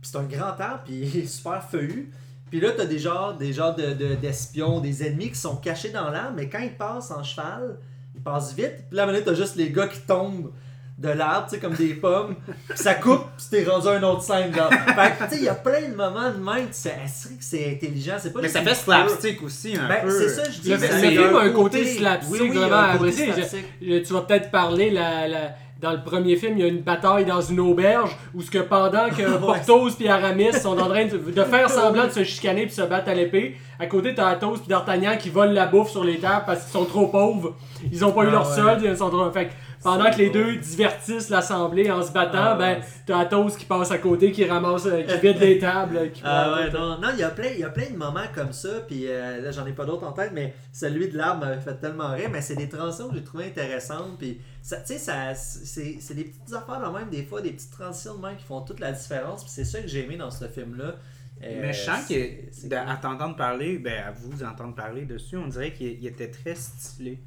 Puis 0.00 0.10
c'est 0.12 0.18
un 0.18 0.24
grand 0.24 0.60
arbre, 0.60 0.82
puis 0.84 0.94
il 0.94 1.16
est 1.16 1.26
super 1.26 1.68
feuillu. 1.68 2.12
Puis 2.50 2.60
là, 2.60 2.70
t'as 2.76 2.84
des 2.84 2.98
genres, 2.98 3.34
des 3.34 3.52
genres 3.52 3.74
de, 3.74 3.92
de- 3.94 4.14
d'espions, 4.14 4.80
des 4.80 5.04
ennemis 5.06 5.30
qui 5.30 5.38
sont 5.38 5.56
cachés 5.56 5.90
dans 5.90 6.08
l'arbre, 6.10 6.34
mais 6.36 6.48
quand 6.48 6.60
ils 6.60 6.76
passent 6.76 7.10
en 7.10 7.22
cheval, 7.22 7.78
ils 8.14 8.22
passent 8.22 8.54
vite. 8.54 8.84
Puis 8.88 8.96
là, 8.96 9.04
un 9.04 9.06
donné, 9.06 9.22
t'as 9.22 9.34
juste 9.34 9.56
les 9.56 9.70
gars 9.70 9.88
qui 9.88 10.00
tombent 10.00 10.52
de 10.96 11.08
l'arbre, 11.08 11.48
tu 11.48 11.56
sais, 11.56 11.60
comme 11.60 11.74
des 11.74 11.94
pommes. 11.94 12.36
Puis 12.68 12.78
ça 12.78 12.94
coupe, 12.94 13.24
puis 13.36 13.46
t'es 13.50 13.64
rendu 13.64 13.88
à 13.88 13.96
une 13.96 14.04
autre 14.04 14.22
scène. 14.22 14.54
Genre. 14.54 14.70
Fait 14.70 14.78
que, 15.18 15.24
tu 15.24 15.30
sais, 15.30 15.36
il 15.38 15.42
y 15.42 15.48
a 15.48 15.54
plein 15.56 15.88
de 15.88 15.94
moments 15.96 16.30
de 16.30 16.36
même, 16.38 16.66
tu 16.68 16.74
sais, 16.74 16.94
c'est 17.40 17.72
intelligent? 17.72 18.14
C'est 18.20 18.32
pas 18.32 18.40
Mais 18.40 18.48
ça 18.48 18.62
fait 18.62 18.74
slapstick 18.76 19.42
aussi 19.42 19.76
un 19.76 19.88
Ben, 19.88 20.02
peu. 20.04 20.10
c'est 20.16 20.28
ça, 20.28 20.48
je 20.48 20.60
dis. 20.60 20.70
Le- 20.70 20.78
ça- 20.78 20.86
le 21.00 21.04
il 21.08 21.14
y 21.14 21.18
a 21.18 21.22
film 21.24 21.34
a 21.36 21.40
un 21.40 21.50
côté 21.50 21.80
oui, 21.80 21.96
slapstick 21.96 22.52
vraiment 22.52 22.76
un 22.76 22.90
apprécié. 22.90 23.32
Tu 23.80 24.12
vas 24.12 24.20
peut-être 24.20 24.52
parler 24.52 24.90
la, 24.90 25.26
la- 25.26 25.54
dans 25.84 25.92
le 25.92 26.02
premier 26.02 26.36
film, 26.36 26.54
il 26.56 26.60
y 26.62 26.64
a 26.64 26.68
une 26.68 26.80
bataille 26.80 27.26
dans 27.26 27.42
une 27.42 27.60
auberge 27.60 28.16
où 28.34 28.40
ce 28.40 28.50
que 28.50 28.58
pendant 28.58 29.10
que. 29.10 29.36
Porthos 29.44 29.90
et 30.00 30.08
Aramis 30.08 30.54
sont 30.54 30.78
en 30.78 30.88
train 30.88 31.04
de, 31.04 31.18
de 31.18 31.42
faire 31.44 31.68
semblant 31.78 32.06
de 32.06 32.10
se 32.10 32.24
chicaner 32.24 32.62
puis 32.64 32.74
se 32.74 32.80
battre 32.82 33.10
à 33.10 33.14
l'épée, 33.14 33.56
à 33.78 33.86
côté 33.86 34.14
t'as 34.14 34.28
Athos 34.28 34.56
et 34.64 34.68
D'Artagnan 34.68 35.16
qui 35.18 35.28
volent 35.28 35.52
la 35.52 35.66
bouffe 35.66 35.90
sur 35.90 36.02
les 36.02 36.16
tables 36.18 36.44
parce 36.46 36.62
qu'ils 36.62 36.72
sont 36.72 36.86
trop 36.86 37.08
pauvres. 37.08 37.54
Ils 37.92 38.02
ont 38.02 38.12
pas 38.12 38.24
eu 38.24 38.28
Ah 38.28 38.32
leur 38.32 38.48
ouais. 38.48 38.56
solde, 38.56 38.82
ils 38.82 38.96
sont 38.96 39.10
trop... 39.10 39.30
Fait 39.30 39.50
pendant 39.84 40.10
que 40.10 40.16
les 40.16 40.30
deux 40.30 40.56
divertissent 40.56 41.28
l'assemblée 41.28 41.90
en 41.90 42.02
se 42.02 42.10
battant, 42.10 42.38
Ah 42.38 42.54
ben 42.56 42.80
t'as 43.06 43.18
Athos 43.20 43.50
qui 43.50 43.66
passe 43.66 43.90
à 43.90 43.98
côté, 43.98 44.32
qui 44.32 44.44
ramasse, 44.44 44.86
euh, 44.86 45.02
qui 45.02 45.16
vide 45.22 45.38
les 45.38 45.58
tables, 45.58 45.96
euh, 45.96 46.08
qui 46.08 46.22
Ah 46.24 46.54
ouais, 46.54 46.70
non, 46.72 46.98
non, 46.98 47.08
il 47.12 47.20
y 47.20 47.22
a 47.22 47.30
plein, 47.30 47.50
il 47.50 47.60
y 47.60 47.64
a 47.64 47.70
plein 47.70 47.90
de 47.90 47.96
moments 47.96 48.26
comme 48.34 48.52
ça, 48.52 48.80
puis 48.88 49.04
euh, 49.06 49.40
là 49.40 49.52
j'en 49.52 49.66
ai 49.66 49.72
pas 49.72 49.84
d'autres 49.84 50.06
en 50.06 50.12
tête, 50.12 50.32
mais 50.32 50.54
celui 50.72 51.08
de 51.08 51.16
l'arbre 51.16 51.44
m'avait 51.44 51.60
fait 51.60 51.74
tellement 51.74 52.12
rire, 52.12 52.30
mais 52.32 52.40
c'est 52.40 52.56
des 52.56 52.68
transitions 52.68 53.10
que 53.10 53.14
j'ai 53.16 53.24
trouvé 53.24 53.44
intéressantes, 53.44 54.18
puis 54.18 54.40
ça, 54.62 54.78
tu 54.78 54.94
sais, 54.94 54.98
ça, 54.98 55.34
c'est, 55.34 55.98
c'est 56.00 56.14
des 56.14 56.24
petites 56.24 56.54
affaires 56.54 56.80
de 56.80 56.98
même, 56.98 57.10
des 57.10 57.22
fois, 57.22 57.42
des 57.42 57.52
petites 57.52 57.72
transitions 57.72 58.16
de 58.16 58.22
même 58.26 58.36
qui 58.36 58.44
font 58.44 58.62
toute 58.62 58.80
la 58.80 58.92
différence, 58.92 59.42
puis 59.44 59.52
c'est 59.54 59.64
ça 59.64 59.80
que 59.80 59.86
j'ai 59.86 60.04
aimé 60.04 60.16
dans 60.16 60.30
ce 60.30 60.46
film-là. 60.48 60.94
Euh, 61.42 61.58
Mais 61.60 61.72
je 61.72 61.80
sens 61.82 62.06
que, 62.08 62.74
à 62.74 62.96
t'entendre 62.96 63.36
parler, 63.36 63.78
ben, 63.78 64.04
à 64.04 64.12
vous 64.12 64.42
entendre 64.44 64.74
parler 64.74 65.04
dessus, 65.04 65.36
on 65.36 65.48
dirait 65.48 65.72
qu'il 65.72 65.98
il 66.00 66.06
était 66.06 66.30
très 66.30 66.54
stylé. 66.54 67.18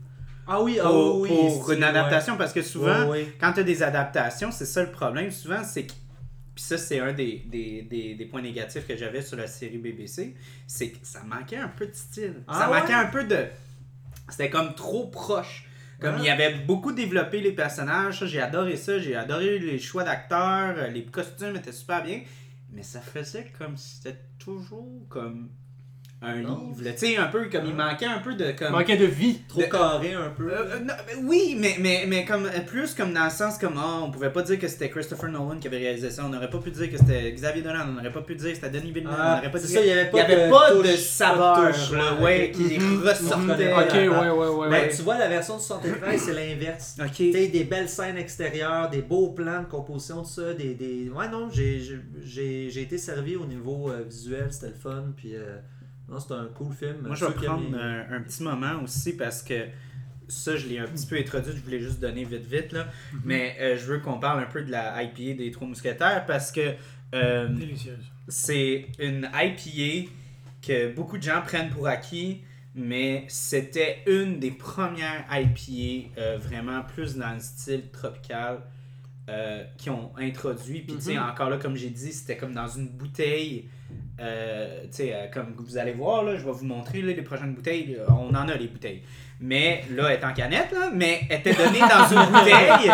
Ah 0.47 0.61
oui, 0.61 0.77
ah 0.79 0.83
Pour, 0.87 1.19
oui, 1.21 1.29
pour 1.29 1.71
une 1.71 1.83
adaptation, 1.83 2.37
parce 2.37 2.53
que 2.53 2.61
souvent, 2.61 3.03
Ouais, 3.05 3.23
ouais. 3.23 3.33
quand 3.39 3.53
tu 3.53 3.59
as 3.59 3.63
des 3.63 3.83
adaptations, 3.83 4.51
c'est 4.51 4.65
ça 4.65 4.81
le 4.83 4.91
problème. 4.91 5.29
Souvent, 5.31 5.63
c'est 5.63 5.85
que. 5.85 5.93
Puis 6.55 6.63
ça, 6.63 6.77
c'est 6.77 6.99
un 6.99 7.13
des, 7.13 7.43
des, 7.45 7.83
des, 7.83 8.15
des 8.15 8.25
points 8.25 8.41
négatifs 8.41 8.87
que 8.87 8.95
j'avais 8.97 9.21
sur 9.21 9.37
la 9.37 9.45
série 9.45 9.77
BBC. 9.77 10.35
C'est 10.65 10.89
que 10.89 10.97
ça 11.03 11.21
manquait 11.23 11.57
un 11.57 11.67
peu 11.67 11.85
de 11.85 11.93
style. 11.93 12.43
Ah 12.47 12.59
ça 12.61 12.67
manquait 12.67 12.93
un 12.93 13.05
peu 13.07 13.23
de. 13.25 13.45
C'était 14.29 14.49
comme 14.49 14.73
trop 14.73 15.07
proche. 15.07 15.65
Comme 15.99 16.15
Ouais. 16.15 16.21
il 16.21 16.25
y 16.25 16.29
avait 16.29 16.53
beaucoup 16.53 16.91
développé 16.91 17.41
les 17.41 17.51
personnages, 17.53 18.23
j'ai 18.25 18.39
adoré 18.41 18.75
ça, 18.77 18.99
j'ai 18.99 19.15
adoré 19.15 19.57
les 19.57 19.79
choix 19.79 20.03
d'acteurs, 20.03 20.75
euh, 20.77 20.87
les 20.89 21.05
costumes 21.05 21.55
étaient 21.55 21.71
super 21.71 22.03
bien, 22.03 22.21
mais 22.71 22.83
ça 22.83 23.01
faisait 23.01 23.51
comme 23.57 23.75
si 23.77 23.95
c'était 23.97 24.19
toujours 24.37 25.07
comme 25.09 25.49
un 26.19 26.35
Non. 26.41 26.73
livre. 26.75 26.91
Tu 26.93 26.97
sais, 26.97 27.17
un 27.17 27.27
peu 27.27 27.45
comme 27.47 27.65
il 27.67 27.75
manquait 27.75 28.07
un 28.07 28.17
peu 28.19 28.33
de. 28.33 28.51
Comme, 28.57 28.71
Manquait 28.71 28.97
de 28.97 29.05
vie. 29.05 29.39
Trop 29.47 29.61
de- 29.61 29.65
carré 29.67 30.13
un 30.13 30.31
peu. 30.31 30.51
euh, 30.51 30.63
euh, 30.75 30.79
non, 30.79 30.93
mais 31.05 31.13
oui, 31.23 31.55
mais, 31.59 31.75
mais, 31.79 32.05
mais 32.07 32.25
comme, 32.25 32.45
euh, 32.47 32.59
plus 32.65 32.95
comme 32.95 33.13
dans 33.13 33.25
le 33.25 33.29
sens 33.29 33.59
comme 33.59 33.75
ah, 33.77 33.99
on 34.03 34.09
pouvait 34.09 34.31
pas 34.31 34.41
dire 34.41 34.57
que 34.57 34.67
c'était 34.67 34.89
Christopher 34.89 35.29
Nolan 35.29 35.59
qui 35.59 35.67
avait 35.67 35.77
réalisé 35.77 36.09
ça, 36.09 36.23
on 36.25 36.29
n'aurait 36.29 36.49
pas 36.49 36.57
pu 36.57 36.71
dire 36.71 36.89
que 36.91 36.97
c'était 36.97 37.31
Xavier 37.31 37.61
Dolan, 37.61 37.85
on 37.89 37.91
n'aurait 37.93 38.11
pas 38.11 38.21
pu 38.21 38.33
dire 38.35 38.49
que 38.49 38.55
c'était 38.55 38.71
Denis 38.71 38.91
Villeneuve, 38.91 39.13
on 39.15 39.21
Ah, 39.21 39.35
n'aurait 39.37 39.51
pas 39.51 39.59
dit 39.59 39.67
ça, 39.67 39.79
il 39.79 39.85
n'y 39.85 39.91
avait 39.91 40.05
il 40.05 40.09
pas 40.09 40.17
y 40.17 40.21
avait 40.21 40.45
de, 40.47 40.51
pas 40.51 40.73
de 40.73 40.95
saveur, 40.97 41.53
pas 41.53 41.67
de 41.71 41.73
touche, 41.77 41.91
là, 41.91 42.15
ouais, 42.21 42.51
qui 42.51 42.79
Mhm. 42.79 43.01
ressortait. 43.03 43.73
Ok, 43.73 43.93
ouais, 43.93 44.07
ouais, 44.09 44.29
ouais. 44.29 44.69
Ben, 44.69 44.81
ouais. 44.87 44.89
tu 44.95 45.01
vois, 45.03 45.17
la 45.19 45.27
version 45.27 45.57
de 45.57 45.61
73, 45.61 46.19
c'est 46.19 46.33
l'inverse. 46.33 46.95
Ok. 46.99 47.11
Tu 47.13 47.31
sais, 47.31 47.47
des 47.47 47.63
belles 47.63 47.89
scènes 47.89 48.17
extérieures, 48.17 48.89
des 48.89 49.03
beaux 49.03 49.29
plans 49.33 49.61
de 49.61 49.67
composition, 49.67 50.23
tout 50.23 50.29
ça. 50.29 50.53
Des, 50.55 50.73
des... 50.73 51.09
Ouais, 51.15 51.29
non, 51.29 51.49
j'ai- 51.51 51.79
j'ai 51.79 51.99
j'ai- 52.25 52.69
j'ai 52.71 52.81
été 52.81 52.97
servi 52.97 53.35
au 53.35 53.45
niveau 53.45 53.89
euh, 53.91 54.03
visuel, 54.07 54.47
c'était 54.49 54.67
le 54.67 54.73
fun. 54.73 55.13
Puis, 55.15 55.35
euh, 55.35 55.57
non, 56.09 56.19
c'était 56.19 56.33
un 56.35 56.45
cool 56.55 56.73
film. 56.73 56.97
Moi, 57.05 57.15
je 57.15 57.25
vais 57.25 57.33
prendre 57.33 57.69
les- 57.69 57.77
un, 57.77 58.05
un 58.11 58.21
petit 58.21 58.43
moment 58.43 58.81
aussi 58.83 59.15
parce 59.15 59.41
que 59.43 59.65
ça, 60.27 60.55
je 60.57 60.67
l'ai 60.67 60.79
un 60.79 60.85
petit 60.87 61.05
peu 61.05 61.15
introduit, 61.17 61.51
je 61.55 61.61
voulais 61.63 61.79
juste 61.79 61.99
donner 61.99 62.23
vite, 62.25 62.45
vite, 62.45 62.71
là. 62.73 62.87
Mais 63.23 63.55
euh, 63.59 63.77
je 63.77 63.85
veux 63.85 63.99
qu'on 63.99 64.19
parle 64.19 64.41
un 64.41 64.45
peu 64.45 64.61
de 64.61 64.71
la 64.71 65.01
IPA 65.03 65.37
des 65.37 65.51
Trois 65.51 65.67
Mousquetaires 65.67 66.25
parce 66.25 66.51
que 66.51 66.73
euh, 67.15 67.47
Délicieuse. 67.47 68.05
c'est 68.27 68.87
une 68.99 69.29
IPA 69.33 70.09
que 70.61 70.93
beaucoup 70.93 71.17
de 71.17 71.23
gens 71.23 71.41
prennent 71.41 71.69
pour 71.69 71.87
acquis, 71.87 72.41
mais 72.75 73.25
c'était 73.29 73.99
une 74.05 74.39
des 74.39 74.51
premières 74.51 75.25
IPA 75.31 76.09
euh, 76.19 76.37
vraiment 76.37 76.83
plus 76.83 77.15
dans 77.15 77.33
le 77.33 77.39
style 77.39 77.89
tropical 77.91 78.59
euh, 79.29 79.63
qui 79.77 79.89
ont 79.89 80.11
introduit. 80.17 80.81
Puis, 80.81 80.95
tu 80.95 81.01
sais, 81.01 81.13
Mhm. 81.15 81.23
encore 81.29 81.49
là, 81.49 81.57
comme 81.57 81.75
j'ai 81.75 81.89
dit, 81.89 82.11
c'était 82.13 82.37
comme 82.37 82.53
dans 82.53 82.67
une 82.67 82.89
bouteille. 82.89 83.69
Euh, 84.19 84.85
euh, 84.99 85.27
comme 85.33 85.53
vous 85.57 85.77
allez 85.77 85.91
voir, 85.93 86.23
là, 86.23 86.35
je 86.37 86.43
vais 86.45 86.51
vous 86.51 86.65
montrer 86.65 87.01
là, 87.01 87.13
les 87.13 87.21
prochaines 87.21 87.53
bouteilles. 87.53 87.95
là. 87.95 88.05
on 88.09 88.29
en 88.29 88.47
a 88.47 88.55
les 88.55 88.67
bouteilles. 88.67 89.01
Mais 89.39 89.83
là, 89.91 90.09
elle 90.09 90.19
est 90.19 90.25
en 90.25 90.33
canette, 90.33 90.71
là, 90.71 90.89
mais 90.93 91.21
elle 91.29 91.39
était 91.41 91.53
donnée 91.53 91.79
dans 91.79 92.07
une 92.09 92.31
bouteille 92.31 92.89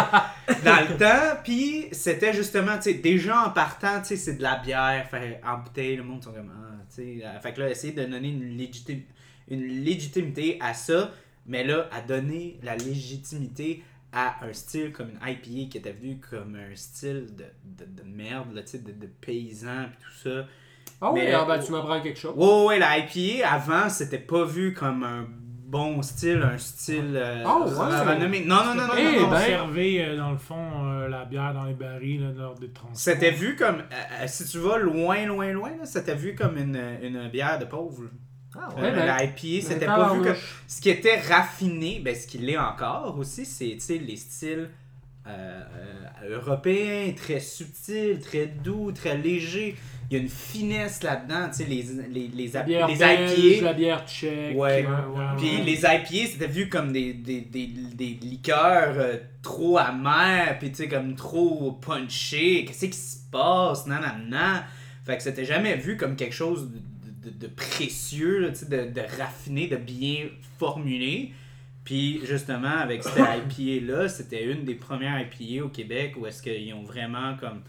dans 0.65 0.81
le 0.89 0.97
temps. 0.97 1.39
Puis 1.43 1.85
c'était 1.93 2.33
justement, 2.33 2.75
tu 2.75 2.83
sais, 2.91 2.93
déjà 2.95 3.45
en 3.47 3.49
partant, 3.51 3.99
tu 4.01 4.07
sais, 4.07 4.15
c'est 4.17 4.35
de 4.35 4.43
la 4.43 4.57
bière. 4.57 5.07
Fait, 5.09 5.39
en 5.47 5.59
bouteille, 5.59 5.95
le 5.95 6.03
monde 6.03 6.21
sont 6.23 6.33
comme, 6.33 6.51
ah, 6.53 6.83
tu 6.89 6.95
sais. 6.95 7.25
euh, 7.25 7.39
Fait 7.39 7.53
que 7.53 7.61
là, 7.61 7.69
essayer 7.69 7.93
de 7.93 8.03
donner 8.03 8.27
une, 8.29 8.57
légitim- 8.57 9.03
une 9.49 9.65
légitimité 9.85 10.57
à 10.61 10.73
ça. 10.73 11.11
Mais 11.45 11.63
là, 11.63 11.87
à 11.93 12.01
donner 12.01 12.57
la 12.63 12.75
légitimité 12.75 13.83
à 14.11 14.45
un 14.45 14.53
style 14.53 14.91
comme 14.91 15.09
une 15.09 15.19
IPA 15.29 15.69
qui 15.71 15.77
était 15.77 15.91
vu 15.93 16.17
comme 16.29 16.55
un 16.55 16.75
style 16.75 17.27
de, 17.35 17.45
de, 17.65 18.01
de 18.03 18.07
merde, 18.07 18.53
là, 18.53 18.61
de, 18.61 18.91
de 18.91 19.07
paysan 19.21 19.85
puis 19.89 19.97
tout 20.07 20.29
ça. 20.29 20.45
Ah 21.05 21.11
oui, 21.11 21.21
Mais- 21.25 21.33
ah 21.33 21.45
ben, 21.45 21.59
tu 21.59 21.71
m'apprends 21.71 21.99
quelque 22.01 22.19
chose. 22.19 22.33
Ouais, 22.35 22.45
ouais, 22.45 22.65
ouais, 22.65 22.79
la 22.79 22.97
IPA, 22.99 23.47
avant, 23.51 23.89
c'était 23.89 24.17
pas 24.19 24.45
vu 24.45 24.73
comme 24.73 25.03
un 25.03 25.27
bon 25.65 26.01
style, 26.01 26.41
un 26.43 26.57
style 26.57 27.13
euh, 27.15 27.43
Ah 27.45 27.57
ouais? 27.59 27.71
Non, 28.45 28.55
non, 28.63 28.75
non, 28.75 28.87
non, 28.87 28.93
Eh 28.97 29.15
non, 29.19 29.21
non. 29.23 29.29
ben. 29.73 29.77
euh, 29.77 30.17
dans 30.17 30.31
le 30.31 30.37
fond, 30.37 30.85
euh, 30.85 31.07
la 31.09 31.25
bière 31.25 31.53
dans 31.53 31.65
les 31.65 31.73
barils 31.73 32.21
là, 32.21 32.31
lors 32.37 32.53
des 32.55 32.69
transports. 32.69 32.95
C'était 32.97 33.31
vu 33.31 33.55
comme, 33.55 33.77
euh, 33.79 34.21
euh, 34.21 34.27
si 34.27 34.45
tu 34.45 34.59
vas 34.59 34.77
loin, 34.77 35.25
loin, 35.25 35.51
loin, 35.51 35.69
là, 35.71 35.85
c'était 35.85 36.15
vu 36.15 36.35
comme 36.35 36.57
une, 36.57 36.79
une 37.01 37.27
bière 37.29 37.59
de 37.59 37.65
pauvre. 37.65 38.03
Ah, 38.55 38.69
Euh, 38.77 38.81
ouais. 38.83 38.91
ben, 38.91 39.05
la 39.05 39.23
IPA, 39.23 39.67
c'était 39.67 39.85
pas 39.87 40.13
vu 40.13 40.21
comme... 40.21 40.35
Ce 40.67 40.79
qui 40.79 40.89
était 40.91 41.19
raffiné, 41.19 42.01
ben, 42.05 42.15
ce 42.15 42.27
qui 42.27 42.37
l'est 42.37 42.55
encore 42.57 43.17
aussi, 43.17 43.45
c'est 43.45 43.71
tu 43.73 43.79
sais, 43.79 43.97
les 43.97 44.15
styles 44.15 44.69
euh, 45.25 45.61
euh, 46.25 46.37
européens, 46.37 47.13
très 47.15 47.39
subtils, 47.39 48.19
très 48.19 48.45
doux, 48.45 48.91
très 48.91 49.17
légers. 49.17 49.75
Il 50.13 50.17
y 50.17 50.19
a 50.19 50.23
une 50.25 50.29
finesse 50.29 51.01
là-dedans, 51.01 51.49
tu 51.49 51.63
sais, 51.63 51.65
les, 51.65 51.83
les, 52.11 52.27
les, 52.27 52.47
La 52.49 52.61
bière 52.63 52.87
les 52.87 52.95
belge, 52.95 53.31
IPA. 53.39 53.65
la 53.65 53.73
bière 53.73 54.05
tchèque. 54.07 54.55
Ouais. 54.55 54.85
Puis 55.37 55.61
les 55.65 55.79
IPA, 55.79 56.31
c'était 56.31 56.47
vu 56.47 56.69
comme 56.69 56.91
des, 56.93 57.13
des, 57.13 57.41
des, 57.41 57.65
des 57.67 58.19
liqueurs 58.21 58.93
euh, 58.97 59.17
trop 59.41 59.79
amères, 59.79 60.57
puis 60.59 60.69
tu 60.69 60.75
sais, 60.75 60.87
comme 60.87 61.15
trop 61.15 61.71
punchées. 61.81 62.65
Qu'est-ce 62.65 62.85
qui 62.85 62.93
se 62.93 63.17
passe? 63.31 63.87
Non, 63.87 63.95
non, 63.95 64.23
non. 64.37 64.59
Fait 65.03 65.17
que 65.17 65.23
c'était 65.23 65.45
jamais 65.45 65.75
vu 65.77 65.97
comme 65.97 66.15
quelque 66.15 66.35
chose 66.35 66.69
de, 66.71 67.29
de- 67.31 67.35
de 67.35 67.47
précieux, 67.47 68.37
là, 68.39 68.49
tu 68.49 68.55
sais, 68.57 68.65
de, 68.67 68.91
de 68.91 69.01
raffiné, 69.19 69.67
de 69.67 69.77
bien 69.77 70.25
formulé. 70.59 71.31
Puis 71.85 72.21
justement, 72.25 72.67
avec 72.77 73.03
cette 73.03 73.15
IPA-là, 73.59 74.07
c'était 74.09 74.45
une 74.45 74.63
des 74.63 74.75
premières 74.75 75.19
IPA 75.19 75.65
au 75.65 75.69
Québec 75.69 76.13
où 76.19 76.27
est-ce 76.27 76.43
qu'ils 76.43 76.73
ont 76.75 76.83
vraiment 76.83 77.35
comme 77.37 77.61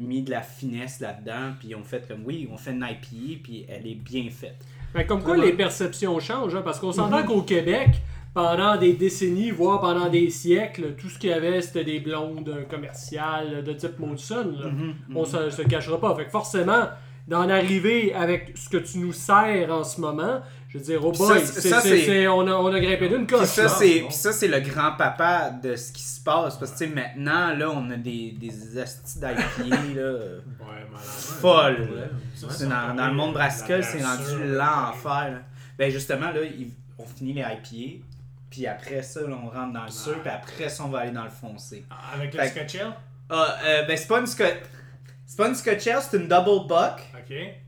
mis 0.00 0.22
de 0.22 0.30
la 0.30 0.42
finesse 0.42 1.00
là-dedans, 1.00 1.52
puis 1.58 1.68
ils 1.68 1.74
ont 1.76 1.84
fait 1.84 2.06
comme 2.08 2.22
oui, 2.24 2.48
on 2.52 2.56
fait 2.56 2.72
une 2.72 2.84
IPA, 2.88 3.40
puis 3.42 3.66
elle 3.68 3.86
est 3.86 3.94
bien 3.94 4.28
faite. 4.30 4.64
Ben, 4.94 5.04
comme 5.06 5.22
quoi 5.22 5.36
les 5.36 5.52
perceptions 5.52 6.18
changent, 6.18 6.56
hein, 6.56 6.62
parce 6.64 6.80
qu'on 6.80 6.92
s'entend 6.92 7.22
qu'au 7.22 7.42
Québec, 7.42 7.90
pendant 8.34 8.76
des 8.76 8.92
décennies, 8.94 9.50
voire 9.50 9.80
pendant 9.80 10.08
des 10.08 10.30
siècles, 10.30 10.94
tout 10.96 11.08
ce 11.08 11.18
qu'il 11.18 11.30
y 11.30 11.32
avait, 11.32 11.60
c'était 11.62 11.84
des 11.84 12.00
blondes 12.00 12.48
euh, 12.48 12.62
commerciales 12.64 13.62
de 13.64 13.72
type 13.72 13.98
Molson. 13.98 14.52
là. 14.60 14.68
Mhm, 14.68 14.94
On 15.14 15.24
se, 15.24 15.50
se 15.50 15.62
cachera 15.62 16.00
pas. 16.00 16.14
Fait 16.16 16.24
que 16.24 16.30
forcément, 16.30 16.84
d'en 17.28 17.48
arriver 17.48 18.12
avec 18.14 18.52
ce 18.56 18.68
que 18.68 18.78
tu 18.78 18.98
nous 18.98 19.12
sers 19.12 19.70
en 19.72 19.84
ce 19.84 20.00
moment, 20.00 20.40
je 20.72 20.78
veux 20.78 20.84
dire, 20.84 21.04
oh 21.04 21.10
boy, 21.12 21.40
ça, 21.44 21.60
ça, 21.60 21.80
c'est- 21.80 22.28
on, 22.28 22.46
a, 22.46 22.52
on 22.52 22.72
a 22.72 22.80
grimpé 22.80 23.08
d'une 23.08 23.26
coche. 23.26 23.46
ça, 23.48 23.68
c'est, 23.68 24.04
puis 24.06 24.14
ça, 24.14 24.32
c'est 24.32 24.48
le 24.48 24.60
grand-papa 24.60 25.50
de 25.62 25.74
ce 25.76 25.90
qui 25.92 26.02
se 26.02 26.20
passe. 26.22 26.56
Parce 26.56 26.70
que, 26.72 26.78
tu 26.78 26.88
sais, 26.88 26.94
maintenant, 26.94 27.54
là, 27.54 27.70
on 27.70 27.90
a 27.90 27.96
des, 27.96 28.32
des 28.38 28.78
astis 28.78 29.18
d'IPA, 29.18 29.34
là. 29.36 30.12
Ouais, 30.60 30.86
malade. 30.90 31.04
Folle. 31.40 31.80
Ouais. 31.80 32.10
Ça, 32.36 32.46
C'est 32.50 32.64
ça, 32.68 32.92
dans, 32.96 33.06
le 33.08 33.14
monde 33.14 33.32
brassicole, 33.34 33.82
c'est 33.84 34.02
rendu 34.02 34.44
l'enfer. 34.54 35.40
Ben, 35.78 35.90
justement, 35.90 36.30
là, 36.30 36.42
ils- 36.44 36.72
on 36.98 37.04
finit 37.04 37.32
les 37.32 37.40
IPA, 37.42 38.04
puis 38.50 38.66
après 38.66 39.02
ça, 39.02 39.20
là, 39.22 39.36
on 39.42 39.48
rentre 39.48 39.72
dans 39.72 39.84
le 39.84 39.90
sûr, 39.90 40.20
puis 40.20 40.30
après 40.30 40.68
ça, 40.68 40.84
on 40.84 40.88
va 40.88 41.00
aller 41.00 41.10
dans 41.12 41.24
le 41.24 41.30
foncé. 41.30 41.84
Avec 42.14 42.34
le 42.34 42.40
Fait- 42.40 42.48
Scotch 42.50 42.74
Ale? 42.82 42.92
Ah, 43.30 43.56
euh, 43.64 43.82
ben, 43.86 43.96
c'est 43.96 44.06
pas 44.08 44.20
une 44.20 44.26
Scotch... 44.26 44.54
C'est 45.26 45.36
pas 45.36 45.48
une 45.48 45.54
Scotch 45.54 45.86
Ale, 45.86 46.02
c'est 46.02 46.16
une 46.16 46.26
Double 46.28 46.66
Buck. 46.68 47.00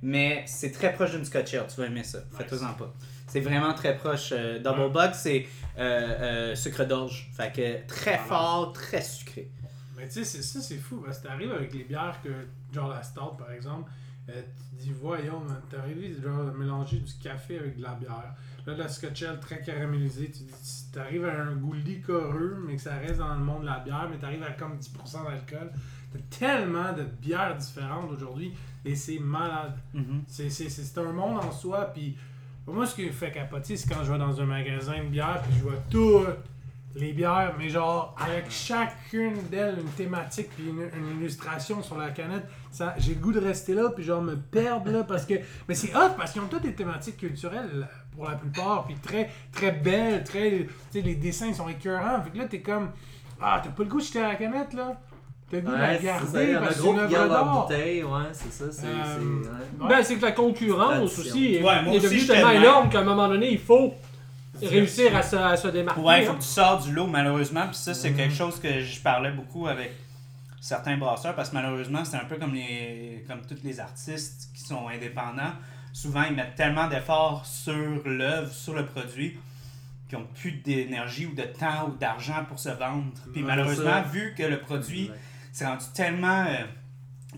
Mais 0.03 0.45
c'est 0.47 0.73
très 0.73 0.93
proche 0.93 1.13
d'une 1.13 1.25
Scotch 1.25 1.55
Ale, 1.55 1.67
tu 1.69 1.81
vas 1.81 1.87
aimer 1.87 2.05
ça. 2.05 2.19
Fais-toi-en 2.37 2.75
pas. 2.75 2.93
C'est 3.29 3.41
vraiment 3.41 3.73
très 3.75 3.97
proche. 3.97 4.31
euh, 4.33 4.59
Double 4.59 4.93
Bug, 4.93 5.13
c'est 5.15 5.47
euh, 5.79 5.81
euh, 5.81 6.55
sucre 6.55 6.85
d'orge. 6.85 7.31
Fait 7.35 7.53
que 7.53 7.87
très 7.87 8.19
fort, 8.19 8.73
très 8.73 9.01
sucré. 9.01 9.51
Mais 9.97 10.09
tu 10.09 10.25
sais, 10.25 10.43
ça, 10.43 10.61
c'est 10.61 10.77
fou, 10.79 11.01
parce 11.05 11.19
que 11.21 11.29
t'arrives 11.29 11.53
avec 11.53 11.73
les 11.73 11.85
bières 11.85 12.19
que, 12.23 12.29
genre 12.75 12.89
la 12.91 13.03
Stout 13.03 13.37
par 13.39 13.53
exemple, 13.53 13.91
euh, 14.29 14.43
tu 14.71 14.85
dis, 14.87 14.93
voyons, 14.93 15.43
t'arrives 15.71 16.21
à 16.27 16.57
mélanger 16.59 16.99
du 16.99 17.13
café 17.23 17.59
avec 17.59 17.77
de 17.79 17.83
la 17.83 17.95
bière. 17.95 18.35
Là, 18.67 18.75
de 18.75 18.79
la 18.83 18.89
Scotch 18.89 19.23
Ale 19.23 19.41
très 19.41 19.61
caramélisée, 19.61 20.27
tu 20.31 20.45
dis, 20.45 20.91
t'arrives 20.93 21.25
à 21.25 21.33
un 21.43 21.55
goût 21.57 21.73
liquoreux, 21.75 22.63
mais 22.67 22.77
que 22.77 22.83
ça 22.83 22.97
reste 22.97 23.19
dans 23.19 23.35
le 23.35 23.41
monde 23.45 23.63
de 23.63 23.67
la 23.67 23.79
bière, 23.81 24.09
mais 24.11 24.19
t'arrives 24.19 24.43
à 24.43 24.53
comme 24.53 24.77
10% 24.79 25.25
d'alcool. 25.25 25.73
T'as 26.13 26.39
tellement 26.39 26.93
de 26.93 27.03
bières 27.03 27.57
différentes 27.57 28.11
aujourd'hui, 28.11 28.53
et 28.85 28.95
c'est 28.95 29.19
malade. 29.19 29.77
Mhm. 29.95 30.23
C'est, 30.27 30.99
un 30.99 31.13
monde 31.13 31.39
en 31.39 31.53
soi, 31.53 31.91
puis 31.93 32.17
moi, 32.67 32.87
ce 32.87 32.95
qui 32.95 33.07
me 33.07 33.13
fait 33.13 33.33
capoter, 33.33 33.77
c'est 33.77 33.93
quand 33.93 34.05
je 34.05 34.13
vais 34.13 34.19
dans 34.19 34.41
un 34.41 34.47
magasin 34.47 34.99
de 34.99 35.09
bières, 35.09 35.43
puis 35.43 35.59
je 35.59 35.63
vois 35.63 35.79
toutes 35.91 36.39
les 36.95 37.13
bières, 37.13 37.55
mais 37.59 37.69
genre, 37.69 38.15
avec 38.19 38.51
chacune 38.51 39.35
d'elles 39.51 39.79
une 39.79 39.91
thématique, 39.91 40.51
puis 40.55 40.69
une, 40.69 40.83
une 40.83 41.19
illustration 41.19 41.83
sur 41.83 41.97
la 41.97 42.11
canette, 42.11 42.47
j'ai 42.99 43.15
le 43.15 43.21
goût 43.21 43.33
de 43.33 43.41
rester 43.41 43.75
là, 43.75 43.91
puis 43.91 44.05
genre 44.05 44.23
me 44.23 44.37
perdre 44.37 44.91
là, 44.91 45.05
parce 45.05 45.25
que. 45.25 45.35
Mais 45.69 45.75
c'est 45.75 45.95
hot, 45.95 46.15
parce 46.17 46.33
qu'ils 46.33 46.43
ont 46.43 46.49
toutes 46.49 46.63
des 46.63 46.75
thématiques 46.75 47.17
culturelles, 47.17 47.89
pour 48.15 48.29
la 48.29 48.37
plupart, 48.37 48.85
puis 48.85 48.95
très, 48.97 49.31
très 49.51 49.73
belles, 49.73 50.25
très. 50.25 50.51
Tu 50.51 50.69
sais, 50.91 51.01
les 51.01 51.15
dessins 51.15 51.53
sont 51.53 51.69
écœurants, 51.69 52.23
fait 52.23 52.31
que 52.31 52.39
là, 52.39 52.47
t'es 52.47 52.61
comme. 52.61 52.91
Ah, 53.41 53.61
t'as 53.63 53.71
pas 53.71 53.83
le 53.83 53.89
goût 53.89 53.99
de 53.99 54.05
jeter 54.05 54.21
à 54.21 54.29
la 54.29 54.35
canette, 54.37 54.73
là? 54.75 55.01
T'as 55.53 55.59
le 55.59 55.63
goût 55.65 55.73
de 55.73 55.77
la 55.77 56.01
il 56.01 56.51
y 56.51 56.57
en 56.57 56.63
a 56.63 56.73
gros 56.73 56.95
qui 56.95 57.13
gardent 57.13 57.31
leur 57.31 57.63
bouteille, 57.63 58.03
ouais, 58.03 58.23
c'est 58.33 58.53
ça, 58.53 58.65
c'est... 58.71 58.87
Euh, 58.87 59.43
c'est-. 59.43 59.87
Ben, 59.87 60.03
c'est 60.03 60.17
que 60.17 60.23
la 60.23 60.33
concurrence 60.33 61.19
aussi 61.19 61.57
est, 61.57 61.61
est 61.61 62.01
devenue 62.01 62.27
tellement 62.27 62.51
te 62.51 62.57
énorme 62.57 62.89
qu'à 62.89 63.01
un 63.01 63.05
moment 63.05 63.29
donné, 63.29 63.53
il 63.53 63.59
faut 63.59 63.93
réussir 64.63 65.15
à 65.15 65.23
se, 65.23 65.37
à 65.37 65.55
se 65.57 65.69
démarquer. 65.69 66.01
Ouais, 66.01 66.23
il 66.23 66.27
faut 66.27 66.33
hein. 66.33 66.37
que 66.37 66.43
tu 66.43 66.49
sors 66.49 66.83
du 66.83 66.93
lot, 66.93 67.07
malheureusement. 67.07 67.67
Puis 67.67 67.77
ça, 67.77 67.93
c'est 67.93 68.13
quelque 68.13 68.35
chose 68.35 68.59
que 68.59 68.81
je 68.81 69.01
parlais 69.01 69.31
beaucoup 69.31 69.67
avec 69.67 69.93
certains 70.59 70.97
brasseurs 70.97 71.35
parce 71.35 71.51
que 71.51 71.55
malheureusement, 71.57 72.05
c'est 72.07 72.17
un 72.17 72.25
peu 72.25 72.37
comme, 72.37 72.55
les, 72.55 73.23
comme 73.29 73.43
tous 73.47 73.63
les 73.63 73.79
artistes 73.79 74.49
qui 74.55 74.63
sont 74.63 74.89
indépendants. 74.89 75.53
Souvent, 75.93 76.23
ils 76.23 76.35
mettent 76.35 76.55
tellement 76.55 76.89
d'efforts 76.89 77.45
sur 77.45 78.01
l'œuvre, 78.07 78.51
sur 78.51 78.73
le 78.73 78.87
produit, 78.87 79.37
qu'ils 80.09 80.19
n'ont 80.19 80.27
plus 80.35 80.53
d'énergie 80.53 81.27
ou 81.27 81.35
de 81.35 81.43
temps 81.43 81.89
ou 81.89 81.97
d'argent 81.99 82.47
pour 82.49 82.59
se 82.59 82.71
vendre. 82.71 83.13
Puis 83.35 83.43
Ouais, 83.43 83.49
malheureusement, 83.49 84.03
ça. 84.03 84.09
vu 84.11 84.35
que 84.35 84.45
le 84.45 84.61
produit 84.61 85.11
Ouais. 85.11 85.17
C'est 85.53 85.67
rendu 85.67 85.85
tellement 85.95 86.45
euh, 86.47 86.65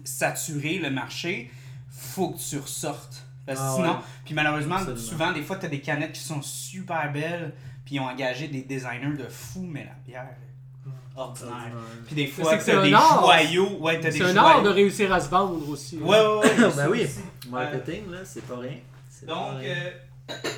saturé 0.04 0.78
le 0.78 0.90
marché, 0.90 1.50
faut 1.90 2.30
que 2.30 2.38
tu 2.38 2.58
ressortes. 2.58 3.26
Parce 3.46 3.58
que 3.58 3.64
Ah 3.64 3.72
sinon, 3.76 3.90
ouais. 3.90 3.98
puis 4.24 4.34
malheureusement, 4.34 4.76
Absolument. 4.76 5.02
souvent, 5.02 5.32
des 5.32 5.42
fois, 5.42 5.56
tu 5.56 5.66
as 5.66 5.68
des 5.68 5.80
canettes 5.80 6.12
qui 6.12 6.20
sont 6.22 6.40
super 6.40 7.12
belles, 7.12 7.52
puis 7.84 7.96
ils 7.96 8.00
ont 8.00 8.06
engagé 8.08 8.48
des 8.48 8.62
designers 8.62 9.16
de 9.18 9.28
fous, 9.28 9.66
mais 9.68 9.84
la 9.84 9.92
bière, 10.06 10.22
est 10.30 10.88
ordinaire. 11.18 11.70
Puis 12.06 12.14
des 12.14 12.26
fois, 12.26 12.50
c'est 12.52 12.58
que 12.58 12.64
c'est 12.64 12.72
t'as 12.72 12.80
un 12.80 12.84
des 12.84 12.94
art. 12.94 13.20
joyaux. 13.20 13.78
Ouais, 13.80 14.00
t'as 14.00 14.10
des 14.10 14.16
C'est 14.18 14.24
un 14.24 14.32
joyaux. 14.32 14.46
art 14.48 14.62
de 14.62 14.68
réussir 14.70 15.12
à 15.12 15.20
se 15.20 15.28
vendre 15.28 15.68
aussi. 15.68 15.98
Ouais, 15.98 16.18
ouais, 16.18 16.36
ouais. 16.38 16.70
ben 16.76 16.88
oui, 16.90 17.04
aussi. 17.04 17.20
marketing, 17.50 18.10
là, 18.10 18.18
c'est 18.24 18.46
pas 18.46 18.56
rien. 18.56 18.78
C'est 19.10 19.26
pas 19.26 19.34
Donc, 19.34 19.60
rien. 19.60 19.74
euh, 19.76 19.90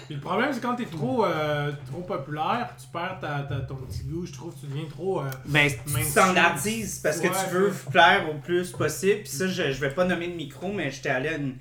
Puis 0.07 0.15
le 0.15 0.21
problème, 0.21 0.53
c'est 0.53 0.61
quand 0.61 0.77
t'es 0.77 0.85
trop, 0.85 1.25
euh, 1.25 1.73
trop 1.87 2.03
populaire, 2.03 2.73
tu 2.81 2.87
perds 2.93 3.19
ta, 3.21 3.41
ta- 3.43 3.61
ton 3.63 3.75
petit 3.77 4.05
goût, 4.05 4.25
je 4.25 4.33
trouve, 4.33 4.55
tu 4.59 4.67
deviens 4.67 4.89
trop. 4.89 5.21
euh, 5.21 5.31
Ben, 5.47 5.69
tu 5.69 5.77
Mainstream. 5.93 6.05
standardises 6.05 7.01
parce 7.01 7.21
que 7.21 7.27
tu 7.27 7.51
veux 7.55 7.69
ouais. 7.71 7.91
plaire 7.91 8.31
au 8.31 8.39
plus 8.39 8.71
possible. 8.71 9.21
Puis 9.23 9.29
ça, 9.31 9.49
je, 9.49 9.73
je 9.73 9.81
vais 9.81 9.91
pas 9.91 10.05
nommer 10.05 10.29
de 10.29 10.35
micro, 10.35 10.73
mais 10.73 10.91
j'étais 10.93 11.09
allé 11.09 11.29
à 11.31 11.37
une, 11.37 11.57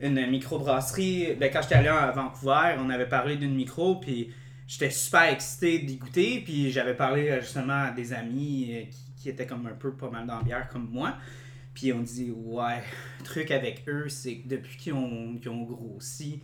une 0.00 0.30
microbrasserie. 0.30 1.34
Ben, 1.38 1.50
quand 1.52 1.60
j'étais 1.60 1.74
allé 1.74 1.88
à 1.88 2.10
Vancouver, 2.12 2.76
on 2.78 2.88
avait 2.88 3.08
parlé 3.08 3.36
d'une 3.36 3.54
micro, 3.54 3.96
puis 3.96 4.32
j'étais 4.66 4.90
super 4.90 5.24
excité 5.24 5.78
d'y 5.80 5.96
goûter. 5.96 6.40
Puis 6.42 6.70
j'avais 6.70 6.94
parlé 6.94 7.28
euh, 7.28 7.40
justement 7.42 7.84
à 7.84 7.90
des 7.90 8.14
amis 8.14 8.70
euh, 8.72 8.82
qui, 8.90 9.22
qui 9.24 9.28
étaient 9.28 9.46
comme 9.46 9.66
un 9.66 9.74
peu 9.74 9.92
pas 9.92 10.08
mal 10.08 10.26
dans 10.26 10.38
la 10.38 10.42
bière 10.42 10.68
comme 10.70 10.88
moi. 10.90 11.14
Puis 11.74 11.92
on 11.92 12.00
dit, 12.00 12.30
ouais, 12.34 12.82
le 13.20 13.24
truc 13.24 13.50
avec 13.50 13.84
eux, 13.88 14.08
c'est 14.08 14.36
que 14.36 14.48
depuis 14.48 14.76
qu'ils 14.78 14.92
ont, 14.94 15.36
qu'ils 15.36 15.50
ont 15.50 15.62
grossi, 15.64 16.40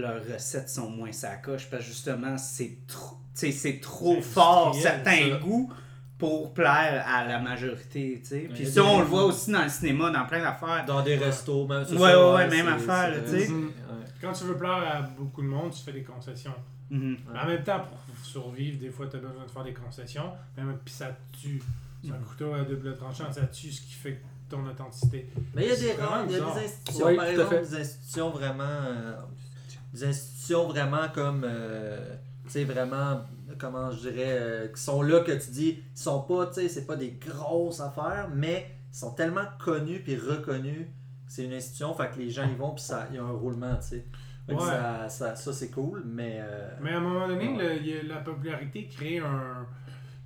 leurs 0.00 0.22
recettes 0.32 0.68
sont 0.70 0.90
moins 0.90 1.12
sacoches 1.12 1.68
parce 1.70 1.82
que 1.84 1.88
justement, 1.88 2.36
c'est 2.38 2.78
trop, 2.86 3.16
tu 3.34 3.40
sais, 3.40 3.52
c'est 3.52 3.80
trop 3.80 4.14
C'est 4.16 4.22
fort 4.22 4.74
certains 4.74 5.30
ça. 5.30 5.36
goûts 5.38 5.72
pour 6.18 6.54
plaire 6.54 7.04
à 7.06 7.24
la 7.26 7.38
majorité, 7.38 8.18
tu 8.22 8.28
sais. 8.28 8.48
Puis 8.52 8.66
ça, 8.66 8.82
on 8.84 9.00
le 9.00 9.04
voit 9.04 9.24
aussi 9.24 9.50
dans 9.50 9.62
le 9.64 9.68
cinéma, 9.68 10.10
dans 10.10 10.24
plein 10.26 10.40
d'affaires. 10.42 10.84
Dans 10.86 11.02
des 11.02 11.16
restos, 11.16 11.66
même. 11.66 11.82
Ouais, 11.82 11.86
ça, 11.86 11.94
ouais, 12.30 12.34
ouais, 12.34 12.48
même 12.48 12.68
affaire, 12.68 13.22
tu 13.24 13.30
sais. 13.38 13.50
Quand 14.20 14.32
tu 14.32 14.44
veux 14.44 14.56
plaire 14.56 14.70
à 14.72 15.02
beaucoup 15.02 15.42
de 15.42 15.46
monde, 15.46 15.72
tu 15.72 15.82
fais 15.82 15.92
des 15.92 16.02
concessions. 16.02 16.54
Mhm. 16.90 17.18
Mais 17.32 17.40
En 17.40 17.46
même 17.46 17.62
temps, 17.64 17.80
pour 18.06 18.24
survivre, 18.24 18.78
des 18.78 18.88
fois, 18.90 19.06
tu 19.08 19.16
as 19.16 19.18
besoin 19.20 19.44
de 19.44 19.50
faire 19.50 19.64
des 19.64 19.74
concessions. 19.74 20.30
Même, 20.56 20.78
puis 20.84 20.94
ça 20.94 21.08
tue. 21.40 21.62
C'est 22.02 22.12
un 22.12 22.18
couteau 22.18 22.54
à 22.54 22.60
double 22.62 22.96
tranchant, 22.96 23.30
ça 23.32 23.42
tue 23.46 23.70
ce 23.72 23.82
qui 23.82 23.92
fait 23.94 24.20
ton 24.48 24.64
authenticité. 24.66 25.28
Mais 25.54 25.64
il 25.64 25.68
y 25.68 25.72
a 25.72 25.76
des 25.76 25.82
il 26.28 26.32
y 26.32 26.36
a 26.36 26.40
des 26.40 26.64
institutions, 26.64 27.06
Oui, 27.06 27.16
par 27.16 27.24
exemple, 27.26 27.60
des 27.60 27.74
institutions 27.80 28.30
vraiment. 28.30 28.62
euh, 28.62 29.16
des 29.96 30.04
institutions 30.04 30.68
vraiment 30.68 31.08
comme. 31.14 31.42
euh, 31.44 32.14
tu 32.44 32.50
sais, 32.50 32.64
vraiment. 32.64 33.22
Comment 33.58 33.90
je 33.90 34.08
dirais. 34.10 34.36
euh, 34.40 34.68
qui 34.68 34.80
sont 34.82 35.02
là 35.02 35.20
que 35.20 35.32
tu 35.32 35.50
dis. 35.50 35.82
Ils 35.94 35.98
sont 35.98 36.20
pas, 36.22 36.46
tu 36.48 36.54
sais, 36.54 36.68
c'est 36.68 36.86
pas 36.86 36.96
des 36.96 37.12
grosses 37.12 37.80
affaires, 37.80 38.28
mais 38.34 38.70
ils 38.92 38.96
sont 38.96 39.12
tellement 39.12 39.44
connus 39.64 40.00
puis 40.02 40.16
reconnus. 40.16 40.86
C'est 41.28 41.44
une 41.44 41.52
institution, 41.54 41.92
fait 41.94 42.10
que 42.14 42.18
les 42.20 42.30
gens 42.30 42.48
y 42.48 42.54
vont 42.54 42.70
puis 42.72 42.84
ça, 42.84 43.06
il 43.10 43.16
y 43.16 43.18
a 43.18 43.22
un 43.22 43.30
roulement, 43.32 43.76
tu 43.76 43.88
sais. 43.88 44.06
Ouais. 44.48 44.56
Ça, 44.60 45.08
ça, 45.08 45.34
ça, 45.34 45.52
c'est 45.52 45.70
cool, 45.70 46.02
mais. 46.06 46.38
euh, 46.40 46.70
Mais 46.80 46.92
à 46.92 46.98
un 46.98 47.00
moment 47.00 47.26
donné, 47.26 47.48
Ouais. 47.56 47.78
le- 47.80 48.06
la 48.08 48.18
popularité 48.18 48.86
crée 48.86 49.18
un. 49.18 49.66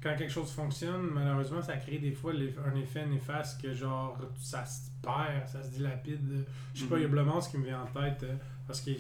Quand 0.02 0.14
quelque 0.16 0.32
chose 0.32 0.50
fonctionne, 0.50 1.08
malheureusement, 1.12 1.60
ça 1.62 1.76
crée 1.76 1.98
des 1.98 2.12
fois 2.12 2.32
un 2.32 2.74
effet 2.76 3.04
néfaste 3.06 3.60
que 3.60 3.72
genre 3.74 4.18
ça 4.38 4.64
se 4.64 4.88
perd, 5.02 5.46
ça 5.46 5.62
se 5.62 5.68
dilapide. 5.70 6.44
Je 6.74 6.80
sais 6.82 6.86
pas, 6.86 6.96
il 6.96 7.02
y 7.02 7.04
a 7.04 7.08
Blumhouse 7.08 7.48
qui 7.48 7.58
me 7.58 7.64
vient 7.66 7.82
en 7.82 8.00
tête 8.00 8.24
parce 8.66 8.80
que 8.80 8.92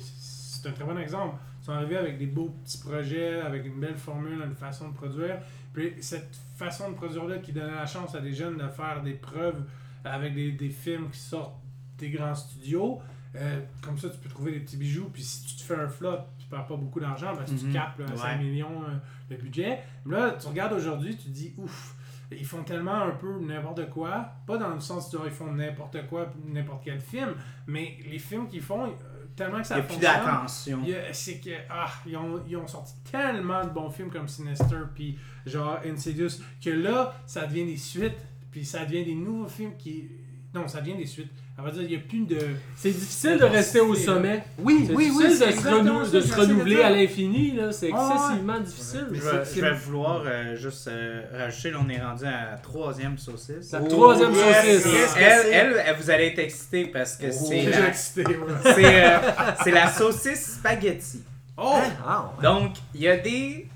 c'est 0.62 0.68
un 0.68 0.72
très 0.72 0.84
bon 0.84 0.98
exemple. 0.98 1.36
Ils 1.60 1.64
sont 1.64 1.72
arrivés 1.72 1.96
avec 1.96 2.18
des 2.18 2.26
beaux 2.26 2.50
petits 2.64 2.78
projets, 2.78 3.40
avec 3.40 3.64
une 3.66 3.80
belle 3.80 3.96
formule, 3.96 4.42
une 4.44 4.54
façon 4.54 4.88
de 4.90 4.94
produire. 4.94 5.38
Puis 5.72 5.94
cette 6.00 6.36
façon 6.56 6.90
de 6.90 6.94
produire-là 6.96 7.38
qui 7.38 7.52
donnait 7.52 7.74
la 7.74 7.86
chance 7.86 8.14
à 8.14 8.20
des 8.20 8.32
jeunes 8.32 8.56
de 8.58 8.68
faire 8.68 9.02
des 9.02 9.14
preuves 9.14 9.64
avec 10.04 10.34
des, 10.34 10.52
des 10.52 10.70
films 10.70 11.10
qui 11.10 11.18
sortent 11.20 11.56
des 11.98 12.10
grands 12.10 12.34
studios. 12.34 13.00
Euh, 13.36 13.60
comme 13.82 13.96
ça, 13.98 14.08
tu 14.08 14.18
peux 14.18 14.28
trouver 14.28 14.52
des 14.52 14.60
petits 14.60 14.76
bijoux. 14.76 15.08
Puis 15.12 15.22
si 15.22 15.44
tu 15.46 15.56
te 15.56 15.62
fais 15.62 15.76
un 15.80 15.88
flop, 15.88 16.16
tu 16.38 16.46
perds 16.48 16.66
pas 16.66 16.76
beaucoup 16.76 16.98
d'argent 17.00 17.32
parce 17.36 17.50
que 17.52 17.56
tu 17.58 17.66
Mhm. 17.66 17.72
capes 17.72 17.98
là, 17.98 18.06
à 18.12 18.16
5 18.16 18.24
Ouais. 18.38 18.44
millions 18.44 18.82
euh, 18.82 18.96
le 19.30 19.36
budget. 19.36 19.78
Mais 20.04 20.16
là, 20.16 20.32
tu 20.40 20.48
regardes 20.48 20.72
aujourd'hui, 20.72 21.16
tu 21.16 21.24
te 21.24 21.28
dis 21.30 21.54
ouf, 21.58 21.94
ils 22.32 22.44
font 22.46 22.64
tellement 22.64 23.02
un 23.02 23.10
peu 23.12 23.38
n'importe 23.40 23.88
quoi. 23.90 24.32
Pas 24.46 24.56
dans 24.58 24.70
le 24.70 24.80
sens 24.80 25.12
où 25.14 25.18
ils 25.24 25.30
font 25.30 25.52
n'importe 25.52 26.06
quoi, 26.08 26.32
n'importe 26.44 26.82
quel 26.84 27.00
film, 27.00 27.34
mais 27.68 27.98
les 28.10 28.18
films 28.18 28.48
qu'ils 28.48 28.62
font, 28.62 28.92
tellement 29.36 29.58
que 29.58 29.62
Il 29.62 29.66
ça 29.66 29.74
n'y 29.76 29.80
a 29.80 29.84
plus 29.84 29.98
d'attention. 29.98 30.80
C'est 31.12 31.38
que 31.38 31.50
ah, 31.68 31.90
ils, 32.06 32.16
ont, 32.16 32.42
ils 32.48 32.56
ont 32.56 32.66
sorti 32.66 32.94
tellement 33.10 33.64
de 33.64 33.70
bons 33.70 33.90
films 33.90 34.10
comme 34.10 34.28
Sinister 34.28 34.82
puis 34.94 35.18
genre 35.46 35.78
Insidious 35.84 36.42
que 36.62 36.70
là 36.70 37.14
ça 37.26 37.46
devient 37.46 37.64
des 37.66 37.76
suites 37.76 38.26
puis 38.50 38.64
ça 38.64 38.84
devient 38.84 39.04
des 39.04 39.14
nouveaux 39.14 39.48
films 39.48 39.76
qui 39.76 40.10
Non, 40.54 40.66
ça 40.66 40.80
vient 40.80 40.96
des 40.96 41.06
suites. 41.06 41.30
On 41.60 41.64
va 41.64 41.70
dire, 41.72 41.82
il 41.82 41.88
n'y 41.88 41.96
a 41.96 41.98
plus 41.98 42.20
de. 42.20 42.38
C'est 42.74 42.90
difficile 42.90 43.36
de 43.38 43.44
rester 43.44 43.80
au 43.80 43.94
sommet. 43.94 44.42
Oui, 44.58 44.88
oui, 44.94 45.10
oui. 45.14 45.26
difficile 45.26 45.30
c'est 45.30 45.46
de 45.46 45.50
se, 45.52 45.56
exactement 45.58 45.98
renou- 46.00 46.04
ça 46.06 46.10
de 46.12 46.20
se 46.22 46.34
renouveler 46.34 46.80
à 46.82 46.90
l'infini. 46.90 47.52
là. 47.52 47.70
C'est 47.72 47.90
Ah 47.92 48.08
ouais. 48.08 48.14
excessivement 48.14 48.60
difficile. 48.60 49.06
Je 49.12 49.20
vais, 49.20 49.44
c'est- 49.44 49.56
je 49.56 49.60
vais 49.60 49.72
vouloir 49.74 50.22
euh, 50.24 50.56
juste 50.56 50.88
euh, 50.88 51.22
rajouter, 51.36 51.70
là, 51.72 51.78
on 51.84 51.88
est 51.90 52.00
rendu 52.02 52.24
à 52.24 52.50
la 52.52 52.56
troisième 52.56 53.18
saucisse. 53.18 53.72
La 53.72 53.82
Oh, 53.82 53.88
troisième 53.88 54.32
yes, 54.34 54.82
saucisse. 54.82 55.14
Elle, 55.18 55.46
elle, 55.52 55.82
elle, 55.86 55.96
vous 55.96 56.10
allez 56.10 56.26
être 56.28 56.38
excité 56.38 56.86
parce 56.86 57.16
que 57.16 57.26
Oh. 57.28 57.32
c'est 57.48 57.62
Déjà 57.66 57.80
la, 57.80 57.88
excité, 57.88 58.24
ouais. 58.26 58.36
c'est, 58.64 59.04
euh, 59.04 59.18
c'est 59.62 59.70
la 59.70 59.90
saucisse 59.92 60.54
spaghetti. 60.58 61.22
Oh! 61.58 61.76
Ah, 62.06 62.32
ouais. 62.38 62.42
Donc, 62.42 62.72
il 62.94 63.02
y 63.02 63.08
a 63.08 63.18
des 63.18 63.68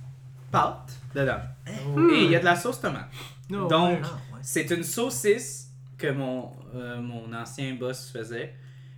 pâtes 0.50 0.90
dedans 1.14 1.40
et 1.66 2.24
il 2.24 2.30
y 2.30 2.36
a 2.36 2.40
de 2.40 2.44
la 2.46 2.56
sauce 2.56 2.80
tomate. 2.80 3.08
Donc. 3.50 3.70
Ah, 4.02 4.06
ouais. 4.32 4.40
C'est 4.40 4.70
une 4.70 4.82
saucisse 4.84 5.68
que 5.98 6.10
mon, 6.10 6.50
euh, 6.76 7.00
mon 7.00 7.32
ancien 7.32 7.74
boss 7.74 8.10
faisait. 8.10 8.54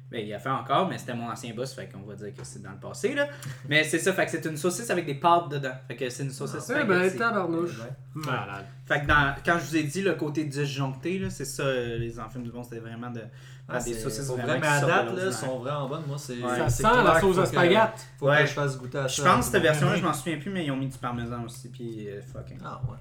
Ben, 0.09 0.25
il 0.25 0.33
a 0.33 0.39
fait 0.39 0.51
encore, 0.51 0.89
mais 0.89 0.99
c'était 0.99 1.15
mon 1.15 1.29
ancien 1.29 1.53
boss, 1.53 1.75
fait 1.75 1.89
qu'on 1.89 2.03
va 2.07 2.15
dire 2.15 2.33
que 2.33 2.45
c'est 2.45 2.63
dans 2.63 2.71
le 2.71 2.79
passé, 2.79 3.13
là. 3.13 3.27
Mais 3.69 3.83
c'est 3.83 3.99
ça, 3.99 4.13
fait 4.13 4.25
que 4.27 4.31
c'est 4.31 4.45
une 4.47 4.57
saucisse 4.57 4.89
avec 4.89 5.05
des 5.05 5.17
pâtes 5.17 5.49
dedans. 5.51 5.73
Fait 5.89 5.97
que 5.97 6.09
c'est 6.09 6.23
une 6.23 6.31
saucisse 6.31 6.71
Eh 6.81 6.85
ben, 6.85 7.11
tabarnouche. 7.11 7.73
Malade. 8.15 8.67
Fait 8.87 9.01
que 9.01 9.07
dans, 9.07 9.35
quand 9.45 9.59
je 9.59 9.65
vous 9.67 9.77
ai 9.77 9.83
dit 9.83 10.03
le 10.03 10.15
côté 10.15 10.45
disjoncté, 10.45 11.19
là, 11.19 11.29
c'est 11.29 11.45
ça, 11.45 11.65
euh, 11.65 11.99
les 11.99 12.21
enfants 12.21 12.39
du 12.39 12.53
bon, 12.53 12.63
c'était 12.63 12.79
vraiment 12.79 13.11
de 13.11 13.23
Ah, 13.69 13.83
des 13.83 13.95
saucisses 13.95 14.29
vraiment 14.29 14.45
vrai, 14.47 14.61
mais 14.61 14.67
à 14.69 14.81
date, 14.81 15.13
là, 15.17 15.33
sont 15.33 15.59
vraiment 15.59 15.89
bonnes. 15.89 16.05
Moi, 16.07 16.19
c'est. 16.19 16.35
Ouais. 16.41 16.57
Ça 16.57 16.69
c'est 16.69 16.83
sent 16.85 16.89
clair 16.89 17.03
la 17.03 17.21
sauce 17.21 17.39
à 17.39 17.47
spaghetti. 17.47 18.05
Faut 18.21 18.29
Ouais. 18.29 18.43
que 18.43 18.47
je 18.47 18.53
fasse 18.53 18.79
goûter 18.79 18.99
à 18.99 19.09
ça. 19.09 19.23
Je 19.25 19.29
pense 19.29 19.47
que 19.47 19.53
cette 19.55 19.63
version-là, 19.65 19.97
je 19.97 20.03
m'en 20.05 20.13
souviens 20.15 20.39
plus, 20.39 20.53
mais 20.53 20.65
ils 20.65 20.71
ont 20.71 20.77
mis 20.77 20.87
du 20.87 20.99
parmesan 20.99 21.43
aussi, 21.45 21.69
puis 21.69 22.09
euh, 22.09 22.23
fucking. 22.23 22.59
Ah, 22.65 22.81
ouais. 22.89 22.97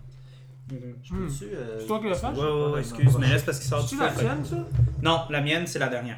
Je 0.70 0.76
Hmm. 1.14 1.28
peux-tu. 1.28 1.46
euh, 1.54 1.80
C'est 1.80 1.86
toi 1.88 2.00
qui 2.00 2.10
l'as 2.10 2.16
fait? 2.16 2.28
Ouais, 2.28 2.34
ouais, 2.34 2.72
ouais, 2.74 2.80
excuse, 2.80 3.18
mais 3.20 3.30
là, 3.30 3.38
c'est 3.38 3.46
parce 3.46 3.60
qu'il 3.60 3.70
sort 3.70 3.82
du 3.84 3.88
C'est-tu 3.90 4.02
feu, 4.02 4.08
la 4.08 4.12
tienne, 4.14 4.44
ça? 4.46 4.56
Non, 5.04 5.22
la 5.30 5.42
mienne, 5.42 5.68
c'est 5.68 5.80
la 5.80 5.88
dernière. 5.90 6.18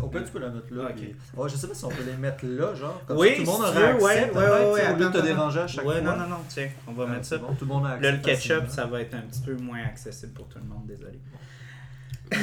Au 0.00 0.06
pire, 0.06 0.22
tu 0.24 0.30
peux 0.30 0.38
la 0.38 0.50
mettre 0.50 0.66
là. 0.72 0.84
Ok. 0.84 0.94
puis- 0.94 1.16
Ouais, 1.36 1.48
je 1.48 1.56
sais 1.56 1.66
pas 1.66 1.74
si 1.74 1.84
on 1.84 1.88
peut 1.88 2.04
les 2.06 2.16
mettre 2.16 2.44
là, 2.46 2.74
genre. 2.74 3.02
Comme 3.06 3.16
Oui, 3.18 3.30
ça, 3.30 3.34
tout 3.34 3.40
le 3.40 3.46
monde 3.46 3.56
si 3.56 3.60
tu 3.72 3.76
aurait 3.78 3.80
veux, 3.80 3.94
accès, 3.94 4.04
ouais, 4.04 4.14
peut-être, 4.20 4.36
ouais, 4.36 4.42
ouais, 4.42 4.72
ouais, 4.72 4.92
Au 4.92 4.96
lieu 4.96 5.04
de 5.04 5.10
te 5.10 5.16
attends. 5.18 5.26
déranger 5.26 5.60
à 5.60 5.66
chaque 5.66 5.84
Ouais, 5.84 6.00
fois. 6.00 6.12
non, 6.12 6.16
non, 6.22 6.28
non, 6.28 6.36
tiens, 6.48 6.68
on 6.86 6.92
va 6.92 7.04
Ah, 7.04 7.10
mettre 7.10 7.24
c'est 7.24 7.34
ça. 7.34 7.40
bon, 7.40 7.54
tout 7.54 7.64
le 7.64 7.66
monde 7.66 7.86
a 7.86 7.90
accès. 7.90 8.02
Là, 8.04 8.12
le 8.12 8.18
ketchup, 8.22 8.68
ça 8.68 8.86
va 8.86 9.00
être 9.00 9.14
un 9.14 9.20
petit 9.22 9.40
peu 9.40 9.54
moins 9.56 9.82
accessible 9.82 10.32
pour 10.32 10.46
tout 10.48 10.58
le 10.62 10.64
monde, 10.68 10.86
désolé. 10.86 11.18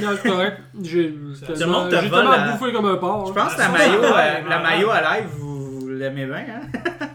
Non, 0.02 0.10
c'est 0.22 0.30
correct. 0.30 0.60
J'ai 0.84 1.08
le 1.08 1.16
monde 1.16 1.36
tellement, 1.58 1.86
te 1.86 1.96
j'ai 1.96 2.10
vole 2.10 2.20
tellement 2.20 2.32
la- 2.32 2.52
bouffé 2.52 2.74
comme 2.74 2.86
un 2.86 2.98
porc. 2.98 3.28
Je 3.28 3.32
hein. 3.32 3.44
pense 3.46 3.56
que 3.56 3.62
Ah, 3.62 3.72
la 3.72 3.78
maillot, 3.78 4.04
euh, 4.04 4.14
ouais, 4.14 4.44
la 4.50 4.58
ouais. 4.58 4.64
maillot 4.64 4.90
à 4.92 5.02
live, 5.20 5.28
vous, 5.38 5.80
vous 5.80 5.88
l'aimez 5.88 6.26
bien, 6.26 6.46
hein? 6.50 7.07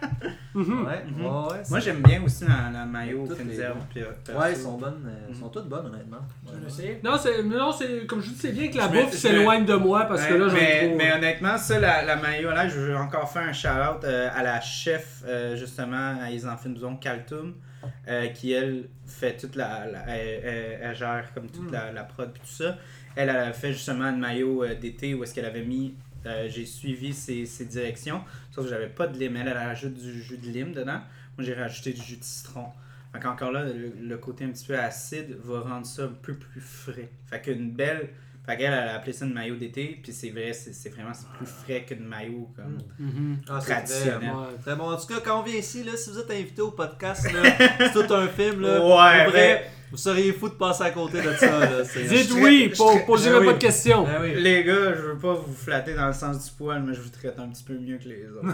Mhm. 0.54 0.84
Ouais, 0.86 1.02
Mhm. 1.06 1.24
ouais, 1.24 1.30
ouais. 1.52 1.62
Moi, 1.70 1.80
j'aime 1.80 2.02
bien 2.02 2.22
aussi 2.22 2.44
la, 2.44 2.70
la 2.70 2.84
maillot 2.84 3.26
fines 3.26 3.48
les 3.48 3.60
euh, 3.60 3.72
Ouais, 4.38 4.52
ils 4.52 4.56
sont 4.56 4.76
bonnes. 4.76 5.02
euh, 5.06 5.26
Ils 5.30 5.36
sont 5.36 5.48
toutes 5.48 5.68
bonnes, 5.68 5.86
honnêtement. 5.86 6.18
Tu 6.44 6.50
Ouais, 6.52 6.56
veux 6.58 6.62
ouais. 6.64 6.68
essayer? 6.68 7.00
Non, 7.02 7.16
c'est, 7.18 7.42
mais 7.42 7.56
non, 7.56 7.72
c'est, 7.72 8.06
comme 8.06 8.20
je 8.20 8.28
dis, 8.30 8.36
c'est 8.36 8.52
bien 8.52 8.68
que 8.70 8.76
la 8.76 8.84
Je 8.88 8.88
bouffe 8.92 9.14
s'éloigne 9.14 9.64
de 9.64 9.74
moi 9.74 10.04
parce 10.04 10.26
que 10.26 10.34
là, 10.34 10.48
j'en 10.48 10.56
ai 10.56 10.60
mais, 10.60 10.86
trop. 10.88 10.96
mais 10.98 11.12
honnêtement, 11.14 11.56
ça, 11.56 11.78
la, 11.80 12.04
la 12.04 12.16
maillot 12.16 12.50
à 12.50 12.64
live, 12.64 12.72
je 12.74 12.80
veux 12.80 12.96
encore 12.96 13.30
faire 13.30 13.42
un 13.48 13.52
shout-out 13.52 14.04
euh, 14.04 14.28
à 14.34 14.42
la 14.42 14.60
chef, 14.60 15.22
euh, 15.26 15.56
justement, 15.56 16.16
à 16.22 16.28
les 16.28 16.46
enfants 16.46 16.68
euh, 18.08 18.26
qui, 18.28 18.52
elle, 18.52 18.88
fait 19.06 19.36
toute 19.36 19.56
la... 19.56 19.86
la- 19.86 20.04
elle, 20.08 20.40
elle- 20.44 20.78
elle 20.82 20.94
gère 20.96 21.32
comme 21.34 21.48
toute 21.48 21.70
Mm. 21.70 21.72
la, 21.72 21.92
la 21.92 22.04
prod 22.04 22.30
puis 22.32 22.42
tout 22.42 22.62
ça. 22.62 22.76
Elle, 23.16 23.28
elle 23.28 23.36
a 23.36 23.52
fait 23.52 23.72
justement 23.72 24.08
une 24.10 24.20
maillot 24.20 24.64
euh, 24.64 24.74
d'été 24.74 25.14
où 25.14 25.22
est-ce 25.24 25.34
qu'elle 25.34 25.44
avait 25.46 25.64
mis... 25.64 25.94
euh, 26.27 26.49
J'ai 26.49 26.66
suivi 26.66 27.12
ses, 27.12 27.47
ses 27.47 27.65
directions, 27.65 28.23
sauf 28.51 28.65
que 28.65 28.70
j'avais 28.70 28.89
pas 28.89 29.07
de 29.07 29.19
lime. 29.19 29.36
Elle, 29.36 29.49
elle 29.49 29.57
rajoute 29.57 29.94
du 29.94 30.23
jus 30.23 30.39
de 30.39 30.47
lime 30.49 30.73
dedans. 30.73 31.01
Moi, 31.36 31.47
j'ai 31.47 31.55
rajouté 31.55 31.93
du 31.93 32.03
jus 32.03 32.16
de 32.16 32.24
citron. 32.24 32.66
Fait 33.12 33.27
encore 33.27 33.53
là, 33.53 33.65
le, 33.65 33.93
le 34.01 34.19
côté 34.19 34.44
un 34.44 34.51
petit 34.51 34.66
peu 34.66 34.78
acide 34.78 35.36
va 35.44 35.61
rendre 35.61 35.86
ça 35.86 36.05
un 36.05 36.09
peu 36.23 36.35
plus 36.35 36.61
frais. 36.61 37.11
Fait 37.27 37.40
qu'une 37.40 37.70
belle... 37.73 38.09
Fait 38.44 38.57
qu'elle, 38.57 38.73
elle 38.73 38.89
a 38.89 38.94
appelé 38.97 39.12
ça 39.12 39.24
une 39.24 39.35
maillot 39.35 39.55
d'été, 39.55 40.01
puis 40.03 40.12
c'est 40.12 40.31
vrai, 40.31 40.53
c'est 40.53 40.73
c'est 40.73 40.89
vraiment 40.89 41.15
c'est 41.15 41.28
plus 41.28 41.47
frais 41.47 41.85
qu'une 41.85 42.05
maillot 42.05 42.51
comme... 42.57 42.77
Mhm. 42.99 43.36
Ah, 43.49 43.61
c'est 43.61 43.70
Traditionnel. 43.70 44.19
très- 44.19 44.28
Ouais. 44.31 44.59
Très 44.62 44.74
bon. 44.77 44.90
En 44.90 44.97
tout 44.97 45.07
cas, 45.07 45.20
quand 45.24 45.39
on 45.39 45.43
vient 45.44 45.55
ici, 45.55 45.85
là, 45.85 45.93
si 45.97 46.11
vous 46.11 46.19
êtes 46.19 46.31
invité 46.32 46.61
au 46.61 46.73
podcast, 46.73 47.24
c'est 47.78 47.93
tout 47.93 48.12
un 48.12 48.27
film. 48.27 48.62
Là, 48.62 48.81
Ouais, 48.81 49.24
Pour 49.27 49.35
mais- 49.35 49.70
vous 49.93 49.98
seriez 49.98 50.32
fou 50.32 50.48
de 50.48 50.55
passer 50.55 50.85
à 50.85 50.90
côté 50.90 51.20
de 51.20 51.32
ça. 51.39 51.47
Là, 51.47 51.66
Dites 52.09 52.28
je 52.31 52.35
oui, 52.35 52.70
traite- 52.73 53.05
pour 53.06 53.19
Ah 53.19 53.20
oui. 53.40 53.47
pas 53.47 53.52
de 53.52 53.59
questions. 53.59 54.06
Ah 54.09 54.19
oui. 54.23 54.32
Les 54.36 54.64
gars, 54.64 54.94
je 54.97 55.02
veux 55.02 55.19
pas 55.19 55.35
vous 55.35 55.55
flatter 55.55 55.93
dans 55.94 56.06
le 56.06 56.12
sens 56.14 56.43
du 56.44 56.51
poil, 56.56 56.82
mais 56.86 56.94
je 56.94 57.01
vous 57.02 57.10
traite 57.10 57.39
un 57.39 57.48
petit 57.48 57.62
peu 57.62 57.74
mieux 57.74 57.98
que 57.98 58.09
les 58.09 58.24
autres. 58.35 58.43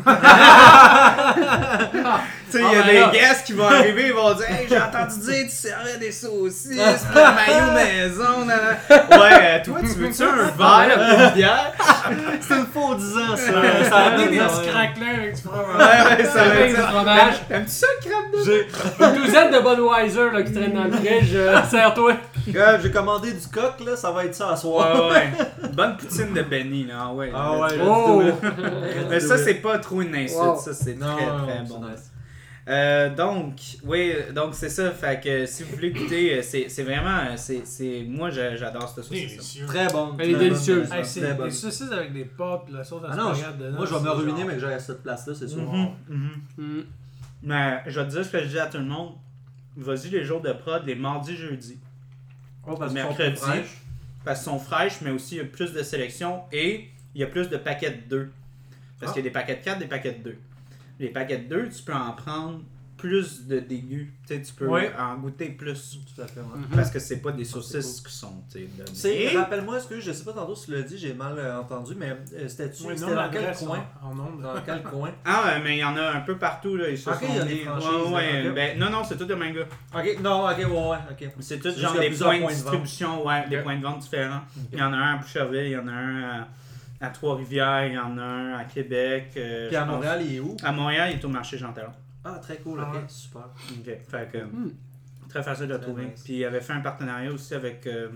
tu 2.50 2.50
sais, 2.50 2.58
il 2.58 2.60
y 2.60 2.64
a 2.64 2.68
Ah, 2.68 2.72
ben 2.82 2.86
des 2.86 3.00
là. 3.00 3.10
guests 3.12 3.44
qui 3.46 3.52
vont 3.52 3.68
arriver, 3.68 4.06
ils 4.08 4.12
vont 4.12 4.34
dire 4.34 4.50
Hey, 4.50 4.66
j'ai 4.68 4.78
entendu 4.78 5.18
dire 5.20 5.44
tu 5.44 5.50
serrais 5.50 5.98
des 5.98 6.10
saucisses, 6.12 7.06
un 7.14 7.32
maillot 7.32 7.72
maison. 7.74 8.46
Ouais, 8.46 8.54
euh, 8.90 9.58
toi, 9.64 9.78
tu 9.80 9.86
veux-tu 9.98 10.22
un 10.22 10.50
verre 10.56 10.98
pis 10.98 11.14
une 11.24 11.30
bière? 11.34 11.72
C'est 12.40 12.54
une 12.54 12.66
faux 12.66 12.94
10 12.94 13.16
ans, 13.16 13.36
ça. 13.36 13.52
Ça 13.88 13.96
a 13.96 13.98
a 13.98 14.00
amené 14.12 14.28
des 14.30 14.38
petits 14.38 14.68
craquelins 14.68 15.14
avec 15.18 15.34
du 15.34 15.42
fromage. 15.42 15.76
Ouais, 15.76 16.00
ouais, 16.16 16.24
ça 16.24 16.40
du 16.66 16.74
fromage. 16.74 17.34
T'aimes-tu 17.48 17.70
ça, 17.70 17.86
le 18.04 18.10
crabe 18.10 18.28
de 18.32 18.38
J'ai 18.44 18.60
Une 19.04 19.14
douzaine 19.24 19.50
de 19.52 19.58
Budweiser 19.58 20.30
là, 20.32 20.42
qui 20.42 20.52
traînent 20.52 20.72
dans 20.74 20.84
le 20.84 20.92
fridge. 20.92 21.27
Euh, 21.34 21.62
Serre-toi. 21.70 22.14
Gars, 22.48 22.78
j'ai 22.80 22.90
commandé 22.90 23.32
du 23.32 23.46
coq, 23.48 23.80
là, 23.84 23.96
ça 23.96 24.10
va 24.10 24.24
être 24.24 24.34
ça 24.34 24.50
à 24.50 24.56
soir. 24.56 25.10
Ouais, 25.10 25.16
ouais. 25.16 25.70
Bonne 25.74 25.96
poutine 25.96 26.32
de 26.34 26.42
Benny, 26.42 26.86
là. 26.86 26.94
ah 27.00 27.14
Ouais, 27.14 27.30
Ah 27.34 27.58
ouais, 27.58 27.78
Oh! 27.82 28.22
Mais 29.10 29.20
ça, 29.20 29.36
c'est 29.38 29.54
pas 29.54 29.78
trop 29.78 30.02
une 30.02 30.14
insulte, 30.14 30.38
Wow. 30.40 30.56
ça, 30.58 30.72
c'est 30.74 30.98
très, 30.98 31.06
non, 31.26 31.46
très 31.46 31.62
bon. 31.68 31.80
nice. 31.88 32.12
Euh, 32.70 33.14
donc, 33.14 33.54
oui, 33.84 34.12
donc 34.34 34.54
c'est 34.54 34.68
ça. 34.68 34.90
Fait 34.90 35.18
que 35.24 35.46
si 35.46 35.62
vous 35.62 35.76
voulez 35.76 35.90
goûter, 35.90 36.34
euh, 36.34 36.42
c'est 36.42 36.68
c'est 36.68 36.82
vraiment. 36.82 37.16
euh, 37.30 37.32
c'est 37.36 37.62
c'est 37.66 38.04
Moi, 38.06 38.28
j'a- 38.28 38.56
j'adore 38.56 38.86
cette 38.94 39.04
saucisse. 39.04 39.30
Délicieux. 39.30 39.64
Très 39.66 39.86
bon. 39.86 40.14
Elle 40.18 40.30
est 40.30 40.34
très 40.34 40.44
délicieuse. 40.44 40.92
Hey, 40.92 41.02
c'est 41.02 41.32
bonne. 41.34 41.48
des 41.48 41.54
saucisses 41.54 41.90
avec 41.90 42.12
des 42.12 42.26
pâtes 42.26 42.66
pis 42.66 42.72
la 42.74 42.84
sauce 42.84 43.02
à 43.04 43.08
Ah 43.12 43.16
non, 43.16 43.30
dedans. 43.32 43.74
Moi, 43.78 43.86
je 43.86 43.94
vais 43.94 44.00
me 44.02 44.10
ruiner, 44.10 44.38
genre- 44.40 44.46
mais 44.48 44.54
que 44.56 44.60
j'aille 44.60 44.74
à 44.74 44.78
cette 44.78 45.02
place-là, 45.02 45.32
c'est 45.34 45.48
sûr. 45.48 45.62
Mhm, 45.62 45.88
mhm. 46.10 46.30
Mhm. 46.58 46.84
Mais 47.44 47.82
je 47.86 48.00
vais 48.00 48.06
te 48.06 48.10
dire 48.12 48.24
ce 48.26 48.30
que 48.30 48.40
je 48.40 48.48
dis 48.48 48.58
à 48.58 48.66
tout 48.66 48.76
le 48.76 48.84
monde. 48.84 49.12
Vas-y 49.78 50.10
les 50.10 50.24
jours 50.24 50.40
de 50.40 50.52
prod, 50.52 50.84
les 50.84 50.94
mardis, 50.94 51.36
jeudis. 51.36 51.78
Oh, 52.66 52.74
parce 52.76 52.90
sont 52.90 52.94
mercredi. 52.94 53.36
fraîches. 53.36 53.76
Parce 54.24 54.40
qu'ils 54.40 54.44
sont 54.52 54.58
fraîches, 54.58 55.00
mais 55.02 55.10
aussi 55.10 55.36
il 55.36 55.38
y 55.38 55.40
a 55.40 55.44
plus 55.44 55.72
de 55.72 55.82
sélection 55.82 56.42
et 56.52 56.88
il 57.14 57.20
y 57.20 57.24
a 57.24 57.28
plus 57.28 57.48
de 57.48 57.56
paquets 57.56 57.90
de 57.92 58.00
2. 58.08 58.32
Parce 59.00 59.12
Ah. 59.12 59.14
qu'il 59.14 59.24
y 59.24 59.26
a 59.26 59.28
des 59.28 59.32
paquets 59.32 59.54
de 59.56 59.62
4, 59.64 59.78
des 59.78 59.86
paquets 59.86 60.12
de 60.12 60.22
2. 60.22 60.38
Les 60.98 61.08
paquets 61.08 61.38
de 61.38 61.48
2, 61.48 61.68
tu 61.70 61.82
peux 61.82 61.94
en 61.94 62.12
prendre 62.12 62.60
plus 62.98 63.46
de 63.46 63.60
dégus. 63.60 64.08
Tu 64.26 64.34
sais, 64.34 64.42
tu 64.42 64.52
peux 64.52 64.66
Ouais. 64.66 64.92
en 64.98 65.16
goûter 65.16 65.48
plus. 65.50 65.98
Tout 66.14 66.20
à 66.20 66.26
fait, 66.26 66.40
ouais. 66.40 66.46
Mhm. 66.56 66.66
Parce 66.76 66.90
que 66.90 66.98
c'est 66.98 67.22
pas 67.22 67.32
des 67.32 67.44
saucisses 67.44 68.02
qui 68.02 68.12
sont 68.12 68.42
Et- 69.04 69.28
rappelle-moi, 69.36 69.80
ce 69.80 69.86
que 69.86 70.00
je 70.00 70.12
sais 70.12 70.24
pas 70.24 70.32
tantôt 70.32 70.54
si 70.54 70.66
tu 70.66 70.72
l'as 70.72 70.82
dit, 70.82 70.98
j'ai 70.98 71.14
mal 71.14 71.38
euh, 71.38 71.60
entendu, 71.60 71.94
mais 71.96 72.10
euh, 72.10 72.48
c'était-tu, 72.48 72.82
c'était 72.96 73.14
dans 73.14 73.30
quel 73.30 73.54
coin? 73.56 73.84
En, 74.02 74.10
ondes. 74.18 74.42
Dans 74.42 74.60
quel 74.66 74.82
coin? 74.90 75.10
Ah, 75.24 75.44
ouais, 75.46 75.62
mais 75.64 75.76
il 75.76 75.80
y 75.80 75.84
en 75.84 75.96
a 75.96 76.10
un 76.12 76.20
peu 76.20 76.36
partout, 76.36 76.76
là. 76.76 76.90
Ils 76.90 76.98
se 76.98 77.08
Ok, 77.08 77.16
sont 77.20 77.26
il 77.30 77.36
y 77.36 77.38
a 77.40 77.44
des 77.44 77.64
Ouais, 78.12 78.50
ben, 78.50 78.78
non, 78.78 78.90
non, 78.90 79.04
c'est 79.04 79.16
tout 79.16 79.26
le 79.26 79.36
même 79.36 79.54
gars. 79.54 79.66
Ok, 79.94 80.18
non, 80.22 80.44
ok, 80.48 80.58
ouais, 80.58 80.64
ouais, 80.66 80.96
ok. 81.10 81.30
C'est 81.40 81.58
tout 81.60 81.70
genre 81.78 81.92
des 81.98 82.10
points 82.10 82.38
de 82.38 82.42
de 82.44 82.48
distribution, 82.48 83.24
ouais, 83.26 83.48
des 83.48 83.58
points 83.58 83.76
de 83.76 83.82
vente 83.82 84.00
différents. 84.00 84.40
Il 84.72 84.78
y 84.78 84.82
en 84.82 84.92
a 84.92 84.96
un 84.96 85.14
à 85.14 85.16
Boucherville, 85.18 85.66
il 85.66 85.72
y 85.72 85.76
en 85.78 85.86
a 85.88 85.92
un 85.92 86.22
à, 86.40 86.48
à 87.00 87.08
Trois-Rivières, 87.10 87.86
il 87.86 87.94
y 87.94 87.98
en 87.98 88.18
a 88.18 88.22
un 88.22 88.58
à 88.58 88.64
Québec. 88.64 89.30
euh, 89.36 89.68
Puis 89.68 89.76
à 89.76 89.82
pense. 89.84 89.94
Montréal, 89.94 90.20
il 90.24 90.34
est 90.36 90.40
où? 90.40 90.56
À 90.64 90.72
Montréal, 90.72 91.10
il 91.12 91.20
est 91.20 91.24
au 91.24 91.28
marché 91.28 91.56
Jean 91.56 91.72
Talon. 91.72 91.92
Ah, 92.34 92.38
très 92.40 92.58
cool, 92.58 92.80
Ah 92.82 92.90
ok, 92.94 93.02
super. 93.08 93.42
Ok, 93.78 93.84
fait 94.08 94.28
que 94.32 94.38
Hmm. 94.44 94.70
très 95.28 95.42
facile 95.42 95.68
de 95.68 95.76
Très 95.76 95.86
trouver. 95.86 96.04
nice. 96.06 96.22
Puis 96.24 96.36
il 96.38 96.44
avait 96.44 96.60
fait 96.60 96.72
un 96.74 96.80
partenariat 96.80 97.30
aussi 97.32 97.54
avec 97.54 97.86
euh, 97.86 98.10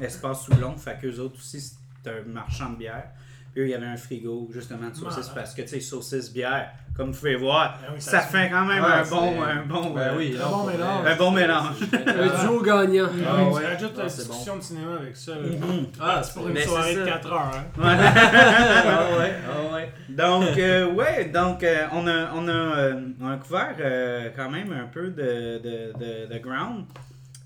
Espace 0.00 0.44
Soulon, 0.46 0.76
fait 0.76 0.98
qu'eux 1.00 1.18
autres 1.18 1.36
aussi, 1.36 1.60
c'est 1.60 2.10
un 2.10 2.22
marchand 2.24 2.70
de 2.70 2.76
bière. 2.76 3.10
Puis 3.52 3.60
eux, 3.60 3.66
il 3.66 3.70
y 3.70 3.74
avait 3.74 3.86
un 3.86 3.96
frigo 3.98 4.48
justement 4.52 4.88
de 4.88 4.94
saucisses 4.94 5.28
parce 5.28 5.54
que 5.54 5.60
tu 5.62 5.68
sais, 5.68 5.80
saucisses, 5.80 6.32
bière, 6.32 6.70
comme 6.96 7.10
vous 7.10 7.18
pouvez 7.18 7.36
voir, 7.36 7.78
Ben 7.82 7.88
oui, 7.94 8.00
ça 8.00 8.20
fait 8.20 8.48
quand 8.50 8.64
même 8.64 8.82
Ouais, 8.82 8.90
un, 8.90 9.02
bon, 9.04 9.42
un 9.42 9.62
bon. 9.66 9.90
Ben 9.90 10.00
euh, 10.00 10.16
oui, 10.16 10.36
un 10.42 10.48
bon 10.48 10.66
mélange. 10.66 11.06
Un 11.06 11.16
bon 11.16 11.30
mélange. 11.30 11.76
Un 12.06 12.44
duo 12.44 12.60
gagnant. 12.62 13.08
Ah, 13.26 13.28
Ah 13.30 13.44
ouais. 13.44 13.52
ouais. 13.52 13.60
Tu 13.60 13.66
rajoutes 13.66 13.92
Ah, 13.98 14.02
la 14.04 14.08
c'est 14.08 14.26
discussion 14.26 14.56
de 14.56 14.62
cinéma 14.62 14.94
avec 15.00 15.16
ça. 15.16 15.32
Mhm. 15.34 15.86
Ah, 16.00 16.22
C'est 16.24 16.32
pour 16.34 16.48
une 16.48 16.56
soirée 16.58 16.94
de 16.94 17.04
ça. 17.04 17.10
4 17.12 17.32
heures. 17.32 17.50
Hein. 17.54 17.64
Ouais. 17.78 17.96
ah 18.04 19.18
ouais, 19.18 19.32
ah 19.46 19.74
ouais. 19.74 19.92
Donc, 20.08 20.58
euh, 20.58 20.92
ouais, 20.92 21.24
donc 21.26 21.62
euh, 21.62 21.86
on, 21.92 22.06
a, 22.06 22.32
on, 22.34 22.46
a, 22.48 22.52
euh, 22.52 23.00
on 23.20 23.28
a 23.28 23.36
couvert 23.36 23.74
euh, 23.80 24.28
quand 24.36 24.50
même 24.50 24.72
un 24.72 24.86
peu 24.86 25.08
de, 25.08 25.58
de, 25.58 25.92
de, 25.98 26.32
de 26.34 26.38
ground. 26.38 26.84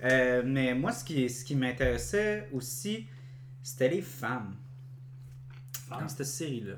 Euh, 0.05 0.43
mais 0.45 0.75
moi, 0.75 0.93
ce 0.93 1.05
qui, 1.05 1.29
ce 1.31 1.45
qui 1.45 1.55
m'intéressait 1.55 2.49
aussi, 2.53 3.07
c'était 3.63 3.89
les 3.89 4.03
femmes. 4.03 4.55
Dans 5.91 6.09
cette 6.09 6.27
série-là. 6.27 6.75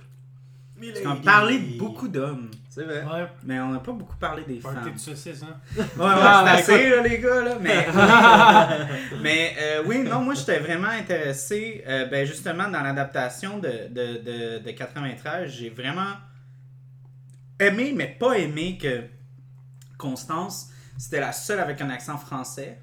Parce 0.81 1.01
qu'on 1.01 1.17
parlait 1.23 1.59
de 1.59 1.77
beaucoup 1.79 2.07
d'hommes, 2.07 2.51
C'est 2.71 2.85
vrai. 2.85 3.03
Ouais, 3.03 3.27
mais 3.43 3.59
on 3.59 3.71
n'a 3.73 3.81
pas 3.81 3.91
beaucoup 3.91 4.17
parlé 4.17 4.45
des 4.45 4.57
party 4.61 4.79
femmes. 4.85 4.95
de 4.95 4.99
saucisses, 4.99 5.43
hein. 5.43 5.57
Ouais, 5.77 5.83
ouais, 5.83 5.87
Ah, 5.99 6.45
c'est 6.63 6.73
assez, 6.73 6.91
là, 6.91 7.03
les 7.03 7.19
gars, 7.19 7.41
là. 7.43 7.59
Mais, 7.61 7.87
mais 9.21 9.57
euh, 9.61 9.83
oui, 9.87 9.99
non, 10.05 10.21
moi, 10.21 10.35
j'étais 10.35 10.61
vraiment 10.61 10.89
intéressé, 10.89 11.83
euh, 11.89 12.07
ben, 12.07 12.25
justement, 12.25 12.69
dans 12.69 12.81
l'adaptation 12.81 13.59
de, 13.59 13.89
de, 13.91 14.23
de, 14.23 14.59
de 14.65 14.71
93. 14.71 15.51
J'ai 15.51 15.71
vraiment 15.71 16.13
aimé, 17.59 17.93
mais 17.97 18.07
pas 18.07 18.39
aimé 18.39 18.79
que 18.81 19.03
Constance, 19.97 20.71
c'était 20.97 21.21
la 21.21 21.33
seule 21.33 21.59
avec 21.59 21.81
un 21.81 21.91
accent 21.91 22.19
français 22.19 22.81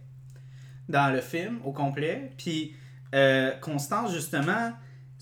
dans 0.89 1.13
le 1.13 1.21
film 1.21 1.59
au 1.63 1.71
complet. 1.71 2.33
Puis 2.37 2.75
euh, 3.13 3.51
Constance, 3.61 4.11
justement, 4.13 4.73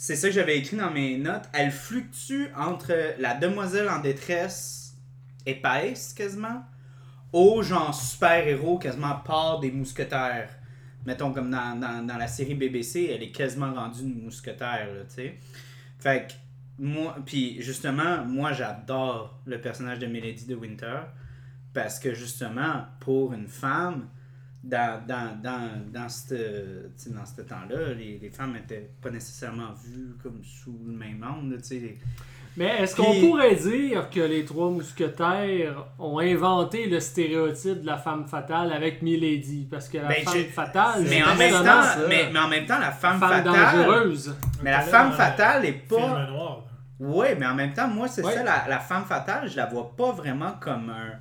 c'est 0.03 0.17
ça 0.17 0.27
que 0.27 0.33
j'avais 0.33 0.57
écrit 0.57 0.75
dans 0.75 0.91
mes 0.91 1.17
notes. 1.17 1.45
Elle 1.53 1.71
fluctue 1.71 2.47
entre 2.57 2.93
la 3.19 3.35
demoiselle 3.35 3.87
en 3.87 3.99
détresse 3.99 4.97
épaisse, 5.45 6.13
quasiment, 6.13 6.61
au 7.31 7.63
genre 7.63 7.95
super-héros, 7.95 8.79
quasiment 8.79 9.15
part 9.15 9.61
des 9.61 9.71
mousquetaires. 9.71 10.49
Mettons, 11.05 11.31
comme 11.31 11.49
dans, 11.49 12.17
la 12.19 12.27
série 12.27 12.53
BBC, 12.53 13.11
elle 13.15 13.23
est 13.23 13.31
quasiment 13.31 13.73
rendue 13.73 14.01
une 14.01 14.23
mousquetaire, 14.25 14.89
tu 15.07 15.15
sais. 15.15 15.39
Fait 15.99 16.27
que, 16.27 16.33
moi, 16.83 17.15
puis 17.25 17.61
justement, 17.61 18.25
moi, 18.25 18.51
j'adore 18.51 19.39
le 19.45 19.61
personnage 19.61 19.99
de 19.99 20.07
Melody 20.07 20.47
de 20.47 20.55
Winter. 20.55 20.99
Parce 21.73 21.97
que 21.97 22.13
justement, 22.13 22.87
pour 22.99 23.31
une 23.31 23.47
femme, 23.47 24.09
dans, 24.63 25.01
dans, 25.05 25.41
dans, 25.43 25.69
dans 25.91 26.07
ce 26.09 27.41
temps-là, 27.41 27.93
les, 27.97 28.17
les 28.21 28.29
femmes 28.29 28.53
n'étaient 28.53 28.89
pas 29.01 29.09
nécessairement 29.09 29.73
vues 29.83 30.15
comme 30.23 30.41
sous 30.43 30.79
le 30.85 30.93
même 30.93 31.23
angle. 31.23 31.55
là, 31.55 31.57
tu 31.61 31.67
sais, 31.67 31.75
les- 31.79 31.97
Mais 32.55 32.81
est-ce 32.81 32.95
qu'on 32.95 33.11
Puis- 33.11 33.27
pourrait 33.27 33.55
dire 33.55 34.09
que 34.09 34.19
les 34.21 34.45
trois 34.45 34.69
mousquetaires 34.69 35.85
ont 35.99 36.19
inventé 36.19 36.87
le 36.87 36.99
stéréotype 36.99 37.81
de 37.81 37.85
la 37.87 37.97
femme 37.97 38.25
fatale 38.27 38.71
avec 38.71 39.01
Milady? 39.01 39.67
Parce 39.69 39.89
que 39.89 39.97
la 39.97 40.07
Ben, 40.07 40.23
femme 40.23 40.33
je- 40.37 40.43
fatale, 40.45 41.01
Mais 41.09 41.21
c'est 41.21 41.23
en, 41.23 41.35
même 41.35 41.51
temps, 41.53 41.83
ça. 41.83 41.97
mais, 42.07 42.29
mais 42.31 42.39
en 42.39 42.47
même 42.47 42.65
temps, 42.65 42.79
la 42.79 42.91
femme, 42.91 43.19
femme 43.19 43.43
fatale. 43.43 43.83
dangereuse. 43.83 44.35
Mais 44.63 44.71
la 44.71 44.77
Là, 44.77 44.83
femme 44.83 45.11
fatale 45.13 45.65
est 45.65 45.87
pas. 45.89 46.59
Ouais, 46.99 47.35
mais 47.37 47.47
en 47.47 47.55
même 47.55 47.73
temps, 47.73 47.87
moi, 47.87 48.07
c'est 48.07 48.23
Ouais. 48.23 48.33
ça, 48.33 48.43
la, 48.43 48.65
la 48.69 48.79
femme 48.79 49.03
fatale, 49.05 49.49
je 49.49 49.57
la 49.57 49.65
vois 49.65 49.93
pas 49.95 50.11
vraiment 50.11 50.53
comme 50.61 50.89
un, 50.91 51.19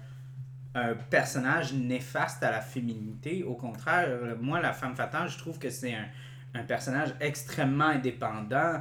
un 0.74 0.94
personnage 0.94 1.72
néfaste 1.74 2.42
à 2.42 2.50
la 2.50 2.60
féminité. 2.60 3.44
Au 3.44 3.54
contraire, 3.54 4.08
moi, 4.40 4.60
la 4.60 4.72
femme 4.72 4.96
fatale, 4.96 5.28
je 5.28 5.36
trouve 5.38 5.58
que 5.58 5.68
c'est 5.70 5.94
un, 5.94 6.06
un 6.54 6.62
personnage 6.62 7.14
extrêmement 7.20 7.86
indépendant. 7.88 8.80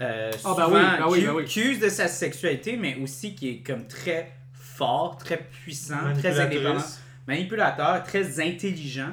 euh, 0.00 0.30
Ah, 0.32 0.38
souvent 0.38 0.68
ben 0.70 0.72
oui, 0.72 0.82
ben 0.98 1.06
oui, 1.08 1.18
qui, 1.20 1.26
ben 1.26 1.32
oui. 1.34 1.44
qui 1.44 1.60
use 1.60 1.80
de 1.80 1.88
sa 1.88 2.08
sexualité, 2.08 2.76
mais 2.76 2.96
aussi 3.02 3.34
qui 3.34 3.48
est 3.50 3.58
comme 3.66 3.86
très 3.86 4.32
fort, 4.52 5.16
très 5.18 5.38
puissant, 5.38 6.12
très 6.18 6.38
indépendant 6.40 6.84
manipulateur, 7.26 8.02
très 8.04 8.40
intelligent. 8.40 9.12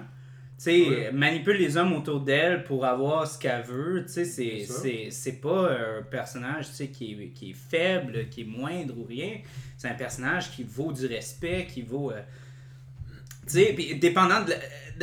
Tu 0.63 0.65
sais, 0.65 0.89
Ouais. 0.89 1.11
manipule 1.11 1.57
les 1.57 1.75
hommes 1.75 1.93
autour 1.93 2.19
d'elle 2.19 2.63
pour 2.63 2.85
avoir 2.85 3.25
ce 3.25 3.39
qu'elle 3.39 3.63
veut. 3.63 4.05
Tu 4.05 4.25
sais, 4.25 5.09
c'est, 5.09 5.41
pas 5.41 5.71
un 5.71 6.03
personnage 6.03 6.67
tu 6.69 6.73
sais, 6.75 6.87
qui, 6.89 7.13
est, 7.13 7.27
qui 7.29 7.49
est 7.49 7.55
faible, 7.55 8.29
qui 8.29 8.41
est 8.41 8.45
moindre 8.45 8.95
ou 8.95 9.03
rien. 9.03 9.39
C'est 9.75 9.87
un 9.87 9.95
personnage 9.95 10.51
qui 10.51 10.63
vaut 10.63 10.91
du 10.91 11.07
respect, 11.07 11.65
qui 11.67 11.81
vaut. 11.81 12.11
euh, 12.11 12.21
Tu 13.47 13.53
sais, 13.53 13.73
puis 13.73 13.95
dépendant 13.95 14.43
de, 14.43 14.51
la- 14.51 14.57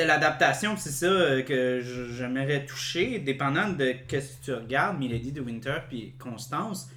de 0.04 0.06
l'adaptation, 0.06 0.76
c'est 0.76 0.90
ça 0.92 1.06
euh, 1.06 1.42
que 1.42 1.80
j'aimerais 2.16 2.64
toucher. 2.64 3.18
Dépendant 3.18 3.68
de 3.68 3.94
qu'est-ce 4.06 4.36
que 4.38 4.44
tu 4.44 4.52
regardes, 4.54 4.96
Milady 5.00 5.32
de 5.32 5.40
Winter 5.40 5.78
puis 5.88 6.14
Constance, 6.20 6.88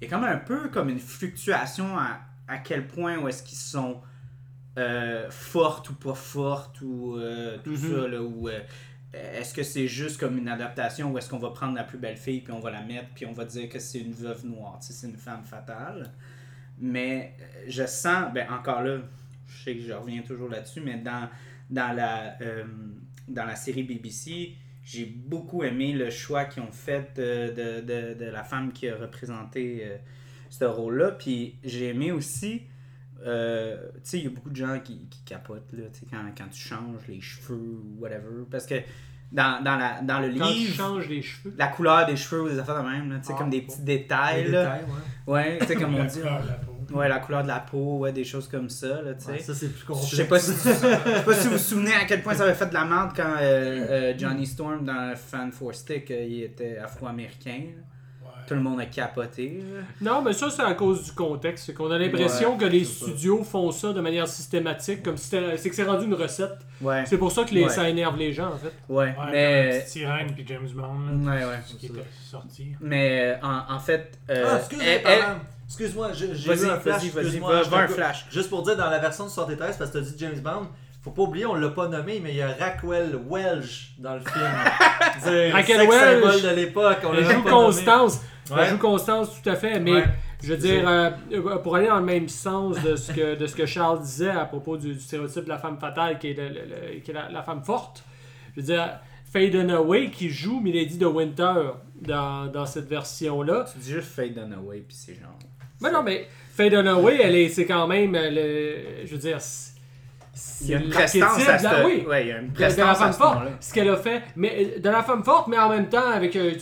il 0.00 0.04
y 0.04 0.06
a 0.08 0.10
comme 0.16 0.24
un 0.26 0.36
peu 0.36 0.68
comme 0.70 0.88
une 0.88 0.98
fluctuation 0.98 1.96
à, 1.96 2.18
à 2.48 2.58
quel 2.58 2.88
point 2.88 3.18
où 3.18 3.28
est-ce 3.28 3.44
qu'ils 3.44 3.56
sont 3.58 4.00
euh, 4.78 5.30
fortes 5.30 5.90
ou 5.90 5.94
pas 5.94 6.14
fortes 6.14 6.80
ou 6.80 7.16
euh, 7.16 7.58
tout 7.64 7.70
Mhm. 7.72 7.76
ça 7.76 8.08
là 8.08 8.22
ou 8.22 8.48
euh, 8.48 8.60
est-ce 9.12 9.52
que 9.52 9.62
c'est 9.64 9.88
juste 9.88 10.18
comme 10.20 10.38
une 10.38 10.48
adaptation 10.48 11.10
ou 11.12 11.18
est-ce 11.18 11.28
qu'on 11.28 11.38
va 11.38 11.50
prendre 11.50 11.74
la 11.74 11.82
plus 11.84 11.98
belle 11.98 12.16
fille 12.16 12.40
puis 12.42 12.52
on 12.52 12.60
va 12.60 12.70
la 12.70 12.82
mettre 12.82 13.08
puis 13.14 13.26
on 13.26 13.32
va 13.32 13.44
dire 13.44 13.68
que 13.68 13.78
c'est 13.80 13.98
une 13.98 14.12
veuve 14.12 14.46
noire, 14.46 14.78
c'est 14.80 15.06
une 15.06 15.16
femme 15.16 15.42
fatale. 15.44 16.12
Mais 16.78 17.34
je 17.66 17.84
sens, 17.86 18.32
ben 18.32 18.46
encore 18.50 18.82
là, 18.82 18.98
je 19.48 19.64
sais 19.64 19.74
que 19.76 19.82
je 19.82 19.92
reviens 19.92 20.22
toujours 20.22 20.48
là-dessus, 20.48 20.80
mais 20.80 20.96
dans, 20.98 21.28
dans, 21.68 21.92
la, 21.94 22.36
dans 23.28 23.44
la 23.44 23.56
série 23.56 23.82
BBC, 23.82 24.54
j'ai 24.82 25.04
beaucoup 25.04 25.62
aimé 25.64 25.92
le 25.92 26.08
choix 26.08 26.44
qu'ils 26.46 26.62
ont 26.62 26.72
fait 26.72 27.10
euh, 27.18 27.50
de, 27.50 27.80
de, 27.84 28.14
de 28.14 28.30
la 28.30 28.44
femme 28.44 28.72
qui 28.72 28.88
a 28.88 28.96
représenté 28.96 29.86
ce 30.48 30.64
rôle-là. 30.64 31.10
Puis 31.12 31.56
j'ai 31.62 31.88
aimé 31.88 32.12
aussi, 32.12 32.62
euh, 33.26 33.76
tu 33.94 34.00
sais, 34.04 34.18
il 34.18 34.24
y 34.24 34.26
a 34.26 34.30
beaucoup 34.30 34.50
de 34.50 34.56
gens 34.56 34.78
qui, 34.82 35.06
qui 35.10 35.22
capotent 35.24 35.72
là, 35.72 35.84
tu 35.92 36.00
sais, 36.00 36.06
quand, 36.10 36.18
quand 36.36 36.48
tu 36.50 36.60
changes 36.60 37.06
les 37.08 37.20
cheveux 37.20 37.54
ou 37.56 37.96
whatever. 38.00 38.44
Parce 38.50 38.66
que 38.66 38.76
dans, 39.32 39.62
dans, 39.62 39.76
la, 39.76 40.00
dans 40.02 40.18
le 40.20 40.28
Quand 40.36 40.48
tu 40.48 40.54
livre, 40.54 40.74
changes 40.74 41.08
les 41.08 41.22
cheveux. 41.22 41.54
la 41.56 41.68
couleur 41.68 42.06
des 42.06 42.16
cheveux 42.16 42.42
ou 42.42 42.48
des 42.48 42.58
affaires 42.58 42.82
de 42.82 42.88
même, 42.88 43.18
tu 43.20 43.26
sais, 43.28 43.32
Ah, 43.34 43.38
comme 43.38 43.50
des 43.50 43.62
petits 43.62 43.82
détails. 43.82 44.44
Les 44.44 44.50
là. 44.50 44.64
détails, 44.64 44.84
ouais. 45.26 45.32
Ouais, 45.32 45.58
tu 45.60 45.66
sais, 45.66 45.74
comme 45.76 45.94
on 45.96 46.04
dit. 46.04 46.18
couleur. 46.20 46.42
Ouais, 46.92 47.08
la 47.08 47.20
couleur 47.20 47.42
de 47.44 47.48
la 47.48 47.60
peau, 47.60 47.98
ouais, 47.98 48.12
des 48.12 48.24
choses 48.24 48.48
comme 48.48 48.68
ça, 48.68 49.00
là, 49.02 49.14
tu 49.14 49.24
sais. 49.24 49.30
Ouais, 49.30 49.38
ça, 49.38 49.54
c'est 49.54 49.68
plus 49.68 49.84
complexe. 49.84 50.10
Je 50.10 50.16
sais 50.16 50.24
pas 50.26 50.40
si 50.40 50.50
pas 51.24 51.34
si 51.34 51.46
vous 51.46 51.52
vous 51.52 51.58
souvenez 51.58 51.92
à 51.92 52.04
quel 52.04 52.20
point 52.20 52.34
ça 52.34 52.42
avait 52.42 52.54
fait 52.54 52.66
de 52.66 52.74
la 52.74 52.84
merde 52.84 53.12
quand 53.14 53.36
euh, 53.40 53.40
euh, 53.40 54.14
Johnny 54.18 54.44
Storm 54.44 54.84
dans 54.84 55.14
Fan 55.14 55.52
for 55.52 55.72
Stick 55.72 56.10
il 56.10 56.42
était 56.42 56.78
afro-américain. 56.78 57.62
Tout 58.50 58.56
le 58.56 58.62
monde 58.62 58.80
a 58.80 58.86
capoté. 58.86 59.62
Non, 60.00 60.22
mais 60.22 60.32
ça, 60.32 60.50
c'est 60.50 60.62
à 60.62 60.74
cause 60.74 61.04
du 61.04 61.12
contexte. 61.12 61.66
C'est 61.66 61.72
qu'on 61.72 61.88
a 61.92 61.96
l'impression 61.96 62.54
Ouais, 62.54 62.58
que 62.58 62.64
les 62.64 62.84
ça. 62.84 63.06
studios 63.06 63.44
font 63.44 63.70
ça 63.70 63.92
de 63.92 64.00
manière 64.00 64.26
systématique, 64.26 65.04
comme 65.04 65.16
si 65.16 65.28
c'était- 65.28 65.56
c'est 65.56 65.70
que 65.70 65.76
c'est 65.76 65.84
rendu 65.84 66.06
une 66.06 66.14
recette. 66.14 66.58
Ouais. 66.80 67.04
C'est 67.06 67.16
pour 67.16 67.30
ça 67.30 67.44
que 67.44 67.54
les, 67.54 67.62
Ouais. 67.62 67.68
ça 67.70 67.88
énerve 67.88 68.16
les 68.18 68.32
gens, 68.32 68.48
en 68.52 68.56
fait. 68.56 68.72
Ouais, 68.88 69.14
mais 69.30 69.70
petite 69.78 69.88
sirène 69.88 70.32
puis 70.34 70.44
James 70.48 70.68
Bond. 70.74 71.24
là, 71.24 71.30
ouais, 71.36 71.44
ouais. 71.44 71.60
ce 71.64 71.74
qui 71.76 71.86
était 71.86 72.02
sorti. 72.28 72.72
Mais 72.80 73.36
euh, 73.40 73.46
en, 73.46 73.74
en 73.76 73.78
fait 73.78 74.18
euh, 74.30 74.44
Ah, 74.48 74.56
excuse-moi, 74.58 74.88
elle- 74.88 75.02
pardon. 75.20 75.40
Excuse-moi, 75.68 76.08
j'ai 76.14 76.26
vu 76.26 76.32
un 76.68 76.80
flash. 76.80 77.04
vas-y, 77.14 77.40
un. 77.40 78.12
Juste 78.32 78.50
pour 78.50 78.62
dire, 78.64 78.76
dans 78.76 78.90
la 78.90 78.98
version 78.98 79.26
de 79.26 79.30
73, 79.30 79.76
parce 79.76 79.92
que 79.92 79.98
tu 79.98 80.02
as 80.04 80.06
dit 80.08 80.14
James 80.18 80.40
Bond, 80.40 80.66
faut 81.02 81.12
pas 81.12 81.22
oublier, 81.22 81.46
on 81.46 81.54
l'a 81.54 81.68
pas 81.68 81.86
nommé, 81.86 82.20
mais 82.20 82.30
il 82.30 82.36
y 82.36 82.42
a 82.42 82.48
Raquel 82.48 83.16
Welch 83.28 83.92
dans 83.98 84.14
le 84.14 84.20
film. 84.20 84.34
Raquel 85.52 85.88
Welch. 85.88 85.92
symbole 85.92 86.42
de 86.42 86.56
l'époque. 86.56 86.98
on 87.04 87.14
Elle 87.14 87.24
joue 87.24 87.42
nommé. 87.70 87.84
Ouais. 88.50 88.62
Elle 88.64 88.70
joue 88.70 88.78
Constance, 88.78 89.40
tout 89.42 89.48
à 89.48 89.56
fait. 89.56 89.78
Mais 89.80 89.92
Ouais. 89.92 90.04
je 90.42 90.48
veux 90.54 90.56
dire, 90.56 90.88
euh, 90.88 91.10
pour 91.62 91.76
aller 91.76 91.86
dans 91.88 91.98
le 91.98 92.04
même 92.04 92.28
sens 92.28 92.82
de 92.82 92.96
ce 92.96 93.12
que, 93.12 93.34
de 93.36 93.46
ce 93.46 93.54
que 93.54 93.66
Charles 93.66 94.00
disait 94.00 94.30
à 94.30 94.44
propos 94.44 94.76
du, 94.76 94.94
du 94.94 95.00
stéréotype 95.00 95.44
de 95.44 95.48
la 95.48 95.58
femme 95.58 95.78
fatale 95.78 96.18
qui 96.18 96.28
est, 96.28 96.34
le- 96.34 96.48
le- 96.48 96.94
le- 96.94 97.00
qui 97.00 97.10
est 97.10 97.14
la, 97.14 97.28
la 97.30 97.42
femme 97.42 97.62
forte, 97.62 98.04
je 98.56 98.60
veux 98.60 98.66
dire, 98.66 98.98
Faye 99.32 99.50
Dunaway 99.50 100.10
qui 100.10 100.28
joue 100.28 100.58
Milady 100.60 100.98
de 100.98 101.06
Winter 101.06 101.54
dans, 102.00 102.46
dans 102.46 102.66
cette 102.66 102.88
version-là. 102.88 103.64
Tu 103.72 103.78
dis 103.78 103.92
juste 103.92 104.08
Fade 104.08 104.36
Away 104.38 104.78
puis 104.86 104.96
c'est 104.96 105.14
genre. 105.14 105.38
Mais 105.80 105.92
non, 105.92 106.02
mais 106.02 106.26
Faye 106.52 106.68
Dunaway, 106.70 107.20
elle 107.22 107.36
est, 107.36 107.48
c'est 107.48 107.64
quand 107.66 107.86
même, 107.86 108.14
euh, 108.16 108.28
le, 108.30 109.06
je 109.06 109.12
veux 109.12 109.18
dire, 109.18 109.38
Il 110.62 110.68
y 110.68 110.74
a 110.74 110.78
une 110.78 110.90
prestance 110.90 111.48
à 111.48 111.58
de 111.58 111.62
la- 111.64 111.80
ce 111.82 111.86
oui, 111.86 112.04
Ouais, 112.06 112.24
il 112.24 112.28
y 112.28 112.32
a 112.32 112.38
une 112.38 112.48
de, 112.48 112.54
de 112.54 112.60
la 112.60 112.66
prestance 112.68 112.98
femme 112.98 113.12
forte, 113.12 113.42
ce 113.60 113.72
qu'elle 113.74 113.88
a 113.88 113.96
fait, 113.96 114.22
mais 114.36 114.74
euh, 114.76 114.80
de 114.80 114.88
la 114.88 115.02
femme 115.02 115.24
forte, 115.24 115.48
mais 115.48 115.58
en 115.58 115.68
même 115.68 115.88
temps 115.88 116.08
avec 116.10 116.36
euh, 116.36 116.52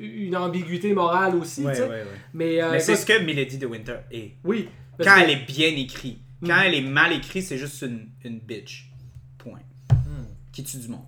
une 0.00 0.36
ambiguïté 0.36 0.92
morale 0.92 1.36
aussi, 1.36 1.64
Ouais, 1.64 1.72
tu 1.72 1.78
sais. 1.82 1.88
ouais. 1.88 2.04
Mais, 2.34 2.62
euh, 2.62 2.72
Mais 2.72 2.80
c'est 2.80 2.96
ce 2.96 3.06
que 3.06 3.18
Milady 3.22 3.58
de 3.58 3.66
Winter 3.66 3.96
est. 4.10 4.32
oui. 4.44 4.68
Quand 4.98 5.14
que- 5.16 5.20
elle 5.22 5.30
est 5.30 5.46
bien 5.46 5.68
écrite. 5.68 6.18
Quand 6.44 6.48
Mm. 6.56 6.62
elle 6.66 6.74
est 6.74 6.80
mal 6.82 7.12
écrite, 7.12 7.44
c'est 7.44 7.56
juste 7.58 7.80
une, 7.82 8.08
une 8.24 8.38
bitch. 8.40 8.90
Point. 9.38 9.60
Hmm. 9.90 10.24
Qui 10.52 10.64
tue 10.64 10.76
du 10.78 10.88
monde. 10.88 11.00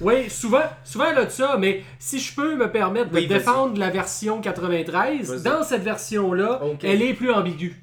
Oui, 0.00 0.28
souvent, 0.30 0.62
souvent 0.84 1.06
elle 1.10 1.18
a 1.18 1.24
de 1.26 1.30
ça, 1.30 1.56
mais 1.58 1.82
si 1.98 2.18
je 2.18 2.34
peux 2.34 2.56
me 2.56 2.70
permettre 2.70 3.10
de 3.10 3.16
Oui, 3.16 3.26
défendre 3.26 3.78
la 3.78 3.90
version 3.90 4.40
93, 4.40 5.28
Vas-y. 5.30 5.42
dans 5.42 5.62
cette 5.62 5.82
version-là, 5.82 6.60
elle 6.82 7.02
est 7.02 7.14
plus 7.14 7.30
ambiguë. 7.30 7.76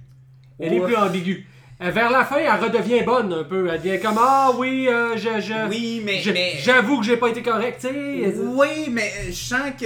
Elle 0.59 0.73
est 0.73 0.79
plus 0.81 0.95
ambiguë. 0.95 1.47
Euh, 1.81 1.91
Vers 1.91 2.09
la 2.09 2.25
fin, 2.25 2.37
elle 2.37 2.59
redevient 2.63 3.03
bonne 3.03 3.31
un 3.33 3.43
peu. 3.43 3.69
Elle 3.71 3.81
devient 3.81 3.99
comme 3.99 4.17
Ah 4.19 4.51
oui, 4.57 4.87
euh, 4.87 5.15
je, 5.15 5.39
je- 5.39 5.67
Oui, 5.69 6.01
mais. 6.03 6.21
j'avoue 6.59 6.99
que 6.99 7.05
j'ai 7.05 7.17
pas 7.17 7.29
été 7.29 7.43
correct, 7.43 7.77
tu 7.81 7.87
sais. 7.87 8.33
Oui, 8.35 8.89
mais 8.91 9.11
je 9.27 9.31
sens 9.33 9.59
que 9.79 9.85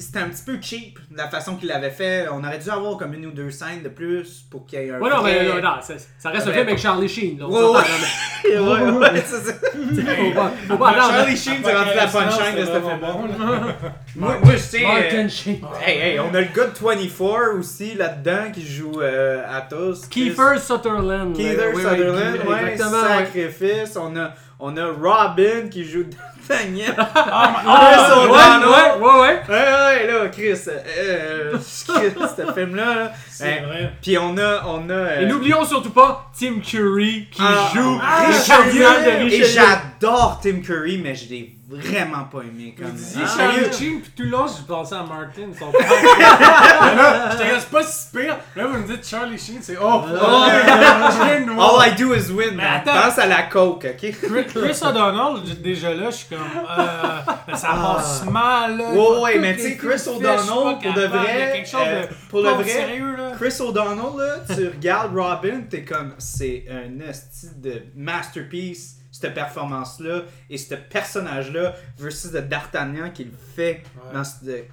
c'était 0.00 0.20
un 0.20 0.28
petit 0.28 0.42
peu 0.44 0.58
cheap 0.60 0.98
la 1.14 1.28
façon 1.28 1.56
qu'il 1.56 1.68
l'avait 1.68 1.90
fait. 1.90 2.26
On 2.32 2.42
aurait 2.44 2.58
dû 2.58 2.70
avoir 2.70 2.96
comme 2.96 3.14
une 3.14 3.26
ou 3.26 3.30
deux 3.30 3.50
scènes 3.50 3.82
de 3.82 3.88
plus 3.88 4.44
pour 4.50 4.64
qu'il 4.64 4.78
y 4.80 4.82
ait 4.82 4.90
un. 4.90 5.00
Ouais, 5.00 5.10
non, 5.10 5.22
mais 5.22 5.44
vrai- 5.44 5.60
non, 5.60 5.68
non, 5.70 5.82
ça, 5.82 5.94
ça 6.18 6.30
reste 6.30 6.46
un 6.48 6.52
film 6.52 6.66
avec 6.66 6.78
Charlie 6.78 7.08
Sheen. 7.08 7.38
là, 7.38 7.46
on 7.48 7.72
Ouais, 7.74 7.80
ouais. 8.44 8.58
ouais, 8.58 8.90
ouais, 8.90 9.22
c'est 9.24 9.36
ça. 9.36 9.52
Faut 10.68 10.76
pas. 10.78 10.94
Charlie 10.94 11.36
Sheen, 11.36 11.60
c'est 11.64 11.74
rendu 11.74 11.90
la 11.94 12.06
punchline 12.06 12.56
de 12.56 12.64
ce 12.64 12.72
film. 12.72 13.00
Moi, 14.16 14.36
moi, 14.44 14.52
je. 14.56 14.82
Martin 14.82 15.24
euh, 15.24 15.28
Sheen. 15.28 15.60
Hey, 15.84 15.98
hey, 15.98 16.20
on 16.20 16.34
a 16.34 16.40
le 16.40 16.48
gars 16.54 16.66
de 16.66 16.78
24 16.78 17.58
aussi 17.58 17.94
là-dedans 17.94 18.50
qui 18.52 18.66
joue 18.66 19.00
euh, 19.00 19.42
Athos. 19.48 20.06
Kiefer 20.10 20.58
Sutherland. 20.58 21.34
Euh, 21.38 21.72
oui, 21.74 21.82
Sutherland, 21.82 22.38
ouais, 22.46 22.76
sacrifice. 22.76 23.96
On 23.96 24.16
a, 24.16 24.32
on 24.60 24.76
a 24.76 24.86
Robin 24.86 25.68
qui 25.70 25.84
joue 25.84 26.04
Daniel. 26.48 26.94
Ah, 26.96 27.54
Chris 27.62 28.00
ouais, 28.00 28.28
O'Donnell. 28.28 28.68
ouais, 28.68 29.06
ouais, 29.06 29.20
ouais. 29.20 29.42
Ouais, 29.48 29.54
ouais, 29.56 30.06
là, 30.06 30.28
Chris. 30.28 30.60
Euh, 30.68 31.52
Chris, 31.52 32.14
ce 32.36 32.52
film-là. 32.52 32.94
là. 32.94 33.12
C'est 33.30 33.46
Hey, 33.48 33.64
vrai. 33.64 33.92
Puis 34.02 34.18
on 34.18 34.36
a. 34.38 34.62
On 34.66 34.88
a 34.88 34.92
euh, 34.92 35.20
Et 35.20 35.26
n'oublions 35.26 35.64
surtout 35.64 35.90
pas 35.90 36.30
Tim 36.38 36.60
Curry 36.60 37.28
qui 37.30 37.42
ah, 37.44 37.70
joue 37.74 38.00
ah, 38.02 38.26
le 38.28 38.34
Richelieu. 38.34 39.32
Et 39.32 39.44
j'adore 39.44 40.40
Tim 40.42 40.60
Curry, 40.60 40.98
mais 41.02 41.14
je 41.14 41.28
l'ai 41.28 41.56
vraiment 41.68 42.24
pas 42.24 42.40
aimé. 42.40 42.74
Comme... 42.78 42.92
Ah, 43.16 43.26
Charlie 43.36 43.72
Sheen, 43.72 44.00
puis 44.02 44.12
tout 44.16 44.22
le 44.24 44.28
long, 44.28 44.46
je 44.46 44.62
pensais 44.62 44.94
à 44.94 45.02
Martin, 45.02 45.48
son 45.58 45.70
père. 45.72 45.80
Mais 45.88 46.94
là, 46.96 47.30
j'étais 47.32 47.50
comme, 47.50 47.60
c'est 47.60 47.70
pas 47.70 47.82
si 47.82 48.06
pire. 48.16 48.36
Là, 48.54 48.66
vous 48.66 48.78
me 48.78 48.86
dites 48.86 49.08
Charlie 49.08 49.38
Sheen, 49.38 49.58
c'est 49.62 49.76
oh, 49.80 50.02
oh, 50.04 50.06
je. 50.06 51.50
All 51.58 51.88
I 51.88 51.94
do 51.96 52.12
is 52.14 52.30
win, 52.30 52.50
Mais 52.54 52.62
man. 52.62 52.82
attends. 52.86 52.92
Pense 53.08 53.18
à 53.18 53.26
la 53.26 53.42
coke, 53.44 53.86
ok? 53.86 54.12
Chris 54.48 54.78
O'Donnell, 54.82 55.42
déjà 55.62 55.94
là, 55.94 56.10
je 56.10 56.16
suis 56.16 56.26
comme, 56.36 56.64
euh, 56.78 57.56
ça 57.56 57.68
passe 57.68 58.24
mal. 58.30 58.76
Là, 58.78 58.84
Ah. 58.88 58.92
Ouais, 58.94 59.20
ouais, 59.22 59.38
mais 59.38 59.56
tu 59.56 59.62
sais, 59.62 59.76
Chris 59.76 60.02
O'Donnell, 60.08 60.78
pour 60.82 60.92
de 60.94 61.06
vrai, 61.06 61.64
euh, 61.74 62.02
de 62.02 62.14
pour 62.28 62.42
le 62.42 62.48
vrai, 62.50 62.64
sérieux, 62.68 63.16
là. 63.16 63.32
Chris 63.38 63.54
O'Donnell, 63.60 64.16
là, 64.18 64.36
tu 64.54 64.68
regardes 64.68 65.16
Robin, 65.16 65.62
t'es 65.68 65.84
comme, 65.84 66.14
c'est 66.18 66.64
un 66.70 67.00
esti 67.08 67.48
de 67.56 67.82
masterpiece, 67.96 68.96
cette 69.10 69.34
performance-là, 69.34 70.22
et 70.48 70.56
ce 70.58 70.74
personnage-là, 70.74 71.74
versus 71.98 72.30
de 72.32 72.40
D'Artagnan 72.40 73.10
qui 73.10 73.24
le 73.24 73.32
fait 73.56 73.82
Ouais. 73.96 74.14
dans 74.14 74.24
ce 74.24 74.44
de 74.44 74.64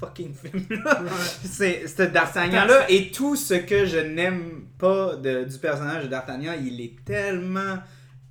fucking 0.00 0.34
film-là. 0.34 1.00
C'est 1.44 1.86
ce 1.86 2.02
D'Artagnan-là, 2.02 2.90
et 2.90 3.10
tout 3.10 3.36
ce 3.36 3.54
que 3.54 3.86
je 3.86 3.98
n'aime 3.98 4.66
pas 4.78 5.14
de- 5.16 5.44
du 5.44 5.58
personnage 5.58 6.04
de 6.04 6.08
D'Artagnan, 6.08 6.52
il 6.60 6.80
est 6.80 6.96
tellement 7.04 7.78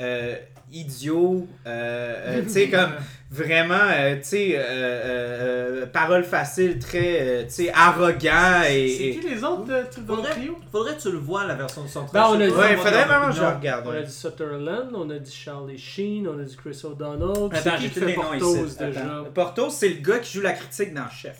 euh, 0.01 0.35
idiot, 0.75 1.47
euh, 1.65 2.37
euh, 2.39 2.41
tu 2.43 2.49
sais, 2.49 2.69
comme 2.69 2.91
vraiment, 3.31 3.73
euh, 3.91 4.15
tu 4.17 4.23
sais, 4.23 4.55
euh, 4.55 4.61
euh, 4.61 5.81
euh, 5.81 5.85
parole 5.87 6.23
facile, 6.23 6.77
très, 6.79 7.17
euh, 7.21 7.43
tu 7.45 7.49
sais, 7.49 7.71
arrogant 7.73 8.61
et... 8.69 8.87
C'est 8.89 9.03
et- 9.05 9.19
qui 9.19 9.27
les 9.29 9.43
autres 9.43 9.65
de 9.65 9.81
tout 9.93 10.01
le 10.01 10.05
Faudrait, 10.05 10.31
trio? 10.31 10.57
faudrait 10.71 10.95
que 10.95 11.01
tu 11.01 11.11
le 11.11 11.17
vois, 11.17 11.45
la 11.45 11.55
version 11.55 11.83
de 11.83 11.87
son 11.89 12.05
Ben, 12.13 12.25
on 12.29 12.33
a- 12.39 12.47
pas, 12.47 12.55
Ouais, 12.59 12.75
faudrait 12.77 13.05
vraiment 13.05 13.29
que 13.29 13.35
je 13.35 13.41
regarde. 13.41 13.85
On 13.87 13.91
a 13.91 14.01
dit 14.01 14.11
Sutherland, 14.11 14.89
on 14.93 15.09
a 15.09 15.17
dit 15.19 15.33
Charlie 15.35 15.77
Sheen, 15.77 16.27
on 16.27 16.39
a 16.39 16.43
dit 16.43 16.55
Chris 16.55 16.79
O'Donnell. 16.83 17.49
Attends, 17.51 17.61
C'est 17.63 17.75
qui 17.77 17.81
j'ai 17.83 17.89
tous 17.89 17.99
fait 18.01 18.05
les 18.05 18.15
noms 18.15 18.21
Portos 18.23 18.65
ici. 18.67 18.77
déjà 18.79 18.99
Attends. 19.01 19.23
Portos, 19.33 19.69
c'est 19.71 19.89
le 19.89 19.95
gars 20.01 20.19
qui 20.19 20.33
joue 20.37 20.41
la 20.43 20.53
critique 20.53 20.93
dans 20.93 21.09
Chef. 21.09 21.37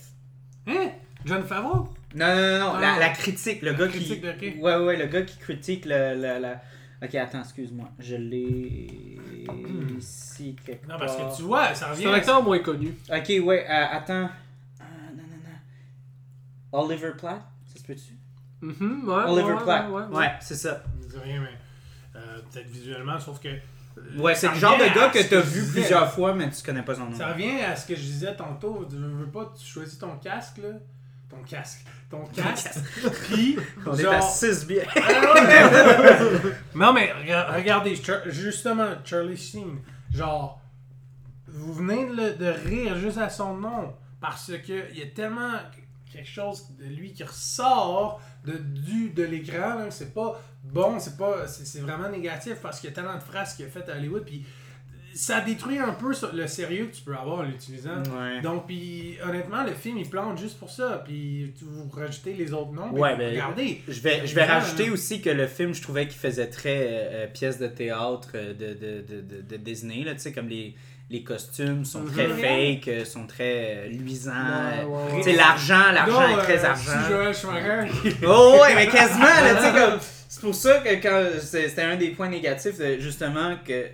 Hein? 0.68 0.90
John 1.26 1.44
Favreau? 1.44 1.88
Non, 2.16 2.28
non, 2.28 2.36
non, 2.36 2.60
non, 2.60 2.72
Ah. 2.78 2.82
la, 2.82 3.00
la 3.00 3.10
critique, 3.10 3.62
le 3.62 3.72
La 3.72 3.78
gars 3.78 3.88
critique 3.88 4.22
qui... 4.22 4.28
de 4.28 4.32
qui? 4.54 4.60
Ouais, 4.62 4.76
ouais, 4.78 4.96
le 4.96 5.06
gars 5.06 5.22
qui 5.24 5.38
critique 5.38 5.86
le- 5.86 6.14
la- 6.16 6.62
Ok, 7.04 7.16
attends, 7.16 7.40
excuse-moi. 7.42 7.90
Je 8.00 8.16
l'ai 8.16 9.20
ici 9.98 10.56
quelque 10.66 10.88
Non, 10.88 10.98
parce 10.98 11.18
part. 11.18 11.32
que 11.32 11.36
tu 11.36 11.42
vois, 11.44 11.74
ça 11.76 11.88
revient. 11.92 12.04
C'est 12.04 12.10
un 12.10 12.14
acteur 12.14 12.42
moins 12.44 12.60
connu. 12.60 12.94
Ok, 13.10 13.28
ouais, 13.44 13.66
euh, 13.70 13.86
attends. 13.92 14.30
Ah, 14.80 14.84
non, 15.16 15.24
non, 15.24 15.38
non. 16.82 16.84
Oliver 16.86 17.12
Platt, 17.18 17.42
ça 17.66 17.80
se 17.80 17.84
peut-tu? 17.86 18.14
Mhm, 18.62 19.08
ouais, 19.08 19.24
Oliver 19.28 19.54
ouais, 19.54 19.64
Platt. 19.64 19.90
ouais, 19.90 20.02
Ouais, 20.04 20.18
ouais. 20.18 20.32
c'est 20.40 20.56
ça. 20.56 20.84
Je 21.02 21.08
dis 21.08 21.18
rien, 21.18 21.42
mais 21.42 21.58
euh, 22.20 22.40
peut-être 22.52 22.68
visuellement, 22.68 23.20
sauf 23.20 23.40
que. 23.40 23.50
euh, 23.50 23.62
Ouais, 24.18 24.34
c'est 24.34 24.48
ça 24.48 24.54
le 24.54 24.60
genre 24.60 24.78
de 24.78 24.84
revient 24.84 24.96
gars 24.96 25.10
à 25.10 25.14
ce 25.14 25.18
que 25.20 25.30
t'as 25.30 25.42
je 25.42 25.48
vu 25.50 25.62
disais. 25.62 25.72
plusieurs 25.82 26.12
fois, 26.12 26.34
mais 26.34 26.50
tu 26.50 26.64
connais 26.64 26.82
pas 26.84 26.96
son 26.96 27.06
nom. 27.10 27.16
Ça 27.16 27.34
revient 27.34 27.62
à 27.62 27.76
ce 27.76 27.86
que 27.88 27.96
je 27.96 28.02
disais 28.02 28.36
tantôt. 28.36 28.88
Je 28.90 28.96
veux 28.98 29.28
pas, 29.30 29.54
tu 29.60 29.66
choisis 29.66 29.98
ton 30.00 30.18
casque, 30.18 30.58
là. 30.60 30.70
Ton 31.38 31.44
casque. 31.44 31.86
Ton 32.10 32.24
casque. 32.28 32.80
Puis, 33.26 33.58
On 33.86 33.94
est 33.96 34.02
genre- 34.04 34.14
à 34.14 34.22
6 34.22 34.66
biens. 34.68 34.84
non, 36.76 36.94
mais 36.94 37.12
rega- 37.14 37.52
regardez, 37.54 37.96
justement, 38.28 38.90
Charlie 39.04 39.38
Sheen, 39.38 39.80
genre, 40.14 40.62
vous 41.48 41.74
venez 41.74 42.06
de, 42.08 42.16
le- 42.16 42.34
de 42.36 42.46
rire 42.48 42.98
juste 42.98 43.18
à 43.18 43.30
son 43.30 43.56
nom 43.56 43.94
parce 44.22 44.52
que 44.66 44.92
il 44.92 45.00
y 45.00 45.04
a 45.04 45.08
tellement 45.08 45.54
quelque 46.12 46.28
chose 46.28 46.68
de 46.78 46.86
lui 46.86 47.14
qui 47.14 47.24
ressort 47.24 48.22
de, 48.46 48.54
du, 48.54 49.10
de 49.10 49.24
l'écran, 49.24 49.86
c'est 49.90 50.14
pas 50.14 50.40
bon, 50.64 51.00
c'est 51.00 51.18
pas 51.18 51.48
c'est 51.48 51.66
c'est 51.66 51.80
vraiment 51.82 52.10
négatif 52.10 52.56
parce 52.62 52.80
qu'il 52.80 52.90
y 52.90 52.94
a 52.94 52.96
tellement 52.96 53.16
de 53.16 53.24
phrases 53.24 53.56
qu'il 53.56 53.66
a 53.66 53.70
faites 53.70 53.90
à 53.90 53.96
Hollywood, 53.96 54.24
puis 54.26 54.46
ça 55.18 55.40
détruit 55.40 55.78
un 55.80 55.94
peu 55.94 56.12
le 56.34 56.46
sérieux 56.46 56.88
que 56.88 56.96
tu 56.98 57.02
peux 57.02 57.16
avoir 57.16 57.40
en 57.40 57.44
l'utilisant. 57.44 58.04
Ouais. 58.20 58.42
Donc, 58.42 58.68
puis 58.68 59.18
honnêtement, 59.26 59.64
le 59.64 59.74
film 59.74 59.98
il 59.98 60.10
plante 60.10 60.38
juste 60.38 60.60
pour 60.60 60.70
ça. 60.70 61.02
Puis 61.06 61.54
tu- 61.58 61.64
vous 61.66 61.90
rajoutez 61.90 62.34
les 62.34 62.52
autres 62.54 62.74
noms. 62.74 62.92
Ouais, 62.92 63.16
ben, 63.16 63.30
regardez. 63.32 63.82
Je 63.88 64.00
vais, 64.02 64.28
je 64.28 64.36
vais 64.36 64.44
rajouter 64.44 64.90
aussi 64.90 65.22
que 65.22 65.30
le 65.30 65.48
film, 65.48 65.74
je 65.74 65.82
trouvais 65.82 66.06
qu'il 66.08 66.20
faisait 66.20 66.48
très 66.48 66.78
euh, 66.82 66.88
euh, 67.24 67.28
pièce 67.28 67.58
de 67.60 67.68
théâtre 67.68 68.30
euh, 68.36 68.54
de, 68.54 68.74
de, 68.74 69.22
de, 69.22 69.42
de, 69.42 69.56
Disney, 69.58 70.04
là, 70.04 70.14
tu 70.16 70.20
sais, 70.20 70.34
comme 70.34 70.50
les, 70.50 70.76
les 71.10 71.24
costumes 71.24 71.86
sont 71.86 72.04
très 72.04 72.28
Mhm. 72.28 72.38
fake, 72.84 73.06
sont 73.06 73.26
très 73.26 73.88
luisants. 73.90 74.32
Sais, 75.24 75.34
l'argent, 75.34 75.92
l'argent 75.94 76.40
est 76.40 76.44
très 76.44 76.66
argent. 76.66 76.92
Oh 78.28 78.58
ouais, 78.62 78.76
mais 78.76 78.88
quasiment, 78.88 79.24
là, 79.26 79.56
tu 79.56 79.62
sais, 79.62 79.72
comme... 79.92 80.00
C'est 80.28 80.42
pour 80.42 80.56
ça 80.56 80.80
que 80.80 80.90
quand 81.02 81.40
c'est- 81.40 81.70
c'était 81.70 81.84
un 81.84 81.96
des 81.96 82.10
points 82.10 82.28
négatifs, 82.28 82.76
justement, 83.00 83.56
que 83.66 83.86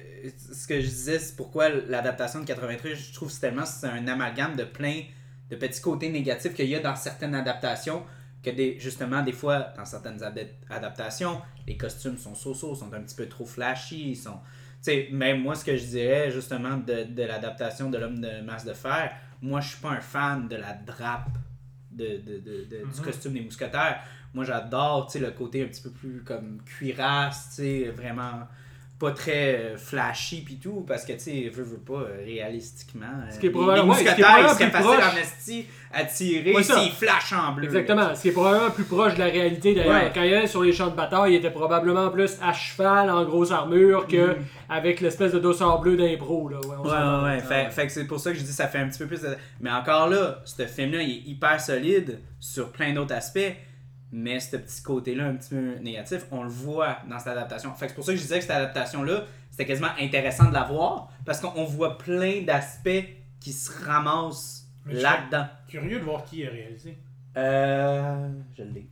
ce 0.54 0.68
que 0.68 0.80
je 0.82 0.88
disais, 0.88 1.20
c'est 1.20 1.36
pourquoi 1.36 1.70
l'adaptation 1.70 2.40
de 2.42 2.46
83, 2.46 2.92
je 2.94 3.14
trouve 3.14 3.28
que 3.30 3.34
c'est 3.34 3.42
tellement 3.42 3.66
c'est 3.66 3.88
un 3.88 4.08
amalgame 4.08 4.56
de 4.56 4.64
plein 4.64 5.04
de 5.50 5.56
petits 5.56 5.82
côtés 5.82 6.10
négatifs 6.10 6.54
qu'il 6.54 6.68
y 6.68 6.76
a 6.76 6.80
dans 6.80 6.96
certaines 6.96 7.36
adaptations, 7.36 8.04
que 8.44 8.50
des, 8.50 8.80
justement, 8.80 9.22
des 9.22 9.34
fois, 9.34 9.74
dans 9.78 9.86
certaines 9.86 10.22
ad- 10.24 10.50
adaptations, 10.70 11.42
les 11.68 11.78
costumes 11.78 12.18
sont 12.18 12.34
so-so, 12.36 12.74
sont 12.74 12.92
un 12.94 13.02
petit 13.02 13.16
peu 13.16 13.28
trop 13.28 13.46
flashy, 13.46 14.12
ils 14.12 14.16
sont... 14.16 14.40
Tu 14.84 14.92
sais, 14.92 15.10
même 15.12 15.42
moi, 15.42 15.54
ce 15.54 15.64
que 15.64 15.76
je 15.78 15.86
dirais, 15.86 16.32
justement, 16.32 16.78
de, 16.78 17.04
de 17.04 17.24
l'adaptation 17.24 17.90
de 17.92 17.98
l'homme 18.00 18.20
de 18.20 18.42
masse 18.42 18.66
de 18.66 18.74
fer, 18.74 19.12
moi, 19.42 19.62
je 19.62 19.70
suis 19.70 19.78
pas 19.80 19.90
un 19.92 20.02
fan 20.02 20.48
de 20.48 20.56
la 20.56 20.74
drape 20.74 21.38
de, 21.92 22.18
de- 22.18 22.40
de- 22.40 22.64
du 22.66 22.76
Mhm. 22.84 23.04
costume 23.04 23.34
des 23.34 23.42
mousquetaires. 23.42 24.02
Moi, 24.34 24.46
j'adore, 24.46 25.06
tu 25.08 25.20
sais, 25.20 25.26
le 25.26 25.32
côté 25.32 25.64
un 25.64 25.68
petit 25.68 25.82
peu 25.84 25.92
plus 25.92 26.24
comme 26.24 26.62
cuirasse, 26.66 27.50
tu 27.50 27.56
sais, 27.62 27.84
vraiment 27.96 28.48
pas 29.02 29.12
très 29.12 29.56
euh, 29.56 29.78
flashy 29.78 30.42
pis 30.42 30.58
tout, 30.58 30.86
parce 30.88 31.04
que, 31.06 31.14
tu 31.14 31.20
sais, 31.20 31.52
veux, 31.54 31.64
veux 31.64 31.78
pas, 31.80 31.94
euh, 32.02 32.22
réalistiquement, 32.24 33.06
euh, 33.08 33.32
Ce 33.32 33.40
qui 33.40 33.48
est 33.48 33.50
les- 33.50 33.54
probablement- 33.54 33.94
les 33.96 34.00
ouais, 34.04 34.10
ce 34.10 34.16
qui 34.16 34.22
est 34.22 34.24
probablement 34.24 34.56
plus 34.56 34.70
proche. 34.70 35.22
esti 35.22 35.66
à 35.92 36.04
tirer 36.06 36.54
Ouais, 36.54 36.64
ça. 36.64 36.80
s'ils 36.80 36.92
flashent 36.92 37.34
en 37.34 37.52
bleu. 37.54 37.66
Exactement. 37.66 38.14
Ce 38.16 38.22
qui 38.22 38.28
est 38.30 38.32
probablement 38.32 38.70
plus 38.72 38.84
proche 38.84 39.16
de 39.16 39.20
la 39.20 39.26
réalité 39.26 39.74
d'ailleurs. 39.76 40.04
Ouais. 40.04 40.12
Quand 40.14 40.22
il 40.24 40.34
est 40.34 40.48
sur 40.48 40.62
les 40.64 40.72
champs 40.72 40.90
de 40.92 40.96
bataille, 40.96 41.34
il 41.34 41.36
était 41.38 41.50
probablement 41.52 42.10
plus 42.10 42.38
à 42.42 42.54
cheval 42.54 43.10
en 43.10 43.26
grosse 43.26 43.52
armure 43.52 44.08
que 44.08 44.36
avec 44.70 45.02
l'espèce 45.02 45.34
de 45.34 45.40
dossard 45.40 45.80
bleu 45.82 45.98
d'impro. 45.98 46.48
Là. 46.48 46.60
Ouais, 46.60 46.76
on 46.80 46.84
Ouais, 46.84 46.90
s'entend. 46.90 47.24
ouais, 47.24 47.30
ouais. 47.32 47.40
Fait, 47.42 47.72
fait 47.72 47.88
que 47.88 47.92
c'est 47.92 48.06
pour 48.06 48.20
ça 48.20 48.32
que 48.32 48.38
je 48.38 48.44
dis 48.44 48.54
ça 48.54 48.68
fait 48.68 48.78
un 48.78 48.88
petit 48.88 49.00
peu 49.00 49.08
plus 49.08 49.22
de... 49.22 49.36
Mais 49.60 49.72
encore 49.72 50.08
là, 50.10 50.40
ce 50.46 50.66
film-là, 50.66 51.02
il 51.02 51.10
est 51.10 51.30
hyper 51.30 51.60
solide 51.60 52.20
sur 52.40 52.72
plein 52.72 52.94
d'autres 52.94 53.14
aspects, 53.16 53.40
mais 54.12 54.40
ce 54.40 54.58
petit 54.58 54.82
côté-là 54.84 55.26
un 55.28 55.36
petit 55.36 55.50
peu 55.52 55.76
négatif, 55.80 56.26
on 56.32 56.44
le 56.44 56.50
voit 56.50 56.98
dans 57.10 57.18
cette 57.20 57.30
adaptation. 57.30 57.74
Fait 57.74 57.88
c'est 57.90 57.96
pour 57.96 58.04
ça 58.04 58.12
que 58.12 58.18
je 58.18 58.22
disais 58.24 58.36
que 58.38 58.42
cette 58.42 58.52
adaptation-là, 58.56 59.24
c'était 59.50 59.66
quasiment 59.66 59.92
intéressant 60.00 60.50
de 60.50 60.54
la 60.54 60.64
voir, 60.64 61.10
parce 61.26 61.40
qu'on 61.40 61.64
voit 61.66 61.98
plein 61.98 62.42
d'aspects 62.42 62.90
qui 63.40 63.54
se 63.54 63.72
ramassent 63.86 64.68
là-dedans. 64.86 65.48
Curieux 65.68 66.00
de 66.00 66.04
voir 66.04 66.24
qui 66.26 66.46
a 66.46 66.50
réalisé. 66.50 66.98
Euh... 67.38 68.30
Je 68.58 68.64
l'ai. 68.64 68.88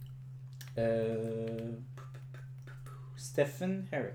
Euh... 0.78 1.72
Stephen 3.16 3.86
Herrick. 3.92 4.14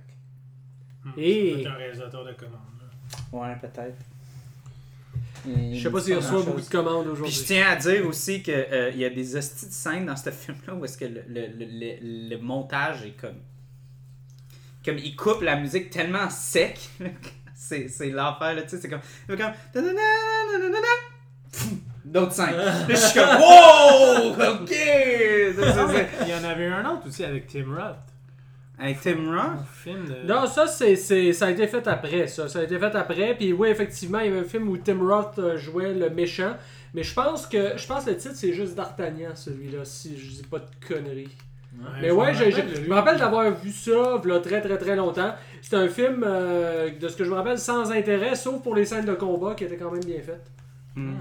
Et- 1.17 1.57
C'est 1.63 1.69
un 1.69 1.75
réalisateur 1.75 2.25
de 2.25 2.33
commande. 2.33 2.61
là. 2.81 3.39
Ouais, 3.39 3.57
peut-être. 3.61 3.99
Je 5.47 5.83
sais 5.83 5.91
pas 5.91 6.01
s'il 6.01 6.15
reçoit 6.17 6.43
beaucoup 6.43 6.61
de 6.61 6.67
commandes 6.69 7.05
Puis 7.07 7.15
je 7.17 7.23
aujourd'hui. 7.23 7.43
tiens 7.47 7.69
à 7.71 7.77
dire 7.77 8.07
aussi 8.07 8.43
qu'il 8.43 8.93
y 8.97 9.05
a 9.05 9.11
des 9.11 9.37
hosties 9.37 9.67
de 9.67 9.73
scènes 9.73 10.07
dans 10.07 10.17
ce 10.17 10.31
film-là 10.31 10.75
où 10.75 10.85
est-ce 10.85 10.97
que 10.97 11.05
le, 11.05 11.23
le, 11.29 11.47
le, 11.49 11.67
le- 11.67 12.29
le 12.31 12.39
montage 12.39 13.05
est 13.05 13.11
comme. 13.21 13.37
Comme 14.85 14.99
il 14.99 15.17
coupe 15.17 15.43
la 15.43 15.57
musique 15.57 15.91
tellement 15.91 16.29
sec. 16.31 16.79
c'est 17.55 17.89
c'est 17.89 18.11
l'enfer, 18.11 18.55
là, 18.55 18.63
tu 18.63 18.71
sais. 18.71 18.79
C'est 18.81 18.89
comme. 18.89 19.01
Comme. 19.27 19.53
D'autres 22.05 22.33
scènes. 22.33 22.57
Là, 22.57 22.85
je 22.89 22.95
suis 22.97 23.19
comme. 23.19 23.41
Wow! 23.41 24.33
Ok! 24.61 24.75
Ça, 25.57 25.73
ça, 25.73 25.89
c'est- 25.93 26.09
Il 26.23 26.29
y 26.29 26.35
en 26.35 26.45
avait 26.45 26.67
un 26.67 26.85
autre 26.91 27.09
aussi 27.09 27.25
avec 27.25 27.47
Tim 27.47 27.65
Roth. 27.75 27.97
Avec 28.79 29.01
Tim 29.01 29.31
Roth? 29.31 29.67
film 29.73 30.05
de. 30.05 30.27
Non, 30.27 30.47
ça, 30.47 30.67
c'est, 30.67 30.97
c'est- 30.97 31.33
ça 31.33 31.47
a 31.47 31.51
été 31.51 31.67
fait 31.69 31.87
après, 31.87 32.27
ça. 32.27 32.49
Ça 32.49 32.59
a 32.59 32.63
été 32.65 32.79
fait 32.79 32.95
après. 32.95 33.35
Puis 33.37 33.53
oui, 33.53 33.69
effectivement, 33.69 34.19
il 34.19 34.27
y 34.27 34.29
avait 34.29 34.41
un 34.41 34.49
film 34.49 34.69
où 34.69 34.77
Tim 34.77 34.99
Roth 35.01 35.39
euh, 35.39 35.57
jouait 35.57 35.95
le 35.95 36.11
méchant. 36.11 36.57
Mais 36.93 37.03
je 37.03 37.15
pense 37.15 37.47
que 37.47 37.77
je 37.77 37.87
pense 37.87 38.05
que 38.05 38.11
le 38.11 38.17
titre, 38.17 38.35
c'est 38.37 38.53
juste 38.53 38.75
D'Artagnan, 38.75 39.31
celui-là, 39.35 39.85
si 39.85 40.19
je 40.19 40.27
dis 40.31 40.43
pas 40.43 40.59
de 40.59 40.67
conneries. 40.87 41.37
Mais 42.01 42.09
je 42.09 42.15
ouais, 42.15 42.35
je, 42.35 42.89
me 42.89 42.95
rappelle 42.95 43.19
d'avoir 43.19 43.51
vu 43.51 43.71
ça 43.73 44.21
là, 44.25 44.39
très 44.39 44.61
très 44.61 44.79
très 44.79 44.95
longtemps. 44.95 45.35
C'est 45.61 45.75
un 45.75 45.89
film, 45.89 46.25
euh, 46.25 46.91
de 46.97 47.09
ce 47.09 47.17
que 47.17 47.25
je 47.25 47.31
me 47.31 47.35
rappelle, 47.35 47.59
sans 47.59 47.91
intérêt, 47.91 48.37
sauf 48.37 48.63
pour 48.63 48.77
les 48.77 48.85
scènes 48.85 49.07
de 49.07 49.15
combat 49.15 49.55
qui 49.55 49.65
étaient 49.65 49.77
quand 49.77 49.91
même 49.91 50.05
bien 50.05 50.21
faites. 50.23 50.47
Hmm. 50.95 51.15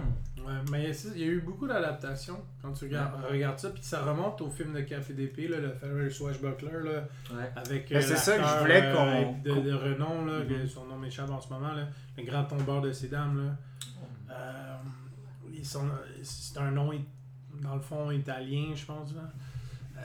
Ouais, 0.45 0.53
mais 0.71 0.91
il 1.15 1.21
y 1.21 1.23
a- 1.23 1.27
eu 1.27 1.39
beaucoup 1.41 1.67
d'adaptations 1.67 2.41
quand 2.61 2.73
tu 2.73 2.85
regardes, 2.85 3.23
regardes 3.29 3.59
ça, 3.59 3.69
puis 3.69 3.81
ça 3.83 4.01
remonte 4.03 4.41
au 4.41 4.49
film 4.49 4.73
de 4.73 4.81
Café 4.81 5.13
d'épée, 5.13 5.47
là, 5.47 5.57
le 5.59 5.71
fameux 5.73 6.09
Swashbuckler, 6.09 6.83
là, 6.83 7.07
Ouais. 7.33 7.51
avec 7.55 7.89
Ben, 7.89 7.97
euh, 7.97 8.01
c'est 8.01 8.15
ça 8.17 8.31
que 8.37 8.43
je 8.43 8.43
l'acteur, 8.43 8.61
voulais 8.61 8.83
euh, 8.83 9.23
qu'on- 9.23 9.37
de, 9.39 9.61
de 9.69 9.73
renom, 9.73 10.25
là, 10.25 10.39
Mhm. 10.39 10.47
que 10.47 10.67
son 10.67 10.85
nom 10.85 10.97
m'échappe 10.97 11.29
en 11.29 11.39
ce 11.39 11.47
moment, 11.49 11.71
là, 11.73 11.87
le 12.17 12.23
grand 12.23 12.43
tombeur 12.43 12.81
de 12.81 12.91
ces 12.91 13.07
dames. 13.07 13.45
Là. 13.45 14.35
Euh, 14.35 14.75
ils 15.53 15.65
sont- 15.65 15.87
c'est 16.23 16.57
un 16.59 16.71
nom, 16.71 16.91
dans 17.61 17.75
le 17.75 17.81
fond, 17.81 18.11
italien, 18.11 18.73
je 18.75 18.85
pense. 18.85 19.13
Là. 19.15 19.21
Euh, 19.97 20.01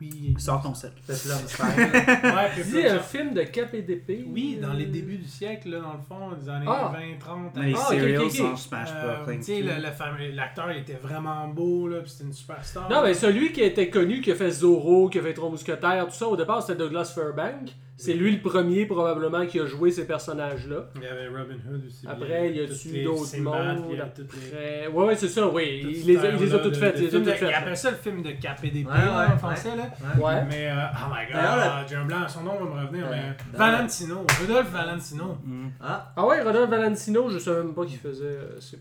Oui. 0.00 0.34
Sors 0.38 0.62
ton 0.62 0.72
style. 0.74 0.90
Ouais, 1.08 2.50
puis 2.54 2.64
Dis 2.70 2.86
un 2.86 2.98
film 3.00 3.34
de 3.34 3.42
cap 3.42 3.72
et 3.74 3.82
d'épée. 3.82 4.24
Oui, 4.26 4.58
dans 4.60 4.72
les 4.72 4.86
débuts 4.86 5.18
du 5.18 5.28
siècle, 5.28 5.70
là, 5.70 5.80
dans 5.80 5.92
le 5.94 6.00
fond, 6.08 6.30
des 6.40 6.48
années 6.48 6.66
Ah. 6.68 6.92
20, 6.92 7.18
30. 7.18 7.56
Les 7.56 7.74
Ah, 7.74 7.78
ok, 7.80 7.86
cereals 7.94 8.18
ok, 8.20 8.24
ok. 8.26 8.32
sont 8.32 8.56
Smash 8.56 8.88
Euh, 8.94 9.16
tu 9.36 9.42
sais, 9.42 9.60
le- 9.62 9.76
le 9.82 9.90
fameux- 9.90 10.30
l'acteur 10.32 10.70
était 10.70 10.98
vraiment 11.02 11.48
beau, 11.48 11.88
là, 11.88 12.00
puis 12.00 12.10
c'était 12.10 12.24
une 12.24 12.32
superstar. 12.32 12.88
Non, 12.88 13.02
mais 13.02 13.14
celui 13.14 13.52
qui 13.52 13.60
était 13.62 13.90
connu, 13.90 14.20
qui 14.20 14.32
a 14.32 14.34
fait 14.34 14.50
Zorro, 14.50 15.08
qui 15.08 15.18
a 15.18 15.22
fait 15.22 15.34
Trois 15.34 15.50
Mousquetaires, 15.50 16.06
tout 16.06 16.14
ça, 16.14 16.26
au 16.28 16.36
départ, 16.36 16.62
c'était 16.62 16.78
Douglas 16.78 17.12
Fairbank. 17.14 17.70
C'est 18.00 18.14
lui 18.14 18.32
le 18.36 18.40
premier, 18.40 18.86
probablement, 18.86 19.46
qui 19.46 19.60
a 19.60 19.66
joué 19.66 19.90
ces 19.90 20.06
personnages-là. 20.06 20.86
Il 20.96 21.02
y 21.02 21.06
avait 21.06 21.28
Robin 21.28 21.54
Hood 21.70 21.82
aussi. 21.86 22.06
Après, 22.08 22.50
il 22.50 22.56
y 22.56 22.60
a 22.60 22.66
les 22.92 23.04
d'autres 23.04 23.36
mondes. 23.38 24.00
Après... 24.00 24.86
Ouais, 24.88 25.04
ouais, 25.06 25.16
c'est 25.16 25.28
ça, 25.28 25.46
oui. 25.48 25.80
Il 25.84 26.06
les, 26.06 26.18
a- 26.18 26.30
il 26.30 26.50
toutes 26.62 26.76
faites. 26.76 26.96
Il 26.98 27.54
appelle 27.54 27.76
ça 27.76 27.90
le 27.90 27.96
film 27.96 28.22
de 28.22 28.30
cap 28.32 28.58
et 28.64 28.70
d'épée 28.70 28.88
Ouais, 28.90 29.04
là, 29.04 29.18
ouais, 29.28 29.34
en 29.34 29.38
français. 29.38 29.76
Là. 29.76 29.84
Ouais. 30.18 30.44
Mais, 30.48 30.70
euh, 30.70 30.74
oh 30.94 31.12
my 31.12 31.32
god, 31.32 31.86
j'ai 31.88 31.96
un 31.96 32.04
blanc, 32.04 32.28
son 32.28 32.42
nom 32.42 32.52
va 32.58 32.64
me 32.64 32.86
revenir. 32.86 33.04
Ouais. 33.06 33.16
mais 33.52 33.58
D'ailleurs- 33.58 33.72
Valentino, 33.76 34.26
Rudolph 34.40 34.70
Valentino. 34.70 35.38
Ah, 35.80 36.12
Ah 36.16 36.26
ouais, 36.26 36.42
Rodolphe 36.42 36.70
Valentino, 36.70 37.30
je 37.30 37.38
savais 37.38 37.62
même 37.62 37.74
pas 37.74 37.84
qu'il 37.84 37.98
faisait 37.98 38.24
euh, 38.24 38.60
ces 38.60 38.76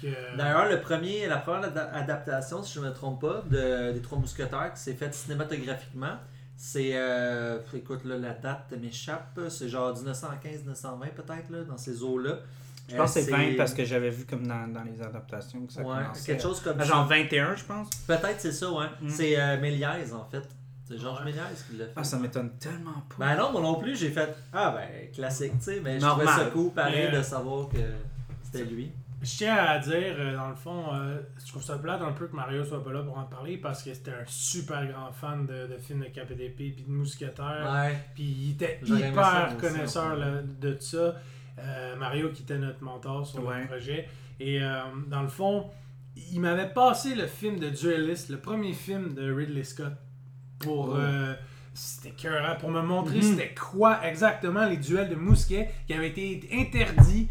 que. 0.00 0.06
euh, 0.06 0.36
D'ailleurs, 0.36 0.68
le 0.68 0.80
premier, 0.80 1.26
la 1.26 1.36
première 1.38 1.64
ada- 1.64 1.90
adaptation, 1.94 2.62
si 2.62 2.74
je 2.74 2.80
ne 2.80 2.86
me 2.88 2.92
trompe 2.92 3.20
pas, 3.20 3.42
de, 3.50 3.92
des 3.92 4.00
Trois 4.00 4.18
Mousquetaires 4.18 4.72
qui 4.74 4.80
s'est 4.80 4.94
faite 4.94 5.14
cinématographiquement, 5.14 6.16
c'est. 6.56 6.90
euh, 6.94 7.58
écoute, 7.74 8.04
là, 8.04 8.16
la 8.18 8.32
date 8.34 8.72
m'échappe. 8.80 9.38
C'est 9.48 9.68
genre 9.68 9.94
1915-1920 9.94 11.10
peut-être, 11.14 11.50
là, 11.50 11.64
dans 11.64 11.76
ces 11.78 12.02
eaux-là. 12.02 12.38
Je 12.88 12.96
pense 12.96 13.14
que 13.14 13.20
c'est 13.20 13.30
20 13.30 13.56
parce 13.56 13.74
que 13.74 13.84
j'avais 13.84 14.10
vu 14.10 14.24
comme 14.26 14.46
dans, 14.46 14.68
dans 14.72 14.84
les 14.84 15.02
adaptations 15.02 15.66
que 15.66 15.72
ça 15.72 15.80
Ouais, 15.82 15.96
commençait. 16.02 16.24
quelque 16.32 16.42
chose 16.42 16.60
comme 16.60 16.78
ça. 16.78 16.84
Genre 16.84 17.04
21, 17.06 17.56
je 17.56 17.64
pense. 17.64 17.90
Peut-être 18.06 18.40
c'est 18.40 18.52
ça, 18.52 18.70
ouais. 18.70 18.86
Mm. 19.00 19.08
C'est 19.08 19.40
euh, 19.40 19.60
Méliès, 19.60 20.12
en 20.12 20.24
fait. 20.24 20.48
C'est 20.88 20.96
Georges 20.96 21.18
Ouais. 21.18 21.32
Méliès 21.32 21.64
qui 21.68 21.76
l'a 21.78 21.86
fait. 21.86 21.92
Ah, 21.96 22.04
ça 22.04 22.16
m'étonne 22.16 22.50
tellement 22.60 23.02
pas. 23.08 23.16
Ben 23.18 23.36
non, 23.36 23.50
moi 23.50 23.60
non 23.60 23.74
plus, 23.80 23.96
j'ai 23.96 24.10
fait. 24.10 24.32
Ah, 24.52 24.72
ben, 24.76 25.10
classique, 25.12 25.54
tu 25.58 25.64
sais, 25.64 25.80
mais 25.82 25.98
je 25.98 26.06
trouvais 26.06 26.26
ça 26.26 26.44
cool, 26.52 26.70
pareil, 26.70 27.06
euh, 27.12 27.18
de 27.18 27.22
savoir 27.22 27.68
que 27.68 27.78
c'était 28.44 28.64
lui. 28.64 28.92
Je 29.22 29.36
tiens 29.38 29.56
à 29.56 29.78
dire, 29.78 30.14
euh, 30.18 30.36
dans 30.36 30.50
le 30.50 30.54
fond, 30.54 30.92
euh, 30.92 31.18
je 31.42 31.48
trouve 31.50 31.62
ça 31.62 31.78
plate 31.78 32.02
un 32.02 32.12
peu 32.12 32.26
que 32.26 32.36
Mario 32.36 32.64
soit 32.64 32.84
pas 32.84 32.92
là 32.92 33.02
pour 33.02 33.16
en 33.16 33.24
parler 33.24 33.56
parce 33.56 33.82
que 33.82 33.94
c'était 33.94 34.10
un 34.10 34.24
super 34.26 34.86
grand 34.86 35.10
fan 35.10 35.46
de, 35.46 35.66
de 35.66 35.78
films 35.78 36.00
de 36.04 36.34
d'épée 36.34 36.70
puis 36.76 36.84
de 36.84 36.90
mousquetaires. 36.90 37.70
Ouais. 37.72 37.96
Puis 38.14 38.24
il 38.24 38.50
était 38.52 38.78
J'aurais 38.82 39.08
hyper 39.10 39.46
aussi, 39.48 39.56
connaisseur 39.56 40.16
là, 40.16 40.42
de 40.42 40.72
tout 40.74 40.82
ça. 40.82 41.14
Euh, 41.58 41.96
Mario 41.96 42.30
qui 42.30 42.42
était 42.42 42.58
notre 42.58 42.82
mentor 42.84 43.26
sur 43.26 43.42
Ouais. 43.46 43.62
le 43.62 43.66
projet. 43.66 44.08
Et 44.38 44.62
euh, 44.62 44.80
dans 45.08 45.22
le 45.22 45.28
fond, 45.28 45.70
il 46.32 46.40
m'avait 46.40 46.68
passé 46.68 47.14
le 47.14 47.26
film 47.26 47.58
de 47.58 47.70
Duelist, 47.70 48.28
le 48.28 48.36
premier 48.38 48.74
film 48.74 49.14
de 49.14 49.32
Ridley 49.32 49.64
Scott. 49.64 49.94
Pour. 50.58 50.90
Oh. 50.90 50.98
c'était 51.74 52.08
écœurant, 52.10 52.56
pour 52.56 52.70
me 52.70 52.80
montrer 52.82 53.16
Mhm. 53.16 53.22
c'était 53.22 53.54
quoi 53.54 54.00
exactement 54.06 54.66
les 54.66 54.78
duels 54.78 55.08
de 55.10 55.14
mousquets 55.14 55.70
qui 55.86 55.92
avaient 55.94 56.08
été 56.08 56.48
interdits 56.52 57.28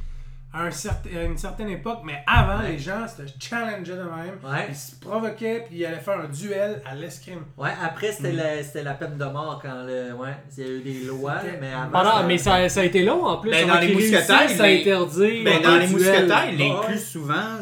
à, 0.55 0.61
un 0.63 0.71
certain- 0.71 1.09
à 1.17 1.23
une 1.23 1.37
certaine 1.37 1.69
époque, 1.69 1.99
mais 2.05 2.23
avant, 2.25 2.59
Ouais. 2.63 2.71
les 2.73 2.79
gens 2.79 3.05
se 3.07 3.23
challengeaient 3.39 3.97
de 3.97 4.03
même. 4.03 4.39
Ouais. 4.43 4.67
Ils 4.69 4.75
se 4.75 4.95
provoquaient, 4.95 5.65
puis 5.67 5.79
ils 5.79 5.85
allaient 5.85 5.99
faire 5.99 6.19
un 6.19 6.27
duel 6.29 6.81
à 6.85 6.95
l'escrime. 6.95 7.41
Ouais, 7.57 7.71
après, 7.83 8.11
c'était 8.11 8.31
Mm. 8.31 8.37
la, 8.37 8.63
c'était 8.63 8.83
la 8.83 8.93
peine 8.93 9.17
de 9.17 9.25
mort 9.25 9.59
quand 9.61 9.83
le. 9.83 10.13
Ouais, 10.13 10.35
il 10.57 10.63
y 10.63 10.67
a 10.67 10.71
eu 10.71 10.81
des 10.81 11.03
lois, 11.05 11.41
mais 11.59 11.73
avant. 11.73 12.03
C'était- 12.15 12.27
mais 12.27 12.37
ça, 12.37 12.69
ça 12.69 12.79
a 12.79 12.83
été 12.83 13.03
long 13.03 13.25
en 13.25 13.37
plus. 13.37 13.51
Ben, 13.51 13.63
avant 13.69 13.75
dans 13.75 13.79
les 13.81 13.93
Mousquetaires, 13.93 14.39
à 14.61 14.69
il- 14.69 14.81
interdire 14.81 15.43
Ben, 15.43 15.61
dans 15.61 15.77
les. 15.77 15.87
Mousquetaires, 15.87 16.49
il 16.51 16.61
Ah, 16.61 16.79
inclut 16.79 16.93
ouais. 16.93 16.97
souvent 16.99 17.57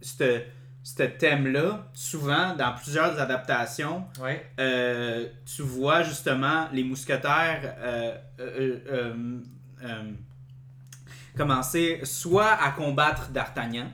ce 0.00 0.40
ce 0.84 1.02
thème-là. 1.02 1.86
Souvent, 1.92 2.54
dans 2.56 2.72
plusieurs 2.74 3.20
adaptations, 3.20 4.04
Ouais. 4.22 4.42
euh, 4.58 5.26
tu 5.44 5.60
vois 5.60 6.02
justement 6.02 6.66
les 6.72 6.82
mousquetaires 6.82 7.74
euh, 7.78 8.14
euh, 8.40 8.78
euh, 8.90 9.12
euh, 9.84 10.02
commencer 11.38 12.00
soit 12.04 12.52
à 12.62 12.70
combattre 12.72 13.30
D'Artagnan, 13.30 13.86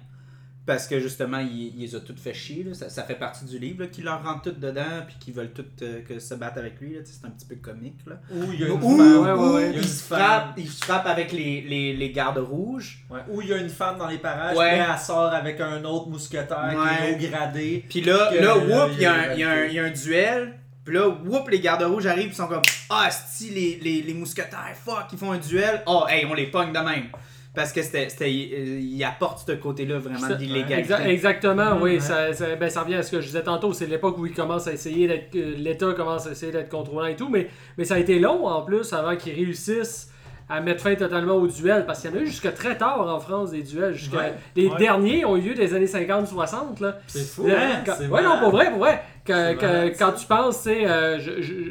parce 0.66 0.86
que 0.86 0.98
justement, 0.98 1.40
il, 1.40 1.74
il 1.76 1.80
les 1.80 1.94
a 1.94 2.00
toutes 2.00 2.18
fait 2.18 2.32
chier. 2.32 2.64
là. 2.64 2.72
Ça, 2.72 2.88
ça 2.88 3.02
fait 3.02 3.16
partie 3.16 3.44
du 3.44 3.58
livre, 3.58 3.84
qu'ils 3.84 4.04
leur 4.04 4.24
rentrent 4.24 4.44
toutes 4.44 4.60
dedans, 4.60 5.02
puis 5.06 5.16
qu'ils 5.20 5.34
veulent 5.34 5.52
toutes 5.52 5.82
euh, 5.82 6.00
que 6.00 6.18
se 6.18 6.32
battre 6.34 6.56
avec 6.58 6.80
lui. 6.80 6.96
C'est 7.04 7.26
un 7.26 7.30
petit 7.30 7.44
peu 7.46 7.56
comique. 7.56 7.98
Là. 8.06 8.14
Ou 8.32 8.50
il 8.52 8.60
y 8.60 8.64
a 8.64 8.68
une 8.68 8.82
Ou, 8.82 8.96
femme. 8.96 9.52
ouais, 9.54 9.70
Il 9.74 9.76
il, 9.82 9.86
se 9.88 10.02
frappe, 10.04 10.54
il 10.56 10.66
se 10.68 10.82
frappe 10.82 11.06
avec 11.06 11.32
les, 11.32 11.60
les, 11.60 11.92
les 11.94 12.10
gardes 12.12 12.38
rouges. 12.38 13.04
Ouais. 13.10 13.20
Ou 13.28 13.42
il 13.42 13.48
y 13.48 13.52
a 13.52 13.58
une 13.58 13.68
femme 13.68 13.98
dans 13.98 14.08
les 14.08 14.16
parages, 14.16 14.56
Ouais. 14.56 14.70
puis 14.80 14.90
elle 14.90 14.98
sort 14.98 15.34
avec 15.34 15.60
un 15.60 15.84
autre 15.84 16.08
mousquetaire 16.08 16.74
Ouais. 16.74 16.96
qui 17.18 17.24
est 17.24 17.28
haut 17.28 17.30
gradé. 17.30 17.84
Puis 17.90 18.00
là, 18.00 18.30
Que, 18.32 18.42
là, 18.42 18.56
whoop, 18.56 18.90
il 18.94 19.02
y, 19.02 19.04
a 19.06 19.12
un- 19.12 19.32
il 19.34 19.36
y 19.36 19.40
y 19.40 19.44
a 19.44 19.50
un- 19.50 19.64
il 19.66 19.72
y 19.74 19.78
a 19.78 19.84
un 19.84 19.90
duel. 19.90 20.54
Puis 20.86 20.94
là, 20.94 21.08
whoop, 21.08 21.48
les 21.50 21.60
gardes 21.60 21.82
rouges 21.82 22.06
arrivent, 22.06 22.28
ils 22.30 22.34
sont 22.34 22.46
comme 22.46 22.62
Ah, 22.90 23.10
si 23.10 23.50
les, 23.50 23.78
les, 23.82 24.00
les 24.02 24.14
mousquetaires, 24.14 24.74
fuck, 24.82 25.06
ils 25.12 25.18
font 25.18 25.32
un 25.32 25.38
duel. 25.38 25.82
Oh, 25.86 26.04
hey, 26.08 26.24
on 26.26 26.32
les 26.34 26.46
pogne 26.46 26.72
de 26.72 26.78
même. 26.78 27.08
Parce 27.54 27.72
que 27.72 27.82
c'était, 27.82 28.32
il 28.32 29.04
apporte 29.04 29.46
ce 29.46 29.52
côté-là 29.52 29.98
vraiment 29.98 30.34
d'illégalité. 30.36 30.92
Exa- 30.92 31.06
exactement, 31.06 31.76
oui. 31.80 31.92
ouais. 31.94 32.00
Ça, 32.00 32.32
ça- 32.32 32.56
ben, 32.56 32.68
ça 32.68 32.82
revient 32.82 32.96
à 32.96 33.02
ce 33.04 33.12
que 33.12 33.20
je 33.20 33.26
disais 33.26 33.42
tantôt. 33.44 33.72
C'est 33.72 33.86
l'époque 33.86 34.18
où 34.18 34.26
il 34.26 34.34
commence 34.34 34.66
à 34.66 34.72
essayer 34.72 35.06
d'être. 35.06 35.32
L'État 35.34 35.92
commence 35.92 36.26
à 36.26 36.32
essayer 36.32 36.50
d'être 36.50 36.68
contrôlant 36.68 37.06
et 37.06 37.14
tout. 37.14 37.28
Mais, 37.28 37.48
mais 37.78 37.84
ça 37.84 37.94
a 37.94 37.98
été 37.98 38.18
long 38.18 38.46
en 38.46 38.62
plus 38.62 38.92
avant 38.92 39.14
qu'ils 39.16 39.34
réussissent 39.34 40.10
à 40.48 40.60
mettre 40.60 40.82
fin 40.82 40.94
totalement 40.96 41.34
au 41.36 41.46
duel. 41.46 41.86
Parce 41.86 42.00
qu'il 42.00 42.10
y 42.10 42.14
en 42.14 42.16
a 42.16 42.20
eu 42.22 42.26
jusqu'à 42.26 42.50
très 42.50 42.76
tard 42.76 43.00
en 43.00 43.20
France 43.20 43.52
des 43.52 43.62
duels. 43.62 43.94
Jusqu'à- 43.94 44.16
Ouais. 44.18 44.34
Les 44.56 44.66
Ouais. 44.68 44.76
derniers 44.78 45.24
ont 45.24 45.36
eu 45.36 45.40
lieu 45.42 45.54
des 45.54 45.74
années 45.74 45.86
50-60. 45.86 46.80
là. 46.80 46.98
C'est 47.06 47.20
fou, 47.24 47.46
hein? 47.48 47.82
quand- 47.86 47.98
ouais, 48.10 48.22
non, 48.22 48.40
pour 48.40 48.50
vrai, 48.50 48.68
pour 48.70 48.80
vrai. 48.80 49.00
Que- 49.24 49.32
C'est 49.32 49.56
que- 49.56 49.64
malade, 49.66 49.92
quand 49.98 50.12
tu 50.12 50.26
penses, 50.26 50.58
tu 50.58 50.68
sais, 50.68 50.86
euh, 50.86 51.18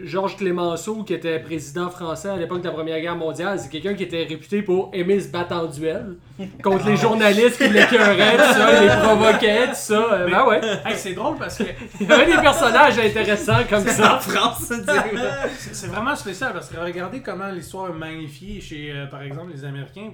Georges 0.05 0.37
Clémenceau, 0.37 1.03
qui 1.03 1.13
était 1.13 1.37
président 1.37 1.87
français 1.91 2.29
à 2.29 2.35
l'époque 2.35 2.61
de 2.61 2.65
la 2.65 2.71
Première 2.73 2.99
Guerre 2.99 3.15
mondiale, 3.15 3.59
c'est 3.59 3.69
quelqu'un 3.69 3.93
qui 3.93 4.01
était 4.01 4.23
réputé 4.23 4.63
pour 4.63 4.89
aimer 4.91 5.19
se 5.19 5.27
battre 5.29 5.55
en 5.55 5.65
duel 5.65 6.15
contre 6.63 6.87
les 6.87 6.97
journalistes 6.97 7.57
qui 7.59 7.69
l'écœuraient, 7.69 8.37
tout 8.37 8.53
ça, 8.53 8.81
il 8.81 8.87
les 8.89 8.95
provoquait, 8.95 9.67
tout 9.67 9.75
ça. 9.75 10.13
Euh, 10.13 10.29
ben 10.31 10.45
ouais. 10.47 10.61
Hey, 10.83 10.95
c'est 10.95 11.13
drôle 11.13 11.37
parce 11.37 11.59
que 11.59 11.63
Il 12.01 12.07
y 12.07 12.11
avait 12.11 12.25
des 12.25 12.41
personnages 12.41 12.97
intéressants 12.97 13.63
comme 13.69 13.83
en 13.83 13.91
ça. 13.91 14.19
France, 14.19 14.63
ça, 14.63 14.77
dire, 14.79 15.13
là. 15.13 15.43
c'est 15.59 15.75
c'est 15.75 15.87
vraiment 15.87 16.15
spécial 16.15 16.53
parce 16.53 16.69
que 16.69 16.79
regardez 16.79 17.21
comment 17.21 17.49
l'histoire 17.49 17.91
est 17.91 17.93
magnifiée 17.93 18.59
chez, 18.61 18.91
euh, 18.91 19.05
par 19.05 19.21
exemple, 19.21 19.51
les 19.53 19.63
Américains. 19.63 20.09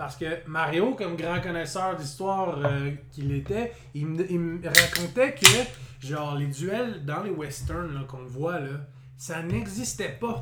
Parce 0.00 0.16
que 0.16 0.24
Mario, 0.46 0.94
comme 0.94 1.14
grand 1.14 1.42
connaisseur 1.42 1.94
d'histoire 1.94 2.56
euh, 2.64 2.90
qu'il 3.12 3.32
était, 3.32 3.74
il 3.92 4.06
me, 4.06 4.32
il 4.32 4.38
me 4.38 4.66
racontait 4.66 5.34
que, 5.34 6.06
genre, 6.06 6.36
les 6.36 6.46
duels 6.46 7.04
dans 7.04 7.22
les 7.22 7.28
westerns 7.28 8.06
qu'on 8.06 8.24
voit, 8.24 8.60
là, 8.60 8.78
ça 9.18 9.42
n'existait 9.42 10.16
pas. 10.18 10.38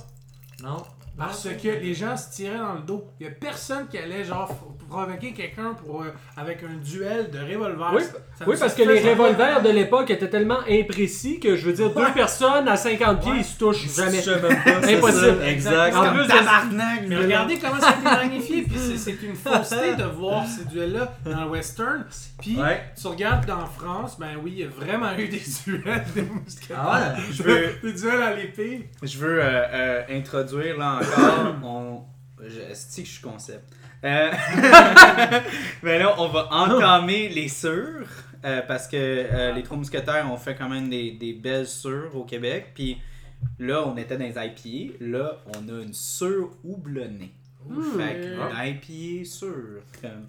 Non. 0.62 0.76
Parce 1.19 1.49
que 1.61 1.69
les 1.69 1.95
gens 1.95 2.16
se 2.16 2.31
tiraient 2.31 2.59
dans 2.59 2.74
le 2.74 2.81
dos. 2.82 3.05
Il 3.20 3.27
n'y 3.27 3.32
a 3.32 3.35
personne 3.35 3.89
qui 3.89 3.99
allait, 3.99 4.23
genre, 4.24 4.49
provoquer 4.89 5.32
quelqu'un 5.32 5.74
pour, 5.74 6.03
euh, 6.03 6.15
avec 6.36 6.62
un 6.62 6.77
duel 6.82 7.28
de 7.31 7.39
revolver. 7.39 7.90
Oui, 7.95 8.03
Ça 8.39 8.45
oui 8.47 8.55
ne 8.55 8.61
parce 8.61 8.74
que 8.74 8.82
les 8.85 9.01
revolvers 9.11 9.61
de 9.62 9.69
l'époque 9.70 10.11
étaient 10.11 10.31
tellement 10.31 10.61
imprécis 10.69 11.40
que 11.40 11.57
je 11.57 11.66
veux 11.66 11.73
dire, 11.74 11.90
deux 11.93 12.11
personnes 12.15 12.66
à 12.69 12.77
50 12.77 13.20
pieds, 13.20 13.32
Ouais. 13.32 13.39
ils 13.40 13.45
se 13.45 13.59
touchent 13.59 13.95
jamais. 13.95 14.23
Je 14.23 14.31
même 14.31 14.40
pas, 14.40 14.89
Impossible. 14.89 15.43
Exact. 15.45 15.95
En 15.97 16.12
plus 16.15 16.23
de- 16.24 16.28
tabarnak, 16.28 17.01
Mais 17.09 17.16
regardez 17.16 17.59
comment 17.59 17.81
ça 17.81 17.89
a 17.90 17.95
été 17.95 18.03
magnifié, 18.28 18.62
puis 18.62 18.78
c'est- 18.97 19.19
une 19.23 19.35
fausseté 19.35 19.97
de 19.97 20.05
voir 20.05 20.47
ces 20.47 20.65
duels-là 20.66 21.12
dans 21.24 21.45
le 21.45 21.51
western. 21.51 22.05
Puis 22.40 22.57
Ouais. 22.57 22.81
tu 22.99 23.07
regardes 23.09 23.45
dans 23.47 23.66
France, 23.66 24.16
ben 24.19 24.36
oui, 24.43 24.53
il 24.57 24.59
y 24.61 24.65
a 24.65 24.69
vraiment 24.69 25.12
eu 25.19 25.27
des 25.28 25.43
duels 25.66 26.05
de 26.15 26.23
mousquetaires. 26.23 26.77
Ah 26.81 27.15
ouais? 27.16 27.23
Je 27.32 27.43
veux, 27.43 27.69
Des 27.82 27.93
duels 27.93 28.23
à 28.23 28.35
l'épée. 28.35 28.89
je 29.03 29.19
veux 29.19 29.43
euh, 29.43 29.65
euh, 29.73 30.03
introduire 30.11 30.78
là 30.78 31.01
encore. 31.16 31.55
on... 31.64 32.02
Je 32.40 32.72
sais 32.74 33.02
que 33.02 33.09
je 33.09 33.12
suis 33.14 33.22
concept. 33.22 33.64
Euh, 34.05 34.30
Mais 35.82 35.98
là, 35.98 36.14
on 36.18 36.28
va 36.28 36.48
entamer 36.52 37.28
les 37.28 37.48
sures. 37.48 38.06
euh, 38.44 38.62
parce 38.68 38.86
que 38.86 38.97
euh, 38.97 39.52
les 39.52 39.62
Trois 39.64 39.76
Mousquetaires 39.76 40.30
ont 40.30 40.36
fait 40.36 40.55
quand 40.55 40.68
même 40.68 40.89
des, 40.89 41.10
des 41.12 41.32
belles 41.32 41.66
sures 41.66 42.14
au 42.14 42.24
Québec. 42.24 42.72
Puis 42.74 42.98
là, 43.59 43.82
on 43.86 43.97
était 43.97 44.16
dans 44.16 44.24
les 44.24 44.30
IPA. 44.36 44.94
Là, 45.01 45.39
on 45.48 45.68
a 45.68 45.82
une 45.82 45.93
sure 45.94 46.51
houblonnée. 46.64 47.32
Fait 47.97 48.20
qu'une 48.20 48.39
IPA 48.66 49.24
sûre. 49.28 49.82
Comme. 50.01 50.28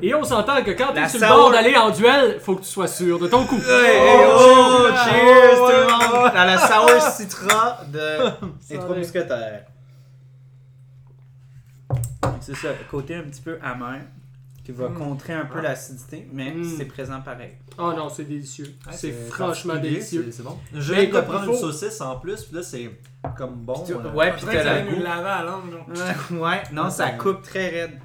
Et 0.00 0.14
on 0.14 0.22
s'entend 0.24 0.62
que 0.62 0.70
quand 0.70 0.88
tu 0.88 0.94
La 0.94 1.06
es 1.06 1.08
sur 1.08 1.20
le 1.20 1.26
bord 1.26 1.50
d'aller 1.50 1.76
en 1.76 1.90
duel, 1.90 2.38
faut 2.40 2.54
que 2.56 2.62
tu 2.62 2.68
sois 2.68 2.86
sûr 2.88 3.18
de 3.18 3.26
ton 3.26 3.44
coup. 3.44 3.56
Hey, 3.56 3.98
Oh, 4.00 4.36
oh, 4.38 4.88
cheers! 4.88 5.04
cheers, 5.04 5.58
Oh, 5.60 5.66
tout 5.66 5.72
le 5.72 6.22
monde! 6.22 6.32
Dans 6.34 6.44
la 6.44 6.58
sour 6.58 7.02
citra 7.12 7.80
de 7.92 8.30
Les 8.70 8.78
Trois. 8.78 8.96
Mousquetaires. 8.96 9.64
C'est 12.40 12.54
ça, 12.56 12.68
côté 12.90 13.14
un 13.14 13.22
petit 13.22 13.40
peu 13.40 13.58
amer, 13.62 14.00
qui 14.64 14.72
va 14.72 14.88
Mm. 14.88 14.94
contrer 14.94 15.32
un 15.32 15.44
peu 15.46 15.58
Ah. 15.60 15.62
l'acidité, 15.62 16.28
mais 16.32 16.50
Mm. 16.52 16.76
c'est 16.76 16.84
présent 16.86 17.20
pareil. 17.20 17.52
Oh 17.78 17.92
non, 17.92 18.08
c'est 18.08 18.24
délicieux. 18.24 18.74
Ouais, 18.86 18.92
c'est 18.92 19.12
franchement 19.30 19.76
délicieux. 19.76 20.28
C'est 20.30 20.42
bon. 20.42 20.58
Je 20.74 20.92
de 20.94 20.98
écoute, 21.00 21.24
prendre 21.24 21.50
une 21.52 21.56
saucisse 21.58 22.00
en 22.00 22.16
plus, 22.18 22.42
puis 22.44 22.56
là, 22.56 22.62
c'est 22.62 22.90
comme 23.36 23.54
bon. 23.56 23.74
Puis 23.74 23.92
tu- 23.94 23.94
euh, 23.94 24.12
ouais, 24.12 24.32
puis 24.32 24.46
t'as 24.46 24.64
la 24.64 24.82
goût. 24.82 25.02
à 25.06 25.44
langue. 25.44 25.74
ouais, 26.42 26.62
non, 26.72 26.90
ça 26.90 27.10
coupe 27.12 27.42
très 27.42 27.68
raide. 27.68 27.98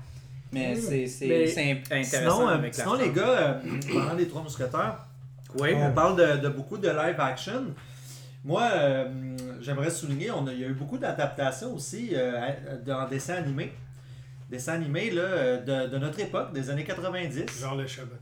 Mais 0.52 0.76
Mm. 0.76 1.08
c'est 1.08 1.72
intéressant 1.92 2.18
Sinon, 2.20 2.50
euh, 2.50 2.54
avec 2.54 2.78
la 2.78 2.84
sinon 2.84 2.96
les 2.96 3.10
gars, 3.12 3.22
euh, 3.28 3.54
pendant 3.94 4.14
les 4.14 4.28
Trois 4.28 4.42
Mousquetaires, 4.44 4.98
Oui, 5.60 5.70
on 5.76 5.92
parle 5.92 6.16
de, 6.16 6.42
de 6.44 6.50
beaucoup 6.50 6.78
de 6.78 6.88
live 6.88 7.20
action. 7.20 7.74
Moi, 8.46 8.64
euh, 8.74 9.36
j'aimerais 9.62 9.90
souligner, 9.90 10.32
on 10.32 10.48
a, 10.48 10.54
il 10.54 10.60
y 10.60 10.64
a 10.64 10.68
eu 10.68 10.74
beaucoup 10.74 10.98
d'adaptations 10.98 11.74
aussi 11.76 12.12
euh, 12.16 12.40
en 12.90 13.08
dessin 13.08 13.36
animé. 13.36 13.74
Dessins 14.52 14.74
animés 14.74 15.10
là, 15.12 15.22
euh, 15.24 15.58
de, 15.88 15.92
de 15.94 15.98
notre 15.98 16.20
époque, 16.20 16.52
des 16.54 16.70
années 16.70 16.84
90. 16.84 17.46
Genre 17.62 17.76
le 17.76 17.88
chaboté. 17.88 18.18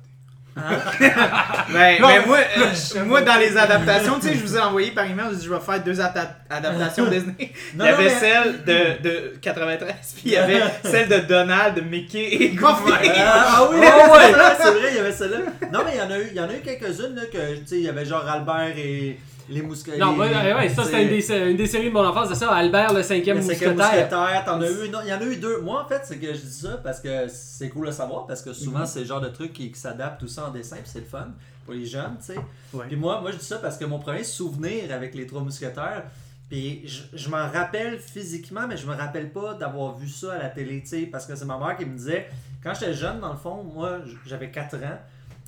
Ben, 0.59 2.01
ben 2.01 2.25
moi, 2.25 2.37
euh, 2.57 3.05
moi, 3.05 3.21
dans 3.21 3.37
les 3.37 3.55
adaptations, 3.55 4.19
tu 4.19 4.27
sais, 4.27 4.33
je 4.35 4.41
vous 4.41 4.57
ai 4.57 4.59
envoyé 4.59 4.91
par 4.91 5.05
email, 5.05 5.27
je 5.31 5.35
dit, 5.37 5.45
je 5.45 5.53
vais 5.53 5.59
faire 5.59 5.81
deux 5.83 5.99
adap- 5.99 6.35
adaptations 6.49 7.05
Disney. 7.09 7.35
il 7.73 7.77
Non, 7.77 7.85
y 7.85 7.89
avait 7.89 8.03
mais- 8.05 8.09
celle 8.09 8.63
de, 8.63 9.01
de 9.01 9.33
93, 9.41 9.95
puis 10.15 10.21
il 10.25 10.31
y 10.31 10.37
avait 10.37 10.61
celle 10.83 11.07
de 11.07 11.19
Donald, 11.19 11.81
Mickey 11.89 12.27
et 12.43 12.49
Goofy. 12.49 12.91
Ah, 13.17 13.45
ah 13.47 13.67
oui, 13.71 13.77
Oh, 13.81 13.83
c'est 14.05 14.11
ouais. 14.11 14.31
vrai, 14.31 14.55
c'est 14.61 14.71
vrai, 14.71 14.87
il 14.91 14.95
y 14.95 14.99
avait 14.99 15.11
celle-là. 15.11 15.37
Non, 15.71 15.79
mais 15.85 15.91
il 15.93 15.99
y 15.99 16.01
en 16.01 16.11
a 16.11 16.19
eu, 16.19 16.27
il 16.31 16.35
y 16.37 16.41
en 16.41 16.49
a 16.49 16.53
eu 16.53 16.59
quelques-unes, 16.59 17.15
là, 17.15 17.21
que, 17.31 17.55
tu 17.59 17.67
sais, 17.67 17.75
il 17.77 17.83
y 17.83 17.89
avait 17.89 18.05
genre 18.05 18.27
Albert 18.27 18.73
et 18.77 19.17
les 19.49 19.61
mousquetaires. 19.61 19.99
Non, 20.05 20.17
ouais, 20.17 20.29
ouais, 20.33 20.53
ouais, 20.53 20.69
ça 20.69 20.83
c'était 20.83 21.03
une 21.03 21.09
des, 21.09 21.31
une 21.51 21.57
des 21.57 21.67
séries 21.67 21.89
de 21.89 21.93
mon 21.93 22.05
enfance, 22.05 22.29
c'est 22.29 22.35
ça, 22.35 22.51
Albert 22.53 22.93
le 22.93 23.03
cinquième 23.03 23.37
Le 23.37 23.43
mousquetaire. 23.43 23.73
mousquetaire, 23.75 24.43
t'en 24.45 24.61
as 24.61 24.69
eu, 24.69 24.89
non, 24.89 24.99
il 25.03 25.09
y 25.09 25.13
en 25.13 25.19
a 25.19 25.23
eu 25.25 25.35
deux. 25.37 25.59
Moi, 25.61 25.83
en 25.83 25.87
fait, 25.87 26.01
c'est 26.05 26.17
que 26.17 26.27
je 26.33 26.39
dis 26.39 26.53
ça 26.61 26.79
parce 26.83 26.99
que 26.99 27.27
c'est 27.27 27.69
cool 27.69 27.87
à 27.87 27.91
savoir, 27.91 28.25
parce 28.27 28.41
que 28.41 28.49
Mhm. 28.49 28.55
souvent, 28.55 28.85
c'est 28.85 28.99
le 29.01 29.05
genre 29.05 29.21
de 29.21 29.29
truc 29.29 29.53
qui, 29.53 29.71
qui 29.71 29.79
s'adapte 29.79 30.19
tout 30.21 30.27
ça 30.27 30.47
en 30.47 30.51
dessin, 30.51 30.77
puis 30.77 30.85
c'est 30.91 30.99
le 30.99 31.05
fun 31.05 31.27
pour 31.65 31.73
les 31.73 31.85
jeunes, 31.85 32.15
tu 32.19 32.33
sais. 32.33 32.39
Ouais. 32.73 32.85
Puis 32.87 32.95
moi, 32.95 33.21
moi, 33.21 33.31
je 33.31 33.37
dis 33.37 33.45
ça 33.45 33.57
parce 33.57 33.77
que 33.77 33.85
mon 33.85 33.99
premier 33.99 34.23
souvenir 34.23 34.93
avec 34.93 35.13
les 35.15 35.25
trois 35.27 35.41
mousquetaires, 35.41 36.03
puis 36.49 36.81
je, 36.87 37.01
je 37.17 37.29
m'en 37.29 37.47
rappelle 37.51 37.99
physiquement, 37.99 38.67
mais 38.67 38.75
je 38.77 38.87
me 38.87 38.95
rappelle 38.95 39.31
pas 39.31 39.53
d'avoir 39.53 39.95
vu 39.97 40.07
ça 40.07 40.33
à 40.33 40.37
la 40.39 40.49
télé, 40.49 40.81
tu 40.81 40.87
sais, 40.87 41.01
parce 41.01 41.25
que 41.27 41.35
c'est 41.35 41.45
ma 41.45 41.57
mère 41.57 41.77
qui 41.77 41.85
me 41.85 41.95
disait, 41.95 42.27
quand 42.63 42.73
j'étais 42.73 42.93
jeune, 42.93 43.19
dans 43.19 43.31
le 43.31 43.37
fond, 43.37 43.63
moi, 43.63 43.99
j'avais 44.25 44.49
4 44.49 44.75
ans, 44.77 44.97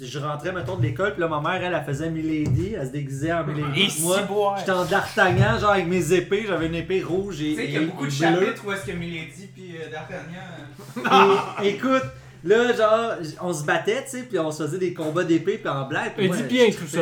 je 0.02 0.20
rentrais, 0.20 0.52
mettons, 0.52 0.76
de 0.78 0.84
l'école, 0.84 1.12
puis 1.14 1.22
là, 1.22 1.28
ma 1.28 1.40
mère, 1.42 1.64
elle, 1.64 1.74
elle 1.74 1.84
faisait 1.86 2.10
Milady, 2.10 2.74
elle 2.80 2.88
se 2.88 2.92
déguisait 2.92 3.32
en 3.34 3.44
Milady. 3.46 3.82
Et 4.00 4.02
moi, 4.02 4.56
j'étais 4.60 4.72
en 4.72 4.86
d'Artagnan, 4.86 5.60
genre 5.60 5.72
avec 5.72 5.88
mes 5.88 6.14
épées, 6.14 6.46
j'avais 6.48 6.68
une 6.68 6.76
épée 6.76 7.02
rouge 7.02 7.42
et, 7.42 7.50
Tu 7.52 7.56
sais 7.56 7.66
qu'il 7.66 7.74
y 7.74 7.78
a 7.78 7.82
et- 7.82 7.86
beaucoup 7.86 8.06
de 8.08 8.12
et 8.12 8.16
chapitres 8.16 8.64
où 8.66 8.72
est-ce 8.72 8.86
que 8.86 8.92
Milady 8.94 9.48
puis 9.54 9.76
euh, 9.78 9.92
D'Artagnan. 9.92 11.36
euh, 11.62 11.64
Et- 11.64 11.70
écoute, 11.70 12.04
là, 12.44 12.74
genre, 12.74 13.12
on 13.42 13.54
se 13.54 13.64
battait, 13.64 14.04
tu 14.04 14.10
sais, 14.18 14.24
puis 14.24 14.40
on 14.40 14.52
se 14.52 14.64
faisait 14.64 14.78
des 14.80 14.94
combats 14.94 15.24
d'épée, 15.24 15.58
puis 15.58 15.70
en 15.70 15.88
blague. 15.88 16.14
puis 16.16 16.28
moi, 16.28 16.38
Édipien, 16.38 16.66
je 16.72 16.78
tout 16.78 16.88
ça. 16.88 17.02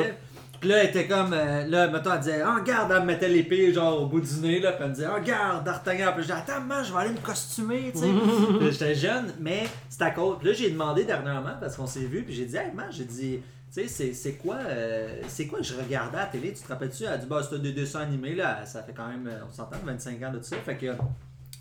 Puis 0.59 0.69
là, 0.69 0.83
elle 0.83 0.89
était 0.89 1.07
comme, 1.07 1.31
euh, 1.33 1.65
là, 1.67 1.87
mettons, 1.87 2.11
elle 2.13 2.19
disait, 2.19 2.43
oh, 2.45 2.55
regarde, 2.59 2.91
elle 2.91 3.01
me 3.01 3.05
mettait 3.05 3.29
l'épée, 3.29 3.71
genre, 3.73 4.01
au 4.01 4.05
bout 4.07 4.19
du 4.19 4.33
nez, 4.41 4.59
là, 4.59 4.73
puis 4.73 4.83
elle 4.83 4.89
me 4.89 4.95
disait, 4.95 5.07
oh, 5.09 5.15
regarde, 5.15 5.63
d'Artagnan. 5.63 6.11
Puis 6.13 6.23
je 6.23 6.27
disais, 6.27 6.39
attends, 6.39 6.61
man, 6.61 6.83
je 6.83 6.91
vais 6.91 6.99
aller 6.99 7.11
me 7.11 7.17
costumer, 7.19 7.91
tu 7.93 7.99
sais. 7.99 8.07
J'étais 8.71 8.95
jeune, 8.95 9.33
mais 9.39 9.63
c'était 9.89 10.03
à 10.05 10.11
cause. 10.11 10.37
Puis 10.39 10.47
là, 10.49 10.53
j'ai 10.53 10.69
demandé 10.71 11.05
dernièrement, 11.05 11.53
parce 11.59 11.75
qu'on 11.77 11.87
s'est 11.87 12.01
vu, 12.01 12.23
puis 12.23 12.33
j'ai 12.33 12.45
dit, 12.45 12.57
hey, 12.57 12.71
man, 12.73 12.87
j'ai 12.91 13.05
dit, 13.05 13.39
tu 13.73 13.87
sais, 13.87 14.11
c'est- 14.13 14.33
quoi, 14.33 14.57
euh, 14.67 15.21
c'est 15.27 15.45
quoi 15.47 15.59
que 15.59 15.65
je 15.65 15.75
regardais 15.75 16.17
à 16.17 16.21
la 16.21 16.25
télé, 16.25 16.51
tu 16.53 16.61
te 16.63 16.67
rappelles-tu? 16.67 17.03
Elle 17.03 17.09
a 17.13 17.17
dit, 17.17 17.27
bah, 17.27 17.41
c'était 17.43 17.59
des 17.61 17.71
dessins 17.71 18.01
animés, 18.01 18.35
là, 18.35 18.65
ça 18.65 18.83
fait 18.83 18.93
quand 18.93 19.07
même, 19.07 19.27
euh, 19.27 19.39
on 19.49 19.53
s'entend, 19.53 19.77
25 19.85 20.21
ans 20.23 20.31
de 20.33 20.39
tout 20.39 20.43
ça, 20.43 20.57
fait 20.57 20.75
que, 20.75 20.87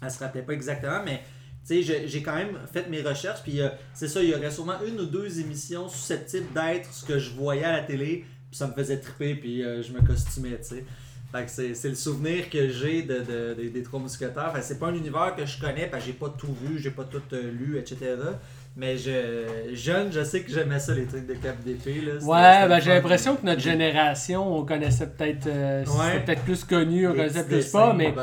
elle 0.02 0.10
se 0.10 0.18
rappelait 0.18 0.42
pas 0.42 0.54
exactement, 0.54 1.02
mais 1.04 1.22
tu 1.66 1.74
sais, 1.74 1.82
j'ai- 1.82 2.08
j'ai 2.08 2.22
quand 2.22 2.34
même 2.34 2.58
fait 2.72 2.88
mes 2.88 3.02
recherches, 3.02 3.42
puis 3.42 3.60
euh, 3.60 3.68
c'est 3.92 4.08
ça, 4.08 4.22
il 4.22 4.30
y 4.30 4.34
aurait 4.34 4.50
sûrement 4.50 4.80
une 4.86 4.98
ou 5.00 5.04
deux 5.06 5.38
émissions 5.38 5.88
susceptibles 5.88 6.46
d'être 6.54 6.92
ce 6.92 7.04
que 7.04 7.18
je 7.18 7.30
voyais 7.30 7.64
à 7.64 7.72
la 7.72 7.82
télé, 7.82 8.24
puis 8.50 8.58
ça 8.58 8.66
me 8.66 8.72
faisait 8.72 8.98
triper, 8.98 9.34
puis 9.34 9.62
euh, 9.64 9.82
je 9.82 9.92
me 9.92 10.00
costumais, 10.00 10.56
tu 10.58 10.76
sais. 10.76 10.84
Fait 11.30 11.44
que 11.44 11.50
c'est 11.50 11.74
c'est 11.74 11.90
le 11.90 11.94
souvenir 11.94 12.48
que 12.48 12.68
j'ai 12.70 13.02
de, 13.02 13.18
de- 13.18 13.62
de- 13.62 13.68
des 13.68 13.82
Trois 13.82 14.00
Mousquetaires. 14.00 14.50
Fait 14.52 14.60
que 14.60 14.64
c'est 14.64 14.78
pas 14.78 14.86
un 14.86 14.94
univers 14.94 15.34
que 15.36 15.44
je 15.44 15.60
connais, 15.60 15.86
parce 15.86 16.02
que 16.02 16.06
j'ai 16.10 16.16
pas 16.16 16.30
tout 16.38 16.54
vu, 16.62 16.78
j'ai 16.78 16.90
pas 16.90 17.04
tout 17.04 17.20
euh, 17.34 17.50
lu, 17.52 17.76
etc. 17.78 17.98
Mais 18.76 18.96
je, 18.96 19.74
jeune, 19.74 20.10
je 20.12 20.22
sais 20.24 20.42
que 20.42 20.50
j'aimais 20.50 20.78
ça, 20.78 20.94
les 20.94 21.04
trucs 21.04 21.26
de 21.26 21.34
cap 21.34 21.62
d'épée. 21.64 22.00
Ouais, 22.00 22.12
c'était 22.20 22.68
ben 22.68 22.80
j'ai 22.80 22.90
l'impression 22.94 23.36
que 23.36 23.44
notre 23.44 23.60
génération, 23.60 24.56
on 24.56 24.64
connaissait 24.64 25.08
peut-être 25.08 25.46
euh, 25.48 25.84
Ouais. 25.84 25.92
c'était 26.12 26.24
peut-être 26.24 26.42
plus 26.44 26.64
connu, 26.64 27.06
on 27.06 27.10
Les 27.10 27.16
connaissait 27.18 27.44
plus 27.44 27.56
dessins, 27.56 27.78
pas, 27.88 27.92
mais 27.92 28.14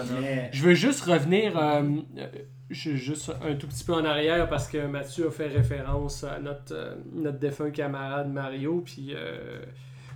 je 0.54 0.64
veux 0.64 0.74
juste 0.74 1.04
revenir 1.04 1.58
euh, 1.60 1.84
euh, 2.18 2.26
je- 2.72 2.96
juste 2.96 3.32
un 3.48 3.54
tout 3.56 3.68
petit 3.68 3.84
peu 3.84 3.94
en 3.94 4.06
arrière 4.06 4.48
parce 4.50 4.68
que 4.68 4.78
Mathieu 4.88 5.28
a 5.28 5.32
fait 5.32 5.48
référence 5.48 6.24
à 6.24 6.40
notre, 6.40 6.74
euh, 6.74 6.96
notre 7.14 7.38
défunt 7.38 7.70
camarade 7.70 8.32
Mario, 8.32 8.82
puis 8.86 9.12
euh, 9.14 9.60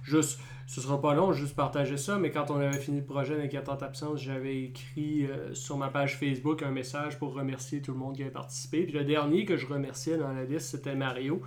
juste, 0.04 0.40
ce 0.68 0.82
sera 0.82 1.02
pas 1.02 1.14
long, 1.16 1.32
juste 1.34 1.56
partager 1.56 1.98
ça, 1.98 2.18
mais 2.18 2.32
quand 2.32 2.52
on 2.52 2.58
avait 2.60 2.78
fini 2.78 3.00
le 3.00 3.06
projet 3.06 3.38
d'Inquiétante 3.38 3.82
Absence, 3.84 4.22
j'avais 4.22 4.64
écrit 4.64 5.26
euh, 5.26 5.54
sur 5.54 5.78
ma 5.78 5.88
page 5.90 6.18
Facebook 6.18 6.62
un 6.64 6.72
message 6.72 7.18
pour 7.18 7.34
remercier 7.34 7.82
tout 7.82 7.92
le 7.94 7.98
monde 8.00 8.16
qui 8.16 8.22
avait 8.22 8.32
participé, 8.32 8.84
puis 8.84 8.94
le 8.94 9.04
dernier 9.04 9.46
que 9.46 9.58
je 9.58 9.66
remerciais 9.68 10.18
dans 10.18 10.32
la 10.32 10.44
liste, 10.44 10.68
c'était 10.70 10.96
Mario. 10.96 11.42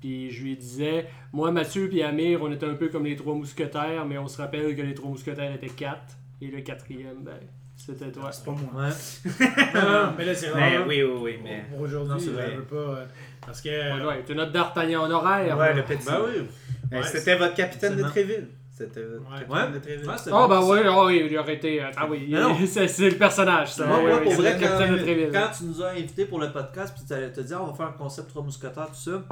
Puis 0.00 0.30
je 0.30 0.44
lui 0.44 0.56
disais, 0.56 1.06
moi, 1.32 1.50
Mathieu 1.50 1.92
et 1.92 2.04
Amir, 2.04 2.40
on 2.42 2.52
était 2.52 2.66
un 2.66 2.74
peu 2.74 2.86
comme 2.88 3.04
les 3.04 3.16
trois 3.16 3.34
mousquetaires, 3.34 4.06
mais 4.06 4.16
on 4.16 4.28
se 4.28 4.38
rappelle 4.40 4.76
que 4.76 4.82
les 4.82 4.94
trois 4.94 5.10
mousquetaires 5.10 5.52
étaient 5.52 5.66
quatre. 5.68 6.16
Et 6.40 6.46
le 6.52 6.60
quatrième, 6.60 7.24
ben, 7.24 7.34
c'était 7.76 8.12
toi. 8.12 8.30
C'est 8.30 8.44
pas 8.44 8.52
moi. 8.52 8.84
Ouais. 8.84 8.90
Non, 9.74 10.12
mais 10.16 10.24
là, 10.24 10.34
c'est 10.36 10.54
Mais 10.54 10.70
vraiment- 10.76 10.86
oui, 10.86 11.02
oui, 11.02 11.18
oui, 11.20 11.38
mais. 11.42 11.64
Aujourd'hui, 11.80 12.14
c'est 12.20 12.26
je 12.26 12.30
vrai. 12.30 12.54
veux 12.54 12.62
pas. 12.62 13.06
Parce 13.48 13.60
que. 13.62 13.68
Ouais, 13.68 14.06
ouais, 14.06 14.22
t'es 14.26 14.34
notre 14.34 14.52
d'Artagnan 14.52 15.02
en 15.04 15.10
horaire. 15.10 15.56
Ouais, 15.56 15.74
le 15.74 15.82
petit. 15.82 16.06
Ben 16.06 16.18
oui. 16.26 16.46
Ben, 16.90 16.98
Ouais, 17.00 17.06
C'était 17.06 17.36
votre 17.36 17.54
capitaine 17.54 17.96
de. 17.96 18.02
Tréville. 18.02 18.48
C'était 18.70 19.00
capitaine 19.00 19.50
Ouais. 19.50 19.72
de 19.74 19.78
Tréville. 19.78 20.06
Ah, 20.08 20.30
bon, 20.30 20.48
ben 20.48 20.60
oui, 20.62 20.78
ah 20.84 21.04
oui, 21.04 21.26
il 21.30 21.38
aurait 21.38 21.54
été. 21.54 21.82
Ah 21.96 22.06
oui, 22.08 22.34
c'est 22.66 22.86
c'est 22.88 23.10
le 23.10 23.16
personnage, 23.16 23.72
ça. 23.72 23.86
Moi, 23.86 23.96
Ouais, 23.98 24.02
moi, 24.06 24.14
ouais, 24.18 24.22
pour 24.22 24.32
vrai, 24.34 24.54
le 24.54 24.60
capitaine 24.60 24.92
de 24.92 24.96
quand, 24.98 25.02
Tréville. 25.02 25.30
quand 25.32 25.48
tu 25.58 25.64
nous 25.64 25.82
as 25.82 25.88
invités 25.90 26.24
pour 26.26 26.38
le 26.40 26.52
podcast, 26.52 26.94
puis 26.94 27.04
tu 27.06 27.12
as 27.14 27.42
dit, 27.42 27.52
Ah, 27.54 27.62
on 27.62 27.66
va 27.66 27.74
faire 27.74 27.86
un 27.86 27.92
concept 27.98 28.28
trois 28.28 28.42
mousquetaires, 28.42 28.86
tout 28.88 28.94
ça, 29.10 29.22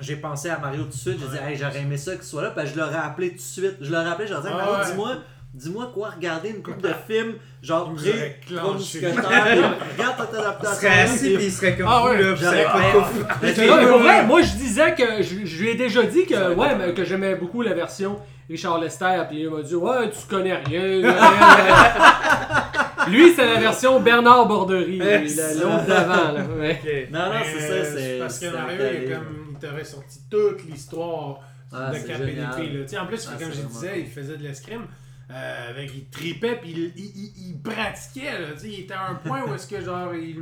j'ai 0.00 0.16
pensé 0.16 0.50
à 0.50 0.58
Mario 0.58 0.82
tout 0.82 0.88
de 0.88 0.92
suite. 0.94 1.18
J'ai 1.18 1.38
dit, 1.38 1.42
hey, 1.44 1.56
j'aurais 1.56 1.80
aimé 1.80 1.96
ça 1.96 2.14
qu'il 2.14 2.24
soit 2.24 2.42
là, 2.42 2.50
puis 2.50 2.66
je 2.66 2.76
l'aurais 2.78 2.96
appelé 2.96 3.30
tout 3.30 3.36
de 3.36 3.40
suite. 3.40 3.76
Je 3.80 3.90
l'aurais 3.90 4.10
appelé, 4.10 4.28
leur 4.28 4.42
dit, 4.42 4.48
Ah 4.52 4.56
Mario, 4.56 4.74
ouais. 4.74 4.90
dis-moi. 4.90 5.16
Dis-moi 5.56 5.90
quoi 5.94 6.10
regarder 6.10 6.50
une 6.50 6.62
coupe 6.62 6.82
de 6.82 6.92
films, 7.08 7.36
genre 7.62 7.90
Il 7.96 8.10
pré 8.12 8.38
puis 8.42 8.54
regarde 9.96 10.16
ta 10.18 10.26
Il 10.30 10.36
adaptation. 10.38 10.76
serait 10.76 11.00
assis 11.00 11.18
puis- 11.28 11.36
puis 11.36 11.44
il 11.46 11.50
serait 11.52 11.76
comme 11.76 11.86
Ah 11.88 12.04
ouais, 12.04 12.22
là, 12.22 12.34
pas 12.36 14.22
moi 14.24 14.42
je 14.42 14.52
disais 14.52 14.94
que 14.94 15.22
je, 15.22 15.46
je 15.46 15.62
lui 15.62 15.70
ai 15.70 15.74
déjà 15.74 16.02
dit 16.02 16.26
que 16.26 16.52
ouais, 16.54 16.74
mais 16.76 16.92
que 16.92 17.04
j'aimais 17.04 17.36
beaucoup 17.36 17.62
la 17.62 17.72
version 17.72 18.18
Richard 18.50 18.78
Lester, 18.80 19.22
puis 19.30 19.40
il 19.44 19.50
m'a 19.50 19.62
dit 19.62 19.74
ouais, 19.74 20.10
tu 20.10 20.18
connais 20.28 20.52
rien. 20.54 21.00
lui, 23.08 23.32
c'est 23.34 23.46
la 23.46 23.60
version 23.60 24.00
Bernard 24.00 24.46
Borderie, 24.48 24.98
l'autre 24.98 25.86
d'avant. 25.86 26.32
là. 26.32 26.44
Ouais. 26.58 27.08
Non, 27.10 27.26
non, 27.26 27.32
c'est 27.44 27.60
ça, 27.60 27.84
c'est. 27.96 28.18
Parce 28.20 28.38
que 28.38 28.46
Mario, 28.46 28.78
il, 28.78 28.84
est 29.04 29.12
comme, 29.14 29.46
il 29.52 29.58
t'aurait 29.58 29.84
sorti 29.84 30.18
toute 30.30 30.64
l'histoire 30.68 31.40
Ah, 31.72 31.90
de 31.90 31.98
Cap 31.98 32.20
et 32.20 32.98
En 32.98 33.06
plus, 33.06 33.28
Ah, 33.32 33.36
comme 33.38 33.52
je 33.52 33.60
disais, 33.62 34.00
il 34.00 34.06
faisait 34.06 34.36
de 34.36 34.42
l'escrime. 34.42 34.86
Euh, 35.28 35.70
avec, 35.70 35.90
il 35.92 36.08
tripait 36.08 36.54
puis 36.60 36.70
il, 36.70 36.92
il, 36.96 37.04
il- 37.04 37.48
il 37.48 37.60
pratiquait. 37.60 38.38
Là, 38.40 38.48
il 38.62 38.80
était 38.80 38.94
à 38.94 39.08
un 39.08 39.14
point 39.16 39.42
où 39.44 39.52
est-ce 39.54 39.66
que 39.66 39.80
genre 39.80 40.14
il, 40.14 40.36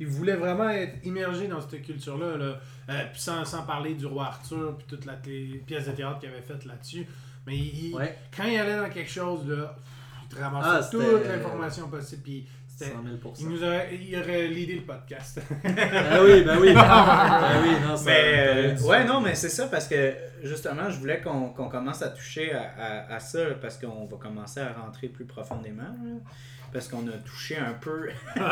il 0.00 0.06
voulait 0.06 0.36
vraiment 0.36 0.70
être 0.70 1.04
immergé 1.04 1.48
dans 1.48 1.60
cette 1.60 1.82
culture-là. 1.82 2.38
Là. 2.38 2.58
Euh, 2.88 3.04
puis 3.12 3.20
sans, 3.20 3.44
sans 3.44 3.64
parler 3.64 3.92
du 3.94 4.06
roi 4.06 4.26
Arthur 4.28 4.74
puis 4.78 4.86
toute 4.88 5.04
la 5.04 5.16
les 5.26 5.62
pièces 5.66 5.86
de 5.86 5.92
théâtre 5.92 6.18
qu'il 6.20 6.30
avait 6.30 6.40
faites 6.40 6.64
là-dessus. 6.64 7.06
Mais 7.46 7.58
Ouais. 7.92 8.16
quand 8.34 8.44
il 8.44 8.56
allait 8.56 8.78
dans 8.78 8.88
quelque 8.88 9.10
chose, 9.10 9.46
là, 9.46 9.76
il 10.22 10.34
te 10.34 10.40
ramassait 10.40 10.86
Ah, 10.86 10.88
toute 10.90 11.26
l'information 11.26 11.88
possible. 11.88 12.22
Puis 12.22 12.46
c'était- 12.84 12.94
100 12.96 13.02
000 13.02 13.34
il 13.40 13.48
nous 13.48 13.64
aurait, 13.64 13.88
il 13.94 14.16
aurait 14.18 14.46
l'idée 14.48 14.74
le 14.76 14.82
podcast. 14.82 15.40
Ben 15.64 16.20
oui, 16.24 16.42
ben 16.42 16.58
oui. 16.60 16.72
ben 16.74 17.62
oui, 17.62 17.70
non, 17.86 17.96
ça. 17.96 18.04
Mais 18.06 18.74
euh, 18.76 18.78
ouais, 18.86 19.04
non, 19.04 19.20
mais 19.20 19.34
c'est 19.34 19.48
ça 19.48 19.66
parce 19.66 19.86
que 19.88 20.14
justement, 20.42 20.90
je 20.90 20.98
voulais 20.98 21.20
qu'on 21.20 21.50
qu'on 21.50 21.68
commence 21.68 22.02
à 22.02 22.08
toucher 22.10 22.52
à, 22.52 22.62
à- 22.78 23.14
à 23.14 23.20
ça 23.20 23.40
parce 23.60 23.78
qu'on 23.78 24.06
va 24.06 24.16
commencer 24.18 24.60
à 24.60 24.72
rentrer 24.72 25.08
plus 25.08 25.24
profondément. 25.26 25.82
là, 25.82 26.14
parce 26.72 26.88
qu'on 26.88 27.06
a 27.08 27.12
touché 27.24 27.56
un 27.58 27.74
peu. 27.80 28.08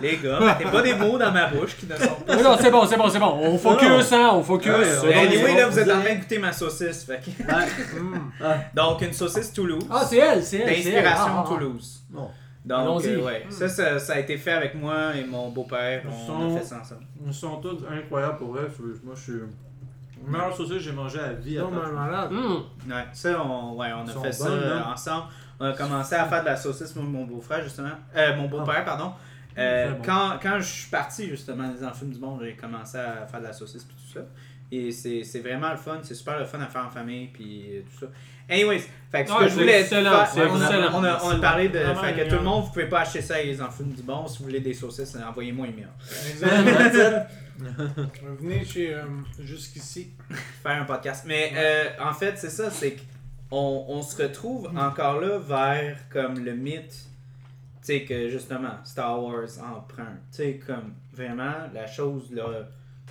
Les 0.00 0.16
gars, 0.18 0.40
mettez 0.40 0.64
pas 0.70 0.82
des 0.82 0.94
mots 0.94 1.18
dans 1.18 1.32
ma 1.32 1.46
bouche 1.48 1.76
qui 1.76 1.86
ne 1.86 1.96
sont 1.96 2.14
pas. 2.26 2.36
Non, 2.36 2.56
c'est 2.60 2.70
bon, 2.70 2.86
c'est 2.86 2.96
bon, 2.96 3.08
c'est 3.08 3.18
bon. 3.18 3.38
On 3.42 3.58
focus, 3.58 4.12
hein, 4.12 4.30
on 4.34 4.42
focus. 4.42 4.70
Ouais, 4.72 5.14
anyway, 5.14 5.54
là, 5.56 5.68
vous 5.68 5.78
êtes 5.78 5.90
en 5.90 6.00
train 6.00 6.14
de 6.14 6.20
goûter 6.20 6.38
ma 6.38 6.52
saucisse. 6.52 7.04
fait 7.04 7.20
que-. 7.20 7.98
Hum. 7.98 8.30
Donc, 8.74 9.02
une 9.02 9.12
saucisse 9.12 9.52
Toulouse. 9.52 9.84
Ah, 9.90 10.04
c'est 10.08 10.18
elle, 10.18 10.42
c'est 10.44 10.58
elle. 10.58 10.68
c'est 10.82 10.90
elle. 10.90 11.02
D'inspiration 11.02 11.24
Ah, 11.28 11.34
ah, 11.38 11.44
ah. 11.44 11.48
Toulouse. 11.48 12.00
Bon. 12.10 12.28
Donc, 12.64 13.04
euh, 13.06 13.22
ouais, 13.24 13.46
ça, 13.48 13.68
ça, 13.68 13.98
ça 13.98 14.12
a 14.14 14.18
été 14.18 14.36
fait 14.36 14.52
avec 14.52 14.74
moi 14.74 15.14
et 15.16 15.24
mon 15.24 15.48
beau-père. 15.50 16.02
On 16.06 16.26
Son- 16.26 16.56
a 16.56 16.58
fait 16.58 16.64
ça 16.66 16.80
ensemble. 16.80 17.06
Ils 17.26 17.32
sont 17.34 17.56
tous 17.56 17.78
incroyables 17.90 18.36
pour 18.36 18.52
vrai. 18.52 18.62
Moi, 19.02 19.14
je 19.16 19.20
suis. 19.22 19.32
Le 20.24 20.30
meilleur 20.30 20.54
saucisse 20.54 20.74
que 20.74 20.78
j'ai 20.80 20.92
mangé 20.92 21.18
à 21.18 21.32
vie. 21.32 21.58
Non, 21.58 21.70
mais 21.70 21.92
malade. 21.92 22.32
Hum. 22.32 22.64
Ouais, 22.88 23.06
ça, 23.12 23.42
on, 23.42 23.76
ouais, 23.76 23.92
on 23.92 24.06
a 24.06 24.12
Ils 24.12 24.22
fait 24.22 24.32
ça 24.32 24.48
bonnes, 24.48 24.82
ensemble. 24.82 25.26
On 25.58 25.66
a 25.66 25.72
commencé 25.72 26.14
à 26.14 26.24
faire 26.26 26.40
de 26.40 26.46
la 26.46 26.56
saucisse, 26.56 26.94
moi, 26.96 27.04
mon 27.04 27.24
beau-frère, 27.24 27.62
justement. 27.62 27.90
Euh, 28.16 28.36
mon 28.36 28.48
beau-père, 28.48 28.84
pardon. 28.84 29.12
Euh, 29.58 29.92
bon. 29.92 30.02
quand, 30.04 30.38
quand 30.42 30.58
je 30.58 30.64
suis 30.64 30.90
parti, 30.90 31.28
justement, 31.28 31.68
des 31.68 31.84
Enfants 31.84 32.06
du 32.06 32.18
Monde, 32.18 32.40
j'ai 32.42 32.54
commencé 32.54 32.98
à 32.98 33.26
faire 33.26 33.40
de 33.40 33.46
la 33.46 33.52
saucisse 33.52 33.82
et 33.82 33.86
tout 33.88 34.18
ça. 34.18 34.20
Et 34.72 34.92
c'est 34.92 35.24
c'est 35.24 35.40
vraiment 35.40 35.70
le 35.70 35.76
fun, 35.76 35.98
c'est 36.02 36.14
super 36.14 36.38
le 36.38 36.44
fun 36.44 36.60
à 36.60 36.66
faire 36.66 36.86
en 36.86 36.90
famille, 36.90 37.26
puis 37.32 37.64
euh, 37.72 37.82
tout 37.82 38.06
ça. 38.06 38.06
Anyways, 38.50 38.82
fait 39.10 39.24
que 39.24 39.30
ce 39.30 39.34
Ouais, 39.34 39.40
que 39.40 39.44
je 39.48 39.54
c'est 39.54 39.60
voulais 39.60 39.88
on, 39.92 40.06
a, 40.06 40.90
on, 40.92 41.04
a, 41.04 41.20
on 41.24 41.30
a 41.30 41.38
parlé 41.40 41.68
de. 41.68 41.78
Fait 41.78 42.14
que 42.14 42.28
tout 42.28 42.36
le 42.36 42.42
monde, 42.42 42.64
vous 42.64 42.70
pouvez 42.70 42.86
pas 42.88 43.00
acheter 43.00 43.22
ça 43.22 43.42
les 43.42 43.60
enfants 43.60 43.84
du 43.84 44.02
bon. 44.02 44.26
Si 44.26 44.38
vous 44.38 44.44
voulez 44.44 44.60
des 44.60 44.74
saucisses, 44.74 45.16
envoyez-moi 45.16 45.66
un 45.66 45.70
email. 45.70 45.86
Exactement. 46.30 47.26
Venez 48.40 48.64
chez 48.64 48.94
euh, 48.94 49.02
jusqu'ici. 49.40 50.12
faire 50.62 50.80
un 50.80 50.84
podcast. 50.84 51.24
Mais 51.26 51.52
euh, 51.54 51.88
en 52.00 52.12
fait, 52.12 52.38
c'est 52.38 52.50
ça, 52.50 52.70
c'est 52.70 52.96
qu'on 53.50 53.84
on 53.88 54.02
se 54.02 54.22
retrouve 54.22 54.70
encore 54.76 55.20
là 55.20 55.38
vers 55.38 55.98
comme 56.08 56.42
le 56.42 56.54
mythe, 56.54 56.90
tu 56.90 56.98
sais, 57.82 58.04
que 58.04 58.28
justement, 58.28 58.78
Star 58.84 59.22
Wars 59.22 59.48
emprunte. 59.60 60.20
Tu 60.32 60.36
sais, 60.38 60.60
comme 60.66 60.94
vraiment 61.12 61.52
la 61.74 61.86
chose, 61.86 62.30
là, 62.32 62.44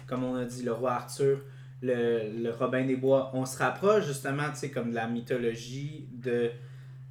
comme 0.08 0.24
on 0.24 0.36
a 0.36 0.46
dit, 0.46 0.64
le 0.64 0.74
roi 0.74 0.94
Arthur, 0.94 1.40
le, 1.82 2.44
le 2.44 2.52
Robin 2.52 2.84
des 2.86 2.96
Bois, 2.96 3.32
on 3.34 3.46
se 3.46 3.58
rapproche 3.58 4.06
justement, 4.08 4.50
tu 4.54 4.60
sais, 4.60 4.70
comme 4.70 4.90
de 4.92 4.96
la 4.96 5.08
mythologie 5.08 6.06
de 6.12 6.52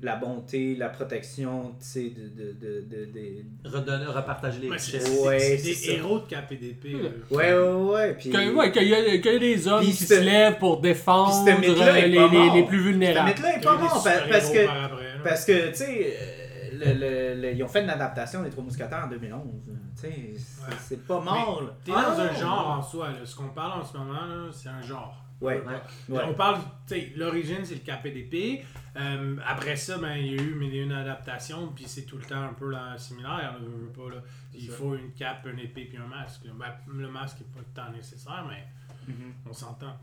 la 0.01 0.15
bonté, 0.15 0.77
la 0.77 0.89
protection, 0.91 1.71
tu 1.81 1.85
sais, 1.85 2.11
de, 2.11 2.29
de, 2.29 2.53
de, 2.53 2.81
de, 2.83 3.05
de- 3.07 3.69
Redonner, 3.69 4.05
repartager 4.07 4.61
les 4.61 4.69
Ouais, 4.71 4.79
c'est 4.79 4.99
richesses. 4.99 5.19
Ouais, 5.27 5.39
c'est 5.41 5.57
c'est 5.59 5.65
des 5.71 5.75
ça. 5.75 5.93
héros 5.93 6.19
de 6.21 6.25
KPDP. 6.27 6.85
là. 7.03 7.09
Ouais, 7.33 7.53
ouais, 7.53 7.93
ouais. 7.93 8.15
Puis, 8.15 8.31
Que- 8.31 8.55
ouais, 8.55 8.71
qu'il 8.71 8.87
y, 8.87 8.95
a- 8.95 9.19
qu'il 9.19 9.33
y 9.33 9.35
a 9.35 9.39
des 9.41 9.67
hommes 9.67 9.81
Puis 9.83 9.91
qui 9.93 10.05
se 10.05 10.15
lèvent 10.21 10.59
pour 10.59 10.81
défendre 10.81 11.45
euh, 11.49 11.95
est 11.97 12.09
les, 12.09 12.17
pas 12.17 12.29
les- 12.29 12.61
les 12.61 12.67
plus 12.67 12.79
ce 12.79 12.83
vulnérables. 12.85 13.29
mythe-là 13.31 13.49
est 13.57 13.59
Il 13.59 13.65
y 13.65 13.67
a 13.67 13.75
pas 13.75 13.89
super-héros 13.99 14.31
parce 14.31 14.51
que 14.51 14.59
là. 14.59 14.91
Parce 15.25 15.45
que, 15.45 15.69
tu 15.71 15.75
sais, 15.75 16.17
euh, 16.17 16.38
le, 16.79 16.93
le- 17.35 17.41
le- 17.43 17.53
ils 17.55 17.63
ont 17.63 17.69
fait 17.69 17.83
une 17.83 17.91
adaptation 17.91 18.43
des 18.43 18.51
Trois 18.51 18.65
Mousquetaires 18.65 19.05
en 19.05 19.09
2011. 19.09 19.43
Tu 19.65 19.73
sais, 20.01 20.33
c'est- 20.37 20.63
Ouais. 20.63 20.77
c'est 20.81 21.07
pas 21.07 21.21
mort. 21.21 21.63
T'es 21.85 21.93
Ah, 21.95 22.03
dans 22.15 22.21
un 22.21 22.33
non. 22.33 22.39
genre 22.39 22.69
en 22.79 22.83
soi. 22.83 23.11
Là. 23.11 23.25
Ce 23.25 23.35
qu'on 23.37 23.49
parle 23.49 23.81
en 23.81 23.85
ce 23.85 23.97
moment, 23.97 24.25
là, 24.27 24.49
c'est 24.53 24.69
un 24.69 24.81
genre. 24.83 25.25
Ouais. 25.41 25.63
Ouais. 26.09 26.21
On 26.27 26.35
parle, 26.35 26.59
tu 26.89 26.95
sais, 26.95 27.13
l'origine 27.17 27.65
c'est 27.65 27.75
le 27.75 27.81
KPDP. 27.81 28.65
Euh, 28.97 29.37
après 29.47 29.77
ça, 29.77 29.97
ben, 29.99 30.15
il 30.17 30.27
y 30.35 30.39
a 30.39 30.43
eu 30.43 30.65
et 30.65 30.79
une 30.83 30.91
adaptations, 30.91 31.69
puis 31.77 31.85
c'est 31.87 32.03
tout 32.03 32.17
le 32.17 32.25
temps 32.25 32.43
un 32.43 32.53
peu 32.55 32.69
là, 32.71 32.99
similaire. 32.99 33.37
là, 33.53 33.59
je 33.61 33.67
veux 33.67 33.93
pas, 33.93 34.13
là. 34.17 34.21
Il 34.55 34.69
faut 34.69 34.97
une 34.97 35.13
cape, 35.13 35.47
une 35.47 35.61
épée, 35.61 35.85
puis 35.85 35.97
un 35.99 36.07
masque. 36.09 36.41
Ben, 36.59 36.67
le 36.93 37.09
masque 37.09 37.39
n'est 37.41 37.47
pas 37.47 37.61
le 37.61 37.75
temps 37.75 37.97
nécessaire, 37.97 38.45
mais 38.49 38.67
Mhm. 39.13 39.33
on 39.49 39.53
s'entend. 39.53 39.97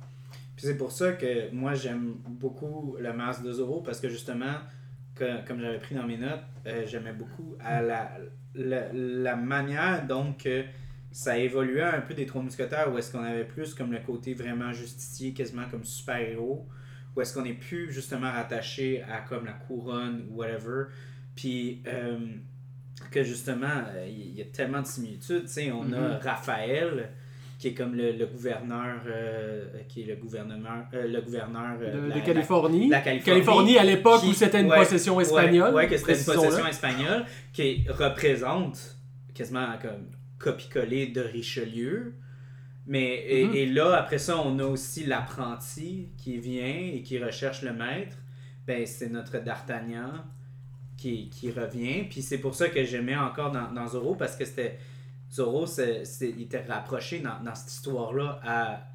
Puis 0.56 0.68
c'est 0.68 0.78
pour 0.78 0.94
ça 0.94 1.12
que 1.12 1.52
moi 1.54 1.74
j'aime 1.74 2.14
beaucoup 2.30 2.96
le 2.98 3.12
masque 3.12 3.44
de 3.44 3.52
Zoro 3.52 3.82
parce 3.82 4.00
que 4.00 4.08
justement, 4.08 4.56
que- 5.16 5.46
comme 5.48 5.60
j'avais 5.62 5.80
pris 5.80 5.96
dans 5.96 6.06
mes 6.06 6.18
notes, 6.18 6.44
euh, 6.68 6.84
j'aimais 6.86 7.14
beaucoup 7.14 7.56
à 7.60 7.82
la, 7.82 8.12
la, 8.54 8.92
la 8.94 9.36
manière 9.36 10.06
donc 10.06 10.44
que 10.44 10.64
ça 11.12 11.38
évoluait 11.38 11.82
un 11.82 12.02
peu 12.02 12.14
des 12.14 12.26
Trois 12.26 12.42
Mousquetaires 12.42 12.92
où 12.94 12.98
est-ce 12.98 13.12
qu'on 13.12 13.24
avait 13.24 13.46
plus 13.46 13.74
comme 13.74 13.92
le 13.94 14.00
côté 14.00 14.34
vraiment 14.34 14.74
justicier, 14.74 15.34
quasiment 15.34 15.64
comme 15.72 15.86
super-héros, 15.86 16.68
où 17.16 17.22
est-ce 17.22 17.34
qu'on 17.34 17.46
est 17.46 17.54
plus 17.54 17.92
justement 17.94 18.30
rattaché 18.32 19.02
à 19.04 19.22
comme 19.22 19.46
la 19.46 19.54
couronne 19.54 20.26
ou 20.30 20.36
whatever. 20.36 20.88
Puis 21.36 21.82
euh, 21.88 22.18
que 23.12 23.24
justement, 23.24 23.84
euh, 23.96 24.06
il 24.10 24.36
y 24.36 24.42
a 24.42 24.46
tellement 24.46 24.82
de 24.82 24.88
similitudes. 24.88 25.44
Tu 25.44 25.48
sais, 25.48 25.72
on 25.72 25.92
a 25.94 26.18
Raphaël 26.20 27.10
qui 27.66 27.72
est 27.72 27.74
comme 27.74 27.96
le, 27.96 28.12
le 28.12 28.28
gouverneur, 28.28 29.02
euh, 29.08 29.66
qui 29.90 30.04
est 30.04 30.06
le 30.06 30.18
gouvernement, 30.18 30.84
euh, 30.94 31.08
le 31.08 31.20
gouverneur 31.20 31.80
euh, 31.82 32.10
de, 32.10 32.14
de 32.14 32.20
de 32.20 32.20
Californie. 32.24 32.90
la 32.90 33.02
Californie. 33.02 33.80
à 33.80 33.84
l'époque 33.84 34.22
où 34.24 34.34
c'était 34.34 34.62
une 34.62 34.68
ouais, 34.70 34.78
possession 34.78 35.20
espagnole. 35.20 35.70
Ouais, 35.74 35.76
ouais, 35.86 35.88
que 35.88 35.98
c'était 35.98 36.16
une 36.16 36.26
possession 36.26 36.68
espagnole 36.68 37.26
qui 37.54 37.84
représente 37.90 38.98
quasiment 39.34 39.66
comme 39.82 40.12
copie-collé 40.38 41.08
de 41.08 41.22
Richelieu. 41.22 42.14
Mais 42.86 43.26
et, 43.28 43.46
Mhm. 43.46 43.56
et 43.56 43.66
là, 43.66 43.96
après 43.96 44.20
ça, 44.20 44.38
on 44.40 44.60
a 44.60 44.64
aussi 44.66 45.04
l'apprenti 45.06 46.10
qui 46.20 46.38
vient 46.38 46.92
et 46.94 47.02
qui 47.02 47.18
recherche 47.18 47.64
le 47.64 47.74
maître. 47.74 48.16
Ben, 48.68 48.86
c'est 48.86 49.10
notre 49.10 49.40
D'Artagnan 49.40 50.12
qui, 50.98 51.32
qui 51.32 51.50
revient. 51.52 52.04
Puis 52.12 52.22
c'est 52.22 52.38
pour 52.38 52.54
ça 52.54 52.70
que 52.70 52.84
j'aimais 52.84 53.16
encore 53.16 53.52
dans, 53.52 53.72
dans 53.72 53.88
Zorro 53.88 54.14
parce 54.14 54.36
que 54.36 54.46
c'était. 54.46 54.78
C'est, 55.68 56.06
c'est- 56.06 56.30
il 56.30 56.44
était 56.44 56.62
rapproché 56.64 57.20
dans, 57.20 57.40
dans 57.44 57.56
cette 57.56 57.72
histoire-là 57.72 58.40
à, 58.44 58.88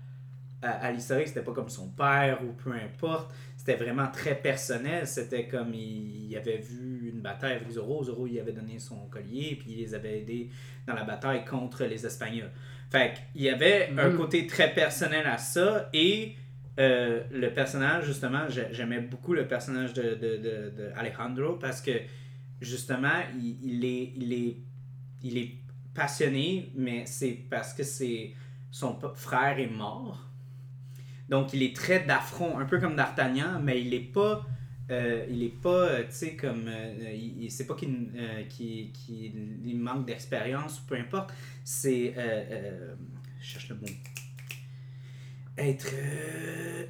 à, 0.62 0.70
à 0.86 0.90
l'historique. 0.92 1.28
C'était 1.28 1.42
pas 1.42 1.52
comme 1.52 1.68
son 1.68 1.88
père 1.90 2.40
ou 2.44 2.52
peu 2.52 2.72
importe. 2.72 3.30
C'était 3.56 3.76
vraiment 3.76 4.08
très 4.10 4.34
personnel. 4.34 5.06
C'était 5.06 5.46
comme 5.48 5.74
il, 5.74 6.30
il 6.30 6.36
avait 6.36 6.58
vu 6.58 7.10
une 7.12 7.20
bataille 7.20 7.56
avec 7.56 7.70
Zorro. 7.70 8.02
Zorro, 8.04 8.26
il 8.26 8.38
avait 8.40 8.52
donné 8.52 8.78
son 8.78 9.06
collier, 9.08 9.56
puis 9.60 9.72
il 9.72 9.78
les 9.78 9.94
avait 9.94 10.20
aidés 10.20 10.50
dans 10.86 10.94
la 10.94 11.04
bataille 11.04 11.44
contre 11.44 11.84
les 11.84 12.04
Espagnols. 12.06 12.50
Fait 12.90 13.12
qu'il 13.32 13.42
y 13.42 13.48
avait 13.50 13.90
un 13.98 14.08
Mhm. 14.10 14.16
côté 14.16 14.46
très 14.46 14.72
personnel 14.72 15.26
à 15.26 15.36
ça. 15.38 15.88
Et 15.92 16.34
euh, 16.78 17.22
le 17.30 17.52
personnage, 17.52 18.06
justement, 18.06 18.48
j'ai- 18.48 18.68
j'aimais 18.72 19.00
beaucoup 19.00 19.34
le 19.34 19.46
personnage 19.46 19.92
de, 19.92 20.14
de, 20.14 20.36
de- 20.38 20.70
de 20.76 20.90
Alejandro 20.96 21.56
parce 21.56 21.82
que, 21.82 21.92
justement, 22.60 23.20
il, 23.38 23.58
il 23.62 23.84
est, 23.84 24.12
il, 24.16 24.32
est, 24.32 24.56
il 25.22 25.38
est 25.38 25.50
passionné, 25.94 26.70
mais 26.74 27.04
c'est 27.06 27.32
parce 27.50 27.72
que 27.74 27.82
c'est 27.82 28.32
son 28.70 28.98
frère 29.14 29.58
est 29.58 29.66
mort. 29.66 30.26
Donc, 31.28 31.52
il 31.52 31.62
est 31.62 31.74
très 31.76 32.00
d'affront, 32.04 32.58
un 32.58 32.64
peu 32.64 32.78
comme 32.80 32.96
D'Artagnan, 32.96 33.60
mais 33.62 33.80
il 33.80 33.92
est 33.94 34.00
pas. 34.12 34.44
euh, 34.90 35.24
il 35.30 35.42
est 35.44 35.48
pas, 35.62 35.70
euh, 35.88 36.02
tu 36.04 36.12
sais, 36.12 36.36
comme. 36.36 36.64
euh, 36.66 37.12
il, 37.12 37.48
c'est 37.50 37.66
pas 37.66 37.74
qu'il 37.76 38.10
qu'il- 38.48 38.90
qu'il- 38.92 39.58
il 39.64 39.78
manque 39.78 40.06
d'expérience 40.06 40.80
ou 40.80 40.84
peu 40.88 40.96
importe. 40.96 41.32
C'est. 41.64 42.14
je 43.40 43.44
cherche 43.44 43.68
le 43.68 43.76
mot. 43.76 43.86
Être. 45.56 45.94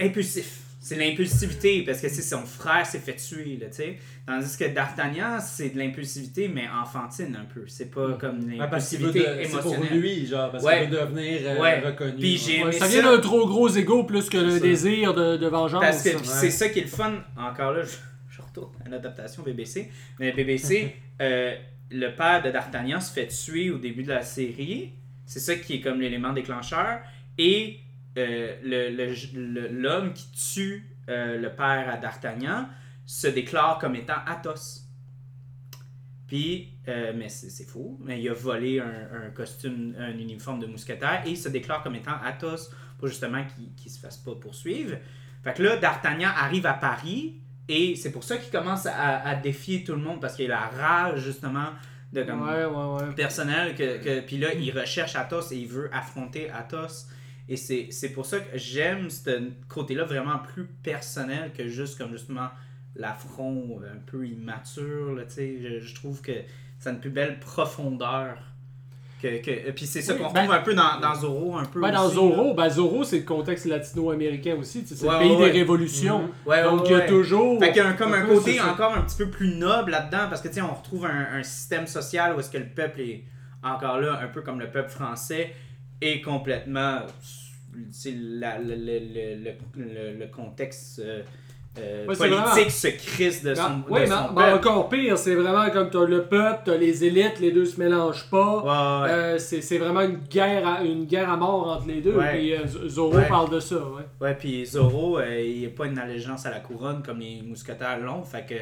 impulsif. 0.00 0.62
C'est 0.90 0.96
l'impulsivité, 0.96 1.82
parce 1.84 2.00
que 2.00 2.08
c'est 2.08 2.20
son 2.22 2.44
frère 2.44 2.84
s'est 2.84 2.98
fait 2.98 3.14
tuer, 3.14 3.56
là, 3.60 3.68
tu 3.68 3.76
sais. 3.76 3.98
Tandis 4.26 4.56
que 4.56 4.64
D'Artagnan, 4.74 5.38
c'est 5.40 5.68
de 5.70 5.78
l'impulsivité, 5.78 6.48
mais 6.48 6.64
enfantine 6.68 7.36
un 7.40 7.44
peu. 7.44 7.62
C'est 7.68 7.92
pas 7.92 8.14
comme 8.14 8.40
Ouais, 8.44 8.56
l'impulsivité 8.56 9.20
de- 9.20 9.24
c'est 9.44 9.50
pour 9.60 9.72
émotionnelle. 9.74 10.00
lui, 10.00 10.26
genre, 10.26 10.50
parce 10.50 10.64
Ouais. 10.64 10.80
qu'il 10.80 10.90
veut 10.90 10.96
devenir 11.06 11.40
euh, 11.44 11.60
Ouais. 11.60 11.78
reconnu. 11.78 12.18
Puis 12.18 12.36
j'ai- 12.38 12.64
Ouais, 12.64 12.72
ça 12.72 12.88
vient 12.88 13.02
d'un 13.04 13.20
trop 13.20 13.46
gros 13.46 13.68
ego 13.68 14.02
plus 14.02 14.28
que 14.28 14.38
le 14.38 14.50
ça. 14.50 14.58
désir 14.58 15.14
de, 15.14 15.36
de 15.36 15.46
vengeance. 15.46 15.80
Parce 15.80 16.02
que 16.02 16.08
Ouais. 16.08 16.14
puis 16.16 16.26
c'est 16.26 16.50
ça 16.50 16.68
qui 16.68 16.80
est 16.80 16.82
le 16.82 16.88
fun. 16.88 17.12
Encore 17.38 17.70
là, 17.72 17.84
je, 17.84 17.96
je 18.28 18.42
retourne 18.42 18.72
à 18.84 18.88
l'adaptation 18.88 19.44
BBC. 19.44 19.90
Mais 20.18 20.32
BBC, 20.32 20.92
euh, 21.22 21.54
le 21.92 22.08
père 22.16 22.42
de 22.42 22.50
D'Artagnan 22.50 22.98
se 23.00 23.12
fait 23.12 23.28
tuer 23.28 23.70
au 23.70 23.78
début 23.78 24.02
de 24.02 24.08
la 24.08 24.22
série. 24.22 24.90
C'est 25.24 25.38
ça 25.40 25.54
qui 25.54 25.74
est 25.74 25.80
comme 25.80 26.00
l'élément 26.00 26.32
déclencheur. 26.32 26.98
Et 27.38 27.78
euh, 28.18 29.68
l'homme 29.70 30.12
qui 30.12 30.30
tue 30.32 30.96
euh, 31.08 31.38
le 31.38 31.50
père 31.54 31.88
à 31.88 31.96
D'Artagnan 31.96 32.68
se 33.06 33.26
déclare 33.26 33.78
comme 33.78 33.94
étant 33.96 34.18
Athos. 34.26 34.82
Puis, 36.26 36.74
euh, 36.86 37.12
mais 37.16 37.28
c'est 37.28 37.64
faux, 37.68 37.98
mais 38.04 38.20
il 38.22 38.28
a 38.28 38.34
volé 38.34 38.78
un, 38.78 39.26
un 39.26 39.30
costume, 39.30 39.94
un 39.98 40.16
uniforme 40.16 40.60
de 40.60 40.66
mousquetaire 40.66 41.22
et 41.26 41.30
il 41.30 41.36
se 41.36 41.48
déclare 41.48 41.82
comme 41.82 41.96
étant 41.96 42.14
Athos 42.24 42.70
pour 42.98 43.08
justement 43.08 43.42
qu'il 43.44 43.64
ne 43.84 43.90
se 43.90 43.98
fasse 43.98 44.18
pas 44.18 44.34
poursuivre. 44.36 44.96
Fait 45.42 45.54
que 45.54 45.62
là, 45.62 45.76
D'Artagnan 45.76 46.30
arrive 46.36 46.66
à 46.66 46.74
Paris 46.74 47.40
et 47.68 47.96
c'est 47.96 48.12
pour 48.12 48.22
ça 48.22 48.36
qu'il 48.36 48.52
commence 48.52 48.86
à, 48.86 49.20
à 49.26 49.34
défier 49.34 49.82
tout 49.82 49.92
le 49.92 49.98
monde 50.02 50.20
parce 50.20 50.36
qu'il 50.36 50.52
a 50.52 50.60
la 50.60 50.66
rage 50.66 51.20
justement 51.24 51.70
de 52.12 52.22
comme 52.22 52.42
Ouais, 52.42 52.64
ouais, 52.64 53.06
ouais. 53.08 53.14
personnel 53.14 53.74
que, 53.74 53.98
que- 54.02 54.20
puis 54.20 54.36
là 54.38 54.52
il 54.54 54.70
recherche 54.76 55.16
Athos 55.16 55.52
et 55.52 55.56
il 55.56 55.66
veut 55.68 55.88
affronter 55.92 56.50
Athos 56.50 57.06
et 57.50 57.56
c'est 57.56 58.08
pour 58.14 58.24
ça 58.26 58.38
que 58.40 58.56
j'aime 58.56 59.10
ce 59.10 59.50
côté-là 59.68 60.04
vraiment 60.04 60.38
plus 60.38 60.64
personnel 60.82 61.50
que 61.56 61.68
juste 61.68 61.98
comme 61.98 62.12
justement 62.12 62.48
l'affront 62.96 63.80
un 63.84 63.98
peu 64.10 64.26
immature 64.26 65.12
là, 65.14 65.22
tu 65.24 65.34
sais 65.34 65.58
je, 65.62 65.80
je 65.86 65.94
trouve 65.94 66.20
que 66.22 66.32
ça 66.78 66.90
a 66.90 66.92
une 66.92 67.00
plus 67.00 67.10
belle 67.10 67.38
profondeur 67.40 68.36
que, 69.22 69.42
que 69.42 69.70
puis 69.72 69.84
c'est 69.86 70.00
ça 70.00 70.14
Oui, 70.14 70.18
qu'on 70.20 70.30
ben- 70.32 70.40
retrouve 70.42 70.54
un 70.56 70.60
peu 70.62 70.74
dans, 70.74 70.98
dans 71.00 71.14
Zorro 71.14 71.56
un 71.56 71.64
peu 71.66 71.80
Ben, 71.80 71.92
dans 71.92 72.06
aussi, 72.06 72.14
Zorro, 72.14 72.54
ben, 72.54 72.68
Zorro, 72.70 73.04
c'est 73.04 73.18
le 73.18 73.24
contexte 73.24 73.66
latino-américain 73.66 74.56
aussi. 74.58 74.82
C'est 74.86 75.04
Ouais, 75.06 75.12
le 75.12 75.18
pays 75.18 75.30
ouais, 75.36 75.52
des 75.52 75.58
révolutions. 75.58 76.30
ouais, 76.46 76.56
ouais, 76.56 76.62
Donc, 76.62 76.82
il 76.86 76.92
y 76.92 76.94
a 76.94 77.00
toujours. 77.02 77.58
Fait 77.60 77.68
qu'il 77.72 77.82
y 77.82 77.84
a 77.84 77.88
un, 77.88 77.92
comme 77.92 78.14
un 78.14 78.22
côté 78.22 78.58
encore 78.62 78.94
un 78.96 79.02
petit 79.02 79.18
peu 79.18 79.28
plus 79.28 79.54
noble 79.56 79.90
là-dedans, 79.90 80.28
parce 80.30 80.40
que 80.40 80.48
tu 80.48 80.54
sais, 80.54 80.62
on 80.62 80.72
retrouve 80.72 81.04
un, 81.04 81.34
un 81.34 81.42
système 81.42 81.86
social 81.86 82.34
où 82.34 82.40
est-ce 82.40 82.48
que 82.50 82.56
le 82.56 82.64
peuple 82.68 83.00
est 83.02 83.24
encore 83.62 83.98
là, 84.00 84.18
un 84.22 84.28
peu 84.28 84.40
comme 84.40 84.58
le 84.58 84.70
peuple 84.70 84.88
français, 84.88 85.52
est 86.00 86.20
complètement. 86.20 87.00
La- 88.04 88.58
le, 88.58 88.74
le, 88.74 88.98
le, 89.44 89.52
le- 89.76 90.18
le 90.18 90.26
contexte 90.26 90.98
euh, 90.98 91.22
euh, 91.78 92.04
Ouais, 92.08 92.16
politique 92.16 92.70
se 92.72 92.88
crisse 92.88 93.44
de 93.44 93.54
son, 93.54 93.62
Ben, 93.62 93.84
de 93.86 93.90
ouais, 93.92 94.06
son 94.08 94.32
mais, 94.34 94.52
encore 94.52 94.88
pire, 94.88 95.16
c'est 95.16 95.36
vraiment 95.36 95.70
comme 95.70 95.88
t'as 95.88 96.04
le 96.04 96.24
peuple, 96.24 96.62
t'as 96.64 96.76
les 96.76 97.04
élites, 97.04 97.38
les 97.38 97.52
deux 97.52 97.64
se 97.64 97.78
mélangent 97.78 98.28
pas. 98.28 98.56
Ouais, 99.04 99.08
ouais. 99.08 99.14
Euh, 99.14 99.38
c'est 99.38 99.78
vraiment 99.78 100.00
une 100.00 100.16
guerre, 100.18 100.66
à, 100.66 100.82
une 100.82 101.04
guerre 101.04 101.30
à 101.30 101.36
mort 101.36 101.68
entre 101.68 101.86
les 101.86 102.00
deux. 102.00 102.16
Ouais. 102.16 102.44
Et 102.44 102.58
euh, 102.58 102.64
Z- 102.64 102.88
Zorro 102.88 103.14
Ouais. 103.16 103.28
parle 103.28 103.50
de 103.50 103.60
ça. 103.60 103.76
Ouais. 103.76 104.02
Ouais, 104.20 104.34
puis 104.34 104.66
Zorro, 104.66 105.18
euh, 105.20 105.40
il 105.40 105.62
n'a 105.62 105.68
pas 105.68 105.86
une 105.86 105.98
allégeance 105.98 106.44
à 106.46 106.50
la 106.50 106.58
couronne 106.60 107.02
comme 107.04 107.20
les 107.20 107.40
mousquetaires 107.42 108.00
l'ont. 108.00 108.24
Fait 108.24 108.44
que 108.44 108.56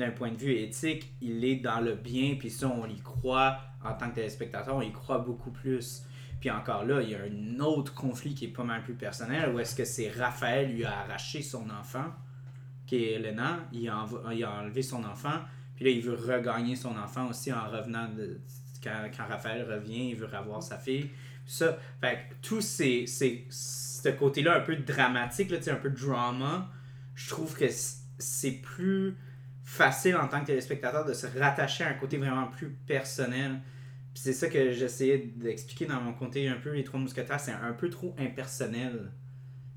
d'un 0.00 0.10
point 0.12 0.30
de 0.30 0.36
vue 0.38 0.54
éthique, 0.54 1.10
il 1.20 1.44
est 1.44 1.56
dans 1.56 1.80
le 1.80 1.94
bien, 1.96 2.36
puis 2.38 2.48
ça, 2.48 2.68
on 2.68 2.86
y 2.88 3.00
croit 3.00 3.56
en 3.84 3.92
tant 3.94 4.08
que 4.10 4.14
téléspectateur, 4.14 4.76
on 4.76 4.82
y 4.82 4.92
croit 4.92 5.18
beaucoup 5.18 5.50
plus. 5.50 6.04
Puis 6.42 6.50
encore 6.50 6.84
là, 6.84 7.00
il 7.00 7.10
y 7.10 7.14
a 7.14 7.20
un 7.20 7.60
autre 7.60 7.94
conflit 7.94 8.34
qui 8.34 8.46
est 8.46 8.52
pas 8.52 8.64
mal 8.64 8.82
plus 8.82 8.94
personnel, 8.94 9.54
où 9.54 9.60
est-ce 9.60 9.76
que 9.76 9.84
c'est 9.84 10.10
Raphaël 10.10 10.74
lui 10.74 10.84
a 10.84 10.98
arraché 10.98 11.40
son 11.40 11.70
enfant, 11.70 12.06
qui 12.84 12.96
est 12.96 13.12
Elena, 13.12 13.60
il 13.72 13.88
a, 13.88 14.04
il 14.32 14.42
a 14.42 14.50
enlevé 14.50 14.82
son 14.82 15.04
enfant, 15.04 15.38
puis 15.76 15.84
là, 15.84 15.90
il 15.92 16.02
veut 16.02 16.16
regagner 16.16 16.74
son 16.74 16.98
enfant 16.98 17.28
aussi 17.28 17.52
en 17.52 17.70
revenant. 17.70 18.08
Quand, 18.82 19.08
Raphaël 19.28 19.72
revient, 19.72 20.08
il 20.08 20.16
veut 20.16 20.26
revoir 20.26 20.64
sa 20.64 20.78
fille. 20.78 21.10
Ça, 21.46 21.78
fait 22.00 22.18
tout 22.42 22.60
ce 22.60 24.08
côté-là 24.08 24.56
un 24.56 24.62
peu 24.62 24.74
dramatique, 24.74 25.48
là, 25.48 25.58
un 25.68 25.76
peu 25.76 25.90
drama, 25.90 26.68
je 27.14 27.28
trouve 27.28 27.56
que 27.56 27.66
c'est 28.18 28.60
plus 28.62 29.16
facile 29.62 30.16
en 30.16 30.26
tant 30.26 30.40
que 30.40 30.46
téléspectateur 30.46 31.04
de 31.04 31.12
se 31.14 31.28
rattacher 31.38 31.84
à 31.84 31.90
un 31.90 31.94
côté 31.94 32.16
vraiment 32.16 32.48
plus 32.48 32.70
personnel. 32.84 33.60
Puis 34.14 34.22
c'est 34.22 34.32
ça 34.32 34.48
que 34.48 34.72
j'essayais 34.72 35.18
d'expliquer 35.36 35.86
dans 35.86 36.00
mon 36.00 36.12
côté 36.12 36.48
un 36.48 36.56
peu 36.56 36.74
les 36.74 36.84
trois 36.84 37.00
mousquetaires, 37.00 37.40
c'est 37.40 37.52
un 37.52 37.72
peu 37.72 37.88
trop 37.88 38.14
impersonnel 38.18 39.10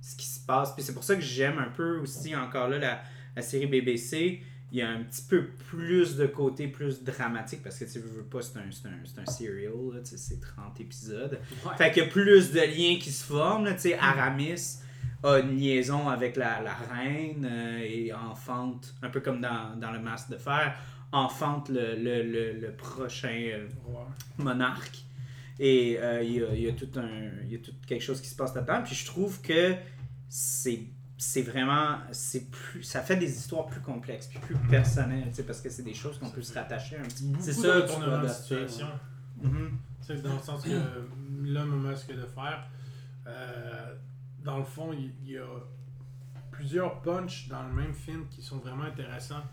ce 0.02 0.16
qui 0.16 0.26
se 0.28 0.40
passe. 0.46 0.74
Puis 0.74 0.84
c'est 0.84 0.94
pour 0.94 1.04
ça 1.04 1.16
que 1.16 1.22
j'aime 1.22 1.58
un 1.58 1.70
peu 1.70 2.00
aussi 2.00 2.36
encore 2.36 2.68
là 2.70 2.78
la, 2.78 3.02
la 3.36 3.42
série 3.42 3.68
BBC. 3.68 4.42
Il 4.72 4.80
y 4.80 4.82
a 4.82 4.90
un 4.90 5.04
petit 5.04 5.22
peu 5.22 5.48
plus 5.70 6.16
de 6.18 6.26
côté 6.26 6.68
plus 6.68 7.04
dramatique 7.04 7.62
parce 7.64 7.80
que 7.80 7.86
tu 7.86 8.00
veux, 8.00 8.10
veux 8.10 8.24
pas, 8.24 8.42
c'est 8.42 8.58
un, 8.58 8.70
c'est 8.72 8.88
un, 8.88 9.22
un 9.22 9.32
serial, 9.32 10.02
c'est 10.04 10.40
30 10.42 10.82
épisodes. 10.82 11.40
Ouais. 11.66 11.78
Fait 11.78 11.92
qu'il 11.92 12.04
y 12.04 12.06
a 12.06 12.10
plus 12.10 12.52
de 12.52 12.60
liens 12.60 13.00
qui 13.00 13.12
se 13.12 13.24
forment. 13.24 13.66
là, 13.66 13.76
Aramis 14.02 14.80
a 15.24 15.40
une 15.40 15.58
liaison 15.58 16.10
avec 16.10 16.36
la, 16.36 16.62
la 16.62 16.74
reine 16.74 17.48
euh, 17.50 17.80
et 17.80 18.12
enfante, 18.14 18.94
un 19.02 19.10
peu 19.10 19.22
comme 19.22 19.40
dans, 19.40 19.76
dans 19.80 19.92
le 19.92 20.00
Masque 20.00 20.30
de 20.30 20.38
Fer, 20.38 20.78
enfante 21.16 21.70
le, 21.70 21.96
le, 21.96 22.24
le, 22.24 22.54
le 22.60 22.72
prochain 22.74 23.30
euh, 23.54 23.68
Ouais. 23.88 24.44
monarque. 24.44 25.00
Et 25.60 25.98
euh, 26.00 26.22
il 26.22 26.32
y, 26.34 26.44
a, 26.44 26.54
y 26.54 26.68
a 26.68 26.74
tout 26.74 26.90
un, 26.98 27.30
il 27.46 27.54
y 27.54 27.56
a 27.56 27.60
tout 27.60 27.72
quelque 27.88 28.02
chose 28.04 28.20
qui 28.20 28.28
se 28.28 28.36
passe 28.36 28.54
là-dedans. 28.54 28.82
Puis 28.84 28.96
je 28.96 29.06
trouve 29.06 29.42
que 29.42 29.76
c'est 30.28 30.84
c'est 31.18 31.44
vraiment 31.44 32.00
c'est 32.12 32.52
plus 32.52 32.84
ça 32.84 33.00
fait 33.00 33.16
des 33.16 33.32
histoires 33.38 33.68
plus 33.68 33.80
complexes 33.80 34.28
puis 34.28 34.38
plus 34.40 34.58
personnelles 34.70 35.30
tu 35.30 35.36
sais, 35.36 35.44
parce 35.44 35.62
que 35.62 35.70
c'est 35.70 35.84
des 35.84 35.94
choses 35.94 36.20
qu'on 36.20 36.30
peut 36.30 36.42
se 36.42 36.54
rattacher 36.54 36.98
un 36.98 37.04
petit 37.04 37.32
peu 37.32 37.40
C'est 37.40 37.54
ça, 37.54 37.82
peux 37.82 38.06
de 38.06 38.10
adapter, 38.10 38.34
situation. 38.34 38.88
Tu 39.42 39.48
sais, 40.02 40.16
dans 40.18 40.34
le 40.34 40.40
sens 40.42 40.62
que 40.66 40.70
l'homme 41.46 41.82
masque 41.82 42.14
de 42.14 42.26
fer, 42.26 42.68
euh, 43.28 43.96
dans 44.44 44.58
le 44.58 44.66
fond, 44.66 44.92
il 44.92 45.12
il 45.26 45.32
y, 45.32 45.38
a 45.38 45.46
plusieurs 46.52 47.02
punchs 47.02 47.48
dans 47.48 47.64
le 47.64 47.74
même 47.74 47.94
film 47.94 48.26
qui 48.30 48.42
sont 48.42 48.58
vraiment 48.58 48.84
intéressants. 48.84 49.44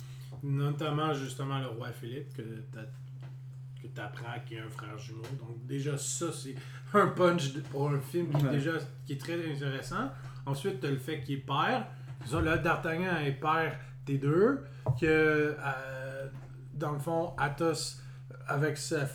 Notamment, 0.43 1.13
justement, 1.15 1.59
le 1.59 1.69
roi 1.69 1.93
Philippe, 1.93 2.35
que 2.37 2.43
tu 2.43 4.01
apprends 4.01 4.41
qu'il 4.47 4.57
y 4.57 4.61
a 4.61 4.65
un 4.65 4.71
frère 4.71 4.99
jumeau. 4.99 5.23
Donc, 5.39 5.65
déjà, 5.67 5.97
ça, 5.97 6.27
c'est 6.33 6.55
un 6.95 7.09
punch 7.09 7.53
pour 7.71 7.91
un 7.91 8.01
film 8.01 8.29
qui, 8.31 8.47
est 8.47 8.51
déjà, 8.51 8.73
qui 9.07 9.13
est 9.13 9.21
très 9.21 9.53
intéressant. 9.53 10.11
Ensuite, 10.47 10.81
tu 10.81 10.87
as 10.87 10.91
le 10.91 10.99
fait 10.99 11.23
qu'il 11.23 11.37
est 11.37 11.39
père. 11.39 11.87
Ça, 12.25 12.41
là, 12.41 12.59
D'Artagnan 12.59 13.19
est 13.19 13.33
père 13.33 13.79
des 14.07 14.19
deux. 14.19 14.65
Que, 15.01 15.57
euh, 15.59 16.29
dans 16.75 16.93
le 16.93 16.99
fond, 16.99 17.35
Athos, 17.39 18.01
avec 18.49 18.77
sa 18.77 19.07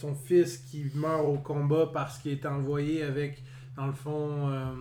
son 0.00 0.14
fils 0.14 0.56
qui 0.56 0.90
meurt 0.94 1.26
au 1.26 1.36
combat 1.36 1.90
parce 1.92 2.18
qu'il 2.18 2.32
est 2.32 2.46
envoyé 2.46 3.02
avec, 3.02 3.44
dans 3.76 3.86
le 3.86 3.92
fond, 3.92 4.48
euh, 4.48 4.72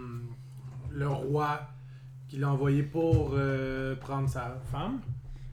le 0.91 1.09
roi 1.09 1.59
qui 2.29 2.37
l'a 2.37 2.49
envoyé 2.49 2.83
pour 2.83 3.31
euh, 3.33 3.95
prendre 3.97 4.29
sa 4.29 4.61
femme. 4.71 5.01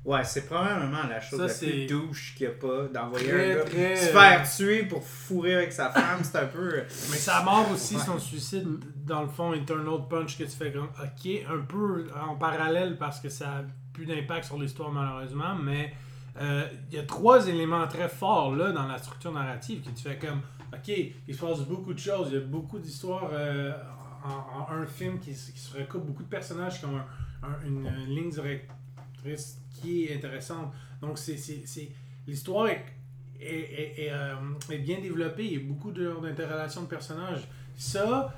Ouais 0.07 0.25
c'est 0.25 0.47
probablement 0.47 1.03
la 1.09 1.21
chose 1.21 1.39
Ça, 1.51 1.67
la 1.67 1.73
plus 1.73 1.87
douche 1.87 2.35
qu'il 2.37 2.47
n'y 2.49 2.53
a 2.55 2.57
pas 2.57 2.87
d'envoyer 2.89 3.33
un 3.33 3.55
gars 3.57 3.65
très, 3.65 3.97
se 3.97 4.09
euh, 4.09 4.13
faire 4.21 4.51
tuer 4.57 4.83
pour 4.85 5.03
fourrer 5.03 5.55
avec 5.57 5.73
sa 5.73 5.91
femme 5.91 6.21
c'est 6.23 6.39
un 6.39 6.47
peu 6.47 6.77
Mais 7.11 7.17
sa 7.19 7.43
mort 7.43 7.71
aussi, 7.73 7.97
Ouais. 7.97 8.03
son 8.03 8.19
suicide, 8.19 8.67
dans 9.05 9.23
le 9.23 9.29
fond, 9.29 9.53
est 9.53 9.71
un 9.71 9.87
autre 9.87 10.09
punch 10.09 10.39
que 10.39 10.45
tu 10.45 10.51
fais 10.51 10.73
comme, 10.73 10.89
ok, 11.03 11.31
un 11.51 11.59
peu 11.67 12.07
en 12.29 12.37
parallèle 12.37 12.97
parce 12.99 13.21
que 13.21 13.29
ça 13.29 13.49
a 13.59 13.63
plus 13.93 14.07
d'impact 14.07 14.45
sur 14.47 14.59
l'histoire 14.59 14.91
malheureusement, 14.93 15.55
mais 15.57 15.93
euh, 16.41 16.67
il 16.91 16.97
y 16.97 17.01
a 17.01 17.03
trois 17.05 17.47
éléments 17.49 17.87
très 17.89 18.09
forts 18.09 18.55
là 18.55 18.71
dans 18.73 18.87
la 18.87 18.99
structure 18.99 19.33
narrative 19.33 19.81
qui 19.83 19.93
tu 19.93 20.03
fais 20.09 20.19
comme, 20.19 20.41
ok, 20.73 20.89
il 21.29 21.35
se 21.35 21.41
passe 21.41 21.61
beaucoup 21.61 21.95
de 21.95 21.99
choses, 21.99 22.29
il 22.31 22.35
y 22.35 22.37
a 22.37 22.45
beaucoup 22.47 22.79
d'histoires 22.79 23.31
euh, 23.33 23.73
en, 24.25 24.71
en 24.71 24.77
un 24.77 24.87
film 24.87 25.19
qui, 25.19 25.35
se- 25.35 25.51
qui 25.51 25.59
se 25.59 25.77
recoupe, 25.79 26.05
beaucoup 26.07 26.23
de 26.25 26.29
personnages 26.29 26.79
qui 26.79 26.85
ont 26.85 26.97
un- 26.97 27.47
un- 27.49 27.67
une, 27.67 27.87
une 27.87 28.15
ligne 28.15 28.31
directrice 28.31 29.59
qui 29.81 30.05
est 30.05 30.17
intéressante. 30.17 30.73
Donc 31.01 31.19
c'est, 31.19 31.37
l'histoire 32.27 32.69
est 32.69 32.85
est, 33.41 34.11
euh, 34.11 34.35
est 34.71 34.79
bien 34.79 35.01
développé. 35.01 35.45
Il 35.45 35.53
y 35.53 35.57
a 35.57 35.69
beaucoup 35.69 35.93
d'interrelations 35.93 36.83
de 36.83 36.87
personnages. 36.87 37.47
Ça, 37.77 38.35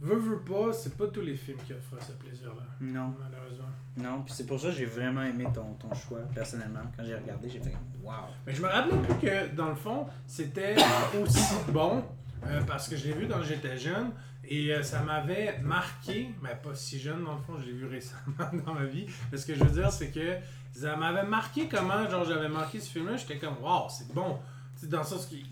veut, 0.00 0.16
veut 0.16 0.40
pas, 0.40 0.72
c'est 0.72 0.96
pas 0.96 1.06
tous 1.06 1.20
les 1.20 1.36
films 1.36 1.58
qui 1.66 1.72
offrent 1.72 2.02
ce 2.02 2.12
plaisir-là, 2.12 2.62
non 2.80 3.14
malheureusement. 3.18 3.68
non 3.96 4.22
puis 4.22 4.34
c'est 4.34 4.46
pour 4.46 4.60
ça 4.60 4.68
que 4.68 4.74
j'ai 4.74 4.86
vraiment 4.86 5.22
aimé 5.22 5.46
ton, 5.54 5.74
ton 5.74 5.94
choix 5.94 6.20
personnellement 6.34 6.80
quand 6.96 7.04
j'ai 7.04 7.14
regardé 7.14 7.48
j'ai 7.48 7.60
fait 7.60 7.74
wow 8.02 8.12
Mais 8.46 8.54
je 8.54 8.60
me 8.60 8.66
rappelais 8.66 8.98
plus 8.98 9.14
que, 9.28 9.54
dans 9.54 9.68
le 9.68 9.74
fond, 9.76 10.06
c'était 10.26 10.74
aussi 11.22 11.54
bon, 11.72 12.04
euh, 12.46 12.60
parce 12.66 12.88
que 12.88 12.96
je 12.96 13.06
l'ai 13.06 13.12
vu 13.14 13.28
quand 13.28 13.42
j'étais 13.42 13.78
jeune, 13.78 14.10
et 14.48 14.72
euh, 14.72 14.82
ça 14.82 15.00
m'avait 15.00 15.58
marqué, 15.58 16.30
mais 16.42 16.54
pas 16.62 16.74
si 16.74 16.98
jeune 16.98 17.24
dans 17.24 17.36
le 17.36 17.42
fond, 17.42 17.54
je 17.58 17.66
l'ai 17.66 17.72
vu 17.72 17.86
récemment 17.86 18.50
dans 18.66 18.74
ma 18.74 18.84
vie. 18.84 19.06
Mais 19.30 19.38
ce 19.38 19.46
que 19.46 19.54
je 19.54 19.64
veux 19.64 19.70
dire, 19.70 19.90
c'est 19.90 20.10
que 20.10 20.36
ça 20.72 20.96
m'avait 20.96 21.24
marqué 21.24 21.68
comment, 21.68 22.08
genre, 22.08 22.24
j'avais 22.24 22.48
marqué 22.48 22.80
ce 22.80 22.90
film-là, 22.90 23.16
j'étais 23.16 23.38
comme, 23.38 23.56
waouh, 23.62 23.88
c'est 23.88 24.12
bon. 24.12 24.38
Tu 24.74 24.82
sais, 24.82 24.86
dans 24.88 24.98
le 24.98 25.04
sens 25.04 25.26
qu'il 25.26 25.44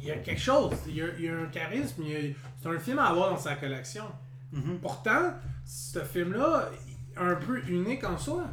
il 0.00 0.06
y 0.06 0.10
a 0.10 0.16
quelque 0.16 0.40
chose, 0.40 0.74
il 0.86 0.94
y 0.94 1.02
a, 1.02 1.06
il 1.18 1.24
y 1.24 1.28
a 1.28 1.36
un 1.36 1.46
charisme, 1.46 2.04
c'est 2.62 2.68
un 2.68 2.78
film 2.78 2.98
à 2.98 3.06
avoir 3.06 3.30
dans 3.30 3.38
sa 3.38 3.56
collection. 3.56 4.04
Mhm. 4.52 4.78
Pourtant, 4.80 5.34
ce 5.64 6.00
film-là 6.00 6.70
un 7.16 7.34
peu 7.34 7.60
unique 7.68 8.04
en 8.04 8.16
soi. 8.16 8.44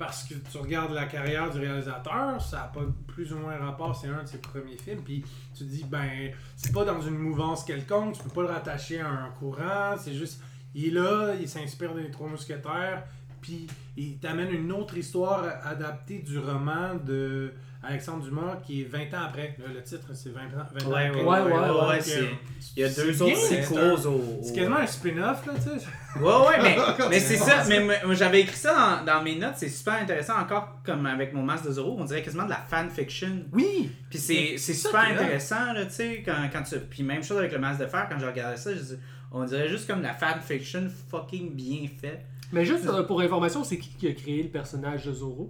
Parce 0.00 0.24
que 0.24 0.32
tu 0.32 0.56
regardes 0.56 0.94
la 0.94 1.04
carrière 1.04 1.50
du 1.50 1.58
réalisateur, 1.58 2.40
ça 2.40 2.56
n'a 2.56 2.62
pas 2.64 2.80
plus 3.06 3.34
ou 3.34 3.36
moins 3.36 3.58
rapport, 3.58 3.94
c'est 3.94 4.08
un 4.08 4.22
de 4.22 4.26
ses 4.26 4.38
premiers 4.38 4.78
films. 4.78 5.02
Puis 5.04 5.22
tu 5.54 5.64
te 5.64 5.68
dis, 5.68 5.84
ben, 5.84 6.32
c'est 6.56 6.72
pas 6.72 6.86
dans 6.86 7.02
une 7.02 7.18
mouvance 7.18 7.64
quelconque, 7.64 8.14
tu 8.14 8.22
peux 8.22 8.30
pas 8.30 8.40
le 8.40 8.48
rattacher 8.48 8.98
à 9.02 9.10
un 9.10 9.30
courant, 9.38 9.96
c'est 9.98 10.14
juste, 10.14 10.40
il 10.74 10.86
est 10.86 10.90
là, 10.92 11.34
il 11.38 11.46
s'inspire 11.46 11.94
des 11.94 12.10
Trois 12.10 12.28
Mousquetaires, 12.28 13.04
puis 13.40 13.66
il 13.96 14.18
t'amène 14.18 14.50
une 14.52 14.72
autre 14.72 14.96
histoire 14.96 15.44
adaptée 15.64 16.18
du 16.18 16.38
roman 16.38 16.94
de 17.04 17.52
Alexandre 17.82 18.22
Dumas 18.24 18.56
qui 18.66 18.82
est 18.82 18.84
20 18.84 19.04
ans 19.16 19.24
après. 19.28 19.56
Là, 19.58 19.64
le 19.74 19.82
titre, 19.82 20.08
c'est 20.12 20.28
20 20.28 20.40
ans, 20.42 20.66
20 20.74 20.86
ans 20.86 20.90
après. 21.08 21.22
ouais, 21.22 21.40
ouais, 21.40 21.50
ouais, 21.52 21.88
ouais, 21.88 22.00
c'est- 22.02 22.28
il 22.76 22.80
y 22.82 22.84
a 22.84 22.88
deux 22.90 23.22
autres 23.22 23.32
un- 23.58 24.06
au, 24.06 24.40
C'est 24.42 24.52
quasiment 24.54 24.76
un 24.76 24.86
spin-off, 24.86 25.46
là, 25.46 25.52
tu 25.54 25.62
sais. 25.62 25.86
Ouais, 26.20 26.24
ouais, 26.26 26.62
mais, 26.62 26.76
mais 27.08 27.20
c'est 27.20 27.36
ça. 27.38 27.64
Mais 27.68 28.14
j'avais 28.14 28.42
écrit 28.42 28.56
ça 28.56 29.02
dans, 29.06 29.14
dans 29.14 29.22
mes 29.22 29.34
notes. 29.36 29.54
C'est 29.56 29.70
super 29.70 29.94
intéressant 29.94 30.38
encore, 30.38 30.80
comme 30.84 31.06
avec 31.06 31.32
mon 31.32 31.42
masque 31.42 31.64
de 31.68 31.72
Zoro. 31.72 31.96
On 31.98 32.04
dirait 32.04 32.22
quasiment 32.22 32.44
de 32.44 32.50
la 32.50 32.60
fanfiction. 32.68 33.44
Oui! 33.52 33.90
Puis 34.10 34.18
c'est 34.18 34.54
c'est 34.58 34.74
ça 34.74 34.88
super 34.88 35.00
intéressant, 35.22 35.72
là, 35.72 35.86
tu 35.86 35.92
sais, 35.92 36.22
quand, 36.22 36.36
quand 36.52 36.62
tu... 36.62 36.78
Puis 36.80 37.02
même 37.02 37.22
chose 37.24 37.38
avec 37.38 37.52
le 37.52 37.58
masque 37.60 37.80
de 37.80 37.86
fer, 37.86 38.06
quand 38.10 38.18
je 38.18 38.26
regardais 38.26 38.58
ça, 38.58 38.74
je 38.74 38.80
dis- 38.80 38.98
on 39.32 39.44
dirait 39.44 39.68
juste 39.68 39.86
comme 39.86 40.02
la 40.02 40.12
fanfiction 40.12 40.86
fucking 41.10 41.54
bien 41.54 41.86
faite. 41.98 42.26
Mais 42.52 42.64
juste 42.64 42.86
euh, 42.86 43.02
pour 43.04 43.20
information, 43.20 43.62
c'est 43.64 43.78
qui 43.78 43.88
qui 43.90 44.08
a 44.08 44.12
créé 44.12 44.42
le 44.42 44.48
personnage 44.48 45.04
de 45.04 45.12
Zoro 45.12 45.48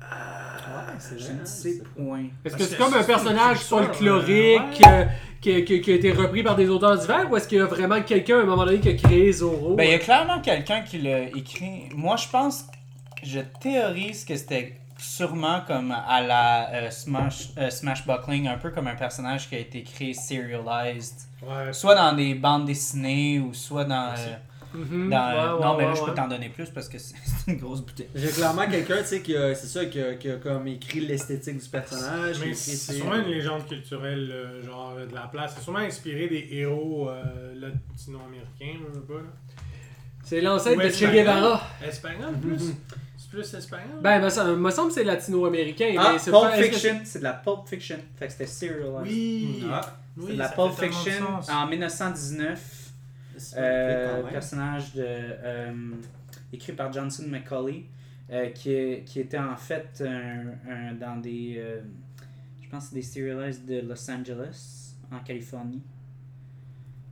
Ah, 0.00 0.86
c'est 0.98 1.18
je 1.18 1.24
vrai, 1.24 1.34
ne 1.40 1.44
sais 1.44 1.72
c'est- 1.72 1.84
point. 1.94 2.24
Est-ce 2.44 2.54
que 2.54 2.58
Parce 2.58 2.70
c'est 2.70 2.76
que 2.76 2.82
comme 2.82 2.94
un 2.94 3.00
c'est- 3.02 3.06
personnage 3.06 3.58
c'est 3.58 3.74
ouais. 3.74 3.80
euh, 3.82 5.04
qui, 5.40 5.64
qui- 5.64 5.80
qui 5.80 5.90
a 5.92 5.94
été 5.94 6.12
repris 6.12 6.42
par 6.42 6.56
des 6.56 6.68
auteurs 6.68 6.96
divers 6.98 7.30
ou 7.30 7.36
est-ce 7.36 7.48
qu'il 7.48 7.58
y 7.58 7.60
a 7.60 7.66
vraiment 7.66 8.00
quelqu'un 8.02 8.38
à 8.38 8.42
un 8.42 8.46
moment 8.46 8.64
donné 8.64 8.80
qui 8.80 8.88
a 8.88 8.94
créé 8.94 9.32
Zoro 9.32 9.74
Ben, 9.74 9.84
il 9.84 9.90
y 9.90 9.94
a 9.94 9.98
clairement 9.98 10.40
quelqu'un 10.40 10.82
qui 10.82 10.98
l'a 10.98 11.22
écrit. 11.22 11.88
Moi, 11.94 12.16
je 12.16 12.28
pense, 12.28 12.66
je 13.22 13.40
théorise 13.60 14.24
que 14.24 14.36
c'était 14.36 14.78
sûrement 14.98 15.60
comme 15.66 15.90
à 15.92 16.22
la 16.22 16.70
euh, 16.74 16.90
Smash, 16.90 17.50
euh, 17.58 17.68
Smash 17.70 18.06
Buckling, 18.06 18.48
un 18.48 18.56
peu 18.58 18.70
comme 18.70 18.86
un 18.86 18.94
personnage 18.94 19.48
qui 19.48 19.54
a 19.56 19.58
été 19.58 19.82
créé 19.82 20.14
serialized. 20.14 21.16
Ouais. 21.42 21.72
Soit 21.72 21.94
dans 21.94 22.12
des 22.14 22.34
bandes 22.34 22.64
dessinées 22.66 23.38
ou 23.38 23.52
soit 23.52 23.84
dans. 23.84 24.14
Euh, 24.74 24.78
Mhm, 24.78 25.10
dans 25.10 25.16
ouais, 25.16 25.34
euh, 25.38 25.54
ouais, 25.56 25.62
non, 25.62 25.76
mais 25.76 25.84
ouais, 25.84 25.88
là, 25.90 25.94
je 25.94 26.00
peux 26.02 26.10
ouais. 26.10 26.14
t'en 26.16 26.28
donner 26.28 26.48
plus 26.48 26.70
parce 26.70 26.88
que 26.88 26.98
c'est 26.98 27.14
une 27.48 27.56
grosse 27.58 27.80
bouteille. 27.82 28.08
J'ai 28.14 28.28
clairement 28.28 28.66
quelqu'un, 28.68 28.98
tu 28.98 29.04
sais, 29.06 29.20
qui 29.22 29.36
a, 29.36 29.54
c'est 29.54 29.66
ça, 29.66 29.84
qui 29.86 30.00
a, 30.00 30.14
qui 30.14 30.30
a 30.30 30.36
comme 30.36 30.66
écrit 30.68 31.00
l'esthétique 31.00 31.62
du 31.62 31.68
personnage. 31.68 32.36
c'est 32.54 32.92
sûrement 32.94 33.16
une 33.16 33.28
légende 33.30 33.66
culturelle, 33.66 34.28
euh, 34.32 34.62
genre 34.64 34.94
euh, 34.98 35.06
de 35.06 35.14
la 35.14 35.22
place. 35.28 35.54
C'est 35.56 35.62
sûrement 35.62 35.78
inspiré 35.80 36.28
des 36.28 36.48
héros 36.52 37.08
euh, 37.10 37.54
latino-américains, 37.54 38.80
je 38.88 38.94
sais 38.94 39.06
pas. 39.06 39.14
là. 39.14 39.20
C'est 40.22 40.40
l'ancêtre 40.40 40.76
de 40.80 40.88
Che 40.88 40.92
espagnol. 41.02 41.14
Guevara. 41.16 41.62
Espagnol 41.86 42.34
plus? 42.40 42.72
C'est 43.18 43.30
plus 43.30 43.54
espagnol? 43.54 43.98
Ben, 44.02 44.20
me 44.22 44.28
sem- 44.30 44.56
me 44.56 44.70
semble 44.70 44.88
que 44.88 44.94
c'est 44.94 45.04
latino-américain. 45.04 45.94
Ah, 45.98 46.10
mais 46.14 46.18
c'est 46.18 46.30
Pulp 46.30 46.42
pas- 46.44 46.62
Fiction, 46.62 47.00
c'est 47.04 47.18
de 47.18 47.24
la 47.24 47.32
Pulp 47.34 47.66
Fiction. 47.66 47.98
Fait 48.18 48.26
que 48.26 48.32
c'était 48.32 48.46
serialized. 48.46 49.02
Oui 49.06 49.64
Ah, 49.70 49.80
Oui, 50.16 50.24
c'est 50.28 50.32
de 50.34 50.38
la 50.38 50.48
Pulp 50.48 50.72
Fiction 50.80 51.26
en 51.50 51.66
1919. 51.66 52.73
C'est 53.36 53.56
Euh, 53.58 54.22
personnage 54.24 54.94
de, 54.94 55.04
euh, 55.06 55.72
écrit 56.52 56.72
par 56.72 56.92
Johnson 56.92 57.24
McCauley, 57.28 57.84
euh, 58.30 58.46
qui, 58.50 59.02
qui 59.04 59.20
était 59.20 59.38
en 59.38 59.56
fait 59.56 60.02
un- 60.06 60.70
un- 60.70 60.92
dans 60.94 61.16
des, 61.20 61.56
euh, 61.58 61.80
je 62.62 62.68
pense 62.68 62.84
que 62.84 62.90
c'est 62.90 62.96
des 62.96 63.02
serialized 63.02 63.66
de 63.66 63.80
Los 63.86 64.10
Angeles, 64.10 64.94
en 65.12 65.18
Californie. 65.20 65.82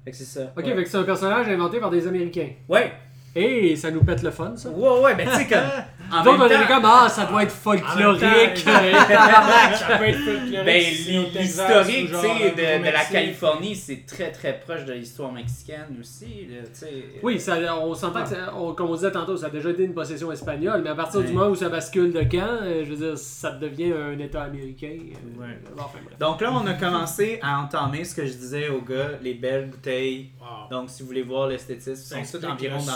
Fait 0.04 0.10
que 0.10 0.16
c'est 0.16 0.24
ça. 0.24 0.52
Ok, 0.56 0.64
ouais. 0.64 0.74
fait 0.74 0.82
que 0.84 0.88
c'est 0.88 0.96
un 0.96 1.04
personnage 1.04 1.48
inventé 1.48 1.78
par 1.78 1.90
des 1.90 2.06
Américains. 2.06 2.50
Ouais. 2.68 2.92
Et 3.34 3.76
ça 3.76 3.90
nous 3.90 4.02
pète 4.04 4.22
le 4.22 4.30
fun, 4.30 4.56
ça. 4.56 4.70
Ouais, 4.70 5.00
ouais, 5.00 5.14
mais 5.16 5.24
tu 5.24 5.30
sais, 5.32 5.46
comme. 5.46 5.60
En 6.12 6.22
Donc, 6.24 6.40
on 6.40 6.46
était 6.46 6.66
comme, 6.68 6.84
ah, 6.84 7.08
ça 7.08 7.24
doit 7.24 7.42
être 7.42 7.52
folklorique. 7.52 8.58
ça 8.58 9.98
peut 9.98 10.04
être 10.04 10.18
folklorique 10.18 10.64
ben, 10.64 10.82
l'historique, 11.40 12.08
tu 12.10 12.16
sais, 12.16 12.26
au 12.28 12.50
de, 12.54 12.78
de 12.86 12.92
la. 12.92 13.04
Californie, 13.04 13.74
c'est 13.74 14.04
très 14.06 14.30
très 14.30 14.58
proche 14.60 14.84
de 14.84 14.92
l'histoire 14.92 15.32
mexicaine 15.32 15.96
aussi, 16.00 16.46
là, 16.50 16.62
tu 16.64 16.78
sais. 16.80 17.04
Oui, 17.22 17.40
ça, 17.40 17.56
on 17.80 17.94
s'entend 17.94 18.24
que, 18.24 18.72
comme 18.74 18.90
on 18.90 18.94
disait 18.94 19.10
tantôt, 19.12 19.36
ça 19.36 19.46
a 19.46 19.50
déjà 19.50 19.70
été 19.70 19.84
une 19.84 19.94
possession 19.94 20.30
espagnole, 20.32 20.82
mais 20.82 20.90
à 20.90 20.94
partir 20.94 21.20
Ouais. 21.20 21.26
du 21.26 21.32
moment 21.32 21.50
où 21.50 21.54
ça 21.54 21.68
bascule 21.68 22.12
de 22.12 22.22
camp, 22.22 22.46
euh, 22.62 22.84
je 22.84 22.90
veux 22.92 22.96
dire, 23.08 23.18
ça 23.18 23.50
devient 23.52 23.92
un 23.92 24.18
État 24.18 24.42
américain. 24.42 24.88
euh, 24.98 25.40
Ouais. 25.40 25.58
enfin, 25.78 25.98
bref. 26.04 26.18
Donc 26.18 26.40
là, 26.40 26.52
on 26.52 26.66
a 26.66 26.74
commencé 26.74 27.38
à 27.42 27.60
entamer 27.60 28.04
ce 28.04 28.14
que 28.14 28.26
je 28.26 28.32
disais 28.32 28.68
aux 28.68 28.80
gars, 28.82 29.10
les 29.22 29.34
belles 29.34 29.68
bouteilles. 29.70 30.30
Wow. 30.40 30.46
Donc, 30.70 30.90
si 30.90 31.02
vous 31.02 31.08
voulez 31.08 31.22
voir 31.22 31.48
l'esthétisme, 31.48 31.94
Ça 31.96 32.18
ils 32.18 32.26
sont 32.26 32.38
tous 32.38 32.46
environ 32.46 32.78
le 32.78 32.86
dans 32.86 32.92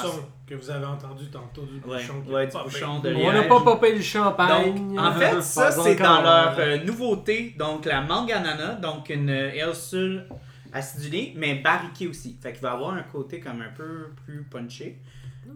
que 0.46 0.54
vous 0.54 0.70
avez 0.70 0.86
entendu 0.86 1.26
tantôt 1.28 1.62
du 1.62 1.80
Ouais, 1.88 1.96
bouchon. 1.98 2.22
ouais, 2.28 2.42
a 2.42 2.46
du 2.46 2.52
bouchon 2.64 3.00
de 3.00 3.14
On 3.14 3.32
n'a 3.32 3.42
pas 3.44 3.60
popé 3.60 3.94
le 3.94 4.00
champagne. 4.02 4.74
Donc, 4.94 4.98
en 5.00 5.12
fait, 5.18 5.42
ça, 5.42 5.70
c'est 5.72 5.96
dans 5.96 6.04
encore. 6.04 6.22
leur 6.22 6.54
euh, 6.58 6.84
nouveauté. 6.84 7.54
Donc, 7.58 7.84
la 7.84 8.00
manganana, 8.02 8.74
donc 8.74 9.08
une 9.10 9.28
euh, 9.30 9.64
ale 9.68 9.74
seule 9.74 10.26
acidulée, 10.72 11.32
mais 11.36 11.56
barriquée 11.56 12.06
aussi. 12.06 12.36
Fait 12.40 12.52
qu'il 12.52 12.62
va 12.62 12.72
avoir 12.72 12.94
un 12.94 13.02
côté 13.02 13.40
comme 13.40 13.60
un 13.60 13.72
peu 13.76 14.10
plus 14.24 14.42
punché. 14.44 15.00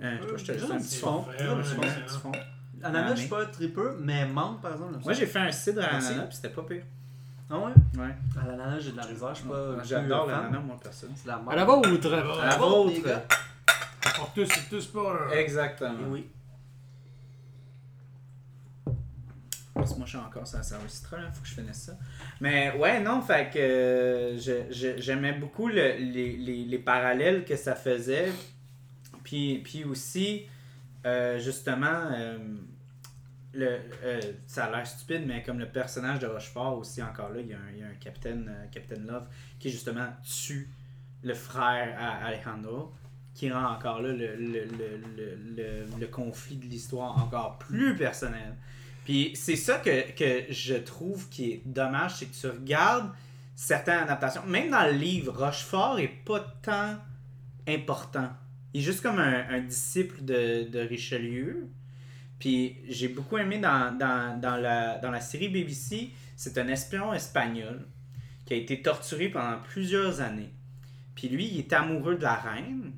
Euh, 0.03 0.17
je, 0.33 0.37
je 0.39 0.45
te 0.45 0.53
laisse 0.53 0.65
un 0.71 0.79
petit 0.79 0.85
c'est 0.89 1.01
fond. 1.01 1.25
petit 1.25 2.19
fond. 2.21 2.33
Ananas, 2.83 3.15
je 3.15 3.21
suis 3.21 3.29
pas 3.29 3.45
tripeux, 3.47 3.97
mais 4.01 4.27
mangue 4.27 4.61
par 4.61 4.73
exemple. 4.73 4.95
Moi, 5.05 5.13
j'ai 5.13 5.27
fait 5.27 5.39
un 5.41 5.53
cidre 5.53 5.83
à 5.85 5.93
l'ananas, 5.93 6.23
puis 6.27 6.37
c'était 6.37 6.49
pas 6.49 6.63
pire. 6.63 6.83
Ah 7.51 7.59
ouais? 7.59 7.73
Ouais. 7.99 8.15
À 8.43 8.47
l'ananas, 8.47 8.79
j'ai 8.81 8.93
de 8.93 8.97
la 8.97 9.07
misère, 9.07 9.35
je 9.35 9.41
suis 9.41 9.49
pas. 9.49 9.83
J'adore 9.85 10.27
l'ananas, 10.27 10.61
moi, 10.61 10.77
personne. 10.83 11.11
C'est 11.15 11.27
la 11.29 11.41
À 11.49 11.55
la 11.57 11.65
vôtre. 11.65 12.13
À 12.43 12.47
la 12.47 12.57
vôtre, 12.57 12.93
tous 14.71 14.87
pas. 14.89 15.27
un- 15.27 15.31
Exactement. 15.33 16.09
Oui. 16.09 16.27
Parce 19.75 19.93
que 19.93 19.99
moi, 19.99 20.05
je 20.07 20.11
suis 20.11 20.19
encore 20.19 20.47
sur 20.47 20.59
la 20.59 20.63
service 20.63 20.93
citra, 20.93 21.19
là. 21.19 21.31
Faut 21.31 21.41
que 21.43 21.49
je 21.49 21.55
finisse 21.55 21.83
ça. 21.83 21.97
Mais 22.41 22.73
ouais, 22.77 23.01
non, 23.01 23.23
fait 23.23 23.51
que 23.53 23.59
euh, 23.59 24.39
je- 24.39 24.71
je- 24.73 25.01
j'aimais 25.01 25.33
beaucoup 25.33 25.69
le- 25.69 25.97
les, 25.97 26.37
les- 26.37 26.65
les 26.65 26.79
parallèles 26.79 27.45
que 27.45 27.57
ça 27.57 27.75
faisait. 27.75 28.31
Puis, 29.25 29.59
puis 29.65 29.85
aussi, 29.85 30.47
euh, 31.07 31.39
justement, 31.39 31.87
euh, 32.13 32.39
le, 33.55 33.81
euh, 34.05 34.21
ça 34.47 34.67
a 34.67 34.71
l'air 34.71 34.87
stupide, 34.87 35.23
mais 35.27 35.43
comme 35.43 35.59
le 35.59 35.69
personnage 35.69 36.19
de 36.19 36.27
Rochefort 36.27 36.77
aussi, 36.77 37.03
encore 37.03 37.31
là, 37.31 37.41
il 37.41 37.49
y 37.49 37.55
a 37.55 37.57
un, 37.59 37.71
il 37.73 37.79
y 37.79 37.83
a 37.83 37.87
un 37.87 37.95
Capitaine, 37.95 38.49
euh, 38.51 38.67
Captain 38.71 39.01
Love 39.01 39.27
qui 39.59 39.71
justement 39.71 40.09
tue 40.23 40.69
le 41.23 41.35
frère 41.35 41.97
à 41.99 42.27
Alejandro, 42.27 42.93
qui 43.41 43.51
rend 43.51 43.73
encore 43.73 44.03
là 44.03 44.13
le, 44.13 46.07
conflit 46.09 46.57
de 46.57 46.67
l'histoire 46.67 47.17
encore 47.25 47.57
plus 47.57 47.97
personnel. 47.97 48.55
Puis 49.07 49.33
c'est 49.35 49.57
ça 49.57 49.79
que, 49.79 49.91
je 50.51 50.75
trouve 50.75 51.27
qui 51.31 51.53
est 51.53 51.63
dommage, 51.65 52.17
c'est 52.17 52.27
que 52.27 52.35
tu 52.35 52.47
regardes 52.49 53.11
certaines 53.57 54.01
adaptations, 54.01 54.45
même 54.47 54.69
dans 54.69 54.85
le 54.85 54.93
livre, 54.93 55.33
Rochefort 55.33 55.99
est 56.01 56.23
pas 56.27 56.41
tant 56.61 56.99
important. 57.67 58.29
Il 58.75 58.83
est 58.83 58.85
juste 58.85 59.01
comme 59.01 59.19
un, 59.19 59.61
disciple 59.61 60.23
de, 60.23 60.87
Richelieu. 60.87 61.71
Puis 62.39 62.77
j'ai 62.89 63.09
beaucoup 63.09 63.39
aimé 63.39 63.59
dans 63.59 63.97
la 63.99 65.21
série 65.21 65.49
BBC, 65.49 66.11
c'est 66.37 66.59
un 66.59 66.69
espion 66.69 67.15
espagnol 67.15 67.87
qui 68.45 68.53
a 68.53 68.57
été 68.59 68.83
torturé 68.83 69.31
pendant 69.31 69.61
plusieurs 69.61 70.21
années. 70.21 70.53
Puis 71.15 71.31
lui, 71.31 71.47
il 71.47 71.61
est 71.61 71.73
amoureux 71.73 72.17
de 72.17 72.23
la 72.23 72.35
reine, 72.35 72.93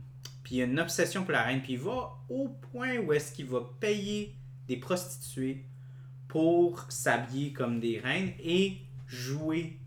puis 0.52 0.58
il 0.58 0.64
a 0.64 0.66
une 0.66 0.80
obsession 0.80 1.22
pour 1.22 1.32
la 1.32 1.44
reine, 1.44 1.62
puis 1.62 1.72
il 1.72 1.78
va 1.78 2.10
au 2.28 2.48
point 2.48 2.98
où 2.98 3.14
est-ce 3.14 3.32
qu'il 3.32 3.46
va 3.46 3.60
payer 3.80 4.34
des 4.68 4.76
prostituées 4.76 5.64
pour 6.28 6.84
s'habiller 6.90 7.54
comme 7.54 7.80
des 7.80 7.98
reines 7.98 8.32
et 8.38 8.76
jouer 9.06 9.78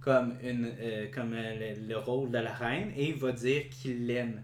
comme, 0.00 0.34
une, 0.42 0.70
euh, 0.78 1.06
comme 1.10 1.32
euh, 1.32 1.74
le, 1.78 1.88
le 1.88 1.96
rôle 1.96 2.30
de 2.30 2.36
la 2.36 2.52
reine 2.52 2.92
et 2.94 3.08
il 3.08 3.14
va 3.14 3.32
dire 3.32 3.62
qu'il 3.70 4.06
l'aime. 4.06 4.42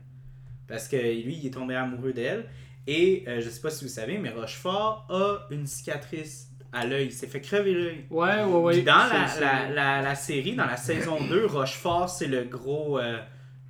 Parce 0.67 0.89
que 0.89 0.97
lui, 0.97 1.37
il 1.37 1.47
est 1.49 1.51
tombé 1.53 1.75
amoureux 1.75 2.15
d'elle. 2.15 2.47
Et 2.87 3.25
euh, 3.29 3.43
je 3.43 3.51
sais 3.51 3.61
pas 3.61 3.69
si 3.69 3.85
vous 3.85 3.91
savez, 3.91 4.17
mais 4.17 4.31
Rochefort 4.31 5.09
a 5.11 5.47
une 5.51 5.67
cicatrice 5.67 6.49
à 6.73 6.87
l'œil. 6.87 7.09
Il 7.09 7.13
s'est 7.13 7.27
fait 7.27 7.43
crever 7.43 7.75
l'œil. 7.75 8.07
Ouais, 8.09 8.45
ouais, 8.45 8.61
ouais. 8.61 8.73
Puis 8.73 8.83
dans 8.83 9.07
la, 9.39 9.69
la, 9.69 10.01
la 10.01 10.15
série, 10.15 10.55
dans 10.55 10.65
la 10.65 10.79
saison 10.79 11.23
2, 11.23 11.45
Rochefort, 11.45 12.09
c'est 12.09 12.29
le 12.29 12.45
gros, 12.45 12.99
euh, 12.99 13.19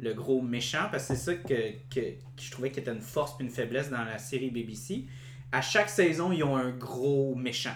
le 0.00 0.14
gros 0.14 0.40
méchant, 0.42 0.88
parce 0.90 1.08
que 1.08 1.14
c'est 1.14 1.20
ça 1.20 1.34
que, 1.34 1.70
que, 1.94 2.00
que 2.00 2.16
je 2.40 2.50
trouvais 2.50 2.70
qui 2.70 2.80
était 2.80 2.92
une 2.92 3.00
force 3.00 3.34
et 3.40 3.42
une 3.42 3.50
faiblesse 3.50 3.90
dans 3.90 4.04
la 4.04 4.18
série 4.18 4.50
BBC. 4.50 5.04
À 5.52 5.60
chaque 5.60 5.88
saison, 5.88 6.32
ils 6.32 6.42
ont 6.44 6.56
un 6.56 6.70
gros 6.70 7.34
méchant. 7.34 7.74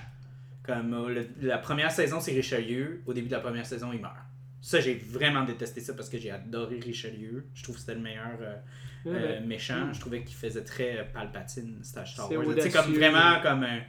Comme 0.63 0.95
euh, 0.95 1.09
le- 1.11 1.29
la 1.47 1.59
première 1.59 1.91
saison, 1.91 2.21
c'est 2.21 2.33
Richelieu. 2.33 3.03
Au 3.07 3.13
début 3.13 3.27
de 3.29 3.33
la 3.33 3.41
première 3.41 3.67
saison, 3.67 3.91
il 3.93 4.01
meurt. 4.01 4.15
Ça, 4.63 4.81
j'ai 4.81 4.95
vraiment 4.95 5.45
détesté 5.45 5.81
ça 5.81 5.93
parce 5.93 6.09
que 6.09 6.17
j'ai 6.19 6.31
adoré 6.31 6.81
Richelieu. 6.81 7.45
Je 7.55 7.63
trouve 7.63 7.75
que 7.75 7.81
c'était 7.83 7.95
le 7.95 8.01
meilleur 8.01 8.39
euh, 8.41 8.57
Ouais, 9.05 9.13
euh, 9.15 9.29
ouais. 9.35 9.41
méchant. 9.47 9.93
Je 9.93 10.01
trouvais 10.01 10.23
qu'il 10.25 10.35
faisait 10.37 10.65
très 10.65 11.11
Palpatine, 11.13 11.81
Star 11.83 12.07
Star 12.07 12.29
C'est 12.29 12.37
Wars. 12.39 12.47
audacieux. 12.47 12.71
comme 12.73 12.95
vraiment 12.95 13.41
comme 13.43 13.63
un. 13.65 13.81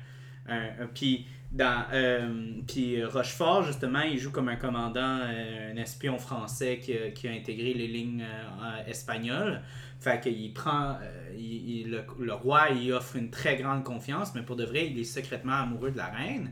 un- 0.48 0.84
un- 0.84 0.88
puis 0.94 1.26
euh, 1.61 2.61
puis 2.68 3.03
Rochefort, 3.03 3.64
justement, 3.64 4.02
il 4.02 4.18
joue 4.19 4.32
comme 4.32 4.49
un 4.49 4.56
commandant, 4.56 5.19
euh, 5.22 5.72
un 5.72 5.77
espion 5.77 6.18
français 6.18 6.80
qui 6.80 6.94
a, 7.27 7.32
intégré 7.32 7.73
les 7.73 7.88
lignes 7.88 8.23
euh, 8.23 8.84
espagnoles. 8.88 9.61
Fait 9.99 10.22
qu'il 10.22 10.53
prend. 10.53 10.98
il- 11.38 12.03
le, 12.19 12.34
roi, 12.34 12.69
il 12.72 12.91
offre 12.94 13.15
une 13.15 13.30
très 13.30 13.57
grande 13.57 13.84
confiance, 13.84 14.36
mais 14.36 14.41
pour 14.41 14.56
de 14.56 14.65
vrai, 14.65 14.88
il 14.88 14.99
est 14.99 15.03
secrètement 15.06 15.53
amoureux 15.53 15.91
de 15.91 15.98
la 15.98 16.07
reine. 16.07 16.52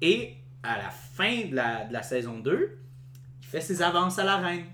Et 0.00 0.34
à 0.62 0.78
la 0.78 0.90
fin 0.90 1.46
de 1.46 1.54
la, 1.54 2.02
saison 2.02 2.38
2, 2.40 2.78
il 3.42 3.46
fait 3.46 3.60
ses 3.60 3.82
avances 3.82 4.18
à 4.18 4.24
la 4.24 4.38
reine. 4.38 4.66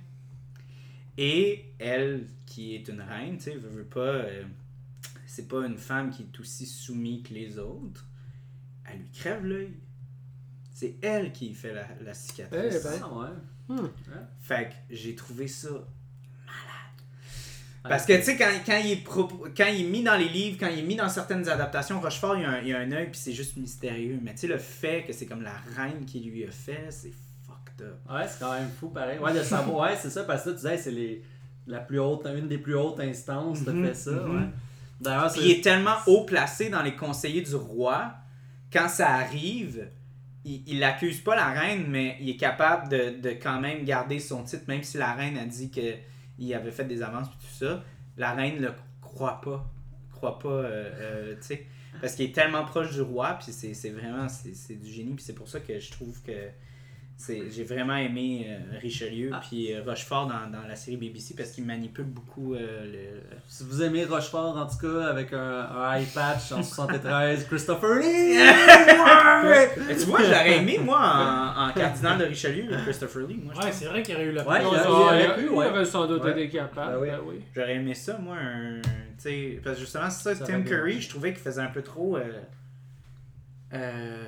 Et 1.19 1.67
elle, 1.79 2.27
qui 2.47 2.75
est 2.75 2.89
une 2.89 3.03
reine, 3.03 3.37
tu 3.37 3.45
sais, 3.45 3.57
veut, 3.57 3.69
veut 3.69 3.85
pas. 3.85 4.23
c'est 5.27 5.49
pas 5.49 5.67
une 5.67 5.79
femme 5.79 6.11
qui 6.11 6.23
est 6.23 6.41
aussi 6.41 6.65
soumise 6.65 7.23
que 7.25 7.35
les 7.35 7.59
autres. 7.59 8.08
Elle 8.93 8.99
lui 9.01 9.11
crève 9.13 9.45
l'œil. 9.45 9.73
C'est 10.73 10.97
elle 11.03 11.33
qui 11.33 11.53
fait 11.55 11.73
la, 11.75 11.87
la 12.05 12.15
cicatrice. 12.15 12.75
Eh 12.81 12.83
ben. 12.85 13.01
Ah 13.03 13.19
ouais. 13.19 13.77
Hmm. 13.77 13.89
Fait 14.41 14.69
que 14.71 14.75
j'ai 14.95 15.15
trouvé 15.15 15.47
ça 15.49 15.69
Parce 17.83 18.05
que, 18.05 18.13
tu 18.17 18.23
sais, 18.25 18.37
quand, 18.37 18.51
quand, 18.67 18.77
il 18.85 18.91
est 18.91 19.07
propo- 19.07 19.49
quand 19.57 19.67
il 19.67 19.87
est 19.87 19.89
mis 19.89 20.03
dans 20.03 20.17
les 20.17 20.29
livres, 20.29 20.57
quand 20.61 20.69
il 20.69 20.81
est 20.81 20.83
mis 20.83 20.97
dans 20.97 21.09
certaines 21.09 21.49
adaptations, 21.49 22.01
Rochefort, 22.01 22.37
il 22.37 22.43
y 22.43 22.45
a 22.45 22.51
un, 22.51 22.61
il 22.61 22.69
y 22.69 22.73
a 22.75 22.79
un 22.81 22.93
œil, 22.93 23.07
puis 23.11 23.19
c'est 23.21 23.33
juste 23.33 23.57
mystérieux. 23.57 24.19
Mais 24.23 24.33
tu 24.33 24.41
sais, 24.41 24.47
le 24.47 24.59
fait 24.59 25.05
que 25.07 25.13
c'est 25.13 25.27
comme 25.27 25.43
la 25.43 25.55
reine 25.77 26.05
qui 26.05 26.21
lui 26.21 26.45
a 26.45 26.51
fait, 26.51 26.89
c'est 26.91 27.13
fucked 27.47 27.87
up. 27.87 27.97
Ouais, 28.11 28.27
c'est 28.29 28.41
quand 28.41 28.53
même 28.53 28.69
fou, 28.69 28.89
pareil. 28.91 29.19
Ouais, 29.19 29.33
de 29.33 29.43
savoir, 29.43 29.89
ouais, 29.91 29.97
c'est 29.99 30.11
ça, 30.11 30.25
parce 30.25 30.43
que 30.45 30.51
là, 30.51 30.55
tu 30.57 30.61
disais, 30.63 30.77
c'est 30.77 30.91
les, 30.91 31.23
la 31.67 31.79
plus 31.81 31.99
haute, 32.01 32.27
une 32.27 32.49
des 32.49 32.59
plus 32.59 32.75
hautes 32.75 33.01
instances, 33.01 33.65
t'as 33.65 33.73
Mhm, 33.73 33.87
fait 33.87 33.95
ça, 33.95 34.11
ouais. 34.29 34.47
D'ailleurs, 35.01 35.33
Puis 35.33 35.43
il 35.45 35.51
est 35.53 35.61
tellement 35.63 35.97
haut 36.09 36.25
placé 36.25 36.69
dans 36.71 36.83
les 36.83 36.97
conseillers 36.97 37.43
du 37.43 37.55
roi, 37.55 38.13
quand 38.73 38.89
ça 38.89 39.11
arrive, 39.11 39.89
il, 40.45 40.63
il 40.67 40.85
accuse 40.85 41.21
pas 41.21 41.37
la 41.37 41.51
reine, 41.51 41.87
mais 41.89 42.17
il 42.21 42.31
est 42.31 42.37
capable 42.37 42.89
de, 42.89 43.31
quand 43.33 43.61
même 43.61 43.85
garder 43.85 44.19
son 44.21 44.43
titre, 44.45 44.65
même 44.69 44.83
si 44.83 44.99
la 44.99 45.15
reine 45.15 45.37
a 45.37 45.45
dit 45.45 45.71
qu'il 45.71 46.55
avait 46.55 46.71
fait 46.71 46.85
des 46.85 47.03
avances 47.03 47.29
et 47.29 47.39
tout 47.41 47.65
ça. 47.65 47.85
La 48.17 48.33
reine 48.33 48.61
le 48.61 48.73
croit 49.01 49.41
pas. 49.41 49.71
Croit 50.13 50.39
pas, 50.39 50.49
euh, 50.49 51.35
euh. 51.41 51.57
Parce 52.01 52.15
qu'il 52.15 52.27
est 52.27 52.35
tellement 52.35 52.65
proche 52.65 52.93
du 52.93 53.01
roi, 53.01 53.39
puis 53.41 53.53
c'est 53.53 53.91
vraiment, 53.91 54.29
c'est 54.29 54.75
du 54.75 54.91
génie. 54.91 55.15
Puis 55.15 55.25
c'est 55.25 55.35
pour 55.35 55.49
ça 55.49 55.61
que 55.61 55.79
je 55.79 55.91
trouve 55.91 56.21
que 56.23 56.49
j'ai 57.27 57.65
vraiment 57.65 57.97
aimé 57.97 58.47
euh, 58.49 58.79
Richelieu, 58.81 59.31
Ah. 59.33 59.41
puis 59.47 59.73
euh, 59.75 59.83
Rochefort 59.85 60.29
dans, 60.29 60.49
dans 60.51 60.67
la 60.69 60.77
série 60.77 60.97
BBC, 60.97 61.35
parce 61.37 61.51
qu'il 61.51 61.65
manipule 61.65 62.05
beaucoup 62.05 62.55
euh, 62.55 62.85
le, 62.85 63.21
Si 63.49 63.65
vous 63.65 63.83
aimez 63.83 64.05
Rochefort, 64.05 64.57
en 64.57 64.67
tout 64.67 64.79
cas, 64.79 65.09
avec 65.09 65.33
un, 65.33 65.39
un 65.63 65.95
eye 65.97 66.07
patch 66.15 66.53
en 66.53 66.63
73, 66.63 67.45
Christopher 67.49 67.97
Lee! 67.97 68.39
Mais 69.89 69.97
tu 69.97 70.05
vois, 70.05 70.23
j'aurais 70.23 70.59
aimé, 70.59 70.79
moi, 70.79 71.01
en, 71.01 71.69
en 71.69 71.73
cardinal 71.73 72.19
de 72.19 72.25
Richelieu, 72.27 72.65
Christopher 72.85 73.27
Lee. 73.27 73.41
Moi, 73.43 73.53
je 73.57 73.67
Ouais, 73.67 73.73
c'est 73.73 73.87
vrai 73.87 74.03
qu'il 74.03 74.15
aurait 74.15 74.25
eu 74.27 74.33
la 74.33 74.47
Ouais, 74.49 74.61
il 74.61 74.67
aurait 74.67 75.25
il, 75.25 75.35
pu, 75.35 75.43
il 75.47 75.51
ouais. 75.51 75.67
aurait 75.67 75.85
sans 75.85 76.07
doute 76.07 76.23
Ouais. 76.23 76.31
été 76.31 76.49
capable. 76.49 76.93
Ben 76.93 76.99
oui. 77.01 77.09
ben 77.09 77.19
oui. 77.27 77.41
J'aurais 77.55 77.75
aimé 77.75 77.95
ça, 77.95 78.17
moi, 78.19 78.37
un. 78.37 78.81
Tu 78.81 78.89
sais, 79.19 79.61
parce 79.65 79.75
que 79.77 79.81
justement, 79.81 80.09
c'est 80.11 80.23
ça, 80.23 80.35
Ça 80.37 80.45
Tim 80.47 80.61
bien 80.61 80.71
Curry, 80.77 81.01
je 81.01 81.09
trouvais 81.09 81.33
qu'il 81.33 81.43
faisait 81.43 81.61
un 81.63 81.67
peu 81.71 81.83
trop. 81.83 82.17
euh, 82.17 82.23
euh, 83.75 84.25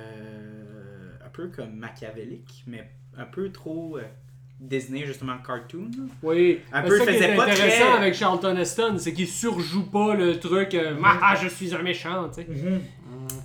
peu 1.33 1.47
comme 1.49 1.73
machiavélique, 1.75 2.63
mais 2.67 2.89
un 3.17 3.25
peu 3.25 3.51
trop 3.51 3.97
euh, 3.97 4.03
Disney, 4.59 5.05
justement, 5.05 5.37
cartoon. 5.39 5.89
là. 5.97 6.03
Oui, 6.23 6.59
Un 6.71 6.83
peu, 6.83 6.97
ça 6.99 7.05
qui 7.11 7.17
est 7.17 7.35
pas 7.35 7.43
intéressant 7.43 7.85
très- 7.89 7.97
avec 7.97 8.13
Charlton 8.13 8.55
Heston, 8.57 8.95
c'est 8.99 9.13
qu'il 9.13 9.27
surjoue 9.27 9.89
pas 9.89 10.13
le 10.15 10.39
truc 10.39 10.73
euh, 10.75 10.95
Ah, 11.03 11.35
je 11.41 11.47
suis 11.47 11.73
un 11.73 11.81
méchant, 11.81 12.29
tu 12.29 12.41
sais. 12.43 12.47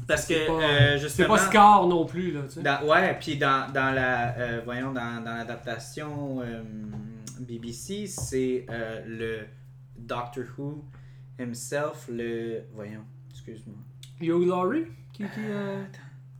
Parce 0.06 0.26
que, 0.26 0.34
C'est 0.34 0.46
pas- 0.46 0.52
euh, 0.52 0.90
C'est 0.92 0.98
justement. 0.98 1.28
pas 1.28 1.38
Scar 1.38 1.86
non 1.88 2.04
plus, 2.04 2.30
là, 2.32 2.42
tu 2.44 2.54
sais. 2.54 2.62
Dans- 2.62 2.84
ouais, 2.86 3.16
puis 3.18 3.36
dans, 3.36 3.72
dans 3.72 3.92
la 3.94 4.36
euh, 4.38 4.60
voyons 4.64 4.92
dans, 4.92 5.24
dans 5.24 5.34
l'adaptation 5.36 6.40
euh, 6.42 6.62
BBC, 7.40 8.06
c'est 8.06 8.66
euh, 8.70 9.02
le 9.06 9.46
Doctor 9.98 10.44
Who 10.58 10.84
himself, 11.38 12.08
le 12.10 12.62
voyons, 12.74 13.04
excuse-moi. 13.30 13.76
Hugh 14.20 14.46
Laurie 14.46 14.86
qui, 15.12 15.22
qui, 15.24 15.40
Attends, 15.40 15.98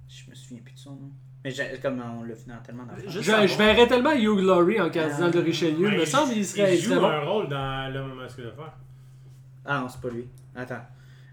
je 0.08 0.31
me 0.31 0.34
souviens 0.34 0.62
plus 0.65 0.75
de 0.75 0.78
son 0.78 0.92
nom. 0.92 1.10
Mais 1.47 1.52
j'ai- 1.52 1.78
comme 1.81 2.02
on 2.02 2.25
l'a 2.25 2.34
fait 2.34 2.49
dans 2.50 2.57
tellement 2.66 2.83
d'affaires. 2.83 3.08
Juste 3.08 3.25
Je, 3.25 3.47
je 3.47 3.57
verrais 3.57 3.86
tellement 3.86 4.10
Hugh 4.12 4.41
Laurie 4.41 4.81
en 4.81 4.91
cardinal 4.91 5.31
de 5.31 5.39
Euh, 5.39 5.42
Richelieu. 5.42 5.92
Il 5.92 5.99
me 6.00 6.05
semble 6.05 6.33
qu'il 6.33 6.44
serait, 6.44 6.75
il 6.76 6.81
joue 6.83 6.91
serait 6.91 7.00
bon. 7.00 7.07
un 7.07 7.20
rôle 7.20 7.49
dans 7.49 7.92
L'homme 7.94 8.15
masque 8.15 8.39
de 8.39 8.50
fer. 8.50 8.73
Ah 9.65 9.78
non, 9.81 9.89
c'est 9.89 10.00
pas 10.00 10.08
lui. 10.12 10.26
Attends. 10.57 10.75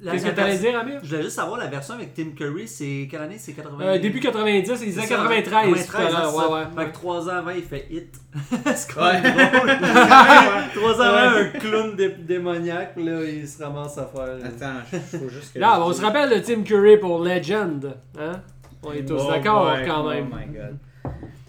Qu'est-ce 0.03 0.23
que 0.23 0.27
la 0.29 0.33
t'allais 0.35 0.51
version- 0.57 0.69
dire, 0.71 0.79
Amir? 0.79 0.99
Je 1.01 1.09
voulais 1.09 1.23
juste 1.23 1.35
savoir 1.35 1.57
la 1.57 1.65
version 1.67 1.93
avec 1.95 2.13
Tim 2.13 2.31
Curry, 2.37 2.67
c'est 2.67 3.07
quelle 3.09 3.21
année? 3.21 3.37
C'est 3.39 3.53
80 3.53 3.83
Euh, 3.85 3.97
début 3.99 4.19
90, 4.19 4.81
il 4.85 4.93
ça, 4.93 5.01
93 5.07 5.69
tout 5.69 5.73
à 5.73 6.01
93, 6.03 6.11
l'heure. 6.11 6.19
hein, 6.19 6.29
c'est 6.29 6.37
ça. 6.37 6.49
Ouais, 6.49 6.53
ouais. 6.55 6.65
Fait 6.85 6.91
que 6.91 6.93
3 6.93 7.29
ans 7.29 7.33
avant, 7.37 7.51
il 7.51 7.63
fait 7.63 7.87
Hit. 7.89 8.15
c'est 8.75 8.93
quand 8.93 9.01
Ouais. 9.01 9.21
même 9.21 9.33
drôle. 9.33 9.69
3 10.75 10.95
ans 11.01 11.03
avant, 11.03 11.37
un 11.39 11.45
clown 11.57 11.95
dé- 11.95 12.15
démoniaque, 12.19 12.93
là, 12.97 13.23
il 13.23 13.47
se 13.47 13.63
ramasse 13.63 13.97
à 13.97 14.05
faire. 14.05 14.37
Attends, 14.45 14.79
il 14.91 14.99
faut 15.19 15.29
juste 15.29 15.53
que. 15.53 15.59
Là, 15.59 15.81
on 15.83 15.91
se 15.93 16.01
rappelle 16.01 16.29
de 16.29 16.39
Tim 16.45 16.61
Curry 16.63 16.97
pour 16.97 17.23
Legend. 17.23 17.95
Hein? 18.19 18.41
On 18.85 18.91
est 18.93 19.05
tous 19.05 19.21
Oh 19.25 19.29
d'accord 19.31 19.65
boy, 19.71 19.85
quand 19.85 20.05
oh 20.05 20.09
même. 20.09 20.25
my 20.29 20.53
god. 20.53 20.77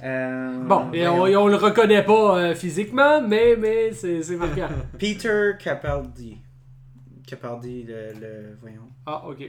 Euh, 0.02 0.58
Bon, 0.64 0.92
et 0.92 1.06
on, 1.08 1.46
le 1.48 1.56
reconnaît 1.56 2.04
pas 2.04 2.38
euh, 2.38 2.54
physiquement, 2.54 3.20
mais, 3.26 3.56
mais 3.56 3.92
c'est 3.92 4.22
c'est 4.22 4.36
marquant. 4.36 4.68
Peter 4.98 5.52
Capaldi. 5.58 6.38
Capaldi, 7.26 7.84
le, 7.84 8.12
le. 8.20 8.56
Voyons. 8.60 8.88
Ah, 9.06 9.26
ok. 9.26 9.42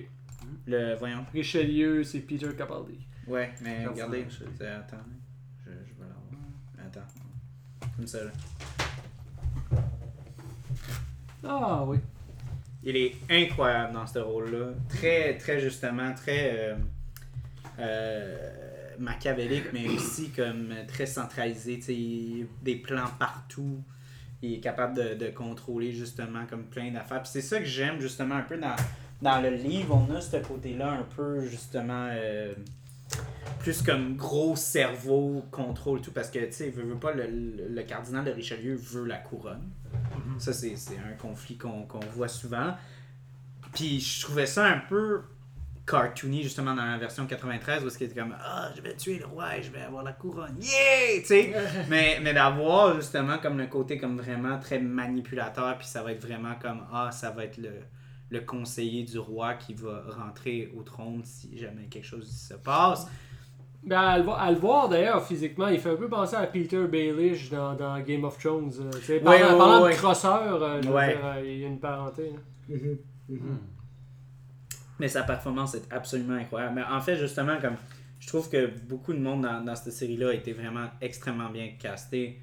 Le. 0.67 0.95
Voyons. 0.95 1.25
Richelieu, 1.33 2.03
c'est 2.03 2.19
Peter 2.19 2.47
Capaldi. 2.57 3.05
Ouais, 3.27 3.51
mais 3.61 3.85
regardez. 3.85 4.25
je- 4.29 4.63
Attends. 4.65 4.97
Je, 5.65 5.71
je 5.71 5.93
vais 5.99 6.07
l'avoir. 6.07 6.85
Attends. 6.87 7.87
Comme 7.97 8.07
ça, 8.07 8.23
là. 8.23 8.31
Ah, 11.43 11.83
oui. 11.85 11.97
Il 12.83 12.95
est 12.97 13.15
incroyable 13.29 13.93
dans 13.93 14.05
ce 14.07 14.19
rôle-là. 14.19 14.67
Très, 14.89 15.37
très 15.37 15.59
justement, 15.59 16.13
très 16.13 16.51
euh, 16.71 16.75
euh, 17.79 18.95
machiavélique, 18.99 19.73
mais 19.73 19.87
aussi 19.87 20.29
comme 20.29 20.73
très 20.87 21.05
centralisé. 21.05 21.79
Il 21.89 22.47
des 22.63 22.75
plans 22.75 23.09
partout. 23.19 23.81
Il 24.41 24.53
est 24.55 24.59
capable 24.59 24.95
de, 24.95 25.13
de 25.15 25.31
contrôler 25.31 25.91
justement 25.91 26.45
comme 26.45 26.65
plein 26.65 26.91
d'affaires. 26.91 27.21
Puis 27.23 27.31
c'est 27.33 27.41
ça 27.41 27.59
que 27.59 27.65
j'aime 27.65 27.99
justement 27.99 28.35
un 28.35 28.41
peu 28.43 28.57
dans, 28.57 28.75
dans 29.21 29.41
le 29.41 29.49
livre. 29.49 29.95
On 29.95 30.13
a 30.13 30.21
ce 30.21 30.37
côté-là 30.37 30.91
un 30.91 31.03
peu 31.15 31.45
justement 31.45 32.09
euh, 32.11 32.53
plus 33.59 33.81
comme 33.81 34.15
gros 34.15 34.55
cerveau, 34.55 35.43
contrôle 35.51 36.01
tout. 36.01 36.11
Parce 36.11 36.29
que 36.29 36.39
tu 36.39 36.51
sais, 36.51 36.69
veut, 36.69 36.83
veut 36.83 36.99
pas, 36.99 37.13
le, 37.13 37.23
le- 37.27 37.67
le 37.69 37.83
cardinal 37.83 38.23
de 38.25 38.31
Richelieu 38.31 38.75
veut 38.75 39.05
la 39.05 39.17
couronne. 39.17 39.69
Ça, 40.37 40.51
c'est 40.53 40.73
un 40.73 41.13
conflit 41.17 41.57
qu'on 41.57 41.83
qu'on 41.83 41.99
voit 42.13 42.27
souvent. 42.27 42.75
Puis 43.73 43.99
je 43.99 44.21
trouvais 44.21 44.45
ça 44.45 44.65
un 44.65 44.79
peu 44.79 45.21
cartoony, 45.85 46.41
justement, 46.43 46.73
dans 46.73 46.85
la 46.85 46.97
version 46.97 47.25
93, 47.27 47.85
où 47.85 47.89
c'était 47.89 48.13
comme 48.19 48.35
Ah, 48.43 48.69
je 48.75 48.81
vais 48.81 48.95
tuer 48.95 49.19
le 49.19 49.25
roi 49.25 49.57
et 49.57 49.61
je 49.63 49.71
vais 49.71 49.81
avoir 49.81 50.03
la 50.03 50.13
couronne. 50.13 50.55
Yeah! 50.59 51.19
Tu 51.21 51.25
sais, 51.25 51.53
mais 51.89 52.19
mais 52.23 52.33
d'avoir 52.33 52.95
justement 52.95 53.37
comme 53.37 53.57
le 53.57 53.67
côté 53.67 53.97
comme 53.97 54.17
vraiment 54.17 54.57
très 54.59 54.79
manipulateur, 54.79 55.77
puis 55.77 55.87
ça 55.87 56.01
va 56.03 56.11
être 56.11 56.25
vraiment 56.25 56.55
comme 56.61 56.81
Ah, 56.91 57.09
ça 57.11 57.29
va 57.31 57.43
être 57.45 57.57
le, 57.57 57.71
le 58.31 58.39
conseiller 58.41 59.03
du 59.03 59.19
roi 59.19 59.53
qui 59.53 59.73
va 59.75 60.03
rentrer 60.17 60.71
au 60.75 60.81
trône 60.83 61.21
si 61.23 61.57
jamais 61.57 61.83
quelque 61.89 62.07
chose 62.07 62.27
se 62.29 62.55
passe. 62.55 63.07
Ben, 63.83 63.99
à, 63.99 64.17
le, 64.17 64.27
à 64.31 64.49
le 64.49 64.57
voir 64.57 64.89
d'ailleurs 64.89 65.23
physiquement, 65.23 65.67
il 65.67 65.79
fait 65.79 65.91
un 65.91 65.95
peu 65.95 66.09
penser 66.09 66.35
à 66.35 66.47
Peter 66.47 66.87
Baelish 66.87 67.51
dans, 67.51 67.75
dans 67.75 67.99
Game 67.99 68.23
of 68.23 68.39
Thrones. 68.39 68.71
euh, 68.79 68.89
tu 68.97 69.01
sais, 69.03 69.13
Ouais, 69.21 69.21
parlant 69.39 69.51
ouais, 69.51 69.57
parlant 69.59 69.83
ouais. 69.83 69.91
de 69.91 69.97
crosseur, 69.97 70.63
euh, 70.63 70.81
euh, 70.83 71.41
il 71.45 71.59
y 71.59 71.63
a 71.65 71.67
une 71.67 71.79
parenté. 71.79 72.31
là. 72.31 73.37
Mais 74.99 75.07
sa 75.07 75.23
performance 75.23 75.75
est 75.75 75.91
absolument 75.91 76.35
incroyable. 76.35 76.75
Mais 76.75 76.83
en 76.83 77.01
fait, 77.01 77.17
justement, 77.17 77.59
comme 77.59 77.75
je 78.19 78.27
trouve 78.27 78.49
que 78.49 78.67
beaucoup 78.87 79.13
de 79.13 79.19
monde 79.19 79.41
dans, 79.41 79.61
dans 79.61 79.75
cette 79.75 79.93
série-là 79.93 80.29
a 80.29 80.33
été 80.33 80.53
vraiment 80.53 80.87
extrêmement 81.01 81.49
bien 81.49 81.71
casté. 81.79 82.39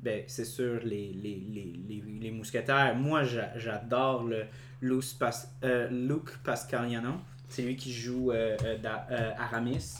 Ben, 0.00 0.24
c'est 0.26 0.44
sûr, 0.44 0.80
les, 0.82 1.12
les, 1.12 1.36
les, 1.48 1.72
les, 1.88 2.02
les 2.20 2.30
mousquetaires. 2.32 2.96
Moi, 2.96 3.22
j'a- 3.22 3.56
j'adore 3.56 4.24
le 4.24 4.46
Luke, 4.80 5.04
Pas- 5.18 5.46
euh, 5.62 5.88
Luke 5.90 6.38
Pascaliano. 6.42 7.12
C'est 7.48 7.62
lui 7.62 7.76
qui 7.76 7.92
joue 7.92 8.32
euh, 8.32 8.56
euh, 8.64 9.30
Aramis. 9.38 9.94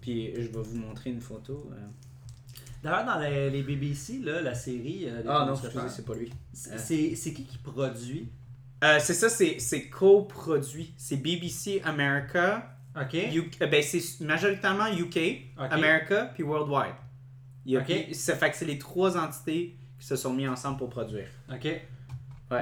Puis 0.00 0.32
je 0.34 0.48
vais 0.48 0.62
vous 0.62 0.76
montrer 0.76 1.10
une 1.10 1.20
photo. 1.20 1.70
D'ailleurs, 2.82 3.04
dans 3.04 3.18
les, 3.20 3.50
les 3.50 3.62
BBC, 3.62 4.18
là, 4.20 4.40
la 4.40 4.54
série. 4.54 5.06
Ah 5.28 5.44
non, 5.46 5.54
excusez, 5.66 5.88
c'est 5.96 6.06
pas 6.06 6.14
lui. 6.14 6.32
c'est 7.14 7.32
qui 7.34 7.44
qui 7.44 7.58
produit? 7.58 8.28
Euh, 8.82 8.98
c'est 9.00 9.14
ça, 9.14 9.28
c'est 9.28 9.58
c'est 9.58 9.88
coproduit. 9.88 10.92
C'est 10.96 11.16
BBC 11.16 11.80
America. 11.84 12.68
Ok. 13.00 13.14
UK, 13.14 13.62
euh, 13.62 13.66
ben, 13.68 13.82
c'est 13.82 14.20
majoritairement 14.24 14.88
UK. 14.88 15.52
America, 15.56 16.30
puis 16.34 16.42
Worldwide. 16.42 16.94
Il 17.64 17.72
y 17.72 17.76
a- 17.76 17.80
Ok. 17.80 17.92
Ça 18.12 18.34
fait 18.36 18.50
que 18.50 18.56
c'est 18.56 18.64
les 18.64 18.78
trois 18.78 19.16
entités 19.16 19.76
qui 19.98 20.06
se 20.06 20.16
sont 20.16 20.32
mis 20.34 20.46
ensemble 20.48 20.78
pour 20.78 20.90
produire. 20.90 21.28
Ok. 21.52 21.68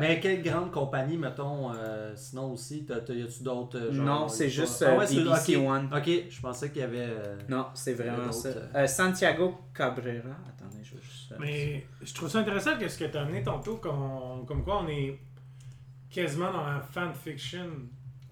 Mais 0.00 0.20
quelle 0.20 0.40
grande 0.40 0.70
compagnie, 0.70 1.16
mettons, 1.16 1.72
euh, 1.74 2.12
sinon 2.14 2.52
aussi, 2.52 2.84
t'as- 2.84 3.00
t'as- 3.00 3.12
y 3.12 3.22
a-tu 3.24 3.42
d'autres 3.42 3.76
euh, 3.76 3.92
genre, 3.92 4.04
non, 4.06 4.28
c'est 4.28 4.44
pas- 4.44 4.50
juste 4.50 4.84
Ah 4.86 4.96
ouais, 4.96 5.04
c'est- 5.04 5.16
BBC 5.16 5.56
ok. 5.56 5.66
One. 5.68 5.88
Ok, 5.92 6.10
je 6.30 6.40
pensais 6.40 6.70
qu'il 6.70 6.82
y 6.82 6.84
avait. 6.84 6.98
euh, 7.08 7.36
Non, 7.48 7.66
c'est 7.74 7.94
vraiment 7.94 8.30
ça. 8.30 8.86
Santiago 8.86 9.58
Cabrera. 9.74 10.36
Attendez, 10.48 10.84
je 10.84 10.94
vais 10.94 11.02
juste. 11.02 11.34
Mais 11.40 11.84
je 12.02 12.14
trouve 12.14 12.28
ça 12.28 12.38
intéressant 12.38 12.78
que 12.78 12.86
ce 12.88 12.96
que 12.98 13.06
tu 13.06 13.16
as 13.18 13.22
amené 13.22 13.42
tantôt, 13.42 13.78
qu'on- 13.78 14.44
comme 14.46 14.62
quoi 14.62 14.84
on 14.84 14.88
est 14.88 15.18
quasiment 16.10 16.52
dans 16.52 16.66
la 16.66 16.80
fanfiction 16.80 17.66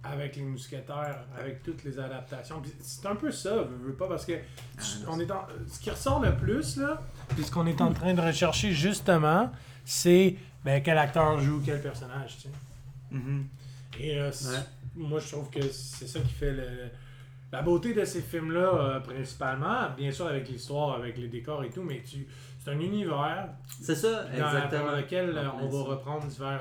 avec 0.02 0.36
les 0.36 0.42
mousquetaires, 0.42 1.24
avec 1.38 1.62
toutes 1.62 1.84
les 1.84 1.98
adaptations. 1.98 2.62
C'est 2.80 3.06
un 3.06 3.16
peu 3.16 3.30
ça, 3.30 3.50
je 3.80 3.86
veux 3.86 3.94
pas, 3.94 4.08
parce 4.08 4.24
que 4.24 4.32
Ah, 4.78 4.82
on 5.08 5.18
est 5.20 5.26
dans, 5.26 5.42
ce 5.68 5.80
qui 5.80 5.90
ressort 5.90 6.20
le 6.20 6.34
plus, 6.36 6.76
là, 6.76 7.02
puis 7.30 7.44
ce 7.44 7.50
qu'on 7.50 7.66
est 7.66 7.80
en 7.80 7.92
train 7.92 8.14
de 8.14 8.20
rechercher 8.20 8.72
justement, 8.72 9.50
c'est 9.84 10.36
ben, 10.64 10.82
quel 10.82 10.98
acteur 10.98 11.40
joue 11.40 11.60
quel 11.64 11.82
personnage. 11.82 12.36
tu 12.36 12.42
sais. 12.42 12.48
mhm. 13.10 13.46
Et 14.00 14.18
euh, 14.20 14.30
Ouais. 14.30 14.58
moi, 14.94 15.18
je 15.20 15.28
trouve 15.32 15.50
que 15.50 15.62
c'est 15.70 16.06
ça 16.06 16.20
qui 16.20 16.32
fait 16.32 16.52
le- 16.52 16.90
la 17.50 17.62
beauté 17.62 17.92
de 17.94 18.04
ces 18.04 18.20
films-là, 18.20 18.60
euh, 18.74 19.00
principalement. 19.00 19.90
Bien 19.96 20.12
sûr, 20.12 20.26
avec 20.26 20.48
l'histoire, 20.48 20.94
avec 20.96 21.16
les 21.18 21.28
décors 21.28 21.64
et 21.64 21.70
tout, 21.70 21.82
mais 21.82 22.02
tu, 22.02 22.26
c'est 22.62 22.70
un 22.70 22.78
univers 22.78 23.48
C'est 23.80 23.94
ça, 23.96 24.24
dans 24.24 24.30
exactement. 24.32 24.86
dans 24.92 24.96
lequel 24.96 25.30
euh, 25.36 25.50
En 25.50 25.60
on 25.62 25.68
va 25.68 25.82
reprendre 25.90 26.26
divers 26.26 26.60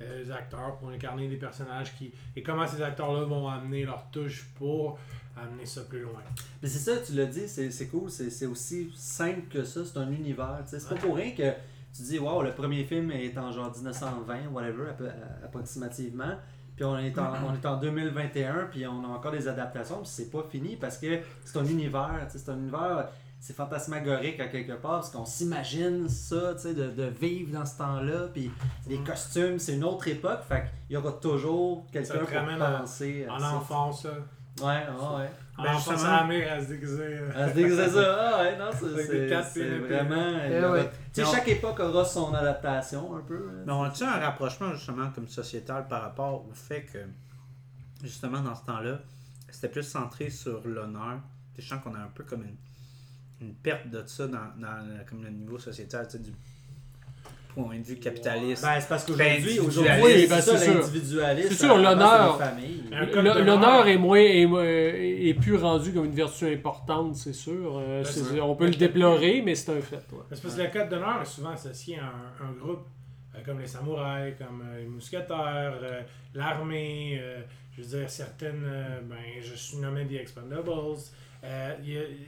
euh, 0.00 0.24
euh, 0.28 0.34
acteurs 0.34 0.76
pour 0.78 0.88
incarner 0.90 1.28
des 1.28 1.36
personnages 1.36 1.94
qui 1.96 2.12
et 2.34 2.42
comment 2.42 2.66
ces 2.66 2.82
acteurs-là 2.82 3.24
vont 3.24 3.48
amener 3.48 3.84
leur 3.84 4.10
touche 4.10 4.46
pour 4.56 4.98
amener 5.36 5.66
ça 5.66 5.82
plus 5.82 6.00
loin. 6.02 6.20
Mais 6.62 6.68
c'est 6.68 6.78
ça, 6.78 6.98
tu 7.04 7.14
l'as 7.14 7.26
dit, 7.26 7.48
c'est 7.48 7.88
cool, 7.88 8.10
c'est 8.10 8.46
aussi 8.46 8.90
simple 8.94 9.42
que 9.50 9.64
ça, 9.64 9.84
c'est 9.84 9.98
un 9.98 10.10
univers. 10.10 10.62
C'est 10.66 10.86
pas 10.88 10.96
pour 10.96 11.16
rien 11.16 11.32
que 11.32 11.50
tu 11.94 12.02
dis, 12.02 12.18
waouh, 12.18 12.42
le 12.42 12.52
premier 12.52 12.84
film 12.84 13.10
est 13.10 13.36
en 13.38 13.50
genre 13.50 13.72
1920, 13.74 14.48
whatever, 14.52 14.90
approximativement. 15.44 16.34
Puis 16.76 16.84
on 16.84 16.98
est, 16.98 17.18
en, 17.18 17.32
on 17.46 17.54
est 17.54 17.66
en 17.66 17.76
2021, 17.78 18.68
puis 18.70 18.86
on 18.86 19.04
a 19.04 19.08
encore 19.08 19.32
des 19.32 19.46
adaptations, 19.46 19.98
puis 19.98 20.10
c'est 20.10 20.30
pas 20.30 20.42
fini 20.50 20.76
parce 20.76 20.96
que 20.96 21.20
c'est 21.44 21.58
un 21.58 21.66
univers, 21.66 22.26
c'est 22.28 22.48
un 22.48 22.56
univers, 22.56 23.08
c'est 23.40 23.56
fantasmagorique 23.56 24.38
à 24.38 24.48
quelque 24.48 24.72
part, 24.72 25.00
parce 25.00 25.10
qu'on 25.10 25.24
s'imagine 25.24 26.08
ça, 26.08 26.52
tu 26.54 26.60
sais, 26.62 26.74
de, 26.74 26.90
de 26.90 27.04
vivre 27.04 27.52
dans 27.58 27.64
ce 27.64 27.78
temps-là, 27.78 28.28
puis 28.32 28.50
les 28.86 28.98
costumes, 28.98 29.58
c'est 29.58 29.74
une 29.74 29.84
autre 29.84 30.06
époque, 30.08 30.40
fait 30.48 30.64
qu'il 30.86 30.94
y 30.94 30.96
aura 30.98 31.12
toujours 31.12 31.86
quelqu'un 31.90 32.18
pour 32.18 32.62
à- 32.62 32.78
penser 32.80 33.26
à 33.28 33.34
En 33.34 33.38
ça. 33.38 33.54
enfance, 33.56 34.04
là. 34.04 34.10
Ouais, 34.60 34.66
ouais, 34.66 35.16
ouais. 35.22 35.30
En 35.56 35.62
Ben, 35.62 35.70
enfance, 35.74 36.04
à 36.04 36.18
à 36.24 36.60
se 36.62 36.66
déguiser. 36.68 37.02
euh. 37.02 37.30
Ah, 37.34 37.48
c'est 37.54 37.68
c'est 37.70 37.88
ça. 37.90 38.16
Ah 38.18 38.42
ouais, 38.42 38.58
non, 38.58 38.70
c'est- 38.72 39.78
vraiment. 39.78 40.38
Eh 40.46 40.64
ouais. 40.66 40.90
Tu 41.14 41.22
sais, 41.24 41.30
chaque 41.30 41.48
époque 41.48 41.80
aura 41.80 42.04
son 42.04 42.34
adaptation 42.34 43.16
un 43.16 43.20
peu. 43.20 43.48
hein. 43.50 43.62
Mais 43.66 43.72
on 43.72 43.82
a-tu 43.84 44.04
un 44.04 44.18
rapprochement 44.18 44.72
justement 44.74 45.10
comme 45.14 45.28
sociétal 45.28 45.86
par 45.88 46.02
rapport 46.02 46.46
au 46.46 46.52
fait 46.52 46.82
que 46.82 46.98
justement 48.02 48.40
dans 48.40 48.54
ce 48.54 48.64
temps-là, 48.66 48.98
c'était 49.50 49.68
plus 49.68 49.82
centré 49.82 50.30
sur 50.30 50.66
l'honneur. 50.66 51.20
Je 51.58 51.66
sens 51.66 51.82
qu'on 51.82 51.94
a 51.94 51.98
un 51.98 52.10
peu 52.14 52.24
comme 52.24 52.42
une, 52.42 52.56
une 53.40 53.54
perte 53.54 53.88
de 53.88 54.02
ça 54.06 54.26
dans, 54.26 54.38
comme 55.08 55.22
le 55.24 55.30
niveau 55.30 55.58
sociétal, 55.58 56.06
tu 56.06 56.12
sais, 56.18 56.22
du 56.22 56.32
point 57.54 57.78
de 57.78 57.82
vue 57.82 57.96
capitaliste. 57.96 58.62
Ben, 58.62 58.78
c'est 58.80 58.88
parce 58.88 59.06
Ben, 59.06 59.12
qu'aujourd'hui, 59.12 59.58
individualiste. 59.58 59.68
aujourd'hui, 59.80 60.02
Oui, 60.04 60.20
c'est 60.22 60.28
ben, 60.28 60.40
ça 60.40 60.56
c'est 60.58 60.64
sûr. 60.66 60.74
l'individualisme. 60.74 61.48
C'est 61.50 61.64
sûr, 61.66 61.78
l'honneur. 61.78 62.40
L'honneur 63.44 63.88
est 63.88 63.96
moins 63.96 64.18
est, 64.18 65.28
est, 65.28 65.34
plus 65.34 65.56
rendu 65.56 65.92
comme 65.92 66.04
une 66.04 66.12
vertu 66.14 66.52
importante, 66.52 67.16
c'est 67.16 67.32
sûr. 67.32 67.78
Euh, 67.78 68.04
Ben, 68.34 68.40
on 68.42 68.54
peut 68.54 68.66
le 68.66 68.74
déplorer, 68.76 69.42
mais 69.44 69.54
c'est 69.54 69.72
un 69.76 69.80
fait. 69.80 69.96
ouais. 70.12 70.18
C'est 70.32 70.42
parce 70.42 70.54
que 70.54 70.62
le 70.62 70.68
code 70.68 70.88
d'honneur 70.90 71.22
est 71.22 71.26
souvent 71.26 71.50
associé 71.50 71.98
à 71.98 72.04
un, 72.04 72.48
un 72.48 72.52
groupe 72.52 72.86
euh, 73.34 73.38
comme 73.44 73.58
les 73.60 73.66
samouraïs, 73.66 74.34
comme 74.38 74.62
euh, 74.64 74.80
les 74.80 74.86
mousquetaires, 74.86 75.74
euh, 75.82 76.00
l'armée. 76.34 77.18
euh, 77.20 77.40
je 77.76 77.82
veux 77.82 77.98
dire, 78.00 78.10
certaines, 78.10 78.64
euh, 78.64 79.00
ben, 79.08 79.16
je 79.40 79.54
suis 79.54 79.78
nommé 79.78 80.04
The 80.06 80.20
Expendables. 80.20 80.70
Euh, 81.44 81.74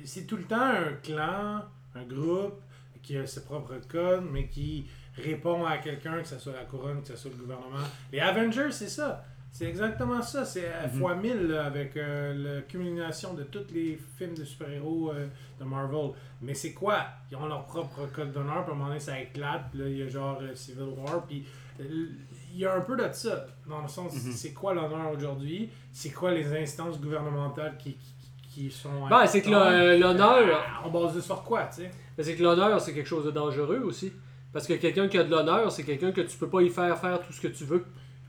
c'est 0.04 0.26
tout 0.26 0.36
le 0.36 0.44
temps 0.44 0.60
un 0.60 0.92
clan, 1.02 1.62
un 1.94 2.04
groupe 2.04 2.60
qui 3.02 3.16
a 3.16 3.26
ses 3.26 3.44
propres 3.44 3.78
codes, 3.88 4.24
mais 4.30 4.48
qui 4.48 4.86
répond 5.16 5.64
à 5.66 5.78
quelqu'un, 5.78 6.22
que 6.22 6.28
ce 6.28 6.38
soit 6.38 6.52
la 6.54 6.64
couronne, 6.64 7.02
que 7.02 7.08
ce 7.08 7.16
soit 7.16 7.30
le 7.32 7.36
gouvernement. 7.36 7.84
Les 8.12 8.20
Avengers, 8.20 8.70
c'est 8.72 8.88
ça. 8.88 9.24
C'est 9.50 9.66
exactement 9.66 10.22
ça. 10.22 10.46
C'est 10.46 10.72
à 10.72 10.86
Mhm. 10.86 10.92
fois 10.98 11.14
1000 11.14 11.48
là, 11.48 11.66
avec 11.66 11.94
euh, 11.98 12.32
la 12.56 12.62
culmination 12.62 13.34
de 13.34 13.42
tous 13.42 13.66
les 13.74 13.98
films 14.16 14.34
de 14.34 14.44
super-héros 14.44 15.10
euh, 15.12 15.26
de 15.60 15.64
Marvel. 15.64 16.12
Mais 16.40 16.54
c'est 16.54 16.72
quoi? 16.72 17.04
Ils 17.30 17.36
ont 17.36 17.46
leur 17.46 17.66
propre 17.66 18.06
code 18.14 18.32
d'honneur, 18.32 18.62
puis 18.64 18.70
à 18.72 18.74
un 18.74 18.78
moment 18.78 18.86
donné, 18.88 19.00
ça 19.00 19.20
éclate. 19.20 19.64
Puis 19.70 19.80
là, 19.80 19.88
il 19.88 19.98
y 19.98 20.02
a 20.02 20.08
genre 20.08 20.38
euh, 20.40 20.54
Civil 20.54 20.84
War. 20.96 21.26
Puis 21.26 21.44
il 21.78 22.58
y 22.58 22.64
a 22.64 22.74
un 22.76 22.80
peu 22.80 22.96
de 22.96 23.12
ça. 23.12 23.46
Dans 23.68 23.82
le 23.82 23.88
sens, 23.88 24.14
Mhm. 24.14 24.32
c'est 24.32 24.52
quoi 24.54 24.72
l'honneur 24.72 25.10
aujourd'hui? 25.12 25.68
C'est 25.92 26.10
quoi 26.10 26.30
les 26.32 26.50
instances 26.56 26.98
gouvernementales 26.98 27.76
qui, 27.76 27.92
qui, 27.94 28.14
qui 28.54 28.70
sont. 28.70 29.06
Ben, 29.08 29.26
c'est 29.26 29.42
que 29.42 29.50
l'honneur, 29.98 30.82
On 30.84 30.90
base 30.90 31.14
de 31.14 31.20
sur 31.20 31.42
quoi, 31.42 31.64
tu 31.74 31.82
sais? 31.82 31.90
Ben, 32.16 32.22
c'est 32.24 32.34
que 32.34 32.42
l'honneur, 32.42 32.80
c'est 32.80 32.92
quelque 32.92 33.08
chose 33.08 33.24
de 33.24 33.30
dangereux 33.30 33.82
aussi. 33.84 34.12
Parce 34.52 34.66
que 34.66 34.74
quelqu'un 34.74 35.08
qui 35.08 35.16
a 35.18 35.24
de 35.24 35.30
l'honneur, 35.30 35.72
c'est 35.72 35.82
quelqu'un 35.84 36.12
que 36.12 36.20
tu 36.20 36.36
peux 36.36 36.48
pas 36.48 36.60
y 36.62 36.68
faire 36.68 36.98
faire 36.98 37.20
tout 37.20 37.32
ce 37.32 37.40
que 37.40 37.48
tu 37.48 37.64
veux. 37.64 37.84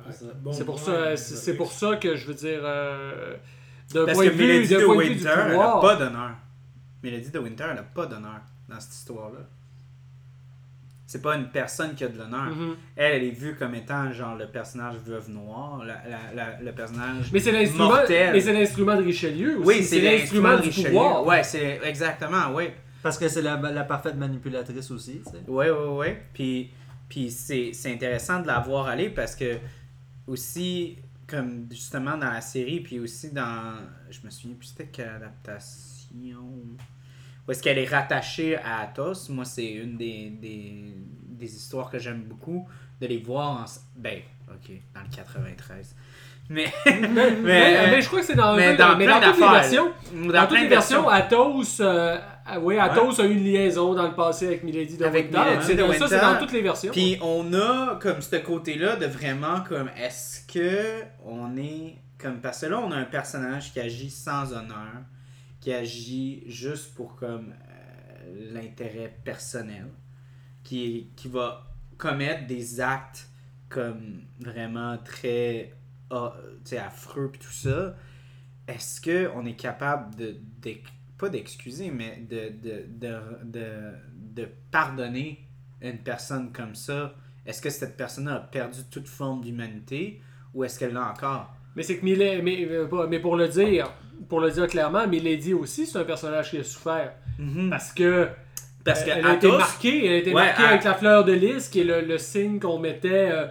C'est 0.10 0.26
ça. 0.26 0.34
Bon, 0.42 0.52
c'est 0.52 0.66
pour 0.66 0.76
ouais, 0.76 1.16
ça, 1.16 1.18
c'est 1.18 1.56
pour 1.56 1.72
ça 1.72 1.96
que 1.98 2.16
je 2.16 2.28
veux 2.28 2.34
dire, 2.34 2.60
euh, 2.64 3.36
d'un 3.94 4.06
Parce 4.06 4.18
point 4.18 4.28
que 4.28 4.34
de 4.34 4.38
Mélodie 4.38 4.70
de 4.70 4.76
de 4.76 4.80
du 4.80 4.86
Winter, 4.86 5.30
elle 5.34 5.40
a 5.40 5.46
pouvoir. 5.50 5.80
pas 5.82 5.96
d'honneur. 5.96 6.32
Mélodie 7.02 7.32
de 7.32 7.40
Winter, 7.40 7.66
elle 7.72 7.78
a 7.78 7.84
pas 7.84 8.06
d'honneur 8.06 8.42
dans 8.70 8.80
cette 8.80 8.94
histoire-là. 8.94 9.40
C'est 11.14 11.22
pas 11.22 11.36
une 11.36 11.50
personne 11.50 11.94
qui 11.94 12.04
a 12.04 12.08
de 12.08 12.18
l'honneur. 12.18 12.46
Mhm. 12.56 12.76
Elle, 12.96 13.12
elle 13.18 13.24
est 13.26 13.30
vue 13.32 13.56
comme 13.56 13.76
étant 13.76 14.12
genre 14.12 14.36
le 14.36 14.48
personnage 14.48 14.96
veuve 15.06 15.30
noire, 15.30 15.84
la- 15.86 16.02
la- 16.10 16.34
la- 16.34 16.60
le 16.60 16.72
personnage. 16.72 17.32
Mais 17.32 17.40
c'est 17.40 17.52
l'instrument, 17.52 17.90
Mortel. 17.90 18.34
mais 18.34 18.42
c'est 18.42 18.52
l'instrument 18.54 18.96
de 18.96 19.04
Richelieu 19.04 19.60
aussi. 19.60 19.68
oui, 19.68 19.84
c'est 19.84 20.02
l'instrument 20.02 20.58
de 20.58 20.62
Richelieu. 20.64 20.90
pouvoir. 20.90 21.24
Ouais, 21.24 21.44
c'est 21.44 21.80
exactement, 21.84 22.52
oui. 22.56 22.70
Parce 23.04 23.20
que 23.20 23.28
c'est 23.28 23.44
la, 23.44 23.58
la 23.58 23.84
parfaite 23.84 24.16
manipulatrice 24.16 24.90
aussi, 24.90 25.22
tu 25.24 25.30
sais. 25.32 25.44
Oui, 25.48 25.66
oui, 25.70 25.88
oui. 26.00 26.08
Puis, 26.34 26.72
puis 27.08 27.30
c'est, 27.30 27.74
c'est 27.74 27.94
intéressant 27.94 28.40
de 28.42 28.48
la 28.48 28.60
voir 28.60 28.88
aller 28.88 29.10
parce 29.10 29.36
que, 29.36 29.58
aussi, 30.26 30.98
comme 31.28 31.68
justement 31.70 32.18
dans 32.18 32.32
la 32.32 32.42
série, 32.42 32.80
puis 32.80 33.00
aussi 33.00 33.32
dans. 33.32 33.76
Je 34.10 34.20
me 34.26 34.32
souviens 34.32 34.56
plus 34.58 34.68
c'était 34.70 34.88
quelle 34.88 35.10
adaptation. 35.10 36.50
Où 37.48 37.52
est-ce 37.52 37.62
qu'elle 37.62 37.78
est 37.78 37.90
rattachée 37.90 38.58
à 38.58 38.82
Athos? 38.82 39.30
Moi, 39.30 39.46
c'est 39.46 39.72
une 39.72 39.98
des, 39.98 40.30
des, 40.30 40.96
des 41.28 41.56
histoires 41.56 41.90
que 41.90 42.00
j'aime 42.00 42.24
beaucoup, 42.24 42.68
de 43.02 43.08
les 43.08 43.18
voir 43.18 43.62
en. 43.62 43.66
Ben, 43.96 44.22
ok, 44.50 44.72
dans 44.94 45.02
le 45.02 45.16
93. 45.16 45.96
Mais. 46.50 46.72
Mais, 46.86 47.00
mais, 47.08 47.88
mais 47.90 48.02
je 48.02 48.08
crois 48.08 48.20
que 48.20 48.26
c'est 48.26 48.36
dans, 48.36 48.56
mais 48.56 48.76
dans 48.76 48.98
dans 48.98 49.32
toutes 49.32 49.40
les 49.40 49.50
versions. 49.50 49.92
Dans, 50.14 50.48
toutes 50.48 50.60
les 50.60 50.68
versions, 50.68 51.08
Athos, 51.08 51.80
euh, 51.80 52.18
ah 52.46 52.60
oui, 52.60 52.78
Athos 52.78 53.22
a 53.22 53.26
eu 53.26 53.32
une 53.32 53.44
liaison 53.46 53.94
dans 53.94 54.08
le 54.08 54.14
passé 54.14 54.48
avec 54.48 54.64
Milady 54.64 54.98
de 54.98 55.06
Avec 55.06 55.28
Winter. 55.28 55.40
Milady 55.52 55.76
de 55.76 55.94
Ça, 55.94 56.08
c'est 56.08 56.16
Winter. 56.16 56.20
dans 56.20 56.40
toutes 56.40 56.52
les 56.52 56.62
versions. 56.62 56.92
Puis 56.92 57.18
on 57.22 57.54
a 57.54 57.98
comme 58.02 58.22
ce 58.22 58.36
côté-là 58.36 58.98
de 58.98 59.06
vraiment 59.06 59.62
comme 59.62 59.90
est-ce 59.98 60.46
que 60.46 61.04
on 61.26 61.56
est 61.56 61.96
comme 62.18 62.40
parce 62.42 62.62
que 62.62 62.66
là 62.68 62.80
on 62.80 62.92
a 62.92 62.98
un 62.98 63.06
personnage 63.06 63.72
qui 63.72 63.80
agit 63.80 64.10
sans 64.10 64.52
honneur, 64.52 65.02
qui 65.64 65.72
agit 65.72 66.44
juste 66.46 66.94
pour 66.94 67.16
comme 67.16 67.54
euh, 67.54 68.52
l'intérêt 68.54 69.18
personnel, 69.24 69.88
qui 70.62 71.08
qui 71.16 71.30
va 71.30 71.74
commettre 71.98 72.48
des 72.48 72.82
actes 72.82 73.30
comme 73.70 74.24
vraiment 74.42 74.98
très 74.98 75.74
ah, 76.10 76.36
affreux 76.86 77.32
puis 77.32 77.40
tout 77.40 77.54
ça. 77.54 77.96
Est-ce 78.68 79.00
que 79.00 79.32
on 79.36 79.46
est 79.46 79.56
capable 79.56 80.14
de, 80.16 80.36
pas 81.18 81.30
d'excuser 81.30 81.92
mais 81.92 82.18
de 82.30 82.50
de, 82.50 82.86
de, 82.90 83.16
de, 83.46 83.94
de 84.36 84.50
pardonner 84.70 85.48
une 85.82 86.00
personne 86.00 86.52
comme 86.52 86.76
ça, 86.76 87.16
est-ce 87.46 87.62
que 87.62 87.70
cette 87.70 87.96
personne 87.96 88.28
a 88.28 88.40
perdu 88.42 88.82
toute 88.92 89.08
forme 89.08 89.42
d'humanité 89.42 90.20
ou 90.54 90.66
est-ce 90.66 90.78
qu'elle 90.78 90.94
l'a 90.94 91.10
encore? 91.10 91.56
Mais 91.78 91.84
c'est 91.84 92.00
que 92.00 92.04
Milady, 92.04 92.42
mais, 92.42 92.66
euh, 92.70 93.08
mais 93.08 93.20
pour 93.20 93.38
le 93.38 93.48
dire, 93.48 93.94
pour 94.30 94.40
le 94.40 94.52
dire 94.52 94.68
clairement, 94.68 95.08
Milady 95.08 95.54
aussi, 95.54 95.86
c'est 95.86 95.98
un 96.00 96.04
personnage 96.04 96.50
qui 96.52 96.58
a 96.60 96.64
souffert. 96.64 97.14
Parce 97.70 97.92
que 97.94 98.28
Parce 98.86 99.04
que 99.04 99.10
elle, 99.12 99.20
elle 99.20 99.28
a 99.28 99.34
été 99.36 99.48
marquée, 99.52 100.06
elle 100.06 100.14
a 100.14 100.18
été 100.18 100.34
Ouais, 100.34 100.46
marquée 100.46 100.64
à- 100.64 100.68
avec 100.70 100.84
la 100.84 100.94
fleur 100.94 101.24
de 101.26 101.34
lys, 101.34 101.70
qui 101.70 101.82
est 101.82 101.84
le, 101.84 102.02
le 102.02 102.18
signe 102.18 102.60
qu'on 102.60 102.80
mettait 102.80 103.30
euh, 103.32 103.46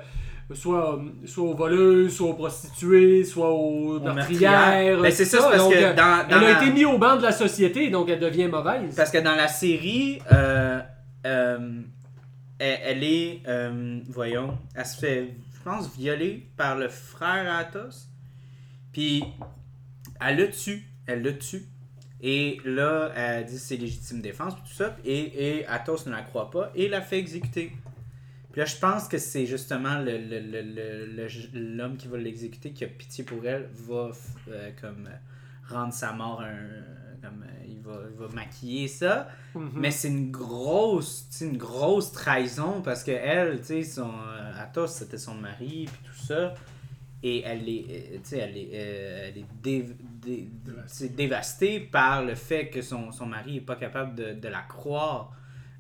soit, 0.55 1.01
soit 1.25 1.45
aux 1.45 1.55
voleuses, 1.55 2.15
soit 2.15 2.29
aux 2.29 2.35
prostituées, 2.35 3.25
soit 3.25 3.51
aux, 3.51 3.99
meurtrières. 4.01 4.51
meurtrières. 4.53 5.01
Ben, 5.01 5.11
c'est 5.13 5.25
ça, 5.25 5.39
parce 5.43 5.57
Donc, 5.59 5.73
que 5.73 5.79
euh, 5.79 5.95
dans- 5.95 6.29
dans 6.29 6.39
elle 6.39 6.45
a 6.45 6.53
la- 6.53 6.63
été 6.63 6.71
mise 6.71 6.85
au 6.85 6.99
banc 6.99 7.17
de 7.17 7.23
la 7.23 7.33
société, 7.33 7.89
donc 7.91 8.09
elle 8.11 8.21
devient 8.21 8.49
mauvaise. 8.49 8.95
Parce 8.95 9.11
que 9.11 9.19
dans 9.19 9.35
la 9.35 9.49
série, 9.49 10.19
euh, 10.33 10.81
euh, 11.27 11.81
elle, 12.59 12.79
elle 12.85 13.05
est, 13.05 13.43
euh, 13.49 14.01
voyons, 14.11 14.59
elle 14.75 14.85
se 14.87 14.99
fait, 14.99 15.35
je 15.57 15.63
pense, 15.71 15.97
violer 15.97 16.47
par 16.57 16.77
le 16.77 16.89
frère 16.89 17.51
Athos. 17.59 18.07
Puis, 18.93 19.25
elle 20.29 20.37
le 20.37 20.51
tue. 20.51 20.85
Elle 21.07 21.23
le 21.23 21.39
tue. 21.39 21.65
Et 22.21 22.59
là, 22.65 23.11
elle 23.17 23.45
dit 23.47 23.59
c'est 23.59 23.77
légitime 23.77 24.21
défense, 24.21 24.55
tout 24.55 24.73
ça. 24.73 24.97
Et, 25.05 25.59
et 25.59 25.67
Athos 25.67 26.07
ne 26.07 26.13
la 26.13 26.23
croit 26.23 26.51
pas 26.51 26.71
et 26.75 26.89
la 26.89 27.01
fait 27.01 27.19
exécuter. 27.19 27.73
Puis 28.53 28.61
là, 28.61 28.65
je 28.67 28.77
pense 28.77 29.09
que 29.09 29.19
c'est 29.19 29.47
justement 29.47 29.99
le- 29.99 30.19
le- 30.19 30.41
le- 30.41 31.07
le- 31.17 31.77
l'homme 31.77 31.97
qui 31.97 32.07
va 32.07 32.19
l'exécuter, 32.19 32.71
qui 32.73 32.85
a 32.85 32.87
pitié 32.87 33.25
pour 33.25 33.45
elle, 33.47 33.69
va 33.73 34.11
euh, 34.49 34.71
comme 34.81 35.09
rendre 35.69 35.93
sa 35.93 36.13
mort 36.13 36.43
un. 36.43 36.59
Comme, 37.23 37.45
euh, 37.45 37.65
il, 37.69 37.79
va, 37.81 38.01
il 38.13 38.19
va 38.19 38.29
maquiller 38.35 38.89
ça. 38.89 39.29
Mhm. 39.55 39.71
Mais 39.75 39.91
c'est 39.93 40.09
une 40.09 40.31
grosse, 40.33 41.29
une 41.41 41.57
grosse 41.57 42.11
trahison 42.13 42.83
parce 42.83 43.03
que 43.05 43.13
elle, 43.13 43.59
tu 43.61 43.67
sais, 43.67 43.83
son 43.85 44.11
euh, 44.11 44.61
Athos, 44.61 44.89
c'était 44.89 45.19
son 45.19 45.35
mari 45.35 45.87
puis 45.87 46.01
tout 46.05 46.27
ça. 46.27 46.55
Et 47.23 47.43
elle 47.43 47.69
est, 47.69 48.21
tu 48.25 48.31
sais, 48.31 48.39
elle 48.39 48.57
est, 48.57 48.71
euh, 48.75 49.29
elle 49.29 49.39
est 49.39 49.47
dé- 50.23 50.49
dé- 50.65 50.73
tu 50.73 50.79
sais, 50.87 51.09
dévastée 51.09 51.81
par 51.81 52.25
le 52.25 52.35
fait 52.35 52.69
que 52.69 52.83
son, 52.83 53.13
son 53.13 53.27
mari 53.27 53.59
est 53.59 53.61
pas 53.61 53.77
capable 53.77 54.15
de, 54.15 54.33
de 54.35 54.49
la 54.49 54.63
croire, 54.63 55.33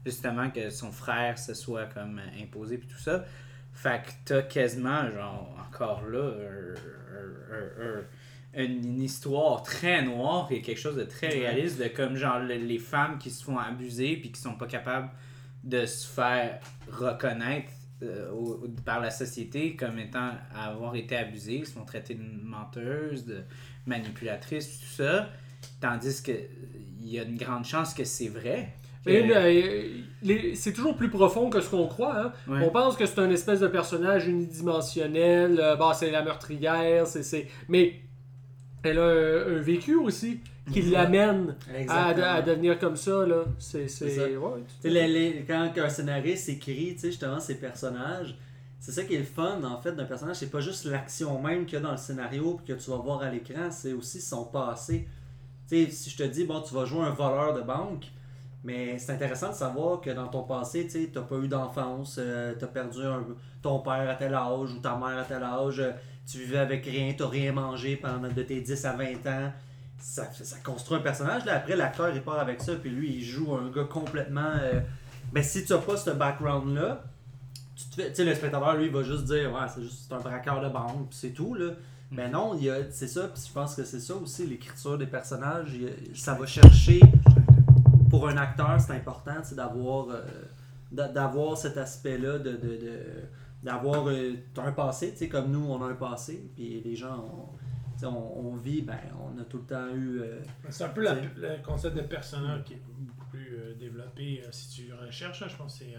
justement, 0.04 0.50
que 0.50 0.70
son 0.70 0.92
frère 0.92 1.38
se 1.38 1.54
soit 1.54 1.86
comme 1.86 2.18
euh, 2.18 2.42
imposé 2.42 2.78
puis 2.78 2.88
tout 2.88 2.98
ça. 2.98 3.24
Fait 3.72 4.02
que 4.02 4.10
t'as 4.26 4.42
quasiment, 4.42 5.10
genre, 5.10 5.56
encore 5.68 6.02
là, 6.06 6.30
un- 6.30 7.54
un- 7.54 7.98
un- 7.98 8.04
une, 8.64 8.84
une 8.86 9.00
histoire 9.00 9.62
très 9.62 10.02
noire 10.02 10.48
et 10.50 10.60
quelque 10.60 10.78
chose 10.78 10.96
de 10.96 11.04
très 11.04 11.28
réaliste 11.28 11.78
de 11.78 11.88
comme 11.88 12.16
genre 12.16 12.38
le- 12.38 12.56
les 12.56 12.78
femmes 12.78 13.16
qui 13.18 13.30
se 13.30 13.42
font 13.42 13.56
abuser 13.58 14.16
puis 14.18 14.30
qui 14.30 14.40
sont 14.40 14.56
pas 14.56 14.66
capables 14.66 15.08
de 15.64 15.86
se 15.86 16.06
faire 16.06 16.60
reconnaître 16.90 17.70
euh, 18.02 18.30
au- 18.32 18.66
par 18.84 18.98
la 19.00 19.10
société 19.10 19.76
comme 19.76 19.98
étant 19.98 20.32
avoir 20.54 20.96
été 20.96 21.16
abusées, 21.16 21.64
se 21.64 21.72
font 21.72 21.84
traiter 21.84 22.14
de 22.14 22.22
menteuses, 22.42 23.24
de 23.24 23.44
manipulatrices, 23.86 24.80
tout 24.80 25.02
ça. 25.02 25.28
Tandis 25.80 26.22
que 26.22 26.32
il 27.00 27.08
y 27.08 27.18
a 27.18 27.24
une 27.24 27.36
grande 27.36 27.64
chance 27.64 27.94
que 27.94 28.04
c'est 28.04 28.28
vrai. 28.28 28.74
que- 29.04 29.10
euh, 29.34 30.54
c'est 30.54 30.72
toujours 30.72 30.96
plus 30.96 31.10
profond 31.10 31.50
que 31.50 31.60
ce 31.60 31.68
qu'on 31.68 31.88
croit. 31.88 32.16
hein. 32.26 32.32
Ouais. 32.46 32.60
On 32.64 32.70
pense 32.70 32.96
que 32.96 33.04
c'est 33.06 33.18
un 33.18 33.30
espèce 33.30 33.58
de 33.60 33.66
personnage 33.66 34.28
unidimensionnel. 34.28 35.58
euh, 35.60 35.74
bon, 35.76 35.92
c'est 35.92 36.10
la 36.12 36.22
meurtrière, 36.22 37.06
c'est, 37.06 37.24
c'est... 37.24 37.48
mais 37.68 37.96
elle 38.84 38.98
a 38.98 39.02
un, 39.04 39.56
un 39.56 39.60
vécu 39.60 39.96
aussi 39.96 40.40
qui 40.72 40.82
l'amène 40.82 41.56
à, 41.88 42.12
à 42.34 42.42
devenir 42.42 42.78
comme 42.78 42.96
ça. 42.96 43.26
Là. 43.26 43.44
C'est, 43.58 43.88
ouais, 44.36 44.60
quand 45.48 45.72
un 45.76 45.88
scénariste 45.88 46.48
écrit, 46.48 46.96
justement, 47.02 47.40
ses 47.40 47.56
personnages, 47.58 48.36
c'est 48.82 48.90
ça 48.90 49.04
qui 49.04 49.14
est 49.14 49.18
le 49.18 49.24
fun, 49.24 49.62
en 49.62 49.80
fait, 49.80 49.92
d'un 49.92 50.04
personnage. 50.04 50.36
C'est 50.36 50.50
pas 50.50 50.60
juste 50.60 50.86
l'action 50.86 51.40
même 51.40 51.66
qu'il 51.66 51.74
y 51.74 51.76
a 51.76 51.84
dans 51.84 51.92
le 51.92 51.96
scénario 51.96 52.60
que 52.66 52.72
tu 52.72 52.90
vas 52.90 52.96
voir 52.96 53.22
à 53.22 53.30
l'écran, 53.30 53.70
c'est 53.70 53.92
aussi 53.92 54.20
son 54.20 54.44
passé. 54.44 55.06
Tu 55.68 55.88
si 55.88 56.10
je 56.10 56.16
te 56.16 56.24
dis, 56.24 56.44
bon, 56.44 56.60
tu 56.60 56.74
vas 56.74 56.84
jouer 56.84 57.02
un 57.02 57.10
voleur 57.10 57.54
de 57.54 57.62
banque, 57.62 58.06
mais 58.64 58.98
c'est 58.98 59.12
intéressant 59.12 59.50
de 59.50 59.54
savoir 59.54 60.00
que 60.00 60.10
dans 60.10 60.26
ton 60.26 60.42
passé, 60.42 60.88
tu 60.88 61.08
t'as 61.12 61.22
pas 61.22 61.36
eu 61.36 61.46
d'enfance, 61.46 62.16
euh, 62.18 62.54
t'as 62.58 62.66
perdu 62.66 62.98
ton 63.62 63.78
père 63.78 64.10
à 64.10 64.16
tel 64.16 64.34
âge 64.34 64.72
ou 64.72 64.80
ta 64.80 64.96
mère 64.96 65.16
à 65.16 65.24
tel 65.24 65.44
âge, 65.44 65.78
euh, 65.78 65.92
tu 66.26 66.38
vivais 66.38 66.58
avec 66.58 66.84
rien, 66.84 67.14
t'as 67.16 67.28
rien 67.28 67.52
mangé 67.52 67.94
pendant 67.94 68.28
de 68.28 68.42
tes 68.42 68.60
10 68.60 68.84
à 68.84 68.92
20 68.94 69.26
ans. 69.28 69.52
Ça, 69.98 70.28
ça 70.32 70.56
construit 70.64 70.98
un 70.98 71.02
personnage. 71.02 71.44
Là, 71.44 71.54
après, 71.54 71.76
l'acteur, 71.76 72.10
il 72.12 72.20
part 72.20 72.40
avec 72.40 72.60
ça, 72.60 72.74
puis 72.74 72.90
lui, 72.90 73.14
il 73.14 73.22
joue 73.24 73.54
un 73.54 73.70
gars 73.70 73.84
complètement. 73.84 74.54
euh, 74.60 74.80
Mais 75.32 75.44
si 75.44 75.64
tu 75.64 75.72
n'as 75.72 75.78
pas 75.78 75.96
ce 75.96 76.10
background-là, 76.10 77.04
tu 77.84 77.88
te 77.90 77.94
fais- 78.02 78.08
tu 78.10 78.16
sais, 78.16 78.24
le 78.24 78.34
spectateur, 78.34 78.76
lui, 78.76 78.86
il 78.86 78.92
va 78.92 79.02
juste 79.02 79.24
dire, 79.24 79.52
ouais, 79.52 79.66
c'est 79.74 79.82
juste 79.82 80.12
un 80.12 80.18
braqueur 80.20 80.60
de 80.62 80.68
banque, 80.68 81.08
puis 81.10 81.18
c'est 81.18 81.30
tout, 81.32 81.54
là. 81.54 81.70
Mais 82.10 82.28
non, 82.28 82.54
il 82.58 82.64
y 82.64 82.70
a, 82.70 82.90
c'est 82.90 83.08
ça, 83.08 83.28
puis 83.28 83.42
je 83.46 83.52
pense 83.52 83.74
que 83.74 83.84
c'est 83.84 84.00
ça 84.00 84.14
aussi, 84.14 84.46
l'écriture 84.46 84.98
des 84.98 85.06
personnages, 85.06 85.74
a- 85.74 86.14
ça 86.16 86.34
va 86.34 86.46
chercher, 86.46 87.00
pour 88.10 88.28
un 88.28 88.36
acteur, 88.36 88.78
c'est 88.80 88.92
important, 88.92 89.36
c'est 89.42 89.54
d'avoir, 89.54 90.08
euh, 90.10 90.20
d'a- 90.90 91.08
d'avoir 91.08 91.56
cet 91.56 91.76
aspect-là, 91.78 92.38
de, 92.38 92.58
d'avoir 93.62 94.08
euh, 94.08 94.34
un 94.58 94.72
passé, 94.72 95.12
tu 95.12 95.18
sais, 95.18 95.28
comme 95.28 95.50
nous, 95.50 95.64
on 95.70 95.82
a 95.82 95.86
un 95.88 95.94
passé, 95.94 96.50
puis 96.54 96.82
les 96.84 96.96
gens 96.96 97.24
on, 98.04 98.08
on 98.08 98.56
vit, 98.56 98.82
ben, 98.82 98.98
on 99.20 99.40
a 99.40 99.44
tout 99.44 99.58
le 99.58 99.62
temps 99.64 99.86
eu. 99.94 100.20
euh, 100.20 100.40
C'est 100.70 100.82
un 100.84 100.88
peu 100.88 101.02
la- 101.02 101.14
le 101.14 101.62
concept 101.64 101.96
de 101.96 102.00
persona 102.02 102.58
qui 102.66 102.72
est 102.74 102.82
beaucoup 102.98 103.26
plus 103.30 103.56
développé 103.78 104.42
si 104.50 104.68
tu 104.70 104.92
recherches. 104.92 105.40
là. 105.40 105.46
je 105.48 105.56
pense 105.56 105.78
que 105.78 105.84
c'est 105.84 105.94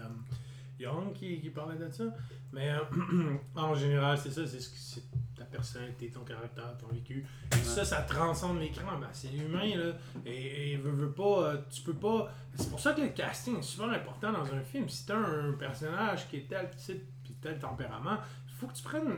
Young 0.84 1.12
qui, 1.12 1.40
qui 1.40 1.50
parlait 1.50 1.76
de 1.78 1.90
ça. 1.90 2.04
Mais 2.52 2.70
euh, 2.70 3.36
en 3.56 3.74
général, 3.74 4.16
c'est 4.18 4.30
ça, 4.30 4.46
c'est 4.46 4.60
ce 4.60 4.96
que- 5.00 5.00
ta 5.36 5.44
personnalité, 5.44 6.10
ton 6.10 6.20
caractère, 6.20 6.76
ton 6.78 6.86
vécu. 6.94 7.26
Et 7.52 7.56
ça, 7.64 7.84
ça 7.84 8.02
transcende 8.02 8.60
l'écran. 8.60 8.96
Ben, 9.00 9.08
c'est 9.12 9.32
humain, 9.34 9.76
là. 9.76 9.92
Et, 10.24 10.72
et 10.72 10.76
veut 10.76 11.10
pas, 11.10 11.48
euh, 11.48 11.56
tu 11.70 11.82
peux 11.82 11.94
pas. 11.94 12.30
C'est 12.54 12.70
pour 12.70 12.78
ça 12.78 12.92
que 12.92 13.00
le 13.00 13.08
casting 13.08 13.58
est 13.58 13.62
super 13.62 13.90
important 13.90 14.30
dans 14.32 14.44
un 14.54 14.62
film. 14.62 14.88
Si 14.88 15.04
t'as 15.06 15.16
un 15.16 15.52
personnage 15.54 16.28
qui 16.28 16.36
est 16.36 16.48
tel 16.48 16.70
type 16.76 17.02
puis 17.24 17.34
tel 17.42 17.58
tempérament, 17.58 18.18
faut 18.54 18.66
que 18.68 18.72
tu 18.74 18.82
prennes 18.82 19.12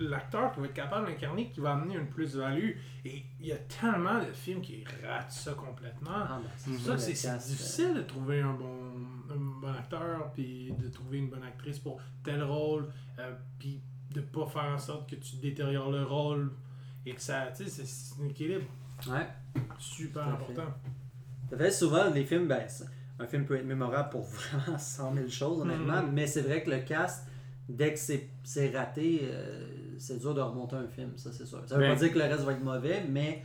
l'acteur 0.00 0.52
qui 0.52 0.60
va 0.60 0.66
être 0.66 0.74
capable 0.74 1.06
d'incarner, 1.06 1.50
qui 1.50 1.60
va 1.60 1.72
amener 1.72 1.94
une 1.96 2.08
plus-value. 2.08 2.72
Et 3.04 3.22
il 3.40 3.46
y 3.46 3.52
a 3.52 3.56
tellement 3.56 4.18
de 4.18 4.32
films 4.32 4.60
qui 4.60 4.84
ratent 5.06 5.32
ça 5.32 5.52
complètement. 5.54 6.10
ah, 6.10 6.40
ben, 6.42 6.50
C'est 6.56 6.70
pour 6.72 6.80
ça 6.80 6.92
que 6.94 6.98
c'est- 7.00 7.10
le 7.10 7.16
c'est 7.16 7.28
cast, 7.28 7.46
euh, 7.46 7.50
difficile 7.50 7.94
de 7.94 8.02
trouver 8.02 8.40
un 8.40 8.52
bon, 8.54 8.92
un 9.30 9.60
bon 9.60 9.72
acteur, 9.72 10.32
puis 10.32 10.72
de 10.78 10.88
trouver 10.88 11.18
une 11.18 11.30
bonne 11.30 11.42
actrice 11.44 11.78
pour 11.78 12.00
tel 12.22 12.42
rôle, 12.42 12.88
euh, 13.18 13.34
puis 13.58 13.80
de 14.12 14.20
pas 14.20 14.46
faire 14.46 14.64
en 14.74 14.78
sorte 14.78 15.08
que 15.10 15.16
tu 15.16 15.36
détériores 15.36 15.90
le 15.90 16.02
rôle 16.04 16.52
et 17.06 17.14
que 17.14 17.20
ça, 17.20 17.48
tu 17.56 17.64
sais, 17.68 17.84
c'est- 17.84 18.22
un 18.22 18.28
équilibre 18.28 18.66
Ouais. 19.08 19.26
super 19.78 20.26
important. 20.28 20.74
Ça 21.50 21.56
fait 21.56 21.70
souvent, 21.70 22.10
les 22.10 22.24
films, 22.24 22.48
ben, 22.48 22.66
un 23.20 23.26
film 23.26 23.44
peut 23.46 23.56
être 23.56 23.64
mémorable 23.66 24.10
pour 24.10 24.22
vraiment 24.28 24.78
100 24.78 25.14
000 25.14 25.28
choses, 25.28 25.60
honnêtement, 25.62 26.02
Mhm. 26.02 26.12
mais 26.12 26.26
c'est 26.26 26.42
vrai 26.42 26.62
que 26.62 26.70
le 26.70 26.80
cast, 26.80 27.26
dès 27.68 27.92
que 27.92 27.98
c'est 27.98 28.28
c'est 28.44 28.70
raté, 28.76 29.20
euh, 29.24 29.66
c'est 29.98 30.18
dur 30.20 30.34
de 30.34 30.40
remonter 30.40 30.76
un 30.76 30.88
film, 30.88 31.12
ça 31.16 31.30
c'est 31.32 31.46
sûr. 31.46 31.62
Ça 31.66 31.74
veut 31.76 31.82
Ben- 31.82 31.94
pas 31.94 32.00
dire 32.00 32.12
que 32.12 32.18
le 32.18 32.24
reste 32.24 32.40
va 32.44 32.52
être 32.52 32.62
mauvais, 32.64 33.04
mais 33.08 33.44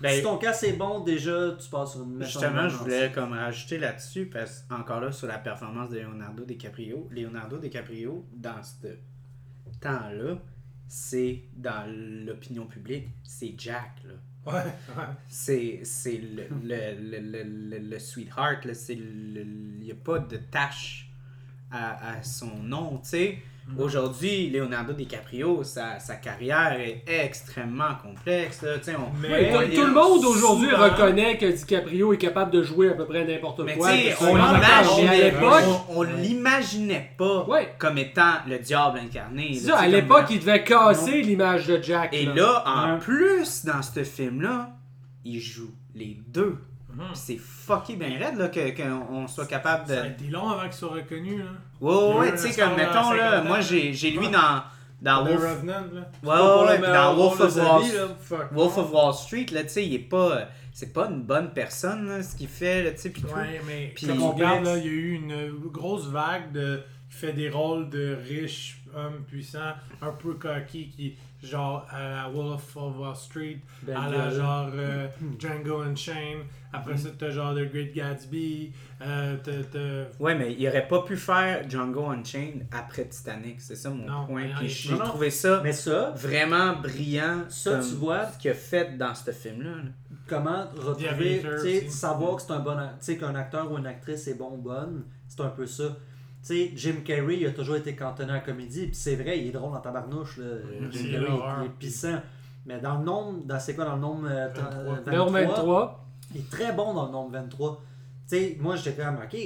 Ben, 0.00 0.10
si 0.16 0.22
ton 0.22 0.36
cast 0.38 0.64
est 0.64 0.72
bon, 0.72 1.00
déjà, 1.00 1.52
tu 1.60 1.68
passes 1.70 1.92
sur 1.92 2.02
une 2.02 2.14
méchante 2.16 2.42
Justement, 2.42 2.68
je 2.68 2.76
voulais 2.76 3.12
comme 3.12 3.32
rajouter 3.32 3.78
là-dessus, 3.78 4.26
parce 4.26 4.64
encore 4.70 5.00
là, 5.00 5.12
sur 5.12 5.28
la 5.28 5.38
performance 5.38 5.90
de 5.90 5.98
Leonardo 6.00 6.44
DiCaprio, 6.44 7.08
Leonardo 7.12 7.58
DiCaprio, 7.58 8.26
dans 8.34 8.62
ce 8.62 8.88
temps-là, 9.80 10.38
c'est 10.88 11.42
dans 11.56 11.84
l'opinion 12.26 12.66
publique, 12.66 13.08
c'est 13.22 13.54
Jack, 13.56 14.02
là. 14.04 14.14
Ouais, 14.44 14.54
ouais. 14.54 15.04
C'est 15.28 15.80
c'est 15.84 16.16
le, 16.18 16.42
le, 16.64 16.94
le, 17.00 17.20
le, 17.20 17.42
le- 17.44 17.78
le 17.78 17.98
sweetheart, 18.00 18.64
là. 18.64 18.74
C'est 18.74 18.96
le- 18.96 19.42
Il 19.42 19.78
n'y 19.86 19.92
a 19.92 19.94
pas 19.94 20.18
de 20.18 20.36
tâche 20.36 21.01
à, 21.72 22.18
à 22.18 22.22
son 22.22 22.50
nom, 22.62 23.00
tu 23.02 23.08
sais. 23.08 23.38
Aujourd'hui, 23.78 24.50
Leonardo 24.50 24.92
DiCaprio, 24.92 25.62
sa, 25.62 26.00
sa 26.00 26.16
carrière 26.16 26.72
est 26.80 27.04
extrêmement 27.06 27.94
complexe, 28.02 28.60
là. 28.62 28.76
Tu 28.78 28.86
sais, 28.86 28.96
on, 28.96 29.08
Mais- 29.20 29.54
on 29.54 29.74
tout, 29.74 29.86
le 29.86 29.92
monde 29.92 30.24
aujourd'hui 30.24 30.68
souvent- 30.68 30.82
reconnaît 30.82 31.38
que 31.38 31.46
DiCaprio 31.46 32.12
est 32.12 32.18
capable 32.18 32.50
de 32.50 32.62
jouer 32.64 32.90
à 32.90 32.94
peu 32.94 33.06
près 33.06 33.24
n'importe 33.24 33.60
Mais 33.60 33.76
quoi. 33.76 33.88
on 34.20 34.34
l'imaginait 34.34 35.30
l'époque, 35.30 35.62
on, 35.90 35.98
on 35.98 36.02
l'imaginait 36.02 37.12
pas 37.16 37.44
Ouais. 37.46 37.72
comme 37.78 37.98
étant 37.98 38.34
le 38.48 38.58
diable 38.58 38.98
incarné. 38.98 39.50
là, 39.54 39.60
ça, 39.60 39.78
à 39.78 39.86
l'époque, 39.88 40.26
il 40.30 40.40
devait 40.40 40.64
casser 40.64 41.22
l'image 41.22 41.66
de 41.68 41.80
Jack. 41.80 42.12
Et 42.12 42.26
là. 42.26 42.34
là, 42.34 42.64
en 42.66 42.92
Ouais. 42.94 42.98
plus, 42.98 43.64
dans 43.64 43.80
ce 43.80 44.02
film-là, 44.02 44.70
il 45.24 45.40
joue 45.40 45.70
les 45.94 46.18
deux. 46.28 46.58
Mhm. 46.94 47.04
C'est 47.14 47.38
fucké 47.38 47.96
bien 47.96 48.18
raide 48.18 48.36
là, 48.36 48.48
que- 48.48 48.76
qu'on 48.76 49.14
on 49.14 49.28
soit 49.28 49.46
capable 49.46 49.88
de. 49.88 49.94
Ça 49.94 50.02
a 50.02 50.06
été 50.08 50.26
long 50.26 50.48
avant 50.50 50.62
qu'il 50.64 50.72
soit 50.74 50.90
reconnu. 50.94 51.38
Là. 51.38 51.44
Ouais, 51.80 52.14
ouais, 52.18 52.30
tu 52.32 52.38
sais, 52.38 52.60
comme 52.60 52.76
mettons, 52.76 53.12
là, 53.12 53.30
50 53.30 53.44
ans. 53.44 53.48
moi 53.48 53.60
j'ai 53.60 53.92
j'ai 53.94 54.10
lui 54.10 54.18
Ouais. 54.26 54.30
dans, 54.30 54.62
dans 55.00 55.24
The 55.24 55.28
Wolf. 55.28 55.40
Revenant, 55.42 55.72
là. 55.92 56.10
Ouais, 56.22 56.74
ouais, 56.76 56.80
ouais, 56.82 56.92
dans 56.92 57.14
Wolf 57.14 57.40
of 57.40 57.56
Wall 57.56 57.82
là. 57.94 58.08
Fuck. 58.20 58.52
Wolf 58.52 58.78
of 58.78 58.92
Wall 58.92 59.14
Street, 59.14 59.46
là, 59.52 59.62
tu 59.64 59.68
sais, 59.70 59.86
il 59.86 59.94
est 59.94 59.98
pas. 59.98 60.48
C'est 60.74 60.92
pas 60.92 61.08
une 61.10 61.22
bonne 61.22 61.52
personne, 61.52 62.08
là, 62.08 62.22
ce 62.22 62.34
qu'il 62.34 62.48
fait, 62.48 62.82
là, 62.82 62.90
tu 62.92 62.98
sais, 62.98 63.10
puis 63.10 63.20
tout. 63.22 63.28
Ouais, 63.28 63.60
mais 63.66 63.92
Puis- 63.94 64.06
comme 64.06 64.22
on 64.22 64.32
regarde, 64.32 64.64
là, 64.64 64.78
il 64.78 64.84
y 64.84 64.88
a 64.88 64.90
eu 64.92 65.12
une 65.14 65.50
grosse 65.70 66.06
vague 66.06 66.50
de 66.52 66.82
qui 67.10 67.18
fait 67.18 67.32
des 67.34 67.50
rôles 67.50 67.90
de 67.90 68.16
riches 68.26 68.78
hommes 68.94 69.22
puissants, 69.26 69.74
un 70.00 70.12
peu 70.12 70.32
cocky, 70.34 70.88
qui 70.88 71.14
genre 71.42 71.86
à 71.90 71.98
la 72.24 72.28
Wolf 72.32 72.74
of 72.76 72.96
Wall 72.98 73.16
Street, 73.16 73.58
Ben 73.82 73.96
à 73.96 74.08
la 74.08 74.28
Gunn. 74.28 74.30
genre 74.36 74.68
euh, 74.74 75.08
Django 75.38 75.82
Unchained. 75.82 76.44
Après 76.72 76.96
ça, 76.96 77.08
t'as 77.18 77.30
genre 77.30 77.54
The 77.54 77.70
Great 77.72 77.92
Gatsby. 77.94 78.72
Euh, 79.02 79.36
t'as- 79.42 80.22
Ouais, 80.22 80.34
mais 80.34 80.54
il 80.58 80.66
aurait 80.68 80.86
pas 80.88 81.02
pu 81.02 81.16
faire 81.16 81.68
Django 81.68 82.06
Unchained 82.06 82.66
après 82.72 83.04
Titanic, 83.06 83.60
c'est 83.60 83.74
ça 83.76 83.90
mon 83.90 84.06
Non, 84.06 84.26
point. 84.26 84.44
Puis 84.58 84.68
j'ai 84.68 84.96
trouvé 84.98 85.30
ça 85.30 85.60
Mais 85.62 85.72
ça, 85.72 86.12
vraiment 86.16 86.74
brillant. 86.76 87.44
Ça, 87.48 87.72
comme 87.72 87.80
tu 87.88 87.94
vois- 87.96 88.26
Ce 88.26 88.38
qu'il 88.38 88.50
a 88.50 88.54
fait 88.54 88.96
dans 88.96 89.14
ce 89.14 89.30
film-là. 89.30 89.70
là. 89.70 89.82
comment 90.28 90.64
retrouver, 90.76 91.42
tu 91.82 91.90
savoir 91.90 92.36
que 92.36 92.42
c'est 92.42 92.52
un 92.52 92.60
bon, 92.60 92.76
qu'un 93.18 93.34
acteur 93.34 93.70
ou 93.70 93.76
une 93.76 93.86
actrice 93.86 94.28
est 94.28 94.34
bon 94.34 94.52
ou 94.54 94.56
bonne, 94.62 95.04
c'est 95.28 95.40
un 95.42 95.48
peu 95.48 95.66
ça. 95.66 95.84
Tu 95.88 96.48
sais, 96.48 96.70
Jim 96.74 96.94
Carrey, 97.04 97.38
il 97.38 97.46
a 97.46 97.50
toujours 97.50 97.76
été 97.76 97.94
cantonné 97.94 98.30
à 98.30 98.34
la 98.36 98.40
comédie, 98.40 98.86
puis 98.86 98.94
c'est 98.94 99.16
vrai, 99.16 99.38
il 99.38 99.48
est 99.48 99.52
drôle 99.52 99.74
en 99.76 99.80
tabarnouche, 99.80 100.38
là. 100.38 100.44
Jim 100.90 101.04
Carrey, 101.12 101.26
il 101.60 101.66
est 101.66 101.68
puissant. 101.78 102.20
Mais 102.64 102.80
dans 102.80 102.98
le 102.98 103.04
nombre, 103.04 103.44
dans 103.44 103.58
c'est 103.58 103.74
quoi, 103.74 103.84
dans 103.84 103.96
le 103.96 104.00
nombre 104.00 104.28
euh, 104.30 104.48
23. 104.54 104.94
23, 104.94 105.12
Numéro 105.12 105.30
23. 105.30 106.01
Il 106.34 106.40
est 106.40 106.50
très 106.50 106.72
bon 106.72 106.94
dans 106.94 107.06
le 107.06 107.12
nombre 107.12 107.30
23. 107.32 107.80
Tu 108.28 108.36
sais, 108.36 108.56
moi, 108.60 108.76
j'étais 108.76 109.02
quand 109.02 109.12
même, 109.12 109.20
ok, 109.22 109.38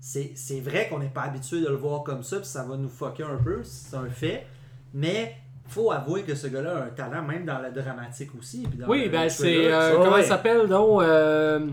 c'est 0.00 0.32
c'est 0.34 0.60
vrai 0.60 0.88
qu'on 0.88 0.98
n'est 0.98 1.08
pas 1.08 1.22
habitué 1.22 1.60
de 1.60 1.68
le 1.68 1.76
voir 1.76 2.02
comme 2.02 2.22
ça, 2.22 2.36
puis 2.36 2.46
ça 2.46 2.62
va 2.64 2.76
nous 2.76 2.88
fucker 2.88 3.22
un 3.24 3.42
peu, 3.42 3.60
c'est 3.62 3.96
un 3.96 4.08
fait. 4.08 4.46
Mais 4.92 5.34
faut 5.66 5.90
avouer 5.90 6.22
que 6.22 6.34
ce 6.34 6.46
gars-là 6.48 6.76
a 6.76 6.84
un 6.84 6.88
talent, 6.90 7.22
même 7.22 7.46
dans 7.46 7.58
la 7.58 7.70
dramatique 7.70 8.30
aussi. 8.38 8.66
puis 8.68 8.78
dans 8.78 8.86
Oui, 8.86 9.08
ben 9.08 9.28
c'est. 9.30 9.72
euh, 9.72 9.94
comment 9.96 10.12
ouais. 10.16 10.22
il 10.22 10.26
s'appelle 10.26 10.68
donc 10.68 11.02
euh, 11.02 11.66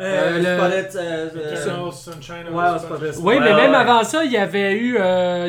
Euh, 0.00 0.38
Euh, 0.96 1.28
le- 1.34 1.40
euh, 1.40 1.90
Sunshine, 1.90 2.44
ouais. 2.50 2.78
Oui, 3.20 3.34
mais 3.40 3.54
même 3.54 3.74
avant 3.74 4.04
ça, 4.04 4.24
il 4.24 4.30
y 4.32 4.36
avait 4.36 4.74
eu 4.74 4.94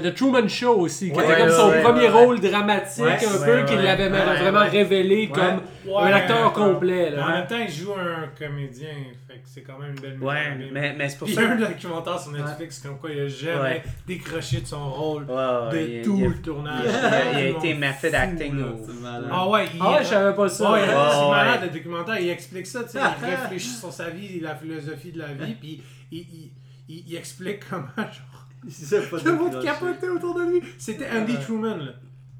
The 0.02 0.14
Truman 0.16 0.48
Show 0.48 0.76
aussi, 0.80 1.12
qui 1.12 1.20
était 1.20 1.38
comme 1.38 1.50
son 1.52 1.72
premier 1.84 2.10
rôle 2.10 2.40
dramatique, 2.40 3.06
un 3.06 3.46
peu, 3.46 3.56
ouais, 3.58 3.66
qui 3.66 3.76
l'avait 3.78 4.10
vraiment 4.10 4.66
révélé 4.72 5.30
comme 5.30 5.62
un 5.98 6.14
acteur 6.14 6.54
complet. 6.54 7.14
En 7.22 7.28
même 7.30 7.48
temps, 7.48 7.56
il 7.62 7.72
joue 7.72 7.94
un 7.94 8.28
comédien, 8.38 8.88
fait 9.32 9.38
que 9.40 9.48
c'est 9.48 9.62
quand 9.62 9.78
même 9.78 9.92
une 9.92 10.00
belle 10.00 10.20
Ouais, 10.20 10.70
mais, 10.72 10.96
mais 10.98 11.08
c'est 11.10 11.18
pour 11.18 11.28
Puis 11.28 11.36
ça. 11.36 11.42
il 11.44 11.46
y 11.46 11.48
a 11.50 11.68
un 11.68 11.70
documentaire 11.70 12.20
sur 12.20 12.32
Netflix 12.32 12.80
comme 12.80 12.98
quoi 12.98 13.12
il 13.12 13.20
a 13.20 13.28
jamais 13.28 13.62
Ouais. 13.62 13.84
décroché 14.08 14.62
de 14.62 14.66
son 14.66 14.90
rôle 14.92 15.24
Ouais, 15.26 15.36
ouais, 15.36 15.72
de 15.88 15.92
il- 15.98 16.02
tout 16.04 16.18
il- 16.18 16.26
le 16.30 16.42
tournage. 16.42 16.84
il 16.86 16.90
a- 16.90 17.40
il 17.42 17.48
été 17.56 17.74
method 17.76 18.10
fou, 18.12 18.16
acting 18.18 18.58
là. 18.58 19.22
Ah 19.32 19.48
ouais, 19.50 19.66
il, 19.74 19.80
Ah 19.82 20.00
je 20.02 20.08
savais 20.08 20.36
pas 20.36 20.50
ça. 20.50 20.74
C'est 20.80 21.30
malade 21.30 21.62
le 21.64 21.70
documentaire, 21.70 22.20
il 22.20 22.30
explique 22.30 22.66
ça, 22.66 22.84
tu 22.84 22.90
sais, 22.90 23.00
il 23.00 23.26
réfléchit 23.30 23.70
sur 23.70 23.94
sa 23.94 24.10
vie, 24.10 24.40
la 24.40 24.56
philosophie 24.56 25.12
de 25.12 25.20
la 25.20 25.28
vie, 25.34 25.54
puis 25.54 25.82
il, 26.12 26.20
il, 26.20 26.52
il, 26.90 27.04
il 27.10 27.16
explique 27.16 27.70
comment 27.70 27.86
genre, 27.98 29.22
le 29.26 29.32
monde 29.34 29.62
capotait 29.64 30.10
autour 30.10 30.36
de 30.40 30.44
lui. 30.52 30.62
C'était 30.78 31.08
Andy 31.10 31.34
Ouais. 31.34 31.40
Truman, 31.42 31.78
là, 31.78 31.92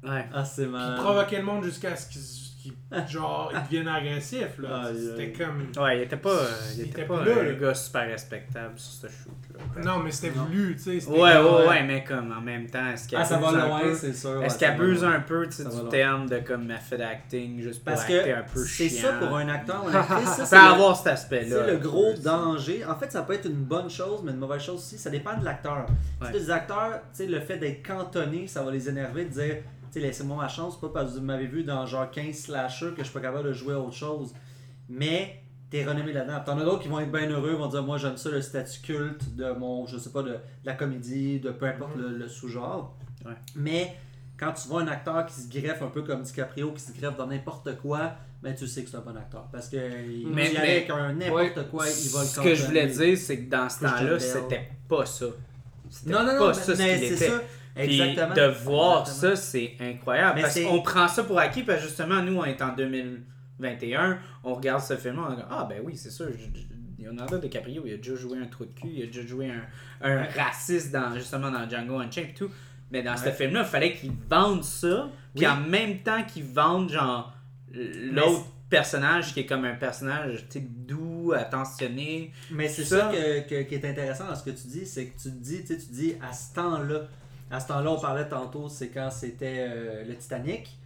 Ouais. 0.02 0.24
Ah, 0.34 0.44
c'est 0.44 0.64
qui 0.64 0.68
malade. 0.70 0.96
provoquait 0.98 1.38
le 1.38 1.44
monde 1.44 1.62
jusqu'à 1.64 1.94
ce 1.94 2.08
qu'il 2.10 2.20
genre, 3.08 3.52
il 3.54 3.62
devienne 3.64 3.88
agressif, 3.88 4.58
là. 4.58 4.82
Aïe, 4.86 4.96
C'était 5.10 5.22
aïe. 5.22 5.32
comme... 5.32 5.84
Ouais, 5.84 5.98
il 5.98 6.02
était 6.02 6.16
pas, 6.16 6.30
euh, 6.30 6.46
il 6.74 6.78
Il 6.78 6.80
était 6.82 6.90
était 7.00 7.04
pas 7.08 7.18
plus 7.22 7.30
là, 7.34 7.40
un 7.40 7.44
là. 7.44 7.52
gars 7.52 7.74
super 7.74 8.06
respectable 8.06 8.72
sur 8.76 9.08
ce 9.08 9.14
shoot-là. 9.14 9.82
Non, 9.84 9.98
mais 10.02 10.10
c'était 10.10 10.30
voulu, 10.30 10.74
tu 10.76 10.82
sais. 10.82 11.00
c'était 11.00 11.20
Ouais, 11.20 11.32
comme- 11.34 11.54
ouais, 11.54 11.68
ouais, 11.68 11.82
mais 11.84 12.04
comme 12.04 12.32
en 12.32 12.40
même 12.40 12.68
temps, 12.68 12.86
est-ce 12.92 13.08
qu'il 13.08 13.18
Ah, 13.18 13.20
abuse 13.22 13.30
c'est 13.30 13.34
ouais, 13.36 14.12
ça 14.12 14.68
va 14.68 14.74
abuse 14.74 15.04
un 15.04 15.20
peu 15.20 15.46
tu 15.46 15.52
sais, 15.52 15.64
du 15.64 15.88
terme 15.90 16.28
de 16.28 16.38
comme 16.40 16.66
method 16.66 17.00
acting 17.00 17.60
juste 17.60 17.84
pour 17.84 17.92
Parce 17.94 18.02
acter 18.02 18.22
que 18.24 18.34
un 18.38 18.42
peu 18.42 18.64
c'est 18.64 18.88
chiant? 18.88 19.08
ça 19.08 19.12
pour 19.26 19.36
un 19.36 19.48
acteur 19.48 19.84
ou 19.86 19.88
une 19.88 19.96
actrice. 19.96 20.24
ça, 20.28 20.34
Ça 20.36 20.46
c'est 20.46 20.56
peut 20.56 20.62
avoir 20.62 20.96
cet 20.96 21.04
Tu 21.04 21.10
aspect-là. 21.10 21.64
sais, 21.66 21.70
le 21.72 21.78
gros 21.78 22.12
C'est- 22.16 22.22
danger, 22.22 22.84
en 22.84 22.94
fait, 22.96 23.12
ça 23.12 23.22
peut 23.22 23.34
être 23.34 23.46
une 23.46 23.64
bonne 23.64 23.90
chose, 23.90 24.20
mais 24.24 24.32
une 24.32 24.38
mauvaise 24.38 24.62
chose 24.62 24.76
aussi. 24.76 24.98
Ça 24.98 25.10
dépend 25.10 25.36
de 25.36 25.44
l'acteur. 25.44 25.86
Tu 25.86 26.26
sais, 26.26 26.32
Ouais. 26.32 26.38
les 26.38 26.50
acteurs, 26.50 27.00
tu 27.14 27.24
sais, 27.24 27.26
le 27.26 27.40
fait 27.40 27.58
d'être 27.58 27.86
cantonné, 27.86 28.46
ça 28.46 28.62
va 28.62 28.70
les 28.70 28.88
énerver 28.88 29.24
de 29.26 29.30
dire, 29.30 29.56
sais, 29.92 30.00
laissez-moi 30.00 30.36
ma 30.36 30.48
chance, 30.48 30.80
pas 30.80 30.88
parce 30.88 31.12
que 31.14 31.18
vous 31.18 31.24
m'avez 31.24 31.46
vu 31.46 31.64
dans 31.64 31.84
genre 31.86 32.10
15 32.10 32.34
slashers 32.34 32.90
que 32.90 32.98
je 32.98 33.04
suis 33.04 33.12
pas 33.14 33.20
capable 33.20 33.48
de 33.48 33.52
jouer 33.52 33.74
à 33.74 33.78
autre 33.78 33.94
chose. 33.96 34.32
Mais 34.88 35.42
t'es 35.70 35.84
renommé 35.84 36.12
là-dedans. 36.12 36.40
T'en 36.44 36.58
as 36.58 36.64
d'autres 36.64 36.82
qui 36.82 36.88
vont 36.88 37.00
être 37.00 37.12
bien 37.12 37.28
heureux, 37.30 37.52
vont 37.52 37.68
dire, 37.68 37.82
moi 37.82 37.96
j'aime 37.98 38.16
ça 38.16 38.30
le 38.30 38.42
statut 38.42 38.80
culte 38.80 39.34
de 39.36 39.52
mon, 39.52 39.86
je 39.86 39.98
sais 39.98 40.10
pas, 40.10 40.22
de, 40.22 40.30
de 40.30 40.38
la 40.64 40.74
comédie, 40.74 41.40
de 41.40 41.50
peu 41.50 41.66
importe 41.66 41.96
le, 41.96 42.08
le 42.16 42.28
sous-genre. 42.28 42.96
Ouais. 43.24 43.32
Mais 43.54 43.96
quand 44.38 44.52
tu 44.52 44.68
vois 44.68 44.82
un 44.82 44.88
acteur 44.88 45.26
qui 45.26 45.34
se 45.40 45.48
greffe 45.48 45.82
un 45.82 45.88
peu 45.88 46.02
comme 46.02 46.22
DiCaprio, 46.22 46.72
qui 46.72 46.80
se 46.80 46.92
greffe 46.92 47.16
dans 47.16 47.26
n'importe 47.26 47.76
quoi, 47.78 48.12
ben 48.42 48.54
tu 48.54 48.66
sais 48.66 48.82
que 48.82 48.90
c'est 48.90 48.96
un 48.96 49.00
bon 49.00 49.16
acteur. 49.16 49.46
Parce 49.52 49.68
que 49.68 49.76
il 49.76 50.26
Mais- 50.28 50.50
y 50.50 50.54
mais- 50.54 50.58
avec 50.58 50.90
un 50.90 51.12
n'importe 51.12 51.68
quoi, 51.70 51.84
il 51.86 52.08
va 52.10 52.20
le 52.22 52.26
Ce 52.26 52.40
que 52.40 52.54
je 52.54 52.64
voulais 52.66 52.86
dire, 52.86 53.16
c'est 53.18 53.38
que 53.44 53.50
dans 53.50 53.68
ce 53.68 53.80
temps-là, 53.80 54.18
c'était 54.18 54.70
pas 54.88 55.04
ça. 55.06 55.26
Non, 56.06 56.20
non, 56.20 56.26
pas 56.26 56.38
non, 56.38 56.54
ça 56.54 56.74
ce 56.74 56.78
mais 56.82 56.98
qu'il 56.98 57.08
c'est 57.08 57.14
était. 57.16 57.28
ça. 57.28 57.42
Puis 57.74 58.00
Exactement. 58.00 58.34
de 58.34 58.52
voir 58.64 59.00
Exactement. 59.02 59.36
ça, 59.36 59.42
c'est 59.42 59.74
incroyable. 59.80 60.32
Mais 60.36 60.42
parce 60.42 60.60
qu'on 60.60 60.82
prend 60.82 61.08
ça 61.08 61.22
pour 61.24 61.38
acquis, 61.38 61.62
parce 61.62 61.80
que 61.82 61.86
justement, 61.88 62.20
nous, 62.22 62.36
on 62.36 62.44
est 62.44 62.60
en 62.62 62.74
2021, 62.74 64.18
on 64.44 64.54
regarde 64.54 64.82
ce 64.82 64.96
film 64.96 65.18
on 65.18 65.34
dit 65.34 65.42
Ah, 65.50 65.66
ben 65.68 65.80
oui, 65.84 65.96
c'est 65.96 66.10
sûr. 66.10 66.28
Leonardo 66.98 67.38
DiCaprio, 67.38 67.82
il 67.86 67.94
a 67.94 67.96
déjà 67.96 68.14
joué 68.14 68.38
un 68.38 68.46
trou 68.46 68.64
de 68.66 68.72
cul, 68.78 68.88
il 68.92 69.02
a 69.04 69.06
déjà 69.06 69.26
joué 69.26 69.50
un, 69.50 69.62
un 70.02 70.24
raciste 70.24 70.92
dans, 70.92 71.14
justement 71.14 71.50
dans 71.50 71.68
Django 71.68 71.98
Unchained 71.98 72.30
et 72.30 72.34
tout. 72.34 72.50
Mais 72.90 73.02
dans 73.02 73.16
ce 73.16 73.30
film-là, 73.30 73.60
il 73.60 73.66
fallait 73.66 73.94
qu'il 73.94 74.12
vende 74.28 74.64
ça, 74.64 75.08
puis 75.34 75.46
Oui. 75.46 75.50
en 75.50 75.56
même 75.60 75.98
temps 76.00 76.22
qu'il 76.24 76.44
vendent, 76.44 76.90
genre, 76.90 77.32
l'autre 77.72 78.44
personnage 78.68 79.32
qui 79.32 79.40
est 79.40 79.46
comme 79.46 79.64
un 79.64 79.74
personnage 79.76 80.46
doux, 80.56 81.32
attentionné. 81.34 82.32
Mais 82.50 82.68
c'est 82.68 82.84
Ça- 82.84 83.10
ça, 83.10 83.12
que, 83.12 83.48
que- 83.48 83.62
qui 83.68 83.74
est 83.76 83.84
intéressant 83.88 84.26
dans 84.26 84.34
ce 84.34 84.44
que 84.44 84.50
tu 84.50 84.66
dis, 84.68 84.84
c'est 84.86 85.06
que 85.06 85.16
tu 85.20 85.30
te 85.30 85.36
dis, 85.42 85.60
tu 85.62 85.66
sais, 85.68 85.78
tu 85.78 85.86
te 85.86 85.92
dis 85.92 86.14
à 86.28 86.32
ce 86.32 86.54
temps-là, 86.54 87.02
à 87.50 87.58
ce 87.58 87.68
temps-là, 87.68 87.90
on 87.90 88.00
parlait 88.00 88.28
tantôt, 88.28 88.68
c'est 88.68 88.88
quand 88.88 89.10
c'était 89.10 89.66
euh, 89.68 90.04
le 90.04 90.16
Titanic, 90.16 90.78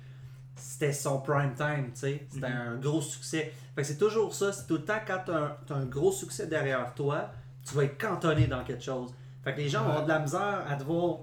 c'était 0.57 0.93
son 0.93 1.21
prime 1.21 1.55
time, 1.55 1.91
tu 1.93 2.01
sais, 2.01 2.27
c'était 2.31 2.47
un 2.47 2.77
gros 2.77 3.03
succès. 3.03 3.53
Fait 3.75 3.83
que 3.83 3.87
c'est 3.87 3.99
toujours 3.99 4.35
ça, 4.35 4.53
c'est 4.53 4.67
tout 4.67 4.75
le 4.75 4.85
temps 4.85 5.01
quand 5.07 5.21
tu 5.27 5.33
as, 5.33 5.77
un 5.77 5.85
gros 5.85 6.13
succès 6.13 6.47
derrière 6.47 6.95
toi, 6.95 7.31
tu 7.67 7.75
vas 7.75 7.85
être 7.85 7.99
cantonné 7.99 8.47
dans 8.47 8.65
quelque 8.65 8.83
chose. 8.83 9.13
Fait 9.43 9.53
que 9.53 9.61
les 9.61 9.69
gens 9.69 9.83
vont 9.83 9.91
avoir 9.91 10.05
de 10.05 10.09
la 10.09 10.21
misère 10.21 10.65
à 10.69 10.75
devoir 10.77 11.19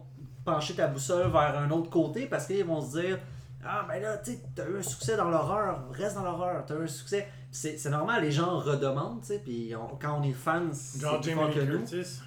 pencher 0.45 0.75
ta 0.75 0.87
boussole 0.87 1.31
vers 1.31 1.57
un 1.57 1.69
autre 1.71 1.89
côté 1.89 2.25
parce 2.27 2.45
qu'ils 2.45 2.65
vont 2.65 2.81
se 2.81 2.99
dire 2.99 3.19
Ah, 3.63 3.85
ben 3.87 4.01
là, 4.01 4.17
tu 4.17 4.33
sais, 4.33 4.41
t'as 4.53 4.67
eu 4.67 4.77
un 4.77 4.83
succès 4.83 5.17
dans 5.17 5.29
l'horreur, 5.29 5.89
reste 5.91 6.15
dans 6.15 6.23
l'horreur, 6.23 6.63
t'as 6.67 6.75
eu 6.75 6.83
un 6.83 6.87
succès. 6.87 7.27
C'est 7.51 7.83
normal, 7.89 8.23
les 8.23 8.31
gens 8.31 8.59
redemandent, 8.59 9.21
tu 9.21 9.27
sais, 9.27 9.39
puis 9.39 9.73
quand 9.99 10.19
on 10.19 10.23
est 10.23 10.33
fan, 10.33 10.69
c'est 10.73 11.01
Genre 11.01 11.21
Jamie 11.21 11.53
que. 11.53 11.59
Curtis. 11.59 12.21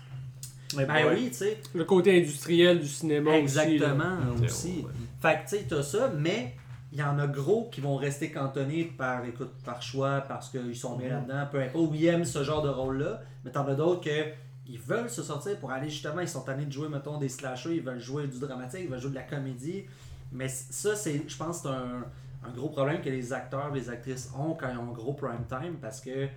Mais 0.76 0.86
Ben 0.86 1.04
bon, 1.04 1.14
oui, 1.14 1.28
tu 1.28 1.34
sais. 1.36 1.58
Le 1.74 1.84
côté 1.84 2.18
industriel 2.18 2.80
du 2.80 2.88
cinéma 2.88 3.30
aussi. 3.30 3.40
Exactement, 3.40 4.04
là. 4.04 4.26
aussi. 4.44 4.84
Ouais. 4.84 4.92
Fait 5.20 5.36
que 5.44 5.48
tu 5.50 5.56
sais, 5.56 5.66
t'as 5.68 5.82
ça, 5.82 6.12
mais 6.16 6.54
il 6.92 6.98
y 6.98 7.02
en 7.02 7.18
a 7.18 7.26
gros 7.26 7.68
qui 7.72 7.80
vont 7.80 7.96
rester 7.96 8.30
cantonnés 8.30 8.84
par, 8.84 9.24
écoute, 9.24 9.52
par 9.64 9.82
choix, 9.82 10.20
parce 10.20 10.48
qu'ils 10.48 10.76
sont 10.76 10.96
bien 10.96 11.08
là-dedans, 11.08 11.46
peu 11.50 11.60
importe, 11.60 11.76
ou 11.76 11.94
ils 11.94 12.06
aiment 12.06 12.24
ce 12.24 12.44
genre 12.44 12.62
de 12.62 12.68
rôle-là. 12.68 13.20
Mais 13.44 13.50
t'en 13.50 13.66
as 13.66 13.74
d'autres 13.74 14.02
que 14.02 14.30
ils 14.66 14.78
veulent 14.78 15.10
se 15.10 15.22
sortir 15.22 15.58
pour 15.58 15.72
aller 15.72 15.90
justement, 15.90 16.20
ils 16.20 16.28
sont 16.28 16.40
tannés 16.40 16.64
de 16.64 16.72
jouer, 16.72 16.88
mettons, 16.88 17.18
des 17.18 17.28
slashers, 17.28 17.74
ils 17.74 17.82
veulent 17.82 18.00
jouer 18.00 18.26
du 18.26 18.38
dramatique, 18.38 18.80
ils 18.84 18.88
veulent 18.88 19.00
jouer 19.00 19.10
de 19.10 19.16
la 19.16 19.22
comédie. 19.22 19.84
Mais 20.32 20.48
ça, 20.48 20.96
c'est, 20.96 21.22
je 21.26 21.36
pense, 21.36 21.62
que 21.62 21.68
c'est 21.68 21.74
un, 21.74 22.04
un 22.48 22.52
gros 22.54 22.68
problème 22.68 23.00
que 23.02 23.10
les 23.10 23.32
acteurs, 23.32 23.72
les 23.74 23.90
actrices 23.90 24.30
ont 24.38 24.54
quand 24.54 24.68
ils 24.70 24.78
ont 24.78 24.90
un 24.90 24.94
gros 24.94 25.12
prime 25.12 25.44
time, 25.48 25.76
parce 25.80 26.00
que 26.00 26.28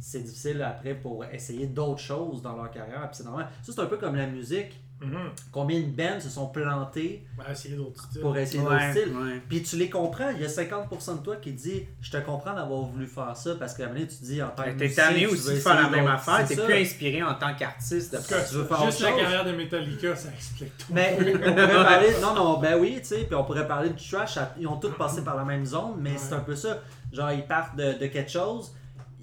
c'est 0.00 0.22
difficile 0.22 0.62
après 0.62 0.94
pour 0.94 1.24
essayer 1.24 1.66
d'autres 1.66 2.00
choses 2.00 2.42
dans 2.42 2.56
leur 2.56 2.70
carrière. 2.70 3.00
Puis 3.08 3.18
c'est 3.18 3.24
normal. 3.24 3.48
Ça, 3.62 3.72
c'est 3.74 3.80
un 3.80 3.86
peu 3.86 3.96
comme 3.96 4.16
la 4.16 4.26
musique. 4.26 4.80
Mhm. 5.00 5.30
Combien 5.50 5.80
de 5.80 5.86
bands 5.86 6.20
se 6.20 6.30
sont 6.30 6.46
plantés 6.46 7.26
essayer 7.50 7.74
d'autres 7.76 8.04
styles. 8.04 8.20
pour 8.22 8.36
essayer 8.38 8.60
Ouais, 8.62 8.70
d'autres 8.70 8.90
styles? 9.00 9.16
ouais. 9.16 9.42
Puis 9.48 9.62
tu 9.62 9.76
les 9.76 9.90
comprends, 9.90 10.30
il 10.30 10.40
y 10.40 10.44
a 10.44 10.48
50% 10.48 11.18
de 11.18 11.22
toi 11.22 11.36
qui 11.36 11.52
dit 11.52 11.82
Je 12.00 12.10
te 12.12 12.16
comprends 12.18 12.54
d'avoir 12.54 12.82
voulu 12.82 13.06
faire 13.08 13.36
ça 13.36 13.56
parce 13.58 13.74
qu'à 13.74 13.82
un 13.82 13.86
moment 13.88 13.98
donné, 13.98 14.08
tu 14.10 14.16
te 14.18 14.24
dis 14.24 14.40
en 14.42 14.50
tant 14.50 14.62
que 14.62 14.68
T'es 14.70 14.84
musicien, 14.84 15.04
tanné 15.08 15.18
tu 15.20 15.26
aussi 15.26 15.50
de 15.50 15.56
faire 15.56 15.82
la 15.82 15.88
même 15.90 16.06
affaire, 16.06 16.46
t'es 16.46 16.54
ça. 16.54 16.62
plus 16.64 16.74
inspiré 16.74 17.22
en 17.24 17.34
tant 17.34 17.54
qu'artiste 17.54 18.12
de 18.14 18.18
faire 18.18 18.48
tu 18.48 18.54
veux 18.54 18.64
faire 18.64 18.84
Juste 18.86 19.00
la 19.00 19.08
chose. 19.10 19.20
carrière 19.20 19.44
de 19.44 19.52
Metallica, 19.52 20.16
ça 20.16 20.28
explique 20.30 20.78
tout. 20.78 20.86
Mais 20.90 21.16
on 21.18 21.22
pourrait 21.24 21.68
parler, 21.84 22.08
non, 22.22 22.34
non, 22.34 22.58
ben 22.60 22.78
oui, 22.80 22.94
tu 23.00 23.04
sais, 23.06 23.24
puis 23.24 23.34
on 23.34 23.44
pourrait 23.44 23.66
parler 23.66 23.90
du 23.90 24.08
trash, 24.10 24.38
ils 24.58 24.66
ont 24.68 24.76
tous 24.76 24.92
passé 24.92 25.22
par 25.24 25.36
la 25.36 25.44
même 25.44 25.66
zone, 25.66 25.96
mais 25.98 26.12
Ouais. 26.12 26.16
c'est 26.18 26.34
un 26.34 26.40
peu 26.40 26.54
ça. 26.54 26.78
Genre, 27.12 27.32
ils 27.32 27.44
partent 27.46 27.76
de, 27.76 27.98
de 27.98 28.06
quelque 28.06 28.30
chose, 28.30 28.72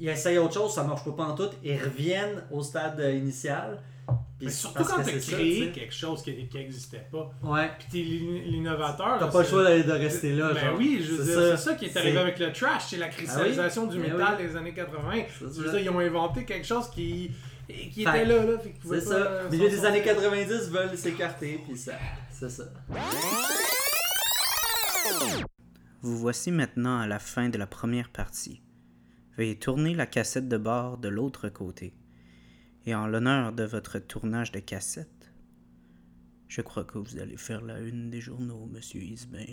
ils 0.02 0.10
essayent 0.10 0.38
autre 0.40 0.54
chose, 0.56 0.74
ça 0.74 0.84
marche 0.84 1.06
pas 1.06 1.24
en 1.24 1.36
tout, 1.36 1.50
ils 1.64 1.78
reviennent 1.82 2.44
au 2.52 2.62
stade 2.64 3.00
initial. 3.14 3.80
Mais 4.42 4.50
surtout 4.50 4.84
quand 4.84 5.04
c'est 5.06 5.20
ça, 5.22 5.34
créé 5.38 5.68
tu 5.68 5.80
quelque 5.80 5.94
chose 5.94 6.24
qui 6.24 6.34
n'existait 6.54 7.06
pas. 7.12 7.32
Ouais. 7.44 7.70
Puis 7.78 7.88
t'es 7.92 7.98
l'in- 8.00 8.42
l'innovateur. 8.52 9.18
T'as 9.20 9.28
pas 9.28 9.44
le 9.44 9.48
choix 9.48 9.64
d'aller 9.64 9.84
de 9.84 9.92
rester 9.92 10.34
là. 10.34 10.52
Ben 10.54 10.60
genre. 10.66 10.76
oui, 10.78 11.00
je 11.08 11.12
veux 11.14 11.24
C'est 11.24 11.32
dire, 11.32 11.58
c'est 11.60 11.64
ça 11.70 11.76
qui 11.76 11.86
est 11.86 11.96
arrivé 11.96 12.18
avec 12.18 12.40
le 12.40 12.52
trash, 12.52 12.86
c'est 12.90 12.98
la 12.98 13.10
cristallisation 13.10 13.86
du 13.86 14.00
Ben 14.00 14.12
métal 14.14 14.38
oui. 14.40 14.48
des 14.48 14.56
années 14.56 14.74
80. 14.74 15.12
C'est 15.14 15.46
Je 15.46 15.46
veux 15.46 15.66
ça. 15.68 15.72
dire, 15.74 15.80
ils 15.82 15.90
ont 15.92 16.00
inventé 16.00 16.44
quelque 16.46 16.66
chose 16.66 16.90
qui, 16.90 17.30
était 17.70 18.26
là, 18.26 18.44
là, 18.44 18.54
C'est 18.84 19.02
ça. 19.02 19.44
Milieu 19.52 19.70
s'en 19.70 19.76
des 19.76 19.86
années 19.86 20.04
sortir. 20.04 20.16
90 20.32 20.70
veulent 20.72 20.98
s'écarter, 20.98 21.62
puis 21.68 21.78
ça. 21.78 21.94
C'est 22.32 22.50
ça. 22.50 22.64
Vous 26.02 26.18
voici 26.18 26.50
maintenant 26.52 27.00
à 27.00 27.06
la 27.08 27.20
fin 27.20 27.50
de 27.50 27.58
la 27.60 27.68
première 27.68 28.10
partie. 28.10 28.62
Veuillez 29.38 29.58
tourner 29.58 29.93
la 29.93 30.06
cassette 30.06 30.48
de 30.48 30.58
bord 30.58 30.98
de 30.98 31.08
l'autre 31.08 31.50
côté. 31.50 31.93
Et 32.85 32.95
en 32.95 33.08
l'honneur 33.08 33.53
de 33.53 33.64
votre 33.64 34.00
tournage 34.00 34.51
de 34.51 34.60
cassette, 34.60 35.32
je 36.48 36.61
crois 36.61 36.84
que 36.84 36.98
vous 36.98 37.18
allez 37.18 37.38
faire 37.38 37.61
la 37.61 37.80
une 37.80 38.10
des 38.10 38.22
journaux, 38.22 38.66
monsieur 38.66 39.01
Isbin. 39.01 39.45